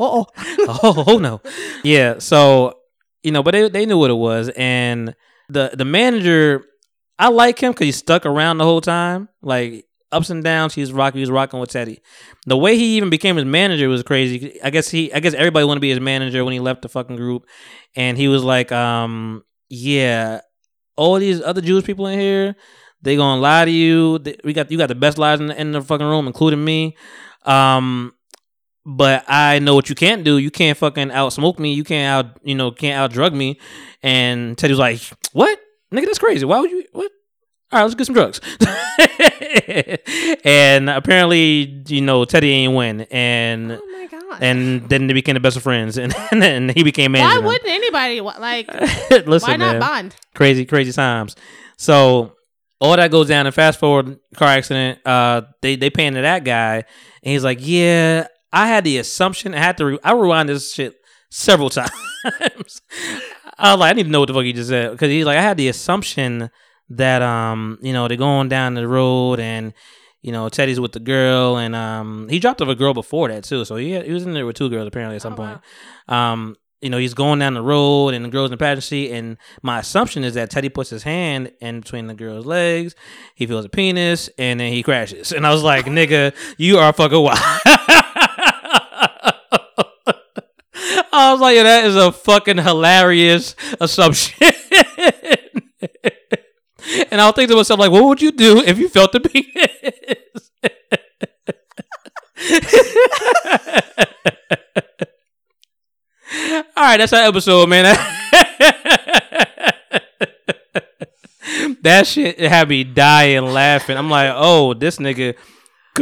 Uh-oh. 0.00 0.26
oh, 0.82 1.04
oh 1.06 1.18
no. 1.18 1.40
Yeah. 1.84 2.18
So, 2.18 2.78
you 3.22 3.30
know, 3.30 3.42
but 3.42 3.50
they 3.52 3.68
they 3.68 3.84
knew 3.86 3.98
what 3.98 4.10
it 4.10 4.14
was. 4.14 4.48
And 4.56 5.14
the 5.50 5.70
the 5.74 5.84
manager, 5.84 6.64
I 7.20 7.28
like 7.28 7.62
him 7.62 7.72
because 7.72 7.84
he 7.84 7.92
stuck 7.92 8.24
around 8.24 8.56
the 8.58 8.64
whole 8.64 8.80
time. 8.80 9.28
Like 9.42 9.84
ups 10.10 10.30
and 10.30 10.42
downs, 10.42 10.74
he's 10.74 10.90
rocking. 10.90 11.18
He 11.18 11.22
was 11.22 11.30
rocking 11.30 11.60
with 11.60 11.68
Teddy. 11.68 12.00
The 12.46 12.56
way 12.56 12.76
he 12.76 12.96
even 12.96 13.10
became 13.10 13.36
his 13.36 13.44
manager 13.44 13.90
was 13.90 14.02
crazy. 14.02 14.58
I 14.62 14.70
guess 14.70 14.88
he, 14.88 15.12
I 15.12 15.20
guess 15.20 15.34
everybody 15.34 15.66
wanted 15.66 15.76
to 15.76 15.82
be 15.82 15.90
his 15.90 16.00
manager 16.00 16.42
when 16.44 16.54
he 16.54 16.60
left 16.60 16.80
the 16.80 16.88
fucking 16.88 17.16
group, 17.16 17.46
and 17.94 18.16
he 18.16 18.26
was 18.26 18.42
like, 18.42 18.72
um, 18.72 19.44
yeah, 19.68 20.40
all 20.96 21.16
these 21.16 21.42
other 21.42 21.60
Jewish 21.60 21.84
people 21.84 22.06
in 22.06 22.18
here, 22.18 22.56
they 23.02 23.16
gonna 23.16 23.38
lie 23.38 23.66
to 23.66 23.70
you. 23.70 24.18
We 24.42 24.54
got 24.54 24.70
you 24.70 24.78
got 24.78 24.88
the 24.88 24.94
best 24.94 25.18
lies 25.18 25.40
in 25.40 25.48
the, 25.48 25.60
in 25.60 25.72
the 25.72 25.82
fucking 25.82 26.06
room, 26.06 26.26
including 26.26 26.64
me. 26.64 26.96
Um, 27.44 28.14
but 28.86 29.24
I 29.28 29.58
know 29.58 29.74
what 29.74 29.90
you 29.90 29.94
can't 29.94 30.24
do. 30.24 30.38
You 30.38 30.50
can't 30.50 30.78
fucking 30.78 31.10
out 31.10 31.34
smoke 31.34 31.58
me. 31.58 31.74
You 31.74 31.84
can't 31.84 32.26
out, 32.26 32.40
you 32.42 32.54
know, 32.54 32.70
can't 32.70 32.98
out 32.98 33.12
drug 33.12 33.34
me. 33.34 33.60
And 34.02 34.56
Teddy 34.56 34.72
was 34.72 34.78
like, 34.78 35.02
"What, 35.32 35.60
nigga? 35.92 36.06
That's 36.06 36.18
crazy. 36.18 36.44
Why 36.44 36.60
would 36.60 36.70
you? 36.70 36.84
What? 36.92 37.10
All 37.72 37.78
right, 37.78 37.82
let's 37.84 37.94
get 37.94 38.06
some 38.06 38.14
drugs." 38.14 38.40
and 40.44 40.90
apparently, 40.90 41.82
you 41.86 42.00
know, 42.00 42.24
Teddy 42.24 42.50
ain't 42.50 42.74
win, 42.74 43.02
and 43.10 43.72
Oh 43.72 43.86
my 43.92 44.06
god. 44.06 44.42
and 44.42 44.88
then 44.88 45.06
they 45.06 45.12
became 45.14 45.34
the 45.34 45.40
best 45.40 45.56
of 45.56 45.62
friends, 45.62 45.96
and 45.98 46.14
and 46.32 46.42
then 46.42 46.68
he 46.70 46.82
became 46.82 47.12
man. 47.12 47.22
why 47.22 47.38
wouldn't 47.46 47.68
anybody 47.68 48.20
like? 48.20 48.68
Listen, 49.10 49.50
why 49.50 49.56
not 49.56 49.72
man 49.72 49.80
bond? 49.80 50.16
crazy, 50.34 50.64
crazy 50.64 50.92
times. 50.92 51.36
So 51.76 52.34
all 52.80 52.96
that 52.96 53.10
goes 53.10 53.28
down 53.28 53.46
and 53.46 53.54
fast 53.54 53.78
forward 53.78 54.18
car 54.34 54.48
accident. 54.48 54.98
Uh, 55.06 55.42
they 55.62 55.76
they 55.76 55.90
paying 55.90 56.14
to 56.14 56.22
that 56.22 56.44
guy, 56.44 56.76
and 56.76 57.32
he's 57.32 57.44
like, 57.44 57.58
yeah, 57.60 58.26
I 58.52 58.66
had 58.66 58.84
the 58.84 58.98
assumption. 58.98 59.54
I 59.54 59.58
had 59.58 59.76
to. 59.78 59.86
Re- 59.86 59.98
I 60.02 60.12
rewind 60.12 60.48
this 60.48 60.72
shit 60.74 60.96
several 61.30 61.70
times. 61.70 62.82
I 63.60 63.72
was 63.72 63.80
like, 63.80 63.88
I 63.88 63.90
didn't 63.90 64.00
even 64.00 64.12
know 64.12 64.20
what 64.20 64.26
the 64.26 64.34
fuck 64.34 64.44
he 64.44 64.52
just 64.52 64.70
said 64.70 64.92
because 64.92 65.10
he's 65.10 65.26
like, 65.26 65.38
I 65.38 65.42
had 65.42 65.56
the 65.56 65.68
assumption 65.68 66.50
that 66.90 67.22
um, 67.22 67.78
you 67.82 67.92
know, 67.92 68.08
they're 68.08 68.16
going 68.16 68.48
down 68.48 68.74
the 68.74 68.88
road 68.88 69.38
and 69.40 69.72
you 70.22 70.32
know, 70.32 70.48
Teddy's 70.50 70.78
with 70.78 70.92
the 70.92 71.00
girl, 71.00 71.56
and 71.56 71.74
um, 71.74 72.28
he 72.28 72.38
dropped 72.38 72.60
off 72.60 72.68
a 72.68 72.74
girl 72.74 72.92
before 72.92 73.28
that 73.28 73.44
too. 73.44 73.64
So 73.64 73.76
he 73.76 73.98
he 74.00 74.12
was 74.12 74.24
in 74.26 74.34
there 74.34 74.44
with 74.44 74.56
two 74.56 74.68
girls 74.68 74.86
apparently 74.86 75.16
at 75.16 75.22
some 75.22 75.32
Oh, 75.32 75.36
point. 75.36 75.60
Um, 76.08 76.56
you 76.82 76.88
know, 76.90 76.98
he's 76.98 77.14
going 77.14 77.38
down 77.38 77.54
the 77.54 77.62
road, 77.62 78.12
and 78.14 78.24
the 78.24 78.28
girl's 78.28 78.48
in 78.48 78.52
the 78.52 78.56
passenger 78.56 78.80
seat, 78.82 79.12
and 79.12 79.36
my 79.62 79.78
assumption 79.78 80.24
is 80.24 80.34
that 80.34 80.50
Teddy 80.50 80.68
puts 80.70 80.90
his 80.90 81.02
hand 81.02 81.52
in 81.60 81.80
between 81.80 82.06
the 82.06 82.14
girl's 82.14 82.46
legs, 82.46 82.94
he 83.34 83.46
feels 83.46 83.64
a 83.64 83.68
penis, 83.68 84.28
and 84.38 84.60
then 84.60 84.72
he 84.72 84.82
crashes. 84.82 85.32
And 85.32 85.46
I 85.46 85.52
was 85.52 85.62
like, 85.62 85.84
nigga, 85.86 86.34
you 86.58 86.78
are 86.78 86.92
fucking 86.92 87.22
wild. 87.22 87.38
I 91.12 91.32
was 91.32 91.40
like, 91.40 91.56
yeah, 91.56 91.64
that 91.64 91.86
is 91.86 91.96
a 91.96 92.12
fucking 92.12 92.58
hilarious 92.58 93.56
assumption. 93.80 94.38
and 97.10 97.20
I'll 97.20 97.32
think 97.32 97.50
to 97.50 97.56
myself, 97.56 97.80
like, 97.80 97.90
what 97.90 98.04
would 98.04 98.22
you 98.22 98.30
do 98.30 98.60
if 98.60 98.78
you 98.78 98.88
felt 98.88 99.10
the 99.12 99.20
penis? 99.20 100.50
All 106.76 106.84
right, 106.84 106.98
that's 106.98 107.12
our 107.12 107.26
episode, 107.26 107.68
man. 107.68 107.84
that 111.82 112.06
shit 112.06 112.38
had 112.38 112.68
me 112.68 112.84
dying 112.84 113.46
laughing. 113.46 113.96
I'm 113.96 114.08
like, 114.08 114.30
oh, 114.32 114.74
this 114.74 114.98
nigga. 114.98 115.34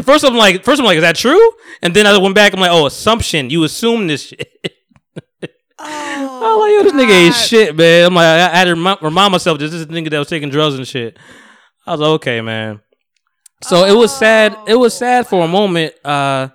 first 0.03 0.25
I'm 0.25 0.37
like, 0.37 0.65
first 0.65 0.81
I'm 0.81 0.85
like, 0.85 0.97
is 0.97 1.03
that 1.03 1.17
true? 1.17 1.53
And 1.81 1.95
then 1.95 2.07
I 2.07 2.17
went 2.19 2.35
back. 2.35 2.53
I'm 2.53 2.61
like, 2.61 2.71
oh, 2.71 2.85
assumption. 2.87 3.49
You 3.49 3.65
assume 3.65 4.07
this 4.07 4.27
shit. 4.27 4.75
Oh, 5.81 6.41
I'm 6.43 6.61
like, 6.61 6.73
yo, 6.73 6.83
this 6.83 6.93
nigga 6.93 7.27
ain't 7.27 7.35
shit, 7.35 7.77
man. 7.77 8.07
I'm 8.07 8.15
like, 8.15 8.25
I 8.25 8.49
had 8.49 8.65
to 8.65 8.71
remind 8.75 9.33
myself 9.33 9.59
this 9.59 9.73
is 9.73 9.87
the 9.87 9.93
nigga 9.93 10.11
that 10.11 10.19
was 10.19 10.29
taking 10.29 10.51
drugs 10.51 10.75
and 10.75 10.87
shit. 10.87 11.17
I 11.87 11.93
was 11.93 12.01
like, 12.01 12.09
okay, 12.11 12.41
man. 12.41 12.81
So 13.63 13.85
it 13.85 13.95
was 13.97 14.17
sad. 14.17 14.57
It 14.67 14.77
was 14.77 14.97
sad 14.97 15.27
for 15.27 15.45
a 15.45 15.49
moment. 15.49 15.95
Uh, 16.05 16.49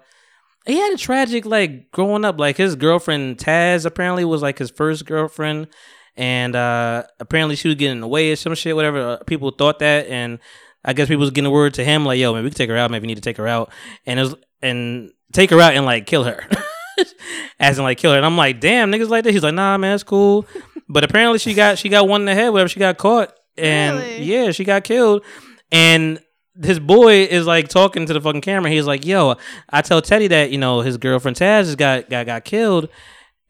he 0.66 0.78
had 0.78 0.94
a 0.94 0.98
tragic 0.98 1.46
like 1.46 1.92
growing 1.92 2.24
up. 2.24 2.40
Like 2.40 2.58
his 2.58 2.76
girlfriend 2.76 3.38
Taz 3.38 3.86
apparently 3.86 4.24
was 4.26 4.42
like 4.42 4.58
his 4.58 4.70
first 4.72 5.06
girlfriend, 5.06 5.68
and 6.16 6.56
uh, 6.56 7.04
apparently 7.20 7.56
she 7.56 7.68
was 7.68 7.76
getting 7.76 8.02
away 8.02 8.32
or 8.32 8.36
some 8.36 8.56
shit. 8.56 8.76
Whatever 8.76 9.02
uh, 9.02 9.18
people 9.26 9.52
thought 9.52 9.80
that, 9.80 10.08
and 10.08 10.40
I 10.86 10.94
guess 10.94 11.08
people 11.08 11.22
was 11.22 11.32
getting 11.32 11.52
word 11.52 11.74
to 11.76 11.84
him 11.84 12.06
like, 12.06 12.20
"Yo, 12.20 12.34
man, 12.34 12.44
we 12.44 12.50
can 12.50 12.58
take 12.58 12.70
her 12.70 12.78
out. 12.78 12.92
Maybe 12.92 13.04
we 13.04 13.08
need 13.08 13.16
to 13.16 13.22
take 13.22 13.38
her 13.38 13.48
out," 13.48 13.72
and 14.06 14.20
it 14.20 14.24
was 14.24 14.36
and 14.62 15.12
take 15.34 15.50
her 15.50 15.60
out 15.60 15.74
and 15.74 15.86
like 15.86 16.06
kill 16.06 16.24
her. 16.24 16.48
As 17.60 17.78
in 17.78 17.84
like 17.84 17.98
kill 17.98 18.12
her, 18.12 18.18
and 18.18 18.26
I'm 18.26 18.38
like, 18.38 18.60
damn, 18.60 18.92
niggas 18.92 19.10
like 19.10 19.24
that. 19.24 19.34
He's 19.34 19.44
like, 19.44 19.54
nah, 19.54 19.78
man, 19.78 19.96
it's 19.96 20.04
cool. 20.04 20.46
But 20.90 21.04
apparently 21.04 21.40
she 21.40 21.54
got 21.54 21.78
she 21.78 21.90
got 21.90 22.08
one 22.08 22.22
in 22.22 22.26
the 22.26 22.36
head, 22.36 22.50
whatever. 22.50 22.68
She 22.70 22.80
got 22.80 22.98
caught, 22.98 23.34
and 23.58 23.98
Really? 23.98 24.24
yeah, 24.24 24.52
she 24.52 24.64
got 24.64 24.84
killed. 24.84 25.24
And 25.72 26.20
his 26.62 26.80
boy 26.80 27.24
is 27.24 27.48
like 27.48 27.68
talking 27.68 28.06
to 28.06 28.14
the 28.14 28.22
fucking 28.22 28.42
camera. 28.42 28.70
He's 28.70 28.86
like, 28.86 29.06
"Yo, 29.06 29.36
I 29.70 29.82
tell 29.82 30.02
Teddy 30.02 30.28
that 30.28 30.52
you 30.52 30.58
know 30.58 30.82
his 30.82 30.98
girlfriend 30.98 31.38
Taz 31.38 31.66
has 31.66 31.76
got 31.76 32.10
got 32.10 32.26
got 32.26 32.44
killed." 32.46 32.90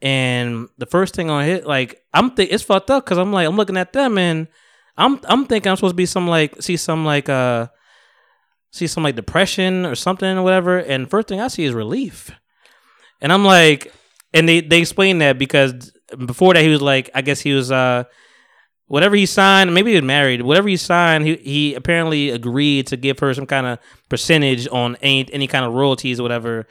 And 0.00 0.68
the 0.78 0.86
first 0.86 1.14
thing 1.14 1.30
on 1.30 1.44
hit, 1.44 1.66
like 1.66 2.02
I'm 2.12 2.30
think 2.30 2.52
it's 2.52 2.62
fucked 2.62 2.90
up 2.90 3.04
because 3.04 3.18
I'm 3.18 3.32
like 3.32 3.46
I'm 3.48 3.56
looking 3.56 3.76
at 3.76 3.92
them 3.92 4.16
and 4.18 4.48
I'm 4.96 5.18
I'm 5.24 5.46
thinking 5.46 5.70
I'm 5.70 5.76
supposed 5.76 5.92
to 5.92 5.96
be 5.96 6.06
some 6.06 6.28
like 6.28 6.60
see 6.62 6.76
some 6.76 7.04
like 7.04 7.28
uh 7.28 7.68
see 8.70 8.86
some 8.86 9.02
like 9.02 9.16
depression 9.16 9.86
or 9.86 9.94
something 9.94 10.38
or 10.38 10.42
whatever. 10.42 10.78
And 10.78 11.08
first 11.10 11.28
thing 11.28 11.40
I 11.40 11.48
see 11.48 11.64
is 11.64 11.72
relief, 11.74 12.30
and 13.24 13.32
I'm 13.32 13.42
like, 13.42 13.90
and 14.34 14.46
they 14.46 14.60
they 14.60 14.80
explain 14.80 15.18
that 15.18 15.38
because 15.38 15.90
before 16.26 16.52
that 16.52 16.62
he 16.62 16.68
was 16.68 16.82
like 16.82 17.08
I 17.14 17.22
guess 17.22 17.40
he 17.40 17.54
was 17.54 17.72
uh 17.72 18.04
whatever 18.86 19.16
he 19.16 19.24
signed, 19.24 19.72
maybe 19.72 19.92
he 19.92 19.96
was 19.96 20.04
married. 20.04 20.42
Whatever 20.42 20.68
he 20.68 20.76
signed, 20.76 21.24
he, 21.24 21.36
he 21.36 21.74
apparently 21.74 22.28
agreed 22.28 22.86
to 22.88 22.98
give 22.98 23.18
her 23.20 23.32
some 23.32 23.46
kind 23.46 23.66
of 23.66 23.78
percentage 24.10 24.68
on 24.68 24.96
any 25.00 25.26
any 25.32 25.46
kind 25.46 25.64
of 25.64 25.72
royalties 25.72 26.20
or 26.20 26.22
whatever. 26.22 26.66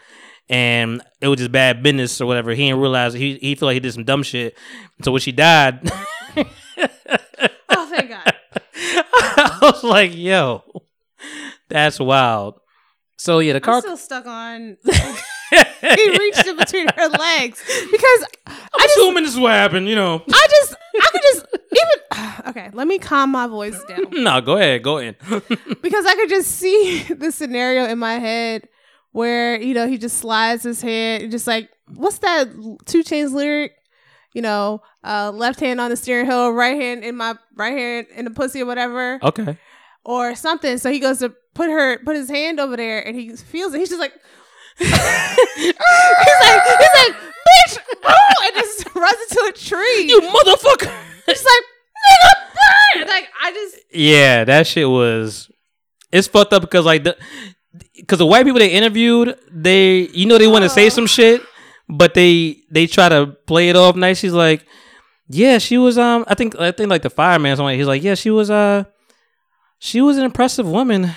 And 0.48 1.02
it 1.22 1.28
was 1.28 1.40
just 1.40 1.52
bad 1.52 1.82
business 1.82 2.22
or 2.22 2.28
whatever. 2.28 2.52
He 2.52 2.68
didn't 2.68 2.82
realize 2.82 3.14
he 3.16 3.40
he 3.42 3.56
felt 3.56 3.70
like 3.70 3.74
he 3.74 3.80
did 3.80 3.94
some 3.96 4.04
dumb 4.04 4.22
shit. 4.22 4.56
So 5.02 5.12
when 5.12 5.22
she 5.22 5.32
died, 5.32 5.92
Oh, 6.38 7.90
thank 7.90 8.10
God. 8.10 8.34
I 8.76 9.60
was 9.64 9.84
like, 9.84 10.16
"Yo, 10.16 10.64
that's 11.68 12.00
wild." 12.00 12.60
So 13.18 13.40
yeah, 13.40 13.54
the 13.54 13.62
car 13.62 13.76
I'm 13.76 13.82
still 13.82 13.98
stuck 13.98 14.28
on. 14.28 14.78
he 15.82 16.18
reached 16.18 16.46
in 16.46 16.58
between 16.64 16.88
her 16.96 17.08
legs 17.10 17.64
because 17.92 18.26
i'm 18.48 18.56
just, 18.80 18.98
assuming 18.98 19.24
this 19.24 19.34
is 19.34 19.40
what 19.40 19.52
happened, 19.52 19.88
you 19.88 19.96
know. 19.96 20.24
I 20.32 20.48
just, 20.50 20.76
I 20.96 21.10
could 21.12 21.22
just 21.22 21.46
even. 21.72 22.30
Okay, 22.46 22.70
let 22.74 22.88
me 22.88 23.00
calm 23.00 23.32
my 23.32 23.48
voice 23.48 23.82
down 23.86 24.06
no, 24.12 24.42
go 24.42 24.58
ahead, 24.58 24.84
go 24.84 24.98
in. 24.98 25.16
because 25.20 26.06
I 26.06 26.16
could 26.16 26.30
just 26.30 26.52
see 26.52 27.04
the 27.04 27.32
scenario 27.32 27.86
in 27.86 27.98
my 27.98 28.16
head 28.16 28.68
where 29.12 29.60
you 29.62 29.74
know 29.74 29.88
he 29.88 29.98
just 29.98 30.18
slides 30.18 30.64
his 30.64 30.82
head, 30.82 31.22
and 31.22 31.32
just 31.32 31.48
like 31.48 31.70
what's 31.96 32.20
that 32.20 32.50
2 32.86 33.04
Chainz 33.04 33.32
lyric? 33.32 33.74
You 34.34 34.42
know, 34.42 34.82
uh, 35.04 35.32
left 35.34 35.60
hand 35.60 35.80
on 35.80 35.90
the 35.90 35.96
steering 35.96 36.28
wheel, 36.28 36.52
right 36.52 36.76
hand 36.76 37.04
in 37.04 37.16
my 37.16 37.36
right 37.56 37.78
hand 37.78 38.08
in 38.16 38.26
the 38.26 38.32
pussy 38.32 38.62
or 38.62 38.66
whatever, 38.66 39.20
okay. 39.24 39.58
or 40.04 40.36
something. 40.36 40.78
So 40.78 40.92
he 40.92 41.00
goes 41.00 41.20
to 41.20 41.34
put 41.54 41.70
her, 41.70 42.00
put 42.00 42.16
his 42.16 42.30
hand 42.30 42.60
over 42.60 42.76
there, 42.76 43.06
and 43.06 43.16
he 43.16 43.36
feels 43.36 43.74
it. 43.74 43.80
He's 43.80 43.90
just 43.90 44.02
like, 44.02 44.14
he's 44.78 44.92
like, 44.92 46.64
he's 46.64 46.96
like, 46.96 47.16
bitch, 47.16 47.78
oh, 48.04 48.44
and 48.44 48.54
just 48.56 48.86
runs 48.96 49.18
into 49.30 49.46
a 49.50 49.52
tree. 49.54 50.06
You 50.08 50.22
motherfucker. 50.22 50.92
It's 51.28 51.46
like, 51.46 51.64
nigga, 52.08 52.34
burn! 52.54 53.08
Like 53.08 53.30
I 53.42 53.52
just, 53.52 53.78
Yeah, 53.92 54.44
that 54.46 54.68
shit 54.68 54.90
was. 54.90 55.50
It's 56.12 56.28
fucked 56.28 56.54
up 56.54 56.62
because 56.62 56.86
like 56.86 57.04
the, 57.04 57.18
because 57.96 58.20
the 58.20 58.26
white 58.26 58.46
people 58.46 58.60
they 58.60 58.72
interviewed, 58.72 59.38
they 59.52 60.02
you 60.14 60.28
know 60.28 60.38
they 60.38 60.48
want 60.48 60.64
to 60.64 60.70
say 60.70 60.90
some 60.90 61.08
shit, 61.08 61.42
but 61.90 62.14
they 62.14 62.58
they 62.72 62.88
try 62.88 63.10
to 63.10 63.28
play 63.48 63.70
it 63.70 63.76
off 63.76 63.96
nice. 63.96 64.20
She's 64.20 64.34
like, 64.34 64.66
yeah, 65.28 65.58
she 65.58 65.78
was 65.78 65.98
um, 65.98 66.26
I 66.28 66.36
think 66.36 66.60
I 66.60 66.72
think 66.72 66.90
like 66.90 67.02
the 67.02 67.10
fireman 67.10 67.54
or 67.54 67.56
something. 67.56 67.78
He's 67.78 67.88
like, 67.88 68.04
yeah, 68.04 68.16
she 68.16 68.30
was 68.30 68.52
uh, 68.52 68.84
she 69.80 70.02
was 70.02 70.18
an 70.18 70.24
impressive 70.24 70.68
woman. 70.68 71.12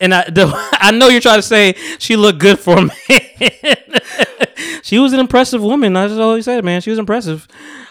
And 0.00 0.12
I, 0.14 0.28
the, 0.28 0.50
I 0.72 0.90
know 0.90 1.08
you're 1.08 1.20
trying 1.20 1.38
to 1.38 1.42
say 1.42 1.74
she 1.98 2.16
looked 2.16 2.38
good 2.40 2.58
for 2.58 2.76
a 2.78 2.82
man. 2.82 2.90
she 4.82 4.98
was 4.98 5.12
an 5.12 5.20
impressive 5.20 5.62
woman. 5.62 5.92
That's 5.92 6.12
all 6.14 6.34
he 6.34 6.42
said, 6.42 6.64
man. 6.64 6.80
She 6.80 6.90
was 6.90 6.98
impressive. 6.98 7.46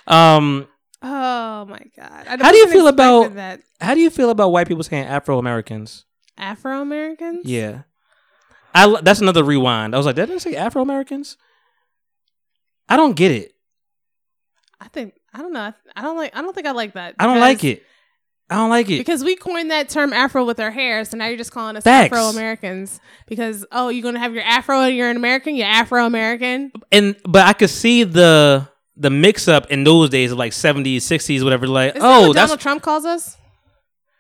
Um, 0.06 0.68
oh 1.02 1.66
my 1.66 1.82
god. 1.96 2.26
I 2.28 2.38
How 2.44 2.52
do 2.52 2.58
you 2.58 2.68
feel 2.70 2.88
about- 2.88 3.36
that 3.36 3.62
how 3.80 3.94
do 3.94 4.00
you 4.02 4.10
feel 4.10 4.32
about 4.32 4.50
white 4.52 4.68
people 4.68 4.84
saying 4.84 5.06
Afro 5.06 5.38
Americans? 5.38 6.06
Afro 6.38 6.82
Americans? 6.82 7.46
Yeah. 7.46 7.84
I 8.74 9.00
that's 9.02 9.22
another 9.22 9.44
rewind. 9.44 9.94
I 9.94 9.98
was 9.98 10.06
like, 10.06 10.16
did 10.16 10.32
I 10.32 10.38
say 10.40 10.56
Afro 10.56 10.82
Americans? 10.82 11.38
I 12.90 12.98
don't 12.98 13.16
get 13.16 13.32
it. 13.32 13.54
I 14.80 14.88
think 14.88 15.14
I 15.34 15.40
don't 15.40 15.54
know. 15.54 15.60
I, 15.62 15.74
I 15.96 16.02
don't 16.02 16.18
like. 16.18 16.36
I 16.36 16.42
don't 16.42 16.54
think 16.54 16.68
I 16.68 16.72
like 16.72 16.94
that. 16.94 17.16
I 17.20 17.26
don't 17.28 17.40
like 17.40 17.64
it. 17.64 17.84
I 18.50 18.56
don't 18.56 18.70
like 18.70 18.90
it. 18.90 18.98
Because 18.98 19.24
we 19.24 19.36
coined 19.36 19.72
that 19.72 19.90
term 19.90 20.14
Afro 20.14 20.46
with 20.46 20.60
our 20.60 20.72
hair, 20.72 21.04
so 21.04 21.18
now 21.18 21.28
you're 21.28 21.38
just 21.38 21.52
calling 21.52 21.76
us 21.76 21.86
Afro 21.86 22.30
Americans. 22.30 23.00
Because 23.28 23.66
oh, 23.72 23.90
you're 23.90 24.04
gonna 24.04 24.20
have 24.20 24.34
your 24.34 24.44
Afro 24.44 24.82
and 24.82 24.96
you're 24.96 25.10
an 25.10 25.18
American. 25.18 25.56
You're 25.56 25.68
Afro 25.68 26.06
American. 26.06 26.72
And 26.92 27.18
but 27.28 27.46
I 27.46 27.54
could 27.54 27.70
see 27.70 28.04
the 28.04 28.68
the 28.96 29.10
mix 29.10 29.48
up 29.48 29.70
in 29.70 29.84
those 29.84 30.10
days 30.10 30.32
of 30.32 30.38
like 30.38 30.54
70s, 30.54 30.98
60s, 30.98 31.44
whatever. 31.44 31.68
Like, 31.68 31.96
Is 31.96 32.02
that 32.02 32.08
oh, 32.08 32.28
what 32.28 32.34
that's 32.34 32.50
Donald 32.50 32.60
Trump 32.60 32.82
calls 32.82 33.06
us? 33.06 33.38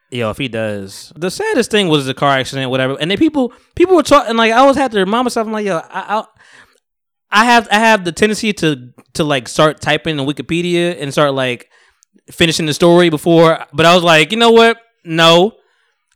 yo, 0.10 0.30
if 0.30 0.38
he 0.38 0.48
does. 0.48 1.12
The 1.16 1.32
saddest 1.32 1.72
thing 1.72 1.88
was 1.88 2.06
the 2.06 2.14
car 2.14 2.38
accident, 2.38 2.70
whatever. 2.70 2.96
And 3.00 3.12
then 3.12 3.18
people 3.18 3.54
people 3.76 3.96
were 3.96 4.04
talking 4.04 4.36
like 4.36 4.52
I 4.52 4.58
always 4.58 4.78
had 4.78 4.92
to 4.92 5.00
remind 5.00 5.26
myself, 5.26 5.48
I'm 5.48 5.54
like, 5.54 5.66
yo, 5.66 5.78
I, 5.78 5.84
I 5.92 6.26
I 7.30 7.46
have 7.46 7.68
I 7.72 7.80
have 7.80 8.06
the 8.06 8.12
tendency 8.12 8.54
to 8.54 8.90
to 9.14 9.24
like 9.24 9.48
start 9.48 9.82
typing 9.82 10.20
in 10.20 10.26
Wikipedia 10.26 11.02
and 11.02 11.12
start 11.12 11.34
like 11.34 11.70
finishing 12.32 12.66
the 12.66 12.74
story 12.74 13.10
before, 13.10 13.66
but 13.74 13.86
I 13.86 13.96
was 13.96 14.04
like, 14.04 14.32
you 14.32 14.38
know 14.38 14.52
what? 14.52 14.78
No, 15.04 15.54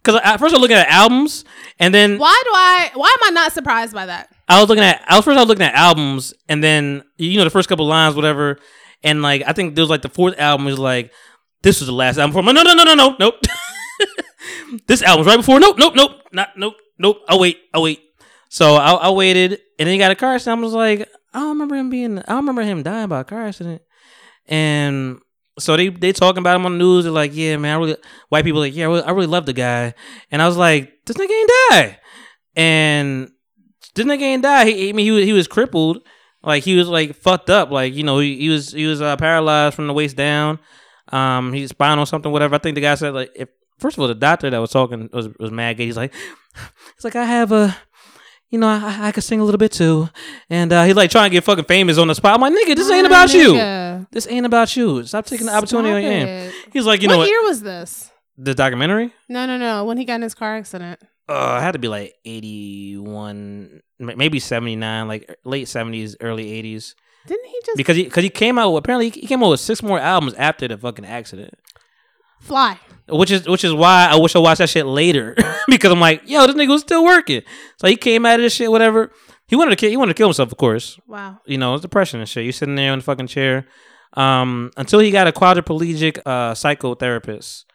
because 0.03 0.19
at 0.23 0.37
first 0.37 0.53
I 0.53 0.57
was 0.57 0.61
looking 0.61 0.77
at 0.77 0.87
albums, 0.87 1.45
and 1.79 1.93
then 1.93 2.17
Why 2.17 2.41
do 2.43 2.49
I? 2.51 2.91
Why 2.93 3.15
am 3.21 3.29
I 3.29 3.31
not 3.31 3.51
surprised 3.51 3.93
by 3.93 4.07
that? 4.07 4.29
I 4.49 4.59
was 4.59 4.69
looking 4.69 4.83
at 4.83 5.03
I 5.07 5.15
was 5.15 5.25
first 5.25 5.37
I 5.37 5.41
was 5.41 5.49
looking 5.49 5.65
at 5.65 5.75
albums, 5.75 6.33
and 6.49 6.63
then 6.63 7.03
you 7.17 7.37
know 7.37 7.43
the 7.43 7.49
first 7.49 7.69
couple 7.69 7.85
lines, 7.85 8.15
whatever, 8.15 8.57
and 9.03 9.21
like 9.21 9.43
I 9.45 9.53
think 9.53 9.75
there 9.75 9.83
was 9.83 9.89
like 9.89 10.01
the 10.01 10.09
fourth 10.09 10.39
album 10.39 10.65
was 10.65 10.79
like 10.79 11.11
this 11.61 11.79
was 11.79 11.87
the 11.87 11.93
last 11.93 12.17
album 12.17 12.33
for 12.33 12.41
no 12.41 12.51
no 12.51 12.63
no 12.63 12.73
no 12.73 12.83
no 12.83 12.95
no 12.95 13.15
nope. 13.19 13.35
this 14.87 15.03
album's 15.03 15.27
right 15.27 15.37
before 15.37 15.59
nope 15.59 15.77
nope 15.77 15.95
nope 15.95 16.11
not 16.31 16.49
nope 16.57 16.75
nope. 16.97 17.17
I'll 17.27 17.39
wait 17.39 17.59
I'll 17.73 17.83
wait. 17.83 18.01
So 18.49 18.75
I, 18.75 18.93
I 18.93 19.09
waited, 19.11 19.53
and 19.79 19.87
then 19.87 19.93
he 19.93 19.97
got 19.97 20.11
a 20.11 20.15
car 20.15 20.33
accident. 20.33 20.59
I 20.59 20.63
was 20.63 20.73
like, 20.73 21.07
I 21.33 21.39
don't 21.39 21.49
remember 21.49 21.75
him 21.75 21.89
being 21.89 22.19
I 22.19 22.23
don't 22.23 22.37
remember 22.37 22.63
him 22.63 22.83
dying 22.83 23.07
by 23.07 23.21
a 23.21 23.23
car 23.23 23.45
accident, 23.45 23.81
and. 24.47 25.19
So 25.59 25.75
they 25.75 25.89
they 25.89 26.13
talking 26.13 26.39
about 26.39 26.55
him 26.55 26.65
on 26.65 26.73
the 26.73 26.77
news. 26.77 27.03
They're 27.03 27.13
like, 27.13 27.31
yeah, 27.33 27.57
man, 27.57 27.75
I 27.75 27.79
really 27.79 27.97
white 28.29 28.45
people 28.45 28.61
like, 28.61 28.75
yeah, 28.75 28.85
I 28.85 28.87
really, 28.87 29.03
I 29.03 29.11
really 29.11 29.27
love 29.27 29.45
the 29.45 29.53
guy. 29.53 29.93
And 30.31 30.41
I 30.41 30.47
was 30.47 30.57
like, 30.57 30.93
this 31.05 31.17
nigga 31.17 31.29
ain't 31.29 31.51
die. 31.69 31.99
And 32.55 33.31
this 33.95 34.05
nigga 34.05 34.21
ain't 34.21 34.43
die. 34.43 34.65
He, 34.65 34.89
I 34.89 34.91
mean, 34.93 35.05
he 35.05 35.11
was 35.11 35.25
he 35.25 35.33
was 35.33 35.47
crippled, 35.47 35.99
like 36.43 36.63
he 36.63 36.75
was 36.75 36.87
like 36.87 37.15
fucked 37.15 37.49
up, 37.49 37.69
like 37.69 37.93
you 37.93 38.03
know 38.03 38.19
he, 38.19 38.37
he 38.37 38.49
was 38.49 38.71
he 38.71 38.85
was 38.85 39.01
uh, 39.01 39.17
paralyzed 39.17 39.75
from 39.75 39.87
the 39.87 39.93
waist 39.93 40.15
down. 40.15 40.59
Um, 41.09 41.51
he's 41.53 41.69
spinal 41.69 42.05
something, 42.05 42.31
whatever. 42.31 42.55
I 42.55 42.59
think 42.59 42.75
the 42.75 42.81
guy 42.81 42.95
said 42.95 43.13
like 43.13 43.31
if 43.35 43.49
first 43.79 43.97
of 43.97 44.01
all, 44.01 44.07
the 44.07 44.15
doctor 44.15 44.49
that 44.49 44.57
was 44.59 44.71
talking 44.71 45.09
was 45.11 45.29
was 45.39 45.51
mad 45.51 45.77
gay. 45.77 45.85
He's 45.85 45.97
like, 45.97 46.13
he's 46.95 47.03
like, 47.03 47.15
I 47.15 47.25
have 47.25 47.51
a, 47.51 47.77
you 48.51 48.59
know, 48.59 48.67
I, 48.67 49.07
I 49.07 49.11
could 49.11 49.23
sing 49.23 49.39
a 49.39 49.43
little 49.43 49.57
bit 49.57 49.71
too, 49.71 50.09
and 50.49 50.71
uh, 50.71 50.83
he's 50.83 50.95
like 50.95 51.09
trying 51.09 51.29
to 51.31 51.33
get 51.33 51.43
fucking 51.43 51.65
famous 51.65 51.97
on 51.97 52.07
the 52.07 52.13
spot. 52.15 52.35
I'm 52.35 52.41
like, 52.41 52.53
nigga, 52.53 52.75
this 52.75 52.91
ain't 52.91 53.07
about 53.07 53.33
you. 53.33 53.53
This 54.11 54.27
ain't 54.29 54.45
about 54.45 54.75
you. 54.75 55.03
Stop 55.05 55.25
taking 55.25 55.47
the 55.47 55.53
opportunity 55.55 55.89
Stop 55.89 55.95
on 55.95 56.01
your 56.03 56.11
end. 56.11 56.29
it. 56.29 56.53
He's 56.73 56.85
like, 56.85 57.01
you 57.01 57.07
what 57.07 57.13
know 57.13 57.19
what? 57.19 57.29
year 57.29 57.41
was 57.43 57.61
this? 57.63 58.11
The 58.37 58.53
documentary. 58.53 59.13
No, 59.29 59.45
no, 59.45 59.57
no. 59.57 59.85
When 59.85 59.97
he 59.97 60.05
got 60.05 60.15
in 60.15 60.21
his 60.23 60.33
car 60.35 60.55
accident. 60.55 60.99
Uh, 61.29 61.57
it 61.59 61.63
had 61.63 61.71
to 61.71 61.79
be 61.79 61.87
like 61.87 62.13
81, 62.25 63.81
maybe 63.99 64.39
79, 64.39 65.07
like 65.07 65.33
late 65.45 65.67
70s, 65.67 66.15
early 66.21 66.45
80s. 66.61 66.95
Didn't 67.27 67.45
he 67.45 67.59
just 67.65 67.77
Because 67.77 67.95
he, 67.95 68.05
cause 68.09 68.23
he 68.23 68.29
came 68.29 68.57
out, 68.57 68.75
apparently, 68.75 69.09
he 69.09 69.27
came 69.27 69.43
out 69.43 69.51
with 69.51 69.59
six 69.59 69.81
more 69.83 69.99
albums 69.99 70.33
after 70.33 70.67
the 70.67 70.77
fucking 70.77 71.05
accident. 71.05 71.53
fly? 72.39 72.79
Which 73.11 73.31
is 73.31 73.47
which 73.47 73.63
is 73.63 73.73
why 73.73 74.07
I 74.09 74.15
wish 74.15 74.35
I 74.35 74.39
watched 74.39 74.59
that 74.59 74.69
shit 74.69 74.85
later. 74.85 75.35
because 75.67 75.91
I'm 75.91 75.99
like, 75.99 76.21
yo, 76.25 76.47
this 76.47 76.55
nigga 76.55 76.69
was 76.69 76.81
still 76.81 77.03
working. 77.03 77.41
So 77.77 77.87
he 77.87 77.95
came 77.95 78.25
out 78.25 78.35
of 78.39 78.41
this 78.43 78.53
shit, 78.55 78.71
whatever. 78.71 79.11
He 79.47 79.55
wanted 79.55 79.71
to 79.71 79.75
kill 79.75 79.89
he 79.89 79.97
wanted 79.97 80.13
to 80.13 80.17
kill 80.17 80.27
himself, 80.27 80.51
of 80.51 80.57
course. 80.57 80.97
Wow. 81.07 81.39
You 81.45 81.57
know, 81.57 81.73
it's 81.75 81.81
depression 81.81 82.19
and 82.19 82.29
shit. 82.29 82.45
You 82.45 82.51
sitting 82.51 82.75
there 82.75 82.93
in 82.93 82.99
the 82.99 83.03
fucking 83.03 83.27
chair. 83.27 83.67
Um, 84.13 84.71
until 84.77 84.99
he 84.99 85.11
got 85.11 85.27
a 85.27 85.31
quadriplegic 85.31 86.19
uh 86.25 86.53
psychotherapist. 86.53 87.65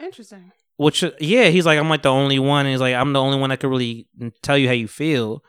Interesting. 0.00 0.52
which 0.76 1.02
yeah 1.18 1.48
he's 1.48 1.66
like 1.66 1.76
i'm 1.78 1.88
like 1.88 2.02
the 2.02 2.08
only 2.08 2.38
one 2.38 2.64
and 2.66 2.72
he's 2.72 2.80
like 2.80 2.94
i'm 2.94 3.12
the 3.12 3.20
only 3.20 3.36
one 3.36 3.50
that 3.50 3.58
could 3.58 3.68
really 3.68 4.06
tell 4.42 4.56
you 4.56 4.68
how 4.68 4.74
you 4.74 4.86
feel 4.86 5.42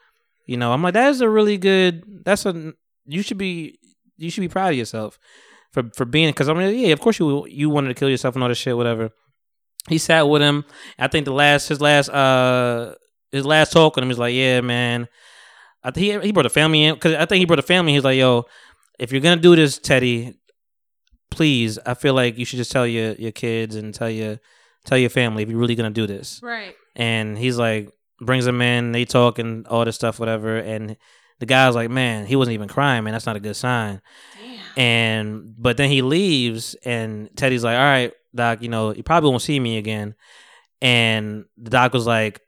you 0.48 0.58
know 0.58 0.74
i'm 0.74 0.82
like 0.82 0.96
that 0.96 1.10
is 1.10 1.22
a 1.22 1.30
really 1.30 1.56
good 1.58 2.04
that's 2.26 2.48
a 2.48 2.74
you 3.06 3.22
should 3.22 3.38
be 3.38 3.78
you 4.18 4.32
should 4.32 4.42
be 4.42 4.48
proud 4.48 4.72
of 4.72 4.78
yourself 4.78 5.20
for 5.72 5.84
for 5.94 6.04
being 6.04 6.30
because 6.30 6.50
i 6.50 6.54
mean 6.54 6.80
yeah 6.80 6.88
of 6.94 7.00
course 7.00 7.20
you 7.20 7.46
you 7.48 7.70
wanted 7.70 7.90
to 7.90 7.94
kill 7.94 8.10
yourself 8.10 8.34
and 8.34 8.42
all 8.42 8.50
this 8.50 8.58
shit 8.58 8.76
whatever 8.76 9.12
he 9.88 9.98
sat 9.98 10.28
with 10.28 10.42
him 10.42 10.66
i 10.98 11.08
think 11.08 11.26
the 11.26 11.34
last 11.34 11.68
his 11.70 11.82
last 11.82 12.10
uh 12.10 12.94
his 13.32 13.46
last 13.46 13.72
talk 13.72 13.96
with 13.96 14.04
him 14.04 14.10
he's 14.10 14.20
like 14.20 14.34
yeah 14.34 14.62
man 14.62 15.08
i 15.84 15.92
think 15.92 16.22
he, 16.22 16.28
he 16.28 16.32
brought 16.32 16.44
the 16.44 16.50
family 16.50 16.86
in 16.86 16.96
because 16.96 17.14
i 17.16 17.26
think 17.26 17.40
he 17.40 17.46
brought 17.46 17.56
the 17.56 17.62
family 17.62 17.94
he's 17.94 18.04
like 18.04 18.18
yo 18.18 18.46
if 19.00 19.12
you're 19.12 19.22
gonna 19.22 19.42
do 19.42 19.56
this 19.56 19.78
teddy 19.78 20.36
please 21.32 21.80
i 21.86 21.94
feel 21.94 22.14
like 22.14 22.38
you 22.38 22.46
should 22.46 22.58
just 22.58 22.72
tell 22.72 22.86
your 22.86 23.14
your 23.14 23.32
kids 23.32 23.76
and 23.76 23.94
tell 23.94 24.10
your 24.10 24.40
tell 24.86 24.98
your 24.98 25.10
family 25.10 25.44
if 25.44 25.50
you're 25.50 25.60
really 25.60 25.76
gonna 25.76 25.90
do 25.90 26.08
this. 26.08 26.40
Right. 26.44 26.76
And 26.96 27.38
he's 27.38 27.58
like, 27.58 27.92
brings 28.20 28.46
them 28.46 28.62
in, 28.62 28.92
they 28.92 29.06
talk 29.06 29.40
and 29.40 29.66
all 29.68 29.86
this 29.86 29.96
stuff, 29.96 30.20
whatever. 30.20 30.58
And 30.58 30.98
the 31.40 31.46
guy's 31.46 31.76
like, 31.76 31.90
man, 31.90 32.26
he 32.26 32.36
wasn't 32.36 32.56
even 32.56 32.68
crying, 32.68 33.04
man. 33.04 33.14
That's 33.14 33.26
not 33.26 33.38
a 33.38 33.40
good 33.40 33.56
sign. 33.56 34.02
Damn. 34.36 34.60
And 34.78 35.56
but 35.58 35.78
then 35.78 35.90
he 35.90 36.02
leaves, 36.02 36.76
and 36.84 37.30
Teddy's 37.36 37.64
like, 37.64 37.78
all 37.78 37.84
right, 37.84 38.14
doc, 38.34 38.62
you 38.62 38.70
know, 38.70 38.94
you 38.94 39.04
probably 39.04 39.30
won't 39.30 39.42
see 39.42 39.60
me 39.60 39.78
again. 39.78 40.16
And 40.82 41.46
the 41.58 41.70
doc 41.70 41.94
was 41.94 42.08
like, 42.08 42.42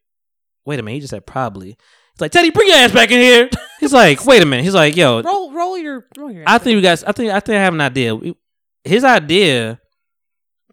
wait 0.66 0.80
a 0.80 0.84
minute, 0.84 0.96
he 0.96 1.02
just 1.02 1.12
said 1.12 1.26
probably. 1.26 1.70
He's 1.70 2.22
like, 2.22 2.32
Teddy, 2.32 2.50
bring 2.52 2.68
your 2.68 2.78
ass 2.78 2.92
back 2.92 3.12
in 3.12 3.20
here. 3.20 3.50
He's 3.80 3.94
like, 3.94 4.26
wait 4.26 4.44
a 4.44 4.46
minute. 4.46 4.64
He's 4.64 4.76
like, 4.76 4.96
yo, 4.96 5.22
Roll, 5.22 5.52
roll 5.54 5.78
your, 5.78 6.06
roll 6.18 6.32
your. 6.32 6.44
I 6.46 6.58
think 6.58 6.76
we 6.76 6.82
guys, 6.82 7.04
I 7.04 7.14
think. 7.14 7.32
I 7.32 7.40
think 7.40 7.56
I 7.58 7.62
have 7.62 7.74
an 7.74 7.82
idea. 7.82 8.16
His 8.84 9.04
idea, 9.04 9.80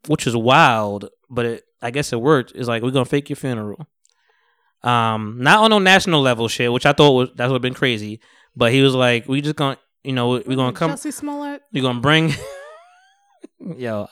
which 0.08 0.26
is 0.26 0.36
wild, 0.36 1.08
but 1.30 1.46
it, 1.46 1.64
I 1.80 1.90
guess 1.90 2.12
it 2.12 2.20
worked. 2.20 2.52
Is 2.54 2.68
like 2.68 2.82
we're 2.82 2.90
gonna 2.90 3.04
fake 3.06 3.30
your 3.30 3.36
funeral. 3.36 3.86
Um, 4.82 5.38
not 5.40 5.60
on 5.60 5.70
no 5.70 5.78
national 5.78 6.20
level 6.20 6.48
shit, 6.48 6.72
which 6.72 6.86
I 6.86 6.92
thought 6.92 7.12
was 7.12 7.28
that 7.36 7.46
would 7.46 7.54
have 7.54 7.62
been 7.62 7.74
crazy. 7.74 8.20
But 8.54 8.72
he 8.72 8.82
was 8.82 8.94
like, 8.94 9.28
we 9.28 9.40
just 9.40 9.56
gonna, 9.56 9.78
you 10.04 10.12
know, 10.12 10.30
we're 10.30 10.56
gonna 10.56 10.72
come. 10.72 10.90
Chelsea 10.90 11.12
Smollett. 11.12 11.62
We're 11.72 11.82
gonna 11.82 12.00
bring. 12.00 12.32
Yo, 13.60 14.06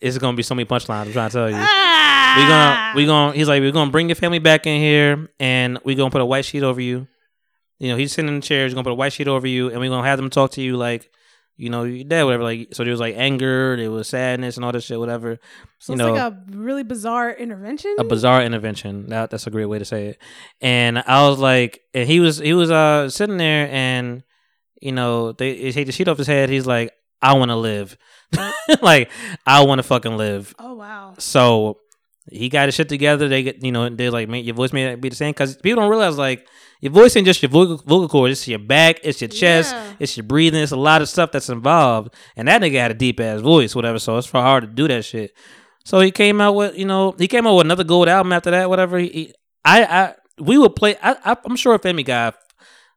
it's 0.00 0.18
gonna 0.18 0.36
be 0.36 0.42
so 0.42 0.54
many 0.54 0.66
punchlines. 0.66 1.06
I'm 1.06 1.12
trying 1.12 1.30
to 1.30 1.32
tell 1.32 1.50
you. 1.50 1.56
Ah! 1.58 2.34
We 2.36 2.42
gonna 2.42 2.92
we 2.96 3.06
gonna 3.06 3.36
he's 3.36 3.48
like 3.48 3.60
we're 3.60 3.72
gonna 3.72 3.90
bring 3.90 4.08
your 4.08 4.16
family 4.16 4.38
back 4.38 4.66
in 4.66 4.80
here 4.80 5.28
and 5.40 5.78
we're 5.84 5.96
gonna 5.96 6.10
put 6.10 6.20
a 6.20 6.26
white 6.26 6.44
sheet 6.44 6.62
over 6.62 6.80
you. 6.80 7.08
You 7.78 7.88
know, 7.88 7.96
he's 7.96 8.12
sitting 8.12 8.28
in 8.28 8.36
the 8.36 8.46
chair, 8.46 8.64
he's 8.64 8.74
gonna 8.74 8.84
put 8.84 8.92
a 8.92 8.94
white 8.94 9.12
sheet 9.12 9.26
over 9.26 9.46
you 9.46 9.68
and 9.70 9.80
we're 9.80 9.88
gonna 9.88 10.06
have 10.06 10.18
them 10.18 10.28
talk 10.30 10.52
to 10.52 10.60
you 10.60 10.76
like, 10.76 11.10
you 11.56 11.70
know, 11.70 11.84
you're 11.84 12.04
dead, 12.04 12.24
whatever. 12.24 12.44
Like 12.44 12.68
so 12.72 12.84
there 12.84 12.92
was 12.92 13.00
like 13.00 13.16
anger, 13.16 13.74
there 13.76 13.90
was 13.90 14.08
sadness 14.08 14.56
and 14.56 14.64
all 14.64 14.72
this 14.72 14.84
shit, 14.84 14.98
whatever. 14.98 15.38
So 15.78 15.92
you 15.92 15.94
it's 15.94 15.98
know, 15.98 16.12
like 16.12 16.32
a 16.32 16.44
really 16.50 16.84
bizarre 16.84 17.32
intervention. 17.32 17.96
a 17.98 18.04
bizarre 18.04 18.42
intervention. 18.44 19.08
That 19.08 19.30
that's 19.30 19.46
a 19.46 19.50
great 19.50 19.66
way 19.66 19.78
to 19.78 19.84
say 19.86 20.08
it. 20.08 20.18
And 20.60 20.98
I 20.98 21.26
was 21.26 21.38
like, 21.38 21.80
and 21.94 22.06
he 22.06 22.20
was 22.20 22.38
he 22.38 22.52
was 22.52 22.70
uh 22.70 23.08
sitting 23.08 23.38
there, 23.38 23.66
and 23.70 24.22
you 24.80 24.92
know 24.92 25.32
they, 25.32 25.60
they 25.60 25.72
take 25.72 25.86
the 25.86 25.92
sheet 25.92 26.06
off 26.06 26.18
his 26.18 26.26
head. 26.26 26.48
He's 26.50 26.66
like, 26.66 26.92
I 27.22 27.32
want 27.32 27.50
to 27.50 27.56
live, 27.56 27.96
like 28.82 29.10
I 29.46 29.64
want 29.64 29.78
to 29.78 29.82
fucking 29.82 30.16
live. 30.16 30.54
oh 30.58 30.74
wow. 30.74 31.14
So 31.18 31.78
he 32.30 32.48
got 32.48 32.66
his 32.68 32.74
shit 32.74 32.88
together. 32.88 33.28
They 33.28 33.42
get 33.42 33.64
you 33.64 33.72
know 33.72 33.88
they're 33.88 34.10
like, 34.10 34.28
man, 34.28 34.44
your 34.44 34.54
voice 34.54 34.72
may 34.72 34.88
not 34.88 35.00
be 35.00 35.08
the 35.08 35.16
same 35.16 35.32
because 35.32 35.56
people 35.56 35.82
don't 35.82 35.90
realize 35.90 36.16
like 36.18 36.46
your 36.80 36.92
voice 36.92 37.14
ain't 37.16 37.26
just 37.26 37.42
your 37.42 37.50
vocal, 37.50 37.76
vocal 37.78 38.08
cords. 38.08 38.32
It's 38.32 38.48
your 38.48 38.58
back, 38.58 39.00
it's 39.02 39.20
your 39.20 39.28
chest, 39.28 39.74
Yeah. 39.74 39.92
it's 39.98 40.16
your 40.16 40.24
breathing. 40.24 40.62
It's 40.62 40.72
a 40.72 40.76
lot 40.76 41.02
of 41.02 41.08
stuff 41.08 41.32
that's 41.32 41.48
involved. 41.48 42.14
And 42.36 42.48
that 42.48 42.62
nigga 42.62 42.78
had 42.78 42.90
a 42.90 42.94
deep 42.94 43.20
ass 43.20 43.40
voice, 43.40 43.74
whatever. 43.74 43.98
So 43.98 44.16
it's 44.16 44.26
for 44.26 44.40
hard 44.40 44.62
to 44.62 44.68
do 44.68 44.86
that 44.88 45.04
shit. 45.04 45.32
So 45.84 46.00
he 46.00 46.10
came 46.10 46.40
out 46.40 46.54
with 46.54 46.76
you 46.78 46.84
know 46.84 47.14
he 47.18 47.26
came 47.26 47.46
out 47.46 47.56
with 47.56 47.66
another 47.66 47.84
gold 47.84 48.08
album 48.08 48.32
after 48.32 48.50
that. 48.52 48.68
Whatever. 48.68 48.98
He, 48.98 49.08
he- 49.08 49.34
I 49.64 49.84
I 49.84 50.14
we 50.38 50.56
would 50.56 50.74
play. 50.76 50.96
I, 51.02 51.16
I 51.24 51.36
I'm 51.44 51.56
sure 51.56 51.78
Family 51.78 52.02
Guy 52.04 52.32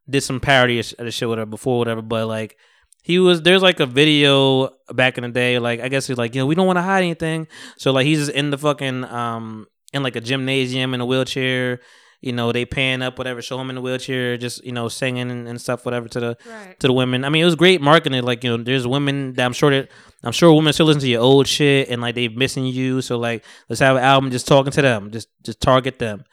did 0.10 0.22
some 0.22 0.39
parody 0.39 0.80
of 0.80 0.93
of 0.99 1.05
the 1.05 1.11
shit 1.11 1.27
whatever 1.27 1.49
before 1.49 1.80
whatever, 1.80 2.01
but 2.01 2.27
like. 2.27 2.55
He 3.03 3.19
was 3.19 3.41
there's 3.41 3.61
like 3.61 3.80
a 3.80 3.85
video 3.85 4.69
back 4.93 5.17
in 5.17 5.23
the 5.23 5.30
day, 5.30 5.59
like 5.59 5.82
I 5.82 5.90
guess 5.90 6.07
he's 6.07 6.17
like, 6.17 6.33
you 6.35 6.41
know, 6.41 6.45
we 6.45 6.56
don't 6.56 6.65
want 6.67 6.77
to 6.77 6.83
hide 6.83 7.03
anything. 7.03 7.48
So 7.77 7.91
like 7.91 8.06
he's 8.06 8.19
just 8.19 8.32
in 8.32 8.49
the 8.49 8.57
fucking 8.57 9.03
um 9.06 9.67
in 9.93 10.01
like 10.03 10.15
a 10.15 10.22
gymnasium 10.22 10.93
in 10.93 11.01
a 11.01 11.06
wheelchair. 11.06 11.80
You 12.22 12.32
know, 12.32 12.53
they 12.53 12.64
pan 12.64 13.01
up 13.01 13.17
whatever, 13.17 13.41
show 13.41 13.59
him 13.59 13.69
in 13.69 13.75
the 13.75 13.82
wheelchair, 13.82 14.38
just 14.38 14.64
you 14.64 14.72
know, 14.72 14.88
singing 14.88 15.30
and, 15.30 15.45
and 15.45 15.59
stuff, 15.59 15.83
whatever 15.83 16.07
to 16.07 16.19
the 16.22 16.38
Right. 16.49 16.80
to 16.80 16.88
the 16.88 16.93
women. 16.93 17.25
I 17.25 17.30
mean, 17.30 17.41
it 17.41 17.45
was 17.45 17.56
great 17.56 17.82
marketing. 17.82 18.23
Like 18.23 18.45
you 18.45 18.56
know, 18.56 18.64
there's 18.64 18.88
women 18.88 19.33
that 19.33 19.45
I'm 19.45 19.51
sure 19.51 19.72
that 19.72 19.90
I'm 20.23 20.32
sure 20.32 20.53
women 20.53 20.72
still 20.72 20.85
listen 20.85 21.01
to 21.01 21.07
your 21.09 21.22
old 21.22 21.48
shit 21.48 21.90
and 21.90 22.01
like 22.01 22.15
they're 22.15 22.30
missing 22.30 22.65
you. 22.65 23.01
So 23.01 23.17
like, 23.19 23.43
let's 23.67 23.82
have 23.82 23.98
an 23.98 24.03
album 24.03 24.32
just 24.32 24.48
talking 24.48 24.72
to 24.72 24.82
them, 24.82 25.11
just 25.11 25.27
just 25.43 25.59
target 25.59 25.99
them, 25.99 26.23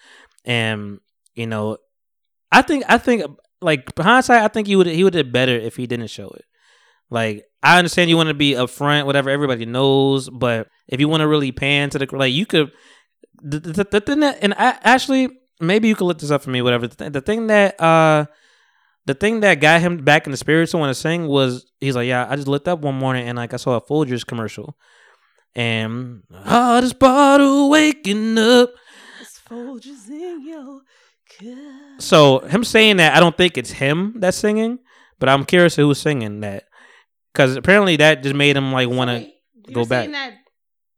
and 0.44 1.00
you 1.34 1.48
know, 1.48 1.78
I 2.52 2.62
think 2.62 2.84
I 2.88 2.96
think 2.98 3.24
like 3.60 3.90
hindsight, 3.98 4.42
I 4.42 4.48
think 4.48 4.68
he 4.68 4.76
would 4.76 4.86
he 4.86 5.02
would 5.02 5.14
have 5.14 5.32
better 5.32 5.56
if 5.56 5.74
he 5.74 5.88
didn't 5.88 6.06
show 6.06 6.28
it. 6.28 6.44
Like 7.10 7.44
I 7.62 7.78
understand 7.78 8.08
you 8.08 8.16
want 8.16 8.28
to 8.28 8.34
be 8.34 8.52
upfront, 8.52 9.06
whatever 9.06 9.28
everybody 9.30 9.66
knows, 9.66 10.30
but 10.30 10.68
if 10.88 11.00
you 11.00 11.08
want 11.08 11.20
to 11.20 11.28
really 11.28 11.52
pan 11.52 11.90
to 11.90 11.98
the 11.98 12.16
like, 12.16 12.32
you 12.32 12.46
could. 12.46 12.72
The, 13.42 13.58
the, 13.58 13.84
the 13.84 14.00
thing 14.02 14.20
that, 14.20 14.36
and 14.42 14.52
I, 14.52 14.76
actually, 14.82 15.30
maybe 15.60 15.88
you 15.88 15.94
could 15.94 16.04
look 16.04 16.18
this 16.18 16.30
up 16.30 16.42
for 16.42 16.50
me, 16.50 16.60
whatever. 16.60 16.86
The, 16.86 16.96
th- 16.96 17.12
the 17.12 17.20
thing 17.22 17.46
that, 17.46 17.80
uh, 17.80 18.26
the 19.06 19.14
thing 19.14 19.40
that 19.40 19.60
got 19.60 19.80
him 19.80 20.04
back 20.04 20.26
in 20.26 20.30
the 20.30 20.36
spirit 20.36 20.68
to 20.68 20.76
want 20.76 20.90
to 20.90 20.94
sing 21.00 21.26
was 21.26 21.64
he's 21.80 21.96
like, 21.96 22.06
yeah, 22.06 22.26
I 22.28 22.36
just 22.36 22.48
looked 22.48 22.68
up 22.68 22.80
one 22.80 22.96
morning 22.96 23.26
and 23.26 23.38
like 23.38 23.54
I 23.54 23.56
saw 23.56 23.76
a 23.76 23.80
Folgers 23.80 24.26
commercial, 24.26 24.76
and 25.54 26.22
hottest 26.34 26.98
bottle 26.98 27.70
waking 27.70 28.36
up. 28.36 28.74
It's 29.22 29.40
Folgers 29.48 30.08
in 30.10 30.46
your 30.46 30.82
cup. 31.38 32.02
So 32.02 32.40
him 32.40 32.62
saying 32.62 32.98
that, 32.98 33.16
I 33.16 33.20
don't 33.20 33.38
think 33.38 33.56
it's 33.56 33.70
him 33.70 34.16
that's 34.18 34.36
singing, 34.36 34.80
but 35.18 35.30
I'm 35.30 35.46
curious 35.46 35.76
who's 35.76 35.98
singing 35.98 36.40
that, 36.40 36.64
because 37.32 37.56
apparently 37.56 37.96
that 37.96 38.22
just 38.22 38.34
made 38.34 38.56
him 38.56 38.72
like 38.72 38.88
want 38.88 39.10
to. 39.10 39.30
Go 39.72 39.84
back. 39.84 40.10
that 40.10 40.34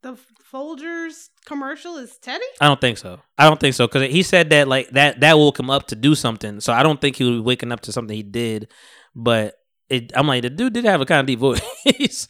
the 0.02 0.16
Folgers 0.52 1.28
commercial 1.46 1.96
is 1.96 2.16
Teddy? 2.18 2.44
I 2.60 2.68
don't 2.68 2.80
think 2.80 2.98
so. 2.98 3.20
I 3.38 3.48
don't 3.48 3.60
think 3.60 3.74
so 3.74 3.86
because 3.86 4.10
he 4.10 4.22
said 4.22 4.50
that 4.50 4.68
like 4.68 4.90
that 4.90 5.20
that 5.20 5.38
woke 5.38 5.58
him 5.58 5.70
up 5.70 5.88
to 5.88 5.96
do 5.96 6.14
something. 6.14 6.60
So 6.60 6.72
I 6.72 6.82
don't 6.82 7.00
think 7.00 7.16
he 7.16 7.24
was 7.24 7.40
waking 7.40 7.72
up 7.72 7.80
to 7.80 7.92
something 7.92 8.14
he 8.16 8.22
did. 8.22 8.70
But 9.14 9.54
it, 9.88 10.12
I'm 10.14 10.26
like 10.26 10.42
the 10.42 10.50
dude 10.50 10.72
did 10.72 10.84
have 10.84 11.00
a 11.00 11.06
kind 11.06 11.20
of 11.20 11.26
deep 11.26 11.38
voice. 11.40 12.28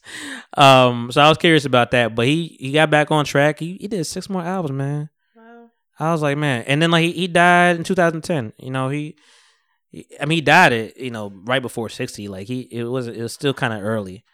um, 0.56 1.10
so 1.12 1.20
I 1.20 1.28
was 1.28 1.38
curious 1.38 1.64
about 1.64 1.90
that. 1.92 2.14
But 2.14 2.26
he 2.26 2.56
he 2.60 2.72
got 2.72 2.90
back 2.90 3.10
on 3.10 3.24
track. 3.24 3.58
He 3.58 3.76
he 3.80 3.88
did 3.88 4.04
six 4.04 4.28
more 4.28 4.42
albums, 4.42 4.76
man. 4.76 5.10
Wow. 5.36 5.70
I 5.98 6.12
was 6.12 6.22
like, 6.22 6.38
man. 6.38 6.64
And 6.66 6.82
then 6.82 6.90
like 6.90 7.04
he, 7.04 7.12
he 7.12 7.28
died 7.28 7.76
in 7.76 7.84
2010. 7.84 8.52
You 8.58 8.70
know 8.70 8.88
he. 8.88 9.16
I 10.20 10.24
mean, 10.26 10.36
he 10.36 10.42
died 10.42 10.72
at 10.72 10.96
you 10.96 11.10
know 11.10 11.32
right 11.44 11.62
before 11.62 11.88
sixty. 11.88 12.28
Like 12.28 12.46
he, 12.46 12.60
it 12.70 12.84
was 12.84 13.06
it 13.08 13.20
was 13.20 13.32
still 13.32 13.52
kind 13.54 13.72
of 13.74 13.82
early, 13.82 14.24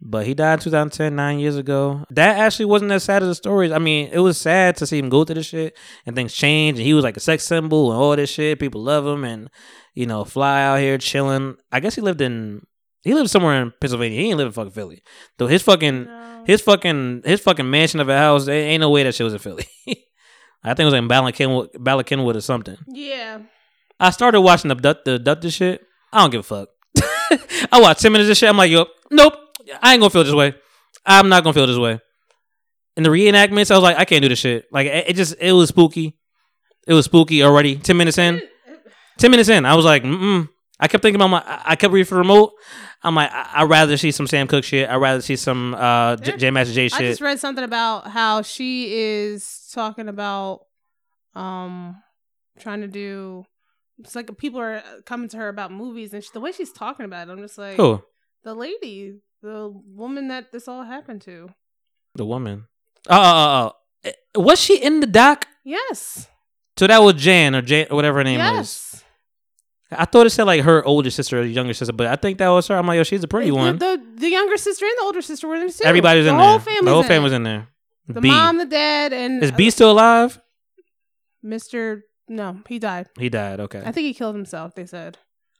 but 0.00 0.26
he 0.26 0.34
died 0.34 0.54
in 0.54 0.58
2010, 0.60 1.14
nine 1.16 1.38
years 1.40 1.56
ago. 1.56 2.04
That 2.10 2.38
actually 2.38 2.66
wasn't 2.66 2.92
as 2.92 3.04
sad 3.04 3.22
as 3.22 3.28
the 3.28 3.34
stories. 3.34 3.72
I 3.72 3.78
mean, 3.78 4.10
it 4.12 4.20
was 4.20 4.38
sad 4.38 4.76
to 4.76 4.86
see 4.86 4.98
him 4.98 5.08
go 5.08 5.24
through 5.24 5.34
this 5.36 5.46
shit 5.46 5.76
and 6.06 6.14
things 6.14 6.32
change. 6.34 6.78
And 6.78 6.86
he 6.86 6.94
was 6.94 7.02
like 7.04 7.16
a 7.16 7.20
sex 7.20 7.44
symbol 7.44 7.90
and 7.90 8.00
all 8.00 8.14
this 8.16 8.30
shit. 8.30 8.60
People 8.60 8.82
love 8.82 9.06
him 9.06 9.24
and 9.24 9.50
you 9.94 10.06
know 10.06 10.24
fly 10.24 10.62
out 10.62 10.78
here 10.80 10.98
chilling. 10.98 11.56
I 11.72 11.80
guess 11.80 11.94
he 11.96 12.00
lived 12.00 12.20
in 12.20 12.64
he 13.02 13.12
lived 13.14 13.30
somewhere 13.30 13.60
in 13.60 13.72
Pennsylvania. 13.80 14.20
He 14.20 14.28
ain't 14.28 14.38
live 14.38 14.46
in 14.46 14.52
fucking 14.52 14.70
Philly. 14.72 15.02
Though 15.36 15.48
his 15.48 15.62
fucking 15.62 16.04
No. 16.04 16.44
his 16.46 16.60
fucking 16.60 17.22
his 17.24 17.40
fucking 17.40 17.68
mansion 17.68 17.98
of 17.98 18.08
a 18.08 18.16
house. 18.16 18.46
There 18.46 18.54
ain't 18.54 18.80
no 18.80 18.90
way 18.90 19.02
that 19.02 19.14
shit 19.16 19.24
was 19.24 19.32
in 19.34 19.40
Philly. 19.40 19.66
I 20.64 20.74
think 20.74 20.80
it 20.80 20.84
was 20.84 20.94
in 20.94 21.08
Bala 21.08 21.32
Cynwyd, 21.32 21.70
Bala 21.82 22.04
Cynwyd 22.04 22.36
or 22.36 22.40
something. 22.40 22.76
yeah. 22.86 23.40
I 24.02 24.10
started 24.10 24.40
watching 24.40 24.68
the 24.68 24.74
Duck 24.74 25.04
the 25.04 25.18
Duck 25.18 25.40
this 25.40 25.54
shit. 25.54 25.80
I 26.12 26.20
don't 26.20 26.30
give 26.30 26.40
a 26.40 26.42
fuck. 26.42 26.68
I 27.72 27.80
watched 27.80 28.00
ten 28.02 28.12
minutes 28.12 28.28
of 28.30 28.36
shit. 28.36 28.48
I'm 28.48 28.56
like, 28.56 28.70
yo, 28.70 28.86
nope. 29.10 29.34
I 29.82 29.92
ain't 29.92 30.00
gonna 30.00 30.10
feel 30.10 30.24
this 30.24 30.34
way. 30.34 30.54
I'm 31.06 31.28
not 31.28 31.44
gonna 31.44 31.54
feel 31.54 31.66
this 31.66 31.78
way. 31.78 32.00
in 32.96 33.04
the 33.04 33.10
reenactments, 33.10 33.70
I 33.70 33.74
was 33.74 33.82
like, 33.82 33.96
I 33.96 34.04
can't 34.04 34.22
do 34.22 34.28
this 34.28 34.38
shit. 34.40 34.66
Like 34.72 34.86
it, 34.86 35.10
it 35.10 35.16
just 35.16 35.36
it 35.40 35.52
was 35.52 35.68
spooky. 35.68 36.18
It 36.86 36.94
was 36.94 37.04
spooky 37.06 37.42
already. 37.42 37.76
Ten 37.76 37.96
minutes 37.96 38.18
in, 38.18 38.42
ten 39.18 39.30
minutes 39.30 39.48
in, 39.48 39.64
I 39.64 39.74
was 39.76 39.84
like, 39.84 40.02
mm. 40.02 40.48
I 40.80 40.88
kept 40.88 41.02
thinking 41.02 41.20
about 41.20 41.28
my. 41.28 41.42
I- 41.64 41.76
kept 41.76 41.92
reading 41.92 42.08
for 42.08 42.16
the 42.16 42.20
remote. 42.22 42.52
I'm 43.04 43.14
like, 43.14 43.30
I- 43.32 43.50
I'd 43.62 43.70
rather 43.70 43.96
see 43.96 44.10
some 44.10 44.26
Sam 44.26 44.48
Cooke 44.48 44.64
shit. 44.64 44.90
I'd 44.90 44.96
rather 44.96 45.22
see 45.22 45.36
some 45.36 45.74
uh 45.74 46.16
J, 46.16 46.36
Jam 46.38 46.54
Master 46.54 46.74
Jay 46.74 46.88
shit. 46.88 47.00
I 47.00 47.04
just 47.04 47.20
read 47.20 47.38
something 47.38 47.62
about 47.64 48.08
how 48.08 48.42
she 48.42 48.92
is 48.94 49.70
talking 49.72 50.08
about 50.08 50.66
um 51.36 52.02
trying 52.58 52.80
to 52.80 52.88
do. 52.88 53.44
It's 53.98 54.14
like 54.16 54.36
people 54.38 54.60
are 54.60 54.82
coming 55.06 55.28
to 55.30 55.36
her 55.36 55.48
about 55.48 55.70
movies, 55.72 56.12
and 56.14 56.22
she, 56.24 56.30
the 56.32 56.40
way 56.40 56.52
she's 56.52 56.72
talking 56.72 57.04
about 57.06 57.28
it, 57.28 57.32
I'm 57.32 57.38
just 57.40 57.58
like, 57.58 57.76
Who? 57.76 58.02
the 58.42 58.54
lady, 58.54 59.18
the 59.42 59.70
woman 59.86 60.28
that 60.28 60.50
this 60.52 60.66
all 60.68 60.82
happened 60.84 61.22
to. 61.22 61.48
The 62.14 62.24
woman. 62.24 62.64
Oh, 63.08 63.14
oh, 63.16 63.22
oh, 63.22 63.72
oh. 64.04 64.08
Eh, 64.08 64.40
Was 64.40 64.60
she 64.60 64.82
in 64.82 65.00
the 65.00 65.06
doc? 65.06 65.46
Yes. 65.64 66.28
So 66.78 66.86
that 66.86 66.98
was 67.02 67.14
Jan 67.14 67.54
or 67.54 67.62
Jan 67.62 67.86
or 67.90 67.96
whatever 67.96 68.18
her 68.18 68.24
name 68.24 68.38
was. 68.40 68.54
yes. 68.56 69.04
I 69.94 70.06
thought 70.06 70.24
it 70.26 70.30
said 70.30 70.44
like 70.44 70.62
her 70.62 70.82
older 70.86 71.10
sister 71.10 71.40
or 71.40 71.44
younger 71.44 71.74
sister, 71.74 71.92
but 71.92 72.06
I 72.06 72.16
think 72.16 72.38
that 72.38 72.48
was 72.48 72.66
her. 72.68 72.76
I'm 72.76 72.86
like, 72.86 72.96
yo, 72.96 73.02
she's 73.04 73.22
a 73.22 73.28
pretty 73.28 73.50
The- 73.50 73.56
one. 73.56 73.78
The, 73.78 74.02
the 74.16 74.28
younger 74.30 74.56
sister 74.56 74.86
and 74.86 74.94
the 74.98 75.02
older 75.04 75.20
sister 75.20 75.46
were 75.46 75.54
in 75.54 75.60
there 75.60 75.68
too. 75.68 75.84
Everybody 75.84 76.20
was 76.20 76.26
the 76.26 76.32
in 76.32 76.38
whole 76.38 76.58
there. 76.58 76.82
The 76.82 76.90
whole 76.90 77.00
in 77.02 77.06
family 77.08 77.20
it. 77.20 77.24
was 77.24 77.32
in 77.34 77.42
there. 77.42 77.68
The 78.08 78.20
B. 78.22 78.28
mom, 78.28 78.56
the 78.58 78.64
dad, 78.64 79.12
and 79.12 79.42
Is 79.44 79.52
B 79.52 79.68
still 79.70 79.90
alive? 79.92 80.40
Mr. 81.44 82.02
No, 82.32 82.60
he 82.66 82.78
died. 82.78 83.08
He 83.18 83.28
died. 83.28 83.60
Okay. 83.60 83.82
I 83.84 83.92
think 83.92 84.06
he 84.06 84.14
killed 84.14 84.34
himself. 84.34 84.74
They 84.74 84.86
said. 84.86 85.18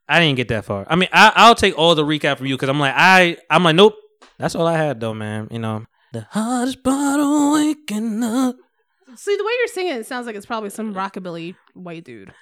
I 0.09 0.21
didn't 0.21 0.37
get 0.37 0.49
that 0.49 0.65
far. 0.65 0.87
I 0.89 0.97
mean, 0.97 1.09
I, 1.13 1.33
I'll 1.37 1.55
take 1.55 1.77
all 1.79 1.95
the 1.95 2.03
recap 2.05 2.39
from 2.39 2.47
you 2.47 2.55
because 2.57 2.69
I'm 2.71 2.81
like, 2.81 2.95
I, 2.97 3.37
I'm 3.51 3.63
like, 3.63 3.77
nope. 3.77 3.95
That's 4.39 4.55
all 4.55 4.67
I 4.67 4.77
had 4.77 4.99
though, 5.01 5.15
man. 5.15 5.49
You 5.51 5.59
know, 5.59 5.85
the 6.13 6.27
hardest 6.31 6.83
part 6.83 7.21
of 7.21 7.53
waking 7.53 8.23
up. 8.25 8.57
See 9.17 9.37
the 9.37 9.45
way 9.45 9.53
you're 9.61 9.69
singing, 9.69 9.93
it 9.95 10.07
sounds 10.07 10.27
like 10.27 10.35
it's 10.35 10.47
probably 10.47 10.71
some 10.71 10.95
rockabilly 10.95 11.55
white 11.75 12.05
dude. 12.05 12.33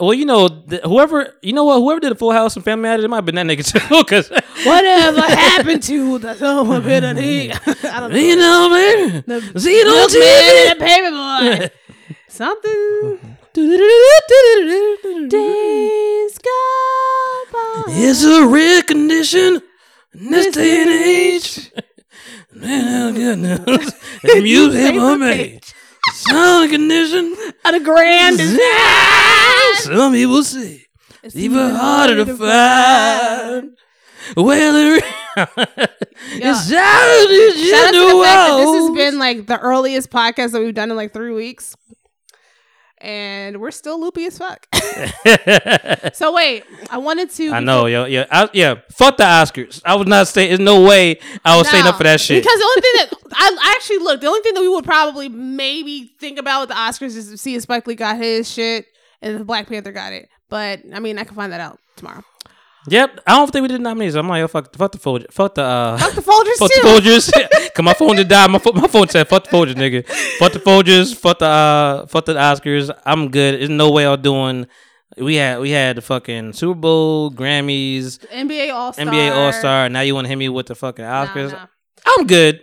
Well, 0.00 0.14
you 0.14 0.24
know, 0.24 0.48
the, 0.48 0.78
whoever, 0.78 1.34
you 1.42 1.52
know 1.52 1.64
what, 1.64 1.78
whoever 1.78 2.00
did 2.00 2.10
the 2.10 2.16
Full 2.16 2.32
House 2.32 2.56
and 2.56 2.64
Family 2.64 2.82
Matters, 2.82 3.04
it 3.04 3.08
might 3.08 3.18
have 3.18 3.26
been 3.26 3.36
that 3.36 3.46
nigga 3.46 3.64
too. 3.64 3.78
Because 4.02 4.28
Whatever 4.64 5.20
happened 5.20 5.82
to 5.84 6.18
the 6.18 6.34
summer 6.34 6.80
bit 6.80 7.04
of 7.04 7.16
I 7.18 8.00
don't 8.00 8.12
you 8.12 8.36
know, 8.36 8.68
baby, 8.70 9.22
The 9.52 9.60
see 9.60 9.74
it 9.78 9.86
on 9.86 10.08
TV. 10.08 10.78
the 10.78 10.84
paper 10.84 11.10
boy. 11.70 12.16
Something. 12.28 12.72
Mm-hmm. 12.72 13.43
Days 13.54 13.70
gone 16.38 17.46
by. 17.52 17.84
It's 17.88 18.24
a 18.24 18.44
rare 18.48 18.82
condition 18.82 19.62
in 20.12 20.30
this 20.30 20.52
day 20.54 20.82
and 20.82 20.90
age. 20.90 21.70
The 22.52 24.40
music 24.42 24.94
hop 24.96 25.20
made. 25.20 25.60
Sound 26.14 26.70
condition. 26.70 27.36
At 27.64 27.74
a 27.74 27.80
grand 27.80 28.40
Some 29.82 30.12
people 30.12 30.42
say 30.42 30.86
it's 31.22 31.36
even 31.36 31.70
harder 31.76 32.24
to 32.24 32.36
find. 32.36 33.76
Well, 34.36 34.96
it- 34.96 35.04
it's 35.36 36.72
out 36.72 37.24
of 37.24 37.56
Shout 37.56 37.86
out 37.86 37.92
to 37.92 38.00
the 38.00 38.22
fact 38.24 38.48
that 38.48 38.56
this 38.58 38.74
has 38.74 38.90
been 38.96 39.18
like 39.20 39.46
the 39.46 39.58
earliest 39.60 40.10
podcast 40.10 40.52
that 40.52 40.60
we've 40.60 40.74
done 40.74 40.90
in 40.90 40.96
like 40.96 41.12
three 41.12 41.32
weeks. 41.32 41.76
And 43.04 43.60
we're 43.60 43.70
still 43.70 44.00
loopy 44.00 44.24
as 44.24 44.38
fuck. 44.38 44.66
so 46.14 46.32
wait, 46.32 46.64
I 46.88 46.96
wanted 46.96 47.28
to 47.32 47.50
I 47.50 47.60
know, 47.60 47.84
yo, 47.84 48.06
yeah, 48.06 48.24
I, 48.30 48.48
yeah. 48.54 48.76
Fuck 48.92 49.18
the 49.18 49.24
Oscars. 49.24 49.82
I 49.84 49.94
was 49.96 50.06
not 50.06 50.26
saying. 50.26 50.48
There's 50.48 50.60
no 50.60 50.82
way 50.88 51.18
I 51.44 51.58
was 51.58 51.68
staying 51.68 51.84
No, 51.84 51.90
up 51.90 51.98
for 51.98 52.04
that 52.04 52.18
shit. 52.18 52.42
Because 52.42 52.58
the 52.58 52.64
only 52.64 52.80
thing 52.80 52.92
that 52.96 53.32
I 53.34 53.56
I 53.60 53.74
actually 53.76 53.98
look, 53.98 54.22
the 54.22 54.26
only 54.26 54.40
thing 54.40 54.54
that 54.54 54.62
we 54.62 54.70
would 54.70 54.84
probably 54.86 55.28
maybe 55.28 56.14
think 56.18 56.38
about 56.38 56.60
with 56.60 56.68
the 56.70 56.76
Oscars 56.76 57.14
is 57.14 57.28
to 57.30 57.36
see 57.36 57.54
if 57.54 57.62
Spike 57.62 57.86
Lee 57.86 57.94
got 57.94 58.16
his 58.16 58.50
shit 58.50 58.86
and 59.20 59.38
if 59.38 59.46
Black 59.46 59.68
Panther 59.68 59.92
got 59.92 60.14
it. 60.14 60.30
But 60.48 60.80
I 60.94 60.98
mean, 60.98 61.18
I 61.18 61.24
can 61.24 61.34
find 61.34 61.52
that 61.52 61.60
out 61.60 61.78
tomorrow. 61.96 62.22
Yep, 62.88 63.20
I 63.26 63.36
don't 63.36 63.50
think 63.50 63.62
we 63.62 63.68
did 63.68 63.80
nominees. 63.80 64.14
I'm 64.14 64.28
like, 64.28 64.40
yo, 64.40 64.48
fuck, 64.48 64.74
fuck 64.76 64.92
the 64.92 64.98
Folgers, 64.98 65.32
fuck 65.32 65.54
the, 65.54 65.62
uh, 65.62 65.96
Fuck 65.96 66.12
the 66.14 66.20
Folgers 66.20 66.54
fuck 66.58 66.70
too. 66.70 66.80
the 66.82 66.88
Folgers. 66.88 67.72
Cause 67.74 67.84
my 67.84 67.94
phone 67.94 68.16
just 68.16 68.28
died. 68.28 68.50
My, 68.50 68.58
pho- 68.58 68.72
my 68.72 68.86
phone 68.88 69.08
said, 69.08 69.26
fuck 69.26 69.44
the 69.44 69.50
Folgers, 69.50 69.74
nigga. 69.74 70.06
Fuck 70.38 70.52
the 70.52 70.60
Folgers. 70.60 71.16
Fuck 71.16 71.38
the, 71.38 71.46
uh, 71.46 72.06
fuck 72.06 72.26
the 72.26 72.34
Oscars. 72.34 72.90
I'm 73.06 73.30
good. 73.30 73.58
There's 73.58 73.70
no 73.70 73.90
way 73.90 74.06
I'm 74.06 74.20
doing. 74.20 74.66
We 75.16 75.36
had 75.36 75.60
we 75.60 75.70
had 75.70 75.96
the 75.96 76.02
fucking 76.02 76.54
Super 76.54 76.74
Bowl, 76.74 77.30
Grammys, 77.30 78.18
NBA 78.32 78.74
All 78.74 78.92
Star. 78.92 79.06
NBA 79.06 79.34
All 79.36 79.52
Star. 79.52 79.88
Now 79.88 80.00
you 80.00 80.14
want 80.14 80.24
to 80.24 80.28
hit 80.28 80.36
me 80.36 80.48
with 80.48 80.66
the 80.66 80.74
fucking 80.74 81.04
Oscars? 81.04 81.68
I'm 82.06 82.26
good. 82.26 82.60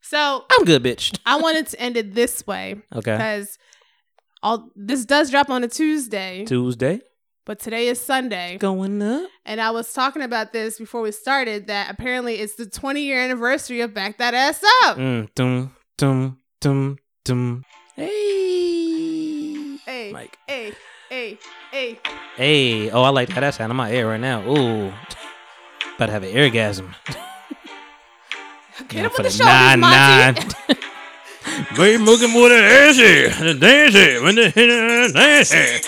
So 0.00 0.44
I'm 0.50 0.64
good, 0.64 0.82
bitch. 0.84 1.18
I 1.26 1.36
wanted 1.40 1.66
to 1.68 1.80
end 1.80 1.96
it 1.96 2.14
this 2.14 2.46
way 2.46 2.76
Okay. 2.94 3.16
because 3.16 3.58
all 4.42 4.70
this 4.76 5.04
does 5.04 5.30
drop 5.30 5.50
on 5.50 5.64
a 5.64 5.68
Tuesday, 5.68 6.44
Tuesday 6.46 7.00
but 7.46 7.58
today 7.58 7.88
is 7.88 7.98
Sunday. 8.00 8.58
going 8.58 9.00
up. 9.00 9.30
And 9.46 9.60
I 9.60 9.70
was 9.70 9.90
talking 9.92 10.20
about 10.22 10.52
this 10.52 10.78
before 10.78 11.00
we 11.00 11.12
started 11.12 11.68
that 11.68 11.88
apparently 11.90 12.34
it's 12.34 12.56
the 12.56 12.66
20 12.66 13.00
year 13.00 13.18
anniversary 13.18 13.80
of 13.80 13.94
Back 13.94 14.18
That 14.18 14.34
Ass 14.34 14.62
Up. 14.84 14.98
Mm, 14.98 15.28
dum 15.34 15.74
dum 15.96 16.38
dum 16.60 16.98
dum. 17.24 17.64
Hey. 17.94 19.78
Hey, 19.86 20.12
Mike. 20.12 20.36
hey, 20.46 20.72
hey, 21.08 21.38
hey. 21.70 21.98
Hey. 22.36 22.90
Oh, 22.90 23.02
I 23.02 23.08
like 23.10 23.28
how 23.30 23.40
that's 23.40 23.60
out 23.60 23.70
of 23.70 23.76
my 23.76 23.90
ear 23.92 24.08
right 24.10 24.20
now. 24.20 24.42
Ooh. 24.42 24.92
About 25.96 26.06
to 26.06 26.12
have 26.12 26.24
an 26.24 26.36
orgasm. 26.36 26.94
Get 28.88 28.92
Yeah, 28.92 29.00
him 29.04 29.10
for 29.10 29.22
with 29.22 29.32
the 29.32 29.38
the 29.38 29.44
shoulders, 29.44 29.46
nine, 29.46 29.80
Monty. 29.80 30.40
Baby, 31.76 32.02
looking 32.04 32.28
for 32.28 32.48
the 32.50 32.60
dancey, 32.60 33.44
the 33.44 33.54
dancey, 33.54 34.22
when 34.22 34.34
the 34.34 34.50
dancey. 35.14 35.80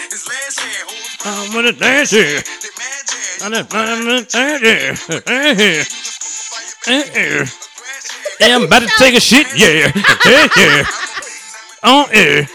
I'm 1.24 1.54
with 1.54 1.66
the 1.66 1.72
dancey. 1.78 2.38
I'm 3.44 3.52
the 3.52 3.62
dancey, 3.64 5.20
dancey. 6.86 7.54
Yeah, 8.40 8.56
I'm 8.56 8.64
about 8.64 8.82
to 8.82 8.88
take 8.98 9.14
a 9.16 9.20
shit, 9.20 9.46
yeah, 9.56 9.90
yeah, 10.24 10.48
yeah. 10.56 10.84
On 11.84 12.06
air. 12.12 12.48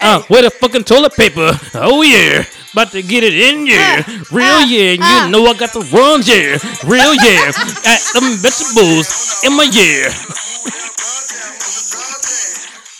Uh, 0.00 0.22
with 0.30 0.44
a 0.44 0.50
fucking 0.50 0.84
toilet 0.84 1.12
paper. 1.14 1.50
Oh 1.74 2.02
yeah. 2.02 2.44
About 2.72 2.92
to 2.92 3.02
get 3.02 3.24
it 3.24 3.34
in, 3.34 3.66
yeah. 3.66 4.02
Real, 4.30 4.62
yeah. 4.66 4.96
Ah. 5.00 5.26
you 5.26 5.32
know 5.32 5.46
I 5.46 5.54
got 5.54 5.72
the 5.72 5.80
runs, 5.92 6.28
yeah. 6.28 6.58
Real, 6.86 7.14
yeah. 7.14 7.50
Got 7.82 8.00
them 8.14 8.36
vegetables 8.38 9.42
in 9.44 9.56
my 9.56 9.64
yeah. 9.64 10.12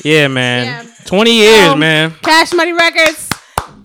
Yeah, 0.04 0.28
man. 0.28 0.64
Yeah. 0.66 0.84
20 1.06 1.32
years, 1.32 1.68
Um, 1.68 1.78
man. 1.80 2.14
Cash 2.22 2.52
Money 2.54 2.72
Records 2.72 3.27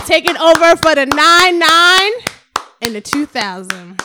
taking 0.05 0.37
over 0.37 0.75
for 0.75 0.95
the 0.95 1.05
9 1.05 1.59
9 1.59 2.11
in 2.81 2.93
the 2.93 3.01
2000. 3.01 4.01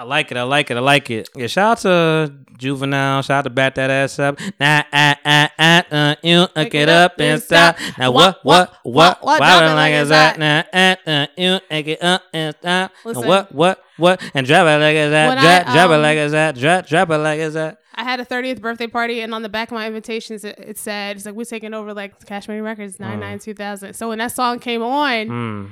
I 0.00 0.02
like 0.04 0.30
it. 0.30 0.38
I 0.38 0.44
like 0.44 0.70
it. 0.70 0.78
I 0.78 0.80
like 0.80 1.10
it. 1.10 1.28
Yeah, 1.36 1.46
shout 1.46 1.72
out 1.72 1.78
to 1.82 2.34
Juvenile. 2.56 3.20
Shout 3.20 3.40
out 3.40 3.44
to 3.44 3.50
Back 3.50 3.74
That 3.74 3.90
Ass 3.90 4.18
Up. 4.18 4.40
Nah, 4.58 4.82
ah, 4.90 5.18
ah, 5.22 5.50
ah, 5.58 5.84
uh, 5.90 6.14
you 6.22 6.38
look 6.56 6.74
it 6.74 6.88
up 6.88 7.20
and 7.20 7.42
stop. 7.42 7.76
Now 7.98 8.10
what, 8.10 8.42
what, 8.42 8.72
what, 8.82 9.22
what, 9.22 9.40
why 9.40 9.60
would 9.60 9.74
like 9.74 9.92
it's 9.92 10.08
that? 10.08 10.38
Nah, 10.38 10.62
ah, 10.72 10.96
uh, 11.06 11.26
you 11.36 11.50
look 11.50 11.86
it 11.86 12.02
up 12.02 12.22
and 12.32 12.56
stop. 12.58 12.92
Now 13.04 13.20
what, 13.20 13.54
what, 13.54 13.84
what, 13.98 14.22
and 14.32 14.46
drop 14.46 14.66
it 14.66 14.78
like 14.80 14.96
it's 14.96 15.10
that. 15.10 15.34
Drop, 15.38 15.68
I, 15.68 15.72
drop 15.74 15.90
it 15.90 15.94
um, 15.96 16.02
like 16.02 16.16
it's 16.16 16.32
that. 16.32 16.56
Drop, 16.56 16.86
drop 16.86 17.10
it 17.10 17.18
like 17.18 17.40
it's 17.40 17.54
that. 17.54 17.78
I 17.94 18.02
had 18.02 18.20
a 18.20 18.24
30th 18.24 18.62
birthday 18.62 18.86
party, 18.86 19.20
and 19.20 19.34
on 19.34 19.42
the 19.42 19.50
back 19.50 19.68
of 19.68 19.74
my 19.74 19.86
invitations, 19.86 20.46
it, 20.46 20.58
it 20.58 20.78
said, 20.78 21.16
it's 21.16 21.26
like, 21.26 21.34
we're 21.34 21.44
taking 21.44 21.74
over 21.74 21.92
like 21.92 22.24
Cash 22.24 22.48
Money 22.48 22.62
Records 22.62 22.98
9 22.98 23.20
9 23.20 23.38
2000. 23.38 23.92
So 23.92 24.08
when 24.08 24.16
that 24.16 24.32
song 24.32 24.60
came 24.60 24.82
on, 24.82 25.26
Hmm. 25.26 25.66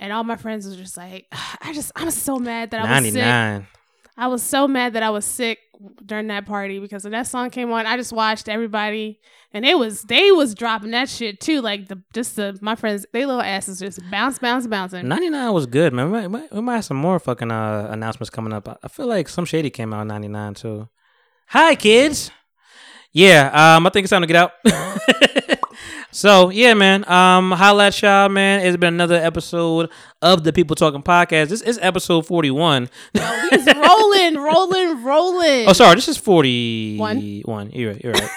And 0.00 0.12
all 0.14 0.24
my 0.24 0.36
friends 0.36 0.66
was 0.66 0.76
just 0.76 0.96
like, 0.96 1.26
I 1.60 1.72
just, 1.74 1.92
I'm 1.94 2.10
so 2.10 2.38
mad 2.38 2.70
that 2.72 2.80
I 2.80 2.90
was 3.02 3.04
sick. 3.04 3.14
99. 3.14 3.66
I 4.16 4.26
was 4.26 4.42
so 4.42 4.66
mad 4.66 4.94
that 4.94 5.02
I 5.02 5.10
was 5.10 5.24
sick 5.24 5.58
during 6.04 6.26
that 6.26 6.44
party 6.46 6.78
because 6.78 7.04
when 7.04 7.12
that 7.12 7.26
song 7.26 7.48
came 7.50 7.70
on, 7.72 7.86
I 7.86 7.96
just 7.96 8.12
watched 8.12 8.48
everybody, 8.50 9.18
and 9.54 9.64
they 9.64 9.74
was 9.74 10.02
they 10.02 10.30
was 10.30 10.54
dropping 10.54 10.90
that 10.90 11.08
shit 11.08 11.40
too. 11.40 11.62
Like 11.62 11.88
the 11.88 12.02
just 12.12 12.36
the 12.36 12.58
my 12.60 12.74
friends, 12.74 13.06
they 13.14 13.24
little 13.24 13.40
asses 13.40 13.78
just 13.78 13.98
bounce, 14.10 14.38
bounce, 14.38 14.66
bouncing. 14.66 15.08
99 15.08 15.52
was 15.54 15.64
good, 15.66 15.94
man. 15.94 16.10
We 16.10 16.28
might, 16.28 16.52
we 16.52 16.60
might- 16.60 16.74
have 16.76 16.84
some 16.84 16.98
more 16.98 17.18
fucking 17.18 17.50
uh, 17.50 17.88
announcements 17.90 18.28
coming 18.28 18.52
up. 18.52 18.68
I- 18.82 18.88
feel 18.88 19.06
like 19.06 19.26
Slim 19.28 19.46
Shady 19.46 19.70
came 19.70 19.94
out 19.94 20.02
in 20.02 20.08
99 20.08 20.54
too. 20.54 20.88
Hi, 21.48 21.74
kids. 21.74 22.30
Yeah, 23.12 23.76
um, 23.76 23.86
I 23.86 23.90
think 23.90 24.04
it's 24.04 24.10
time 24.10 24.20
to 24.20 24.26
get 24.26 24.36
out. 24.36 24.52
so, 26.12 26.50
yeah, 26.50 26.74
man. 26.74 27.08
Um, 27.10 27.52
holla 27.52 27.86
at 27.86 28.02
y'all, 28.02 28.28
man. 28.28 28.60
It's 28.60 28.76
been 28.76 28.94
another 28.94 29.16
episode 29.16 29.90
of 30.20 30.44
the 30.44 30.52
People 30.52 30.76
Talking 30.76 31.02
Podcast. 31.02 31.48
This 31.48 31.62
is 31.62 31.78
episode 31.80 32.26
41. 32.26 32.88
we 33.14 33.20
just 33.20 33.76
rolling, 33.76 34.36
rolling, 34.36 35.04
rolling. 35.04 35.68
Oh, 35.68 35.72
sorry, 35.72 35.94
this 35.94 36.08
is 36.08 36.16
41. 36.16 37.42
One. 37.44 37.70
You're 37.70 37.92
right. 37.92 38.02
You're 38.02 38.12
right. 38.12 38.30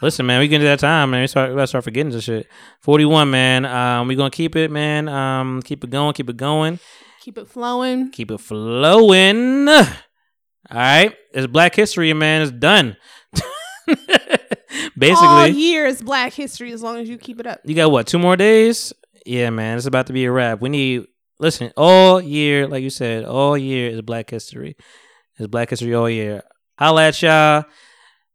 Listen, 0.00 0.26
man, 0.26 0.40
we 0.40 0.48
get 0.48 0.58
to 0.58 0.64
that 0.64 0.78
time, 0.78 1.10
man. 1.10 1.22
We 1.22 1.26
start, 1.26 1.54
we 1.54 1.66
start 1.66 1.84
forgetting 1.84 2.12
this 2.12 2.24
shit. 2.24 2.46
41, 2.80 3.30
man. 3.30 3.64
Um, 3.64 4.08
we 4.08 4.14
gonna 4.14 4.30
keep 4.30 4.54
it, 4.54 4.70
man. 4.70 5.08
Um, 5.08 5.60
keep 5.62 5.82
it 5.82 5.90
going, 5.90 6.14
keep 6.14 6.30
it 6.30 6.36
going. 6.36 6.78
Keep 7.20 7.38
it 7.38 7.48
flowing. 7.48 8.10
Keep 8.10 8.30
it 8.30 8.40
flowing. 8.40 9.68
All 9.68 9.86
right. 10.70 11.14
It's 11.32 11.46
Black 11.46 11.74
History, 11.74 12.12
man. 12.12 12.42
It's 12.42 12.52
done. 12.52 12.96
Basically, 14.98 15.26
all 15.28 15.46
year 15.46 15.86
is 15.86 16.02
Black 16.02 16.32
History 16.32 16.72
as 16.72 16.82
long 16.82 16.98
as 16.98 17.08
you 17.08 17.18
keep 17.18 17.40
it 17.40 17.46
up. 17.46 17.60
you 17.64 17.74
got 17.74 17.90
what? 17.90 18.06
Two 18.06 18.18
more 18.18 18.36
days? 18.36 18.92
Yeah, 19.24 19.50
man. 19.50 19.76
It's 19.76 19.86
about 19.86 20.06
to 20.08 20.12
be 20.12 20.24
a 20.24 20.32
wrap. 20.32 20.60
We 20.60 20.68
need 20.68 21.06
listen 21.38 21.72
all 21.76 22.20
year, 22.20 22.66
like 22.66 22.82
you 22.82 22.90
said, 22.90 23.24
all 23.24 23.56
year 23.56 23.90
is 23.90 24.02
Black 24.02 24.30
History. 24.30 24.76
It's 25.38 25.46
Black 25.46 25.70
History 25.70 25.94
all 25.94 26.10
year. 26.10 26.42
Holla 26.78 27.08
at 27.08 27.22
y'all. 27.22 27.64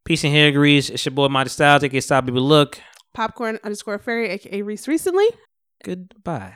Peace 0.04 0.22
and 0.24 0.32
hair 0.32 0.52
grease. 0.52 0.90
It's 0.90 1.04
your 1.04 1.14
boy 1.14 1.28
Mighty 1.28 1.50
Styles. 1.50 1.82
aka 1.82 2.00
Style 2.00 2.22
Baby 2.22 2.40
Look. 2.40 2.80
Popcorn 3.14 3.58
underscore 3.64 3.98
fairy, 3.98 4.30
aka 4.30 4.62
Risse 4.62 4.86
recently. 4.88 5.26
Goodbye. 5.82 6.54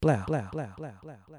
Blah 0.00 0.24
blah 0.26 0.48
blah 0.52 0.68
blah 0.76 0.92
blah 1.02 1.14
blah. 1.28 1.38